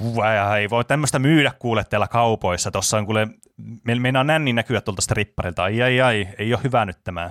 "Uää, 0.00 0.58
ei 0.58 0.70
voi 0.70 0.84
tämmöistä 0.84 1.18
myydä 1.18 1.52
kuule 1.58 1.84
täällä 1.84 2.08
kaupoissa. 2.08 2.70
Tuossa 2.70 2.98
on 2.98 3.06
kuule, 3.06 3.28
me, 3.84 3.94
meinaa 3.94 4.24
nänni 4.24 4.52
näkyä 4.52 4.80
tuolta 4.80 5.02
stripparilta, 5.02 5.64
ai 5.64 5.82
ai 5.82 6.00
ai, 6.00 6.28
ei 6.38 6.54
ole 6.54 6.62
hyvä 6.64 6.84
nyt 6.84 6.98
tämä. 7.04 7.30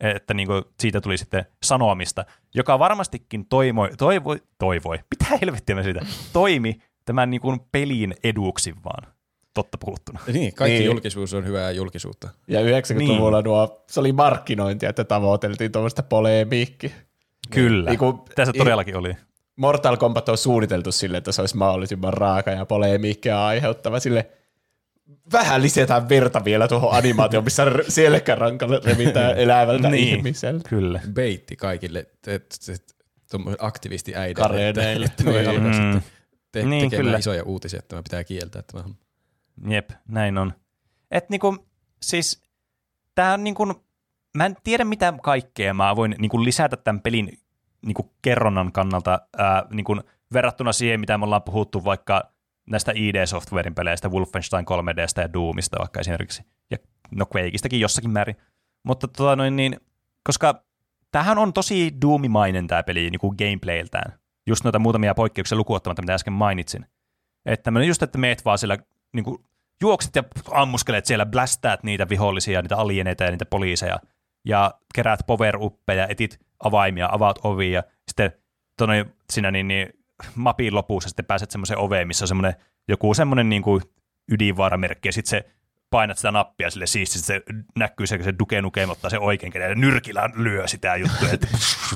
Että 0.00 0.34
niin 0.34 0.46
kuin 0.48 0.62
siitä 0.80 1.00
tuli 1.00 1.18
sitten 1.18 1.44
sanomista, 1.62 2.24
joka 2.54 2.78
varmastikin 2.78 3.46
toimoi, 3.46 3.90
toivoi, 3.98 4.42
toivoi, 4.58 4.96
mitä 4.96 5.38
helvettiä 5.40 5.74
mä 5.76 5.82
siitä, 5.82 6.06
toimi 6.32 6.78
tämän 7.04 7.30
niin 7.30 7.40
kuin 7.40 7.60
pelin 7.72 8.14
eduksi 8.24 8.74
vaan, 8.84 9.12
totta 9.54 9.78
puhuttuna. 9.78 10.20
Niin, 10.32 10.54
kaikki 10.54 10.72
Niin. 10.72 10.78
niin. 10.80 10.86
julkisuus 10.86 11.34
on 11.34 11.46
hyvää 11.46 11.70
julkisuutta. 11.70 12.28
Ja 12.48 12.60
90-luvulla 12.60 13.38
niin. 13.38 13.44
nuo, 13.44 13.84
se 13.90 14.00
oli 14.00 14.12
markkinointia, 14.12 14.88
että 14.90 15.04
tavoiteltiin 15.04 15.72
tuommoista 15.72 16.02
poleemiikkiä. 16.02 16.90
Kyllä, 17.50 17.90
Niin 17.90 17.98
kuin- 17.98 18.18
tässä 18.34 18.52
todellakin 18.58 18.96
oli. 18.96 19.16
Mortal 19.56 19.96
Kombat 19.96 20.28
on 20.28 20.38
suunniteltu 20.38 20.92
sille, 20.92 21.16
että 21.18 21.32
se 21.32 21.42
olisi 21.42 21.56
mahdollisimman 21.56 22.12
raaka 22.14 22.50
ja 22.50 22.66
poleemiikkia 22.66 23.46
aiheuttava. 23.46 24.00
Sille 24.00 24.30
vähän 25.32 25.62
lisätään 25.62 26.08
verta 26.08 26.44
vielä 26.44 26.68
tuohon 26.68 26.94
animaatioon, 26.94 27.44
missä 27.44 27.64
r- 27.64 27.84
sielläkään 27.88 28.38
rankalla 28.38 28.80
revitään 28.84 29.38
elävältä 29.44 29.88
Niin. 29.90 30.16
ihmiseltä. 30.16 30.68
Kyllä. 30.68 31.00
Beitti 31.12 31.56
kaikille 31.56 32.06
aktivistiäidille. 33.58 34.42
Kareneille. 34.48 35.06
Että, 35.06 35.22
että 35.22 35.30
Niin. 35.30 35.48
alkaa 35.48 35.64
Mm. 35.64 35.72
sitten 35.72 36.02
te, 36.52 36.62
Niin, 36.64 36.90
tekemään 36.90 37.06
kyllä. 37.06 37.18
isoja 37.18 37.42
uutisia, 37.44 37.78
että 37.78 37.88
tämä 37.88 38.02
pitää 38.02 38.24
kieltää 38.24 38.62
tämä 38.62 38.82
homma. 38.82 38.96
Jep, 39.68 39.90
näin 40.08 40.38
on. 40.38 40.52
Et 41.10 41.30
niinku, 41.30 41.56
siis 42.02 42.42
tää 43.14 43.32
on 43.34 43.44
niinku, 43.44 43.66
mä 44.36 44.46
en 44.46 44.56
tiedä 44.64 44.84
mitä 44.84 45.14
kaikkea 45.22 45.74
mä 45.74 45.96
voin 45.96 46.14
niinku 46.18 46.44
lisätä 46.44 46.76
tämän 46.76 47.00
pelin 47.00 47.38
niinku 47.86 48.14
kerronnan 48.22 48.72
kannalta 48.72 49.20
ää, 49.38 49.64
niinku, 49.70 49.96
verrattuna 50.32 50.72
siihen, 50.72 51.00
mitä 51.00 51.18
me 51.18 51.24
ollaan 51.24 51.42
puhuttu 51.42 51.84
vaikka 51.84 52.32
näistä 52.70 52.92
ID-softwarein 52.94 53.74
peleistä, 53.74 54.08
Wolfenstein 54.08 54.64
3Dstä 54.64 55.22
ja 55.22 55.32
Doomista 55.32 55.78
vaikka 55.78 56.00
esimerkiksi, 56.00 56.42
ja 56.70 56.78
no 57.10 57.26
Quakeistäkin 57.36 57.80
jossakin 57.80 58.10
määrin. 58.10 58.36
Mutta 58.82 59.08
tota 59.08 59.36
noin 59.36 59.56
niin, 59.56 59.80
koska 60.24 60.64
tämähän 61.12 61.38
on 61.38 61.52
tosi 61.52 61.92
Doomimainen 62.02 62.66
tämä 62.66 62.82
peli 62.82 63.10
niinku 63.10 63.34
gameplayltään. 63.38 64.18
Just 64.46 64.64
noita 64.64 64.78
muutamia 64.78 65.14
poikkeuksia 65.14 65.58
lukuottamatta, 65.58 66.02
mitä 66.02 66.14
äsken 66.14 66.32
mainitsin. 66.32 66.86
Että 67.46 67.64
tämmöinen 67.64 67.88
just, 67.88 68.02
että 68.02 68.18
meet 68.18 68.44
vaan 68.44 68.58
siellä 68.58 68.78
niin 69.12 69.24
kuin, 69.24 69.38
juokset 69.80 70.16
ja 70.16 70.22
ammuskelet 70.50 71.06
siellä, 71.06 71.26
blastaat 71.26 71.82
niitä 71.82 72.08
vihollisia, 72.08 72.62
niitä 72.62 72.76
alieneita 72.76 73.24
ja 73.24 73.30
niitä 73.30 73.46
poliiseja, 73.46 73.98
ja 74.44 74.74
keräät 74.94 75.20
power 75.26 75.56
uppeja, 75.60 76.06
etit 76.08 76.40
avaimia, 76.64 77.08
avaat 77.12 77.38
ovia, 77.42 77.82
sitten 78.08 78.32
tonne, 78.78 79.06
siinä 79.32 79.50
niin, 79.50 79.68
niin, 79.68 79.88
mapin 80.34 80.74
lopussa 80.74 81.08
sitten 81.08 81.24
pääset 81.24 81.50
semmoiseen 81.50 81.78
oveen, 81.78 82.06
missä 82.06 82.24
on 82.24 82.28
semmoinen, 82.28 82.54
joku 82.88 83.14
semmoinen 83.14 83.48
niin 83.48 83.62
kuin 83.62 83.82
ydinvaaramerkki, 84.32 85.08
ja 85.08 85.12
sitten 85.12 85.30
se 85.30 85.50
painat 85.90 86.18
sitä 86.18 86.30
nappia 86.30 86.70
sille 86.70 86.86
siististi, 86.86 87.26
se 87.26 87.42
näkyy 87.78 88.06
se, 88.06 88.18
kun 88.18 88.24
se 88.24 88.34
Duke 88.38 88.62
Nukem 88.62 88.90
ottaa 88.90 89.10
se 89.10 89.18
oikein 89.18 89.52
käden 89.52 89.68
ja 89.68 89.74
nyrkillä 89.74 90.30
lyö 90.34 90.68
sitä 90.68 90.96
juttua, 90.96 91.28
että 91.32 91.48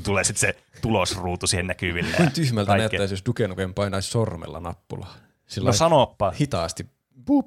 tulee 0.05 0.25
sitten 0.25 0.41
se 0.41 0.63
tulosruutu 0.83 1.47
siihen 1.47 1.67
näkyville. 1.67 2.17
Kuin 2.17 2.33
tyhmältä 2.33 2.67
kaikkea. 2.67 2.89
näyttäisi, 2.89 3.15
jos 3.15 3.23
Duke 3.27 3.49
Nukem 3.49 3.75
painaisi 3.75 4.11
sormella 4.11 4.61
nappulaa. 4.61 5.15
Sillä 5.47 5.69
No 5.69 5.73
sanoppa. 5.73 6.31
hitaasti, 6.41 6.87
boop, 7.25 7.47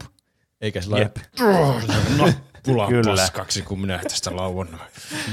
eikä 0.62 0.82
sillä 0.82 0.98
Jep. 1.00 1.16
nappula 2.18 2.88
Kyllä. 2.88 3.12
paskaksi, 3.12 3.62
kun 3.62 3.82
minä 3.82 4.00
tästä 4.10 4.36
lauan. 4.36 4.80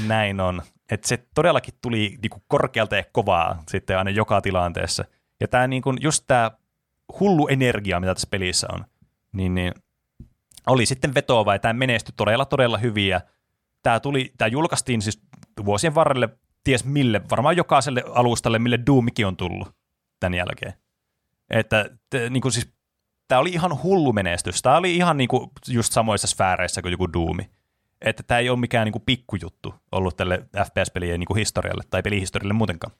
Näin 0.07 0.39
on. 0.39 0.61
Että 0.91 1.07
se 1.07 1.25
todellakin 1.35 1.73
tuli 1.81 2.17
niinku 2.21 2.43
korkealta 2.47 2.95
ja 2.95 3.03
kovaa 3.11 3.63
sitten 3.69 3.97
aina 3.97 4.11
joka 4.11 4.41
tilanteessa. 4.41 5.05
Ja 5.41 5.47
tämä 5.47 5.67
niinku, 5.67 5.93
just 5.99 6.23
tämä 6.27 6.51
hullu 7.19 7.47
energia, 7.47 7.99
mitä 7.99 8.13
tässä 8.13 8.27
pelissä 8.31 8.67
on, 8.73 8.85
niin, 9.31 9.55
niin 9.55 9.73
oli 10.67 10.85
sitten 10.85 11.13
vetoava 11.13 11.53
ja 11.55 11.59
tämä 11.59 11.73
menestyi 11.73 12.13
todella 12.17 12.45
todella 12.45 12.77
hyvin. 12.77 13.07
Ja 13.07 13.21
tämä, 13.83 13.99
tuli, 13.99 14.33
tämä 14.37 14.47
julkaistiin 14.47 15.01
siis 15.01 15.21
vuosien 15.65 15.95
varrelle 15.95 16.29
ties 16.63 16.85
mille, 16.85 17.21
varmaan 17.29 17.57
jokaiselle 17.57 18.03
alustalle, 18.13 18.59
mille 18.59 18.79
Doomikin 18.85 19.27
on 19.27 19.37
tullut 19.37 19.75
tämän 20.19 20.33
jälkeen. 20.33 20.73
Että 21.49 21.89
te, 22.09 22.29
niin 22.29 22.51
siis, 22.51 22.73
tämä 23.27 23.41
oli 23.41 23.49
ihan 23.49 23.83
hullu 23.83 24.13
menestys. 24.13 24.61
Tämä 24.61 24.77
oli 24.77 24.95
ihan 24.95 25.17
niin 25.17 25.29
just 25.67 25.93
samoissa 25.93 26.27
sfääreissä 26.27 26.81
kuin 26.81 26.91
joku 26.91 27.13
Doomi. 27.13 27.49
Että 28.01 28.23
tämä 28.23 28.39
ei 28.39 28.49
ole 28.49 28.59
mikään 28.59 28.85
niin 28.85 28.93
kuin 28.93 29.03
pikkujuttu 29.05 29.73
ollut 29.91 30.17
tälle 30.17 30.45
FPS-pelien 30.65 31.19
niin 31.19 31.27
kuin 31.27 31.37
historialle 31.37 31.83
tai 31.89 32.01
pelihistorialle 32.01 32.53
muutenkaan. 32.53 32.93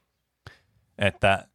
Että 0.98 1.48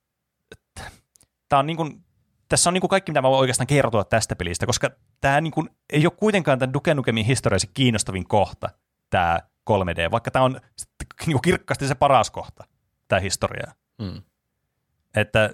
tämä 1.48 1.60
on 1.60 1.66
niin 1.66 1.76
kuin, 1.76 2.04
tässä 2.48 2.70
on 2.70 2.74
niin 2.74 2.80
kuin 2.80 2.88
kaikki, 2.88 3.12
mitä 3.12 3.22
mä 3.22 3.28
voin 3.28 3.40
oikeastaan 3.40 3.66
kertoa 3.66 4.04
tästä 4.04 4.36
pelistä, 4.36 4.66
koska 4.66 4.90
tämä 5.20 5.40
niin 5.40 5.50
kuin, 5.50 5.70
ei 5.92 6.06
ole 6.06 6.12
kuitenkaan 6.16 6.58
tämän 6.58 6.72
Duke 6.72 6.94
Nukemin 6.94 7.26
historiassa 7.26 7.68
kiinnostavin 7.74 8.28
kohta, 8.28 8.68
tämä 9.10 9.40
3D, 9.70 10.10
vaikka 10.10 10.30
tämä 10.30 10.44
on 10.44 10.60
niin 11.26 11.32
kuin 11.32 11.42
kirkkaasti 11.42 11.88
se 11.88 11.94
paras 11.94 12.30
kohta, 12.30 12.64
tämä 13.08 13.20
historia. 13.20 13.72
Mm. 13.98 14.22
Että 15.16 15.50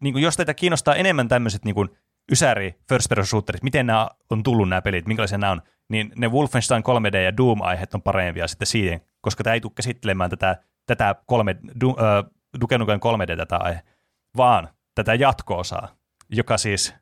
niin 0.00 0.14
kuin 0.14 0.22
jos 0.22 0.36
teitä 0.36 0.54
kiinnostaa 0.54 0.94
enemmän 0.94 1.28
tämmöiset 1.28 1.64
niin 1.64 1.74
kuin 1.74 1.88
ysäri 2.32 2.74
first 2.88 3.08
person 3.08 3.26
shooterit, 3.26 3.62
miten 3.62 3.86
nämä 3.86 4.08
on 4.30 4.42
tullut 4.42 4.68
nämä 4.68 4.82
pelit, 4.82 5.06
minkälaisia 5.06 5.38
nämä 5.38 5.52
on, 5.52 5.62
niin 5.88 6.12
ne 6.16 6.28
Wolfenstein 6.28 6.82
3D 6.82 7.16
ja 7.16 7.36
Doom-aiheet 7.36 7.94
on 7.94 8.02
parempia 8.02 8.48
sitten 8.48 8.66
siihen, 8.66 9.00
koska 9.20 9.44
tämä 9.44 9.54
ei 9.54 9.60
tule 9.60 9.72
käsittelemään 9.74 10.30
tätä, 10.30 10.56
tätä 10.86 11.14
3, 11.26 11.56
du, 11.80 11.90
äh, 11.90 12.30
Duke 12.60 12.78
Nukem 12.78 13.00
3D 13.00 13.36
tätä 13.36 13.56
aihe, 13.56 13.82
vaan 14.36 14.68
tätä 15.04 15.14
jatko-osaa, 15.14 15.96
joka 16.28 16.58
siis, 16.58 16.94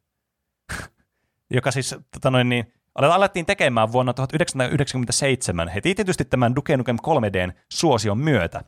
joka 1.56 1.70
siis 1.70 1.96
tota 2.12 2.30
noin 2.30 2.48
niin, 2.48 2.72
alettiin 2.94 3.46
tekemään 3.46 3.92
vuonna 3.92 4.12
1997 4.12 5.68
heti 5.68 5.94
tietysti 5.94 6.24
tämän 6.24 6.56
Duke 6.56 6.76
Nukem 6.76 6.96
3Dn 6.96 7.52
suosion 7.72 8.18
myötä. 8.18 8.64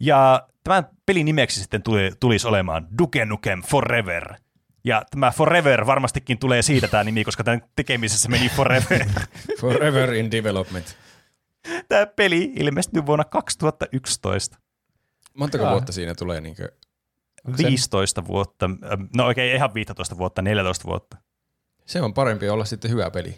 Ja 0.00 0.48
tämän 0.64 0.88
pelin 1.06 1.24
nimeksi 1.24 1.60
sitten 1.60 1.82
tuli, 1.82 2.10
tulisi 2.20 2.46
olemaan 2.46 2.88
Duke 2.98 3.24
Nukem 3.24 3.62
Forever. 3.62 4.34
Ja 4.84 5.02
tämä 5.10 5.30
Forever 5.30 5.86
varmastikin 5.86 6.38
tulee 6.38 6.62
siitä 6.62 6.88
tämä 6.88 7.04
nimi, 7.04 7.24
koska 7.24 7.44
tämän 7.44 7.62
tekemisessä 7.76 8.28
meni 8.28 8.48
Forever. 8.48 9.06
Forever 9.60 10.14
in 10.14 10.30
development. 10.30 10.96
tämä 11.88 12.06
peli 12.06 12.52
ilmestyi 12.56 13.06
vuonna 13.06 13.24
2011. 13.24 14.58
Montako 15.34 15.70
vuotta 15.70 15.92
siinä 15.92 16.14
tulee? 16.14 16.40
Niin 16.40 16.56
kuin, 16.56 16.68
15 17.58 18.26
vuotta, 18.26 18.66
ähm, 18.92 19.02
no 19.16 19.26
oikein 19.26 19.56
ihan 19.56 19.74
15 19.74 20.18
vuotta, 20.18 20.42
14 20.42 20.84
vuotta. 20.84 21.16
se 21.86 22.02
on 22.02 22.14
parempi 22.14 22.48
olla 22.48 22.64
sitten 22.64 22.90
hyvä 22.90 23.10
peli. 23.10 23.36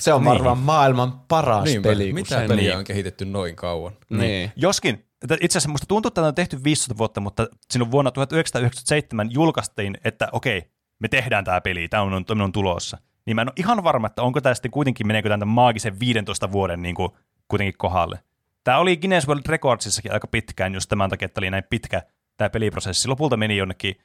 Se 0.00 0.12
on 0.12 0.22
Niin. 0.22 0.30
varmaan 0.32 0.58
maailman 0.58 1.20
paras 1.28 1.64
Niinpä, 1.64 1.88
peli. 1.88 2.06
kun 2.06 2.14
mitä 2.14 2.44
peliä 2.48 2.70
niin. 2.70 2.78
on 2.78 2.84
kehitetty 2.84 3.24
noin 3.24 3.56
kauan? 3.56 3.92
Niin. 4.10 4.52
Joskin, 4.56 5.06
että 5.22 5.36
itse 5.40 5.58
asiassa 5.58 5.70
musta 5.70 5.86
tuntuu, 5.86 6.08
että 6.08 6.14
tämä 6.14 6.26
on 6.28 6.34
tehty 6.34 6.64
15 6.64 6.98
vuotta, 6.98 7.20
mutta 7.20 7.48
sinun 7.70 7.90
vuonna 7.90 8.10
1997 8.10 9.32
julkaistiin, 9.32 9.98
että 10.04 10.28
okei, 10.32 10.70
me 10.98 11.08
tehdään 11.08 11.44
tämä 11.44 11.60
peli, 11.60 11.88
tämä 11.88 12.02
on, 12.02 12.24
tämä 12.24 12.44
on 12.44 12.52
tulossa. 12.52 12.98
Niin 13.26 13.34
mä 13.36 13.42
en 13.42 13.48
ole 13.48 13.52
ihan 13.56 13.84
varma, 13.84 14.06
että 14.06 14.22
onko 14.22 14.40
tämä 14.40 14.54
sitten 14.54 14.70
kuitenkin, 14.70 15.06
meneekö 15.06 15.28
tämän 15.28 15.48
maagisen 15.48 16.00
15 16.00 16.52
vuoden 16.52 16.82
niin 16.82 16.94
kuin, 16.94 17.08
kuitenkin 17.48 17.74
kohdalle. 17.78 18.18
Tämä 18.64 18.78
oli 18.78 18.96
Guinness 18.96 19.28
World 19.28 19.42
Recordsissakin 19.48 20.12
aika 20.12 20.26
pitkään, 20.26 20.74
just 20.74 20.88
tämän 20.88 21.10
takia, 21.10 21.26
että 21.26 21.40
oli 21.40 21.50
näin 21.50 21.64
pitkä 21.70 22.02
tämä 22.36 22.50
peliprosessi. 22.50 23.08
Lopulta 23.08 23.36
meni 23.36 23.56
jonnekin 23.56 23.96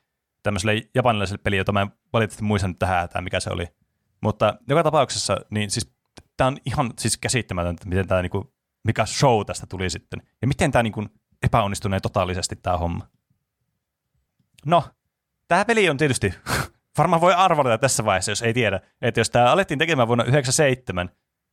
tämmöiselle 0.43 0.81
japanilaiselle 0.95 1.41
peliin, 1.43 1.57
jota 1.57 1.72
mä 1.72 1.81
en 1.81 1.91
valitettavasti 2.14 2.43
muista 2.43 2.68
nyt 2.68 2.80
tähän 2.80 2.99
hätään, 2.99 3.23
mikä 3.23 3.39
se 3.39 3.49
oli. 3.49 3.68
Mutta 4.22 4.56
joka 4.68 4.84
tapauksessa, 4.84 5.38
niin 5.49 5.72
siis 5.72 5.91
tämä 6.38 6.47
on 6.47 6.57
ihan 6.65 6.93
siis 6.99 7.18
käsittämätöntä, 7.18 7.85
miten 7.85 8.07
tämä 8.07 8.22
niinku, 8.22 8.53
mikä 8.84 9.06
show 9.06 9.45
tästä 9.45 9.68
tuli 9.68 9.89
sitten. 9.89 10.22
Ja 10.41 10.47
miten 10.47 10.72
tämä 10.72 10.84
niinku 10.84 11.06
epäonnistuneen 11.43 12.01
totaalisesti 12.01 12.56
tämä 12.56 12.77
homma. 12.77 13.07
No, 14.65 14.84
tämä 15.47 15.65
peli 15.65 15.89
on 15.89 15.97
tietysti, 15.97 16.34
varmaan 16.97 17.22
voi 17.22 17.34
arvata 17.34 17.77
tässä 17.77 18.06
vaiheessa, 18.06 18.31
jos 18.31 18.41
ei 18.41 18.53
tiedä, 18.53 18.81
että 19.01 19.19
jos 19.19 19.30
tämä 19.30 19.51
alettiin 19.51 19.80
tekemään 19.80 20.07
vuonna 20.07 20.23
1997 20.23 21.10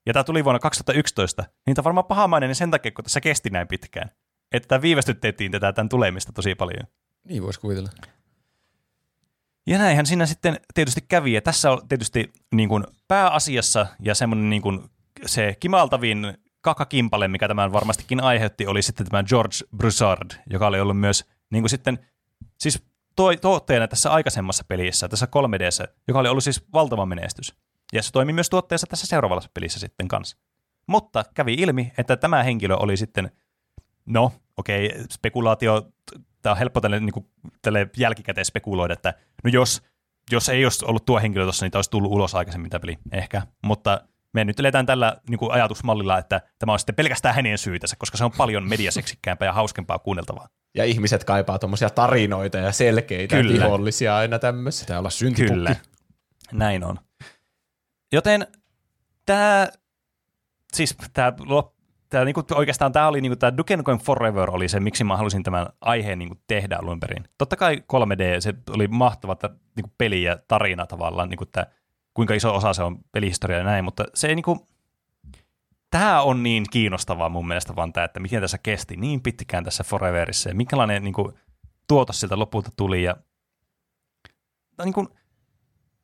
ja 0.07 0.13
tämä 0.13 0.25
tuli 0.25 0.45
vuonna 0.45 0.59
2011, 0.59 1.45
niin 1.67 1.75
tämä 1.75 1.81
on 1.81 1.85
varmaan 1.85 2.05
pahamainen 2.05 2.55
sen 2.55 2.71
takia, 2.71 2.93
kun 2.93 3.05
tässä 3.05 3.21
kesti 3.21 3.51
näin 3.51 3.69
pitkään. 3.69 4.11
Että 4.53 4.83
viivästytettiin 4.83 5.53
tätä 5.53 5.73
tämän 5.73 5.89
tulemista 5.89 6.33
tosi 6.33 6.55
paljon. 6.55 6.87
Niin 7.25 7.43
voisi 7.43 7.61
kuvitella. 7.61 7.91
Ja 9.67 9.79
näinhän 9.79 10.07
siinä 10.07 10.27
sitten 10.27 10.61
tietysti 10.75 11.01
kävi, 11.09 11.33
ja 11.33 11.43
tässä 11.43 11.71
on 11.71 11.89
tietysti 11.89 12.33
niin 12.55 12.69
kuin 12.69 12.85
pääasiassa 13.09 13.87
ja 14.01 14.15
semmoinen 14.15 14.51
niin 14.51 14.63
kuin 14.63 14.91
se 15.27 15.57
kimaltavin 15.61 16.39
kakakimpale, 16.61 17.29
mikä 17.29 17.49
tämän 17.49 17.73
varmastikin 17.73 18.23
aiheutti, 18.23 18.67
oli 18.67 18.83
sitten 18.83 19.07
tämä 19.07 19.23
George 19.23 19.57
Broussard, 19.77 20.31
joka 20.51 20.67
oli 20.67 20.81
ollut 20.81 21.01
myös 21.01 21.25
niin 21.51 21.63
kuin 21.63 21.71
sitten, 21.71 21.99
siis 22.59 22.83
toi, 23.17 23.37
tuotteena 23.37 23.89
tässä 23.89 24.11
aikaisemmassa 24.11 24.65
pelissä, 24.69 25.09
tässä 25.09 25.27
3 25.27 25.59
d 25.59 25.69
joka 26.09 26.21
oli 26.21 26.29
ollut 26.29 26.45
siis 26.45 26.65
valtava 26.73 27.07
menestys. 27.07 27.55
Ja 27.93 28.03
se 28.03 28.13
toimi 28.13 28.33
myös 28.33 28.51
tuotteessa 28.51 28.87
tässä 28.87 29.07
seuraavassa 29.07 29.51
pelissä 29.55 29.81
sitten 29.81 30.09
kanssa. 30.09 30.37
Mutta 30.87 31.25
kävi 31.35 31.55
ilmi, 31.55 31.93
että 31.99 32.17
tämä 32.17 32.43
henkilö 32.43 32.77
oli 32.77 32.97
sitten, 32.97 33.31
no 34.07 34.33
okei, 34.57 34.87
okay, 34.87 35.05
spekulaatio, 35.13 35.89
tämä 36.43 36.53
on 36.53 36.59
helppo 36.59 36.81
tälle, 36.81 37.01
niin 37.01 37.13
kuin, 37.13 37.27
tälle 37.63 37.91
jälkikäteen 37.97 38.45
spekuloida, 38.45 38.95
että 38.95 39.15
no 39.45 39.51
jos, 39.51 39.83
jos 40.31 40.49
ei 40.49 40.65
olisi 40.65 40.85
ollut 40.85 41.05
tuo 41.05 41.21
henkilö 41.21 41.45
tuossa, 41.45 41.65
niin 41.65 41.73
tämä 41.73 41.79
olisi 41.79 41.91
tullut 41.91 42.13
ulos 42.13 42.35
aikaisemmin 42.35 42.71
tämä 42.71 42.81
peli, 42.81 42.99
ehkä. 43.13 43.43
Mutta 43.65 44.01
me 44.33 44.45
nyt 44.45 44.61
eletään 44.61 44.87
tällä 44.87 45.17
niin 45.29 45.39
kuin 45.39 45.53
ajatusmallilla, 45.53 46.19
että 46.19 46.41
tämä 46.59 46.73
on 46.73 46.79
sitten 46.79 46.95
pelkästään 46.95 47.35
hänen 47.35 47.59
syytänsä, 47.59 47.97
koska 47.99 48.19
se 48.19 48.25
on 48.25 48.33
paljon 48.33 48.69
mediaseksikkäämpää 48.69 49.47
ja 49.47 49.53
hauskempaa 49.53 49.99
kuunneltavaa. 49.99 50.49
Ja 50.75 50.85
ihmiset 50.85 51.25
kaipaa 51.25 51.59
tuommoisia 51.59 51.91
tarinoita 51.91 52.59
ja 52.59 52.73
selkeitä 52.73 53.37
Kyllä. 53.37 53.65
vihollisia 53.65 54.17
aina 54.17 54.39
tämmöisiä. 54.39 54.85
Pitää 54.85 54.99
olla 54.99 55.11
syntipukki. 55.11 55.55
Kyllä, 55.55 55.77
näin 56.53 56.85
on. 56.85 56.99
Joten 58.13 58.47
tämä, 59.27 59.69
siis 60.73 60.97
tämä, 61.13 61.33
tämä 62.09 62.25
niinku, 62.25 62.43
oikeastaan 62.55 62.93
tämä 62.93 63.09
oli 63.09 63.21
niinku, 63.21 63.37
tämä 63.37 63.57
Duke 63.57 63.77
Nukem 63.77 63.99
Forever 63.99 64.51
oli 64.51 64.69
se, 64.69 64.81
miksi 64.81 65.05
mä 65.05 65.17
halusin 65.17 65.43
tämän 65.43 65.67
aiheen 65.81 66.19
niinku, 66.19 66.35
tehdä 66.47 66.77
alun 66.77 67.01
perin. 67.01 67.25
Totta 67.39 67.57
kai 67.57 67.77
3D, 67.77 68.41
se 68.41 68.55
oli 68.71 68.89
mahtava 68.89 69.33
että, 69.33 69.51
niinku, 69.77 69.91
peli 69.99 70.23
ja 70.23 70.39
tarina 70.49 70.87
tavallaan, 70.87 71.29
niinku, 71.29 71.47
tämä, 71.47 71.67
kuinka 72.15 72.35
iso 72.35 72.55
osa 72.55 72.73
se 72.73 72.83
on 72.83 72.99
pelihistoria 73.13 73.59
ja 73.59 73.65
näin, 73.65 73.85
mutta 73.85 74.05
se 74.15 74.29
ei 74.29 74.35
niinku, 74.35 74.69
tämä 75.91 76.23
on 76.23 76.43
niin 76.43 76.65
kiinnostavaa 76.71 77.29
mun 77.29 77.49
mielestä 77.49 77.77
vaan 77.77 77.93
tämä, 77.93 78.05
että 78.05 78.21
miten 78.21 78.41
tässä 78.41 78.59
kesti 78.59 78.97
niin 78.97 79.23
pitkään 79.23 79.65
tässä 79.65 79.85
Foreverissa 79.85 80.49
ja 80.49 80.55
minkälainen 80.55 81.05
niinku, 81.05 81.33
tuotos 81.89 82.21
siltä 82.21 82.39
lopulta 82.39 82.71
tuli 82.77 83.03
ja 83.03 83.17
niin 84.85 84.95
kuin, 84.95 85.09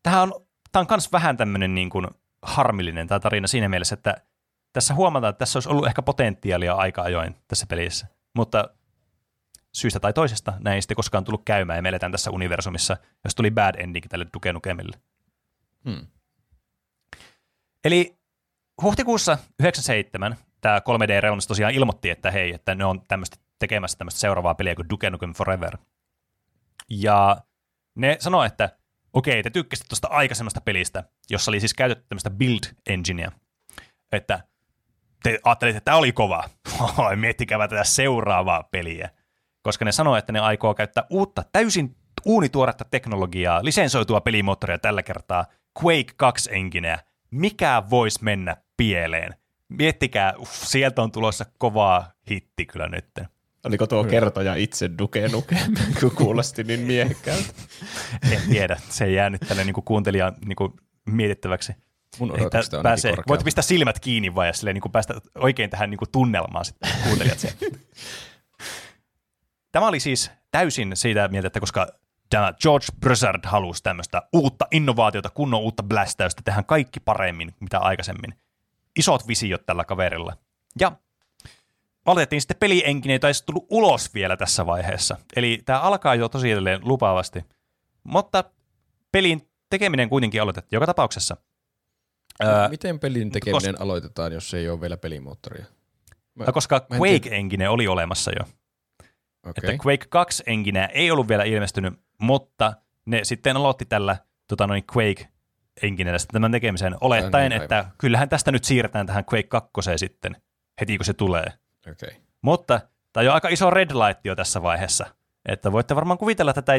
tämä 0.02 0.22
on, 0.22 0.32
tämä 0.72 0.80
on 0.80 0.86
myös 0.90 1.12
vähän 1.12 1.36
tämmöinen 1.36 1.74
niin 1.74 1.90
kuin 1.90 2.06
harmillinen 2.42 3.06
tämä 3.06 3.20
tarina 3.20 3.46
siinä 3.46 3.68
mielessä, 3.68 3.94
että 3.94 4.16
tässä 4.72 4.94
huomataan, 4.94 5.30
että 5.30 5.38
tässä 5.38 5.56
olisi 5.56 5.68
ollut 5.68 5.86
ehkä 5.86 6.02
potentiaalia 6.02 6.74
aika 6.74 7.02
ajoin 7.02 7.36
tässä 7.48 7.66
pelissä, 7.66 8.06
mutta 8.36 8.68
syystä 9.72 10.00
tai 10.00 10.12
toisesta 10.12 10.52
näin 10.60 10.74
ei 10.74 10.82
sitten 10.82 10.96
koskaan 10.96 11.24
tullut 11.24 11.42
käymään 11.44 11.76
ja 11.76 11.82
me 11.82 11.88
eletään 11.88 12.12
tässä 12.12 12.30
universumissa, 12.30 12.96
jos 13.24 13.34
tuli 13.34 13.50
bad 13.50 13.74
ending 13.78 14.06
tälle 14.08 14.26
Duke. 14.34 14.54
Hmm. 15.84 16.06
Eli 17.84 18.18
huhtikuussa 18.82 19.38
97 19.60 20.36
tämä 20.60 20.78
3D-reunas 20.78 21.46
tosiaan 21.46 21.74
ilmoitti, 21.74 22.10
että 22.10 22.30
hei, 22.30 22.54
että 22.54 22.74
ne 22.74 22.84
on 22.84 23.02
tämmöistä 23.08 23.36
tekemässä 23.58 23.98
tämmöistä 23.98 24.20
seuraavaa 24.20 24.54
peliä 24.54 24.74
kuin 24.74 24.88
Duke 24.90 25.10
Nukem 25.10 25.34
Forever. 25.34 25.76
Ja 26.90 27.36
ne 27.94 28.16
sanoi, 28.20 28.46
että 28.46 28.78
okei, 29.12 29.42
te 29.42 29.50
tykkäsitte 29.50 29.88
tuosta 29.88 30.08
aikaisemmasta 30.08 30.60
pelistä, 30.60 31.04
jossa 31.30 31.50
oli 31.50 31.60
siis 31.60 31.74
käytetty 31.74 32.04
tämmöistä 32.08 32.30
build 32.30 32.74
engineä, 32.86 33.32
että 34.12 34.40
te 35.22 35.38
ajattelitte, 35.44 35.78
että 35.78 35.84
tämä 35.84 35.96
oli 35.96 36.12
kova. 36.12 36.44
Oi, 36.98 37.16
miettikääpä 37.16 37.68
tätä 37.68 37.84
seuraavaa 37.84 38.62
peliä. 38.62 39.10
Koska 39.62 39.84
ne 39.84 39.92
sanoi, 39.92 40.18
että 40.18 40.32
ne 40.32 40.40
aikoo 40.40 40.74
käyttää 40.74 41.04
uutta, 41.10 41.44
täysin 41.52 41.96
uunituoretta 42.24 42.84
teknologiaa, 42.84 43.64
lisensoitua 43.64 44.20
pelimoottoria 44.20 44.78
tällä 44.78 45.02
kertaa, 45.02 45.46
Quake 45.84 46.12
2 46.16 46.50
engineä. 46.52 46.98
Mikä 47.30 47.82
voisi 47.90 48.24
mennä 48.24 48.56
pieleen? 48.76 49.34
Miettikää, 49.68 50.34
uff, 50.38 50.52
sieltä 50.52 51.02
on 51.02 51.12
tulossa 51.12 51.44
kovaa 51.58 52.12
hitti 52.30 52.66
kyllä 52.66 52.88
nyt. 52.88 53.06
Oliko 53.64 53.86
tuo 53.86 54.04
kertoja 54.04 54.54
itse 54.54 54.90
Duke 54.98 55.28
Nukem, 55.28 55.74
kun 56.00 56.10
kuulosti 56.10 56.64
niin 56.64 56.80
miehekkäältä? 56.80 57.48
En 58.32 58.40
tiedä, 58.50 58.76
se 58.88 59.04
ei 59.04 59.14
jäänyt 59.14 59.40
tälle 59.48 59.64
niin 59.64 59.74
kuuntelijan 59.84 60.34
niin 60.44 60.56
kuin 60.56 60.72
mietittäväksi. 61.06 61.72
Mun 62.18 62.30
Että 62.30 62.42
odotukset 62.42 62.74
on 62.74 62.82
pääsee, 62.82 63.14
voit 63.28 63.44
pistää 63.44 63.62
silmät 63.62 64.00
kiinni 64.00 64.34
vai 64.34 64.46
ja 64.46 64.52
silleen, 64.52 64.74
niin 64.74 64.82
kuin 64.82 64.92
päästä 64.92 65.14
oikein 65.34 65.70
tähän 65.70 65.90
niin 65.90 65.98
kuin 65.98 66.10
tunnelmaan 66.12 66.64
sitten 66.64 66.90
kuuntelijat. 67.04 67.38
Tämä 69.72 69.86
oli 69.86 70.00
siis 70.00 70.30
täysin 70.50 70.96
siitä 70.96 71.28
mieltä, 71.28 71.46
että 71.46 71.60
koska 71.60 71.88
tämä 72.30 72.54
George 72.62 72.86
Broussard 73.00 73.40
halusi 73.44 73.82
tämmöistä 73.82 74.22
uutta 74.32 74.66
innovaatiota, 74.70 75.30
kunnon 75.30 75.60
uutta 75.60 75.82
blästäystä, 75.82 76.42
tehdään 76.44 76.64
kaikki 76.64 77.00
paremmin 77.00 77.54
mitä 77.60 77.78
aikaisemmin. 77.78 78.34
Isot 78.98 79.28
visiot 79.28 79.66
tällä 79.66 79.84
kaverilla. 79.84 80.36
Ja 80.80 80.92
valitettiin 82.06 82.40
sitten 82.40 82.56
pelienkinen, 82.60 83.14
jota 83.14 83.28
ei 83.28 83.34
tullut 83.46 83.66
ulos 83.70 84.14
vielä 84.14 84.36
tässä 84.36 84.66
vaiheessa. 84.66 85.16
Eli 85.36 85.62
tämä 85.64 85.80
alkaa 85.80 86.14
jo 86.14 86.28
tosi 86.28 86.50
edelleen 86.50 86.80
lupaavasti. 86.82 87.44
Mutta 88.04 88.44
pelin 89.12 89.48
tekeminen 89.70 90.08
kuitenkin 90.08 90.42
aloitettiin 90.42 90.76
joka 90.76 90.86
tapauksessa. 90.86 91.36
Öö, 92.42 92.68
Miten 92.68 92.98
pelin 92.98 93.30
tekeminen 93.30 93.80
aloitetaan, 93.80 94.32
jos 94.32 94.54
ei 94.54 94.68
ole 94.68 94.80
vielä 94.80 94.96
pelimoottoria? 94.96 95.64
Mä, 96.34 96.52
koska 96.52 96.86
mä 96.90 96.96
en 96.96 97.02
Quake 97.02 97.36
Engine 97.36 97.68
oli 97.68 97.88
olemassa 97.88 98.30
jo. 98.38 98.44
okay. 99.46 99.52
Että 99.56 99.86
Quake 99.86 100.06
2 100.08 100.42
Engine 100.46 100.88
ei 100.92 101.10
ollut 101.10 101.28
vielä 101.28 101.44
ilmestynyt, 101.44 101.94
mutta 102.18 102.72
ne 103.06 103.24
sitten 103.24 103.56
aloitti 103.56 103.84
tällä 103.84 104.16
tota 104.48 104.66
noin 104.66 104.84
Quake 104.96 105.28
Enginellä 105.82 106.18
sitten 106.18 106.32
tämän 106.32 106.52
tekemisen, 106.52 106.96
olettaen, 107.00 107.50
niin, 107.50 107.62
että 107.62 107.84
kyllähän 107.98 108.28
tästä 108.28 108.52
nyt 108.52 108.64
siirretään 108.64 109.06
tähän 109.06 109.24
Quake 109.32 109.48
2 109.48 109.70
sitten, 109.96 110.36
heti 110.80 110.98
kun 110.98 111.04
se 111.04 111.12
tulee. 111.12 111.46
okay. 111.90 112.20
Mutta 112.42 112.80
tämä 113.12 113.22
on 113.22 113.24
jo 113.24 113.32
aika 113.32 113.48
iso 113.48 113.70
red 113.70 113.90
light 113.90 114.24
jo 114.24 114.36
tässä 114.36 114.62
vaiheessa, 114.62 115.06
että 115.46 115.72
voitte 115.72 115.96
varmaan 115.96 116.18
kuvitella, 116.18 116.50
että 116.50 116.62
tämä 116.62 116.76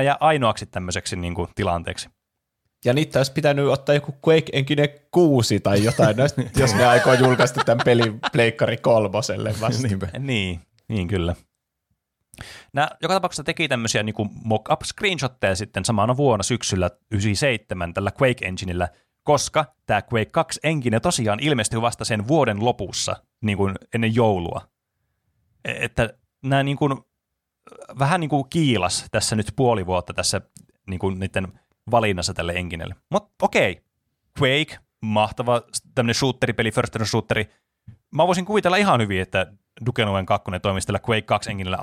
ei 0.00 0.06
jää 0.06 0.16
ainoaksi 0.20 0.66
tämmöiseksi 0.66 1.16
niin 1.16 1.34
kuin, 1.34 1.48
tilanteeksi. 1.54 2.08
Ja 2.84 2.92
niitä 2.92 3.18
olisi 3.18 3.32
pitänyt 3.32 3.66
ottaa 3.68 3.94
joku 3.94 4.12
Quake 4.28 4.50
Engine 4.52 4.88
6 5.10 5.60
tai 5.60 5.84
jotain, 5.84 6.16
näistä, 6.16 6.42
jos 6.60 6.74
ne 6.74 6.86
aikoo 6.86 7.14
julkaista 7.14 7.64
tämän 7.64 7.84
pelin 7.84 8.20
Pleikkari 8.32 8.76
kolmoselle 8.76 9.54
vasta. 9.60 9.88
Niin, 10.18 10.60
niin 10.88 11.08
kyllä. 11.08 11.34
Nämä 12.72 12.88
joka 13.02 13.14
tapauksessa 13.14 13.44
teki 13.44 13.68
tämmöisiä 13.68 14.02
niin 14.02 14.14
mock-up 14.44 14.80
screenshotteja 14.84 15.56
sitten 15.56 15.84
samana 15.84 16.16
vuonna 16.16 16.42
syksyllä 16.42 16.90
97 17.10 17.94
tällä 17.94 18.10
Quake 18.22 18.46
Enginellä, 18.46 18.88
koska 19.22 19.64
tämä 19.86 20.02
Quake 20.12 20.30
2 20.30 20.60
engine 20.64 21.00
tosiaan 21.00 21.40
ilmestyi 21.40 21.82
vasta 21.82 22.04
sen 22.04 22.28
vuoden 22.28 22.64
lopussa, 22.64 23.16
niin 23.42 23.58
kuin 23.58 23.74
ennen 23.94 24.14
joulua. 24.14 24.68
E- 25.64 25.84
Että 25.84 26.14
nämä 26.42 26.62
niin 26.62 26.76
kuin, 26.76 26.98
vähän 27.98 28.20
niin 28.20 28.30
kuin 28.30 28.44
kiilas 28.50 29.04
tässä 29.10 29.36
nyt 29.36 29.52
puoli 29.56 29.86
vuotta 29.86 30.14
tässä 30.14 30.40
niin 30.86 30.98
kuin 30.98 31.18
niiden 31.18 31.60
valinnassa 31.90 32.34
tälle 32.34 32.52
enginelle. 32.52 32.96
Mutta 33.10 33.44
okei, 33.44 33.82
Quake, 34.40 34.78
mahtava 35.02 35.62
tämmöinen 35.94 36.14
shooteripeli, 36.14 36.70
first 36.70 36.92
person 36.92 37.06
shooteri. 37.06 37.50
Mä 38.14 38.26
voisin 38.26 38.44
kuvitella 38.44 38.76
ihan 38.76 39.00
hyvin, 39.00 39.20
että 39.20 39.52
Duke 39.86 40.04
Nukem 40.04 40.26
2 40.26 40.50
toimisi 40.62 40.86
tällä 40.86 41.00
Quake 41.08 41.22
2 41.22 41.50
enginellä 41.50 41.78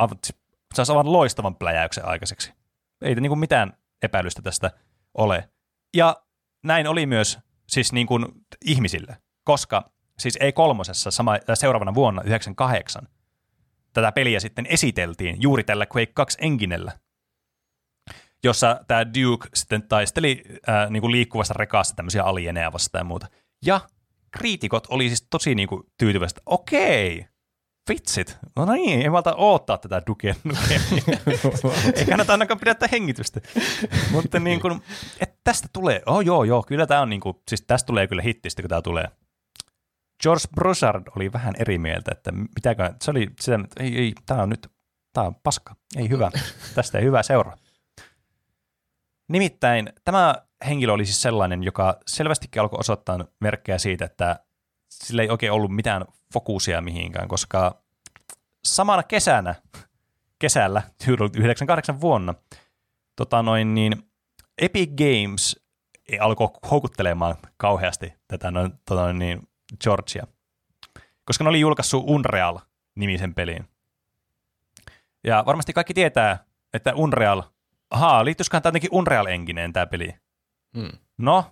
saisi 0.74 0.92
aivan 0.92 1.12
loistavan 1.12 1.56
pläjäyksen 1.56 2.06
aikaiseksi. 2.06 2.54
Ei 3.02 3.16
niin 3.16 3.30
kuin 3.30 3.40
mitään 3.40 3.74
epäilystä 4.02 4.42
tästä 4.42 4.72
ole. 5.14 5.50
Ja 5.96 6.24
näin 6.64 6.88
oli 6.88 7.06
myös 7.06 7.40
siis 7.68 7.94
niin 7.94 8.08
kuin 8.08 8.26
ihmisille, 8.66 9.18
koska 9.44 9.92
siis 10.20 10.38
ei 10.42 10.54
kolmosessa 10.54 11.12
sama, 11.12 11.34
äh, 11.34 11.40
seuraavana 11.54 11.96
vuonna 11.96 12.22
98 12.22 13.08
tätä 13.94 14.12
peliä 14.12 14.40
sitten 14.40 14.66
esiteltiin 14.66 15.42
juuri 15.42 15.64
tällä 15.64 15.86
Quake 15.96 16.12
2 16.14 16.38
enginellä, 16.42 16.92
jossa 18.44 18.80
tämä 18.88 19.06
Duke 19.06 19.48
sitten 19.54 19.84
taisteli 19.84 20.44
äh, 20.70 20.90
niin 20.90 21.02
kuin 21.02 21.12
liikkuvassa 21.12 21.54
rekassa 21.58 21.96
tämmöisiä 21.96 22.24
alieneja 22.24 22.74
vastaan 22.74 23.00
ja 23.00 23.06
muuta. 23.06 23.28
Ja 23.66 23.82
kriitikot 24.32 24.88
oli 24.90 25.08
siis 25.08 25.28
tosi 25.30 25.56
niin 25.56 25.68
kuin 25.68 25.84
tyytyväiset, 25.98 26.38
että 26.38 26.52
okei, 26.52 27.26
vitsit, 27.90 28.38
no 28.56 28.66
niin, 28.66 29.02
ei 29.02 29.10
malta 29.10 29.36
odottaa 29.36 29.78
tätä 29.78 30.02
Duke 30.08 30.36
Nukemia. 30.44 31.18
ei 31.96 32.06
kannata 32.06 32.32
ainakaan 32.32 32.60
pidättää 32.60 32.90
hengitystä. 32.92 33.42
Mutta 34.12 34.40
niin 34.40 34.62
kuin, 34.62 34.82
että 35.20 35.36
tästä 35.44 35.68
tulee, 35.74 36.02
oh 36.06 36.22
joo 36.22 36.44
joo, 36.44 36.64
kyllä 36.64 36.88
tämä 36.88 37.02
on 37.02 37.10
niin 37.10 37.22
kuin, 37.22 37.38
siis 37.48 37.62
tästä 37.62 37.88
tulee 37.88 38.08
kyllä 38.08 38.22
hittistä, 38.22 38.62
kun 38.62 38.70
tämä 38.70 38.82
tulee. 38.82 39.08
George 40.24 40.44
Broussard 40.56 41.04
oli 41.16 41.34
vähän 41.34 41.54
eri 41.60 41.78
mieltä, 41.78 42.12
että 42.12 42.32
mitäkö, 42.32 42.94
se 43.02 43.12
oli 43.12 43.30
sitä, 43.40 43.60
että 43.64 43.84
ei, 43.84 43.98
ei, 43.98 44.14
tämä 44.26 44.42
on 44.42 44.50
nyt, 44.50 44.68
tämä 45.14 45.28
on 45.28 45.36
paska, 45.36 45.76
ei 45.96 46.10
hyvä, 46.10 46.32
tästä 46.76 46.98
ei 46.98 47.06
hyvä 47.06 47.24
seuraa. 47.24 47.58
Nimittäin 49.32 49.94
tämä 50.04 50.36
henkilö 50.68 50.94
oli 50.94 51.06
siis 51.06 51.22
sellainen, 51.22 51.64
joka 51.64 52.00
selvästikin 52.08 52.62
alkoi 52.62 52.80
osoittaa 52.80 53.26
merkkejä 53.40 53.78
siitä, 53.78 54.06
että 54.06 54.40
sillä 54.90 55.22
ei 55.22 55.30
oikein 55.30 55.52
ollut 55.52 55.76
mitään 55.76 56.06
fokusia 56.34 56.82
mihinkään, 56.82 57.28
koska 57.28 57.82
samana 58.66 59.04
kesänä, 59.04 59.56
kesällä 60.40 60.82
98 61.38 62.02
vuonna, 62.02 62.34
tota 63.16 63.44
noin, 63.44 63.74
niin 63.74 64.12
Epic 64.58 64.90
Games 64.96 65.60
alkoi 66.20 66.50
houkuttelemaan 66.72 67.36
kauheasti 67.58 68.14
tätä 68.28 68.52
noin, 68.52 68.72
tota 68.86 69.02
noin, 69.02 69.20
niin 69.20 69.50
Georgia, 69.84 70.28
koska 71.26 71.44
ne 71.44 71.50
oli 71.50 71.60
julkaissut 71.60 72.04
Unreal-nimisen 72.08 73.36
pelin. 73.36 73.68
Ja 75.24 75.44
varmasti 75.46 75.74
kaikki 75.74 75.94
tietää, 75.94 76.46
että 76.74 76.94
Unreal, 76.96 77.44
ahaa, 77.92 78.26
liittyisiköhän 78.26 78.64
tämä 78.64 78.70
jotenkin 78.70 78.90
Unreal 78.94 79.26
Engineen 79.26 79.74
tämä 79.74 79.86
peli? 79.86 80.14
Hmm. 80.78 80.92
No, 81.18 81.46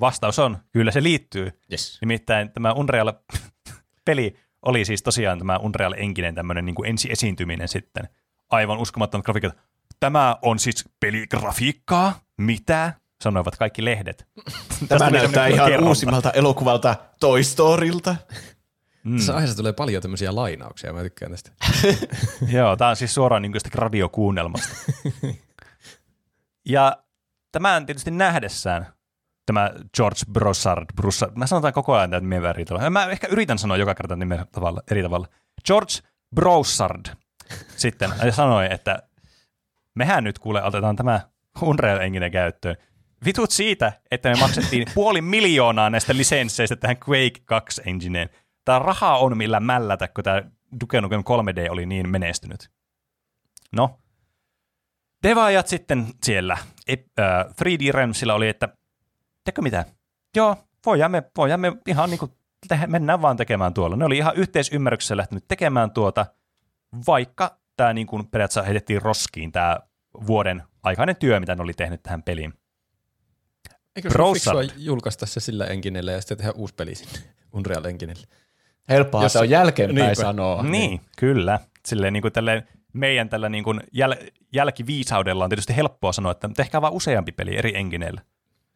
vastaus 0.00 0.38
on, 0.38 0.58
kyllä 0.72 0.90
se 0.90 1.02
liittyy. 1.02 1.60
Yes. 1.72 1.98
Nimittäin 2.00 2.52
tämä 2.52 2.72
Unreal-peli 2.72 4.36
oli 4.68 4.84
siis 4.84 5.02
tosiaan 5.02 5.38
tämä 5.38 5.56
Unreal 5.56 5.94
Engine 5.96 6.32
tämmöinen 6.32 6.64
niin 6.64 6.74
kuin 6.74 6.90
ensi-esiintyminen 6.90 7.68
sitten. 7.68 8.08
Aivan 8.50 8.78
uskomattomat 8.78 9.24
grafiikat. 9.24 9.56
Tämä 10.00 10.36
on 10.42 10.58
siis 10.58 10.88
peligrafiikkaa? 11.00 12.20
Mitä? 12.36 12.92
sanoivat 13.24 13.56
kaikki 13.56 13.84
lehdet. 13.84 14.26
Tämä 14.88 15.10
näyttää 15.10 15.46
ihan 15.46 15.68
kerronta. 15.68 15.88
uusimmalta 15.88 16.30
elokuvalta 16.30 16.96
Toy 17.20 17.42
Storylta. 17.44 18.16
Mm. 19.04 19.16
Tässä 19.16 19.34
aiheessa 19.34 19.56
tulee 19.56 19.72
paljon 19.72 20.02
tämmöisiä 20.02 20.34
lainauksia, 20.34 20.92
mä 20.92 21.02
tykkään 21.02 21.30
tästä. 21.30 21.50
Joo, 22.56 22.76
tämä 22.76 22.90
on 22.90 22.96
siis 22.96 23.14
suoraan 23.14 23.42
niin 23.42 23.52
radiokuunnelmasta. 23.74 24.76
Ja 26.64 26.96
tämän 27.52 27.86
tietysti 27.86 28.10
nähdessään, 28.10 28.86
tämä 29.46 29.70
George 29.96 30.20
Brossard, 30.32 30.86
Brussard, 30.96 31.32
mä 31.36 31.46
sanotaan 31.46 31.72
koko 31.72 31.94
ajan 31.94 32.10
tätä 32.10 32.20
nimeä 32.20 32.50
eri 32.50 32.64
tavalla. 32.64 32.90
Mä 32.90 33.06
ehkä 33.06 33.26
yritän 33.26 33.58
sanoa 33.58 33.76
joka 33.76 33.94
kerta 33.94 34.16
nimeä 34.16 34.46
tavalla, 34.52 34.80
eri 34.90 35.02
tavalla. 35.02 35.28
George 35.66 35.92
Broussard 36.34 37.06
sitten 37.76 38.10
sanoi, 38.30 38.68
että 38.70 39.02
mehän 39.94 40.24
nyt 40.24 40.38
kuule 40.38 40.62
otetaan 40.62 40.96
tämä 40.96 41.20
Unreal 41.62 42.00
Engine 42.00 42.30
käyttöön. 42.30 42.76
Vitut 43.24 43.50
siitä, 43.50 43.92
että 44.10 44.28
me 44.28 44.36
maksettiin 44.40 44.86
puoli 44.94 45.20
miljoonaa 45.20 45.90
näistä 45.90 46.16
lisensseistä 46.16 46.76
tähän 46.76 46.96
Quake 47.08 47.40
2 47.44 47.82
engineen. 47.86 48.30
Tämä 48.64 48.78
raha 48.78 49.16
on 49.16 49.36
millä 49.36 49.60
mällätä, 49.60 50.08
kun 50.08 50.24
tämä 50.24 50.42
Duke 50.80 51.00
Nukem 51.00 51.20
3D 51.20 51.70
oli 51.70 51.86
niin 51.86 52.08
menestynyt. 52.08 52.70
No, 53.72 54.00
devaajat 55.24 55.66
sitten 55.66 56.06
siellä 56.22 56.58
äh, 56.90 57.46
3D 57.46 57.92
Realmsilla 57.94 58.34
oli, 58.34 58.48
että 58.48 58.68
tekö 59.44 59.62
mitä? 59.62 59.84
Joo, 60.36 60.56
voidaan 60.86 61.10
me, 61.10 61.22
voidaan 61.36 61.60
me 61.60 61.72
ihan 61.86 62.10
niin 62.10 62.18
kuin 62.18 62.32
tehdä, 62.68 62.86
mennään 62.86 63.22
vaan 63.22 63.36
tekemään 63.36 63.74
tuolla. 63.74 63.96
Ne 63.96 64.04
oli 64.04 64.16
ihan 64.16 64.36
yhteisymmärryksessä 64.36 65.16
lähtenyt 65.16 65.44
tekemään 65.48 65.90
tuota, 65.90 66.26
vaikka 67.06 67.58
tämä 67.76 67.92
niin 67.92 68.06
kuin 68.06 68.26
periaatteessa 68.26 68.62
heitettiin 68.62 69.02
roskiin 69.02 69.52
tämä 69.52 69.78
vuoden 70.26 70.62
aikainen 70.82 71.16
työ, 71.16 71.40
mitä 71.40 71.54
ne 71.54 71.62
oli 71.62 71.72
tehnyt 71.72 72.02
tähän 72.02 72.22
peliin. 72.22 72.54
Eikö 73.96 74.10
se 74.10 74.18
fiksua 74.32 74.62
julkaista 74.76 75.26
se 75.26 75.40
sillä 75.40 75.66
enginellä 75.66 76.12
ja 76.12 76.20
sitten 76.20 76.36
tehdä 76.38 76.52
uusi 76.52 76.74
peli 76.74 76.94
sinne 76.94 77.18
Unreal 77.52 77.84
Enginelle? 77.84 78.26
Helppoa 78.88 79.22
Jos 79.22 79.32
se 79.32 79.38
on 79.38 79.50
jälkeenpäin 79.50 80.06
niinpä. 80.06 80.22
sanoa. 80.22 80.62
Niin, 80.62 81.00
kyllä. 81.18 81.60
Silleen 81.86 82.12
niin 82.12 82.22
kuin 82.22 82.32
tälleen 82.32 82.68
meidän 82.94 83.28
tällä 83.28 83.48
niin 83.48 83.64
kuin 83.64 83.80
jäl- 83.80 84.30
jälkiviisaudella 84.52 85.44
on 85.44 85.50
tietysti 85.50 85.76
helppoa 85.76 86.12
sanoa, 86.12 86.32
että 86.32 86.50
tehkää 86.56 86.82
vaan 86.82 86.92
useampi 86.92 87.32
peli 87.32 87.56
eri 87.56 87.76
engineillä. 87.76 88.20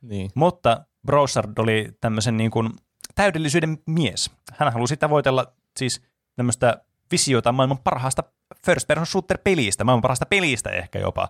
Niin. 0.02 0.30
Mutta 0.34 0.84
Broussard 1.06 1.58
oli 1.58 1.88
tämmöisen 2.00 2.36
niin 2.36 2.50
kuin 2.50 2.70
täydellisyyden 3.14 3.78
mies. 3.86 4.30
Hän 4.52 4.72
halusi 4.72 4.96
tavoitella 4.96 5.52
siis 5.76 6.02
tämmöistä 6.36 6.80
visiota 7.10 7.52
maailman 7.52 7.78
parhaasta 7.78 8.22
first 8.66 8.86
person 8.86 9.06
shooter 9.06 9.38
pelistä, 9.44 9.84
maailman 9.84 10.02
parhaasta 10.02 10.26
pelistä 10.26 10.70
ehkä 10.70 10.98
jopa. 10.98 11.28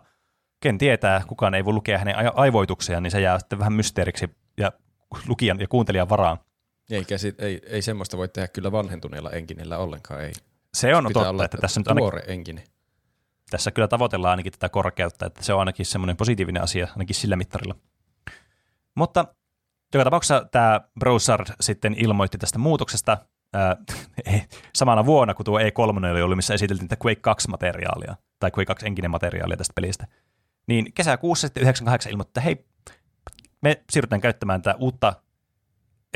Ken 0.60 0.78
tietää, 0.78 1.22
kukaan 1.26 1.54
ei 1.54 1.64
voi 1.64 1.72
lukea 1.72 1.98
hänen 1.98 2.16
ai- 2.16 2.32
aivoituksiaan, 2.34 3.02
niin 3.02 3.10
se 3.10 3.20
jää 3.20 3.38
sitten 3.38 3.58
vähän 3.58 3.72
mysteeriksi 3.72 4.30
ja 4.56 4.72
lukijan 5.26 5.60
ja 5.60 5.68
kuuntelijan 5.68 6.08
varaan. 6.08 6.38
Eikä 6.90 7.18
sit, 7.18 7.40
ei, 7.40 7.60
ei 7.66 7.82
semmoista 7.82 8.16
voi 8.16 8.28
tehdä 8.28 8.48
kyllä 8.48 8.72
vanhentuneella 8.72 9.30
enginellä 9.30 9.78
ollenkaan. 9.78 10.20
Ei. 10.20 10.32
Se 10.74 10.94
on 10.94 11.04
Pitää 11.06 11.12
totta, 11.22 11.30
olla 11.30 11.44
että 11.44 11.58
tässä 11.58 11.80
nyt 11.80 11.88
ainakin 11.88 12.30
engine. 12.30 12.64
Tässä 13.50 13.70
kyllä 13.70 13.88
tavoitellaan 13.88 14.30
ainakin 14.30 14.52
tätä 14.52 14.68
korkeutta, 14.68 15.26
että 15.26 15.44
se 15.44 15.52
on 15.52 15.58
ainakin 15.58 15.86
semmoinen 15.86 16.16
positiivinen 16.16 16.62
asia, 16.62 16.88
ainakin 16.90 17.16
sillä 17.16 17.36
mittarilla. 17.36 17.74
Mutta 18.94 19.24
joka 19.94 20.04
tapauksessa 20.04 20.48
tämä 20.50 20.80
Broussard 21.00 21.46
sitten 21.60 21.94
ilmoitti 21.98 22.38
tästä 22.38 22.58
muutoksesta 22.58 23.18
ää, 23.54 23.76
samana 24.78 25.06
vuonna, 25.06 25.34
kun 25.34 25.44
tuo 25.44 25.58
E3 25.58 26.10
oli 26.10 26.22
ollut, 26.22 26.36
missä 26.36 26.54
esiteltiin 26.54 26.88
tätä 26.88 27.04
Quake 27.06 27.20
2-materiaalia, 27.30 28.14
tai 28.38 28.50
Quake 28.50 28.66
2 28.66 28.86
enkinen 28.86 29.10
materiaalia 29.10 29.56
tästä 29.56 29.72
pelistä. 29.74 30.06
Niin 30.66 30.92
kesäkuussa 30.92 31.46
sitten 31.46 31.62
98 31.62 32.12
ilmoitti, 32.12 32.30
että 32.30 32.40
hei, 32.40 32.66
me 33.62 33.82
siirrytään 33.90 34.20
käyttämään 34.20 34.62
tätä 34.62 34.76
uutta 34.78 35.14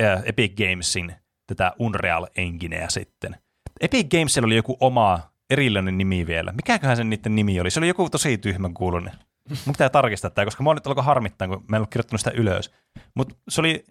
ää, 0.01 0.23
Epic 0.25 0.57
Gamesin 0.57 1.15
tätä 1.47 1.73
Unreal 1.79 2.27
Engineä 2.37 2.89
sitten. 2.89 3.37
Epic 3.81 4.09
Gamesilla 4.11 4.47
oli 4.47 4.57
joku 4.57 4.77
oma 4.81 5.32
erillinen 5.53 5.99
nimi 5.99 6.27
vielä. 6.27 6.53
Mikäköhän 6.53 6.97
sen 6.97 7.11
niiden 7.11 7.35
nimi 7.35 7.61
oli? 7.61 7.71
Se 7.71 7.81
oli 7.81 7.89
joku 7.89 8.11
tosi 8.11 8.39
tyhmän 8.39 8.75
kuulunen. 8.75 9.13
Mun 9.49 9.73
pitää 9.73 9.89
tarkistaa 9.89 10.31
tämä, 10.31 10.45
koska 10.45 10.63
mä 10.63 10.75
nyt 10.75 10.87
alkoi 10.87 11.05
harmittaa, 11.05 11.49
kun 11.49 11.65
mä 11.69 11.77
en 11.77 11.81
ollut 11.81 11.91
kirjoittanut 11.91 12.21
sitä 12.21 12.31
ylös. 12.31 12.71
Mutta 13.15 13.35
se 13.49 13.61
oli 13.61 13.85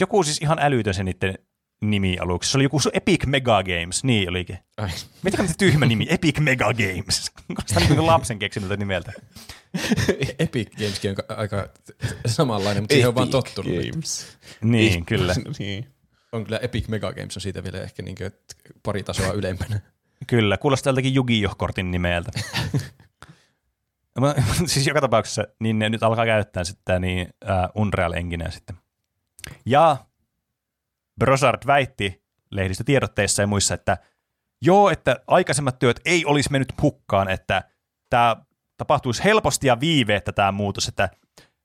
joku 0.00 0.22
siis 0.22 0.38
ihan 0.42 0.58
älytön 0.60 0.94
se 0.94 1.04
niiden 1.04 1.38
nimi 1.80 2.18
aluksi. 2.18 2.50
Se 2.50 2.58
oli 2.58 2.64
joku 2.64 2.80
Epic 2.92 3.26
Mega 3.26 3.62
Games, 3.62 4.04
niin 4.04 4.28
olikin. 4.30 4.58
Ai. 4.76 4.88
Mikä 5.22 5.46
se 5.46 5.54
tyhmä 5.58 5.86
nimi? 5.86 6.06
Epic 6.10 6.38
Mega 6.38 6.72
Games. 6.74 7.30
Kuulostaa 7.46 7.80
niin 7.88 8.06
lapsen 8.06 8.38
keksimältä 8.38 8.76
nimeltä. 8.76 9.12
Epic 10.38 10.76
Gameskin 10.76 11.10
on 11.10 11.16
ka- 11.16 11.34
aika 11.36 11.68
samanlainen, 12.26 12.82
mutta 12.82 12.92
siihen 12.92 13.08
on 13.08 13.14
vaan 13.14 13.28
Epic 13.28 13.32
tottunut. 13.32 13.72
Games. 13.90 14.38
Niin, 14.62 15.06
kyllä. 15.06 15.34
niin. 15.58 15.86
On 16.32 16.44
kyllä 16.44 16.58
Epic 16.62 16.88
Mega 16.88 17.12
Games 17.12 17.36
on 17.36 17.40
siitä 17.40 17.64
vielä 17.64 17.80
ehkä 17.80 18.02
niin 18.02 18.16
pari 18.82 19.02
tasoa 19.02 19.32
ylempänä. 19.32 19.80
Kyllä, 20.26 20.56
kuulostaa 20.56 20.84
tältäkin 20.84 21.14
Yu-Gi-Oh-kortin 21.14 21.90
nimeltä. 21.90 22.30
Mä- 24.20 24.34
siis 24.66 24.86
joka 24.86 25.00
tapauksessa, 25.00 25.44
niin 25.60 25.78
ne 25.78 25.88
nyt 25.88 26.02
alkaa 26.02 26.24
käyttää 26.24 26.64
sitten 26.64 27.00
niin 27.02 27.28
uh, 27.44 27.82
Unreal 27.82 28.12
Engineä 28.12 28.50
sitten. 28.50 28.76
Ja 29.66 29.96
Brosard 31.18 31.62
väitti 31.66 32.22
lehdistötiedotteissa 32.50 33.42
ja 33.42 33.46
muissa, 33.46 33.74
että 33.74 33.98
joo, 34.62 34.90
että 34.90 35.16
aikaisemmat 35.26 35.78
työt 35.78 36.00
ei 36.04 36.24
olisi 36.24 36.52
mennyt 36.52 36.82
hukkaan, 36.82 37.30
että 37.30 37.62
tämä 38.10 38.36
tapahtuisi 38.76 39.24
helposti 39.24 39.66
ja 39.66 39.80
viiveettä 39.80 40.32
tämä 40.32 40.52
muutos, 40.52 40.88
että 40.88 41.08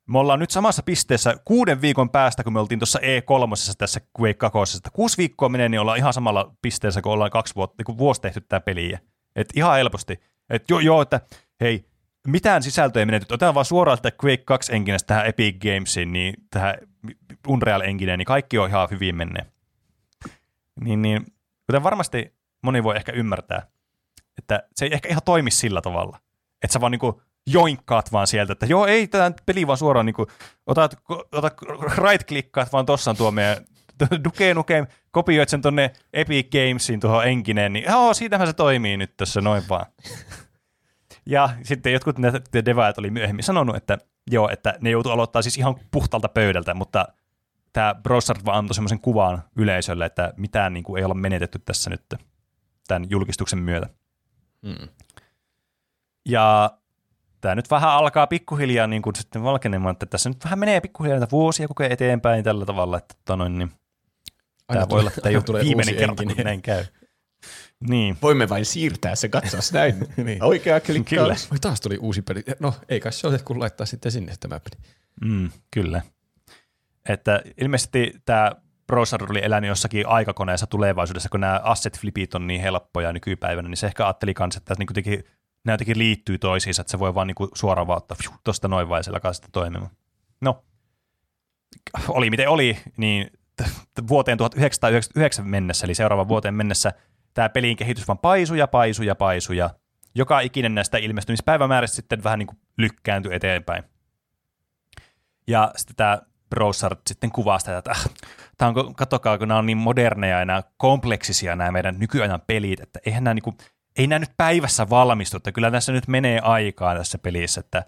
me 0.07 0.19
ollaan 0.19 0.39
nyt 0.39 0.51
samassa 0.51 0.84
pisteessä 0.84 1.35
kuuden 1.45 1.81
viikon 1.81 2.09
päästä, 2.09 2.43
kun 2.43 2.53
me 2.53 2.59
oltiin 2.59 2.80
tuossa 2.80 2.99
E3 2.99 3.75
tässä 3.77 4.01
Quake 4.19 4.34
2. 4.34 4.77
Että 4.77 4.89
kuusi 4.93 5.17
viikkoa 5.17 5.49
menee, 5.49 5.69
niin 5.69 5.80
ollaan 5.80 5.97
ihan 5.97 6.13
samalla 6.13 6.55
pisteessä, 6.61 7.01
kun 7.01 7.11
ollaan 7.11 7.31
kaksi 7.31 7.55
vuotta, 7.55 7.75
niin 7.77 7.85
kuin 7.85 7.97
vuosi 7.97 8.21
tehty 8.21 8.41
tämä 8.41 8.59
peliä. 8.59 8.99
Et 9.35 9.49
ihan 9.55 9.75
helposti. 9.75 10.19
Että 10.49 10.73
joo, 10.73 10.80
joo, 10.80 11.01
että 11.01 11.21
hei, 11.61 11.85
mitään 12.27 12.63
sisältöä 12.63 12.99
ei 12.99 13.05
menetty. 13.05 13.34
Otetaan 13.34 13.53
vaan 13.53 13.65
suoraan 13.65 13.97
tätä 14.01 14.17
Quake 14.23 14.43
2 14.45 14.75
enginestä 14.75 15.07
tähän 15.07 15.25
Epic 15.25 15.57
Gamesiin, 15.61 16.13
niin 16.13 16.34
tähän 16.49 16.75
Unreal 17.47 17.81
Engineen, 17.81 18.17
niin 18.19 18.25
kaikki 18.25 18.57
on 18.57 18.69
ihan 18.69 18.88
hyvin 18.91 19.15
menneet. 19.15 19.53
Niin, 20.81 21.01
niin, 21.01 21.25
kuten 21.65 21.84
varmasti 21.84 22.35
moni 22.61 22.84
voi 22.84 22.95
ehkä 22.95 23.11
ymmärtää, 23.11 23.67
että 24.38 24.63
se 24.75 24.85
ei 24.85 24.93
ehkä 24.93 25.09
ihan 25.09 25.21
toimi 25.25 25.51
sillä 25.51 25.81
tavalla. 25.81 26.19
Että 26.63 26.73
sä 26.73 26.81
vaan 26.81 26.91
niinku 26.91 27.21
joinkkaat 27.48 28.11
vaan 28.11 28.28
sieltä, 28.28 28.53
että 28.53 28.65
joo, 28.65 28.86
ei 28.86 29.07
tämä 29.07 29.32
peli 29.45 29.68
vaan 29.68 29.78
suoraan 29.78 30.06
niinku, 30.06 30.28
otat, 30.65 30.95
otat 31.32 31.53
right-klikkaat 31.98 32.74
vaan 32.74 32.86
tossa 32.86 33.11
on 33.11 33.18
tuo 33.18 33.32
meidän 33.32 33.57
Duke 34.24 34.53
Nukem, 34.53 34.88
kopioit 35.11 35.49
sen 35.49 35.61
tonne 35.61 35.94
Epic 36.14 36.48
Gamesiin 36.52 36.99
tuohon 36.99 37.28
enkineen, 37.28 37.74
niin 37.74 37.86
joo, 37.86 38.14
siitähän 38.14 38.48
se 38.48 38.53
toimii 38.53 38.98
nyt 38.98 39.18
tässä 39.18 39.41
noin 39.41 39.64
vaan. 39.70 39.86
Ja 41.26 41.49
sitten 41.64 41.94
jotkut 41.94 42.18
ne 42.18 42.32
devaajat 42.65 42.98
oli 42.98 43.10
myöhemmin 43.10 43.44
sanonut, 43.44 43.76
että 43.76 43.98
joo, 44.32 44.49
että 44.49 44.78
ne 44.82 44.90
joutuu 44.90 45.11
aloittaa 45.11 45.41
siis 45.41 45.57
ihan 45.57 45.76
puhtalta 45.91 46.30
pöydältä, 46.30 46.74
mutta 46.74 47.07
tämä 47.74 47.95
Brossard 48.03 48.40
vaan 48.45 48.57
antoi 48.57 48.76
semmoisen 48.76 48.99
kuvan 48.99 49.44
yleisölle, 49.56 50.06
että 50.06 50.34
mitään 50.38 50.74
niin 50.74 50.84
kuin 50.84 50.99
ei 50.99 51.03
olla 51.03 51.14
menetetty 51.14 51.60
tässä 51.60 51.90
nyt 51.90 52.02
tämän 52.88 53.10
julkistuksen 53.10 53.60
myötä. 53.60 53.90
Mm. 54.61 54.88
Ja 56.26 56.78
tämä 57.44 57.56
nyt 57.56 57.72
vähän 57.72 57.90
alkaa 57.90 58.28
pikkuhiljaa 58.28 58.88
niin 58.88 59.02
kuin 59.02 59.15
sitten 59.15 59.44
valkenemaan, 59.44 59.94
että 59.94 60.06
tässä 60.06 60.30
nyt 60.30 60.44
vähän 60.44 60.60
menee 60.60 60.82
pikkuhiljaa 60.82 61.20
näitä 61.20 61.32
vuosia 61.32 61.68
koko 61.68 61.84
ajan 61.84 61.91
eteenpäin 61.91 62.44
tällä 62.44 62.65
tavalla, 62.65 62.98
että 62.98 63.15
tota 63.15 63.36
noin, 63.36 63.57
niin 63.57 63.72
tämä 64.68 64.90
voi 64.90 64.99
olla, 64.99 65.10
että 65.10 65.22
tämä 65.22 65.30
ei 65.30 65.36
aina 65.36 65.40
ole 65.40 65.45
tulee 65.45 65.64
viimeinen 65.64 65.95
kerta, 65.95 66.24
kun 66.24 66.44
näin 66.44 66.61
käy. 66.61 66.86
Niin, 67.90 68.18
Voimme 68.22 68.49
vain 68.49 68.65
siirtää 68.65 69.15
se 69.15 69.30
katsaus 69.30 69.74
näin. 69.74 69.95
Niin. 70.26 70.44
Oikea 70.44 70.80
klikkaus. 70.80 71.22
Kyllä. 71.22 71.36
Oi, 71.52 71.60
taas 71.61 71.82
tuli 71.82 71.98
uusi 71.98 72.22
peli. 72.22 72.44
No, 72.60 72.74
ei 72.90 72.99
kai 72.99 73.14
se 73.14 73.28
ole, 73.28 73.40
kun 73.40 73.60
laittaa 73.60 73.86
sitten 73.86 74.11
sinne 74.11 74.34
tämä 74.40 74.60
peli. 74.60 74.84
Mm, 75.22 75.49
kyllä. 75.72 76.02
Että 77.10 77.41
ilmeisesti 77.61 78.14
tämä 78.26 78.52
Browser 78.88 79.32
oli 79.32 79.44
elänyt 79.44 79.68
jossakin 79.68 80.07
aikakoneessa 80.07 80.68
tulevaisuudessa, 80.68 81.30
kun 81.30 81.40
nämä 81.40 81.61
asset 81.64 81.99
flipit 81.99 82.36
on 82.36 82.48
niin 82.48 82.61
helppoja 82.61 83.14
nykypäivänä, 83.14 83.70
niin 83.70 83.78
se 83.78 83.88
ehkä 83.88 84.06
ajatteli 84.06 84.34
kanssa, 84.34 84.57
että 84.57 84.76
niin 84.80 84.88
kuitenkin, 84.88 85.24
nämä 85.65 85.73
jotenkin 85.73 85.98
liittyy 85.98 86.38
toisiinsa, 86.38 86.81
että 86.81 86.91
se 86.91 86.99
voi 86.99 87.15
vaan 87.15 87.27
niin 87.27 87.49
suoraan 87.56 87.88
vaan 87.88 87.98
ottaa 87.98 88.18
tuosta 88.44 88.68
noin 88.68 88.90
vai 88.90 89.02
alkaa 89.14 89.34
sitten 89.34 89.52
toimimaan. 89.52 89.91
No, 90.41 90.65
oli 92.07 92.30
miten 92.30 92.49
oli, 92.49 92.77
niin 92.98 93.31
vuoteen 94.07 94.38
1999 94.38 95.48
mennessä, 95.48 95.85
eli 95.85 95.95
seuraavan 95.95 96.27
vuoteen 96.27 96.53
mennessä, 96.53 96.94
tämä 97.34 97.49
pelin 97.49 97.77
kehitys 97.77 98.07
vaan 98.07 98.18
paisui 98.18 98.60
ja 98.60 98.68
paisui 98.68 99.06
ja 99.06 99.15
paisui, 99.15 99.57
ja 99.57 99.69
joka 100.15 100.40
ikinen 100.40 100.76
näistä 100.76 100.98
ilmestymispäivämääristä 100.98 101.95
sitten 101.95 102.23
vähän 102.23 102.40
niin 102.40 102.48
kuin 102.48 102.57
lykkääntyi 102.77 103.35
eteenpäin. 103.35 103.84
Ja 105.48 105.72
sitten 105.76 105.95
tämä 105.95 106.22
Broussard 106.49 106.99
sitten 107.07 107.31
kuvaa 107.31 107.60
sitä, 107.60 107.77
että 107.77 107.91
äh, 107.91 108.06
tämä 108.57 108.73
on, 108.76 108.95
katsokaa, 108.95 109.38
kun 109.38 109.48
nämä 109.48 109.57
on 109.57 109.65
niin 109.65 109.77
moderneja 109.77 110.40
ja 110.40 110.45
nämä 110.45 110.64
kompleksisia 110.77 111.56
nämä 111.56 111.72
meidän 111.72 111.99
nykyajan 111.99 112.41
pelit, 112.48 112.80
että 112.80 112.99
eihän 113.06 113.23
nämä, 113.23 113.34
niin 113.34 113.44
kuin, 113.44 113.57
ei 113.98 114.07
nämä 114.07 114.20
nyt 114.20 114.38
päivässä 114.38 114.90
valmistu, 114.90 115.38
että 115.38 115.52
kyllä 115.52 115.72
tässä 115.72 115.91
nyt 115.91 116.07
menee 116.07 116.40
aikaa 116.40 116.95
tässä 116.95 117.18
pelissä, 117.18 117.60
että 117.60 117.86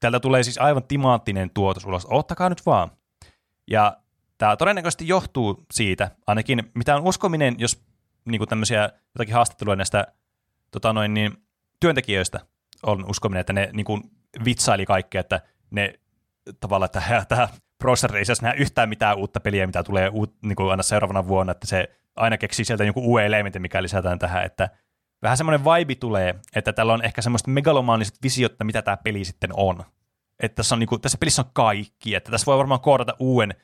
täältä 0.00 0.20
tulee 0.20 0.42
siis 0.42 0.58
aivan 0.58 0.82
timaattinen 0.82 1.50
tuotos 1.50 1.84
ulos. 1.84 2.06
Ottakaa 2.10 2.48
nyt 2.48 2.66
vaan. 2.66 2.90
Ja 3.70 3.96
tämä 4.38 4.56
todennäköisesti 4.56 5.08
johtuu 5.08 5.66
siitä, 5.72 6.10
ainakin 6.26 6.70
mitä 6.74 6.96
on 6.96 7.02
uskominen, 7.02 7.54
jos 7.58 7.84
niin 8.24 8.38
kuin 8.38 8.48
tämmöisiä 8.48 8.90
jotakin 9.14 9.34
haastatteluja 9.34 9.76
näistä 9.76 10.06
tota 10.70 10.92
noin, 10.92 11.14
niin, 11.14 11.32
työntekijöistä 11.80 12.40
on 12.82 13.10
uskominen, 13.10 13.40
että 13.40 13.52
ne 13.52 13.70
niin 13.72 13.86
kuin, 13.86 14.02
vitsaili 14.44 14.86
kaikkea, 14.86 15.20
että 15.20 15.40
ne 15.70 15.94
tavallaan, 16.60 16.86
että 16.86 17.24
tämä 17.28 17.48
Browser 17.78 18.16
ei 18.16 18.24
saisi 18.24 18.42
nähdä 18.42 18.60
yhtään 18.60 18.88
mitään 18.88 19.16
uutta 19.16 19.40
peliä, 19.40 19.66
mitä 19.66 19.82
tulee 19.82 20.08
uut, 20.08 20.34
niin 20.42 20.56
kuin 20.56 20.70
aina 20.70 20.82
seuraavana 20.82 21.28
vuonna, 21.28 21.50
että 21.50 21.66
se 21.66 21.88
aina 22.16 22.38
keksii 22.38 22.64
sieltä 22.64 22.84
joku 22.84 23.00
uuden 23.00 23.26
elementin, 23.26 23.62
mikä 23.62 23.82
lisätään 23.82 24.18
tähän, 24.18 24.44
että 24.44 24.68
vähän 25.22 25.36
semmoinen 25.36 25.64
vibe 25.64 25.94
tulee, 25.94 26.34
että 26.54 26.72
tällä 26.72 26.92
on 26.92 27.04
ehkä 27.04 27.22
semmoista 27.22 27.50
megalomaaniset 27.50 28.14
visiot, 28.22 28.52
että 28.52 28.64
mitä 28.64 28.82
tämä 28.82 28.96
peli 28.96 29.24
sitten 29.24 29.50
on. 29.54 29.84
Että 30.42 30.56
tässä, 30.56 30.74
on, 30.74 30.78
niin 30.78 30.88
kuin, 30.88 31.00
tässä 31.00 31.18
pelissä 31.18 31.42
on 31.42 31.50
kaikki, 31.52 32.14
että 32.14 32.30
tässä 32.30 32.46
voi 32.46 32.58
varmaan 32.58 32.80
koodata 32.80 33.16
uuden 33.18 33.54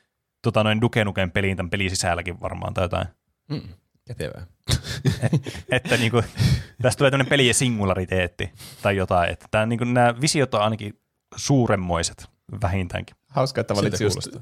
tota, 0.41 0.63
noin 0.63 0.81
Duke 0.81 1.05
Nukem 1.05 1.31
peliin 1.31 1.57
tämän 1.57 1.69
pelin 1.69 1.89
sisälläkin 1.89 2.41
varmaan 2.41 2.73
tai 2.73 2.83
jotain. 2.83 3.07
Mm, 3.49 3.61
kätevää. 4.07 4.47
että 5.71 5.97
niin 5.97 6.11
kuin, 6.11 6.23
tästä 6.81 6.97
tulee 6.97 7.11
tämmöinen 7.11 7.29
pelien 7.29 7.53
singulariteetti 7.53 8.51
tai 8.81 8.97
jotain. 8.97 9.31
Että 9.31 9.47
tämä, 9.51 9.65
niin 9.65 9.79
kuin, 9.79 9.93
nämä 9.93 10.21
visiot 10.21 10.53
on 10.53 10.61
ainakin 10.61 10.99
suuremmoiset 11.35 12.29
vähintäänkin. 12.61 13.15
Hauska, 13.29 13.61
että 13.61 13.75
valitsi 13.75 14.03
just 14.03 14.37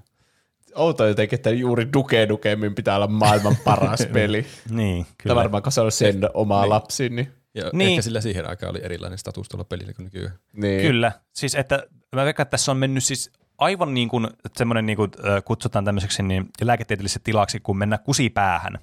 outoa 0.75 1.07
jotenkin, 1.07 1.37
että 1.37 1.49
juuri 1.49 1.93
Duke 1.93 2.25
Nukemin 2.25 2.75
pitää 2.75 2.95
olla 2.95 3.07
maailman 3.07 3.55
paras 3.65 4.07
peli. 4.13 4.45
Niin, 4.69 5.03
Kyllä. 5.05 5.15
kyllä. 5.17 5.35
varmaan, 5.35 5.63
kun 5.63 5.71
se 5.71 5.81
on 5.81 5.91
sen 5.91 6.21
oma 6.33 6.61
niin. 6.61 6.69
lapsi, 6.69 7.09
niin, 7.09 7.31
Ja 7.53 7.69
Niin. 7.73 7.89
ehkä 7.89 8.01
sillä 8.01 8.21
siihen 8.21 8.49
aikaan 8.49 8.69
oli 8.69 8.79
erilainen 8.83 9.17
status 9.19 9.49
tuolla 9.49 9.63
pelillä 9.63 9.93
kuin 9.93 10.03
nykyään. 10.03 10.39
niin. 10.53 10.81
Kyllä. 10.81 11.11
Siis 11.33 11.55
että 11.55 11.83
mä 12.15 12.25
veikkaan, 12.25 12.43
että 12.45 12.51
tässä 12.51 12.71
on 12.71 12.77
mennyt 12.77 13.03
siis 13.03 13.31
aivan 13.57 13.93
niin 13.93 14.09
kuin 14.09 14.27
semmoinen 14.57 14.85
niin 14.85 14.95
kuin, 14.95 15.11
kutsutaan 15.45 15.85
tämmöiseksi 15.85 16.23
niin 16.23 16.49
lääketieteelliseksi 16.61 17.23
tilaksi, 17.23 17.59
kun 17.59 17.77
mennä 17.77 17.97
kusipäähän. 17.97 18.79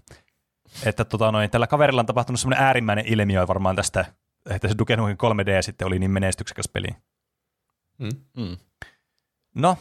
Että 0.85 1.05
tota 1.05 1.33
noin, 1.33 1.51
tällä 1.51 1.67
kaverilla 1.67 2.01
on 2.01 2.07
tapahtunut 2.07 2.41
semmoinen 2.41 2.65
äärimmäinen 2.65 3.07
ilmiö 3.07 3.47
varmaan 3.49 3.77
tästä, 3.77 4.05
että 4.51 4.69
se 4.69 4.75
Duke 4.79 4.97
Nukem 4.97 5.17
3D 5.17 5.63
sitten 5.63 5.87
oli 5.87 5.99
niin 5.99 6.11
menestyksekäs 6.11 6.69
peli. 6.73 6.89
Mm. 7.99 8.09
Mm. 8.37 8.57
No, 9.55 9.77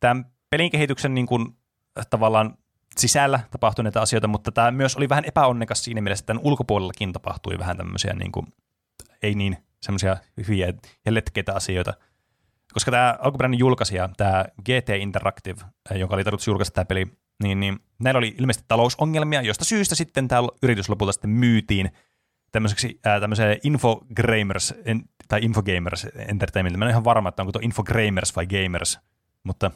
tämän 0.00 0.24
pelin 0.54 0.70
kehityksen 0.70 1.14
niin 1.14 1.26
kuin, 1.26 1.56
äh, 1.98 2.06
tavallaan 2.10 2.58
sisällä 2.96 3.40
tapahtuneita 3.50 4.00
asioita, 4.00 4.28
mutta 4.28 4.52
tämä 4.52 4.70
myös 4.70 4.96
oli 4.96 5.08
vähän 5.08 5.24
epäonnekas 5.24 5.84
siinä 5.84 6.00
mielessä, 6.00 6.22
että 6.22 6.26
tämän 6.26 6.44
ulkopuolellakin 6.44 7.12
tapahtui 7.12 7.58
vähän 7.58 7.76
tämmöisiä 7.76 8.12
niin 8.12 8.32
kuin, 8.32 8.46
ei 9.22 9.34
niin 9.34 9.56
semmoisia 9.82 10.16
hyviä 10.48 10.72
ja 11.06 11.14
letkeitä 11.14 11.54
asioita. 11.54 11.94
Koska 12.72 12.90
tämä 12.90 13.18
alkuperäinen 13.20 13.58
julkaisija, 13.58 14.08
tämä 14.16 14.44
GT 14.64 14.88
Interactive, 15.00 15.60
äh, 15.90 15.98
jonka 15.98 16.14
oli 16.14 16.24
tarkoitus 16.24 16.46
julkaista 16.46 16.74
tämä 16.74 16.84
peli, 16.84 17.06
niin, 17.42 17.60
niin 17.60 17.78
näillä 17.98 18.18
oli 18.18 18.34
ilmeisesti 18.38 18.64
talousongelmia, 18.68 19.42
josta 19.42 19.64
syystä 19.64 19.94
sitten 19.94 20.28
tämä 20.28 20.42
yritys 20.62 20.88
lopulta 20.88 21.12
sitten 21.12 21.30
myytiin 21.30 21.90
tämmöiseksi 22.52 23.00
ää, 23.04 23.20
tämmöiseen 23.20 23.58
Infogramers, 23.62 24.74
en, 24.84 25.02
tai 25.28 25.40
Infogamers 25.42 26.06
Entertainment. 26.28 26.76
Mä 26.76 26.84
en 26.84 26.86
ole 26.86 26.90
ihan 26.90 27.04
varma, 27.04 27.28
että 27.28 27.42
onko 27.42 27.52
tuo 27.52 27.60
Infogramers 27.64 28.36
vai 28.36 28.46
Gamers, 28.46 28.98
mutta 29.44 29.70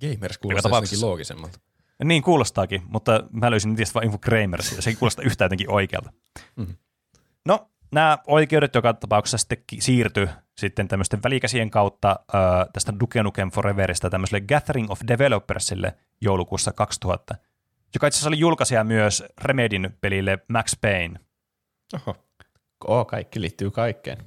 Gamers 0.00 0.38
kuulostaa 0.38 0.76
jotenkin 0.76 1.00
loogisemmalta. 1.00 1.58
niin 2.04 2.22
kuulostaakin, 2.22 2.82
mutta 2.86 3.24
mä 3.32 3.50
löysin 3.50 3.74
niistä 3.74 3.94
vain 3.94 4.06
Infogramers, 4.06 4.72
ja 4.72 4.82
se 4.82 4.90
ei 4.90 4.96
kuulosta 4.96 5.22
yhtään 5.22 5.46
jotenkin 5.46 5.70
oikealta. 5.70 6.12
Mhm. 6.56 6.70
No, 7.46 7.70
nämä 7.92 8.18
oikeudet 8.26 8.74
joka 8.74 8.94
tapauksessa 8.94 9.38
sitten 9.38 9.58
siirtyi 9.80 10.28
sitten 10.58 10.88
tämmöisten 10.88 11.22
välikäsien 11.22 11.70
kautta 11.70 12.10
äh, 12.10 12.66
tästä 12.72 12.92
Duke 13.00 13.22
Nukem 13.22 13.50
Foreverista 13.50 14.10
tämmöiselle 14.10 14.40
Gathering 14.40 14.90
of 14.90 15.00
Developersille 15.08 15.94
joulukuussa 16.20 16.72
2000, 16.72 17.34
joka 17.94 18.06
itse 18.06 18.16
asiassa 18.16 18.28
oli 18.28 18.38
julkaisija 18.38 18.84
myös 18.84 19.24
Remedin 19.42 19.96
pelille 20.00 20.38
Max 20.48 20.80
Payne. 20.80 21.20
Oho. 21.94 22.16
Oo, 22.88 23.04
kaikki 23.04 23.40
liittyy 23.40 23.70
kaikkeen. 23.70 24.18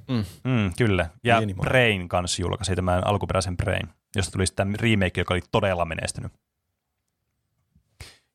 Mm, 0.44 0.72
kyllä. 0.78 1.10
Ja. 1.24 1.42
Brain 1.60 2.08
kanssa 2.08 2.42
julkaisi 2.42 2.76
tämän 2.76 3.06
alkuperäisen 3.06 3.56
Brain, 3.56 3.88
josta 4.16 4.32
tuli 4.32 4.46
sitten 4.46 4.74
remake, 4.80 5.20
joka 5.20 5.34
oli 5.34 5.42
todella 5.52 5.84
menestynyt. 5.84 6.32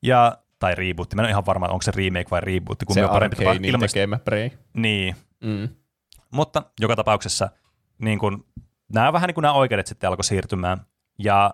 Ja, 0.01 0.37
tai 0.59 0.75
rebootti. 0.75 1.15
Mä 1.15 1.21
en 1.21 1.25
ole 1.25 1.29
ihan 1.31 1.45
varma, 1.45 1.65
onko 1.67 1.81
se 1.81 1.91
remake 1.95 2.25
vai 2.31 2.41
rebootti. 2.41 2.85
Kun 2.85 2.93
se 2.93 3.03
on 3.05 3.09
parempi 3.11 3.35
tapa 3.35 3.51
ilmaista. 3.51 3.93
tekemä 3.93 4.19
Prey. 4.19 4.49
Niin, 4.73 5.15
Mm. 5.43 5.69
mutta 6.31 6.63
joka 6.79 6.95
tapauksessa 6.95 7.49
niin 7.97 8.19
kun, 8.19 8.45
nämä 8.93 9.13
vähän 9.13 9.27
niin 9.27 9.35
kuin 9.35 9.41
nämä 9.41 9.53
oikeudet 9.53 9.87
sitten 9.87 10.07
alkoi 10.07 10.23
siirtymään. 10.23 10.85
Ja 11.19 11.53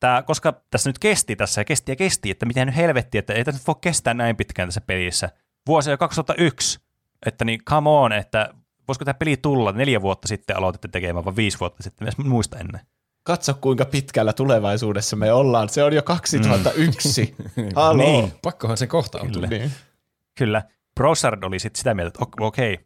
tämä, 0.00 0.22
koska 0.22 0.62
tässä 0.70 0.88
nyt 0.90 0.98
kesti 0.98 1.36
tässä 1.36 1.60
ja 1.60 1.64
kesti 1.64 1.92
ja 1.92 1.96
kesti, 1.96 2.30
että 2.30 2.46
miten 2.46 2.66
nyt 2.66 2.76
helvetti, 2.76 3.18
että 3.18 3.32
ei 3.32 3.44
tässä 3.44 3.58
nyt 3.60 3.66
voi 3.66 3.74
kestää 3.80 4.14
näin 4.14 4.36
pitkään 4.36 4.68
tässä 4.68 4.80
pelissä. 4.80 5.30
Vuosi 5.66 5.90
jo 5.90 5.98
2001, 5.98 6.80
että 7.26 7.44
niin 7.44 7.64
come 7.64 7.90
on, 7.90 8.12
että 8.12 8.54
voisiko 8.88 9.04
tämä 9.04 9.14
peli 9.14 9.36
tulla 9.36 9.72
neljä 9.72 10.02
vuotta 10.02 10.28
sitten 10.28 10.56
aloititte 10.56 10.88
tekemään, 10.88 11.24
vai 11.24 11.36
viisi 11.36 11.60
vuotta 11.60 11.82
sitten, 11.82 12.06
mä 12.06 12.12
en 12.24 12.28
muista 12.30 12.58
ennen. 12.58 12.80
Katso, 13.22 13.54
kuinka 13.54 13.84
pitkällä 13.84 14.32
tulevaisuudessa 14.32 15.16
me 15.16 15.32
ollaan. 15.32 15.68
Se 15.68 15.84
on 15.84 15.92
jo 15.92 16.02
2001. 16.02 17.34
Haloo. 17.76 17.96
Niin. 17.96 18.32
Pakkohan 18.42 18.76
sen 18.76 18.88
kohtautua. 18.88 19.32
Kyllä. 19.32 19.46
Niin. 19.46 19.72
Kyllä, 20.38 20.62
Brosard 20.94 21.42
oli 21.42 21.58
sitten 21.58 21.78
sitä 21.78 21.94
mieltä, 21.94 22.08
että 22.08 22.24
ok- 22.24 22.40
okei, 22.40 22.74
okay, 22.74 22.84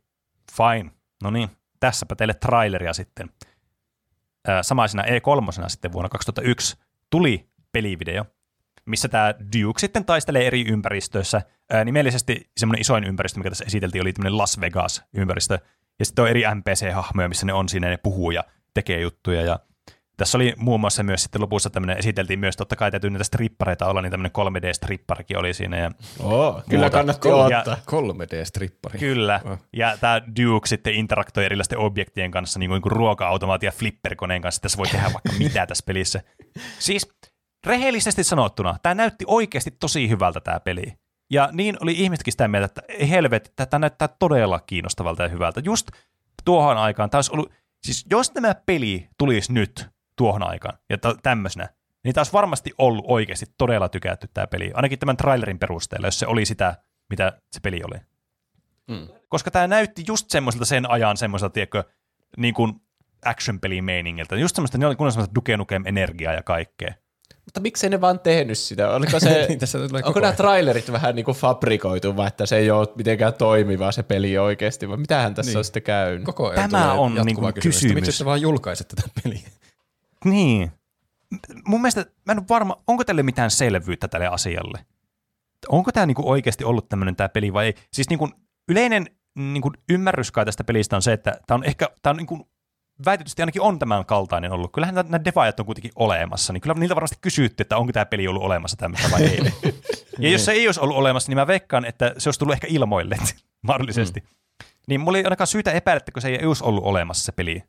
fine, 0.57 0.91
no 1.23 1.31
niin, 1.31 1.49
tässäpä 1.81 2.15
teille 2.15 2.35
traileria 2.35 2.93
sitten. 2.93 3.31
Samaisena 4.63 5.03
E3 5.03 5.69
sitten 5.69 5.93
vuonna 5.93 6.09
2001 6.09 6.77
tuli 7.11 7.49
pelivideo, 7.73 8.25
missä 8.87 9.09
tämä 9.09 9.35
Duke 9.39 9.79
sitten 9.79 10.05
taistelee 10.05 10.47
eri 10.47 10.65
ympäristöissä. 10.69 11.43
Ää, 11.71 11.85
nimellisesti 11.85 12.51
semmoinen 12.57 12.81
isoin 12.81 13.05
ympäristö, 13.05 13.39
mikä 13.39 13.51
tässä 13.51 13.65
esiteltiin, 13.65 14.03
oli 14.03 14.13
tämmöinen 14.13 14.39
Las 14.39 14.61
Vegas-ympäristö. 14.61 15.59
Ja 15.99 16.05
sitten 16.05 16.23
on 16.23 16.29
eri 16.29 16.43
NPC-hahmoja, 16.43 17.29
missä 17.29 17.47
ne 17.47 17.53
on 17.53 17.69
siinä, 17.69 17.89
ne 17.89 17.97
puhuu 17.97 18.31
ja 18.31 18.45
tekee 18.75 19.01
juttuja. 19.01 19.43
Ja 19.43 19.59
tässä 20.17 20.39
oli 20.39 20.53
muun 20.57 20.81
muassa 20.81 21.03
myös 21.03 21.23
sitten 21.23 21.41
lopussa 21.41 21.71
tämmöinen, 21.71 21.99
esiteltiin 21.99 22.39
myös, 22.39 22.57
totta 22.57 22.77
kai 22.77 22.91
täytyy 22.91 23.11
niitä 23.11 23.25
strippareita 23.25 23.87
olla, 23.87 24.03
niin 24.03 24.11
tämmöinen 24.11 24.33
3D-stripparikin 24.39 25.39
oli 25.39 25.55
siinä. 25.55 25.77
Ja 25.79 25.91
Oo, 26.21 26.63
kyllä 26.71 26.83
Muuta. 26.85 26.97
kannatti 26.97 27.29
Ja- 27.29 27.35
odottaa. 27.37 27.77
3D-strippari. 27.91 28.99
Kyllä. 28.99 29.41
Oh. 29.45 29.59
Ja 29.73 29.97
tämä 30.01 30.21
Duke 30.43 30.67
sitten 30.69 30.95
interaktoi 30.95 31.45
erilaisten 31.45 31.79
objektien 31.79 32.31
kanssa, 32.31 32.59
niin 32.59 32.69
kuin, 32.71 32.77
niin 32.77 32.83
kuin 32.83 32.93
ruoka-automaatin 32.93 33.67
ja 33.67 33.73
flipperkoneen 33.73 34.43
kanssa. 34.43 34.63
Tässä 34.63 34.79
voi 34.79 34.87
tehdä 34.87 35.05
vaikka 35.13 35.33
mitä 35.39 35.67
tässä 35.67 35.85
pelissä. 35.87 36.23
Siis 36.79 37.09
rehellisesti 37.67 38.25
sanottuna, 38.25 38.77
tämä 38.83 38.95
näytti 38.95 39.25
oikeasti 39.29 39.71
tosi 39.71 40.09
hyvältä 40.09 40.41
tämä 40.41 40.61
peli. 40.61 40.85
Ja 41.33 41.49
niin 41.53 41.77
oli 41.81 41.93
ihmisetkin 41.93 42.33
sitä 42.33 42.49
mieltä, 42.49 42.65
että 42.65 43.07
helvetti, 43.07 43.51
tämä 43.71 43.79
näyttää 43.81 44.09
todella 44.19 44.61
kiinnostavalta 44.61 45.23
ja 45.23 45.29
hyvältä. 45.29 45.61
Just 45.65 45.89
tuohon 46.45 46.77
aikaan, 46.77 47.11
tämä 47.11 47.19
olisi 47.19 47.33
ollut, 47.33 47.53
siis 47.87 48.07
jos 48.11 48.31
tämä 48.31 48.55
peli 48.67 49.09
tulisi 49.19 49.53
nyt 49.53 49.87
tuohon 50.17 50.43
aikaan 50.43 50.79
ja 50.91 50.99
t- 50.99 51.23
tämmöisenä, 51.23 51.69
niin 52.05 52.15
tämä 52.15 52.21
olisi 52.21 52.33
varmasti 52.33 52.71
ollut 52.79 53.05
oikeasti 53.09 53.47
todella 53.59 53.89
tykätty 53.89 54.29
tämä 54.35 54.47
peli. 54.47 54.71
Ainakin 54.75 54.99
tämän 54.99 55.17
trailerin 55.17 55.59
perusteella, 55.59 56.07
jos 56.07 56.19
se 56.19 56.27
oli 56.27 56.47
sitä, 56.47 56.75
mitä 57.11 57.33
se 57.53 57.61
peli 57.61 57.81
oli 57.85 58.01
Mm. 58.91 59.09
koska 59.29 59.51
tämä 59.51 59.67
näytti 59.67 60.05
just 60.09 60.31
semmoiselta 60.31 60.65
sen 60.65 60.91
ajan 60.91 61.17
semmoiselta, 61.17 61.53
tiedätkö, 61.53 61.85
niin 62.37 62.55
kuin 62.55 62.73
action-pelimeiningiltä. 63.27 64.37
Just 64.37 64.57
semmoista, 64.57 64.79
niin 64.79 64.87
oli 64.87 64.97
kun 64.97 65.13
semmoista 65.13 65.35
Duke 65.35 65.57
Nukem-energiaa 65.57 66.33
ja 66.33 66.43
kaikkea. 66.43 66.95
Mutta 67.45 67.61
miksei 67.61 67.91
ne 67.91 68.01
vaan 68.01 68.21
tehnyt 68.21 68.59
sitä? 68.59 68.91
Oliko 68.91 69.21
se, 69.21 69.29
Niin, 69.49 69.59
tässä 69.59 69.79
tulee 69.79 69.89
onko 69.99 70.09
koko 70.09 70.21
nämä 70.21 70.33
trailerit 70.33 70.93
vähän 70.93 71.15
niin 71.15 71.25
kuin 71.25 71.37
fabrikoitu, 71.37 72.17
vai 72.17 72.29
että 72.29 72.47
se 72.47 72.57
ei 72.57 72.71
ole 72.71 72.89
mitenkään 72.97 73.35
toimiva 73.35 73.93
se 73.93 74.03
peli 74.03 74.39
oikeasti, 74.39 74.89
vai 74.89 74.97
mitähän 74.97 75.35
tässä 75.35 75.51
Niin. 75.51 75.59
on 75.59 75.65
sitten 75.65 75.83
käynyt? 75.83 76.25
Koko 76.25 76.49
ajan 76.51 76.71
Tämä 76.71 76.93
on 76.93 77.17
jatkuvaa 77.17 77.25
niinku 77.25 77.43
kysymystä. 77.43 77.69
kysymys. 77.81 77.95
Miksi 77.95 78.11
ette 78.11 78.25
vaan 78.25 78.41
julkaiset 78.41 78.89
tätä 78.89 79.03
peliä? 79.23 79.49
Niin. 80.25 80.73
Mun 81.65 81.81
mielestä, 81.81 82.07
mä 82.27 82.33
en 82.33 82.39
ole 82.39 82.47
varma, 82.49 82.77
onko 82.87 83.05
tälle 83.05 83.23
mitään 83.23 83.51
selvyyttä 83.51 84.09
tälle 84.09 84.27
asialle? 84.27 84.87
Onko 85.69 85.93
tämä 85.93 86.07
niinku 86.07 86.31
oikeasti 86.31 86.65
ollut 86.65 86.89
tämmöinen 86.89 87.17
tämä 87.17 87.29
peli 87.29 87.53
vai 87.53 87.67
ei? 87.67 87.75
Siis 87.93 88.11
niinku 88.11 88.31
yleinen 88.69 89.07
niinku 89.35 89.73
ymmärrys 89.89 90.33
kai 90.33 90.45
tästä 90.45 90.65
pelistä 90.65 90.97
on 90.97 91.03
se, 91.03 91.13
että 91.13 91.41
tämä 91.47 91.57
on 91.57 91.65
ehkä, 91.65 91.89
tämä 92.03 92.11
on 92.11 92.17
niinku, 92.17 92.49
väitetysti 93.05 93.43
ainakin 93.43 93.63
on 93.63 93.79
tämän 93.79 94.07
kaltainen 94.07 94.53
ollut. 94.53 94.73
Kyllähän 94.73 94.95
nämä- 94.95 95.09
nämä 95.11 95.25
devaajat 95.25 95.61
on 95.61 95.67
kuitenkin 95.67 95.93
olemassa, 95.97 96.53
niin 96.53 96.61
kyllä 96.61 96.75
niiltä 96.75 96.95
varmasti 96.95 97.17
kysytty, 97.21 97.63
että 97.63 97.77
onko 97.77 97.93
tämä 97.93 98.07
peli 98.07 98.29
ollut 98.29 98.43
olemassa 98.43 98.77
tämmöistä 98.77 99.11
vai 99.11 99.23
ei. 99.23 99.53
ja 100.19 100.31
jos 100.31 100.45
se 100.45 100.53
ei 100.53 100.69
olisi 100.69 100.81
ollut 100.81 100.97
olemassa, 100.97 101.31
niin 101.31 101.37
mä 101.37 101.47
veikkaan, 101.47 101.85
että 101.85 102.15
se 102.19 102.29
olisi 102.29 102.39
tullut 102.39 102.55
ehkä 102.55 102.67
ilmoille 102.71 103.17
mahdollisesti. 103.69 104.21
Mm. 104.21 104.27
Niin 104.89 105.01
mulla 105.01 105.19
ei 105.19 105.25
ainakaan 105.25 105.47
syytä 105.47 105.73
epäillä, 105.73 105.97
että 105.97 106.13
kun 106.13 106.23
se 106.23 106.29
ei 106.29 106.47
olisi 106.47 106.65
ollut 106.65 106.85
olemassa 106.85 107.25
se 107.25 107.33
peli. 107.33 107.63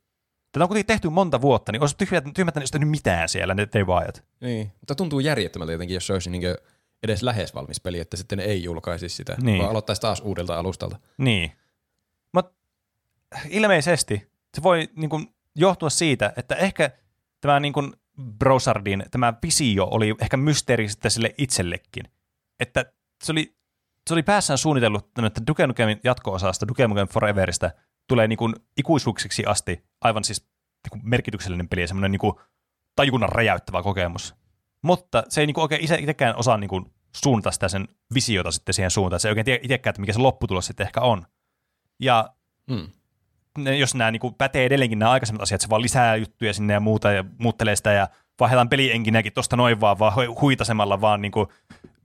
Tätä 0.55 0.63
on 0.63 0.67
kuitenkin 0.69 0.87
tehty 0.87 1.09
monta 1.09 1.41
vuotta, 1.41 1.71
niin 1.71 1.83
olisi 1.83 1.97
tyhmät, 1.97 2.23
tyhmät 2.35 2.57
olisi 2.57 2.71
tehnyt 2.71 2.89
mitään 2.89 3.29
siellä, 3.29 3.53
ne 3.53 3.67
devaajat. 3.73 4.23
Niin. 4.41 4.71
Mutta 4.81 4.95
tuntuu 4.95 5.19
järjettömältä 5.19 5.71
jotenkin, 5.71 5.93
jos 5.93 6.07
se 6.07 6.13
olisi 6.13 6.29
niin 6.29 6.43
edes 7.03 7.23
lähes 7.23 7.55
valmis 7.55 7.79
peli, 7.79 7.99
että 7.99 8.17
sitten 8.17 8.37
ne 8.37 8.43
ei 8.43 8.63
julkaisi 8.63 9.09
sitä, 9.09 9.35
Niin. 9.41 9.59
vaan 9.59 9.69
aloittaisi 9.69 10.01
taas 10.01 10.21
uudelta 10.25 10.59
alustalta. 10.59 10.99
Niin. 11.17 11.51
Mutta 12.33 12.53
ilmeisesti 13.49 14.27
se 14.55 14.63
voi, 14.63 14.89
niin 14.95 15.09
kuin, 15.09 15.33
johtua 15.55 15.89
siitä, 15.89 16.33
että 16.37 16.55
ehkä 16.55 16.91
tämä 17.41 17.59
niin 17.59 17.73
kuin 17.73 17.93
Brosardin 18.39 19.05
tämä 19.11 19.33
visio 19.43 19.87
oli 19.91 20.15
ehkä 20.21 20.37
mysteeri 20.37 20.89
sitten 20.89 21.11
sille 21.11 21.35
itsellekin. 21.37 22.03
Että 22.59 22.85
se 23.23 23.31
oli, 23.31 23.55
se 24.07 24.13
oli 24.13 24.23
päässään 24.23 24.57
suunnitellut, 24.57 25.09
että 25.25 25.41
Duke 25.47 25.67
Nukemin 25.67 25.99
jatko-osasta, 26.03 26.67
Duke 26.67 26.87
Nukem 26.87 27.07
Foreverista, 27.07 27.71
tulee 28.07 28.27
niin 28.27 28.37
kuin 28.37 28.55
ikuisuuksiksi 28.77 29.45
asti 29.45 29.83
aivan 30.01 30.23
siis 30.23 30.41
niin 30.41 31.01
kuin 31.01 31.09
merkityksellinen 31.09 31.69
peli 31.69 31.81
ja 31.81 31.87
semmoinen 31.87 32.11
niin 32.11 32.19
kuin 32.19 32.33
tajunnan 32.95 33.29
räjäyttävä 33.29 33.83
kokemus. 33.83 34.35
Mutta 34.81 35.23
se 35.29 35.41
ei 35.41 35.47
niin 35.47 35.53
kuin 35.53 35.61
oikein 35.61 35.81
itse, 35.81 35.95
itsekään 35.95 36.35
osaa 36.35 36.57
niin 36.57 36.67
kuin 36.69 36.85
suunnata 37.15 37.51
sitä 37.51 37.67
sen 37.67 37.87
visiota 38.13 38.51
sitten 38.51 38.73
siihen 38.73 38.91
suuntaan. 38.91 39.19
Se 39.19 39.27
ei 39.27 39.31
oikein 39.31 39.45
tiedä 39.45 39.59
itsekään, 39.63 39.91
että 39.91 40.01
mikä 40.01 40.13
se 40.13 40.19
lopputulos 40.19 40.65
sitten 40.65 40.87
ehkä 40.87 41.01
on. 41.01 41.25
Ja 41.99 42.29
Mm. 42.69 42.87
ne, 43.57 43.77
jos 43.77 43.95
nämä 43.95 44.11
niin 44.11 44.19
kuin 44.19 44.33
pätee 44.33 44.65
edelleenkin 44.65 44.99
nämä 44.99 45.11
aikaisemmat 45.11 45.41
asiat, 45.41 45.61
se 45.61 45.69
vaan 45.69 45.81
lisää 45.81 46.15
juttuja 46.15 46.53
sinne 46.53 46.73
ja 46.73 46.79
muuta 46.79 47.11
ja 47.11 47.23
muuttelee 47.39 47.75
sitä 47.75 47.91
ja 47.91 48.07
vaihdetaan 48.39 48.69
pelienkinäkin 48.69 49.33
tuosta 49.33 49.55
noin 49.55 49.81
vaan, 49.81 49.99
vaan 49.99 50.13
hui- 50.13 50.39
huitasemalla 50.41 51.01
vaan 51.01 51.21
niin 51.21 51.31
kuin 51.31 51.47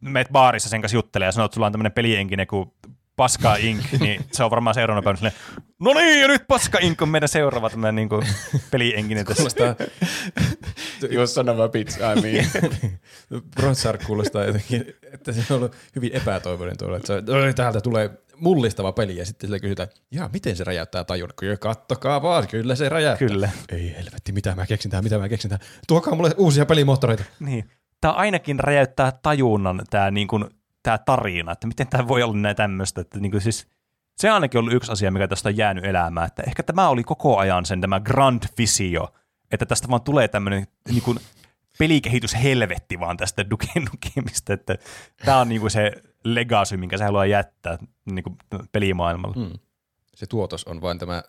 meet 0.01 0.29
baarissa 0.33 0.69
sen 0.69 0.81
kanssa 0.81 0.97
juttelee 0.97 1.27
ja 1.27 1.33
sanoo, 1.33 1.45
että 1.45 1.55
sulla 1.55 1.67
on 1.67 1.73
tämmöinen 1.73 1.93
pelienkinen 1.93 2.47
kuin 2.47 2.73
Paska 3.21 3.57
Inc., 3.57 3.93
niin 4.01 4.25
se 4.33 4.45
on 4.45 4.51
varmaan 4.51 4.75
seuraavana 4.75 5.03
päivänä 5.03 5.31
silleen, 5.31 5.69
no 5.81 5.93
niin, 5.95 6.21
ja 6.21 6.29
nyt 6.29 6.43
Paska 6.49 6.79
Inc. 6.79 7.03
on 7.03 7.09
meidän 7.09 7.29
seuraava 7.29 7.71
tämmöinen 7.71 7.95
niin 7.95 8.09
kuin 8.09 8.27
pelienkinen 8.71 9.25
tässä. 9.27 9.43
Kuulostaa, 9.43 9.75
Jos 11.11 11.35
sanova 11.35 11.69
pizza, 11.69 12.13
I 12.13 12.21
mean. 12.21 12.47
Bronsar 13.57 13.99
kuulostaa 13.99 14.45
jotenkin, 14.45 14.85
että 15.13 15.33
se 15.33 15.55
on 15.55 15.57
ollut 15.57 15.75
hyvin 15.97 16.11
epätoivoinen 16.13 16.79
tuolla, 16.79 16.97
että 16.97 17.07
se, 17.07 17.13
on, 17.13 17.43
"Oi, 17.43 17.55
täältä 17.55 17.81
tulee 17.81 18.11
mullistava 18.37 18.93
peli 18.93 19.17
ja 19.17 19.27
sitten 19.27 19.49
sille 19.49 19.61
kysytään, 19.61 19.89
jaa, 20.11 20.31
miten 20.33 20.57
se 20.57 20.65
räjäyttää 20.65 21.05
tajun? 21.05 21.31
Kyllä 21.37 21.57
kattokaa 21.57 22.23
vaan, 22.23 22.49
kyllä 22.49 22.75
se 22.75 22.89
räjäyttää. 22.89 23.29
Kyllä. 23.29 23.51
Ei 23.73 23.95
helvetti, 23.99 24.33
mitä 24.33 24.55
mä 24.55 24.67
keksin 24.67 24.91
tähän, 24.91 25.05
mitä 25.05 25.19
mä 25.19 25.29
keksin 25.29 25.49
tähän. 25.49 25.67
Tuokaa 25.89 26.15
mulle 26.15 26.31
uusia 26.37 26.67
pelimoottoreita. 26.67 27.25
Niin. 27.41 27.71
Tämä 28.01 28.13
ainakin 28.15 28.61
räjäyttää 28.61 29.13
tajunnan 29.23 29.83
tämä, 29.91 30.11
niin 30.11 30.29
kuin, 30.29 30.45
tämä 30.83 30.99
tarina, 30.99 31.53
että 31.53 31.67
miten 31.67 31.87
tämä 31.87 32.09
voi 32.09 32.23
olla 32.23 32.37
näin 32.37 32.57
tämmöistä. 32.57 33.01
Että 33.01 33.21
niin 33.21 33.31
kuin 33.31 33.41
siis, 33.41 33.69
se 34.17 34.29
on 34.29 34.35
ainakin 34.35 34.59
ollut 34.59 34.73
yksi 34.73 34.93
asia, 34.93 35.11
mikä 35.11 35.29
tästä 35.29 35.49
on 35.49 35.57
jäänyt 35.57 35.85
elämään, 35.85 36.27
että 36.27 36.43
ehkä 36.43 36.63
tämä 36.63 36.89
oli 36.89 37.05
koko 37.05 37.39
ajan 37.39 37.67
sen 37.67 37.81
tämä 37.81 38.01
grand 38.01 38.43
visio, 38.59 39.15
että 39.51 39.67
tästä 39.67 39.89
vaan 39.89 40.03
tulee 40.03 40.29
tämmöinen 40.29 40.67
niin 40.89 41.03
kuin, 41.03 41.19
pelikehityshelvetti 41.79 43.01
vaan 43.01 43.17
tästä 43.17 43.51
Duke 43.51 43.81
Nukemista, 43.93 44.53
että 44.53 44.79
tämä 45.25 45.41
on 45.41 45.49
niin 45.49 45.61
kuin 45.61 45.71
se 45.71 45.93
legacy, 46.25 46.77
minkä 46.77 46.99
se 46.99 47.05
haluaa 47.05 47.27
jättää 47.27 47.79
niin 48.11 48.23
kuin 48.23 48.37
pelimaailmalla. 48.73 49.37
Mm. 49.37 49.59
Se 50.15 50.27
tuotos 50.27 50.65
on 50.65 50.81
vain 50.81 50.99
tämä 50.99 51.23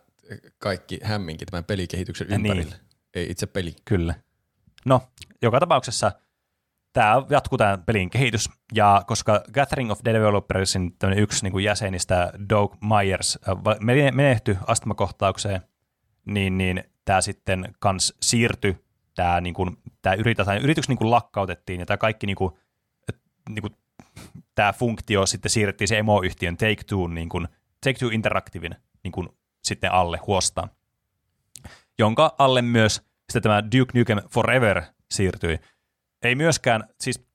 kaikki 0.58 1.00
hämminkin 1.02 1.46
tämän 1.46 1.64
pelikehityksen 1.64 2.26
niin. 2.28 2.46
ympärillä. 2.46 2.76
Ei 3.14 3.30
itse 3.30 3.46
peli. 3.46 3.76
Kyllä. 3.84 4.14
No, 4.84 5.02
joka 5.42 5.60
tapauksessa 5.60 6.12
tämä 6.92 7.22
jatkuu 7.30 7.58
tämä 7.58 7.78
pelin 7.78 8.10
kehitys, 8.10 8.50
ja 8.74 9.02
koska 9.06 9.42
Gathering 9.52 9.90
of 9.90 10.00
Developersin 10.04 10.96
yksi 11.16 11.44
niin 11.44 11.52
kuin 11.52 11.64
jäsenistä, 11.64 12.32
Doug 12.48 12.74
Myers, 12.80 13.38
äh, 13.48 14.12
menehtyi 14.12 14.58
astmakohtaukseen, 14.66 15.60
niin, 16.24 16.58
niin 16.58 16.84
tämä 17.04 17.20
sitten 17.20 17.74
kans 17.78 18.14
siirtyi, 18.22 18.84
tämä, 19.14 19.40
niin 19.40 19.54
kuin, 19.54 19.76
tämä 20.02 20.14
yritys, 20.14 20.46
tai 20.46 20.58
yritys 20.58 20.88
niin 20.88 20.98
kuin 20.98 21.10
lakkautettiin, 21.10 21.80
ja 21.80 21.86
tämä 21.86 21.96
kaikki 21.96 22.26
niin 22.26 22.36
kuin, 22.36 22.52
niin 23.48 23.62
kuin, 23.62 23.76
tämä 24.54 24.72
funktio 24.72 25.26
sitten 25.26 25.50
siirrettiin 25.50 25.88
se 25.88 25.98
emoyhtiön 25.98 26.56
Take-Two, 26.56 27.08
niin 27.08 27.28
kuin, 27.28 27.48
Take-Two 27.86 28.10
Interactivein 28.12 28.76
niin 29.04 29.12
kuin, 29.12 29.28
sitten 29.62 29.92
alle 29.92 30.18
huostaan 30.26 30.70
jonka 31.98 32.34
alle 32.38 32.62
myös 32.62 33.02
sitten 33.30 33.42
tämä 33.42 33.62
Duke 33.64 33.98
Nukem 33.98 34.18
Forever 34.30 34.82
siirtyi. 35.10 35.58
Ei 36.22 36.34
myöskään, 36.34 36.84
siis 37.00 37.26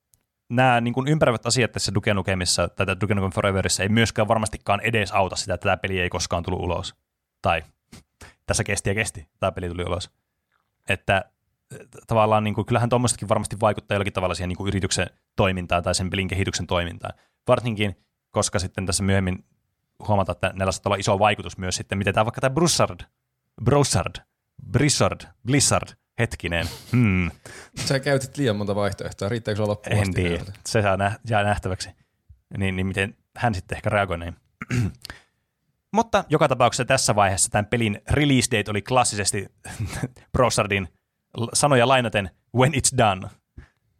nämä 0.49 0.81
niin 0.81 0.93
kuin 0.93 1.07
ympäröivät 1.07 1.45
asiat 1.45 1.71
tässä 1.71 1.93
Duke 1.93 2.13
Nukemissa, 2.13 2.67
tai 2.67 2.85
Duke 3.01 3.15
Nukem 3.15 3.31
Foreverissa 3.31 3.83
ei 3.83 3.89
myöskään 3.89 4.27
varmastikaan 4.27 4.81
edes 4.81 5.11
auta 5.11 5.35
sitä, 5.35 5.53
että 5.53 5.63
tämä 5.63 5.77
peli 5.77 5.99
ei 5.99 6.09
koskaan 6.09 6.43
tullut 6.43 6.61
ulos. 6.61 6.95
Tai 7.41 7.63
tässä 8.47 8.63
kesti 8.63 8.89
ja 8.89 8.95
kesti, 8.95 9.27
tämä 9.39 9.51
peli 9.51 9.69
tuli 9.69 9.83
ulos. 9.83 10.11
Että 10.89 11.25
eh, 11.71 11.79
tavallaan 12.07 12.43
niin 12.43 12.53
kuin, 12.53 12.65
kyllähän 12.65 12.89
tuommoistakin 12.89 13.29
varmasti 13.29 13.59
vaikuttaa 13.59 13.95
jollakin 13.95 14.13
tavalla 14.13 14.35
siihen 14.35 14.49
niin 14.49 14.57
kuin 14.57 14.67
yrityksen 14.67 15.07
toimintaan 15.35 15.83
tai 15.83 15.95
sen 15.95 16.09
pelin 16.09 16.27
kehityksen 16.27 16.67
toimintaan. 16.67 17.13
Varsinkin, 17.47 17.95
koska 18.31 18.59
sitten 18.59 18.85
tässä 18.85 19.03
myöhemmin 19.03 19.45
huomataan, 20.07 20.35
että 20.35 20.51
näillä 20.55 20.71
saattaa 20.71 20.89
olla 20.89 20.99
iso 20.99 21.19
vaikutus 21.19 21.57
myös 21.57 21.75
sitten, 21.75 21.97
miten 21.97 22.13
tämä 22.13 22.25
vaikka 22.25 22.41
tämä 22.41 22.53
Broussard, 22.53 22.99
Broussard, 23.63 24.15
Blizzard, 24.71 25.21
Blizzard, 25.45 25.89
hetkinen, 26.19 26.67
hmm, 26.91 27.31
Sä 27.85 27.99
käytit 27.99 28.37
liian 28.37 28.55
monta 28.55 28.75
vaihtoehtoa. 28.75 29.29
Riittääkö 29.29 29.55
sulla 29.55 29.69
loppuun 29.69 29.97
en 29.97 30.13
tiedä, 30.13 30.43
se 30.65 30.81
saa 30.81 30.97
nä- 30.97 31.19
jää 31.29 31.43
nähtäväksi. 31.43 31.89
Niin, 32.57 32.75
niin 32.75 32.87
miten 32.87 33.17
hän 33.37 33.55
sitten 33.55 33.75
ehkä 33.75 33.89
reagoi 33.89 34.17
näin. 34.17 34.35
Mutta 35.93 36.23
joka 36.29 36.47
tapauksessa 36.47 36.85
tässä 36.85 37.15
vaiheessa 37.15 37.49
tämän 37.51 37.65
pelin 37.65 38.01
release 38.09 38.57
date 38.57 38.71
oli 38.71 38.81
klassisesti 38.81 39.45
Broussardin 40.33 40.87
l- 41.37 41.47
sanoja 41.53 41.87
lainaten 41.87 42.29
when 42.55 42.73
it's 42.73 42.97
done. 42.97 43.27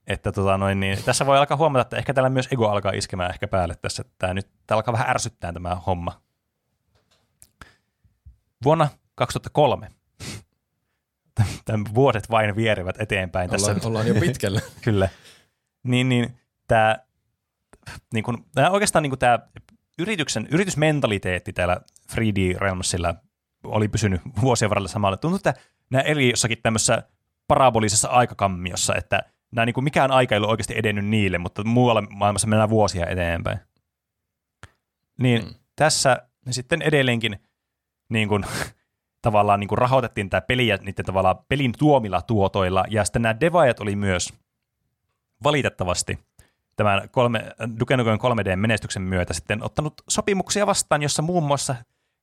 Että 0.08 0.32
tota 0.32 0.58
noin, 0.58 0.80
niin 0.80 1.04
tässä 1.04 1.26
voi 1.26 1.38
alkaa 1.38 1.58
huomata, 1.58 1.82
että 1.82 1.98
ehkä 1.98 2.14
täällä 2.14 2.30
myös 2.30 2.48
ego 2.52 2.70
alkaa 2.70 2.92
iskemään 2.92 3.32
ehkä 3.32 3.48
päälle 3.48 3.76
tässä. 3.82 4.02
että 4.02 4.14
Tämä 4.18 4.34
nyt 4.34 4.48
tää 4.68 4.76
alkaa 4.76 4.92
vähän 4.94 5.10
ärsyttää 5.10 5.54
tämä 5.54 5.76
homma. 5.76 6.22
Vuonna 8.64 8.88
2003 9.16 9.92
Tämän 11.66 11.86
vuodet 11.96 12.30
vain 12.30 12.56
vierivät 12.56 13.02
eteenpäin 13.02 13.50
tässä. 13.50 13.72
Ollaan, 13.72 13.88
ollaan 13.88 14.08
jo 14.08 14.16
pitkällä. 14.16 14.62
Kyllä. 14.84 15.10
Niin, 15.84 16.10
niin 16.10 16.38
tämä, 16.68 16.98
niin 18.14 18.24
kun, 18.24 18.46
tää 18.56 18.70
oikeastaan 18.70 19.04
niin 19.04 19.20
tämä 19.20 19.40
yrityksen, 20.00 20.48
yritysmentaliteetti 20.52 21.54
täällä 21.54 21.78
3D 22.12 22.58
Realmsilla 22.58 23.16
oli 23.64 23.88
pysynyt 23.88 24.22
vuosien 24.42 24.70
varrella 24.70 24.88
samalla. 24.88 25.18
Tuntuu, 25.18 25.36
että 25.36 25.54
nämä 25.90 26.02
eli 26.02 26.30
jossakin 26.30 26.58
tämmöisessä 26.64 27.04
parabolisessa 27.48 28.08
aikakammiossa, 28.08 28.96
että 28.96 29.20
nämä 29.52 29.66
niin 29.66 29.74
kuin 29.74 29.84
mikään 29.84 30.12
aika 30.12 30.36
ei 30.36 30.38
ollut 30.38 30.50
oikeasti 30.50 30.78
edennyt 30.78 31.06
niille, 31.06 31.38
mutta 31.38 31.64
muualla 31.64 32.02
maailmassa 32.02 32.48
mennään 32.48 32.70
vuosia 32.70 33.08
eteenpäin. 33.08 33.60
Niin 35.20 35.44
Mm. 35.46 35.54
tässä 35.76 36.28
ne 36.46 36.54
sitten 36.54 36.82
edelleenkin 36.82 37.40
niin 38.10 38.28
kuin, 38.28 38.46
tavallaan 39.22 39.60
niin 39.60 39.68
kuin 39.68 39.78
rahoitettiin 39.78 40.30
tämä 40.30 40.42
peli 40.42 40.68
ja 40.68 40.78
niiden 40.78 41.06
tavallaan 41.06 41.40
pelin 41.48 41.74
tuomilla 41.80 42.22
tuotoilla, 42.22 42.86
ja 42.90 43.06
sitten 43.06 43.22
nämä 43.22 43.40
devaajat 43.40 43.80
oli 43.80 43.96
myös 43.96 44.34
valitettavasti 45.44 46.20
tämän 46.76 47.10
kolme, 47.12 47.46
Duke 47.80 47.98
Nukem 47.98 48.18
3D-menestyksen 48.18 49.02
myötä 49.02 49.34
sitten 49.34 49.64
ottanut 49.64 49.94
sopimuksia 50.10 50.68
vastaan, 50.68 51.02
jossa 51.02 51.22
muun 51.22 51.44
muassa 51.44 51.76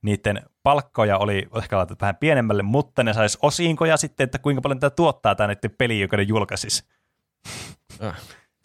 niiden 0.03 0.43
palkkoja 0.63 1.19
oli 1.19 1.49
ehkä 1.59 1.79
laitettu 1.79 2.03
vähän 2.03 2.17
pienemmälle, 2.17 2.63
mutta 2.63 3.03
ne 3.03 3.13
sais 3.13 3.39
osinkoja 3.43 3.97
sitten, 3.97 4.25
että 4.25 4.39
kuinka 4.39 4.63
paljon 4.63 4.81
tätä 4.81 4.97
tuottaa 4.97 5.35
tämä 5.35 5.47
niiden 5.47 5.71
peli, 5.79 6.01
joka 6.01 6.17
ne 6.17 6.23
julkaisisi. 6.23 6.85
Ah. 8.01 8.21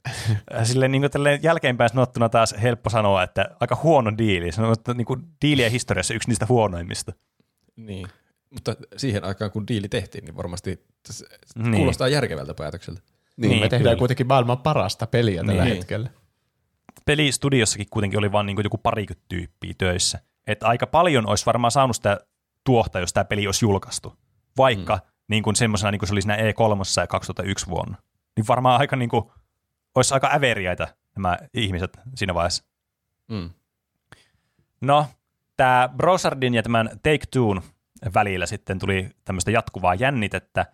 Silleen 0.64 0.91
niin 0.91 1.01
kuin 1.01 1.40
jälkeenpäin 1.41 1.90
sanottuna 1.90 2.30
taas 2.30 2.56
helppo 2.61 2.90
sanoa, 2.90 3.24
että 3.24 3.49
aika 3.59 3.77
huono 3.83 4.11
diili. 4.17 4.51
Se 4.51 4.61
on 4.61 4.75
niin 4.95 5.06
kuin 5.06 5.24
diilien 5.41 5.72
historiassa 5.72 6.14
yksi 6.14 6.30
niistä 6.30 6.45
huonoimmista. 6.49 7.14
Niin. 7.76 8.08
Mutta 8.50 8.76
siihen 8.98 9.24
aikaan, 9.24 9.52
kun 9.52 9.68
diili 9.68 9.90
tehtiin, 9.90 10.26
niin 10.26 10.38
varmasti 10.38 10.86
se 11.10 11.26
Niin. 11.56 11.76
kuulostaa 11.76 12.08
järkevältä 12.08 12.54
päätökseltä. 12.54 13.02
Niin, 13.38 13.50
Niin, 13.50 13.62
me 13.62 13.70
tehdään 13.70 13.82
kyllä. 13.92 14.00
kuitenkin 14.00 14.28
maailman 14.28 14.58
parasta 14.58 15.08
peliä 15.08 15.44
tällä 15.44 15.64
Niin. 15.64 15.76
hetkellä. 15.76 16.10
pelistudiossakin 17.06 17.88
kuitenkin 17.90 18.20
oli 18.20 18.32
vain 18.32 18.46
niin 18.46 18.64
joku 18.64 18.78
parikymmentä 18.78 19.26
tyyppiä 19.30 19.74
töissä. 19.78 20.20
Että 20.48 20.68
aika 20.68 20.88
paljon 20.88 21.28
olisi 21.30 21.46
varmaan 21.46 21.72
saanut 21.72 21.96
sitä 21.96 22.20
tuohta, 22.64 23.00
jos 23.00 23.14
tämä 23.14 23.24
peli 23.24 23.46
olisi 23.48 23.66
julkaistu. 23.66 24.16
Vaikka 24.58 24.96
mm. 24.96 25.02
niin 25.28 25.44
kuin 25.44 25.56
semmoisena, 25.56 25.92
niin 25.92 26.00
kuin 26.00 26.08
se 26.08 26.14
oli 26.14 26.22
siinä 26.22 26.36
E3 26.36 27.02
ja 27.02 27.08
2001 27.08 27.68
vuonna. 27.68 27.96
Niin 28.38 28.48
varmaan 28.48 28.80
aika 28.80 28.96
niin 28.96 29.10
kuin, 29.10 29.24
olisi 29.96 30.14
aika 30.14 30.30
äveriäitä 30.34 30.88
nämä 31.16 31.38
ihmiset 31.54 31.98
siinä 32.16 32.34
vaiheessa. 32.34 32.64
Mm. 33.28 33.50
No, 34.82 35.06
tämä 35.60 35.90
Browsardin 35.98 36.54
ja 36.54 36.64
tämän 36.64 36.90
Take-Two'n 36.94 37.62
välillä 38.14 38.46
sitten 38.46 38.80
tuli 38.80 39.10
tämmöistä 39.26 39.52
jatkuvaa 39.52 39.96
jännitettä, 39.96 40.66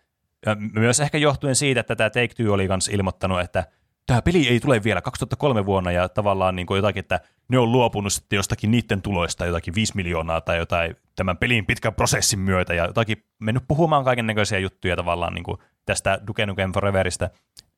myös 0.74 1.00
ehkä 1.00 1.18
johtuen 1.18 1.56
siitä, 1.56 1.80
että 1.80 1.96
tämä 1.96 2.10
Take-Two 2.10 2.54
oli 2.54 2.68
myös 2.68 2.88
ilmoittanut, 2.88 3.40
että 3.40 3.64
tämä 4.06 4.22
peli 4.22 4.48
ei 4.48 4.60
tule 4.60 4.84
vielä 4.84 5.02
2003 5.02 5.66
vuonna, 5.66 5.92
ja 5.92 6.10
tavallaan 6.10 6.56
niin 6.56 6.66
kuin 6.66 6.76
jotakin, 6.76 7.00
että 7.00 7.20
ne 7.50 7.60
on 7.60 7.72
luopunut 7.72 8.14
sitten 8.14 8.38
jostakin 8.38 8.72
niiden 8.72 9.02
tuloista 9.02 9.46
jotakin 9.46 9.76
5 9.76 9.96
miljoonaa 9.96 10.42
tai 10.42 10.58
jotain 10.58 10.96
tämän 11.16 11.38
pelin 11.38 11.66
pitkän 11.66 11.94
prosessin 11.94 12.40
myötä, 12.40 12.74
ja 12.74 12.86
jotakin 12.86 13.24
mennyt 13.40 13.64
puhumaan 13.68 14.04
kaiken 14.04 14.28
näköisiä 14.28 14.60
juttuja 14.60 14.96
tavallaan 14.96 15.34
niin 15.34 15.44
kuin 15.44 15.58
tästä 15.86 16.20
Duke 16.28 16.46
Nukem 16.46 16.74
Foreverista, 16.74 17.30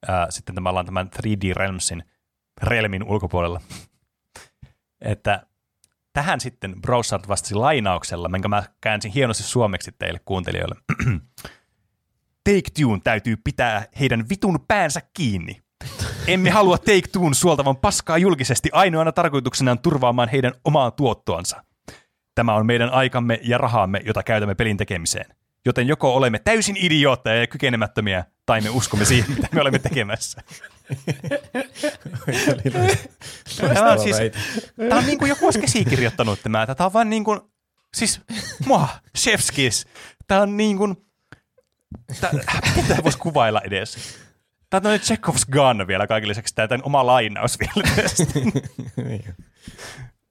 ää, 0.08 0.32
sitten 0.32 0.56
tavallaan 0.56 0.86
tämän 0.86 1.10
3D 1.16 1.54
Realmsin 1.56 2.04
Realmin 2.64 3.04
ulkopuolella. 3.04 3.62
että 5.02 5.46
tähän 6.18 6.40
sitten 6.40 6.82
Browsart 6.82 7.28
vastasi 7.28 7.56
lainauksella, 7.56 8.30
minkä 8.30 8.48
mä 8.48 8.64
käänsin 8.82 9.12
hienosti 9.12 9.44
suomeksi 9.44 9.92
teille 10.00 10.20
kuuntelijoille. 10.26 10.76
Take-Tune 12.50 13.00
täytyy 13.04 13.36
pitää 13.44 13.86
heidän 14.00 14.26
vitun 14.30 14.60
päänsä 14.68 15.02
kiinni. 15.14 15.62
Emme 16.28 16.50
halua 16.50 16.78
Take-Tune 16.78 17.34
suoltavan 17.34 17.78
paskaa 17.78 18.18
julkisesti 18.18 18.70
ainoana 18.72 19.12
tarkoituksenaan 19.12 19.80
turvaamaan 19.80 20.30
heidän 20.30 20.54
omaa 20.64 20.92
tuottoansa. 20.92 21.64
Tämä 22.36 22.56
on 22.56 22.66
meidän 22.66 22.90
aikamme 22.90 23.40
ja 23.44 23.58
rahaamme, 23.58 24.02
jota 24.06 24.24
käytämme 24.24 24.56
pelin 24.56 24.78
tekemiseen. 24.78 25.37
Joten 25.68 25.88
joko 25.88 26.16
olemme 26.16 26.40
täysin 26.40 26.78
idiootteja 26.80 27.40
ja 27.40 27.48
kykenemättömiä, 27.48 28.26
tai 28.46 28.62
me 28.62 28.70
uskomme 28.70 29.06
siihen, 29.06 29.32
mitä 29.32 29.48
me 29.52 29.62
olemme 29.62 29.80
tekemässä. 29.80 30.42
Tämä 33.74 33.92
on 33.92 34.00
siis, 34.00 34.18
tämä 34.90 35.00
on 35.00 35.06
niin 35.06 35.18
kuin 35.20 35.30
joku 35.30 35.46
olisi 35.46 35.60
käsikirjoittanut 35.60 36.40
tämä. 36.44 36.66
Tämä 36.66 36.86
on 36.86 36.94
vaan 36.94 37.10
niin 37.10 37.24
kuin, 37.24 37.40
siis 37.94 38.22
mua, 38.66 38.88
chefskis. 39.18 39.88
Tämä 40.28 40.42
on 40.42 40.58
niin 40.58 40.78
kuin, 40.78 40.96
tämä 42.88 43.04
voisi 43.04 43.18
kuvailla 43.18 43.62
edes? 43.62 43.98
Tämä 44.70 44.90
on 44.90 45.00
Chekhov's 45.00 45.52
gun 45.52 45.88
vielä 45.88 46.08
kaikille 46.08 46.32
lisäksi, 46.32 46.56
tämä 46.56 46.68
oma 46.84 47.06
lainaus 47.06 47.60
vielä 47.60 47.88
tästä. 47.96 48.24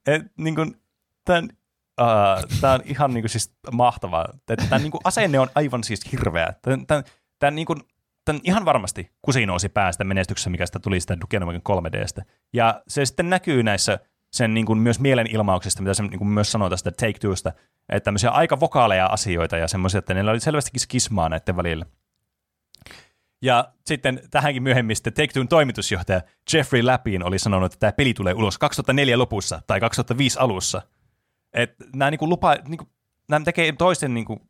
Et, 0.12 0.22
niin 0.36 0.54
kuin, 0.54 0.80
tämän, 1.24 1.48
uh, 2.00 2.58
tämä 2.60 2.72
on 2.74 2.80
ihan 2.84 3.14
niin 3.14 3.22
kuin, 3.22 3.30
siis 3.30 3.52
mahtavaa. 3.72 4.28
Tämä 4.46 4.78
niin 4.78 4.92
asenne 5.04 5.40
on 5.40 5.48
aivan 5.54 5.84
siis 5.84 6.12
hirveä. 6.12 6.54
Tämän, 6.62 7.04
tämän, 7.38 7.54
niin 7.54 7.66
kuin, 7.66 7.80
ihan 8.44 8.64
varmasti 8.64 9.10
kusinoosi 9.22 9.68
päästä 9.68 10.04
menestyksessä, 10.04 10.50
mikä 10.50 10.66
sitä 10.66 10.78
tuli 10.78 11.00
sitä 11.00 11.20
Duke 11.20 11.40
Nukem 11.40 11.60
3Dstä. 11.60 12.22
Ja 12.52 12.82
se 12.88 13.06
sitten 13.06 13.30
näkyy 13.30 13.62
näissä 13.62 13.98
sen 14.32 14.54
niin 14.54 14.66
kuin 14.66 14.78
myös 14.78 15.00
mielenilmauksista, 15.00 15.82
mitä 15.82 15.94
se 15.94 16.02
niin 16.02 16.18
kuin 16.18 16.28
myös 16.28 16.52
sanoo 16.52 16.70
tästä 16.70 16.90
Take 16.90 17.18
Twosta, 17.20 17.52
että 17.88 18.04
tämmöisiä 18.04 18.30
aika 18.30 18.60
vokaaleja 18.60 19.06
asioita 19.06 19.56
ja 19.56 19.68
semmoisia, 19.68 19.98
että 19.98 20.14
niillä 20.14 20.30
oli 20.30 20.40
selvästikin 20.40 20.80
skismaa 20.80 21.28
näiden 21.28 21.56
välillä. 21.56 21.86
Ja 23.42 23.72
sitten 23.86 24.20
tähänkin 24.30 24.62
myöhemmin 24.62 24.96
sitten 24.96 25.12
Take-Two'n 25.12 25.46
toimitusjohtaja 25.48 26.20
Jeffrey 26.52 26.82
Lapin 26.82 27.22
oli 27.22 27.38
sanonut, 27.38 27.72
että 27.72 27.80
tämä 27.80 27.92
peli 27.92 28.14
tulee 28.14 28.34
ulos 28.34 28.58
2004 28.58 29.18
lopussa 29.18 29.62
tai 29.66 29.80
2005 29.80 30.38
alussa. 30.38 30.82
Että 31.56 31.84
nämä 31.94 32.10
niinku 32.10 32.28
lupa, 32.28 32.56
niinku, 32.68 32.88
nämä 33.28 33.44
tekee 33.44 33.72
toisten 33.72 34.14
niinku 34.14 34.48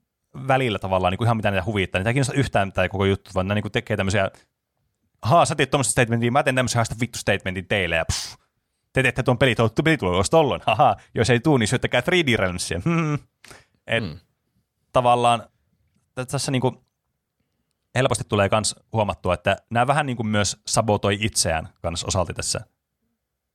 välillä 0.48 0.78
tavallaan 0.78 1.10
niinku 1.10 1.24
ihan 1.24 1.36
mitä 1.36 1.50
niitä 1.50 1.64
huvittaa. 1.64 1.98
Niitä 1.98 2.10
ei 2.10 2.14
kiinnosta 2.14 2.34
yhtään 2.34 2.72
tämä 2.72 2.88
koko 2.88 3.04
juttu, 3.04 3.30
vaan 3.34 3.48
nämä 3.48 3.54
niinku 3.54 3.70
tekee 3.70 3.96
tämmöisiä, 3.96 4.30
haa 5.22 5.44
sä 5.44 5.54
teet 5.54 5.70
tuommoista 5.70 5.90
statementia, 5.90 6.32
mä 6.32 6.42
teen 6.42 6.56
tämmöisen 6.56 6.78
haasta 6.78 6.94
vittu 7.00 7.18
statementin 7.18 7.68
teille 7.68 7.96
ja 7.96 8.04
pff, 8.04 8.34
te 8.92 9.02
teette 9.02 9.22
tuon 9.22 9.38
peli, 9.38 9.54
tuo 9.54 9.70
peli 9.84 9.96
tulee 9.96 10.22
tollon, 10.30 10.60
haha, 10.66 10.96
jos 11.14 11.30
ei 11.30 11.40
tuu, 11.40 11.56
niin 11.56 11.68
syöttäkää 11.68 12.00
3D 12.00 12.36
Realmsia. 12.38 12.80
Hmm. 12.84 13.18
Et 13.86 14.04
Mm. 14.04 14.18
tavallaan 14.92 15.42
tässä 16.30 16.50
niinku 16.50 16.84
helposti 17.94 18.24
tulee 18.28 18.48
myös 18.52 18.74
huomattua, 18.92 19.34
että 19.34 19.56
nämä 19.70 19.86
vähän 19.86 20.06
niin 20.06 20.16
kuin 20.16 20.26
myös 20.26 20.62
sabotoi 20.66 21.18
itseään 21.20 21.68
kanssa 21.82 22.06
osalti 22.06 22.34
tässä. 22.34 22.60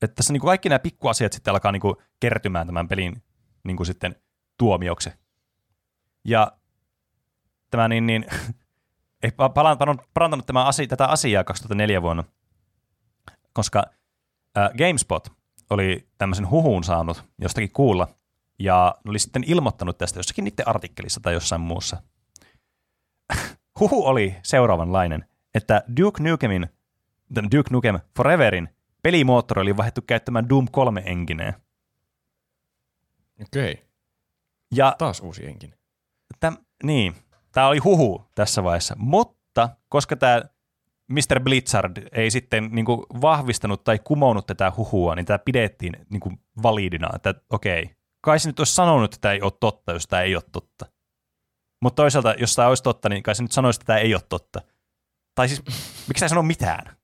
Että 0.01 0.15
tässä 0.15 0.33
niin 0.33 0.41
kuin 0.41 0.49
kaikki 0.49 0.69
nämä 0.69 0.79
pikkuasiat 0.79 1.33
sitten 1.33 1.51
alkaa 1.51 1.71
niin 1.71 1.81
kuin 1.81 1.95
kertymään 2.19 2.67
tämän 2.67 2.87
pelin 2.87 3.23
niin 3.63 3.77
kuin 3.77 3.87
sitten 3.87 4.15
tuomioksi. 4.57 5.11
Ja 6.25 6.51
tämä 7.69 7.87
niin, 7.87 8.05
niin 8.05 8.25
ei 9.23 9.29
pa- 9.29 9.53
parantanut, 10.13 10.45
tämä 10.45 10.65
asia, 10.65 10.87
tätä 10.87 11.07
asiaa 11.07 11.43
2004 11.43 12.01
vuonna, 12.01 12.23
koska 13.53 13.83
äh, 14.57 14.69
GameSpot 14.77 15.27
oli 15.69 16.07
tämmöisen 16.17 16.49
huhun 16.49 16.83
saanut 16.83 17.23
jostakin 17.41 17.71
kuulla, 17.71 18.07
ja 18.59 18.95
oli 19.07 19.19
sitten 19.19 19.43
ilmoittanut 19.47 19.97
tästä 19.97 20.19
jossakin 20.19 20.43
niiden 20.43 20.67
artikkelissa 20.67 21.19
tai 21.19 21.33
jossain 21.33 21.61
muussa. 21.61 22.01
Huhu 23.79 24.05
oli 24.05 24.35
seuraavanlainen, 24.43 25.25
että 25.55 25.83
Duke 25.97 26.23
Nukemin, 26.23 26.69
Duke 27.35 27.69
Nukem 27.71 27.99
Foreverin 28.17 28.69
pelimoottori 29.03 29.61
oli 29.61 29.77
vaihdettu 29.77 30.01
käyttämään 30.01 30.49
Doom 30.49 30.67
3 30.71 31.03
engineen. 31.05 31.53
Okei, 33.41 33.71
okay. 33.71 33.85
Ja 34.75 34.95
taas 34.97 35.19
uusi 35.19 35.47
enkin. 35.47 35.73
täm, 36.39 36.57
niin, 36.83 37.15
tämä 37.51 37.67
oli 37.67 37.77
huhu 37.77 38.25
tässä 38.35 38.63
vaiheessa, 38.63 38.95
mutta 38.97 39.69
koska 39.89 40.15
tämä 40.15 40.41
Mr. 41.11 41.39
Blizzard 41.43 42.07
ei 42.11 42.31
sitten 42.31 42.69
niin 42.71 42.85
kuin, 42.85 43.05
vahvistanut 43.21 43.83
tai 43.83 43.99
kumounut 43.99 44.47
tätä 44.47 44.71
huhua, 44.77 45.15
niin 45.15 45.25
tämä 45.25 45.39
pidettiin 45.39 45.97
niin 46.09 46.19
kuin, 46.19 46.39
validina, 46.63 47.09
että 47.15 47.35
okei, 47.49 47.95
kai 48.21 48.39
se 48.39 48.49
nyt 48.49 48.59
olisi 48.59 48.75
sanonut, 48.75 49.13
että 49.13 49.21
tämä 49.21 49.33
ei 49.33 49.41
ole 49.41 49.51
totta, 49.59 49.91
jos 49.91 50.07
tämä 50.07 50.21
ei 50.21 50.35
ole 50.35 50.43
totta. 50.51 50.85
Mutta 51.81 51.95
toisaalta, 51.95 52.35
jos 52.37 52.55
tämä 52.55 52.67
olisi 52.67 52.83
totta, 52.83 53.09
niin 53.09 53.23
kai 53.23 53.35
se 53.35 53.43
nyt 53.43 53.51
sanoisi, 53.51 53.77
että 53.77 53.85
tämä 53.85 53.99
ei 53.99 54.13
ole 54.13 54.21
totta. 54.29 54.61
Tai 55.35 55.47
siis, 55.47 55.61
miksi 56.07 56.19
tämä 56.19 56.25
ei 56.25 56.29
sano 56.29 56.43
mitään? 56.43 56.97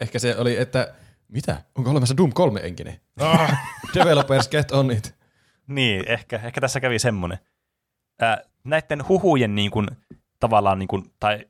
Ehkä 0.00 0.18
se 0.18 0.36
oli, 0.36 0.56
että 0.56 0.94
mitä? 1.28 1.62
Onko 1.74 1.90
olemassa 1.90 2.16
Doom 2.16 2.32
3 2.32 2.60
enkinen? 2.60 3.00
Ah, 3.20 3.58
developers 3.94 4.48
get 4.48 4.72
on 4.72 4.90
it. 4.90 5.14
Niin, 5.66 6.04
ehkä, 6.06 6.40
ehkä 6.44 6.60
tässä 6.60 6.80
kävi 6.80 6.98
semmoinen. 6.98 7.38
Ää, 8.20 8.40
näiden 8.64 9.08
huhujen 9.08 9.54
niin 9.54 9.70
kuin, 9.70 9.86
tavallaan, 10.40 10.78
niin 10.78 10.88
kuin, 10.88 11.12
tai 11.20 11.46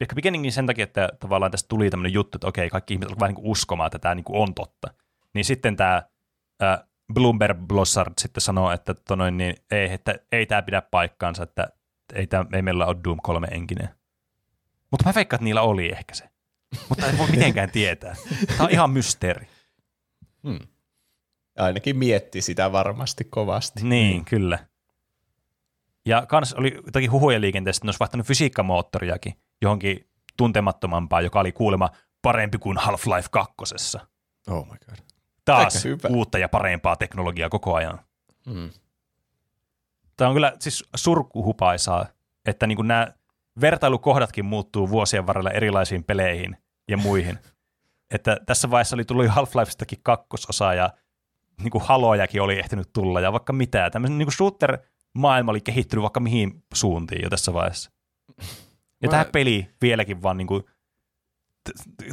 ehkä 0.00 0.14
pikemminkin 0.14 0.52
sen 0.52 0.66
takia, 0.66 0.84
että 0.84 1.08
tavallaan 1.20 1.50
tästä 1.50 1.68
tuli 1.68 1.90
tämmöinen 1.90 2.12
juttu, 2.12 2.36
että 2.36 2.46
okei, 2.46 2.70
kaikki 2.70 2.94
ihmiset 2.94 3.12
alkavat 3.12 3.34
niin 3.34 3.50
uskomaan, 3.50 3.86
että 3.86 3.98
tämä 3.98 4.14
niin 4.14 4.24
kuin 4.24 4.42
on 4.42 4.54
totta. 4.54 4.94
Niin 5.34 5.44
sitten 5.44 5.76
tämä 5.76 6.02
ää, 6.60 6.84
Bloomberg 7.14 7.58
Blossard 7.58 8.12
sitten 8.18 8.40
sanoo, 8.40 8.70
että, 8.72 8.94
tonoin, 8.94 9.36
niin, 9.36 9.54
ei, 9.70 9.92
että 9.92 10.14
ei 10.32 10.46
tämä 10.46 10.62
pidä 10.62 10.82
paikkaansa, 10.82 11.42
että 11.42 11.68
ei, 12.14 12.26
tämä, 12.26 12.44
ei 12.52 12.62
meillä 12.62 12.86
ole 12.86 12.96
Doom 13.04 13.18
3 13.22 13.48
enkinen. 13.50 13.88
Mutta 14.90 15.06
mä 15.06 15.14
veikkaan, 15.14 15.38
että 15.38 15.44
niillä 15.44 15.62
oli 15.62 15.92
ehkä 15.92 16.14
se. 16.14 16.28
Mutta 16.88 17.06
ei 17.06 17.18
voi 17.18 17.30
mitenkään 17.30 17.70
tietää. 17.70 18.16
Tämä 18.46 18.64
on 18.64 18.70
ihan 18.70 18.90
mysteeri. 18.90 19.48
Hmm. 20.42 20.58
Ainakin 21.58 21.96
mietti 21.96 22.42
sitä 22.42 22.72
varmasti 22.72 23.24
kovasti. 23.24 23.84
Niin, 23.84 24.24
kyllä. 24.24 24.58
Ja 26.06 26.26
kans 26.26 26.54
oli 26.54 26.80
jotakin 26.86 27.12
huhuja 27.12 27.40
liikenteessä, 27.40 27.78
että 27.78 27.86
ne 27.86 27.88
olisi 27.88 28.00
vaihtanut 28.00 28.26
fysiikkamoottoriakin 28.26 29.34
johonkin 29.62 30.08
tuntemattomampaa, 30.36 31.20
joka 31.20 31.40
oli 31.40 31.52
kuulemma 31.52 31.90
parempi 32.22 32.58
kuin 32.58 32.76
Half-Life 32.76 33.28
2. 33.30 33.54
Oh 34.48 34.66
my 34.66 34.76
god. 34.88 34.98
Taas 35.44 35.84
uutta 36.08 36.38
ja 36.38 36.48
parempaa 36.48 36.96
teknologiaa 36.96 37.48
koko 37.48 37.74
ajan. 37.74 38.00
Hmm. 38.50 38.70
Tämä 40.16 40.28
on 40.28 40.34
kyllä 40.34 40.52
siis 40.58 40.84
surkuhupaisaa, 40.96 42.06
että 42.46 42.66
niin 42.66 42.76
kuin 42.76 42.88
nämä 42.88 43.08
vertailukohdatkin 43.60 44.44
muuttuu 44.44 44.90
vuosien 44.90 45.26
varrella 45.26 45.50
erilaisiin 45.50 46.04
peleihin 46.04 46.56
ja 46.88 46.96
muihin. 46.96 47.38
että 48.14 48.36
tässä 48.46 48.70
vaiheessa 48.70 48.96
oli 48.96 49.04
tullut 49.04 49.24
jo 49.24 49.30
Half-Lifestakin 49.30 50.00
kakkososa 50.02 50.74
ja 50.74 50.90
niin 51.62 51.70
kuin 51.70 51.84
halojakin 51.84 52.42
oli 52.42 52.58
ehtinyt 52.58 52.92
tulla 52.92 53.20
ja 53.20 53.32
vaikka 53.32 53.52
mitä. 53.52 53.90
Tämmöinen 53.90 54.18
niin 54.18 54.26
kuin 54.26 54.34
shooter-maailma 54.34 55.50
oli 55.50 55.60
kehittynyt 55.60 56.02
vaikka 56.02 56.20
mihin 56.20 56.64
suuntiin 56.74 57.22
jo 57.22 57.30
tässä 57.30 57.52
vaiheessa. 57.52 57.90
Ja 59.02 59.08
Mä- 59.08 59.10
tämä 59.10 59.24
peli 59.24 59.68
vieläkin 59.82 60.22
vaan 60.22 60.36
niin 60.36 60.46
kuin 60.46 60.62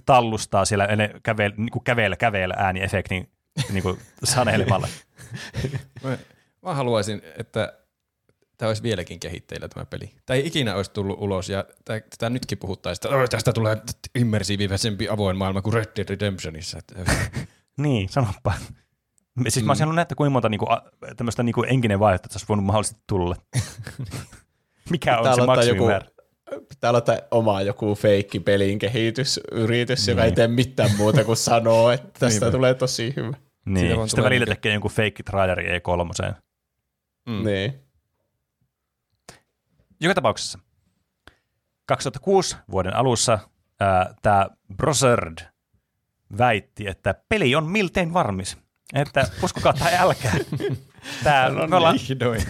tallustaa 0.05 0.65
siellä 0.65 0.87
ne 0.87 1.11
kävel, 1.23 1.51
niin 1.57 1.71
kuin 1.71 1.83
kävellä, 1.83 2.15
kävellä 2.15 2.55
ääniefektin 2.57 3.29
niin 3.71 3.83
kuin 3.83 3.99
sanelemalla. 4.23 4.87
Mä, 6.03 6.17
mä 6.61 6.73
haluaisin, 6.73 7.21
että 7.37 7.73
tämä 8.57 8.67
olisi 8.69 8.83
vieläkin 8.83 9.19
kehitteillä 9.19 9.67
tämä 9.67 9.85
peli. 9.85 10.11
Tämä 10.25 10.37
ei 10.37 10.47
ikinä 10.47 10.75
olisi 10.75 10.91
tullut 10.91 11.17
ulos 11.21 11.49
ja 11.49 11.65
tätä 11.85 12.29
nytkin 12.29 12.57
puhuttaisiin, 12.57 13.07
että 13.07 13.17
"Oi, 13.17 13.27
tästä 13.27 13.53
tulee 13.53 13.77
immersiivisempi 14.15 15.09
avoin 15.09 15.37
maailma 15.37 15.61
kuin 15.61 15.73
Red 15.73 15.85
Dead 15.95 16.09
Redemptionissa. 16.09 16.79
Niin, 17.77 18.09
sanoppa. 18.09 18.53
Siis 19.47 19.65
mä 19.65 19.71
olisin 19.71 19.83
halunnut 19.83 19.95
nähdä, 19.95 20.15
kuinka 20.15 20.29
monta 20.29 20.49
niinku, 20.49 20.67
tämmöistä 21.17 21.43
niinku 21.43 21.63
enkinen 21.63 21.99
vaihetta 21.99 22.27
tässä 22.27 22.37
olisi 22.37 22.47
voinut 22.47 22.65
mahdollisesti 22.65 23.03
tulla. 23.07 23.35
Mikä 24.89 25.17
on 25.17 25.23
Pitää 25.23 25.35
se 25.35 25.45
maksimimäärä? 25.45 26.05
Pitää 26.69 26.89
aloittaa 26.89 27.17
oma 27.31 27.61
joku 27.61 27.95
feikki 27.95 28.39
pelin 28.39 28.79
kehitysyritys, 28.79 30.07
joka 30.07 30.23
ei 30.23 30.31
tee 30.31 30.47
mitään 30.47 30.91
muuta 30.97 31.23
kuin 31.23 31.37
sanoo, 31.37 31.91
että 31.91 32.19
tästä 32.19 32.51
tulee 32.51 32.73
tosi 32.73 33.13
hyvä. 33.15 33.33
Niin, 33.65 34.09
sitten 34.09 34.23
välillä 34.23 34.45
tekee 34.45 34.73
jonkun 34.73 34.91
fake 34.91 35.23
traileri 35.25 35.79
E3. 35.79 36.33
Mm. 37.25 37.43
Niin. 37.45 37.73
Joka 40.01 40.13
tapauksessa 40.13 40.59
2006 41.85 42.55
vuoden 42.71 42.95
alussa 42.95 43.39
tämä 44.21 44.47
Brosard 44.77 45.37
väitti, 46.37 46.87
että 46.87 47.15
peli 47.29 47.55
on 47.55 47.65
miltein 47.65 48.13
varmis. 48.13 48.57
Että 48.93 49.27
uskokaa 49.43 49.73
tai 49.73 49.95
älkää. 49.97 50.33
Tää, 51.23 51.49
me 51.49 51.75
ollaan 51.75 51.99
Vihdoin. 52.09 52.41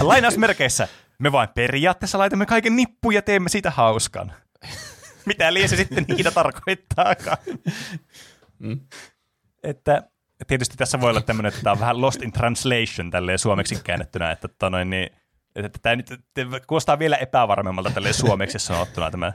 lainausmerkeissä. 0.00 0.88
Me 1.18 1.32
vain 1.32 1.48
periaatteessa 1.54 2.18
laitamme 2.18 2.46
kaiken 2.46 2.76
nippuun 2.76 3.14
ja 3.14 3.22
teemme 3.22 3.48
siitä 3.48 3.70
hauskan. 3.70 4.32
Mitä 5.26 5.54
liian 5.54 5.68
se 5.68 5.76
sitten 5.76 6.04
niitä 6.08 6.30
tarkoittaakaan. 6.30 7.38
Mm. 8.58 8.80
Että 9.62 10.02
tietysti 10.46 10.76
tässä 10.76 11.00
voi 11.00 11.10
olla 11.10 11.20
tämmöinen, 11.20 11.48
että 11.48 11.62
tämä 11.62 11.72
on 11.72 11.80
vähän 11.80 12.00
lost 12.00 12.22
in 12.22 12.32
translation 12.32 13.10
tälleen 13.10 13.38
suomeksi 13.38 13.80
käännettynä, 13.84 14.30
että, 14.30 14.48
tota 14.48 14.70
noin, 14.70 14.90
niin, 14.90 15.10
että 15.54 15.78
tämä 15.82 15.96
nyt 15.96 16.06
kuulostaa 16.66 16.98
vielä 16.98 17.16
epävarmemmalta 17.16 17.90
tälleen 17.90 18.14
suomeksi 18.14 18.58
sanottuna 18.58 19.10
tämä. 19.10 19.32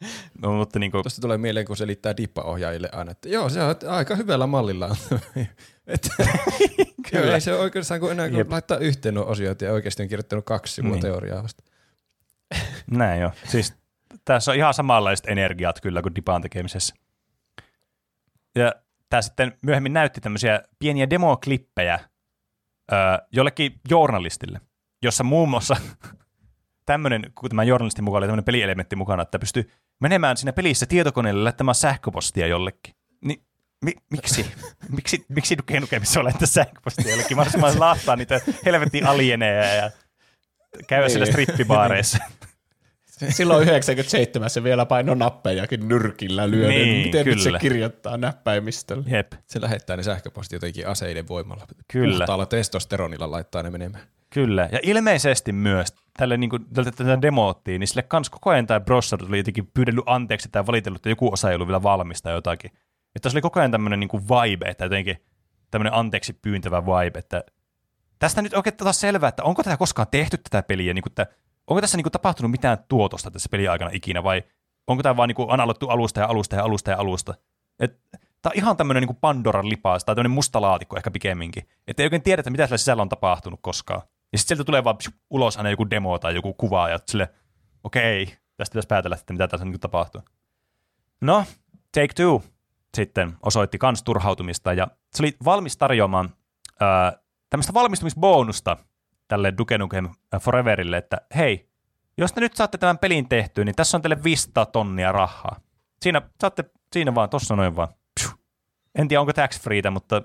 No, 0.42 0.52
mutta 0.52 0.78
niin 0.78 0.90
kuin, 0.92 1.02
Tuosta 1.02 1.20
tulee 1.20 1.38
mieleen, 1.38 1.66
kun 1.66 1.76
selittää 1.76 2.16
dippaohjaajille 2.16 2.88
aina, 2.92 3.10
että 3.10 3.28
joo, 3.28 3.48
se 3.48 3.62
on 3.62 3.74
aika 3.88 4.16
hyvällä 4.16 4.46
mallilla. 4.46 4.96
että, 5.86 6.08
Kyllä. 7.10 7.34
Ei 7.34 7.40
se 7.40 7.54
oikeastaan 7.54 8.00
kuin 8.00 8.12
enää 8.12 8.28
kun 8.28 8.38
Jep. 8.38 8.50
laittaa 8.50 8.78
yhteen 8.78 9.14
nuo 9.14 9.24
osiot 9.26 9.60
ja 9.62 9.72
oikeasti 9.72 10.02
on 10.02 10.08
kirjoittanut 10.08 10.44
kaksi 10.44 10.74
sivua 10.74 10.90
Niin. 10.90 11.00
teoriaa 11.02 11.42
vasta. 11.42 11.62
näin 12.90 13.20
jo. 13.20 13.30
Siis 13.44 13.74
tässä 14.24 14.50
on 14.50 14.56
ihan 14.56 14.74
samanlaiset 14.74 15.26
energiat 15.28 15.80
kyllä 15.80 16.02
kuin 16.02 16.14
Dipan 16.14 16.42
tekemisessä. 16.42 16.94
Ja 18.54 18.74
tämä 19.10 19.22
sitten 19.22 19.58
myöhemmin 19.62 19.92
näytti 19.92 20.20
tämmöisiä 20.20 20.62
pieniä 20.78 21.10
demoklippejä 21.10 22.00
öö, 22.92 22.98
jollekin 23.32 23.80
journalistille, 23.90 24.60
jossa 25.02 25.24
muun 25.24 25.48
muassa 25.48 25.76
tämmöinen, 26.86 27.32
kun 27.34 27.50
tämä 27.50 27.64
journalistin 27.64 28.04
mukaan 28.04 28.18
oli 28.20 28.26
tämmöinen 28.26 28.44
pelielementti 28.44 28.96
mukana, 28.96 29.22
että 29.22 29.38
pystyy 29.38 29.70
menemään 30.00 30.36
siinä 30.36 30.52
pelissä 30.52 30.86
tietokoneelle 30.86 31.42
laittamaan 31.42 31.74
sähköpostia 31.74 32.46
jollekin. 32.46 32.94
Niin 33.24 33.42
mi- 33.84 33.96
miksi? 34.10 34.46
miksi, 34.96 35.24
miksi 35.28 35.58
Duke 35.58 35.80
Nukemissa 35.80 36.20
on 36.20 36.24
laittaa 36.24 36.46
sähköpostia 36.46 37.10
jollekin? 37.10 37.36
Mahdollisimman 37.36 37.80
laahtaa 37.86 38.16
niitä 38.16 38.40
helvetin 38.64 39.06
alieneja 39.06 39.74
ja 39.74 39.90
käydä 40.86 41.08
siellä 41.08 41.24
Niin. 41.24 41.32
strippibaareissa. 41.32 42.18
Silloin 43.30 43.62
97 43.68 44.50
se 44.50 44.62
vielä 44.62 44.86
paino 44.86 45.14
nappejakin 45.14 45.88
nyrkillä 45.88 46.50
lyöden. 46.50 46.70
Niin, 46.82 47.06
Miten 47.06 47.26
nyt 47.26 47.38
se 47.38 47.44
kyllä. 47.44 47.58
kirjoittaa 47.58 48.16
näppäimistöllä? 48.16 49.04
Jep, 49.06 49.32
Se 49.46 49.60
lähettää 49.60 49.96
ne 49.96 50.02
sähköpostit 50.02 50.52
jotenkin 50.52 50.86
aseiden 50.88 51.28
voimalla. 51.28 51.66
Kyllä. 51.92 52.16
Puhtaalla 52.18 52.46
testosteronilla 52.46 53.30
laittaa 53.30 53.62
ne 53.62 53.70
menemään. 53.70 54.04
Kyllä. 54.34 54.68
Ja 54.72 54.78
ilmeisesti 54.82 55.52
myös 55.52 55.94
tälle 56.18 56.36
niin 56.36 56.50
kuin, 56.50 56.66
tätä 56.74 57.22
demoottiin, 57.22 57.80
niin 57.80 57.88
sille 57.88 58.02
kans 58.02 58.30
koko 58.30 58.50
ajan 58.50 58.66
tämä 58.66 58.80
Brossard 58.80 59.28
oli 59.28 59.38
jotenkin 59.38 59.70
pyydellyt 59.74 60.04
anteeksi 60.06 60.48
tai 60.48 60.66
valitellut, 60.66 60.98
että 60.98 61.08
joku 61.08 61.32
osa 61.32 61.50
ei 61.50 61.54
ollut 61.54 61.68
vielä 61.68 61.82
valmista 61.82 62.30
jotakin. 62.30 62.70
Että 63.16 63.28
se 63.28 63.34
oli 63.34 63.42
koko 63.42 63.60
ajan 63.60 63.70
tämmöinen 63.70 64.00
niin 64.00 64.10
vibe, 64.28 64.66
että 64.68 64.84
jotenkin 64.84 65.16
tämmöinen 65.70 65.94
anteeksi 65.94 66.32
pyyntävä 66.32 66.86
vibe, 66.86 67.18
että 67.18 67.44
tästä 68.18 68.42
nyt 68.42 68.54
oikein 68.54 68.76
taas 68.76 69.00
selvää, 69.00 69.28
että 69.28 69.44
onko 69.44 69.62
tätä 69.62 69.76
koskaan 69.76 70.08
tehty 70.10 70.36
tätä 70.36 70.62
peliä, 70.62 70.94
niin 70.94 71.02
kuin, 71.02 71.10
että 71.10 71.26
onko 71.66 71.80
tässä 71.80 71.96
niin 71.96 72.04
kuin, 72.04 72.12
tapahtunut 72.12 72.50
mitään 72.50 72.78
tuotosta 72.88 73.30
tässä 73.30 73.48
pelin 73.50 73.70
aikana 73.70 73.90
ikinä, 73.94 74.22
vai 74.22 74.42
onko 74.86 75.02
tämä 75.02 75.16
vaan 75.16 75.28
niin 75.28 75.36
kuin, 75.36 75.60
aloittu 75.60 75.88
alusta 75.88 76.20
ja 76.20 76.26
alusta 76.26 76.56
ja 76.56 76.64
alusta 76.64 76.90
ja 76.90 76.96
alusta. 76.98 77.34
Et, 77.80 78.00
Tämä 78.44 78.52
on 78.52 78.58
ihan 78.58 78.76
tämmöinen 78.76 79.02
niin 79.02 79.16
Pandoran 79.16 79.68
lipaas, 79.68 80.04
tai 80.04 80.14
tämmöinen 80.14 80.30
musta 80.30 80.60
laatikko 80.60 80.96
ehkä 80.96 81.10
pikemminkin. 81.10 81.68
Että 81.86 82.02
ei 82.02 82.06
oikein 82.06 82.22
tiedetä, 82.22 82.50
mitä 82.50 82.66
sillä 82.66 82.78
sisällä 82.78 83.02
on 83.02 83.08
tapahtunut 83.08 83.60
koskaan. 83.62 84.02
Ja 84.34 84.38
sitten 84.38 84.56
sieltä 84.56 84.66
tulee 84.66 84.84
vaan 84.84 84.96
psiu, 84.96 85.12
ulos 85.30 85.56
aina 85.56 85.70
joku 85.70 85.90
demo 85.90 86.18
tai 86.18 86.34
joku 86.34 86.54
kuva, 86.54 86.88
ja 86.88 86.98
sille, 87.06 87.30
okei, 87.84 88.26
tästä 88.56 88.72
pitäisi 88.72 88.86
päätellä, 88.86 89.16
että 89.16 89.32
mitä 89.32 89.48
tässä 89.48 89.64
niin 89.64 89.80
tapahtuu. 89.80 90.22
No, 91.20 91.44
Take 91.92 92.14
Two 92.14 92.42
sitten 92.94 93.36
osoitti 93.42 93.78
kans 93.78 94.02
turhautumista, 94.02 94.72
ja 94.72 94.88
se 95.14 95.22
oli 95.22 95.36
valmis 95.44 95.76
tarjoamaan 95.76 96.34
ää, 96.80 97.12
tämmöistä 97.50 97.74
valmistumisbonusta 97.74 98.76
tälle 99.28 99.54
Duke 99.58 99.78
Nukem 99.78 100.08
Foreverille, 100.40 100.96
että 100.96 101.20
hei, 101.36 101.68
jos 102.18 102.32
te 102.32 102.40
nyt 102.40 102.56
saatte 102.56 102.78
tämän 102.78 102.98
pelin 102.98 103.28
tehtyä, 103.28 103.64
niin 103.64 103.74
tässä 103.74 103.96
on 103.96 104.02
teille 104.02 104.22
500 104.24 104.66
tonnia 104.66 105.12
rahaa. 105.12 105.60
Siinä 106.02 106.22
saatte, 106.40 106.64
siinä 106.92 107.14
vaan, 107.14 107.30
tossa 107.30 107.56
noin 107.56 107.76
vaan. 107.76 107.88
Psiu. 108.20 108.30
En 108.94 109.08
tiedä, 109.08 109.20
onko 109.20 109.32
tax 109.32 109.60
freetä, 109.60 109.90
mutta 109.90 110.22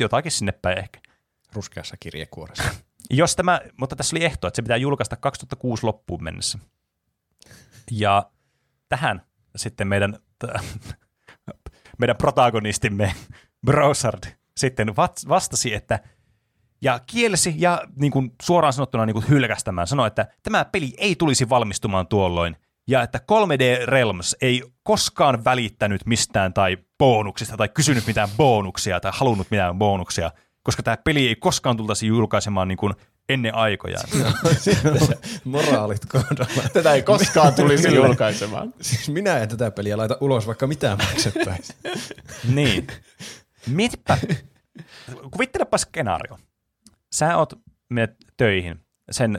jotakin 0.00 0.32
sinne 0.32 0.52
päin 0.52 0.78
ehkä. 0.78 1.00
Ruskeassa 1.52 1.96
kirjekuoressa. 2.00 2.70
Jos 3.10 3.36
tämä, 3.36 3.60
mutta 3.76 3.96
tässä 3.96 4.16
oli 4.16 4.24
ehto, 4.24 4.46
että 4.46 4.56
se 4.56 4.62
pitää 4.62 4.76
julkaista 4.76 5.16
2006 5.16 5.84
loppuun 5.84 6.24
mennessä. 6.24 6.58
Ja 7.90 8.30
tähän 8.88 9.22
sitten 9.56 9.88
meidän, 9.88 10.18
t- 10.38 10.64
meidän 12.00 12.16
protagonistimme 12.16 13.14
Browsard 13.66 14.36
sitten 14.56 14.96
vastasi, 15.28 15.74
että 15.74 16.00
ja 16.82 17.00
kielsi 17.06 17.54
ja 17.58 17.82
niin 17.96 18.12
kuin 18.12 18.30
suoraan 18.42 18.72
sanottuna 18.72 19.06
niin 19.06 19.14
kuin 19.14 19.28
hylkästämään 19.28 19.86
sanoi, 19.86 20.06
että 20.06 20.26
tämä 20.42 20.64
peli 20.64 20.94
ei 20.98 21.16
tulisi 21.16 21.48
valmistumaan 21.48 22.06
tuolloin 22.06 22.56
ja 22.88 23.02
että 23.02 23.18
3D 23.18 23.86
Realms 23.86 24.36
ei 24.40 24.62
koskaan 24.82 25.44
välittänyt 25.44 26.06
mistään 26.06 26.54
tai 26.54 26.76
bonuksista 26.98 27.56
tai 27.56 27.68
kysynyt 27.68 28.06
mitään 28.06 28.28
bonuksia 28.36 29.00
tai 29.00 29.12
halunnut 29.14 29.50
mitään 29.50 29.78
bonuksia, 29.78 30.32
koska 30.62 30.82
tämä 30.82 30.96
peli 30.96 31.28
ei 31.28 31.36
koskaan 31.36 31.76
tultaisi 31.76 32.06
julkaisemaan 32.06 32.68
niin 32.68 32.78
kuin 32.78 32.94
ennen 33.28 33.54
aikojaan. 33.54 34.08
Moraalit 35.44 36.06
kohdalla. 36.06 36.68
Tätä 36.72 36.92
ei 36.92 37.02
koskaan 37.02 37.54
tulisi 37.54 37.94
julkaisemaan. 37.94 38.74
Siis 38.80 39.08
minä 39.08 39.38
en 39.38 39.48
tätä 39.48 39.70
peliä 39.70 39.96
laita 39.96 40.16
ulos, 40.20 40.46
vaikka 40.46 40.66
mitään 40.66 40.98
maksettaisiin. 40.98 41.78
Niin. 42.54 42.86
Mietipä, 43.66 44.18
kuvittelepa 45.30 45.78
skenaario. 45.78 46.38
Sä 47.12 47.36
oot 47.36 47.52
menet 47.88 48.16
töihin 48.36 48.80
sen 49.10 49.38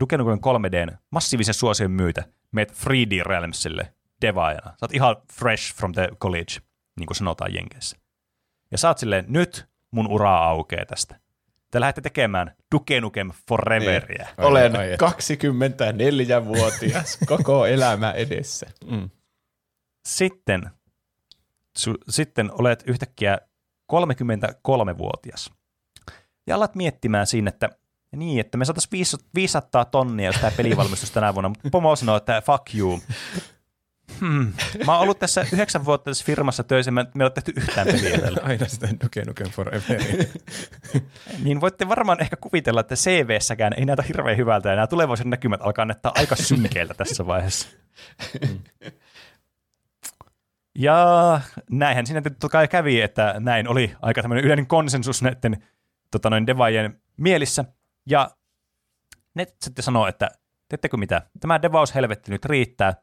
Duke 0.00 0.18
Nukem 0.18 0.38
3Dn 0.38 0.96
massiivisen 1.10 1.54
suosion 1.54 1.90
myötä, 1.90 2.24
meet 2.52 2.70
3D 2.70 3.26
Realmsille 3.26 3.94
devaajana. 4.20 4.70
Sä 4.70 4.76
oot 4.82 4.94
ihan 4.94 5.16
fresh 5.32 5.74
from 5.74 5.92
the 5.92 6.08
college, 6.20 6.56
niin 6.98 7.06
kuin 7.06 7.16
sanotaan 7.16 7.54
Jenkeissä. 7.54 7.96
Ja 8.70 8.78
sä 8.78 8.88
oot 8.88 8.98
silleen, 8.98 9.24
nyt 9.28 9.68
mun 9.96 10.06
ura 10.06 10.38
aukeaa 10.38 10.86
tästä. 10.86 11.16
Te 11.70 11.80
lähdette 11.80 12.00
tekemään 12.00 12.54
Duke 12.74 13.00
Nukem 13.00 13.30
Foreveria. 13.48 14.26
Ai, 14.36 14.46
Olen 14.46 14.76
ai, 14.76 14.92
että. 14.92 15.06
24-vuotias, 15.06 17.18
koko 17.26 17.66
elämä 17.66 18.12
edessä. 18.12 18.66
Mm. 18.90 19.10
Sitten, 20.06 20.70
su, 21.78 21.94
sitten 22.08 22.50
olet 22.52 22.84
yhtäkkiä 22.86 23.38
33-vuotias. 23.92 25.50
Ja 26.46 26.56
alat 26.56 26.74
miettimään 26.74 27.26
siinä, 27.26 27.48
että 27.48 27.70
niin, 28.16 28.40
että 28.40 28.58
me 28.58 28.64
saataisiin 28.64 29.20
500 29.34 29.84
tonnia, 29.84 30.26
jos 30.26 30.36
tämä 30.36 30.50
peli 30.56 30.76
valmistuisi 30.76 31.14
tänä 31.14 31.34
vuonna, 31.34 31.48
mutta 31.48 31.70
Pomo 31.70 31.96
sanoo, 31.96 32.16
että 32.16 32.42
fuck 32.42 32.74
you. 32.74 33.00
Hmm. 34.20 34.52
Mä 34.86 34.92
oon 34.92 35.02
ollut 35.02 35.18
tässä 35.18 35.46
yhdeksän 35.52 35.84
vuotta 35.84 36.10
tässä 36.10 36.24
firmassa 36.24 36.64
töissä, 36.64 36.90
me 36.90 37.06
me 37.14 37.24
ei 37.24 37.24
ole 37.24 37.30
tehty 37.30 37.52
yhtään 37.56 37.86
peliä 37.86 38.18
tällä. 38.24 38.40
Aina 38.42 38.68
sitä 38.68 38.88
Duke 39.04 39.24
Nukem 39.24 39.50
Forever. 39.50 40.00
Niin 41.44 41.60
voitte 41.60 41.88
varmaan 41.88 42.20
ehkä 42.20 42.36
kuvitella, 42.36 42.80
että 42.80 42.94
CV-säkään 42.94 43.72
ei 43.76 43.84
näytä 43.84 44.02
hirveän 44.02 44.36
hyvältä, 44.36 44.68
ja 44.68 44.74
nämä 44.74 44.86
tulevaisuuden 44.86 45.30
näkymät 45.30 45.60
alkaa 45.62 45.84
näyttää 45.84 46.12
aika 46.14 46.36
synkeiltä 46.48 46.94
tässä 46.94 47.26
vaiheessa. 47.26 47.68
Ja 50.78 51.40
näinhän 51.70 52.06
siinä 52.06 52.22
totta 52.22 52.48
kai 52.48 52.68
kävi, 52.68 53.00
että 53.00 53.34
näin 53.38 53.68
oli 53.68 53.96
aika 54.02 54.22
tämmöinen 54.22 54.44
yleinen 54.44 54.66
konsensus 54.66 55.22
näiden 55.22 55.62
tota 56.10 56.30
noin, 56.30 56.46
devaajien 56.46 57.00
mielissä. 57.16 57.64
Ja 58.06 58.30
ne 59.34 59.46
sitten 59.62 59.82
sanoo, 59.82 60.06
että 60.06 60.30
teettekö 60.68 60.96
mitä, 60.96 61.22
tämä 61.40 61.62
devaushelvetti 61.62 62.30
nyt 62.30 62.44
riittää, 62.44 62.94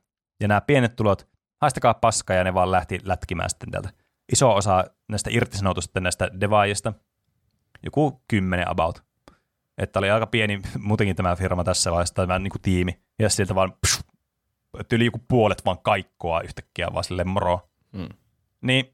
ja 0.44 0.48
nämä 0.48 0.62
pienet 0.62 0.96
tulot, 0.96 1.28
haistakaa 1.62 1.94
paskaa, 1.94 2.36
ja 2.36 2.44
ne 2.44 2.54
vaan 2.54 2.72
lähti 2.72 3.00
lätkimään 3.04 3.50
sitten 3.50 3.72
täältä. 3.72 3.90
Iso 4.32 4.56
osa 4.56 4.84
näistä 5.10 5.30
irtisanoutu 5.34 5.82
sitten 5.82 6.04
näistä 6.04 6.30
devaajista, 6.40 6.94
joku 7.84 8.22
kymmenen 8.28 8.70
about. 8.70 9.04
Että 9.78 10.00
oli 10.00 10.10
aika 10.10 10.28
pieni 10.28 10.62
muutenkin 10.80 11.16
tämä 11.16 11.36
firma 11.36 11.64
tässä 11.64 11.92
vaiheessa, 11.92 12.16
tämä 12.16 12.40
niin 12.40 12.52
kuin 12.52 12.62
tiimi. 12.62 13.00
Ja 13.20 13.30
sieltä 13.30 13.56
vaan 13.56 13.74
psh, 13.86 14.04
yli 14.92 15.06
joku 15.06 15.22
puolet 15.28 15.66
vaan 15.66 15.80
kaikkoa 15.80 16.42
yhtäkkiä 16.42 16.88
vaan 16.94 17.04
sille 17.04 17.24
moro. 17.24 17.70
Mm. 17.92 18.10
Niin, 18.62 18.94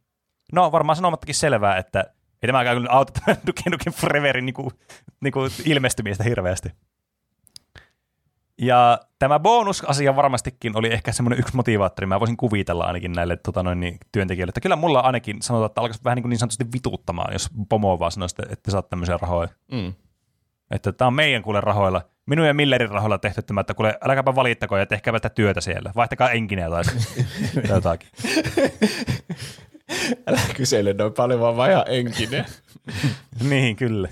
no 0.53 0.72
varmaan 0.72 0.95
sanomattakin 0.95 1.36
selvää, 1.36 1.78
että 1.78 2.03
ei 2.42 2.48
tämäkään 2.48 2.78
kyllä 2.78 2.92
auta 2.92 3.14
tämän 3.14 3.42
Duke 3.48 3.69
Nukem 3.69 3.94
Foreverin 3.94 4.45
niin 4.45 4.53
kuin, 4.53 4.69
niin 5.22 5.32
kuin 5.32 5.52
ilmestymistä 5.66 6.24
hirveästi. 6.24 6.69
Ja 8.61 8.99
tämä 9.19 9.39
bonusasia 9.39 10.15
varmastikin 10.15 10.77
oli 10.77 10.93
ehkä 10.93 11.11
semmoinen 11.11 11.39
yksi 11.39 11.55
motivaattori. 11.55 12.05
Mä 12.05 12.19
voisin 12.19 12.38
kuvitella 12.38 12.83
ainakin 12.83 13.11
näille 13.11 13.38
tota 13.38 13.63
noin, 13.63 13.79
niin, 13.79 13.97
työntekijöille. 14.11 14.49
Että 14.49 14.61
kyllä 14.61 14.75
mulla 14.75 14.99
ainakin 14.99 15.41
sanotaan, 15.41 15.65
että 15.65 15.81
alkaisi 15.81 16.03
vähän 16.03 16.15
niin, 16.15 16.23
kuin 16.23 16.29
niin 16.29 16.39
sanotusti 16.39 16.65
vituuttamaan, 16.73 17.33
jos 17.33 17.49
pomo 17.69 17.99
vaan 17.99 18.11
sanoisi, 18.11 18.35
että 18.39 18.53
ette 18.53 18.71
saa 18.71 18.81
tämmöisiä 18.81 19.17
rahoja. 19.21 19.49
Mm. 19.71 19.93
Että 20.71 20.91
tämä 20.91 21.07
on 21.07 21.13
meidän 21.13 21.41
kuule 21.41 21.61
rahoilla, 21.61 22.01
minun 22.25 22.47
ja 22.47 22.53
Millerin 22.53 22.89
rahoilla 22.89 23.17
tehty 23.17 23.41
tämä, 23.41 23.61
että 23.61 23.73
kuule 23.73 23.97
älkääpä 24.01 24.35
valittako 24.35 24.77
ja 24.77 24.85
tehkääpä 24.85 25.17
sitä 25.17 25.29
työtä 25.29 25.61
siellä. 25.61 25.91
Vaihtakaa 25.95 26.31
enkinä 26.31 26.69
tai 26.73 26.83
jotakin. 27.69 28.09
Älä 30.27 30.41
kysele 30.55 30.93
noin 30.93 31.13
paljon, 31.13 31.39
vaan 31.39 31.71
ihan 31.71 31.85
enkinen. 31.88 32.45
niin, 33.49 33.75
kyllä. 33.75 34.09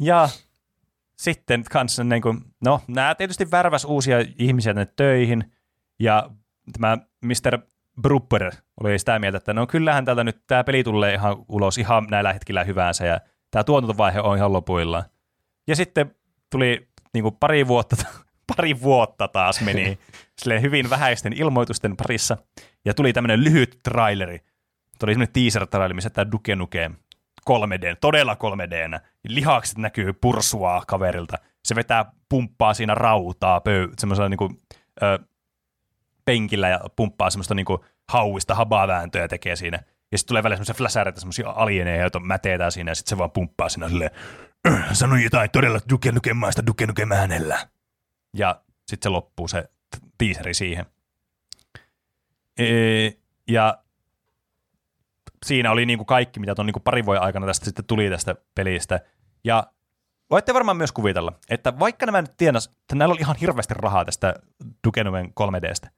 Ja 0.00 0.28
sitten 1.20 1.64
kanssa, 1.70 2.04
niin 2.04 2.22
kuin, 2.22 2.40
no 2.64 2.80
nämä 2.88 3.14
tietysti 3.14 3.50
värväs 3.50 3.84
uusia 3.84 4.16
ihmisiä 4.38 4.74
tänne 4.74 4.92
töihin, 4.96 5.52
ja 5.98 6.30
tämä 6.72 6.98
Mr. 7.24 7.58
Brupper 8.02 8.52
oli 8.80 8.98
sitä 8.98 9.18
mieltä, 9.18 9.38
että 9.38 9.54
no 9.54 9.66
kyllähän 9.66 10.04
täältä 10.04 10.24
nyt 10.24 10.42
tämä 10.46 10.64
peli 10.64 10.84
tulee 10.84 11.14
ihan 11.14 11.36
ulos 11.48 11.78
ihan 11.78 12.06
näillä 12.10 12.32
hetkillä 12.32 12.64
hyvänsä 12.64 13.06
ja 13.06 13.20
tämä 13.50 13.64
tuotantovaihe 13.64 14.20
on 14.20 14.36
ihan 14.36 14.52
lopuillaan. 14.52 15.04
Ja 15.68 15.76
sitten 15.76 16.14
tuli 16.50 16.88
niin 17.14 17.22
kuin 17.22 17.36
pari 17.40 17.68
vuotta, 17.68 17.96
pari 18.56 18.80
vuotta 18.80 19.28
taas 19.28 19.60
meni 19.60 19.98
silleen 20.40 20.62
hyvin 20.62 20.90
vähäisten 20.90 21.32
ilmoitusten 21.32 21.96
parissa 21.96 22.36
ja 22.84 22.94
tuli 22.94 23.12
tämmöinen 23.12 23.44
lyhyt 23.44 23.78
traileri. 23.82 24.38
Tuli 24.98 25.12
semmoinen 25.12 25.32
teaser-traileri, 25.32 25.94
missä 25.94 26.10
tämä 26.10 26.32
Duke 26.32 26.56
Nukem 26.56 26.94
3D, 27.50 27.96
todella 28.00 28.34
3D. 28.34 29.00
Lihakset 29.28 29.78
näkyy 29.78 30.12
pursua 30.12 30.82
kaverilta. 30.86 31.36
Se 31.64 31.74
vetää, 31.74 32.12
pumppaa 32.28 32.74
siinä 32.74 32.94
rautaa 32.94 33.58
pöy- 33.58 33.92
semmoisella 33.98 34.28
niinku, 34.28 34.50
ö, 35.02 35.18
penkillä 36.24 36.68
ja 36.68 36.80
pumppaa 36.96 37.30
semmoista 37.30 37.54
niinku 37.54 37.84
hauista 38.08 38.54
habavääntöä 38.54 39.28
tekee 39.28 39.56
siinä. 39.56 39.78
Ja 40.12 40.18
sitten 40.18 40.28
tulee 40.28 40.42
välillä 40.42 40.56
semmoisia 40.56 40.74
fläsäreitä, 40.74 41.20
semmoisia 41.20 41.50
alieneja, 41.50 42.00
joita 42.00 42.20
mäteetään 42.20 42.72
siinä, 42.72 42.90
ja 42.90 42.94
sitten 42.94 43.10
se 43.10 43.18
vaan 43.18 43.30
pumppaa 43.30 43.68
siinä 43.68 43.88
silleen, 43.88 44.10
"Äh, 44.68 44.84
sano 44.92 45.16
jotain 45.16 45.50
todella 45.50 45.78
Duke 45.90 46.12
Nukemaista 46.12 46.66
Duke 46.66 46.86
Nukem 46.86 47.12
äänellä. 47.12 47.68
Ja 48.36 48.60
sitten 48.86 49.02
se 49.02 49.08
loppuu 49.08 49.48
se 49.48 49.62
t- 49.62 50.02
teaseri 50.18 50.54
siihen. 50.54 50.86
Ee, 52.58 53.12
ja 53.48 53.78
siinä 55.46 55.70
oli 55.70 55.86
niinku 55.86 56.04
kaikki, 56.04 56.40
mitä 56.40 56.54
tuon 56.54 56.66
niinku 56.66 56.80
parin 56.80 57.06
vuoden 57.06 57.22
aikana 57.22 57.46
tästä 57.46 57.64
sitten 57.64 57.84
tuli 57.84 58.10
tästä 58.10 58.34
pelistä. 58.54 59.00
Ja 59.44 59.66
voitte 60.30 60.54
varmaan 60.54 60.76
myös 60.76 60.92
kuvitella, 60.92 61.32
että 61.50 61.78
vaikka 61.78 62.06
nämä 62.06 62.22
nyt 62.22 62.36
tienas, 62.36 62.66
että 62.66 62.94
näillä 62.94 63.12
oli 63.12 63.20
ihan 63.20 63.36
hirveästi 63.40 63.74
rahaa 63.74 64.04
tästä 64.04 64.34
Duke 64.86 65.04
Nukem 65.04 65.32
3Dstä, 65.40 65.90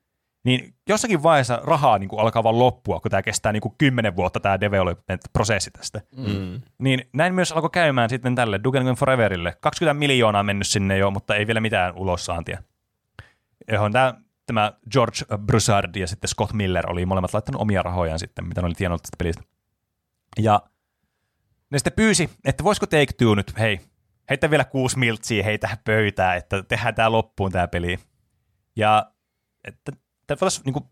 niin 0.44 0.74
jossakin 0.88 1.22
vaiheessa 1.22 1.60
rahaa 1.64 1.98
niin 1.98 2.08
kuin 2.08 2.20
alkaa 2.20 2.44
vaan 2.44 2.58
loppua, 2.58 3.00
kun 3.00 3.10
tämä 3.10 3.22
kestää 3.22 3.52
niin 3.52 3.60
kuin 3.60 3.74
10 3.78 4.16
vuotta 4.16 4.40
tämä 4.40 4.60
development-prosessi 4.60 5.70
tästä. 5.70 6.00
Mm. 6.16 6.60
Niin 6.78 7.08
näin 7.12 7.34
myös 7.34 7.52
alkoi 7.52 7.70
käymään 7.70 8.10
sitten 8.10 8.34
tälle 8.34 8.60
Duke 8.64 8.80
Nukem 8.80 8.96
Foreverille. 8.96 9.56
20 9.60 9.98
miljoonaa 9.98 10.42
mennyt 10.42 10.66
sinne 10.66 10.98
jo, 10.98 11.10
mutta 11.10 11.36
ei 11.36 11.46
vielä 11.46 11.60
mitään 11.60 11.94
ulossaantia. 11.96 12.62
Johon 13.68 13.92
tämä, 13.92 14.14
tämä 14.46 14.72
George 14.92 15.18
Broussard 15.38 15.96
ja 15.96 16.06
sitten 16.06 16.28
Scott 16.28 16.52
Miller 16.52 16.90
oli 16.90 17.06
molemmat 17.06 17.34
laittanut 17.34 17.60
omia 17.62 17.82
rahojaan 17.82 18.18
sitten, 18.18 18.46
mitä 18.46 18.60
ne 18.60 18.66
oli 18.66 18.74
tiennyt 18.74 19.02
tästä 19.02 19.16
pelistä. 19.18 19.42
Ja 20.38 20.62
ne 21.70 21.78
sitten 21.78 21.92
pyysi, 21.96 22.30
että 22.44 22.64
voisiko 22.64 22.86
Take 22.86 23.12
Two 23.18 23.34
nyt, 23.34 23.58
hei, 23.58 23.80
heitä 24.30 24.50
vielä 24.50 24.64
kuusi 24.64 24.98
miltsiä 24.98 25.44
heitä 25.44 25.76
pöytää, 25.84 26.34
että 26.34 26.62
tehdään 26.62 26.94
tämä 26.94 27.12
loppuun 27.12 27.52
tämä 27.52 27.68
peli. 27.68 27.98
Ja 28.76 29.12
että 29.64 29.92
tämä 30.26 30.38
voitaisiin 30.40 30.64
niin 30.64 30.84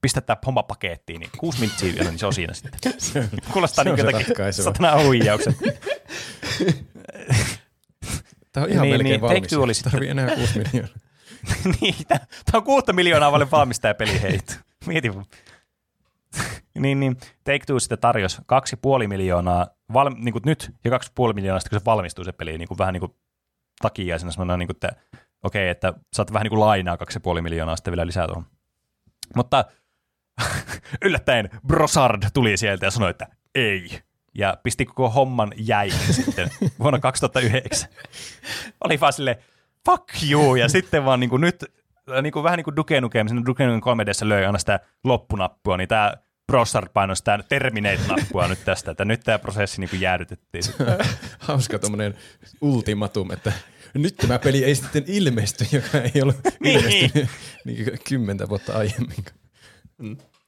pistää 0.00 0.20
tämä 0.20 0.36
homma 0.46 0.62
pakettiin, 0.62 1.20
niin 1.20 1.30
kuusi 1.38 1.60
miltsiä 1.60 1.94
vielä, 1.94 2.10
niin 2.10 2.18
se 2.18 2.26
on 2.26 2.34
siinä 2.34 2.52
sitten. 2.54 2.80
Kuulostaa 3.52 3.84
niin 3.84 3.98
jotakin 3.98 4.26
satana 4.50 5.02
huijauksen. 5.02 5.56
Tämä 8.52 8.64
on 8.64 8.70
ihan 8.70 8.82
Niin, 8.82 8.94
melkein 8.94 9.04
niin, 9.04 9.20
Take 9.20 9.34
valmis. 9.34 9.50
Two 9.50 9.62
oli 9.62 9.72
Ei 9.72 9.90
Tarvii 9.90 10.08
enää 10.08 10.36
6 10.36 10.58
miljoonaa. 10.58 10.94
niin, 11.80 11.94
tämä 12.08 12.54
on 12.54 12.64
kuutta 12.64 12.92
miljoonaa 12.92 13.32
vaille 13.32 13.50
valmistaja 13.50 13.94
peli 13.94 14.22
heitä. 14.22 14.54
Mieti 14.86 15.12
niin, 16.78 17.00
niin, 17.00 17.16
Take 17.44 17.66
Two 17.66 17.78
sitten 17.78 17.98
tarjosi 17.98 18.42
kaksi 18.46 18.76
puoli 18.76 19.08
miljoonaa 19.08 19.66
val, 19.92 20.10
niin 20.16 20.32
kuin 20.32 20.42
nyt 20.46 20.74
ja 20.84 20.90
kaksi 20.90 21.12
puoli 21.14 21.32
miljoonaa 21.32 21.60
sitten, 21.60 21.76
kun 21.76 21.80
se 21.80 21.84
valmistuu 21.84 22.24
se 22.24 22.32
peli, 22.32 22.58
niin 22.58 22.68
kuin 22.68 22.78
vähän 22.78 22.92
niin 22.92 23.00
kuin 23.00 23.14
takia 23.82 24.18
semmoinen, 24.18 24.58
niin 24.58 24.66
kuin, 24.66 24.76
että 24.76 24.92
okei, 25.42 25.68
että 25.68 25.92
saat 26.12 26.32
vähän 26.32 26.44
niin 26.44 26.50
kuin 26.50 26.60
lainaa 26.60 26.96
kaksi 26.96 27.20
puoli 27.20 27.42
miljoonaa 27.42 27.76
sitten 27.76 27.92
vielä 27.92 28.06
lisää 28.06 28.26
tuohon. 28.26 28.46
Mutta 29.36 29.64
yllättäen 31.04 31.50
Brosard 31.66 32.22
tuli 32.34 32.56
sieltä 32.56 32.86
ja 32.86 32.90
sanoi, 32.90 33.10
että 33.10 33.26
ei. 33.54 34.00
Ja 34.34 34.56
pisti 34.62 34.86
koko 34.86 35.10
homman 35.10 35.52
jäi 35.56 35.90
sitten 35.90 36.50
vuonna 36.78 36.98
2009. 36.98 37.90
Oli 38.84 39.00
vaan 39.00 39.12
silleen, 39.12 39.36
fuck 39.86 40.04
you, 40.30 40.56
ja 40.56 40.68
sitten 40.68 41.04
vaan 41.04 41.20
niin 41.20 41.30
kuin 41.30 41.40
nyt, 41.40 41.64
niin 42.22 42.32
kuin, 42.32 42.42
vähän 42.42 42.56
niin 42.56 42.64
kuin 42.64 42.76
Duke 42.76 43.00
Nukem, 43.00 43.28
siinä 43.28 43.42
Duke 43.46 43.66
Nukem 43.66 43.98
3Dssä 43.98 44.28
löi 44.28 44.44
aina 44.46 44.58
sitä 44.58 44.80
loppunappua, 45.04 45.76
niin 45.76 45.88
tämä 45.88 46.14
Brossard 46.46 46.88
painoi 46.92 47.16
sitä 47.16 47.38
Terminate-nappua 47.48 48.48
nyt 48.48 48.64
tästä, 48.64 48.90
että 48.90 49.04
nyt 49.04 49.20
tämä 49.24 49.38
prosessi 49.38 49.80
niin 49.80 49.90
kuin 49.90 50.00
jäädytettiin. 50.00 50.64
Hauska 51.38 51.78
tuommoinen 51.78 52.14
ultimatum, 52.60 53.30
että 53.30 53.52
nyt 53.94 54.16
tämä 54.16 54.38
peli 54.38 54.64
ei 54.64 54.74
sitten 54.74 55.04
ilmesty, 55.06 55.66
joka 55.72 55.98
ei 55.98 56.22
ollut 56.22 56.36
Niin. 56.60 56.78
ilmestynyt 56.78 57.28
niin 57.64 57.98
kymmentä 58.08 58.48
vuotta 58.48 58.72
aiemmin. 58.78 59.24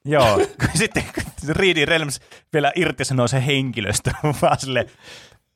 Joo, 0.05 0.47
sitten 0.75 1.05
Reedy 1.49 1.85
Realms 1.85 2.21
vielä 2.53 2.73
irtisanoo 2.77 3.29
se 3.29 3.47
henkilöstö, 3.47 4.11
vaan 4.43 4.59
sille, 4.59 4.87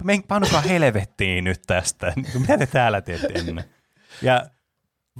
men- 0.04 0.22
panukaa 0.22 0.60
helvettiin 0.60 1.44
nyt 1.44 1.62
tästä, 1.66 2.12
mitä 2.38 2.58
te 2.58 2.66
täällä 2.66 3.00
teette 3.00 3.32
ennen. 3.34 3.64
Ja 4.22 4.46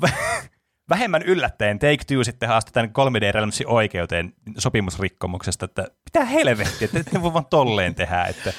vä- 0.06 0.44
vähemmän 0.88 1.22
yllättäen 1.22 1.78
Take 1.78 2.04
Two 2.06 2.24
sitten 2.24 2.48
haastoi 2.48 2.72
tämän 2.72 2.90
3D 2.90 3.32
Realmsin 3.32 3.66
oikeuteen 3.66 4.32
sopimusrikkomuksesta, 4.58 5.64
että 5.64 5.82
mitä 5.82 6.24
helvettiä, 6.24 6.88
että 6.94 7.10
te 7.10 7.22
voi 7.22 7.32
vaan 7.32 7.46
tolleen 7.46 7.94
tehdä, 7.94 8.24
että 8.24 8.52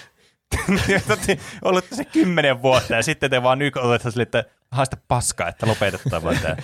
te 1.26 1.38
olette 1.62 1.96
se 1.96 2.06
kymmenen 2.06 2.62
vuotta 2.62 2.96
ja 2.96 3.04
sitten 3.04 3.30
te 3.30 3.44
vaan 3.44 3.60
nyt 3.60 3.78
olette 3.78 4.12
sille, 4.12 4.24
että 4.24 4.44
haista 4.72 4.98
paskaa, 5.08 5.48
että 5.48 5.68
lopetetaan 5.68 6.24
vaan 6.24 6.38
tämä. 6.42 6.56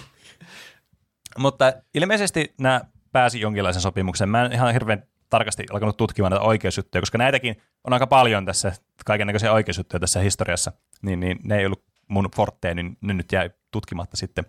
Mutta 1.38 1.74
ilmeisesti 1.94 2.54
nämä 2.60 2.82
pääsi 3.12 3.40
jonkinlaisen 3.40 3.82
sopimukseen. 3.82 4.30
Mä 4.30 4.46
en 4.46 4.54
ihan 4.54 4.74
hirveän 4.74 5.04
tarkasti 5.30 5.66
alkanut 5.72 5.98
tutkimaan 5.98 6.32
näitä 6.32 6.46
oikeusjuttuja, 6.46 7.02
koska 7.02 7.18
näitäkin 7.18 7.62
on 7.84 7.94
aika 7.94 8.08
paljon 8.08 8.46
tässä, 8.46 8.72
kaikenlaisia 9.06 9.54
oikeusjuttuja 9.54 10.00
tässä 10.00 10.20
historiassa, 10.20 10.72
niin, 11.02 11.20
niin 11.20 11.40
ne 11.44 11.58
ei 11.58 11.66
ollut 11.66 11.84
mun 12.08 12.30
fortteen, 12.36 12.76
niin 12.76 12.98
ne 13.02 13.14
nyt 13.14 13.32
jäi 13.32 13.50
tutkimatta 13.72 14.18
sitten. 14.18 14.46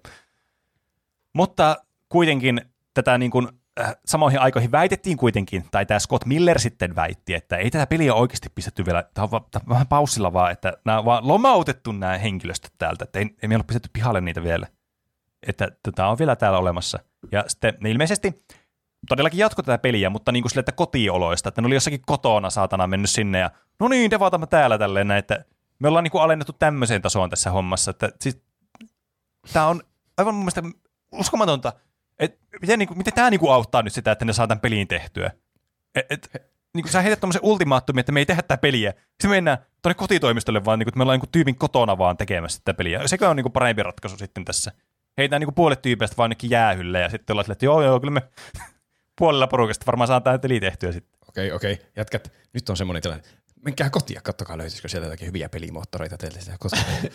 Mutta 1.32 1.76
kuitenkin 2.08 2.60
tätä 2.94 3.18
niin 3.18 3.30
kuin, 3.30 3.48
äh, 3.80 3.96
samoihin 4.04 4.40
aikoihin 4.40 4.72
väitettiin 4.72 5.16
kuitenkin, 5.16 5.64
tai 5.70 5.86
tämä 5.86 5.98
Scott 5.98 6.26
Miller 6.26 6.58
sitten 6.58 6.96
väitti, 6.96 7.34
että 7.34 7.56
ei 7.56 7.70
tätä 7.70 7.86
peliä 7.86 8.14
oikeasti 8.14 8.48
pistetty 8.54 8.86
vielä, 8.86 9.02
tämä 9.14 9.22
on, 9.22 9.30
va- 9.30 9.48
tää 9.50 9.60
on 9.64 9.68
vähän 9.68 9.86
paussilla 9.86 10.32
vaan, 10.32 10.52
että 10.52 10.72
nämä 10.84 10.98
on 10.98 11.04
vaan 11.04 11.28
lomautettu 11.28 11.92
nämä 11.92 12.18
henkilöstöt 12.18 12.72
täältä, 12.78 13.04
että 13.04 13.18
ei, 13.18 13.36
ei 13.42 13.48
me 13.48 13.56
ole 13.56 13.64
pistetty 13.64 13.90
pihalle 13.92 14.20
niitä 14.20 14.42
vielä. 14.42 14.66
Että 15.46 15.68
tämä 15.94 16.08
on 16.08 16.18
vielä 16.18 16.36
täällä 16.36 16.58
olemassa. 16.58 16.98
Ja 17.32 17.44
sitten 17.48 17.74
ne 17.80 17.90
ilmeisesti 17.90 18.38
todellakin 19.08 19.38
jatkoi 19.38 19.64
tätä 19.64 19.78
peliä, 19.78 20.10
mutta 20.10 20.32
niin 20.32 20.42
kuin 20.42 20.50
sille, 20.50 20.60
että 20.60 20.72
kotioloista, 20.72 21.48
että 21.48 21.60
ne 21.60 21.66
oli 21.66 21.74
jossakin 21.74 22.02
kotona 22.06 22.50
saatana 22.50 22.86
mennyt 22.86 23.10
sinne 23.10 23.38
ja 23.38 23.50
no 23.80 23.88
niin, 23.88 24.10
devatamme 24.10 24.46
täällä 24.46 24.78
tälleen 24.78 25.08
näin, 25.08 25.18
että 25.18 25.44
me 25.78 25.88
ollaan 25.88 26.04
niin 26.04 26.12
kuin 26.12 26.22
alennettu 26.22 26.52
tämmöiseen 26.52 27.02
tasoon 27.02 27.30
tässä 27.30 27.50
hommassa, 27.50 27.90
että 27.90 28.12
siis 28.20 28.42
tämä 29.52 29.66
on 29.66 29.82
aivan 30.16 30.34
mun 30.34 30.44
mielestä 30.44 30.62
uskomatonta, 31.12 31.72
että 32.18 32.46
miten, 32.60 32.78
niin 32.78 32.86
kuin, 32.88 32.98
miten 32.98 33.14
tämä 33.14 33.30
niin 33.30 33.40
kuin 33.40 33.52
auttaa 33.52 33.82
nyt 33.82 33.92
sitä, 33.92 34.12
että 34.12 34.24
ne 34.24 34.32
saa 34.32 34.46
tämän 34.46 34.60
peliin 34.60 34.88
tehtyä. 34.88 35.30
Et, 35.94 36.06
et, 36.10 36.28
niin 36.74 36.82
kuin 36.82 36.92
sä 36.92 37.02
heität 37.02 37.20
tommosen 37.20 37.44
ultimaattumin, 37.44 38.00
että 38.00 38.12
me 38.12 38.20
ei 38.20 38.26
tehdä 38.26 38.42
tätä 38.42 38.58
peliä. 38.58 38.94
Sitten 39.10 39.30
mennään 39.30 39.58
tuonne 39.82 39.94
kotitoimistolle 39.94 40.64
vaan, 40.64 40.78
niin 40.78 40.84
kuin, 40.84 40.90
että 40.90 40.98
me 40.98 41.02
ollaan 41.02 41.20
niin 41.20 41.32
tyypin 41.32 41.56
kotona 41.56 41.98
vaan 41.98 42.16
tekemässä 42.16 42.60
tätä 42.64 42.76
peliä. 42.76 43.08
Sekö 43.08 43.28
on 43.28 43.36
niin 43.36 43.44
kuin 43.44 43.52
parempi 43.52 43.82
ratkaisu 43.82 44.16
sitten 44.16 44.44
tässä. 44.44 44.72
Heitään 45.18 45.40
niin 45.40 45.46
kuin 45.46 45.54
puolet 45.54 45.82
tyypeistä 45.82 46.16
vaan 46.16 46.34
jäähylle 46.42 47.00
ja 47.00 47.08
sitten 47.08 47.34
ollaan 47.34 47.44
silleen, 47.44 47.54
että 47.54 47.64
joo 47.64 47.82
joo, 47.82 48.00
kyllä 48.00 48.10
me 48.10 48.22
puolella 49.18 49.46
porukasta 49.46 49.86
varmaan 49.86 50.08
saa 50.08 50.20
tämä 50.20 50.38
peli 50.38 50.60
tehtyä 50.60 50.92
sitten. 50.92 51.18
Okei, 51.28 51.52
okei, 51.52 51.78
jatkat. 51.96 52.32
Nyt 52.52 52.68
on 52.68 52.76
semmoinen 52.76 53.02
tilanne. 53.02 53.24
Menkää 53.64 53.90
kotia, 53.90 54.20
kattokaa 54.20 54.58
löytyisikö 54.58 54.88
sieltä 54.88 55.06
jotakin 55.06 55.26
hyviä 55.26 55.48
pelimoottoreita 55.48 56.16
teille 56.16 56.40
siellä 56.40 56.58
kotia. 56.58 56.84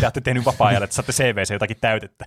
Te 0.00 0.06
olette 0.06 0.20
tehnyt 0.20 0.44
vapaa-ajalle, 0.44 0.84
että 0.84 0.96
saatte 0.96 1.12
CVC 1.12 1.52
jotakin 1.52 1.76
täytettä. 1.80 2.24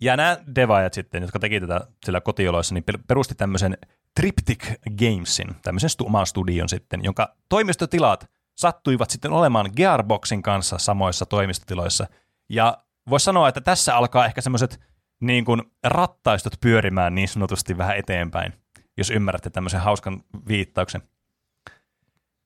Ja 0.00 0.16
nämä 0.16 0.38
devaajat 0.54 0.94
sitten, 0.94 1.22
jotka 1.22 1.38
teki 1.38 1.60
tätä 1.60 1.80
sillä 2.04 2.20
kotioloissa, 2.20 2.74
niin 2.74 2.84
per- 2.84 2.98
perusti 3.08 3.34
tämmöisen 3.34 3.78
Triptych 4.14 4.72
Gamesin, 4.98 5.56
tämmöisen 5.62 5.90
stu- 5.90 6.06
oman 6.06 6.26
studion 6.26 6.68
sitten, 6.68 7.04
jonka 7.04 7.36
toimistotilat 7.48 8.30
sattuivat 8.56 9.10
sitten 9.10 9.32
olemaan 9.32 9.70
Gearboxin 9.76 10.42
kanssa 10.42 10.78
samoissa 10.78 11.26
toimistotiloissa. 11.26 12.06
Ja 12.48 12.78
voisi 13.10 13.24
sanoa, 13.24 13.48
että 13.48 13.60
tässä 13.60 13.96
alkaa 13.96 14.26
ehkä 14.26 14.40
semmoiset 14.40 14.80
niin 15.20 15.44
kuin 15.44 15.62
rattaistot 15.84 16.52
pyörimään 16.60 17.14
niin 17.14 17.28
sanotusti 17.28 17.78
vähän 17.78 17.96
eteenpäin, 17.96 18.52
jos 18.96 19.10
ymmärrätte 19.10 19.50
tämmöisen 19.50 19.80
hauskan 19.80 20.22
viittauksen. 20.48 21.02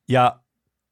Ja 0.09 0.39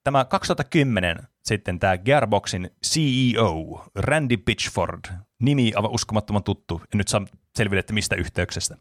tämä 0.03 0.25
2010 0.25 1.27
sitten 1.45 1.80
tämä 1.80 1.98
Gearboxin 1.98 2.72
CEO, 2.85 3.85
Randy 3.95 4.38
Pitchford, 4.38 4.99
nimi 5.39 5.72
aivan 5.75 5.91
uskomattoman 5.91 6.43
tuttu, 6.43 6.81
en 6.93 6.98
nyt 6.98 7.07
saa 7.07 7.25
selville, 7.56 7.80
että 7.80 7.93
mistä 7.93 8.15
yhteyksestä, 8.15 8.77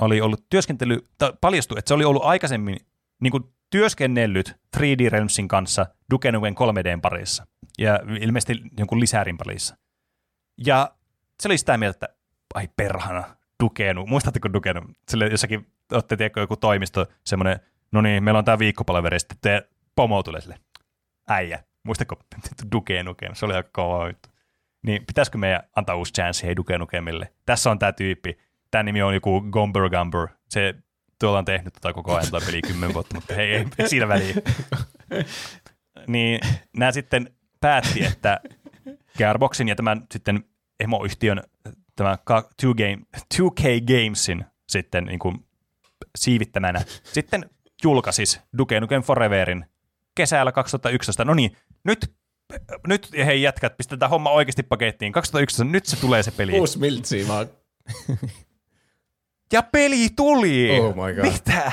oli 0.00 0.20
ollut 0.20 0.46
työskentely, 0.50 1.08
tai 1.18 1.32
paljastui, 1.40 1.78
että 1.78 1.88
se 1.88 1.94
oli 1.94 2.04
ollut 2.04 2.24
aikaisemmin 2.24 2.76
niin 3.20 3.30
kuin 3.30 3.44
työskennellyt 3.70 4.56
3D 4.76 5.10
Realmsin 5.10 5.48
kanssa 5.48 5.86
Duke 6.10 6.32
Nukem 6.32 6.54
3Dn 6.54 7.00
parissa 7.02 7.46
ja 7.78 8.00
ilmeisesti 8.20 8.62
jonkun 8.78 9.00
lisärin 9.00 9.38
parissa. 9.38 9.76
Ja 10.66 10.94
se 11.40 11.48
oli 11.48 11.58
sitä 11.58 11.78
mieltä, 11.78 11.96
että 11.96 12.16
ai 12.54 12.68
perhana, 12.76 13.36
Dukenu. 13.62 14.06
Muistatteko 14.06 14.52
Dukenu? 14.52 14.80
Sille 15.08 15.26
jossakin, 15.26 15.66
olette 15.92 16.16
tiedätkö, 16.16 16.40
joku 16.40 16.56
toimisto, 16.56 17.06
semmoinen, 17.24 17.60
no 17.92 18.00
niin, 18.00 18.24
meillä 18.24 18.38
on 18.38 18.44
tämä 18.44 18.58
viikkopalaveri, 18.58 19.20
sitten 19.20 19.38
te 19.40 19.68
pomo 19.94 20.22
tulee 20.22 20.40
sille, 20.40 20.58
äijä, 21.28 21.64
muistatko 21.82 22.16
Duke 22.72 23.02
Nukem, 23.02 23.34
se 23.34 23.44
oli 23.44 23.54
aika 23.54 23.68
kova 23.72 24.06
juttu. 24.06 24.28
Niin 24.82 25.06
pitäisikö 25.06 25.38
meidän 25.38 25.62
antaa 25.76 25.96
uusi 25.96 26.12
chance 26.12 26.46
hei 26.46 26.56
Duke 26.56 26.78
Nukemille? 26.78 27.32
Tässä 27.46 27.70
on 27.70 27.78
tämä 27.78 27.92
tyyppi, 27.92 28.38
tämä 28.70 28.82
nimi 28.82 29.02
on 29.02 29.14
joku 29.14 29.40
Gomber 29.50 29.90
Gumber, 29.90 30.28
se 30.48 30.74
tuolla 31.20 31.38
on 31.38 31.44
tehnyt 31.44 31.74
tätä 31.74 31.92
koko 31.92 32.14
ajan 32.14 32.30
tätä 32.30 32.46
peli 32.46 32.62
kymmenen 32.62 32.94
vuotta, 32.94 33.14
mutta 33.14 33.34
hei, 33.34 33.54
ei 33.54 33.66
siinä 33.88 34.08
väliin. 34.08 34.34
niin 36.06 36.40
nämä 36.76 36.92
sitten 36.92 37.34
päätti, 37.60 38.04
että 38.04 38.40
Gearboxin 39.18 39.68
ja 39.68 39.74
tämän 39.74 40.02
sitten 40.10 40.44
emoyhtiön, 40.82 41.42
tämä 41.96 42.18
2K, 42.30 42.74
Game, 42.74 42.98
2K 43.34 43.62
Gamesin 43.86 44.44
sitten 44.68 45.04
niin 45.04 45.18
kuin 45.18 45.46
siivittämänä 46.18 46.80
sitten 47.02 47.50
julkaisis 47.84 48.40
Duke 48.58 48.80
Nukem 48.80 49.02
Foreverin 49.02 49.64
kesällä 50.14 50.52
2011. 50.52 51.24
No 51.24 51.34
niin, 51.34 51.56
nyt, 51.84 52.14
nyt 52.86 53.08
hei 53.12 53.42
jätkät, 53.42 53.76
pistetään 53.76 54.10
homma 54.10 54.30
oikeasti 54.30 54.62
pakettiin. 54.62 55.12
2011, 55.12 55.64
nyt 55.64 55.86
se 55.86 56.00
tulee 56.00 56.22
se 56.22 56.30
peli. 56.30 56.60
Uusi 56.60 56.78
miltsi, 56.78 57.26
oon 57.30 57.48
Ja 59.52 59.62
peli 59.62 60.08
tuli! 60.16 60.80
Oh 60.80 60.94
my 60.94 61.14
god. 61.14 61.32
Mitä? 61.32 61.72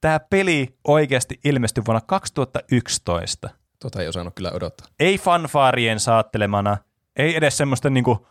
Tämä 0.00 0.20
peli 0.20 0.76
oikeasti 0.84 1.40
ilmestyi 1.44 1.84
vuonna 1.86 2.00
2011. 2.00 3.50
Tota 3.78 4.02
ei 4.02 4.08
osannut 4.08 4.34
kyllä 4.34 4.50
odottaa. 4.50 4.86
Ei 5.00 5.18
fanfaarien 5.18 6.00
saattelemana, 6.00 6.76
ei 7.18 7.36
edes 7.36 7.56
semmoisten 7.56 7.94
niinku 7.94 8.26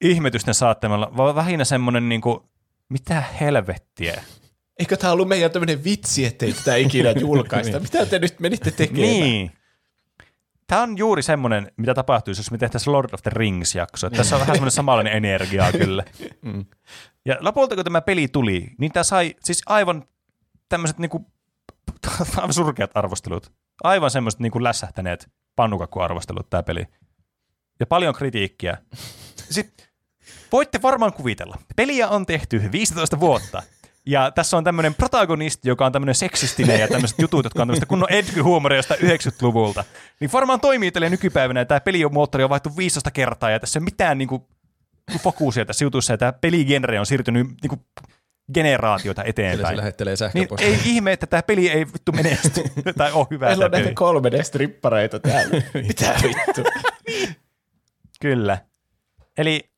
ihmetysten 0.00 0.54
saattelemana, 0.54 1.16
vaan 1.16 1.34
vähinnä 1.34 1.64
semmoinen 1.64 2.08
niinku, 2.08 2.50
mitä 2.88 3.24
helvettiä. 3.40 4.22
Eikö 4.78 4.96
tämä 4.96 5.12
ollut 5.12 5.28
meidän 5.28 5.50
tämmöinen 5.50 5.84
vitsi, 5.84 6.24
ettei 6.24 6.52
tätä 6.52 6.76
ikinä 6.76 7.10
julkaista? 7.20 7.80
Mitä 7.80 8.06
te 8.06 8.18
nyt 8.18 8.40
menitte 8.40 8.70
tekemään? 8.70 9.02
Niin. 9.02 9.52
Tämä 10.66 10.82
on 10.82 10.98
juuri 10.98 11.22
semmoinen, 11.22 11.72
mitä 11.76 11.94
tapahtuisi, 11.94 12.40
jos 12.40 12.50
me 12.50 12.58
tehtäisiin 12.58 12.92
Lord 12.92 13.10
of 13.12 13.22
the 13.22 13.30
Rings-jakso. 13.34 14.10
Tässä 14.10 14.36
on 14.36 14.40
vähän 14.40 14.54
semmoinen 14.54 14.70
samanlainen 14.70 15.12
energiaa 15.12 15.72
kyllä. 15.72 16.04
Ja 17.24 17.36
lopulta, 17.40 17.74
kun 17.74 17.84
tämä 17.84 18.00
peli 18.00 18.28
tuli, 18.28 18.70
niin 18.78 18.92
tämä 18.92 19.04
sai 19.04 19.34
siis 19.44 19.62
aivan 19.66 20.04
tämmöiset 20.68 20.98
niinku, 20.98 21.26
aivan 22.36 22.52
surkeat 22.52 22.90
arvostelut. 22.94 23.52
Aivan 23.84 24.10
semmoiset 24.10 24.40
niinku 24.40 24.62
lässähtäneet 24.62 25.30
pannukakkuarvostelut 25.56 26.50
tämä 26.50 26.62
peli. 26.62 26.86
Ja 27.80 27.86
paljon 27.86 28.14
kritiikkiä. 28.14 28.76
Sitten 29.50 29.86
voitte 30.52 30.82
varmaan 30.82 31.12
kuvitella. 31.12 31.58
Peliä 31.76 32.08
on 32.08 32.26
tehty 32.26 32.62
15 32.72 33.20
vuotta. 33.20 33.62
Ja 34.06 34.30
tässä 34.30 34.56
on 34.56 34.64
tämmöinen 34.64 34.94
protagonisti, 34.94 35.68
joka 35.68 35.86
on 35.86 35.92
tämmöinen 35.92 36.14
seksistinen 36.14 36.80
ja 36.80 36.88
tämmöiset 36.88 37.18
jutut, 37.18 37.44
jotka 37.44 37.62
on 37.62 37.68
tämmöistä 37.68 37.86
kunnon 37.86 38.08
edgy-huumoria 38.10 38.76
jostain 38.76 39.00
90-luvulta. 39.00 39.84
Niin 40.20 40.32
varmaan 40.32 40.60
toimii 40.60 40.90
tälle 40.90 41.10
nykypäivänä, 41.10 41.60
ja 41.60 41.64
tämä 41.64 41.80
pelimoottori 41.80 42.44
on 42.44 42.50
vaihtu 42.50 42.76
15 42.76 43.10
kertaa, 43.10 43.50
ja 43.50 43.60
tässä 43.60 43.78
ei 43.78 43.80
ole 43.80 43.84
mitään 43.84 44.18
niinku, 44.18 44.48
fokusia 45.18 45.64
tässä 45.64 45.84
jutussa, 45.84 46.12
ja 46.12 46.18
tämä 46.18 46.32
peligenre 46.32 47.00
on 47.00 47.06
siirtynyt 47.06 47.46
niinku, 47.62 47.84
generaatioita 48.54 49.22
Kyllä 49.22 49.26
se 49.26 49.30
eteenpäin. 49.30 49.76
lähettelee 49.76 50.14
Niin 50.34 50.48
ei 50.58 50.78
ihme, 50.84 51.12
että 51.12 51.26
tämä 51.26 51.42
peli 51.42 51.70
ei 51.70 51.86
vittu 51.86 52.12
menesty, 52.12 52.62
tai 52.98 53.12
ole 53.12 53.26
hyvä 53.30 53.46
Meillä 53.46 53.64
on 53.64 53.70
tämä 53.70 53.82
näitä 53.84 54.00
peli. 54.00 54.40
3D-strippareita 54.40 55.20
täällä. 55.20 55.62
Mitä 55.88 56.14
vittu? 56.22 56.62
Kyllä. 58.18 58.58
Eli 59.38 59.70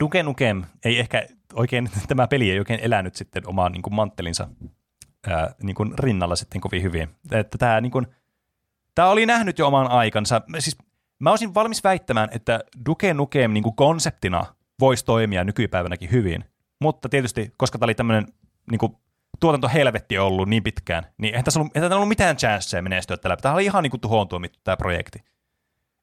Duke 0.00 0.22
Nukem 0.22 0.62
ei 0.84 0.98
ehkä 0.98 1.26
oikein, 1.54 1.90
tämä 2.08 2.28
peli 2.28 2.50
ei 2.50 2.58
oikein 2.58 2.80
elänyt 2.80 3.14
sitten 3.14 3.48
omaan 3.48 3.72
niin 3.72 3.82
kuin 3.82 3.94
manttelinsa 3.94 4.48
ää, 5.26 5.54
niin 5.62 5.74
kuin 5.74 5.98
rinnalla 5.98 6.36
sitten 6.36 6.60
kovin 6.60 6.82
hyvin. 6.82 7.08
Että 7.32 7.58
tämä, 7.58 7.80
niin 7.80 7.92
kuin, 7.92 8.06
tämä 8.94 9.08
oli 9.08 9.26
nähnyt 9.26 9.58
jo 9.58 9.66
oman 9.66 9.90
aikansa. 9.90 10.42
Siis 10.58 10.76
mä 11.18 11.30
olisin 11.30 11.54
valmis 11.54 11.84
väittämään, 11.84 12.28
että 12.32 12.60
Duke 12.86 13.14
Nukem 13.14 13.52
niin 13.52 13.62
kuin 13.62 13.76
konseptina 13.76 14.44
voisi 14.80 15.04
toimia 15.04 15.44
nykypäivänäkin 15.44 16.10
hyvin. 16.10 16.44
Mutta 16.80 17.08
tietysti, 17.08 17.52
koska 17.56 17.78
tämä 17.78 17.86
oli 17.86 17.94
tämmöinen 17.94 18.26
niin 18.70 18.78
kuin, 18.78 18.96
tuotantohelvetti 19.40 20.18
ollut 20.18 20.48
niin 20.48 20.62
pitkään, 20.62 21.06
niin 21.18 21.34
eihän 21.34 21.44
tässä 21.44 21.60
ollut, 21.60 21.76
eihän 21.76 21.90
tässä 21.90 21.96
ollut 21.96 22.08
mitään 22.08 22.36
chanceja 22.36 22.82
menestyä 22.82 23.16
tällä. 23.16 23.36
Tämä 23.36 23.54
oli 23.54 23.64
ihan 23.64 23.82
niin 23.82 23.90
kuin 23.90 24.00
tuhoon 24.00 24.28
tuomittu 24.28 24.58
tämä 24.64 24.76
projekti 24.76 25.18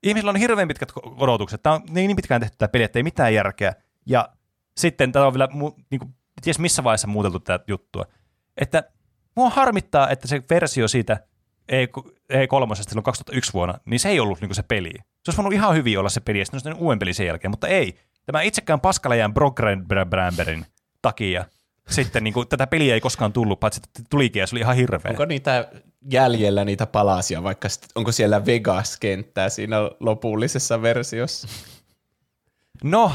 ihmisillä 0.04 0.30
on 0.30 0.36
hirveän 0.36 0.68
pitkät 0.68 0.92
odotukset. 1.18 1.64
Tämä 1.64 1.76
on 1.76 1.82
niin 1.90 2.08
niin 2.08 2.16
pitkään 2.16 2.42
tehty 2.42 2.58
tämä 2.58 2.70
peli, 2.70 2.84
että 2.84 3.00
ei 3.00 3.04
mitään 3.04 3.34
järkeä. 3.34 3.74
Ja 4.06 4.30
sitten 4.78 5.12
tämä 5.12 5.26
on 5.26 5.34
vielä, 5.34 5.48
niin 5.90 6.00
kuin, 6.00 6.16
ties 6.42 6.60
missä 6.60 6.84
vaiheessa 6.84 7.08
muuteltu 7.08 7.40
tätä 7.40 7.64
juttua. 7.68 8.06
Että 8.58 8.84
mua 9.36 9.50
harmittaa, 9.50 10.10
että 10.10 10.28
se 10.28 10.44
versio 10.50 10.88
siitä 10.88 11.20
E 11.68 11.86
E3 12.34 12.76
silloin 12.76 13.04
2001 13.04 13.54
vuonna, 13.54 13.80
niin 13.86 14.00
se 14.00 14.10
ei 14.10 14.20
ollut 14.20 14.42
niin 14.42 14.56
se 14.56 14.64
peli. 14.64 14.92
Se 14.96 15.04
olisi 15.28 15.38
voinut 15.38 15.54
ihan 15.54 15.76
hyvin 15.76 16.00
olla 16.00 16.10
se 16.10 16.20
peli, 16.20 16.40
ja 16.40 16.46
sitten 16.46 16.74
uuden 16.74 17.00
peli 17.00 17.14
sen 17.14 17.28
jälkeen, 17.28 17.52
mutta 17.52 17.68
ei. 17.68 18.00
Tämä 18.26 18.42
itsekään 18.42 18.80
paskalejan 18.80 19.34
Brogrenbramberin 19.34 20.66
takia 21.02 21.46
sitten 21.90 22.24
niin 22.24 22.34
kuin, 22.34 22.48
tätä 22.48 22.68
peliä 22.68 22.94
ei 22.94 23.02
koskaan 23.02 23.34
tullut, 23.34 23.60
paitsi 23.60 23.82
että 23.88 24.04
tulikin 24.10 24.40
ja 24.40 24.48
se 24.48 24.56
oli 24.56 24.60
ihan 24.60 24.76
hirveä. 24.76 25.10
Onko 25.10 25.26
niitä 25.26 25.72
jäljellä 26.12 26.66
niitä 26.66 26.86
palasia, 26.86 27.44
vaikka 27.44 27.68
onko 27.96 28.12
siellä 28.12 28.46
Vegas-kenttää 28.46 29.50
siinä 29.50 29.78
lopullisessa 30.00 30.82
versiossa? 30.82 31.48
No, 32.84 33.12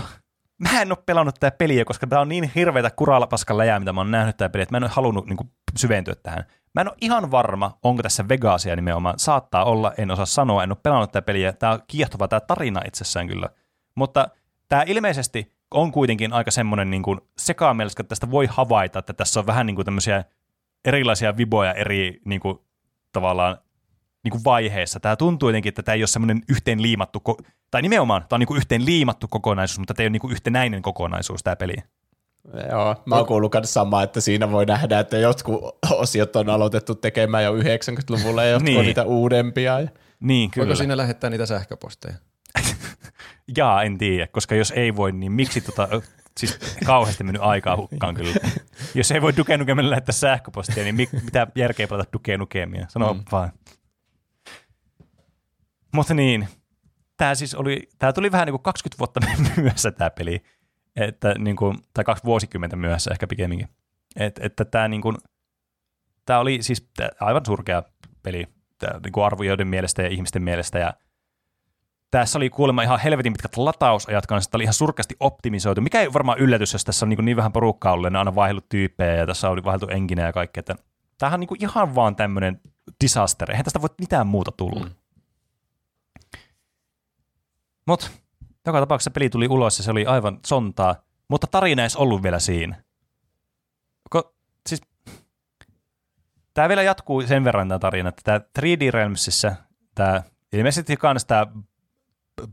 mä 0.59 0.83
en 0.83 0.93
ole 0.93 0.99
pelannut 1.07 1.35
tätä 1.41 1.57
peliä, 1.57 1.85
koska 1.85 2.07
tämä 2.07 2.21
on 2.21 2.29
niin 2.29 2.51
hirveätä 2.55 2.91
kuralapaskan 2.91 3.59
läjää, 3.59 3.79
mitä 3.79 3.93
mä 3.93 4.01
oon 4.01 4.11
nähnyt 4.11 4.37
tätä 4.37 4.49
peliä, 4.49 4.63
että 4.63 4.73
mä 4.73 4.77
en 4.77 4.83
ole 4.85 4.91
halunnut 4.95 5.27
niin 5.27 5.37
kuin, 5.37 5.51
syventyä 5.77 6.15
tähän. 6.23 6.45
Mä 6.75 6.81
en 6.81 6.89
ole 6.89 6.97
ihan 7.01 7.31
varma, 7.31 7.79
onko 7.83 8.03
tässä 8.03 8.29
Vegasia 8.29 8.77
nimenomaan. 8.77 9.19
Saattaa 9.19 9.65
olla, 9.65 9.93
en 9.99 10.11
osaa 10.11 10.27
sanoa, 10.27 10.63
en 10.63 10.71
ole 10.71 10.79
pelannut 10.83 11.13
tätä 11.13 11.25
peliä. 11.25 11.53
Tämä 11.53 11.73
on 11.73 11.83
kiehtova 11.87 12.29
tämä 12.29 12.41
tarina 12.41 12.81
itsessään 12.87 13.29
kyllä. 13.29 13.49
Mutta 13.95 14.29
tämä 14.69 14.85
ilmeisesti 14.87 15.53
on 15.71 15.93
kuitenkin 15.93 16.33
aika 16.33 16.51
semmoinen 16.51 16.91
niin 16.91 17.03
kuin 17.03 17.21
että 17.91 18.05
tästä 18.09 18.31
voi 18.31 18.47
havaita, 18.47 18.99
että 18.99 19.13
tässä 19.13 19.41
on 19.41 19.47
vähän 19.47 19.67
niin 19.67 19.75
kuin 19.75 19.85
tämmöisiä 19.85 20.25
erilaisia 20.85 21.37
viboja 21.37 21.73
eri 21.73 22.21
niin 22.25 22.41
kuin, 22.41 22.59
tavallaan 23.15 23.59
niin 24.25 24.31
kuin 24.31 24.45
vaiheessa. 24.45 25.01
Tämä 25.01 25.17
tuntuu 25.17 25.49
jotenkin, 25.49 25.69
että 25.71 25.83
tämä 25.83 25.95
ei 25.95 26.01
ole 26.03 26.07
semmoinen 26.07 26.43
yhteen 26.49 26.83
liimattu, 26.83 27.23
ko- 27.29 27.45
tai 27.71 27.83
nimenomaan 27.83 28.23
tämä 28.29 28.37
on 28.37 28.41
niin 28.41 28.47
kuin 28.47 28.57
yhteen 28.57 28.85
liimattu 28.85 29.29
kokonaisuus, 29.29 29.79
mutta 29.79 29.95
tämä 29.95 30.05
ei 30.05 30.07
ole 30.07 30.11
niin 30.13 30.21
kuin 30.21 30.33
yhtenäinen 30.33 30.83
kokonaisuus 30.83 31.43
tämä 31.43 31.57
peli. 31.57 31.75
Joo, 32.71 32.97
mä 33.07 33.17
oon 33.17 33.27
kuullut 33.27 33.53
myös 33.55 33.75
samaa, 33.75 34.03
että 34.03 34.21
siinä 34.21 34.51
voi 34.51 34.67
nähdä, 34.67 35.01
että 35.01 35.19
jotkut 35.19 35.61
osiot 35.91 36.37
on 36.37 36.51
aloitettu 36.51 36.95
tekemään 36.95 37.45
jo 37.45 37.53
90-luvulla 37.57 38.45
ja 38.45 38.51
jotkut 38.51 38.65
Niin. 38.67 38.79
on 38.79 38.85
niitä 38.85 39.05
uudempia. 39.05 39.81
Ja 39.81 39.89
Niin, 40.21 40.51
kyllä. 40.51 40.67
Voiko 40.67 40.77
siinä 40.79 40.97
lähettää 40.97 41.31
niitä 41.31 41.47
sähköposteja? 41.47 42.15
Jaa, 43.57 43.83
en 43.83 43.99
tiedä, 43.99 44.27
koska 44.27 44.55
jos 44.55 44.71
ei 44.71 44.97
voi, 44.97 45.13
niin 45.13 45.33
miksi 45.33 45.61
tota, 45.61 45.89
siis 46.41 46.59
kauheasti 46.87 47.25
mennyt 47.25 47.43
aikaa 47.43 47.77
hukkaan 47.77 48.15
kyllä. 48.15 48.35
Jos 48.95 49.11
ei 49.11 49.23
voi 49.23 49.37
Duke 49.37 49.57
Nukemille 49.57 49.91
lähettää 49.91 50.13
sähköpostia, 50.13 50.85
niin 50.85 50.95
mi- 50.95 51.09
mitä 51.25 51.47
järkeä 51.55 51.89
pelata 51.89 52.13
Duke 52.13 52.39
Nukemia? 52.39 52.87
Sano 52.89 53.15
mm. 53.15 53.23
vaan. 53.33 53.53
Mutta 55.95 56.15
niin, 56.15 56.49
tämä 57.17 57.35
siis 57.35 57.55
oli, 57.55 57.89
tämä 57.99 58.13
tuli 58.13 58.33
vähän 58.33 58.47
niin 58.47 58.53
kuin 58.53 58.63
20 58.63 58.99
vuotta 58.99 59.21
myöhässä 59.63 59.91
tämä 59.91 60.11
peli, 60.11 60.43
että 60.97 61.35
niin 61.39 61.57
kuin, 61.57 61.79
tai 61.95 62.05
kaksi 62.05 62.25
vuosikymmentä 62.25 62.77
myöhässä 62.77 63.11
ehkä 63.11 63.27
pikemminkin. 63.27 63.69
Et, 64.17 64.41
että 64.43 64.65
tämä 64.65 64.89
niin 64.89 65.03
kuin, 65.03 65.17
tämä 66.27 66.39
oli 66.39 66.63
siis 66.63 66.91
aivan 67.21 67.47
surkea 67.47 67.83
peli 68.23 68.47
tää, 68.79 69.01
niin 69.05 69.13
kuin 69.13 69.25
arvioiden 69.25 69.67
mielestä 69.67 70.03
ja 70.03 70.09
ihmisten 70.09 70.43
mielestä 70.43 70.79
ja 70.79 70.95
tässä 72.19 72.39
oli 72.39 72.51
kuulemma 72.51 72.83
ihan 72.83 73.01
helvetin 73.01 73.33
pitkät 73.33 73.57
latausajat 73.57 74.27
kanssa, 74.27 74.49
että 74.49 74.57
oli 74.57 74.63
ihan 74.63 74.75
surkeasti 74.75 75.17
optimisoitu, 75.21 75.81
mikä 75.81 76.01
ei 76.01 76.13
varmaan 76.13 76.39
yllätys, 76.39 76.73
jos 76.73 76.85
tässä 76.85 77.05
on 77.05 77.09
niin, 77.09 77.25
niin 77.25 77.37
vähän 77.37 77.53
porukkaa 77.53 77.93
ollut, 77.93 78.13
ne 78.13 78.19
on 78.19 78.21
aina 78.27 78.35
vaihdellut 78.35 78.69
tyyppejä 78.69 79.15
ja 79.15 79.27
tässä 79.27 79.51
oli 79.51 79.65
vaihdeltu 79.65 79.89
enginejä 79.89 80.27
ja 80.27 80.33
kaikkea. 80.33 80.61
Että 80.61 80.77
tämähän 81.19 81.41
on 81.41 81.47
niin 81.51 81.63
ihan 81.63 81.95
vaan 81.95 82.17
tämmöinen 82.17 82.61
disaster, 83.01 83.51
eihän 83.51 83.65
tästä 83.65 83.81
voi 83.81 83.89
mitään 84.01 84.27
muuta 84.27 84.53
tulla. 84.53 84.85
Mm. 84.85 84.91
Mutta 87.87 88.11
joka 88.67 88.81
tapauksessa 88.81 89.11
peli 89.11 89.31
tuli 89.31 89.49
ulos 89.49 89.79
ja 89.79 89.85
se 89.85 89.91
oli 89.91 90.07
aivan 90.07 90.41
sontaa, 90.47 90.97
mutta 91.29 91.47
tarina 91.47 91.83
ei 91.83 91.89
ollut 91.97 92.23
vielä 92.23 92.39
siinä. 92.39 92.83
Ko, 94.11 94.35
siis, 94.69 94.83
tämä 96.55 96.69
vielä 96.69 96.83
jatkuu 96.83 97.23
sen 97.23 97.45
verran 97.45 97.69
tämä 97.69 97.79
tarina, 97.79 98.09
että 98.09 98.23
tämä 98.25 98.39
3D 98.39 98.91
Realmsissa, 98.91 99.55
tämä 99.95 100.23
ilmeisesti 100.53 100.97
kans 100.97 101.25
tämä 101.25 101.47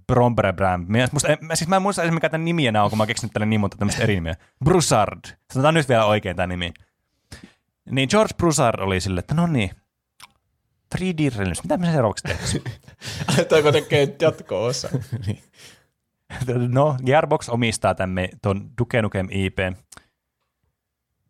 Bromberebram. 0.08 0.86
Mä, 0.88 1.08
musta, 1.12 1.28
mä, 1.42 1.56
siis 1.56 1.68
mä 1.68 1.76
en 1.76 1.82
muista 1.82 2.02
edes 2.04 2.14
mikä 2.14 2.30
tämän 2.30 2.46
nimi 2.46 2.68
enää 2.68 2.84
on, 2.84 2.90
kun 2.90 2.98
mä 2.98 3.02
oon 3.02 3.08
keksinyt 3.08 3.34
tälle 3.34 3.46
niin 3.46 3.62
monta 3.62 3.78
tämmöistä 3.78 4.04
eri 4.04 4.16
nimeä. 4.16 4.36
Broussard. 4.66 5.20
Sanotaan 5.54 5.74
nyt 5.74 5.90
vielä 5.90 6.06
oikein 6.06 6.36
tämä 6.36 6.48
nimi. 6.48 6.74
Niin 7.92 8.10
George 8.12 8.34
Broussard 8.38 8.80
oli 8.80 9.02
sille, 9.02 9.20
että 9.20 9.34
no 9.34 9.48
niin, 9.48 9.72
3D 10.96 11.38
Realms, 11.38 11.64
mitä 11.64 11.78
me 11.78 11.92
seuraavaksi 11.92 12.24
tehdään? 12.24 12.78
Aletaanko 13.36 13.72
tekee 13.72 14.16
jatko-osa? 14.22 14.90
No, 16.68 16.98
Gearbox 17.06 17.50
omistaa 17.50 17.96
tämän 17.96 18.30
tuon 18.42 18.70
Duke 18.78 19.02
Nukem 19.02 19.28
IP. 19.32 19.60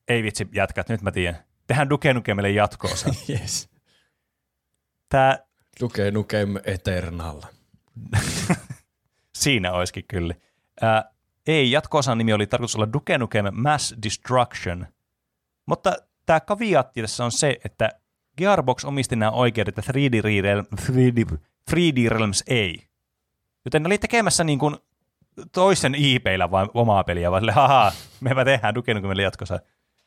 Ei 0.08 0.24
vitsi 0.24 0.48
jatkaa, 0.54 0.84
nyt 0.90 1.02
mä 1.02 1.12
tiedän. 1.12 1.44
Tehdään 1.68 1.90
Duke 1.90 2.14
Nukemille 2.14 2.50
jatkoosa. 2.50 3.10
Yes. 3.30 3.70
Tää, 5.10 5.40
Duke 5.80 6.12
Nukem 6.12 6.50
Eternal. 6.64 7.42
siinä 9.42 9.72
olisikin 9.72 10.06
kyllä. 10.08 10.34
Ää, 10.82 11.12
ei, 11.48 11.72
jatkoosan 11.72 12.18
nimi 12.18 12.34
oli 12.34 12.48
tarkoitus 12.48 12.76
olla 12.76 12.94
Duke 12.94 13.18
Nukem 13.18 13.46
Mass 13.52 13.96
Destruction. 14.04 14.88
Mutta 15.66 15.94
tämä 16.26 16.40
kaviaatti 16.40 17.02
tässä 17.02 17.26
on 17.26 17.32
se, 17.32 17.60
että 17.66 17.90
Gearbox 18.38 18.86
omisti 18.86 19.16
nämä 19.16 19.32
oikeudet, 19.32 19.80
että 19.80 19.92
3D, 19.92 20.42
Realm, 20.42 20.66
3D, 20.82 21.38
3D 21.72 22.10
Realms 22.10 22.44
ei. 22.48 22.88
Joten 23.66 23.84
ne 23.84 23.88
oli 23.88 23.98
tekemässä 23.98 24.44
niin 24.44 24.60
kuin 24.60 24.76
toisen 25.52 25.96
IP-llä 25.96 26.52
vain 26.52 26.70
omaa 26.74 27.04
peliä, 27.04 27.32
vaan 27.32 27.42
sille, 27.42 27.52
haha, 27.52 27.92
mepä 28.20 28.46
tehdään 28.46 28.76
Duke 28.76 28.94
Nukemille 28.94 29.22
jatkossa. 29.22 29.60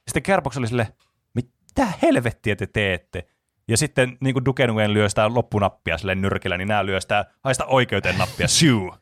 Sitten 0.07 0.23
Gearbox 0.25 0.57
oli 0.57 0.69
sille, 0.69 0.95
mitä 1.35 1.93
helvettiä 2.03 2.57
te 2.57 2.67
teette? 2.67 3.27
Ja 3.69 3.77
sitten 3.77 4.17
niin 4.21 4.35
kuin 4.35 4.45
Duke 4.45 4.67
Nukem 4.67 4.91
lyö 4.91 5.09
sitä 5.09 5.35
loppunappia 5.35 5.99
sille 5.99 6.15
nyrkillä, 6.15 6.57
niin 6.57 6.69
nämä 6.69 6.87
lyö 6.87 7.01
sitä 7.01 7.25
haista 7.45 7.67
oikeuteen 7.67 8.19
nappia, 8.19 8.49
shoo. 8.59 8.97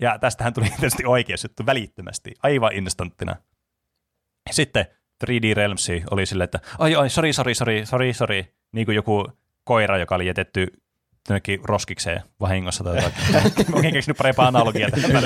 Ja 0.00 0.18
tästähän 0.18 0.54
tuli 0.54 0.66
tietysti 0.80 1.04
oikea 1.06 1.36
juttu 1.44 1.66
välittömästi, 1.66 2.34
aivan 2.42 2.72
instanttina. 2.72 3.36
Sitten 4.50 4.86
3D 5.24 5.54
Realms 5.54 5.88
oli 6.10 6.26
silleen, 6.26 6.44
että 6.44 6.60
ai 6.78 6.94
ai, 6.94 7.10
sori, 7.10 7.32
sori, 7.32 7.54
sori, 7.54 7.86
sori, 7.86 8.12
sori, 8.12 8.54
niin 8.72 8.86
kuin 8.86 8.96
joku 8.96 9.32
koira, 9.64 9.98
joka 9.98 10.14
oli 10.14 10.26
jätetty 10.26 10.66
jonnekin 11.28 11.60
roskikseen 11.64 12.22
vahingossa 12.40 12.84
tai 12.84 12.96
jotain. 12.96 13.14
Mä 13.74 13.82
keksinyt 13.92 14.16
parempaa 14.16 14.48
analogiaa 14.48 14.90
tähän 14.90 15.24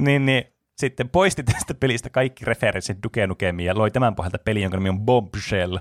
niin, 0.00 0.26
niin, 0.26 0.53
sitten 0.78 1.08
poisti 1.08 1.42
tästä 1.42 1.74
pelistä 1.74 2.10
kaikki 2.10 2.44
referenssit 2.44 2.98
Duke 3.02 3.26
Nukemiin 3.26 3.66
ja 3.66 3.78
loi 3.78 3.90
tämän 3.90 4.14
pohjalta 4.14 4.38
peli, 4.38 4.62
jonka 4.62 4.76
nimi 4.76 4.88
on 4.88 5.00
Bombshell, 5.00 5.78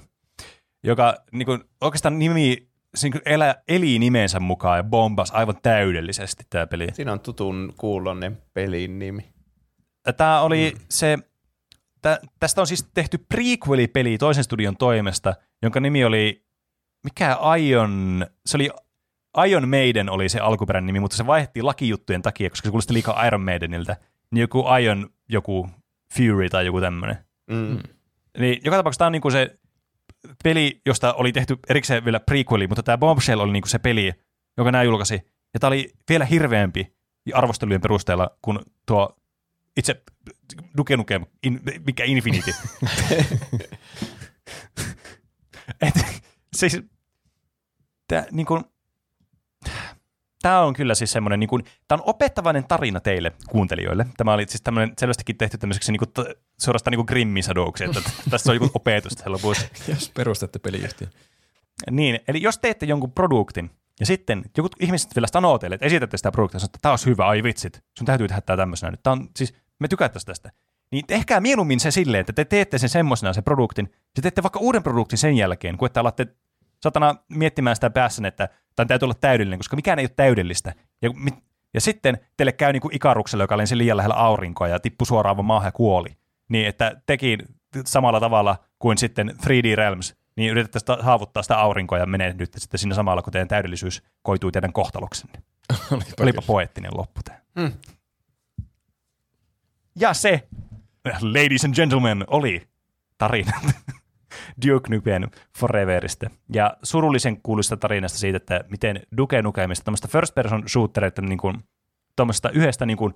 joka 0.83 1.15
niin 1.31 1.45
kuin, 1.45 1.63
oikeastaan 1.81 2.19
nimi 2.19 2.67
niin 3.03 3.11
kuin 3.11 3.21
elä, 3.25 3.55
eli 3.67 3.99
nimensä 3.99 4.39
mukaan 4.39 4.77
ja 4.77 4.83
bombas 4.83 5.31
aivan 5.31 5.57
täydellisesti 5.61 6.43
tämä 6.49 6.67
peli. 6.67 6.87
Siinä 6.93 7.11
on 7.11 7.19
tutun 7.19 7.73
kuulonen 7.77 8.37
pelin 8.53 8.99
nimi. 8.99 9.33
Tämä 10.17 10.41
oli 10.41 10.71
mm. 10.75 10.81
se, 10.89 11.17
tä, 12.01 12.19
tästä 12.39 12.61
on 12.61 12.67
siis 12.67 12.89
tehty 12.93 13.17
prequeli-peli 13.17 14.17
toisen 14.17 14.43
studion 14.43 14.77
toimesta, 14.77 15.33
jonka 15.61 15.79
nimi 15.79 16.05
oli, 16.05 16.45
mikä 17.03 17.37
Ion, 17.59 18.25
se 18.45 18.57
oli 18.57 18.69
Iron 19.47 19.69
Maiden 19.69 20.09
oli 20.09 20.29
se 20.29 20.39
alkuperäinen 20.39 20.85
nimi, 20.85 20.99
mutta 20.99 21.17
se 21.17 21.27
vaihdettiin 21.27 21.65
lakijuttujen 21.65 22.21
takia, 22.21 22.49
koska 22.49 22.65
se 22.65 22.71
kuulosti 22.71 22.93
liikaa 22.93 23.25
Iron 23.25 23.41
Maideniltä. 23.41 23.97
Niin 24.33 24.41
joku 24.41 24.65
Ion, 24.81 25.09
joku 25.29 25.69
Fury 26.13 26.49
tai 26.49 26.65
joku 26.65 26.81
tämmöinen. 26.81 27.17
Mm. 27.47 27.79
Niin 28.37 28.61
joka 28.63 28.77
tapauksessa 28.77 28.99
tämä 28.99 29.07
on 29.07 29.11
niinku 29.11 29.31
se 29.31 29.59
peli, 30.43 30.81
josta 30.85 31.13
oli 31.13 31.31
tehty 31.31 31.57
erikseen 31.69 32.05
vielä 32.05 32.19
prequeli, 32.19 32.67
mutta 32.67 32.83
tämä 32.83 32.97
Bombshell 32.97 33.39
oli 33.39 33.51
niinku 33.51 33.67
se 33.67 33.79
peli, 33.79 34.13
joka 34.57 34.71
nämä 34.71 34.83
julkaisi. 34.83 35.21
Ja 35.53 35.59
tämä 35.59 35.67
oli 35.67 35.93
vielä 36.09 36.25
hirveämpi 36.25 36.93
arvostelujen 37.33 37.81
perusteella 37.81 38.37
kuin 38.41 38.59
tuo 38.85 39.15
itse 39.77 40.03
Duke 40.77 40.97
Nukem, 40.97 41.25
in, 41.43 41.61
mikä 41.85 42.03
Infinity. 42.03 42.51
Et, 45.81 45.93
siis, 46.55 46.81
tää, 48.07 48.25
niin 48.31 48.45
kun, 48.45 48.72
tämä 50.43 50.61
on 50.61 50.73
kyllä 50.73 50.95
siis 50.95 51.11
semmoinen, 51.11 51.39
niin 51.39 51.47
kuin, 51.47 51.63
tämä 51.87 52.01
on 52.01 52.09
opettavainen 52.09 52.63
tarina 52.67 52.99
teille 52.99 53.31
kuuntelijoille. 53.49 54.05
Tämä 54.17 54.33
oli 54.33 54.45
siis 54.47 54.61
tämmöinen 54.61 54.93
selvästikin 54.99 55.37
tehty 55.37 55.57
tämmöiseksi 55.57 55.91
niin 55.91 55.99
kuin, 55.99 56.25
suorastaan 56.61 56.91
niin 56.91 57.05
kuin 57.05 57.37
että 57.97 58.11
tässä 58.29 58.51
on 58.51 58.55
joku 58.55 58.69
opetus 58.79 59.15
tässä 59.15 59.31
lopussa. 59.31 59.67
Jos 59.87 60.11
perustatte 60.15 60.59
peliyhtiön. 60.59 61.11
Niin, 61.91 62.19
eli 62.27 62.41
jos 62.41 62.57
teette 62.57 62.85
jonkun 62.85 63.11
produktin, 63.11 63.71
ja 63.99 64.05
sitten 64.05 64.43
joku 64.57 64.69
ihmiset 64.79 65.15
vielä 65.15 65.27
sanoo 65.31 65.59
teille, 65.59 65.75
että 65.75 65.85
esitätte 65.85 66.17
sitä 66.17 66.31
produktia, 66.31 66.59
että 66.65 66.79
tämä 66.81 66.93
olisi 66.93 67.05
hyvä, 67.05 67.27
ai 67.27 67.43
vitsit, 67.43 67.83
sun 67.97 68.05
täytyy 68.05 68.27
tehdä 68.27 68.41
tämä 68.41 68.57
tämmöisenä 68.57 68.91
nyt. 68.91 69.03
Tämä 69.03 69.11
on, 69.11 69.29
siis, 69.35 69.53
me 69.79 69.87
tykättäisiin 69.87 70.27
tästä. 70.27 70.51
Niin 70.91 71.05
tehkää 71.07 71.39
mieluummin 71.39 71.79
se 71.79 71.91
silleen, 71.91 72.21
että 72.21 72.33
te 72.33 72.45
teette 72.45 72.77
sen 72.77 72.89
semmoisena 72.89 73.33
se 73.33 73.41
produktin, 73.41 73.89
ja 74.15 74.21
teette 74.21 74.43
vaikka 74.43 74.59
uuden 74.59 74.83
produktin 74.83 75.17
sen 75.17 75.37
jälkeen, 75.37 75.77
kun 75.77 75.85
että 75.85 75.99
alatte 75.99 76.27
satana 76.83 77.15
miettimään 77.29 77.75
sitä 77.75 77.89
päässä, 77.89 78.27
että 78.27 78.49
tämä 78.75 78.87
täytyy 78.87 79.05
olla 79.05 79.17
täydellinen, 79.21 79.59
koska 79.59 79.75
mikään 79.75 79.99
ei 79.99 80.03
ole 80.03 80.13
täydellistä. 80.15 80.73
Ja, 81.01 81.09
ja 81.73 81.81
sitten 81.81 82.17
teille 82.37 82.51
käy 82.51 82.73
niin 82.73 82.81
kuin 82.81 82.95
ikarukselle, 82.95 83.43
joka 83.43 83.57
lensi 83.57 83.77
liian 83.77 83.97
lähellä 83.97 84.15
aurinkoa 84.15 84.67
ja 84.67 84.79
tippui 84.79 85.07
suoraan 85.07 85.37
vaan 85.37 85.45
maahan 85.45 85.67
ja 85.67 85.71
kuoli. 85.71 86.17
Niin, 86.49 86.67
että 86.67 87.01
tekin 87.05 87.39
samalla 87.85 88.19
tavalla 88.19 88.55
kuin 88.79 88.97
sitten 88.97 89.29
3D 89.43 89.75
Realms, 89.75 90.15
niin 90.35 90.51
yritätte 90.51 90.79
saavuttaa 90.79 91.43
sitä 91.43 91.57
aurinkoa 91.57 91.97
ja 91.97 92.05
menee 92.05 92.33
nyt 92.33 92.53
sitten 92.57 92.79
sinne 92.79 92.95
samalla, 92.95 93.21
kun 93.21 93.33
teidän 93.33 93.47
täydellisyys 93.47 94.03
koituu 94.21 94.51
teidän 94.51 94.73
kohtaloksenne. 94.73 95.41
Olipa, 95.91 96.23
Olipa 96.23 96.41
poettinen 96.41 96.91
loppu 96.97 97.21
tämä. 97.23 97.39
Mm. 97.55 97.73
Ja 99.99 100.13
se, 100.13 100.47
ladies 101.21 101.65
and 101.65 101.75
gentlemen, 101.75 102.23
oli 102.27 102.67
tarina 103.17 103.51
Duke 104.67 104.95
Nukem 104.95 105.23
Foreverista. 105.57 106.29
Ja 106.53 106.77
surullisen 106.83 107.41
kuuluista 107.41 107.77
tarinasta 107.77 108.17
siitä, 108.17 108.37
että 108.37 108.63
miten 108.69 109.01
Duke 109.17 109.41
Nukemista, 109.41 109.83
tämmöistä 109.83 110.07
first 110.07 110.35
person 110.35 110.69
shooterista, 110.69 111.21
niin 111.21 111.37
kuin, 111.37 111.57
yhdestä 112.53 112.85
niin 112.85 112.97
kuin, 112.97 113.13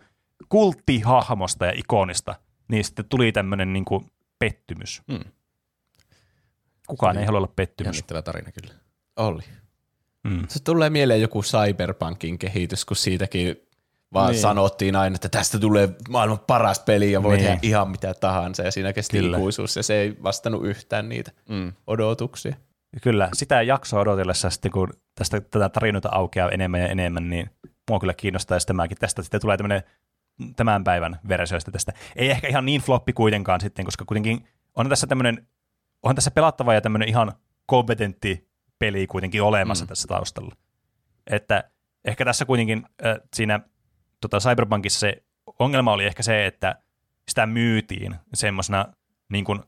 kulttihahmosta 0.50 1.66
ja 1.66 1.74
ikonista, 1.76 2.36
niin 2.68 2.84
sitten 2.84 3.06
tuli 3.06 3.32
tämmöinen 3.32 3.74
niin 3.74 3.86
kuin, 3.86 4.06
pettymys. 4.40 5.02
Mm. 5.08 5.32
Kukaan 6.88 7.16
Se 7.16 7.20
ei 7.20 7.26
halua 7.26 7.38
olla 7.38 7.54
pettymys. 7.56 7.96
Jännittävä 7.96 8.22
tarina 8.22 8.52
kyllä. 8.52 8.74
Oli. 9.16 9.44
Mm. 10.24 10.46
Se 10.48 10.64
tulee 10.64 10.90
mieleen 10.90 11.22
joku 11.22 11.42
Cyberpunkin 11.42 12.40
kehitys, 12.40 12.86
kun 12.86 12.98
siitäkin 12.98 13.67
vaan 14.14 14.32
Niin. 14.32 14.42
sanottiin 14.42 14.96
aina, 14.96 15.16
että 15.16 15.30
tästä 15.30 15.60
tulee 15.60 15.90
maailman 16.10 16.40
paras 16.48 16.80
peli 16.80 17.12
ja 17.12 17.24
voi 17.24 17.36
Niin. 17.38 17.46
tehdä 17.46 17.60
ihan 17.62 17.90
mitä 17.92 18.14
tahansa 18.14 18.64
ja 18.64 18.72
siinä 18.72 18.94
kesti 18.94 19.20
Kyllä. 19.20 19.38
ikuisuus 19.38 19.76
ja 19.76 19.84
se 19.84 19.94
ei 19.96 20.18
vastannut 20.24 20.66
yhtään 20.66 21.10
niitä 21.10 21.32
Mm. 21.50 21.74
odotuksia. 21.88 22.56
Kyllä, 23.02 23.30
sitä 23.34 23.62
jaksoa 23.62 24.00
odotellessa 24.00 24.50
sitten, 24.50 24.72
kun 24.72 24.94
tästä 25.16 25.42
tätä 25.42 25.70
tarinoita 25.70 26.10
aukeaa 26.12 26.50
enemmän 26.50 26.82
ja 26.82 26.88
enemmän, 26.88 27.30
niin 27.30 27.50
mua 27.90 28.00
kyllä 28.00 28.14
kiinnostaa 28.14 28.56
ja 28.56 28.60
sitten 28.60 28.76
mäkin 28.76 28.98
tästä 28.98 29.22
sitten 29.24 29.42
tulee 29.42 29.58
tämmöinen 29.58 29.84
tämän 30.56 30.84
päivän 30.84 31.20
versioista 31.28 31.72
tästä. 31.72 31.94
Ei 32.16 32.30
ehkä 32.32 32.48
ihan 32.48 32.66
niin 32.66 32.82
floppi 32.82 33.14
kuitenkaan 33.14 33.62
sitten, 33.62 33.86
koska 33.86 34.06
kuitenkin 34.06 34.48
on 34.76 34.90
tässä 34.90 35.08
tämmöinen, 35.08 35.48
on 36.04 36.16
tässä 36.16 36.32
pelattava 36.32 36.74
ja 36.74 36.82
tämmöinen 36.82 37.10
ihan 37.10 37.32
kompetentti 37.66 38.48
peli 38.80 39.08
kuitenkin 39.08 39.42
olemassa 39.44 39.86
mm. 39.86 39.90
tässä 39.90 40.08
taustalla. 40.08 40.56
Että 41.28 41.64
ehkä 42.06 42.26
tässä 42.26 42.46
kuitenkin 42.46 42.86
äh, 43.06 43.18
siinä 43.36 43.60
tota 44.22 44.40
Cyberpunkissa 44.40 45.00
se 45.00 45.24
ongelma 45.60 45.94
oli 45.94 46.06
ehkä 46.06 46.24
se, 46.24 46.46
että 46.46 46.76
sitä 47.30 47.46
myytiin 47.46 48.16
semmoisena 48.34 48.86
niin 49.30 49.46
kuin 49.46 49.60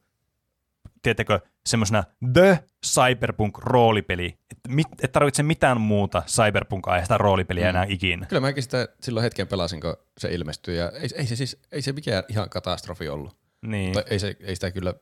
tiedättekö, 1.01 1.39
semmoisena 1.65 2.03
The 2.33 2.63
Cyberpunk-roolipeli. 2.85 4.37
Että 4.51 4.69
mit, 4.69 4.87
et 5.03 5.11
tarvitse 5.11 5.43
mitään 5.43 5.81
muuta 5.81 6.23
Cyberpunk-aiheesta 6.27 7.17
roolipeliä 7.17 7.63
mm. 7.63 7.69
enää 7.69 7.85
ikinä. 7.89 8.25
Kyllä 8.25 8.39
mäkin 8.39 8.63
sitä 8.63 8.87
silloin 9.01 9.23
hetken 9.23 9.47
pelasin, 9.47 9.81
kun 9.81 9.97
se 10.17 10.33
ilmestyi, 10.33 10.77
ja 10.77 10.91
ei, 10.91 11.09
ei 11.15 11.25
se 11.25 11.35
siis 11.35 11.61
ei 11.71 11.81
se 11.81 11.91
mikään 11.91 12.23
ihan 12.29 12.49
katastrofi 12.49 13.09
ollut. 13.09 13.37
Niin, 13.61 13.93
Tai 13.93 14.03
ei, 14.09 14.19
se, 14.19 14.35
ei 14.39 14.55
sitä 14.55 14.71
kyllä 14.71 14.93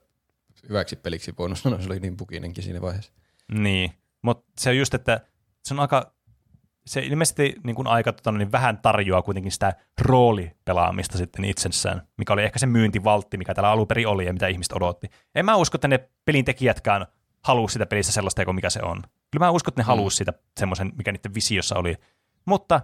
hyväksi 0.70 0.96
peliksi 0.96 1.34
voinut 1.38 1.58
sanoa, 1.58 1.80
se 1.80 1.86
oli 1.86 2.00
niin 2.00 2.18
bukinenkin 2.18 2.64
siinä 2.64 2.82
vaiheessa. 2.82 3.12
niin. 3.52 3.92
mutta 4.22 4.52
se 4.60 4.70
on 4.70 4.78
just, 4.78 4.94
että 4.94 5.22
se 5.64 5.74
on 5.74 5.80
aika, 5.80 6.14
se 6.88 7.02
ilmeisesti 7.02 7.56
niin 7.64 7.76
kuin 7.76 7.88
aika 7.88 8.14
tota, 8.14 8.32
niin 8.32 8.52
vähän 8.52 8.78
tarjoaa 8.78 9.22
kuitenkin 9.22 9.52
sitä 9.52 9.74
roolipelaamista 10.02 11.18
sitten 11.18 11.46
itsessään, 11.46 12.02
mikä 12.18 12.34
oli 12.34 12.44
ehkä 12.44 12.60
se 12.60 12.66
myyntivaltti, 12.66 13.38
mikä 13.38 13.54
täällä 13.54 13.72
alun 13.72 13.88
perin 13.88 14.08
oli 14.08 14.26
ja 14.26 14.34
mitä 14.34 14.48
ihmiset 14.48 14.74
odotti. 14.74 15.08
En 15.36 15.46
mä 15.46 15.56
usko, 15.56 15.76
että 15.76 15.88
ne 15.88 16.10
pelin 16.26 16.46
tekijätkään 16.46 17.06
halusi 17.44 17.74
sitä 17.74 17.86
pelistä 17.86 18.12
sellaista 18.12 18.46
kuin 18.46 18.56
mikä 18.56 18.70
se 18.70 18.80
on. 18.84 19.02
Kyllä 19.32 19.46
mä 19.46 19.52
uskon, 19.52 19.72
että 19.72 19.80
ne 19.80 19.84
mm. 19.84 19.88
halusi 19.88 20.18
sitä 20.18 20.34
semmoisen, 20.60 20.92
mikä 20.98 21.12
niiden 21.12 21.34
visiossa 21.34 21.76
oli. 21.76 21.96
Mutta 22.46 22.82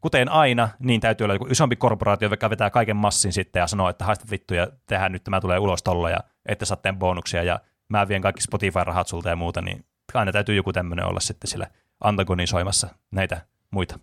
kuten 0.00 0.28
aina, 0.28 0.68
niin 0.78 1.00
täytyy 1.00 1.24
olla 1.24 1.34
joku 1.34 1.46
isompi 1.50 1.76
korporaatio, 1.76 2.28
joka 2.30 2.50
vetää 2.50 2.70
kaiken 2.70 2.96
massin 2.96 3.32
sitten 3.32 3.60
ja 3.60 3.66
sanoo, 3.66 3.88
että 3.88 4.04
haista 4.04 4.26
vittu 4.30 4.54
ja 4.54 4.68
tehdään 4.86 5.12
nyt 5.12 5.24
tämä 5.24 5.40
tulee 5.40 5.58
ulos 5.58 5.82
tolla 5.82 6.10
ja 6.10 6.18
ette 6.46 6.64
saa 6.64 6.78
bonuksia 6.98 7.42
ja 7.42 7.60
mä 7.88 8.08
vien 8.08 8.22
kaikki 8.22 8.42
Spotify-rahat 8.42 9.08
sulta 9.08 9.28
ja 9.28 9.36
muuta, 9.36 9.62
niin 9.62 9.84
aina 10.14 10.32
täytyy 10.32 10.54
joku 10.54 10.72
tämmöinen 10.72 11.06
olla 11.06 11.20
sitten 11.20 11.50
sillä 11.50 11.66
antagonisoimassa 12.04 12.88
näitä 13.10 13.46
muita. 13.70 13.98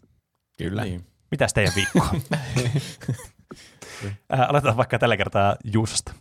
Kyllä. 0.58 0.84
Niin. 0.84 1.06
Mitäs 1.32 1.54
teidän 1.54 1.74
viikko 1.76 2.00
äh, 4.34 4.42
aloitetaan 4.50 4.78
vaikka 4.78 5.00
tällä 5.00 5.18
kertaa 5.18 5.56
Juusosta. 5.64 6.14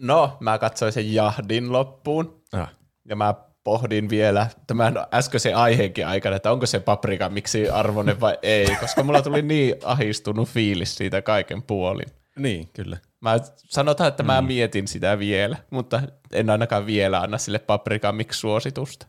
No, 0.00 0.36
mä 0.40 0.58
katsoin 0.58 0.92
sen 0.92 1.14
jahdin 1.14 1.72
loppuun 1.72 2.42
Ah. 2.52 2.74
ja 3.08 3.16
mä 3.16 3.34
pohdin 3.64 4.08
vielä 4.10 4.46
tämän 4.66 4.94
äskeisen 5.14 5.56
aiheenkin 5.56 6.06
aikana, 6.06 6.36
että 6.36 6.52
onko 6.52 6.66
se 6.66 6.80
paprika 6.80 7.28
miksi 7.28 7.70
arvoinen 7.70 8.20
vai 8.20 8.38
ei, 8.42 8.76
koska 8.80 9.02
mulla 9.02 9.22
tuli 9.22 9.42
niin 9.42 9.74
ahistunut 9.84 10.48
fiilis 10.48 10.96
siitä 10.96 11.22
kaiken 11.22 11.62
puolin. 11.62 12.08
Niin, 12.38 12.68
kyllä. 12.68 12.96
Mä 13.20 13.38
sanotaan, 13.56 14.08
että 14.08 14.22
mä 14.22 14.42
mietin 14.42 14.88
sitä 14.88 15.18
vielä, 15.18 15.56
mutta 15.70 16.02
en 16.32 16.50
ainakaan 16.50 16.86
vielä 16.86 17.20
anna 17.20 17.38
sille 17.38 17.58
paprika 17.58 18.12
miksi 18.12 18.40
suositusta. 18.40 19.06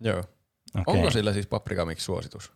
Joo. 0.00 0.24
Okei. 0.74 0.82
Onko 0.86 1.10
sillä 1.10 1.32
siis 1.32 1.46
paprika 1.46 1.84
miksi 1.84 2.04
suositus? 2.04 2.52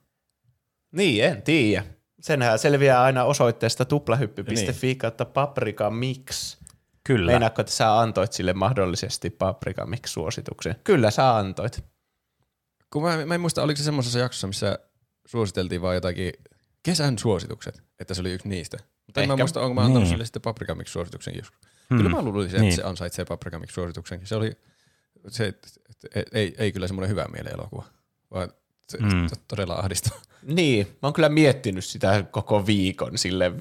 Niin, 0.92 1.24
en 1.24 1.42
tiedä. 1.42 1.84
Senhän 2.20 2.58
selviää 2.58 3.02
aina 3.02 3.24
osoitteesta 3.24 3.84
tuplahyppy.fi 3.84 4.86
niin. 4.86 4.98
kautta 4.98 5.24
paprika 5.24 5.90
mix. 5.90 6.56
Kyllä. 7.04 7.30
Meinaatko, 7.32 7.60
että 7.60 7.72
sä 7.72 7.98
antoit 8.00 8.32
sille 8.32 8.52
mahdollisesti 8.52 9.30
paprika 9.30 9.86
mix 9.86 10.10
suosituksen? 10.10 10.76
Kyllä 10.84 11.10
sä 11.10 11.36
antoit. 11.36 11.84
Kun 12.92 13.02
mä, 13.02 13.26
mä 13.26 13.34
en 13.34 13.40
muista, 13.40 13.62
oliko 13.62 13.76
se 13.76 13.82
semmoisessa 13.84 14.18
jaksossa, 14.18 14.46
missä 14.46 14.78
suositeltiin 15.26 15.82
vaan 15.82 15.94
jotakin 15.94 16.32
kesän 16.82 17.18
suositukset, 17.18 17.82
että 18.00 18.14
se 18.14 18.20
oli 18.20 18.32
yksi 18.32 18.48
niistä. 18.48 18.78
Mutta 19.06 19.22
en 19.22 19.28
mä 19.28 19.36
muista, 19.36 19.60
onko 19.60 19.74
mä 19.74 19.80
antanut 19.80 20.02
Niin. 20.02 20.10
sille 20.10 20.24
sitten 20.24 20.42
paprika 20.42 20.74
mix 20.74 20.88
suosituksen 20.88 21.34
joskus. 21.36 21.60
Hmm. 21.90 21.96
Kyllä 21.98 22.10
mä 22.10 22.22
luulisin, 22.22 22.56
että 22.56 22.60
Niin. 22.62 22.76
se 22.76 22.82
ansaitsee 22.82 23.24
paprika 23.24 23.58
mix 23.58 23.70
suosituksenkin. 23.74 24.28
Se 24.28 24.36
oli, 24.36 24.52
se, 25.28 25.46
et- 25.46 25.68
et- 26.14 26.28
ei, 26.32 26.54
ei 26.58 26.72
kyllä 26.72 26.86
semmoinen 26.86 27.10
hyvä 27.10 27.26
mielen 27.32 27.52
elokuva, 27.54 27.84
vaan 28.32 28.52
se 28.88 28.98
mm. 28.98 29.28
todella 29.48 29.74
ahdistaa. 29.74 30.18
Niin, 30.42 30.86
mä 30.86 30.98
oon 31.02 31.12
kyllä 31.12 31.28
miettinyt 31.28 31.84
sitä 31.84 32.24
koko 32.30 32.66
viikon 32.66 33.18
sille, 33.18 33.52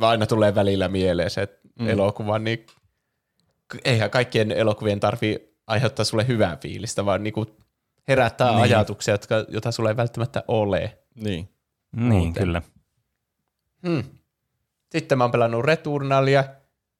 aina 0.00 0.26
tulee 0.26 0.54
välillä 0.54 0.88
mieleen 0.88 1.30
se 1.30 1.60
mm. 1.80 1.88
elokuva, 1.88 2.38
niin 2.38 2.66
eihän 3.84 4.10
kaikkien 4.10 4.52
elokuvien 4.52 5.00
tarvi 5.00 5.54
aiheuttaa 5.66 6.04
sulle 6.04 6.26
hyvää 6.26 6.56
fiilistä, 6.56 7.04
vaan 7.04 7.22
niinku 7.22 7.46
herättää 8.08 8.50
niin. 8.50 8.62
ajatuksia, 8.62 9.14
jotka, 9.14 9.34
jota 9.48 9.72
sulle 9.72 9.90
ei 9.90 9.96
välttämättä 9.96 10.44
ole. 10.48 10.98
Niin. 11.14 11.48
Niin, 11.96 12.32
kyllä. 12.32 12.62
Hmm. 13.86 14.04
Sitten 14.90 15.18
mä 15.18 15.24
oon 15.24 15.30
pelannut 15.30 15.64
Returnalia. 15.64 16.44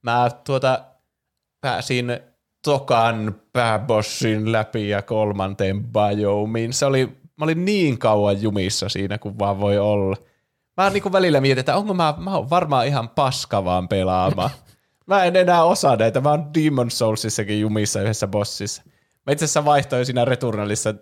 Mä 0.03 0.31
tuota, 0.45 0.85
pääsin 1.61 2.21
tokan 2.65 3.35
pääbossin 3.53 4.53
läpi 4.53 4.89
ja 4.89 5.03
kolmanteen 5.03 5.85
biomiin. 5.85 6.73
Se 6.73 6.87
oli, 6.87 7.07
mä 7.07 7.45
olin 7.45 7.65
niin 7.65 7.99
kauan 7.99 8.43
jumissa 8.43 8.89
siinä 8.89 9.19
kuin 9.19 9.39
vaan 9.39 9.61
voi 9.61 9.79
olla. 9.79 10.17
Mä 10.77 10.91
niin 10.91 11.13
välillä 11.13 11.41
mietin, 11.41 11.61
että 11.61 11.77
onko 11.77 11.95
mä, 11.95 12.15
mä 12.19 12.37
oon 12.37 12.51
varmaan 12.51 12.87
ihan 12.87 13.09
paska 13.09 13.65
vaan 13.65 13.89
pelaamaan. 13.89 14.51
Mä 15.07 15.25
en 15.25 15.37
enää 15.37 15.65
osaa 15.65 15.97
näitä. 15.97 16.21
Mä 16.21 16.31
oon 16.31 16.55
Demon 16.55 16.91
Soulsissakin 16.91 17.61
jumissa 17.61 18.03
yhdessä 18.03 18.27
bossissa. 18.27 18.83
Mä 19.27 19.33
itse 19.33 19.45
asiassa 19.45 19.65
vaihtoin 19.65 20.07
siinä 20.07 20.25
Returnalissa 20.25 20.95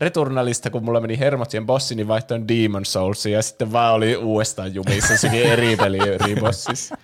Returnalista, 0.00 0.70
kun 0.70 0.84
mulla 0.84 1.00
meni 1.00 1.18
hermot 1.18 1.50
siihen 1.50 1.66
bossiin, 1.66 1.96
niin 1.96 2.08
vaihtoin 2.08 2.48
Demon 2.48 2.84
Soulsiin 2.84 3.32
ja 3.32 3.42
sitten 3.42 3.72
vaan 3.72 3.94
oli 3.94 4.16
uudestaan 4.16 4.74
jumissa 4.74 5.16
sekin 5.16 5.42
eri 5.42 5.76
peli 5.76 5.98
eri 5.98 6.36
bossissa. 6.40 6.96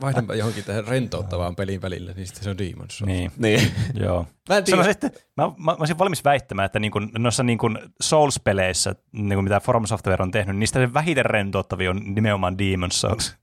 Vaihdanpa 0.00 0.34
johonkin 0.34 0.64
tähän 0.64 0.88
rentouttavaan 0.88 1.56
pelin 1.56 1.82
välillä, 1.82 2.12
niin 2.12 2.26
sitten 2.26 2.44
se 2.44 2.50
on 2.50 2.56
Demon's 2.56 2.90
Souls. 2.90 3.06
Niin. 3.06 3.32
Niin. 3.36 3.70
Joo. 3.94 4.26
Mä 4.48 4.56
en 4.56 4.64
tiedä. 4.64 4.82
Sanoisin, 4.82 4.90
että 4.90 5.10
mä, 5.36 5.46
mä, 5.46 5.52
mä 5.58 5.76
olisin 5.78 5.98
valmis 5.98 6.24
väittämään, 6.24 6.66
että 6.66 6.78
niin 6.78 6.92
kuin, 6.92 7.10
noissa 7.18 7.42
niin 7.42 7.58
kuin 7.58 7.78
Souls-peleissä, 8.02 8.94
niin 9.12 9.36
kuin 9.36 9.44
mitä 9.44 9.60
From 9.60 9.86
Software 9.86 10.22
on 10.22 10.30
tehnyt, 10.30 10.56
niistä 10.56 10.80
se 10.80 10.94
vähiten 10.94 11.26
rentouttavia 11.26 11.90
on 11.90 12.00
nimenomaan 12.14 12.56
Demon's 12.58 12.92
Souls. 12.92 13.36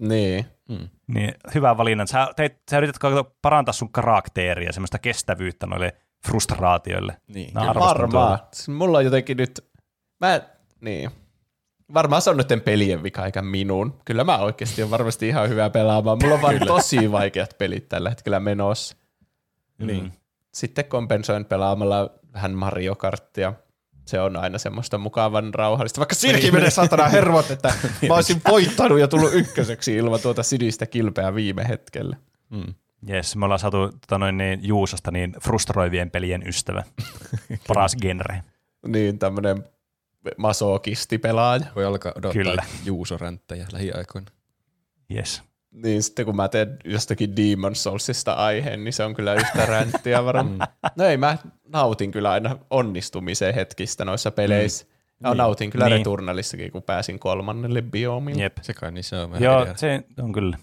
Niin. 0.00 0.46
Niin, 1.06 1.34
hyvä 1.54 1.76
valinta. 1.76 2.06
Sä, 2.06 2.28
teit, 2.36 2.56
sä 2.70 2.78
yrität 2.78 2.96
parantaa 3.42 3.72
sun 3.72 3.92
karakteria, 3.92 4.72
semmoista 4.72 4.98
kestävyyttä 4.98 5.66
noille 5.66 5.96
frustraatioille. 6.26 7.16
Niin. 7.26 7.54
Mä 7.54 7.74
varmaan. 7.74 8.38
Siis 8.52 8.68
Mulla 8.68 8.98
on 8.98 9.04
jotenkin 9.04 9.36
nyt, 9.36 9.64
mä, 10.20 10.40
niin. 10.80 11.10
Varmaan 11.94 12.22
se 12.22 12.30
on 12.30 12.36
nyt 12.36 12.64
pelien 12.64 13.02
vika 13.02 13.26
eikä 13.26 13.42
minun. 13.42 14.00
Kyllä 14.04 14.24
mä 14.24 14.38
oikeasti 14.38 14.82
on 14.82 14.90
varmasti 14.90 15.28
ihan 15.28 15.48
hyvä 15.48 15.70
pelaamaan. 15.70 16.18
Mulla 16.22 16.34
on 16.34 16.42
vaan 16.42 16.58
tosi 16.66 17.12
vaikeat 17.12 17.58
pelit 17.58 17.88
tällä 17.88 18.08
hetkellä 18.08 18.40
menossa. 18.40 18.96
Niin. 19.78 20.12
Sitten 20.54 20.84
kompensoin 20.84 21.44
pelaamalla 21.44 22.10
vähän 22.32 22.52
Mario 22.52 22.94
Karttia. 22.94 23.52
Se 24.06 24.20
on 24.20 24.36
aina 24.36 24.58
semmoista 24.58 24.98
mukavan 24.98 25.54
rauhallista. 25.54 25.98
Vaikka 25.98 26.14
siinäkin 26.14 26.54
menee 26.54 26.70
satana 26.70 27.08
hermot, 27.08 27.50
että 27.50 27.72
mä 28.08 28.14
olisin 28.14 28.40
voittanut 28.48 29.00
ja 29.00 29.08
tullut 29.08 29.34
ykköseksi 29.34 29.96
ilman 29.96 30.20
tuota 30.20 30.42
sinistä 30.42 30.86
kilpeä 30.86 31.34
viime 31.34 31.68
hetkellä. 31.68 32.16
Mm. 32.50 32.74
Jes, 33.06 33.36
me 33.36 33.44
ollaan 33.44 33.58
saatu 33.58 33.88
tota 33.88 34.18
noin, 34.18 34.36
niin, 34.36 34.60
Juusosta 34.62 35.10
niin 35.10 35.36
frustroivien 35.42 36.10
pelien 36.10 36.48
ystävä. 36.48 36.82
Paras 37.68 37.96
genre. 38.02 38.42
Niin 38.86 39.18
tämmönen 40.30 40.40
masokistipelaaja. 40.42 41.66
Voi 41.76 41.84
alkaa 41.84 42.12
odottaa 42.16 42.32
Kyllä. 42.32 42.62
Juuso-ränttäjä 42.84 43.66
lähiaikoina. 43.72 44.26
Jes. 45.08 45.42
Niin 45.70 46.02
sitten 46.02 46.26
kun 46.26 46.36
mä 46.36 46.48
teen 46.48 46.76
jostakin 46.84 47.36
Demon 47.36 47.74
Soulsista 47.74 48.32
aiheen, 48.32 48.84
niin 48.84 48.92
se 48.92 49.04
on 49.04 49.14
kyllä 49.14 49.34
yhtä 49.34 49.66
ränttiä 49.66 50.24
varmaan. 50.24 50.68
no 50.96 51.04
ei, 51.04 51.16
mä 51.16 51.38
nautin 51.68 52.10
kyllä 52.10 52.30
aina 52.30 52.56
onnistumisen 52.70 53.54
hetkistä 53.54 54.04
noissa 54.04 54.30
peleissä. 54.30 54.86
Ja 55.22 55.30
Niin. 55.30 55.38
nautin 55.38 55.70
kyllä 55.70 55.84
Niin. 55.84 55.96
Returnalissakin, 55.96 56.72
kun 56.72 56.82
pääsin 56.82 57.18
kolmannelle 57.18 57.82
biomille. 57.82 58.42
Jep. 58.42 58.56
Se 58.62 58.74
kai 58.74 58.92
niin 58.92 59.04
se 59.04 59.16
on 59.16 59.30
vähän 59.30 59.42
Joo, 59.42 59.66
se 59.76 60.04
on 60.22 60.32
kyllä. 60.32 60.58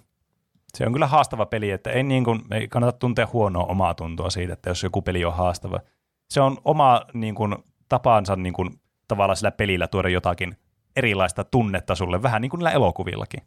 Se 0.77 0.85
on 0.85 0.93
kyllä 0.93 1.07
haastava 1.07 1.45
peli, 1.45 1.71
että 1.71 1.89
ei, 1.91 2.03
niin 2.03 2.23
kuin, 2.23 2.41
ei 2.51 2.67
kannata 2.67 2.97
tuntea 2.97 3.27
huonoa 3.33 3.65
omaa 3.65 3.93
tuntoa 3.93 4.29
siitä, 4.29 4.53
että 4.53 4.69
jos 4.69 4.83
joku 4.83 5.01
peli 5.01 5.25
on 5.25 5.33
haastava. 5.33 5.79
Se 6.29 6.41
on 6.41 6.57
oma 6.65 7.01
niin 7.13 7.35
kuin, 7.35 7.55
tapansa 7.89 8.35
niin 8.35 8.53
kuin, 8.53 8.79
tavallaan 9.07 9.37
sillä 9.37 9.51
pelillä 9.51 9.87
tuoda 9.87 10.09
jotakin 10.09 10.57
erilaista 10.95 11.43
tunnetta 11.43 11.95
sulle, 11.95 12.23
vähän 12.23 12.41
niin 12.41 12.49
kuin 12.49 12.59
niillä 12.59 12.71
elokuvillakin. 12.71 13.43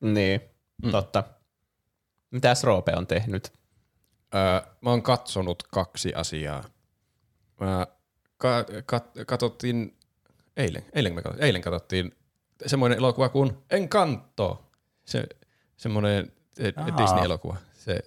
Niin, 0.00 0.40
Mm. 0.82 0.90
totta. 0.90 1.24
Mitäs 2.30 2.64
Roope 2.64 2.92
on 2.96 3.06
tehnyt? 3.06 3.52
Öö, 4.34 4.70
mä 4.80 4.90
oon 4.90 5.02
katsonut 5.02 5.62
kaksi 5.62 6.14
asiaa. 6.14 6.64
Mä 7.60 7.86
ka- 8.36 8.62
kat- 8.92 9.24
katsottiin 9.26 9.96
eilen, 10.56 10.84
eilen, 10.92 11.14
me 11.14 11.22
katsottiin, 11.22 11.46
eilen 11.46 11.62
katsottiin 11.62 12.14
semmoinen 12.66 12.98
elokuva 12.98 13.28
kuin 13.28 13.56
Encanto. 13.70 14.70
Se, 15.04 15.24
semmoinen 15.76 16.32
eh. 16.58 16.74
Disney-elokuva, 16.96 17.56
se, 17.72 17.98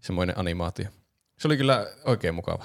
semmoinen 0.00 0.38
animaatio. 0.38 0.88
Se 1.38 1.48
oli 1.48 1.56
kyllä 1.56 1.86
oikein 2.04 2.34
mukava. 2.34 2.64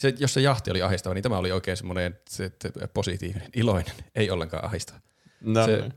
Se, 0.00 0.14
jos 0.18 0.34
se 0.34 0.40
jahti 0.40 0.70
oli 0.70 0.82
ahistava, 0.82 1.14
niin 1.14 1.22
tämä 1.22 1.38
oli 1.38 1.52
oikein 1.52 1.76
semmoinen 1.76 2.18
se, 2.28 2.50
positiivinen, 2.94 3.48
iloinen, 3.56 3.94
ei 4.14 4.30
ollenkaan 4.30 4.64
ahistava. 4.64 5.00
No, 5.40 5.66
se, 5.66 5.90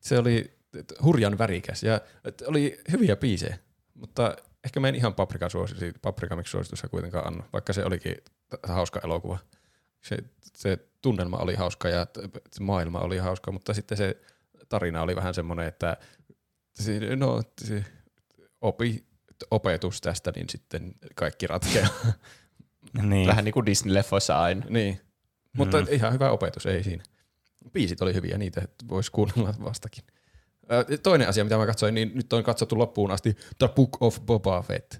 se 0.00 0.18
oli 0.18 0.58
hurjan 1.02 1.38
värikäs 1.38 1.82
ja 1.82 2.00
oli 2.46 2.80
hyviä 2.92 3.16
biisejä, 3.16 3.58
mutta 3.94 4.36
ehkä 4.64 4.80
mä 4.80 4.88
en 4.88 4.94
ihan 4.94 5.14
paprika 5.14 5.48
suosisi, 5.48 5.92
paprika 6.02 6.36
miksi 6.36 6.50
suositussa 6.50 6.88
kuitenkaan 6.88 7.26
anna, 7.26 7.44
vaikka 7.52 7.72
se 7.72 7.84
olikin 7.84 8.16
hauska 8.62 9.00
elokuva. 9.04 9.38
Se, 10.04 10.16
se 10.56 10.78
tunnelma 11.02 11.36
oli 11.36 11.54
hauska 11.54 11.88
ja 11.88 12.06
se 12.52 12.62
maailma 12.62 13.00
oli 13.00 13.18
hauska, 13.18 13.52
mutta 13.52 13.74
sitten 13.74 13.98
se 13.98 14.16
tarina 14.68 15.02
oli 15.02 15.16
vähän 15.16 15.34
semmoinen, 15.34 15.66
että 15.66 15.96
se, 16.74 17.16
no, 17.16 17.42
se, 17.64 17.84
opi 18.60 19.06
opetus 19.50 20.00
tästä, 20.00 20.32
niin 20.36 20.48
sitten 20.48 20.94
kaikki 21.14 21.46
ratkeaa. 21.46 21.88
Niin. 23.02 23.28
Vähän 23.28 23.44
niin 23.44 23.52
kuin 23.52 23.66
Disney-leffoissa 23.66 24.34
aina. 24.34 24.66
niin. 24.68 25.00
Mutta 25.56 25.80
Mm. 25.80 25.86
ihan 25.90 26.12
hyvä 26.12 26.30
opetus, 26.30 26.66
ei 26.66 26.82
siinä. 26.84 27.04
Biisit 27.72 28.02
oli 28.02 28.14
hyviä, 28.14 28.38
niitä 28.38 28.62
voisi 28.88 29.12
kuunnella 29.12 29.54
vastakin. 29.64 30.04
Toinen 31.02 31.28
asia, 31.28 31.44
mitä 31.44 31.56
mä 31.56 31.66
katsoin, 31.66 31.94
niin 31.94 32.12
nyt 32.14 32.32
on 32.32 32.42
katsottu 32.44 32.78
loppuun 32.78 33.10
asti 33.10 33.36
The 33.58 33.68
Book 33.68 34.02
of 34.02 34.20
Boba 34.20 34.62
Fett. 34.62 34.94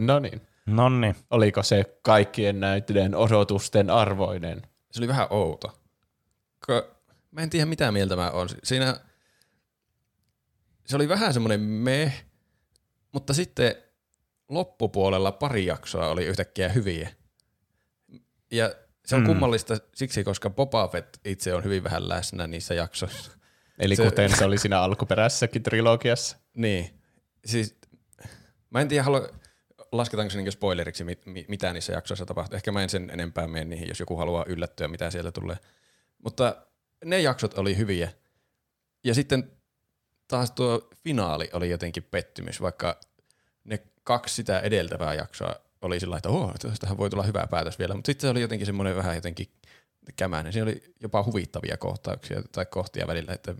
No 0.00 0.18
niin. 0.18 0.40
Nonni. 0.66 1.14
Oliko 1.30 1.62
se 1.62 1.98
kaikkien 2.02 2.60
näiden 2.60 3.14
odotusten 3.14 3.90
arvoinen? 3.90 4.62
Se 4.90 5.00
oli 5.00 5.08
vähän 5.08 5.26
outo. 5.30 5.80
Mä 7.30 7.40
en 7.40 7.50
tiedä, 7.50 7.66
mitä 7.66 7.92
mieltä 7.92 8.16
mä 8.16 8.30
oon. 8.30 8.48
Siinä 8.64 8.96
se 10.86 10.96
oli 10.96 11.08
vähän 11.08 11.32
semmoinen 11.32 11.60
me, 11.60 12.12
mutta 13.12 13.34
sitten 13.34 13.74
loppupuolella 14.48 15.32
pari 15.32 15.66
jaksoa 15.66 16.08
oli 16.08 16.24
yhtäkkiä 16.24 16.68
hyviä. 16.68 17.08
Ja 18.50 18.74
se 19.06 19.14
on 19.16 19.20
Mm. 19.20 19.24
mm. 19.24 19.28
kummallista 19.28 19.76
siksi, 19.94 20.24
koska 20.24 20.50
Boba 20.50 20.88
Fett 20.88 21.16
itse 21.24 21.54
on 21.54 21.64
hyvin 21.64 21.84
vähän 21.84 22.08
läsnä 22.08 22.46
niissä 22.46 22.74
jaksoissa. 22.74 23.32
Eli 23.78 23.96
Se- 23.96 24.04
kuten 24.04 24.36
se 24.36 24.44
oli 24.44 24.58
siinä 24.58 24.80
alkuperäisessäkin 24.80 25.62
trilogiassa. 25.62 26.36
Niin. 26.56 27.00
Siis, 27.46 27.76
mä 28.70 28.80
en 28.80 28.88
tiedä, 28.88 29.02
halua, 29.02 29.28
lasketaanko 29.92 30.30
se 30.30 30.36
niinku 30.38 30.50
spoileriksi, 30.50 31.04
mit, 31.04 31.26
mi- 31.26 31.44
mitä 31.48 31.72
niissä 31.72 31.92
jaksoissa 31.92 32.26
tapahtuu. 32.26 32.56
Ehkä 32.56 32.72
mä 32.72 32.82
en 32.82 32.88
sen 32.90 33.10
enempää 33.10 33.46
mene 33.48 33.64
niihin, 33.64 33.88
jos 33.88 34.00
joku 34.00 34.16
haluaa 34.16 34.44
yllättyä, 34.48 34.88
mitä 34.88 35.10
sieltä 35.10 35.32
tulee. 35.32 35.56
Mutta 36.24 36.66
ne 37.04 37.20
jaksot 37.20 37.58
oli 37.58 37.76
hyviä. 37.76 38.12
Ja 39.04 39.14
sitten 39.14 39.50
taas 40.28 40.50
tuo 40.50 40.88
finaali 41.04 41.50
oli 41.52 41.70
jotenkin 41.70 42.02
pettymys, 42.02 42.60
vaikka 42.60 43.00
kaksi 44.04 44.34
sitä 44.34 44.60
edeltävää 44.60 45.14
jaksoa 45.14 45.54
oli 45.82 46.00
sillä 46.00 46.16
että 46.16 46.28
oh, 46.28 46.54
tästähän 46.54 46.98
voi 46.98 47.10
tulla 47.10 47.22
hyvä 47.22 47.46
päätös 47.50 47.78
vielä, 47.78 47.94
mutta 47.94 48.06
sitten 48.06 48.28
se 48.28 48.30
oli 48.30 48.40
jotenkin 48.40 48.66
semmoinen 48.66 48.96
vähän 48.96 49.14
jotenkin 49.14 49.48
kämäinen. 50.16 50.52
Siinä 50.52 50.64
oli 50.64 50.94
jopa 51.00 51.22
huvittavia 51.22 51.76
kohtauksia 51.76 52.42
tai 52.52 52.66
kohtia 52.66 53.06
välillä, 53.06 53.32
että 53.32 53.54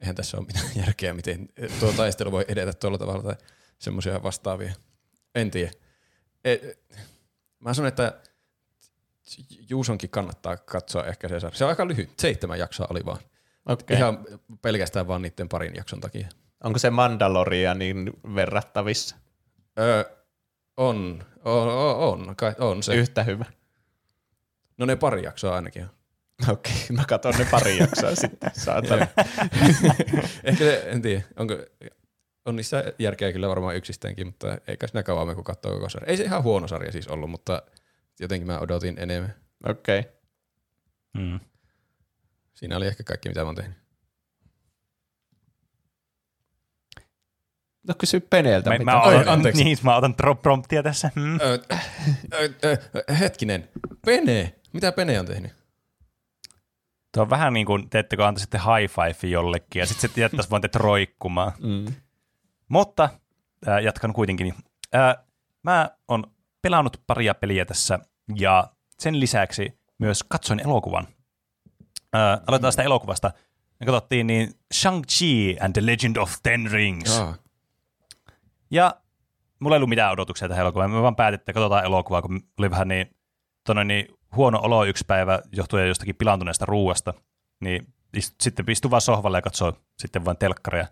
eihän 0.00 0.16
tässä 0.16 0.36
ole 0.36 0.46
mitään 0.46 0.70
järkeä, 0.86 1.14
miten 1.14 1.48
tuo 1.80 1.92
taistelu 1.92 2.32
voi 2.32 2.44
edetä 2.48 2.72
tuolla 2.72 2.98
tavalla 2.98 3.22
tai 3.22 3.34
semmoisia 3.78 4.22
vastaavia. 4.22 4.72
En 5.34 5.50
tiedä. 5.50 5.72
E, 6.44 6.56
mä 7.58 7.74
sanon, 7.74 7.88
että 7.88 8.20
Juusonkin 9.68 10.10
kannattaa 10.10 10.56
katsoa 10.56 11.04
ehkä 11.04 11.28
se 11.28 11.40
sarja. 11.40 11.58
Se 11.58 11.64
on 11.64 11.70
aika 11.70 11.88
lyhyt, 11.88 12.10
seitsemän 12.18 12.58
jaksoa 12.58 12.86
oli 12.90 13.04
vaan. 13.04 13.18
Okei. 13.66 13.96
Ihan 13.96 14.24
pelkästään 14.62 15.08
vaan 15.08 15.22
niiden 15.22 15.48
parin 15.48 15.74
jakson 15.74 16.00
takia. 16.00 16.28
Onko 16.64 16.78
se 16.78 16.90
Mandalorianin 16.90 18.12
verrattavissa? 18.34 19.16
Öö, 19.78 20.04
on, 20.76 21.24
on, 21.44 21.68
on, 21.68 22.28
on, 22.28 22.36
kai, 22.36 22.54
on 22.58 22.82
se. 22.82 22.94
Yhtä 22.94 23.22
hyvä. 23.22 23.44
No 24.78 24.86
ne 24.86 24.96
pari 24.96 25.22
jaksoa 25.22 25.54
ainakin 25.54 25.82
on. 25.82 25.90
Okei, 26.52 26.86
mä 26.92 27.04
katson 27.08 27.34
ne 27.38 27.46
pari 27.50 27.78
jaksoa 27.78 28.14
sitten, 28.24 28.50
saatana. 28.54 29.06
Ehkä 30.44 30.64
se, 30.64 30.82
en 30.86 31.02
tiedä, 31.02 31.22
onko, 31.36 31.54
on 32.44 32.56
niissä 32.56 32.84
järkeä 32.98 33.32
kyllä 33.32 33.48
varmaan 33.48 33.76
yksistäänkin, 33.76 34.26
mutta 34.26 34.58
eikä 34.68 34.86
siinä 34.86 35.02
kauan 35.02 35.34
kun 35.34 35.44
katsoo 35.44 35.72
koko 35.72 35.88
sarja. 35.88 36.10
Ei 36.10 36.16
se 36.16 36.24
ihan 36.24 36.42
huono 36.42 36.68
sarja 36.68 36.92
siis 36.92 37.08
ollut, 37.08 37.30
mutta 37.30 37.62
jotenkin 38.20 38.46
mä 38.46 38.58
odotin 38.58 38.98
enemmän. 38.98 39.34
Okei. 39.68 39.98
Okay. 39.98 40.12
Mm. 41.18 41.40
Siinä 42.54 42.76
oli 42.76 42.86
ehkä 42.86 43.04
kaikki, 43.04 43.28
mitä 43.28 43.40
mä 43.40 43.46
oon 43.46 43.54
tehnyt. 43.54 43.85
No 47.88 47.94
kysy 47.98 48.20
Peneeltä. 48.20 48.70
Mä, 48.70 48.78
mitä- 48.78 48.84
mä, 48.92 49.02
otan, 49.02 49.28
anteeksi. 49.28 49.64
niin, 49.64 49.78
mä 49.82 49.96
otan 49.96 50.14
drop 50.18 50.42
promptia 50.42 50.82
tässä. 50.82 51.10
Mm. 51.14 51.38
Ö, 51.40 51.58
ö, 52.64 52.76
ö, 53.10 53.14
hetkinen, 53.14 53.68
Pene, 54.06 54.54
mitä 54.72 54.92
Pene 54.92 55.20
on 55.20 55.26
tehnyt? 55.26 55.52
Tuo 57.14 57.22
on 57.22 57.30
vähän 57.30 57.52
niin 57.52 57.66
kuin, 57.66 57.90
teettekö 57.90 58.26
antaisitte 58.26 58.58
high 58.58 58.92
five 58.94 59.30
jollekin 59.32 59.80
ja 59.80 59.86
sitten 59.86 60.10
se 60.14 60.20
jättäisi 60.20 60.50
vaan 60.50 60.62
teitä 60.62 60.78
roikkumaan. 60.78 61.52
Mm. 61.62 61.84
Mutta 62.68 63.08
äh, 63.68 63.82
jatkan 63.82 64.12
kuitenkin. 64.12 64.54
Äh, 64.94 65.16
mä 65.62 65.90
oon 66.08 66.24
pelannut 66.62 67.02
paria 67.06 67.34
peliä 67.34 67.64
tässä 67.64 67.98
ja 68.36 68.70
sen 68.98 69.20
lisäksi 69.20 69.78
myös 69.98 70.24
katsoin 70.28 70.60
elokuvan. 70.60 71.06
Äh, 72.14 72.40
aloitetaan 72.46 72.72
sitä 72.72 72.82
elokuvasta. 72.82 73.30
Me 73.80 73.86
katsottiin 73.86 74.26
niin 74.26 74.54
Shang-Chi 74.74 75.64
and 75.64 75.72
the 75.72 75.86
Legend 75.86 76.16
of 76.16 76.32
Ten 76.42 76.70
Rings. 76.70 77.18
Aa, 77.20 77.34
Ja 78.70 78.94
mulla 79.58 79.76
ei 79.76 79.78
ollut 79.78 79.88
mitään 79.88 80.12
odotuksia 80.12 80.48
tähän 80.48 80.62
elokuvaan. 80.62 80.90
Me 80.90 81.02
vaan 81.02 81.16
päätettiin, 81.16 81.42
että 81.42 81.52
katsotaan 81.52 81.84
elokuvaa, 81.84 82.22
kun 82.22 82.40
oli 82.58 82.70
vähän 82.70 82.88
niin, 82.88 83.16
tonne, 83.66 83.84
niin 83.84 84.06
huono 84.36 84.60
olo 84.62 84.84
yksi 84.84 85.04
päivä 85.06 85.40
johtuen 85.52 85.88
jostakin 85.88 86.16
pilaantuneesta 86.16 86.66
ruuasta. 86.66 87.14
Niin 87.60 87.86
sitten 88.40 88.70
istui 88.70 88.90
vaan 88.90 89.00
sohvalle 89.00 89.38
ja 89.38 89.42
katsoi 89.42 89.72
sitten 89.98 90.24
vain 90.24 90.36
telkkaria. 90.36 90.86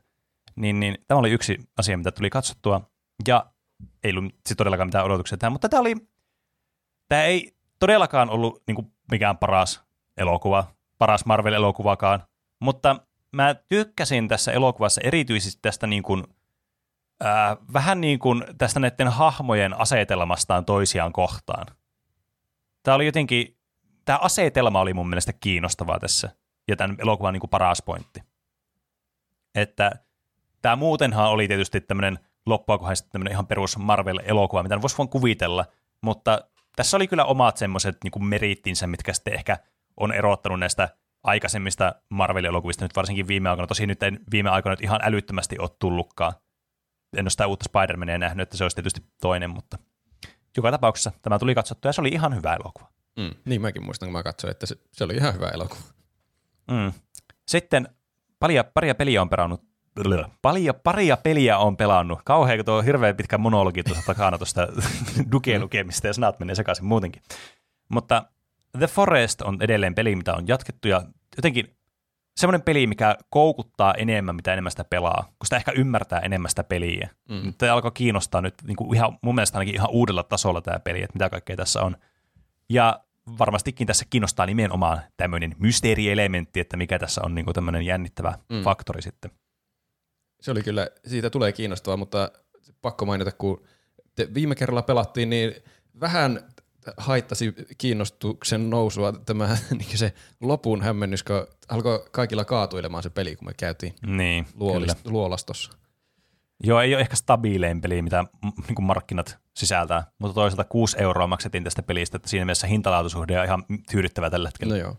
Niin, 0.57 0.81
niin 0.81 0.99
tämä 1.09 1.19
oli 1.19 1.31
yksi 1.31 1.59
asia, 1.79 1.99
mitä 1.99 2.13
tuli 2.13 2.31
katsottua. 2.31 2.91
Ja 3.29 3.47
ei 4.05 4.11
ollut 4.11 4.35
sit 4.47 4.57
todellakaan 4.57 4.89
mitään 4.89 5.05
odotuksia 5.05 5.39
tähän, 5.39 5.53
mutta 5.53 5.69
tämä 5.69 5.81
oli, 5.81 5.95
tämä 7.09 7.25
ei 7.25 7.57
todellakaan 7.79 8.31
ollut 8.31 8.63
niin 8.67 8.75
kuin 8.75 8.93
mikään 9.11 9.39
paras 9.39 9.85
elokuva, 10.17 10.65
paras 10.99 11.25
Marvel-elokuvakaan, 11.27 12.23
mutta 12.61 13.01
mä 13.33 13.55
tykkäsin 13.55 14.29
tässä 14.29 14.53
elokuvassa 14.53 15.01
erityisesti 15.05 15.59
tästä 15.63 15.87
niin 15.87 16.03
kuin, 16.03 16.25
vähän 17.73 18.01
niin 18.01 18.19
kuin 18.19 18.45
tästä 18.59 18.81
näiden 18.81 19.09
hahmojen 19.09 19.81
asetelmastaan 19.81 20.65
toisiaan 20.65 21.13
kohtaan. 21.13 21.67
Tämä 22.83 22.95
oli 22.95 23.07
jotenkin, 23.07 23.57
tämä 24.05 24.19
asetelma 24.23 24.81
oli 24.81 24.95
mun 24.95 25.09
mielestä 25.09 25.33
kiinnostavaa 25.33 25.99
tässä, 25.99 26.31
ja 26.69 26.77
tämän 26.77 26.97
elokuvan 26.99 27.33
niin 27.33 27.41
kuin 27.41 27.51
paras 27.51 27.83
pointti. 27.83 28.21
Että 29.55 29.91
tämä 30.63 30.77
muutenhan 30.77 31.31
oli 31.31 31.49
tietysti 31.49 31.81
tämmöinen 31.81 32.19
loppua 32.47 32.79
kohdassa 32.79 33.11
tämmöinen 33.11 33.33
ihan 33.33 33.47
perus 33.47 33.79
Marvel-elokuva, 33.79 34.63
mitä 34.63 34.83
voisi 34.83 34.99
vaan 34.99 35.09
kuvitella, 35.09 35.65
mutta 36.01 36.45
tässä 36.77 36.97
oli 36.97 37.09
kyllä 37.09 37.25
omat 37.25 37.57
semmoiset 37.57 37.97
niin 38.05 38.25
merittinsä, 38.25 38.87
mitkä 38.87 39.13
sitten 39.13 39.35
ehkä 39.35 39.59
on 39.97 40.13
erottanut 40.13 40.61
näistä 40.61 40.89
aikaisemmista 41.23 41.95
Marvel-elokuvista, 42.09 42.85
nyt 42.85 42.97
varsinkin 42.97 43.29
viime 43.29 43.51
aikoina. 43.51 43.67
Tosi 43.67 43.87
nyt 43.87 44.03
en 44.03 44.21
viime 44.31 44.51
aikoina 44.51 44.73
nyt 44.73 44.85
ihan 44.85 45.01
älyttömästi 45.03 45.59
ole 45.59 45.71
tullutkaan. 45.79 46.33
En 47.17 47.25
ole 47.25 47.31
sitä 47.31 47.47
uutta 47.47 47.67
Spider-Mania 47.71 48.19
nähnyt, 48.19 48.43
että 48.43 48.57
se 48.57 48.65
olisi 48.65 48.77
tietysti 48.77 49.05
toinen, 49.21 49.51
mutta 49.51 49.79
joka 50.57 50.71
tapauksessa 50.71 51.13
tämä 51.23 51.39
tuli 51.39 51.55
katsottua 51.55 51.89
ja 51.89 51.93
se 51.93 52.01
oli 52.01 52.09
ihan 52.09 52.37
hyvä 52.37 52.55
elokuva. 52.55 52.91
mm, 53.19 53.31
niin 53.45 53.61
mäkin 53.61 53.85
muistan, 53.85 54.07
kun 54.07 54.13
mä 54.13 54.23
katsoin, 54.23 54.51
että 54.51 54.67
se, 54.67 54.77
se 54.93 55.05
oli 55.05 55.15
ihan 55.15 55.35
hyvä 55.35 55.49
elokuva. 55.49 55.83
Mm. 56.71 56.93
Sitten 57.49 57.89
paria, 58.39 58.65
paria 58.65 58.95
peliä 58.95 59.23
on 59.23 59.29
pelannut. 59.29 59.63
Paria, 60.43 60.75
paria 60.75 61.17
peliä 61.17 61.59
on 61.59 61.77
pelannut. 61.77 62.21
Kauhean, 62.25 62.59
kun 62.59 62.65
tuo 62.65 62.83
hirveän 62.83 63.17
pitkä 63.17 63.39
monologi 63.39 63.83
tuossa 63.83 64.07
takana 64.07 64.39
tuosta 64.39 64.69
Dukeen 65.33 65.61
lukemista 65.61 66.07
ja 66.07 66.13
sanat 66.13 66.39
menee 66.39 66.55
sekaisin 66.55 66.85
muutenkin. 66.85 67.23
Mutta 67.89 68.25
The 68.79 68.87
Forest 68.87 69.43
on 69.43 69.59
edelleen 69.61 69.95
peli, 69.95 70.17
mitä 70.17 70.35
on 70.35 70.49
jatkettu 70.49 70.89
ja 70.89 71.03
jotenkin 71.37 71.77
semmoinen 72.37 72.63
peli, 72.63 72.87
mikä 72.87 73.17
koukuttaa 73.31 73.95
enemmän, 73.95 74.37
mitä 74.37 74.53
enemmän 74.53 74.71
sitä 74.71 74.85
pelaa, 74.85 75.23
kun 75.23 75.47
sitä 75.47 75.57
ehkä 75.57 75.73
ymmärtää 75.73 76.19
enemmän 76.21 76.51
sitä 76.51 76.65
peliä. 76.65 77.11
Mm. 77.29 77.55
Tämä 77.59 77.75
alkoi 77.75 77.91
kiinnostaa 77.95 78.41
nyt 78.41 78.55
niin 78.63 78.77
kuin 78.77 78.97
ihan, 78.97 79.19
mun 79.23 79.35
mielestä 79.35 79.59
ainakin 79.59 79.75
ihan 79.75 79.91
uudella 79.91 80.23
tasolla 80.23 80.61
tämä 80.61 80.79
peli, 80.79 81.03
että 81.03 81.15
mitä 81.15 81.31
kaikkea 81.31 81.57
tässä 81.57 81.83
on. 81.83 81.97
Ja 82.69 83.01
varmastikin 83.39 83.87
tässä 83.87 84.05
kiinnostaa 84.11 84.47
nimenomaan 84.47 85.01
tämmöinen 85.17 85.57
mysteerielementti, 85.59 86.61
että 86.61 86.77
mikä 86.77 86.99
tässä 86.99 87.21
on 87.25 87.35
niin 87.35 87.45
kuin 87.45 87.55
tämmöinen 87.55 87.83
jännittävä 87.83 88.39
mm. 88.49 88.63
faktori 88.63 89.03
sitten. 89.03 89.31
Se 90.41 90.51
oli 90.51 90.63
kyllä, 90.63 90.89
siitä 91.07 91.31
tulee 91.31 91.53
kiinnostavaa, 91.53 91.97
mutta 91.97 92.31
pakko 92.83 93.07
mainita, 93.07 93.33
kun 93.33 93.65
te 94.15 94.29
viime 94.35 94.55
kerralla 94.55 94.83
pelattiin, 94.83 95.31
niin 95.31 95.55
vähän 96.01 96.41
haittasi 96.97 97.55
kiinnostuksen 97.79 98.71
nousua 98.71 99.13
tämä 99.13 99.49
niin 99.79 99.99
se 99.99 100.13
lopun 100.41 100.83
hämmennys, 100.83 101.23
kun 101.23 101.47
alkoi 101.69 102.05
kaikilla 102.11 102.45
kaatuilemaan 102.45 103.03
se 103.03 103.11
peli, 103.11 103.37
kun 103.37 103.49
me 103.49 103.55
käytiin 103.57 103.95
Niin, 104.07 104.47
luolist- 104.55 105.11
luolastossa. 105.11 105.73
Joo, 106.65 106.81
ei 106.81 106.95
ole 106.95 107.01
ehkä 107.01 107.17
stabiilein 107.17 107.81
peli, 107.81 108.03
mitä 108.03 108.25
niin 108.43 108.75
kuin 108.75 108.85
markkinat 108.87 109.39
sisältää, 109.57 110.05
mutta 110.19 110.35
toisaalta 110.35 110.65
6 110.65 110.97
euroa 111.01 111.27
maksettiin 111.27 111.65
tästä 111.65 111.83
pelistä, 111.83 112.17
että 112.17 112.29
siinä 112.29 112.45
mielessä 112.45 112.67
hintalaatuisuhde 112.67 113.39
on 113.39 113.45
ihan 113.45 113.65
tyydyttävä 113.91 114.31
tällä 114.31 114.49
hetkellä. 114.49 114.75
No 114.75 114.81
joo. 114.81 114.97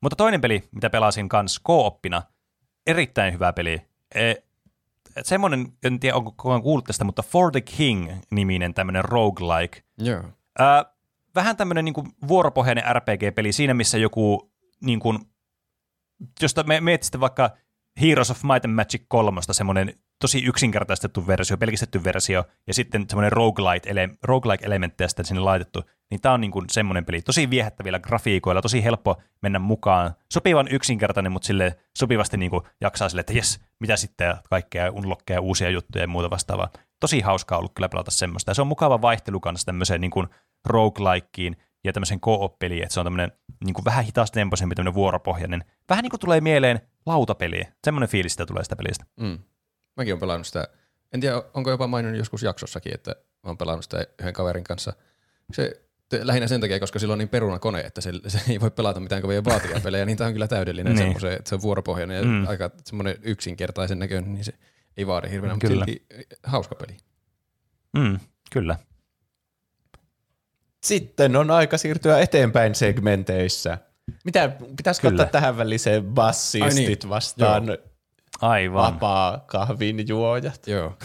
Mutta 0.00 0.16
toinen 0.16 0.40
peli, 0.40 0.68
mitä 0.72 0.90
pelasin 0.90 1.28
kans 1.28 1.58
kooppina, 1.62 2.22
erittäin 2.86 3.34
hyvä 3.34 3.52
peli. 3.52 3.82
E, 4.14 4.34
semmoinen, 5.22 5.72
en 5.84 6.00
tiedä 6.00 6.16
onko 6.16 6.30
koko 6.30 6.50
ajan 6.50 6.62
kuullut 6.62 6.84
tästä, 6.84 7.04
mutta 7.04 7.22
For 7.22 7.52
the 7.52 7.60
King-niminen 7.60 8.74
tämmöinen 8.74 9.04
roguelike. 9.04 9.82
Joo. 9.98 10.22
Ää, 10.58 10.84
vähän 11.34 11.56
tämmöinen 11.56 11.84
niin 11.84 12.14
vuoropohjainen 12.28 12.84
RPG-peli 12.96 13.52
siinä, 13.52 13.74
missä 13.74 13.98
joku, 13.98 14.52
niin 14.80 15.00
kuin, 15.00 15.18
josta 16.42 16.62
me 16.62 16.80
mietit 16.80 17.20
vaikka 17.20 17.50
Heroes 18.00 18.30
of 18.30 18.42
Might 18.42 18.64
and 18.64 18.74
Magic 18.74 19.02
3, 19.08 19.40
semmoinen 19.50 19.94
tosi 20.20 20.44
yksinkertaistettu 20.44 21.26
versio, 21.26 21.56
pelkistetty 21.56 22.04
versio, 22.04 22.44
ja 22.66 22.74
sitten 22.74 23.04
semmoinen 23.08 23.32
roguelike, 23.32 23.90
ele, 23.90 24.08
roguelike-elementtejä 24.22 25.08
sitten 25.08 25.24
sinne 25.24 25.40
laitettu, 25.40 25.82
niin 26.10 26.20
tämä 26.20 26.32
on 26.32 26.40
niin 26.40 26.52
semmoinen 26.70 27.04
peli, 27.04 27.22
tosi 27.22 27.50
viehättävillä 27.50 27.98
grafiikoilla, 27.98 28.62
tosi 28.62 28.84
helppo 28.84 29.22
mennä 29.42 29.58
mukaan, 29.58 30.14
sopivan 30.32 30.68
yksinkertainen, 30.68 31.32
mutta 31.32 31.46
sille 31.46 31.78
sopivasti 31.98 32.36
niin 32.36 32.50
jaksaa 32.80 33.08
sille, 33.08 33.20
että 33.20 33.32
jes, 33.32 33.60
mitä 33.80 33.96
sitten, 33.96 34.34
kaikkea 34.50 34.90
unlockeja, 34.90 35.40
uusia 35.40 35.70
juttuja 35.70 36.04
ja 36.04 36.08
muuta 36.08 36.30
vastaavaa. 36.30 36.68
Tosi 37.02 37.20
hauskaa 37.20 37.58
ollut 37.58 37.72
kyllä 37.74 37.88
pelata 37.88 38.10
semmoista, 38.10 38.50
ja 38.50 38.54
se 38.54 38.60
on 38.62 38.66
mukava 38.66 39.02
vaihtelu 39.02 39.40
kanssa 39.40 39.66
tämmöiseen 39.66 40.00
niin 40.00 40.10
kuin 40.10 40.26
roguelikeen 40.64 41.56
ja 41.84 41.92
tämmöiseen 41.92 42.20
co-op-peliin, 42.20 42.82
että 42.82 42.94
se 42.94 43.00
on 43.00 43.06
tämmöinen 43.06 43.32
niin 43.64 43.74
kuin 43.74 43.84
vähän 43.84 44.04
hitaastempoisempi, 44.04 44.74
tämmöinen 44.74 44.94
vuoropohjainen. 44.94 45.64
Vähän 45.88 46.02
niin 46.02 46.10
kuin 46.10 46.20
tulee 46.20 46.40
mieleen 46.40 46.80
lautapeli. 47.06 47.62
Semmoinen 47.84 48.08
fiilis 48.08 48.32
sitä 48.32 48.46
tulee 48.46 48.64
sitä 48.64 48.76
pelistä. 48.76 49.04
Mm. 49.20 49.38
Mäkin 49.96 50.12
olen 50.12 50.20
pelannut 50.20 50.46
sitä, 50.46 50.68
en 51.12 51.20
tiedä 51.20 51.42
onko 51.54 51.70
jopa 51.70 51.86
maininnut 51.86 52.18
joskus 52.18 52.42
jaksossakin, 52.42 52.94
että 52.94 53.10
mä 53.10 53.48
oon 53.48 53.58
pelannut 53.58 53.84
sitä 53.84 54.06
yhden 54.20 54.32
kaverin 54.34 54.64
kanssa. 54.64 54.92
Se 55.52 55.82
lähinnä 56.22 56.48
sen 56.48 56.60
takia, 56.60 56.80
koska 56.80 56.98
sillä 56.98 57.12
on 57.12 57.18
niin 57.18 57.28
peruna 57.28 57.58
kone, 57.58 57.80
että 57.80 58.00
se, 58.00 58.12
se 58.28 58.40
ei 58.48 58.60
voi 58.60 58.70
pelata 58.70 59.00
mitään 59.00 59.22
kovin 59.22 59.44
vaativia 59.44 59.80
pelejä, 59.84 60.04
niin 60.06 60.18
tämä 60.18 60.26
on 60.28 60.32
kyllä 60.32 60.48
täydellinen 60.48 60.92
Niin. 60.94 60.98
semmoisen, 61.04 61.32
että 61.32 61.48
se 61.48 61.54
on 61.54 61.62
vuoropohjainen 61.62 62.16
ja 62.16 62.24
Mm. 62.24 62.46
aika 62.48 62.70
semmoinen 62.84 63.16
yksinkertaisen 63.22 63.98
näköinen, 63.98 64.34
niin 64.34 64.44
se 64.44 64.54
ei 64.96 65.06
vaadi 65.06 65.30
hirveänä, 65.30 65.54
mutta 65.54 65.68
Kyllä. 65.68 65.84
silti 65.84 66.06
hauska 66.42 66.74
peli. 66.74 66.96
Mm, 67.98 68.18
kyllä. 68.50 68.76
Sitten 70.82 71.36
on 71.36 71.50
aika 71.50 71.78
siirtyä 71.78 72.18
eteenpäin 72.20 72.74
segmenteissä. 72.74 73.78
Mitä, 74.24 74.52
pitäisikö 74.76 75.08
Kyllä. 75.08 75.22
ottaa 75.22 75.40
tähän 75.40 75.56
väliseen 75.56 76.04
Ai 76.04 76.10
bassistit 76.10 77.02
niin. 77.02 77.08
vastaan 77.08 77.78
Aivan. 78.40 78.94
vapaa 78.94 79.44
kahvin 79.46 80.08
juojat? 80.08 80.66
Joo. 80.66 80.98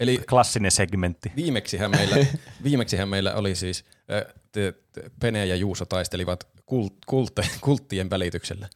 Eli 0.00 0.18
Klassinen 0.28 0.70
segmentti. 0.70 1.32
viimeksihän 1.36 1.90
meillä, 1.90 2.16
viimeksihän 2.64 3.08
meillä 3.08 3.34
oli 3.34 3.54
siis, 3.54 3.84
äh, 4.12 4.34
te, 4.52 4.74
te, 4.92 5.02
Pene 5.20 5.46
ja 5.46 5.56
Juuso 5.56 5.84
taistelivat 5.84 6.48
kult, 6.66 6.94
kulte, 7.06 7.42
kulttien 7.60 8.10
välityksellä. 8.10 8.68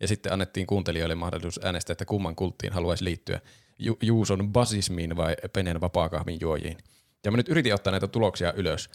Ja 0.00 0.08
sitten 0.08 0.32
annettiin 0.32 0.66
kuuntelijoille 0.66 1.14
mahdollisuus 1.14 1.60
äänestää, 1.64 1.92
että 1.92 2.04
kumman 2.04 2.36
kulttiin 2.36 2.72
haluaisi 2.72 3.04
liittyä. 3.04 3.40
Ju, 3.78 3.98
Juuson 4.02 4.52
basismiin 4.52 5.16
vai 5.16 5.36
Penen 5.52 5.80
vapaakahvin 5.80 6.38
juojiin. 6.40 6.78
Ja 7.24 7.30
mä 7.30 7.36
nyt 7.36 7.48
yritin 7.48 7.74
ottaa 7.74 7.90
näitä 7.90 8.08
tuloksia 8.08 8.52
ylös. 8.52 8.90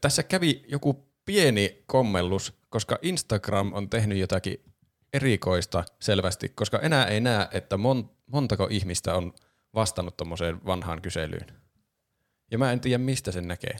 Tässä 0.00 0.22
kävi 0.22 0.64
joku 0.68 1.08
pieni 1.24 1.82
kommellus, 1.86 2.52
koska 2.68 2.98
Instagram 3.02 3.72
on 3.72 3.90
tehnyt 3.90 4.18
jotakin 4.18 4.64
erikoista 5.12 5.84
selvästi, 6.00 6.48
koska 6.48 6.78
enää 6.78 7.06
ei 7.06 7.20
näe, 7.20 7.48
että 7.52 7.76
mon, 7.76 8.10
montako 8.26 8.68
ihmistä 8.70 9.14
on 9.14 9.32
vastannut 9.74 10.16
tuommoiseen 10.16 10.66
vanhaan 10.66 11.02
kyselyyn. 11.02 11.46
Ja 12.50 12.58
mä 12.58 12.72
en 12.72 12.80
tiedä, 12.80 12.98
mistä 12.98 13.32
sen 13.32 13.48
näkee. 13.48 13.76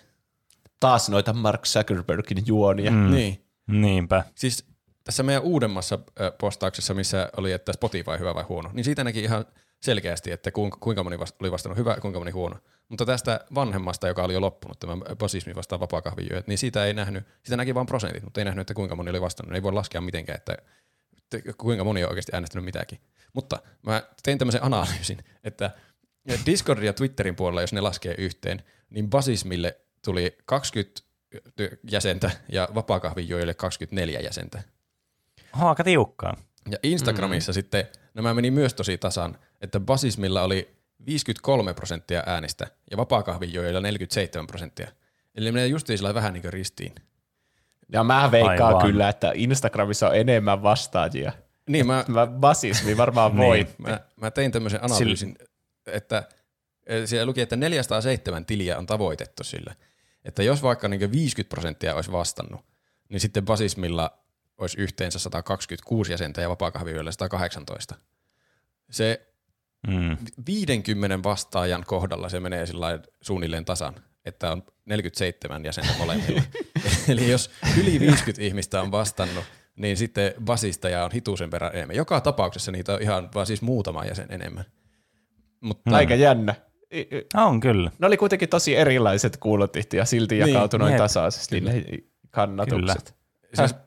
Taas 0.81 1.09
noita 1.09 1.33
Mark 1.33 1.63
Zuckerbergin 1.65 2.47
juonia. 2.47 2.91
Mm. 2.91 3.11
Niin. 3.11 3.45
Niinpä. 3.67 4.25
Siis 4.35 4.65
tässä 5.05 5.23
meidän 5.23 5.43
uudemmassa 5.43 5.99
postauksessa, 6.41 6.95
missä 6.95 7.31
oli, 7.37 7.53
että 7.53 7.73
Spotify 7.73 8.19
hyvä 8.19 8.35
vai 8.35 8.43
huono, 8.43 8.71
niin 8.73 8.85
siitä 8.85 9.05
näki 9.05 9.21
ihan 9.21 9.45
selkeästi, 9.85 10.31
että 10.31 10.51
kuinka, 10.51 10.79
kuinka 10.81 11.05
moni 11.05 11.19
vast- 11.19 11.37
oli 11.41 11.51
vastannut 11.51 11.79
hyvä 11.79 11.91
ja 11.91 12.01
kuinka 12.01 12.19
moni 12.19 12.31
huono. 12.31 12.57
Mutta 12.89 13.07
tästä 13.07 13.41
vanhemmasta, 13.55 14.09
joka 14.09 14.23
oli 14.23 14.35
jo 14.35 14.41
loppunut, 14.41 14.79
tämä 14.79 14.97
basismi 15.19 15.55
vastaan 15.55 15.81
vapaakahvijuojat, 15.81 16.47
niin 16.47 16.59
siitä 16.59 16.85
ei 16.85 16.95
nähnyt, 16.95 17.25
sitä 17.43 17.57
näki 17.57 17.75
vain 17.75 17.87
prosentit, 17.87 18.23
mutta 18.23 18.41
ei 18.41 18.45
nähnyt, 18.45 18.61
että 18.61 18.75
kuinka 18.75 18.97
moni 18.97 19.11
oli 19.11 19.21
vastannut. 19.21 19.55
Ei 19.55 19.63
voi 19.63 19.73
laskea 19.73 20.01
mitenkään, 20.01 20.37
että 20.37 20.57
että 21.33 21.53
kuinka 21.59 21.85
moni 21.85 22.05
on 22.05 22.11
oikeasti 22.11 22.33
äänestänyt 22.35 22.65
mitäkin. 22.65 23.01
Mutta 23.33 23.59
mä 23.83 24.03
tein 24.23 24.39
tämmöisen 24.39 24.65
analyysin, 24.65 25.19
että 25.45 25.71
Discordin 26.47 26.87
ja 26.87 26.93
Twitterin 26.93 27.37
puolella, 27.37 27.61
jos 27.61 27.73
ne 27.73 27.81
laskee 27.81 28.15
yhteen, 28.19 28.63
niin 28.91 29.11
basismille 29.11 29.81
tuli 30.05 30.39
20 30.47 31.01
jäsentä 31.91 32.31
ja 32.49 32.69
vapaakahvijoille 32.75 33.55
24 33.55 34.21
jäsentä. 34.21 34.63
Aika 35.53 35.85
tiukkaa. 35.85 36.37
Ja 36.71 36.79
Instagramissa 36.83 37.53
mm. 37.53 37.55
sitten 37.55 37.89
nämä 38.15 38.35
meni 38.35 38.51
myös 38.51 38.75
tosi 38.75 38.99
tasan, 38.99 39.39
että 39.65 39.81
basismilla 39.81 40.43
oli 40.43 40.77
53 41.07 41.75
prosenttia 41.75 42.23
äänistä 42.27 42.67
ja 42.91 42.97
vapaakahvijoilla 42.97 43.81
47 43.81 44.47
prosenttia. 44.47 44.89
Eli 45.35 45.45
ne 45.45 45.53
menee 45.53 45.67
justiin 45.67 45.99
sillä 45.99 46.15
vähän 46.15 46.33
niin 46.33 46.43
kuin 46.43 46.53
ristiin. 46.53 46.93
Ja 47.93 48.05
mä 48.05 48.31
veikkaan 48.31 48.63
Aivan. 48.63 48.87
kyllä, 48.87 49.09
että 49.09 49.33
Instagramissa 49.35 50.09
on 50.09 50.17
enemmän 50.17 50.63
vastaajia. 50.63 51.33
Niin 51.69 51.87
mä, 51.87 52.05
Mä 52.09 52.27
basismi 52.27 52.97
varmaan 52.97 53.37
voi. 53.37 53.57
Niin. 53.57 53.69
mä, 53.79 54.01
mä 54.17 54.31
tein 54.31 54.53
tämmöisen 54.53 54.85
analyysin, 54.85 55.37
että 55.87 56.23
eh, 56.87 57.09
siellä 57.09 57.27
luki, 57.27 57.41
että 57.41 57.57
407 57.57 58.45
tiliä 58.45 58.79
on 58.79 58.87
tavoitettu 58.87 59.45
sillä. 59.45 59.75
Että 60.25 60.43
jos 60.43 60.63
vaikka 60.63 60.89
niin 60.89 61.13
50 61.13 61.51
prosenttia 61.55 61.95
olisi 61.95 62.13
vastannut, 62.13 62.61
niin 63.09 63.21
sitten 63.21 63.45
basismilla 63.45 64.19
olisi 64.59 64.81
yhteensä 64.81 65.19
126 65.19 66.13
jäsentä 66.13 66.41
ja 66.41 66.49
vapaakahvijoilla 66.49 67.13
118. 67.13 67.95
Se 68.91 69.34
Mm. 69.87 70.17
50 70.47 71.23
vastaajan 71.23 71.85
kohdalla 71.87 72.29
se 72.29 72.41
menee 72.41 72.65
suunnilleen 73.21 73.65
tasan, 73.65 73.95
että 74.25 74.53
on 74.53 74.63
47 74.87 75.65
jäsentä 75.65 75.91
molemmilla. 75.99 76.43
Eli 77.09 77.31
jos 77.31 77.51
yli 77.81 78.01
50 78.01 78.43
ihmistä 78.43 78.81
on 78.83 78.91
vastannut, 78.93 79.45
niin 79.77 79.97
sitten 79.97 80.35
basisteja 80.45 81.05
on 81.05 81.13
hitusen 81.13 81.51
verran 81.51 81.71
enemmän. 81.75 81.97
Joka 81.97 82.21
tapauksessa 82.21 82.73
niitä 82.73 82.95
on 82.95 83.03
ihan 83.03 83.29
vaan 83.35 83.47
siis 83.47 83.63
muutama 83.63 84.05
jäsen 84.05 84.27
enemmän. 84.31 84.65
Mutta 85.61 85.97
Aika 85.97 86.15
jännä. 86.15 86.55
I- 86.93 87.01
i- 87.01 87.27
On 87.37 87.61
kyllä. 87.61 87.91
Ne 87.99 88.07
oli 88.07 88.17
kuitenkin 88.17 88.49
tosi 88.49 88.77
erilaiset 88.77 89.37
kuulotit 89.37 89.93
ja 89.93 90.05
silti 90.05 90.35
Niin, 90.39 90.49
jakautui 90.53 90.79
noin 90.79 90.97
tasaisesti 90.97 91.61
ne 91.61 91.85
kannatukset. 92.31 93.07
Siis 93.07 93.24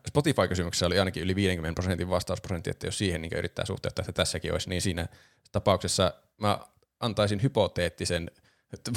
Spotify-kysymyksessä 0.08 0.86
oli 0.86 1.00
ainakin 1.00 1.24
yli 1.24 1.36
50 1.36 1.76
prosentin 1.76 2.10
vastausprosentti, 2.10 2.70
että 2.70 2.88
jos 2.88 2.98
siihen 2.98 3.22
niin 3.22 3.34
yrittää 3.34 3.66
suhteuttaa, 3.66 4.04
että 4.04 4.12
tässäkin 4.12 4.52
olisi, 4.52 4.70
niin 4.70 4.82
siinä 4.82 5.08
tapauksessa 5.52 6.14
mä 6.38 6.60
antaisin 7.00 7.42
hypoteettisen 7.44 8.32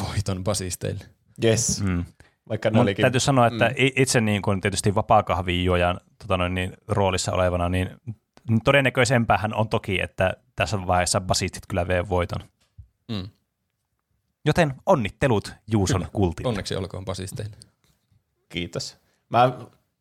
voiton 0.08 0.44
basisteille. 0.44 1.04
Yes. 1.44 1.82
Mm. 1.82 2.04
Vaikka 2.48 2.70
Mun 2.70 2.80
olikin... 2.80 3.02
täytyy 3.02 3.20
sanoa, 3.20 3.46
että 3.46 3.68
mm. 3.68 3.74
itse 3.96 4.20
niin 4.20 4.42
kuin 4.42 4.60
tietysti 4.60 4.94
vapaakahvijuojan 4.94 6.00
tota 6.18 6.36
noin, 6.36 6.54
niin, 6.54 6.72
roolissa 6.88 7.32
olevana, 7.32 7.68
niin 7.68 7.90
todennäköisempäähän 8.64 9.54
on 9.54 9.68
toki, 9.68 10.02
että 10.02 10.36
tässä 10.56 10.86
vaiheessa 10.86 11.20
basistit 11.20 11.66
kyllä 11.68 11.88
vee 11.88 12.08
voiton. 12.08 12.40
Mm. 13.08 13.28
Joten 14.44 14.74
onnittelut 14.86 15.52
Juuson 15.66 16.06
kultille. 16.12 16.48
Onneksi 16.48 16.76
olkoon 16.76 17.04
basisteille. 17.04 17.56
Kiitos. 18.48 18.96
Mä 19.28 19.58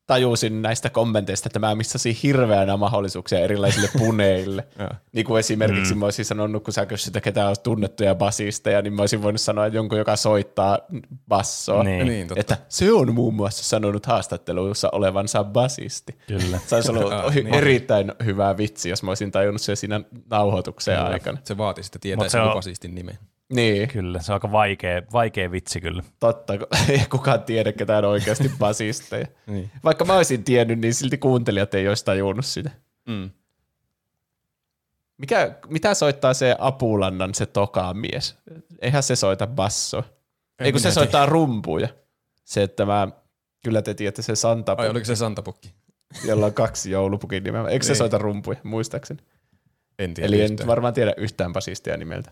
tajusin 0.09 0.61
näistä 0.61 0.89
kommenteista, 0.89 1.47
että 1.47 1.59
mä 1.59 1.75
missasin 1.75 2.15
hirveänä 2.23 2.77
mahdollisuuksia 2.77 3.39
erilaisille 3.39 3.89
puneille. 3.99 4.67
Niin 5.11 5.25
kuin 5.25 5.39
esimerkiksi 5.39 5.93
mm. 5.93 5.99
mä 5.99 6.05
olisin 6.05 6.25
sanonut, 6.25 6.63
kun 6.63 6.73
sä 6.73 6.85
kysyt, 6.85 7.07
että 7.07 7.21
ketä 7.21 7.49
on 7.49 7.55
tunnettuja 7.63 8.15
basisteja, 8.15 8.81
niin 8.81 8.93
mä 8.93 9.01
olisin 9.01 9.21
voinut 9.21 9.41
sanoa 9.41 9.67
jonkun, 9.67 9.97
joka 9.97 10.15
soittaa 10.15 10.79
bassoa. 11.27 11.83
Niin. 11.83 12.07
Niin, 12.07 12.27
totta. 12.27 12.39
Että 12.39 12.57
se 12.69 12.91
on 12.93 13.13
muun 13.13 13.33
muassa 13.33 13.63
sanonut 13.63 14.05
haastatteluissa 14.05 14.89
olevansa 14.91 15.43
basisti. 15.43 16.17
Kyllä. 16.27 16.59
Se 16.67 16.75
olisi 16.75 16.91
ollut 16.91 17.13
Ah, 17.19 17.35
niin. 17.35 17.53
erittäin 17.53 18.11
hyvä 18.25 18.57
vitsi, 18.57 18.89
jos 18.89 19.03
mä 19.03 19.11
olisin 19.11 19.31
tajunnut 19.31 19.61
sen 19.61 19.77
siinä 19.77 20.01
nauhoituksen 20.29 20.99
aikana. 20.99 21.37
Se 21.43 21.57
vaati 21.57 21.83
sitten 21.83 21.97
Mut 21.99 22.01
tietää 22.01 22.27
se 22.29 22.31
sen 22.31 22.41
on- 22.41 22.53
basistin 22.53 22.95
nimen. 22.95 23.17
Niin, 23.53 23.87
Kyllä, 23.89 24.21
se 24.21 24.31
on 24.31 24.33
aika 24.33 24.51
vaikea, 24.51 25.01
vaikea 25.13 25.51
vitsi 25.51 25.81
kyllä. 25.81 26.03
totta. 26.19 26.53
Ei 26.89 27.01
kukaan 27.09 27.43
tiedä, 27.43 27.71
ketään 27.73 28.05
on 28.05 28.11
oikeasti 28.11 28.51
basisteja. 28.59 29.25
Niin. 29.47 29.71
Vaikka 29.83 30.05
mä 30.05 30.15
olisin 30.15 30.43
tiennyt, 30.43 30.79
niin 30.79 30.93
silti 30.93 31.17
kuuntelijat 31.17 31.73
ei 31.73 31.87
olisi 31.87 32.05
tajunnut 32.05 32.45
sitä. 32.45 32.71
Mm. 33.07 33.29
Mikä, 35.17 35.55
mitä 35.67 35.93
soittaa 35.93 36.33
se 36.33 36.55
Apulannan 36.59 37.33
se 37.35 37.45
toka 37.45 37.93
mies? 37.93 38.37
Eihän 38.81 39.03
se 39.03 39.15
soita 39.15 39.47
basso. 39.47 40.03
Ei 40.59 40.71
kun 40.71 40.81
se 40.81 40.91
soittaa 40.91 41.25
rumpuja. 41.25 41.87
Se, 42.43 42.63
että 42.63 42.85
mä, 42.85 43.07
kyllä 43.63 43.81
te 43.81 43.93
tiedätte 43.93 44.21
se 44.21 44.35
Santa, 44.35 44.75
Ai 44.77 44.89
oliko 44.89 45.05
se 45.05 45.15
Santapukki? 45.15 45.73
jolla 46.25 46.45
on 46.45 46.53
kaksi 46.53 46.91
joulupukin 46.91 47.43
nimeä. 47.43 47.67
Eikö 47.67 47.85
se 47.85 47.91
Niin. 47.91 47.97
soita 47.97 48.17
rumpuja, 48.17 48.59
muistaakseni? 48.63 49.19
En 49.99 50.13
tiedä 50.13 50.27
Eli 50.27 50.35
en 50.35 50.41
yhtään. 50.43 50.57
nyt 50.59 50.67
varmaan 50.67 50.93
tiedä 50.93 51.13
yhtään 51.17 51.53
basistia 51.53 51.97
nimeltä. 51.97 52.31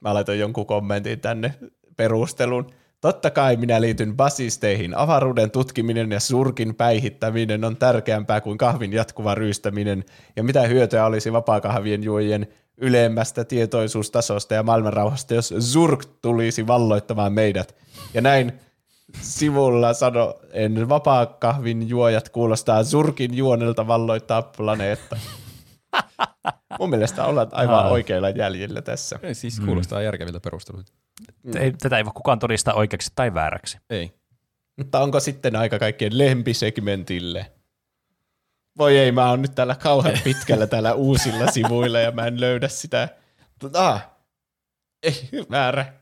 Mä 0.00 0.14
laitoin 0.14 0.38
jonkun 0.38 0.66
kommentin 0.66 1.20
tänne 1.20 1.54
perustelun. 1.96 2.66
Totta 3.00 3.30
kai 3.30 3.56
minä 3.56 3.80
liityn 3.80 4.16
basisteihin. 4.16 4.96
Avaruuden 4.96 5.50
tutkiminen 5.50 6.12
ja 6.12 6.20
surkin 6.20 6.74
päihittäminen 6.74 7.64
on 7.64 7.76
tärkeämpää 7.76 8.40
kuin 8.40 8.58
kahvin 8.58 8.92
jatkuva 8.92 9.34
ryystäminen. 9.34 10.04
Ja 10.36 10.44
mitä 10.44 10.62
hyötyä 10.62 11.06
olisi 11.06 11.32
vapaakahvien 11.32 12.04
juojien 12.04 12.46
ylemmästä 12.76 13.44
tietoisuustasosta 13.44 14.54
ja 14.54 14.62
maailmanrauhasta, 14.62 15.34
jos 15.34 15.54
Zurk 15.60 16.04
tulisi 16.22 16.66
valloittamaan 16.66 17.32
meidät. 17.32 17.74
Ja 18.14 18.20
näin 18.20 18.52
sivulla 19.20 19.94
sano, 19.94 20.34
en 20.52 20.88
vapaakahvin 20.88 21.88
juojat 21.88 22.28
kuulostaa 22.28 22.84
Zurkin 22.84 23.36
juonelta 23.36 23.86
valloittaa 23.86 24.42
planeetta. 24.42 25.16
Mun 26.78 26.90
mielestä 26.90 27.24
ollaan 27.24 27.48
aivan 27.52 27.74
Aa. 27.74 27.88
oikeilla 27.88 28.30
jäljillä 28.30 28.82
tässä. 28.82 29.18
Ei, 29.22 29.34
siis 29.34 29.60
kuulostaa 29.60 30.02
järkeviltä 30.02 30.40
perusteluilta. 30.40 30.92
Ei, 31.58 31.72
tätä 31.72 31.98
ei 31.98 32.04
voi 32.04 32.12
kukaan 32.14 32.38
todistaa 32.38 32.74
oikeaksi 32.74 33.12
tai 33.14 33.34
vääräksi. 33.34 33.78
Ei. 33.90 34.12
Mutta 34.76 35.00
onko 35.00 35.20
sitten 35.20 35.56
aika 35.56 35.78
kaikkien 35.78 36.18
lempisegmentille? 36.18 37.52
Voi 38.78 38.98
ei, 38.98 39.12
mä 39.12 39.30
oon 39.30 39.42
nyt 39.42 39.54
täällä 39.54 39.74
kauhean 39.74 40.18
pitkällä 40.24 40.66
täällä 40.66 40.94
uusilla 40.94 41.50
sivuilla 41.50 42.00
ja 42.00 42.10
mä 42.10 42.26
en 42.26 42.40
löydä 42.40 42.68
sitä. 42.68 43.08
Ah, 43.74 44.08
ei, 45.02 45.28
väärä. 45.50 45.92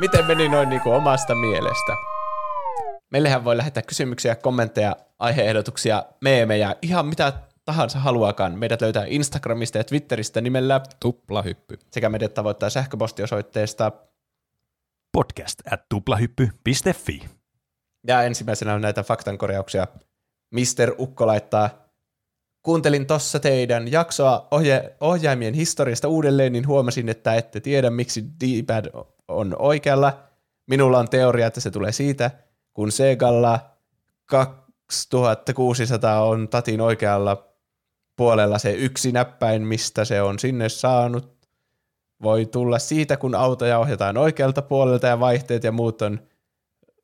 Miten 0.00 0.26
meni 0.26 0.48
noin 0.48 0.68
niinku 0.68 0.90
omasta 0.90 1.34
mielestä? 1.34 1.92
Meillähän 3.10 3.44
voi 3.44 3.56
lähettää 3.56 3.82
kysymyksiä, 3.82 4.36
kommentteja, 4.36 4.96
aiheehdotuksia, 5.18 6.04
meemejä, 6.20 6.76
ihan 6.82 7.06
mitä 7.06 7.32
tahansa 7.64 7.98
haluakaan. 7.98 8.58
Meidät 8.58 8.80
löytää 8.80 9.04
Instagramista 9.08 9.78
ja 9.78 9.84
Twitteristä 9.84 10.40
nimellä 10.40 10.80
Tuplahyppy. 11.00 11.78
sekä 11.90 12.08
meidät 12.08 12.34
tavoittaa 12.34 12.70
sähköpostiosoitteesta 12.70 13.92
Podcast 15.12 15.58
at 15.72 15.88
tuplahyppy.fi. 15.88 17.28
Ja 18.06 18.22
ensimmäisenä 18.22 18.74
on 18.74 18.80
näitä 18.80 19.02
faktankorjauksia. 19.02 19.86
Mister 20.50 20.94
Ukko 20.98 21.26
laittaa, 21.26 21.70
kuuntelin 22.62 23.06
tossa 23.06 23.40
teidän 23.40 23.92
jaksoa 23.92 24.48
ohje- 24.50 24.96
ohjaimien 25.00 25.54
historiasta 25.54 26.08
uudelleen, 26.08 26.52
niin 26.52 26.66
huomasin, 26.66 27.08
että 27.08 27.34
ette 27.34 27.60
tiedä, 27.60 27.90
miksi 27.90 28.24
D-pad 28.24 28.84
on 29.28 29.56
oikealla. 29.58 30.22
Minulla 30.66 30.98
on 30.98 31.08
teoria, 31.08 31.46
että 31.46 31.60
se 31.60 31.70
tulee 31.70 31.92
siitä, 31.92 32.30
kun 32.72 32.92
Segalla 32.92 33.60
2600 34.26 36.24
on 36.24 36.48
tatin 36.48 36.80
oikealla 36.80 37.53
puolella 38.16 38.58
se 38.58 38.72
yksi 38.72 39.12
näppäin, 39.12 39.62
mistä 39.62 40.04
se 40.04 40.22
on 40.22 40.38
sinne 40.38 40.68
saanut 40.68 41.34
voi 42.22 42.46
tulla 42.46 42.78
siitä, 42.78 43.16
kun 43.16 43.34
autoja 43.34 43.78
ohjataan 43.78 44.16
oikealta 44.16 44.62
puolelta 44.62 45.06
ja 45.06 45.20
vaihteet 45.20 45.64
ja 45.64 45.72
muut 45.72 46.02
on, 46.02 46.20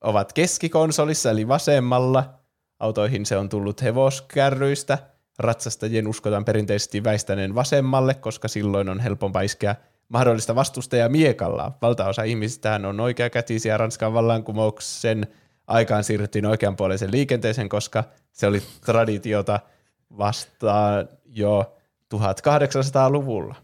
ovat 0.01 0.33
keskikonsolissa 0.33 1.31
eli 1.31 1.49
vasemmalla. 1.49 2.35
Autoihin 2.79 3.27
se 3.27 3.37
on 3.37 3.49
tullut 3.49 3.83
hevoskärryistä. 3.83 4.99
Ratsastajien 5.39 6.09
uskotaan 6.09 6.45
perinteisesti 6.45 7.05
väistäneen 7.05 7.55
vasemmalle, 7.55 8.15
koska 8.15 8.49
silloin 8.49 8.89
on 8.89 9.01
helpompaa 9.01 9.43
iskeä 9.43 9.77
mahdollista 10.09 10.55
vastustajaa 10.55 11.09
miekalla. 11.09 11.73
Valtaosa 11.83 12.23
ihmisistä 12.23 12.81
on 12.89 13.01
oikeakätisiä 13.01 13.77
Ranskan 13.77 14.15
vallankumouksen 14.15 15.27
aikaan 15.67 16.05
siirryttiin 16.05 16.47
oikeanpuoleisen 16.47 17.11
liikenteeseen, 17.11 17.69
koska 17.69 18.05
se 18.33 18.47
oli 18.47 18.63
traditiota 18.85 19.61
vastaan 20.19 21.09
jo 21.25 21.77
1800-luvulla. 22.15 23.55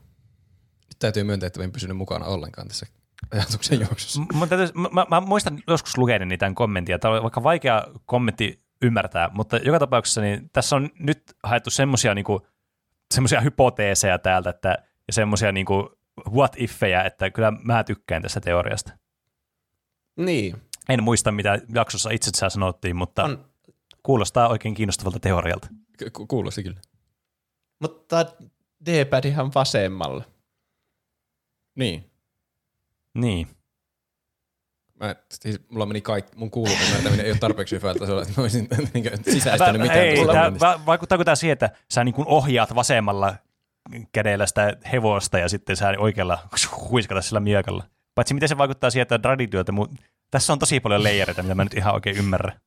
Nyt 0.88 0.98
täytyy 0.98 1.24
myöntää, 1.24 1.46
että 1.46 1.62
en 1.62 1.72
pysynyt 1.72 1.96
mukana 1.96 2.26
ollenkaan 2.26 2.68
tässä 2.68 2.86
ajatuksen 3.30 3.80
juoksussa. 3.80 4.20
M- 4.20 4.38
Mä, 4.38 4.46
mä, 4.74 4.88
mä, 4.92 5.06
mä 5.10 5.20
muistan 5.20 5.62
joskus 5.66 5.98
lukeneeni 5.98 6.38
tämän 6.38 6.54
kommentin, 6.54 7.00
tämä 7.00 7.14
oli 7.14 7.22
vaikka 7.22 7.42
vaikea 7.42 7.84
kommentti 8.06 8.66
ymmärtää, 8.82 9.30
mutta 9.32 9.56
joka 9.56 9.78
tapauksessa 9.78 10.20
niin 10.20 10.50
tässä 10.52 10.76
on 10.76 10.90
nyt 10.98 11.22
haettu 11.42 11.70
semmoisia 11.70 12.14
niinku, 12.14 12.46
semmosia 13.14 13.40
hypoteeseja 13.40 14.18
täältä 14.18 14.50
että, 14.50 14.68
ja 15.06 15.12
semmoisia 15.12 15.52
niinku, 15.52 15.98
what 16.30 16.52
ifejä, 16.56 17.02
että 17.02 17.30
kyllä 17.30 17.52
mä 17.62 17.84
tykkään 17.84 18.22
tästä 18.22 18.40
teoriasta. 18.40 18.92
Niin, 20.16 20.56
En 20.88 21.02
muista, 21.02 21.32
mitä 21.32 21.58
jaksossa 21.74 22.10
itse 22.10 22.30
asiassa 22.30 22.50
sanottiin, 22.50 22.96
mutta 22.96 23.24
on. 23.24 23.44
Kuulostaa 24.06 24.48
oikein 24.48 24.74
kiinnostavalta 24.74 25.20
teorialta. 25.20 25.68
Ku- 26.12 26.26
Kuulosti 26.26 26.62
kyllä. 26.62 26.80
mutta 27.80 28.26
D-padihan 28.86 29.50
vasemmalla. 29.54 30.24
Niin. 31.74 32.10
Niin. 33.14 33.48
Mä, 35.00 35.16
siis 35.30 35.60
mulla 35.70 35.86
meni 35.86 36.00
kaikki, 36.00 36.36
mun 36.36 36.50
kuulun 36.50 36.76
ymmärtäminen 36.86 37.26
ei 37.26 37.32
ole 37.32 37.38
tarpeeksi 37.38 37.76
hyvällä 37.76 37.98
tasolla, 37.98 38.22
että 38.22 38.34
mä 38.36 38.42
olisin 38.42 38.68
niin 38.94 39.10
sisäistänyt 39.30 39.82
mitään 39.82 39.98
ei, 40.00 40.16
tää, 40.58 40.86
vaikuttaako 40.86 41.24
tämä 41.24 41.36
siihen, 41.36 41.52
että 41.52 41.70
sä 41.90 42.04
niin 42.04 42.14
kuin 42.14 42.28
ohjaat 42.28 42.74
vasemmalla 42.74 43.34
kädellä 44.12 44.46
sitä 44.46 44.76
hevosta 44.92 45.38
ja 45.38 45.48
sitten 45.48 45.76
sä 45.76 45.94
oikealla 45.98 46.38
huiskata 46.90 47.22
sillä 47.22 47.40
miekalla? 47.40 47.84
Paitsi 48.14 48.34
miten 48.34 48.48
se 48.48 48.58
vaikuttaa 48.58 48.90
siihen, 48.90 49.02
että 49.02 49.18
traditiota, 49.18 49.72
mu- 49.72 49.96
tässä 50.30 50.52
on 50.52 50.58
tosi 50.58 50.80
paljon 50.80 51.02
leijereitä, 51.02 51.42
mitä 51.42 51.54
mä 51.54 51.64
nyt 51.64 51.74
ihan 51.74 51.94
oikein 51.94 52.16
ymmärrä. 52.16 52.60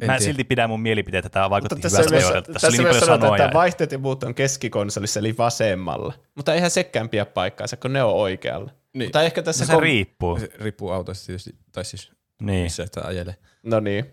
To- 0.00 0.06
mä 0.06 0.12
en 0.14 0.18
tiedä. 0.18 0.30
silti 0.32 0.44
pidä 0.44 0.68
mun 0.68 0.80
mielipiteitä, 0.80 1.26
että 1.26 1.34
tämä 1.34 1.50
vaikutti 1.50 1.80
tässä 1.82 1.98
hyvältä 1.98 2.16
myös. 2.16 2.26
Tässä, 2.32 2.52
tässä 2.52 2.66
oli 2.68 2.76
niin 2.76 2.82
myös 2.82 2.94
paljon 2.96 3.06
sanotaan, 3.06 3.28
sanoja. 3.30 3.44
että 3.44 3.58
vaihteet 3.58 3.92
ja 3.92 3.98
muut 3.98 4.22
on 4.24 4.34
keskikonsolissa, 4.34 5.20
eli 5.20 5.36
vasemmalla. 5.38 6.14
Mutta 6.34 6.54
eihän 6.54 6.70
sekään 6.70 7.08
pidä 7.08 7.24
paikkaansa, 7.26 7.76
kun 7.76 7.92
ne 7.92 8.02
on 8.02 8.14
oikealla. 8.14 8.70
Niin. 8.94 9.10
Tai 9.12 9.26
ehkä 9.26 9.42
tässä... 9.42 9.64
No 9.64 9.66
se 9.66 9.72
kom- 9.72 9.82
riippuu. 9.82 10.38
Se 10.38 10.48
riippuu 10.60 10.90
autosta 10.90 11.26
tietysti, 11.26 11.50
tai 11.72 11.84
siis 11.84 12.12
Niin. 12.42 12.62
missä 12.62 12.86
sitä 12.86 13.00
ajelee. 13.04 13.34
No 13.62 13.80
niin. 13.80 14.04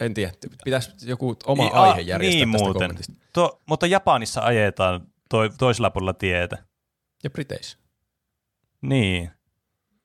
En 0.00 0.14
tiedä, 0.14 0.32
pitäisi 0.64 0.90
joku 1.04 1.36
oma 1.46 1.62
Niin, 1.62 1.74
aihe 1.74 2.00
a- 2.00 2.04
järjestää 2.04 2.18
niin 2.44 2.52
tästä 2.52 2.64
muuten. 2.64 2.80
kommentista. 2.80 3.12
Tuo, 3.32 3.62
mutta 3.66 3.86
Japanissa 3.86 4.40
ajetaan 4.40 5.06
toi, 5.30 5.50
toisella 5.58 5.90
puolella 5.90 6.12
tietä. 6.12 6.58
Ja 7.24 7.30
Briteissä. 7.30 7.78
Niin. 8.82 9.30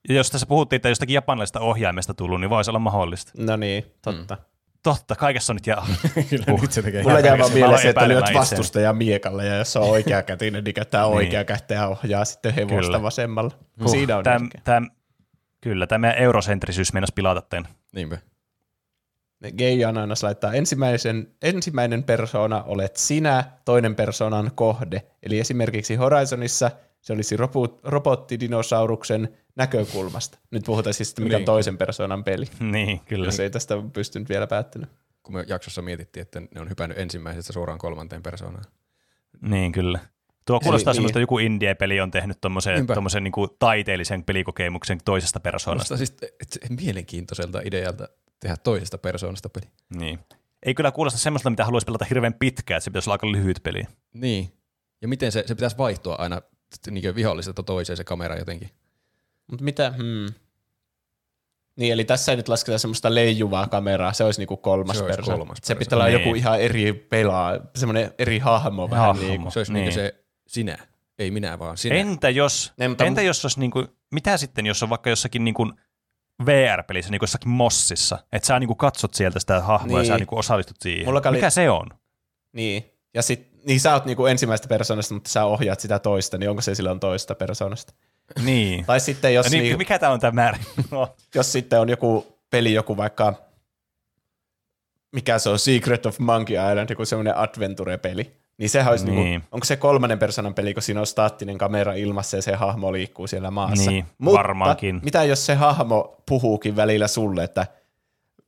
Ja 0.10 0.16
jos 0.16 0.32
tässä 0.32 0.48
puhuttiin, 0.48 0.76
että 0.78 0.90
jostakin 0.90 1.14
japanilaisesta 1.14 1.60
ohjaimesta 1.60 2.14
tullut, 2.14 2.40
niin 2.42 2.50
voisi 2.50 2.72
olla 2.72 2.80
mahdollista. 2.80 3.32
No 3.38 3.56
niin, 3.56 3.86
totta. 4.02 4.36
Mm. 4.36 4.42
Totta, 4.84 5.16
kaikessa 5.16 5.54
on 5.54 5.56
nyt 5.56 5.68
ja... 5.68 5.84
Kyllä 6.30 6.46
nyt 6.62 6.72
se 6.72 6.82
tekee. 6.82 7.04
Mulla 7.04 7.20
jää 7.20 7.38
vaan 7.38 7.52
mieleen 7.52 7.82
se, 7.82 7.90
että 7.90 8.08
lyöt 8.08 8.26
vastustaja 8.34 8.94
miekalla 8.94 9.44
ja 9.44 9.56
jos 9.56 9.74
se 9.74 9.80
on 9.80 9.90
oikea 9.90 10.24
kätinen, 10.24 10.64
niin 10.64 10.74
käyttää 10.74 11.04
Niin. 11.06 11.16
oikea 11.16 11.44
kättä 11.44 11.74
ja 11.74 11.88
ohjaa 11.88 12.26
sitten 12.26 12.54
hevosta 12.54 12.82
Kyllä. 12.82 13.02
vasemmalla. 13.02 13.52
Siinä 13.86 14.18
on 14.18 14.24
Täm, 14.24 14.50
täm, 14.64 14.90
kyllä, 15.62 15.88
tämä 15.88 15.98
meidän 15.98 16.18
eurosentrisyys 16.24 16.94
meinasi 16.94 17.14
pilata 17.16 17.42
tämän. 17.42 17.72
Niinpä. 17.94 18.18
Gay 19.58 19.84
Ananas 19.88 20.24
laittaa 20.24 20.54
ensimmäisen, 20.54 21.28
ensimmäinen 21.42 22.04
persona 22.04 22.64
olet 22.64 22.96
sinä, 22.98 23.44
toinen 23.66 23.96
persoonan 23.96 24.52
kohde. 24.56 25.04
Eli 25.24 25.40
esimerkiksi 25.40 25.96
Horizonissa 25.96 26.72
se 27.02 27.14
olisi 27.14 27.38
robu, 27.38 27.80
robottidinosauruksen 27.84 29.38
näkökulmasta. 29.56 30.40
Nyt 30.52 30.64
puhutaan 30.66 30.94
siis, 30.94 31.18
mikä 31.20 31.36
on 31.36 31.40
Niin. 31.40 31.46
toisen 31.46 31.78
persoonan 31.78 32.24
peli, 32.24 32.46
Niin, 32.60 33.00
kyllä. 33.00 33.26
jos 33.26 33.40
ei 33.40 33.50
tästä 33.50 33.76
pystynyt 33.94 34.30
vielä 34.30 34.48
päättämään. 34.48 34.92
Kun 35.24 35.36
me 35.36 35.46
jaksossa 35.48 35.82
mietittiin, 35.82 36.22
että 36.22 36.40
ne 36.40 36.62
on 36.62 36.70
hypännyt 36.70 36.98
ensimmäisestä 36.98 37.54
suoraan 37.54 37.80
kolmanteen 37.80 38.24
persoonaan. 38.24 38.64
Niin, 39.42 39.72
kyllä. 39.72 40.00
Tuo 40.46 40.60
kuulostaa 40.60 40.92
niin. 40.92 40.96
semmoista, 40.96 41.20
että 41.20 41.24
joku 41.24 41.38
indie-peli 41.40 42.02
on 42.02 42.12
tehnyt 42.12 42.38
tommosen, 42.42 42.76
Niinpä. 42.76 42.94
tommosen 42.94 43.24
niinku 43.24 43.48
taiteellisen 43.60 44.24
pelikokemuksen 44.24 45.00
toisesta 45.06 45.40
persoonasta. 45.40 45.96
Kuulostaa 45.96 46.18
siis 46.28 46.34
et, 46.42 46.72
et, 46.72 46.80
mielenkiintoiselta 46.82 47.62
idealta 47.66 48.08
tehdä 48.40 48.56
toisesta 48.64 48.98
persoonasta 48.98 49.50
peli. 49.50 49.66
Niin. 49.96 50.20
Ei 50.64 50.74
kyllä 50.74 50.92
kuulosta 50.92 51.20
semmoista, 51.20 51.50
mitä 51.50 51.66
haluaisi 51.66 51.86
pelata 51.86 52.06
hirveän 52.06 52.34
pitkään, 52.34 52.78
että 52.78 52.84
se 52.84 52.90
pitäisi 52.92 53.10
olla 53.10 53.14
aika 53.14 53.32
lyhyt 53.32 53.60
peli. 53.64 53.84
Niin. 54.14 54.54
Ja 55.02 55.08
miten 55.08 55.32
se, 55.32 55.44
se 55.48 55.56
pitäisi 55.56 55.78
vaihtua 55.78 56.16
aina 56.16 56.42
niin 56.92 57.16
viholliselta 57.16 57.64
toiseen 57.64 57.98
se 57.98 58.04
kamera 58.04 58.36
jotenkin. 58.38 58.70
Mutta 59.52 59.64
mitä, 59.64 59.92
hmm. 59.98 60.26
Niin, 61.76 61.94
eli 61.94 62.04
tässä 62.04 62.32
ei 62.32 62.36
nyt 62.36 62.50
lasketa 62.50 62.78
semmoista 62.78 63.16
leijuvaa 63.16 63.68
kameraa, 63.68 64.14
se 64.14 64.24
olisi 64.24 64.40
niinku 64.42 64.58
kolmas 64.58 64.98
Se 64.98 65.04
olisi 65.04 65.16
persoona. 65.18 65.38
kolmas 65.38 65.58
Se 65.64 65.76
pitää 65.76 65.96
olla 65.98 66.06
Niin. 66.08 66.20
joku 66.20 66.36
ihan 66.36 66.62
eri 66.62 66.94
pelaa, 66.94 67.60
semmoinen 67.76 68.14
eri 68.18 68.40
hahmo 68.40 68.90
vähän 68.90 69.06
Hahmo. 69.08 69.22
niin 69.28 69.42
kuin. 69.42 69.52
Se 69.52 69.60
olisi 69.60 69.74
Niin. 69.74 69.84
niin. 69.84 69.94
se 69.94 70.16
sinä, 70.48 70.78
ei 71.20 71.32
minä 71.32 71.60
vaan 71.60 71.78
sinä. 71.78 71.96
Entä 71.96 72.30
jos, 72.30 72.74
Ne, 72.78 72.88
mutta- 72.88 73.06
entä 73.06 73.22
jos 73.22 73.46
olisi 73.46 73.60
niinku, 73.60 73.86
mitä 74.12 74.38
sitten, 74.38 74.66
jos 74.66 74.84
on 74.84 74.90
vaikka 74.90 75.10
jossakin 75.10 75.44
niinku 75.44 75.72
VR-pelissä, 76.46 77.12
niinku 77.12 77.24
jossakin 77.24 77.50
mossissa, 77.50 78.20
että 78.32 78.46
sä 78.48 78.60
niinku 78.60 78.76
katsot 78.76 79.14
sieltä 79.14 79.40
sitä 79.40 79.62
hahmoa 79.62 79.98
ja 79.98 80.02
Niin. 80.02 80.08
sä 80.08 80.18
niinku 80.18 80.38
osallistut 80.38 80.78
siihen. 80.82 81.06
Mulla 81.06 81.22
oli- 81.26 81.38
Mikä 81.38 81.50
se 81.50 81.70
on? 81.70 81.88
Niin. 82.54 82.84
Ja 83.14 83.22
sit, 83.22 83.51
niin 83.68 83.80
sä 83.80 83.94
oot 83.94 84.06
niinku 84.06 84.26
ensimmäistä 84.26 84.68
persoonasta, 84.68 85.14
mutta 85.14 85.30
sä 85.30 85.46
ohjaat 85.46 85.80
sitä 85.80 86.00
toista, 86.00 86.38
niin 86.38 86.50
onko 86.50 86.62
se 86.62 86.76
silloin 86.76 87.00
toista 87.00 87.36
persoonasta? 87.36 87.94
Niin. 88.44 88.86
Tai 88.86 89.00
sitten 89.00 89.34
jos, 89.34 89.52
niin, 89.52 89.64
niin, 89.64 89.78
mikä 89.78 90.00
tämä 90.00 90.12
on 90.12 90.20
tämä 90.20 90.32
määrä? 90.32 90.58
No, 90.92 91.16
jos 91.36 91.52
sitten 91.52 91.80
on 91.80 91.90
joku 91.90 92.38
peli, 92.50 92.74
joku 92.74 92.98
vaikka, 92.98 93.34
mikä 95.12 95.40
se 95.40 95.50
on, 95.50 95.60
Secret 95.60 96.06
of 96.06 96.20
Monkey 96.20 96.56
Island, 96.72 96.90
joku 96.90 97.06
semmoinen 97.06 97.38
adventure-peli, 97.38 98.32
niin 98.58 98.70
sehän 98.70 98.92
olisi, 98.92 99.06
niin. 99.06 99.16
Niin. 99.16 99.26
niinku, 99.26 99.48
onko 99.52 99.66
se 99.66 99.76
kolmannen 99.76 100.20
persoonan 100.20 100.54
peli, 100.54 100.74
kun 100.74 100.84
siinä 100.84 101.00
on 101.00 101.08
staattinen 101.08 101.58
kamera 101.58 101.94
ilmassa 101.94 102.38
ja 102.38 102.42
se 102.42 102.56
hahmo 102.56 102.94
liikkuu 102.94 103.28
siellä 103.28 103.52
maassa. 103.52 103.92
Niin, 103.92 104.06
Mutta 104.18 104.38
varmaankin. 104.38 105.00
mitä 105.04 105.24
jos 105.24 105.46
se 105.46 105.56
hahmo 105.56 106.16
puhuukin 106.30 106.76
välillä 106.76 107.08
sulle, 107.08 107.44
että 107.44 107.68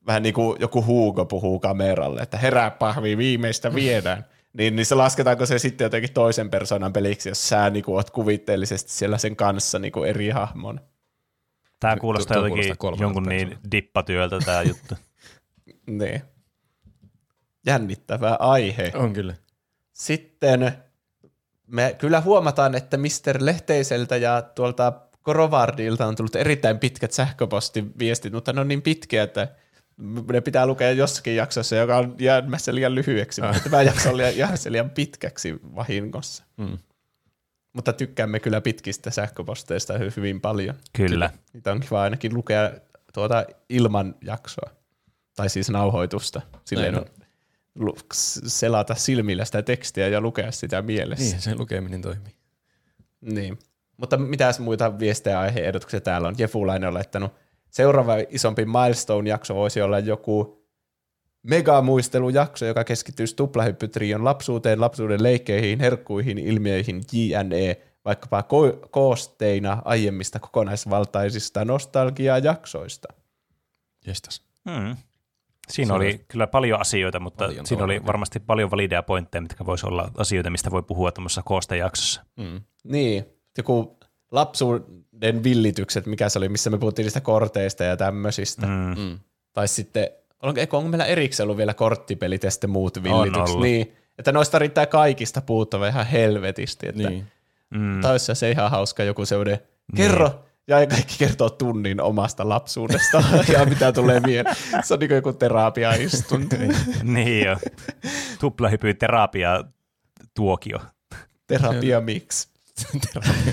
vähän 0.07 0.23
niin 0.23 0.33
kuin 0.33 0.57
joku 0.59 0.85
Hugo 0.85 1.25
puhuu 1.25 1.59
kameralle, 1.59 2.21
että 2.21 2.37
herää 2.37 2.71
pahvi, 2.71 3.17
viimeistä 3.17 3.75
viedään. 3.75 4.25
Niin, 4.53 4.75
niin 4.75 4.85
se 4.85 4.95
lasketaanko 4.95 5.45
se 5.45 5.59
sitten 5.59 5.85
jotenkin 5.85 6.13
toisen 6.13 6.49
persoonan 6.49 6.93
peliksi, 6.93 7.29
jos 7.29 7.49
sä 7.49 7.69
niin 7.69 7.83
kuin, 7.83 7.95
oot 7.95 8.09
kuvitteellisesti 8.09 8.91
siellä 8.91 9.17
sen 9.17 9.35
kanssa 9.35 9.79
niin 9.79 9.91
kuin 9.91 10.09
eri 10.09 10.29
hahmon. 10.29 10.79
tämä 11.79 11.97
kuulostaa 11.97 12.37
tuo 12.37 12.47
jotenkin 12.47 12.77
kuulostaa 12.77 13.05
jonkun 13.05 13.23
niin 13.23 13.39
persoonalta. 13.39 13.71
dippatyöltä 13.71 14.39
tämä 14.39 14.61
juttu. 14.71 14.95
Niin. 15.87 16.21
Jännittävä 17.65 18.37
aihe. 18.39 18.91
On 18.95 19.13
kyllä. 19.13 19.33
Sitten 19.93 20.73
me 21.67 21.95
kyllä 21.97 22.21
huomataan, 22.21 22.75
että 22.75 22.97
Mr. 22.97 23.37
Lehteiseltä 23.39 24.17
ja 24.17 24.41
tuolta 24.41 24.93
Korovardilta 25.21 26.05
on 26.07 26.15
tullut 26.15 26.35
erittäin 26.35 26.79
pitkät 26.79 27.11
sähköpostiviestit, 27.11 28.33
mutta 28.33 28.53
ne 28.53 28.61
on 28.61 28.67
niin 28.67 28.81
pitkiä, 28.81 29.23
että 29.23 29.47
ne 30.31 30.41
pitää 30.41 30.67
lukea 30.67 30.91
jossakin 30.91 31.35
jaksossa, 31.35 31.75
joka 31.75 31.97
on 31.97 32.15
jäämässä 32.19 32.75
liian 32.75 32.95
lyhyeksi, 32.95 33.41
mutta 33.41 33.59
tämä 33.63 33.81
jakso 33.81 34.09
on 34.09 34.19
jäämässä 34.35 34.71
liian 34.71 34.89
pitkäksi 34.89 35.59
vahingossa. 35.75 36.43
Mm. 36.57 36.77
Mutta 37.73 37.93
tykkäämme 37.93 38.39
kyllä 38.39 38.61
pitkistä 38.61 39.11
sähköposteista 39.11 39.93
hy- 39.93 40.13
hyvin 40.17 40.41
paljon. 40.41 40.75
Kyllä. 40.93 41.29
Niitä 41.53 41.71
on 41.71 41.79
kiva 41.79 42.01
ainakin 42.01 42.33
lukea 42.33 42.71
tuota 43.13 43.45
ilman 43.69 44.15
jaksoa, 44.21 44.69
tai 45.35 45.49
siis 45.49 45.69
nauhoitusta. 45.69 46.41
Silleen 46.65 46.93
Näin 46.93 47.05
on 47.05 47.25
lu- 47.75 47.97
selata 48.47 48.95
silmillä 48.95 49.45
sitä 49.45 49.61
tekstiä 49.61 50.07
ja 50.07 50.21
lukea 50.21 50.51
sitä 50.51 50.81
mielessä. 50.81 51.25
Niin, 51.25 51.41
se 51.41 51.55
lukeminen 51.55 52.01
toimii. 52.01 52.35
Niin. 53.21 53.59
Mutta 53.97 54.17
mitä 54.17 54.53
muita 54.59 54.99
viestejä 54.99 55.35
ja 55.35 55.39
aiheehdotuksia 55.39 56.01
täällä 56.01 56.27
on? 56.27 56.35
Jefulainen 56.37 56.87
on 56.87 56.93
laittanut. 56.93 57.33
Seuraava 57.73 58.13
isompi 58.29 58.65
milestone-jakso 58.65 59.55
voisi 59.55 59.81
olla 59.81 59.99
joku 59.99 60.63
megamuistelujakso, 61.43 62.65
joka 62.65 62.83
keskittyisi 62.83 63.35
tuplahyppytrion 63.35 64.23
lapsuuteen, 64.23 64.81
lapsuuden 64.81 65.23
leikkeihin, 65.23 65.79
herkkuihin, 65.79 66.37
ilmiöihin, 66.37 67.01
jne, 67.13 67.77
vaikkapa 68.05 68.41
ko- 68.41 68.87
koosteina 68.91 69.81
aiemmista 69.85 70.39
kokonaisvaltaisista 70.39 71.65
nostalgiajaksoista. 71.65 73.07
Jestas. 74.07 74.41
Mm. 74.65 74.95
Siinä 75.69 75.87
Se 75.87 75.93
oli 75.93 76.05
olisi- 76.05 76.25
kyllä 76.27 76.47
paljon 76.47 76.81
asioita, 76.81 77.19
mutta 77.19 77.45
Paljon 77.45 77.65
siinä 77.65 77.83
oli 77.83 78.05
varmasti 78.05 78.39
paljon 78.39 78.71
valideja 78.71 79.03
pointteja, 79.03 79.41
mitkä 79.41 79.65
voisi 79.65 79.85
olla 79.87 80.11
asioita, 80.17 80.49
mistä 80.49 80.71
voi 80.71 80.83
puhua 80.83 81.11
tuommoisessa 81.11 81.41
koostejaksossa. 81.45 82.25
Mm. 82.37 82.61
Niin, 82.83 83.25
joku 83.57 83.97
lapsuuden 84.33 85.43
villitykset, 85.43 86.05
mikä 86.05 86.29
se 86.29 86.39
oli, 86.39 86.49
missä 86.49 86.69
me 86.69 86.77
puhuttiin 86.77 87.03
niistä 87.03 87.21
korteista 87.21 87.83
ja 87.83 87.97
tämmöisistä. 87.97 88.67
Mm. 88.67 88.95
Mm. 88.97 89.19
Tai 89.53 89.67
sitten, 89.67 90.09
onko, 90.41 90.61
onko 90.61 90.89
meillä 90.89 91.05
erikseen 91.05 91.45
ollut 91.45 91.57
vielä 91.57 91.73
korttipelit 91.73 92.43
ja 92.43 92.51
sitten 92.51 92.69
muut 92.69 93.03
villitykset? 93.03 93.59
Niin, 93.59 93.95
että 94.19 94.31
noista 94.31 94.59
riittää 94.59 94.85
kaikista 94.85 95.41
puuttava 95.41 95.87
ihan 95.87 96.05
helvetisti. 96.05 96.87
Että 96.87 97.09
Niin. 97.09 97.27
Mm. 97.69 98.01
Taisi 98.01 98.35
se 98.35 98.51
ihan 98.51 98.71
hauska 98.71 99.03
joku 99.03 99.25
sellainen, 99.25 99.59
kerro, 99.95 100.43
ja 100.67 100.87
kaikki 100.87 101.15
kertoo 101.17 101.49
tunnin 101.49 102.01
omasta 102.01 102.49
lapsuudesta 102.49 103.23
ja 103.53 103.65
mitä 103.65 103.91
tulee 103.91 104.19
mieleen. 104.19 104.55
Se 104.83 104.93
on 104.93 104.99
niin 104.99 105.09
kuin 105.09 105.15
joku 105.15 105.33
terapiaistunto. 105.33 106.55
niin 107.03 107.45
jo. 107.45 107.57
Tuplahypy 108.39 108.93
terapia 108.93 109.63
tuokio. 110.33 110.79
Terapia 111.47 112.01
miksi? 112.01 112.47
Tuplahyppy 113.13 113.51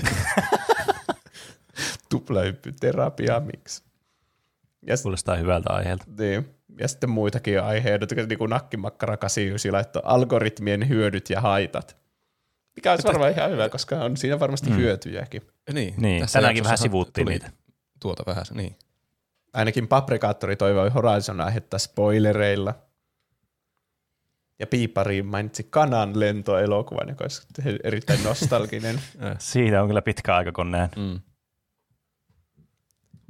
terapia 2.79 3.39
miksi? 3.39 3.83
Ja, 4.87 4.95
Kuulostaa 5.01 5.35
hyvältä 5.35 5.73
aiheelta. 5.73 6.05
niin. 6.17 6.55
ja 6.79 6.87
sitten 6.87 7.09
muitakin 7.09 7.61
aiheita, 7.61 8.07
niin 8.15 8.37
kuin 8.37 8.49
nakkimakkara 8.49 9.17
89 9.17 9.73
laittoi 9.73 10.01
algoritmien 10.05 10.89
hyödyt 10.89 11.29
ja 11.29 11.41
haitat. 11.41 11.97
Mikä 12.75 12.91
olisi 12.91 13.07
varmaan 13.07 13.31
ihan 13.31 13.51
hyvä, 13.51 13.69
koska 13.69 13.95
on 13.95 14.17
siinä 14.17 14.39
varmasti 14.39 14.69
mm. 14.69 14.75
hyötyjäkin. 14.75 15.41
Niin, 15.73 15.93
Niin, 15.97 16.21
tässä 16.21 16.39
tänäänkin 16.39 16.63
vähän 16.63 16.77
sivuuttiin 16.77 17.27
niitä. 17.27 17.51
Tuota 17.99 18.23
vähän, 18.25 18.45
niin. 18.53 18.75
Ainakin 19.53 19.87
Paprikaattori 19.87 20.55
toivoi 20.55 20.89
Horizon-aihetta 20.89 21.79
spoilereilla. 21.79 22.73
Ja 24.59 24.67
Piipari 24.67 25.23
mainitsi 25.23 25.67
Kanan 25.69 26.19
lentoelokuvan, 26.19 27.09
joka 27.09 27.23
olisi 27.23 27.47
erittäin 27.83 28.23
nostalginen. 28.23 29.01
Siitä 29.39 29.81
on 29.81 29.87
kyllä 29.87 30.01
pitkä 30.01 30.35
aika, 30.35 30.51
kun 30.51 30.71
näen. 30.71 30.89
Mm. 30.95 31.19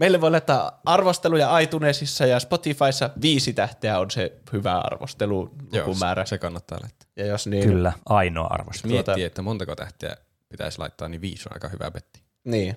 Meille 0.02 0.22
voi 0.22 0.32
laittaa 0.32 0.82
arvosteluja 0.86 1.60
iTunesissa 1.60 2.26
ja 2.26 2.40
Spotifyssa 2.40 3.10
viisi 3.22 3.54
tähteä 3.54 4.00
on 4.00 4.12
se 4.12 4.34
hyvä 4.54 4.80
arvostelu 4.80 5.50
Joo, 5.72 5.88
lukumäärä. 5.88 6.26
se 6.26 6.38
kannattaa 6.38 6.80
laittaa. 6.82 7.10
Ja 7.16 7.26
jos 7.26 7.48
niin, 7.48 7.64
Kyllä, 7.70 7.94
ainoa 8.06 8.48
arvostus. 8.48 8.84
Miettii, 8.84 9.14
Tuota- 9.14 9.26
että 9.26 9.42
montako 9.42 9.76
tähteä 9.76 10.18
pitäisi 10.50 10.80
laittaa, 10.80 11.08
niin 11.08 11.22
viisi 11.22 11.44
on 11.50 11.54
aika 11.56 11.68
hyvä 11.68 11.92
betti. 11.92 12.24
niin. 12.44 12.76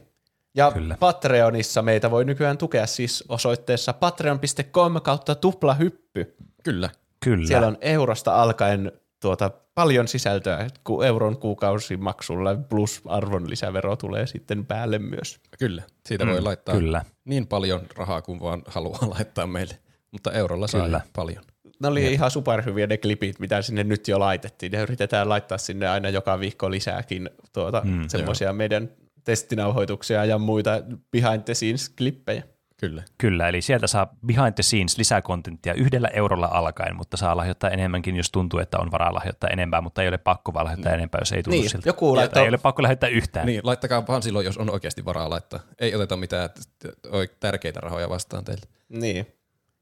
Ja 0.56 0.70
Kyllä. 0.72 0.96
Patreonissa 1.00 1.82
meitä 1.82 2.10
voi 2.10 2.24
nykyään 2.24 2.58
tukea 2.58 2.86
siis 2.86 3.24
osoitteessa 3.28 3.92
patreon.com 3.92 5.00
kautta 5.02 5.34
tuplahyppy. 5.34 6.36
Kyllä. 6.64 6.90
Kyllä. 7.24 7.46
Siellä 7.46 7.66
on 7.66 7.78
eurosta 7.80 8.42
alkaen 8.42 8.92
tuota, 9.24 9.50
paljon 9.74 10.08
sisältöä, 10.08 10.68
kun 10.84 11.04
euron 11.04 11.36
kuukausimaksulla 11.36 12.54
plus 12.54 13.02
arvonlisävero 13.06 13.96
tulee 13.96 14.26
sitten 14.26 14.66
päälle 14.66 14.98
myös. 14.98 15.40
Kyllä. 15.58 15.82
Siitä 16.06 16.26
voi 16.26 16.40
laittaa 16.40 16.74
kyllä. 16.74 17.04
niin 17.24 17.46
paljon 17.46 17.80
rahaa 17.96 18.22
kuin 18.22 18.40
vaan 18.40 18.62
haluaa 18.66 19.10
laittaa 19.18 19.46
meille. 19.46 19.78
Mutta 20.12 20.32
eurolla 20.32 20.66
saa 20.66 20.84
Kyllä. 20.84 21.00
jo 21.04 21.10
paljon. 21.16 21.44
Ne 21.82 21.88
oli 21.88 22.12
ihan 22.12 22.30
superhyviä 22.30 22.86
ne 22.86 22.96
klipit, 22.96 23.38
mitä 23.38 23.62
sinne 23.62 23.84
nyt 23.84 24.08
jo 24.08 24.20
laitettiin. 24.20 24.72
Ne 24.72 24.82
yritetään 24.82 25.28
laittaa 25.28 25.58
sinne 25.58 25.88
aina 25.88 26.08
joka 26.08 26.40
viikko 26.40 26.70
lisääkin 26.70 27.30
tuota, 27.52 27.82
mm, 27.84 28.04
semmoisia 28.08 28.52
meidän 28.52 28.90
testinauhoituksia 29.24 30.24
ja 30.24 30.38
muita 30.38 30.70
behind 31.10 31.42
the 31.42 31.54
scenes 31.54 31.88
klippejä. 31.88 32.42
Kyllä. 32.80 33.02
Kyllä, 33.18 33.48
eli 33.48 33.62
sieltä 33.62 33.86
saa 33.86 34.14
behind 34.26 34.52
the 34.52 34.62
scenes 34.62 34.98
lisäkontenttia 34.98 35.74
yhdellä 35.74 36.08
eurolla 36.08 36.46
alkaen, 36.52 36.96
mutta 36.96 37.16
saa 37.16 37.36
lahjoittaa 37.36 37.70
enemmänkin, 37.70 38.16
jos 38.16 38.30
tuntuu, 38.30 38.60
että 38.60 38.78
on 38.78 38.90
varaa 38.92 39.14
lahjoittaa 39.14 39.50
enempää, 39.50 39.80
mutta 39.80 40.02
ei 40.02 40.08
ole 40.08 40.18
pakko 40.18 40.54
vaan 40.54 40.64
lahjoittaa 40.64 40.92
enempää, 40.92 41.18
jos 41.20 41.32
ei 41.32 41.42
tunnu 41.42 41.60
Niin, 41.60 41.70
siltä. 41.70 41.88
joku 41.88 42.14
Ja 42.14 42.20
laittoi- 42.20 42.42
Ei 42.42 42.48
ole 42.48 42.58
pakko 42.58 42.82
lahjoittaa 42.82 43.08
yhtään. 43.08 43.46
Niin, 43.46 43.60
laittakaa 43.64 44.06
vaan 44.06 44.22
silloin, 44.22 44.46
jos 44.46 44.58
on 44.58 44.70
oikeasti 44.70 45.04
varaa 45.04 45.30
laittaa. 45.30 45.60
Ei 45.78 45.94
oteta 45.94 46.16
mitään 46.16 46.50
tärkeitä 47.40 47.80
rahoja 47.80 48.08
vastaan 48.08 48.44
teiltä. 48.44 48.66
Niin. 48.88 49.26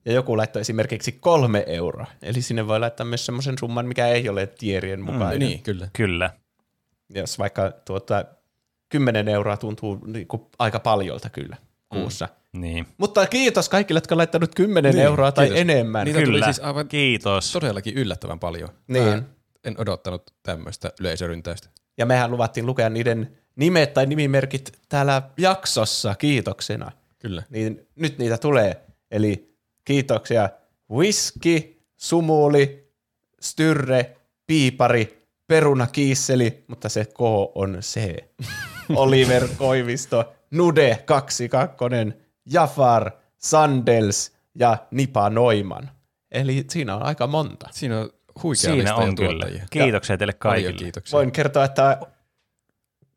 Ja 0.05 0.13
joku 0.13 0.37
laittoi 0.37 0.61
esimerkiksi 0.61 1.13
kolme 1.13 1.65
euroa. 1.67 2.07
Eli 2.23 2.43
sinne 2.43 2.67
voi 2.67 2.81
laittaa 2.81 3.07
myös 3.07 3.27
semmoisen 3.27 3.59
summan, 3.59 3.87
mikä 3.87 4.07
ei 4.09 4.29
ole 4.29 4.47
tierien 4.47 5.01
mukainen. 5.03 5.39
Niin, 5.39 5.63
kyllä. 5.63 5.89
Kyllä. 5.93 6.31
Jos 7.15 7.39
vaikka 7.39 7.73
tuota, 7.85 8.25
10 8.89 9.29
euroa 9.29 9.57
tuntuu 9.57 9.99
niin 10.07 10.27
kuin 10.29 10.43
aika 10.59 10.81
paljolta 10.81 11.31
kyllä 11.31 11.57
kuussa. 11.89 12.25
Mm. 12.27 12.42
Niin. 12.57 12.87
Mutta 12.99 13.27
kiitos 13.27 13.69
kaikille, 13.69 13.97
jotka 13.99 14.15
on 14.15 14.19
laittanut 14.19 14.55
10 14.55 14.95
niin, 14.95 15.05
euroa 15.05 15.33
tai 15.33 15.47
kiitos. 15.47 15.61
enemmän. 15.61 16.05
Niitä 16.05 16.19
tuli 16.21 16.33
Kyllä. 16.33 16.45
siis 16.45 16.61
aivan 16.61 16.89
Kiitos. 16.89 17.53
todellakin 17.53 17.95
yllättävän 17.95 18.39
paljon. 18.39 18.69
Niin. 18.87 19.05
Mä 19.05 19.23
en 19.65 19.75
odottanut 19.81 20.35
tämmöistä 20.43 20.93
yleisöryntäystä. 21.01 21.69
Ja 21.99 22.07
mehän 22.07 22.31
luvattiin 22.31 22.67
lukea 22.67 22.89
niiden 22.91 23.37
nimet 23.57 23.95
tai 23.95 24.07
nimimerkit 24.07 24.73
täällä 24.89 25.23
jaksossa 25.39 26.15
kiitoksena. 26.15 26.93
Kyllä. 27.19 27.43
Niin 27.51 27.87
nyt 27.97 28.19
niitä 28.19 28.39
tulee. 28.39 28.81
Eli 29.11 29.55
kiitoksia 29.85 30.49
Whisky, 30.91 31.83
Sumuli, 31.97 32.93
Styrre, 33.41 34.17
Piipari, 34.47 35.27
Peruna 35.47 35.87
Kiisseli, 35.87 36.65
mutta 36.69 36.89
se 36.89 37.05
K 37.05 37.21
on 37.55 37.79
C. 37.81 38.17
Oliver 38.97 39.49
Koivisto, 39.57 40.33
Nude 40.51 41.03
22, 41.05 42.22
Jafar, 42.47 43.11
Sandels 43.39 44.33
ja 44.55 44.77
Nipa 44.91 45.31
Noiman. 45.31 45.91
Eli 46.31 46.65
siinä 46.71 46.97
on 46.97 47.03
aika 47.03 47.27
monta. 47.27 47.69
Siinä 47.73 48.01
on 48.01 48.11
huikea 48.43 48.73
Siinä 48.73 48.95
on 48.95 49.15
kyllä. 49.17 49.47
Kiitoksia 49.71 50.17
teille 50.19 50.33
kaikille. 50.33 50.73
kiitoksia. 50.73 51.17
Voin 51.17 51.33
kertoa, 51.33 51.65
että 51.65 52.01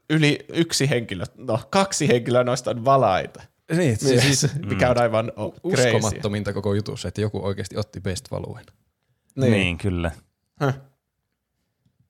yli 0.10 0.45
yksi 0.50 0.90
henkilö, 0.90 1.24
no 1.38 1.60
kaksi 1.70 2.08
henkilöä 2.08 2.44
noista 2.44 2.72
on 2.72 2.86
valaita. 2.86 3.44
Niin, 3.72 3.98
Siis, 3.98 4.22
siis 4.22 4.56
mikä 4.70 4.90
on 4.90 5.02
aivan 5.02 5.32
crazy. 5.36 5.88
uskomattominta 5.95 6.54
koko 6.54 6.74
jutussa, 6.74 7.08
että 7.08 7.22
joku 7.22 7.45
oikeasti 7.45 7.78
otti 7.78 8.02
best 8.02 8.32
valuen. 8.32 8.66
Niin. 9.36 9.52
niin, 9.52 9.78
kyllä. 9.78 10.12
Häh. 10.56 10.76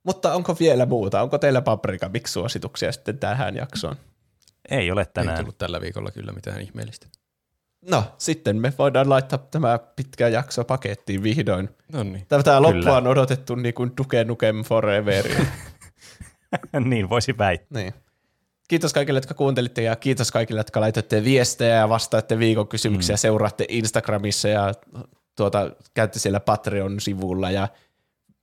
Mutta 0.04 0.34
onko 0.34 0.56
vielä 0.60 0.86
muuta? 0.86 1.22
Onko 1.22 1.38
teillä 1.38 1.62
paprika 1.62 2.10
miksi 2.10 2.34
suosituksia 2.34 2.92
sitten 2.92 3.18
tähän 3.20 3.56
jaksoon? 3.56 3.96
Ei 4.70 4.92
ole 4.92 5.02
Ei 5.02 5.08
tänään. 5.14 5.38
tullut 5.38 5.58
tällä 5.58 5.82
viikolla 5.82 6.12
kyllä 6.12 6.32
mitään 6.32 6.62
ihmeellistä. 6.62 7.08
No, 7.90 8.04
sitten 8.18 8.58
me 8.58 8.74
voidaan 8.78 9.10
laittaa 9.10 9.40
tämä 9.40 9.80
pitkä 9.96 10.28
jakso 10.28 10.64
pakettiin 10.64 11.24
vihdoin. 11.24 11.70
No 11.92 12.04
niin. 12.04 12.26
Tätä 12.28 12.62
loppua 12.62 12.74
Kyllä. 12.82 12.98
on 12.98 13.08
odotettu 13.08 13.56
niin 13.56 13.74
kuin 13.74 13.92
Duke 13.98 14.24
Nukem 14.24 14.64
Forever. 14.64 15.26
niin 16.90 17.10
voisi 17.10 17.38
väittää. 17.38 17.82
niin. 17.82 17.94
Kiitos 18.68 18.94
kaikille, 18.94 19.18
jotka 19.18 19.34
kuuntelitte 19.34 19.82
ja 19.82 19.96
kiitos 19.96 20.32
kaikille, 20.32 20.60
jotka 20.60 20.82
laitatte 20.82 21.24
viestejä 21.24 21.76
ja 21.76 21.90
vastaatte 21.90 22.40
viikon 22.40 22.68
kysymyksiä, 22.68 23.16
mm. 23.16 23.18
seuraatte 23.18 23.66
Instagramissa 23.70 24.48
ja 24.48 24.74
tuota, 25.36 25.72
käytte 25.94 26.20
siellä 26.20 26.40
Patreon-sivulla 26.40 27.52
ja 27.52 27.68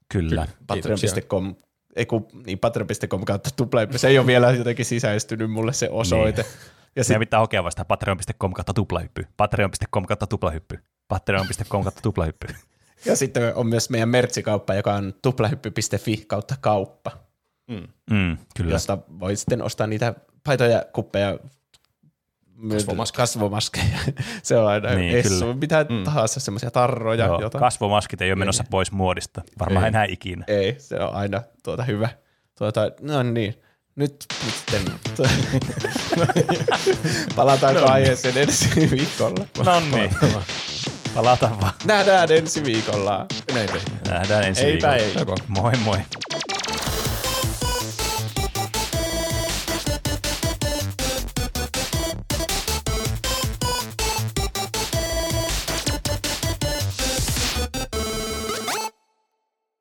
Kyllä. 0.09 0.47
patreon.com 0.67 1.55
ei 1.95 2.05
kun, 2.05 2.27
niin 2.45 2.59
patreon.com 2.59 3.25
kautta 3.25 3.49
tuplahyppy. 3.55 3.97
Se 3.97 4.07
ei 4.07 4.17
ole 4.17 4.27
vielä 4.27 4.51
jotenkin 4.51 4.85
sisäistynyt 4.85 5.51
mulle 5.51 5.73
se 5.73 5.89
osoite. 5.89 6.41
Niin. 6.41 6.51
Ja 6.95 7.01
Meidän 7.01 7.05
sit, 7.05 7.19
pitää 7.19 7.39
hokea 7.39 7.63
vasta 7.63 7.85
patreon.com 7.85 8.53
kautta 8.53 8.73
tuplahyppy. 8.73 9.27
Patreon.com 9.37 10.05
kautta 10.05 10.27
tuplahyppy. 10.27 10.79
Patreon.com 11.07 11.83
kautta 11.83 12.01
tuplahyppy. 12.01 12.47
ja 13.05 13.15
sitten 13.15 13.55
on 13.55 13.67
myös 13.67 13.89
meidän 13.89 14.09
mertsikauppa, 14.09 14.73
joka 14.73 14.93
on 14.93 15.13
tuplahyppy.fi 15.21 16.17
kautta 16.27 16.55
kauppa, 16.61 17.11
Mm, 18.11 18.37
kyllä. 18.57 18.71
josta 18.71 18.97
voi 19.19 19.35
sitten 19.35 19.61
ostaa 19.61 19.87
niitä 19.87 20.13
paitoja, 20.43 20.85
kuppeja, 20.93 21.39
Kasvomaskeja. 22.71 23.21
kasvomaskeja. 23.23 23.85
se 24.43 24.57
on 24.57 24.67
aina 24.67 24.89
Niin, 24.89 24.99
niin, 24.99 25.17
essu, 25.17 25.39
kyllä. 25.39 25.53
mitä 25.53 25.85
mm. 25.89 26.03
tahansa 26.03 26.39
semmoisia 26.39 26.71
tarroja. 26.71 27.25
Joo, 27.25 27.41
jota, 27.41 27.59
kasvomaskit 27.59 28.21
ei 28.21 28.31
ole 28.31 28.39
menossa 28.39 28.63
pois 28.69 28.91
muodista. 28.91 29.41
Varmaan 29.59 29.85
Ei. 29.85 29.87
enää 29.87 30.05
ikinä. 30.09 30.43
ei, 30.47 30.75
se 30.79 30.99
on 30.99 31.13
aina 31.15 31.41
tuota 31.63 31.83
hyvä. 31.83 32.09
Tuota, 32.57 32.91
no 33.01 33.23
niin, 33.23 33.53
nyt, 33.95 34.25
nyt 34.45 34.53
sitten 34.53 34.81
palataanko 37.35 37.81
no, 37.81 37.87
aiheeseen 37.91 38.37
ensi 38.37 38.69
viikolla. 38.91 39.45
No 39.65 39.79
niin. 39.79 40.11
Palataan 41.15 41.61
vaan. 41.61 41.73
Nähdään 41.85 42.31
ensi 42.31 42.63
viikolla. 42.63 43.25
Näin. 43.53 43.69
Nähdään 44.09 44.43
ensi 44.43 44.65
Eipä 44.65 44.91
viikolla. 45.15 45.35
ei. 45.41 45.45
Moi 45.47 45.71
moi. 45.83 45.97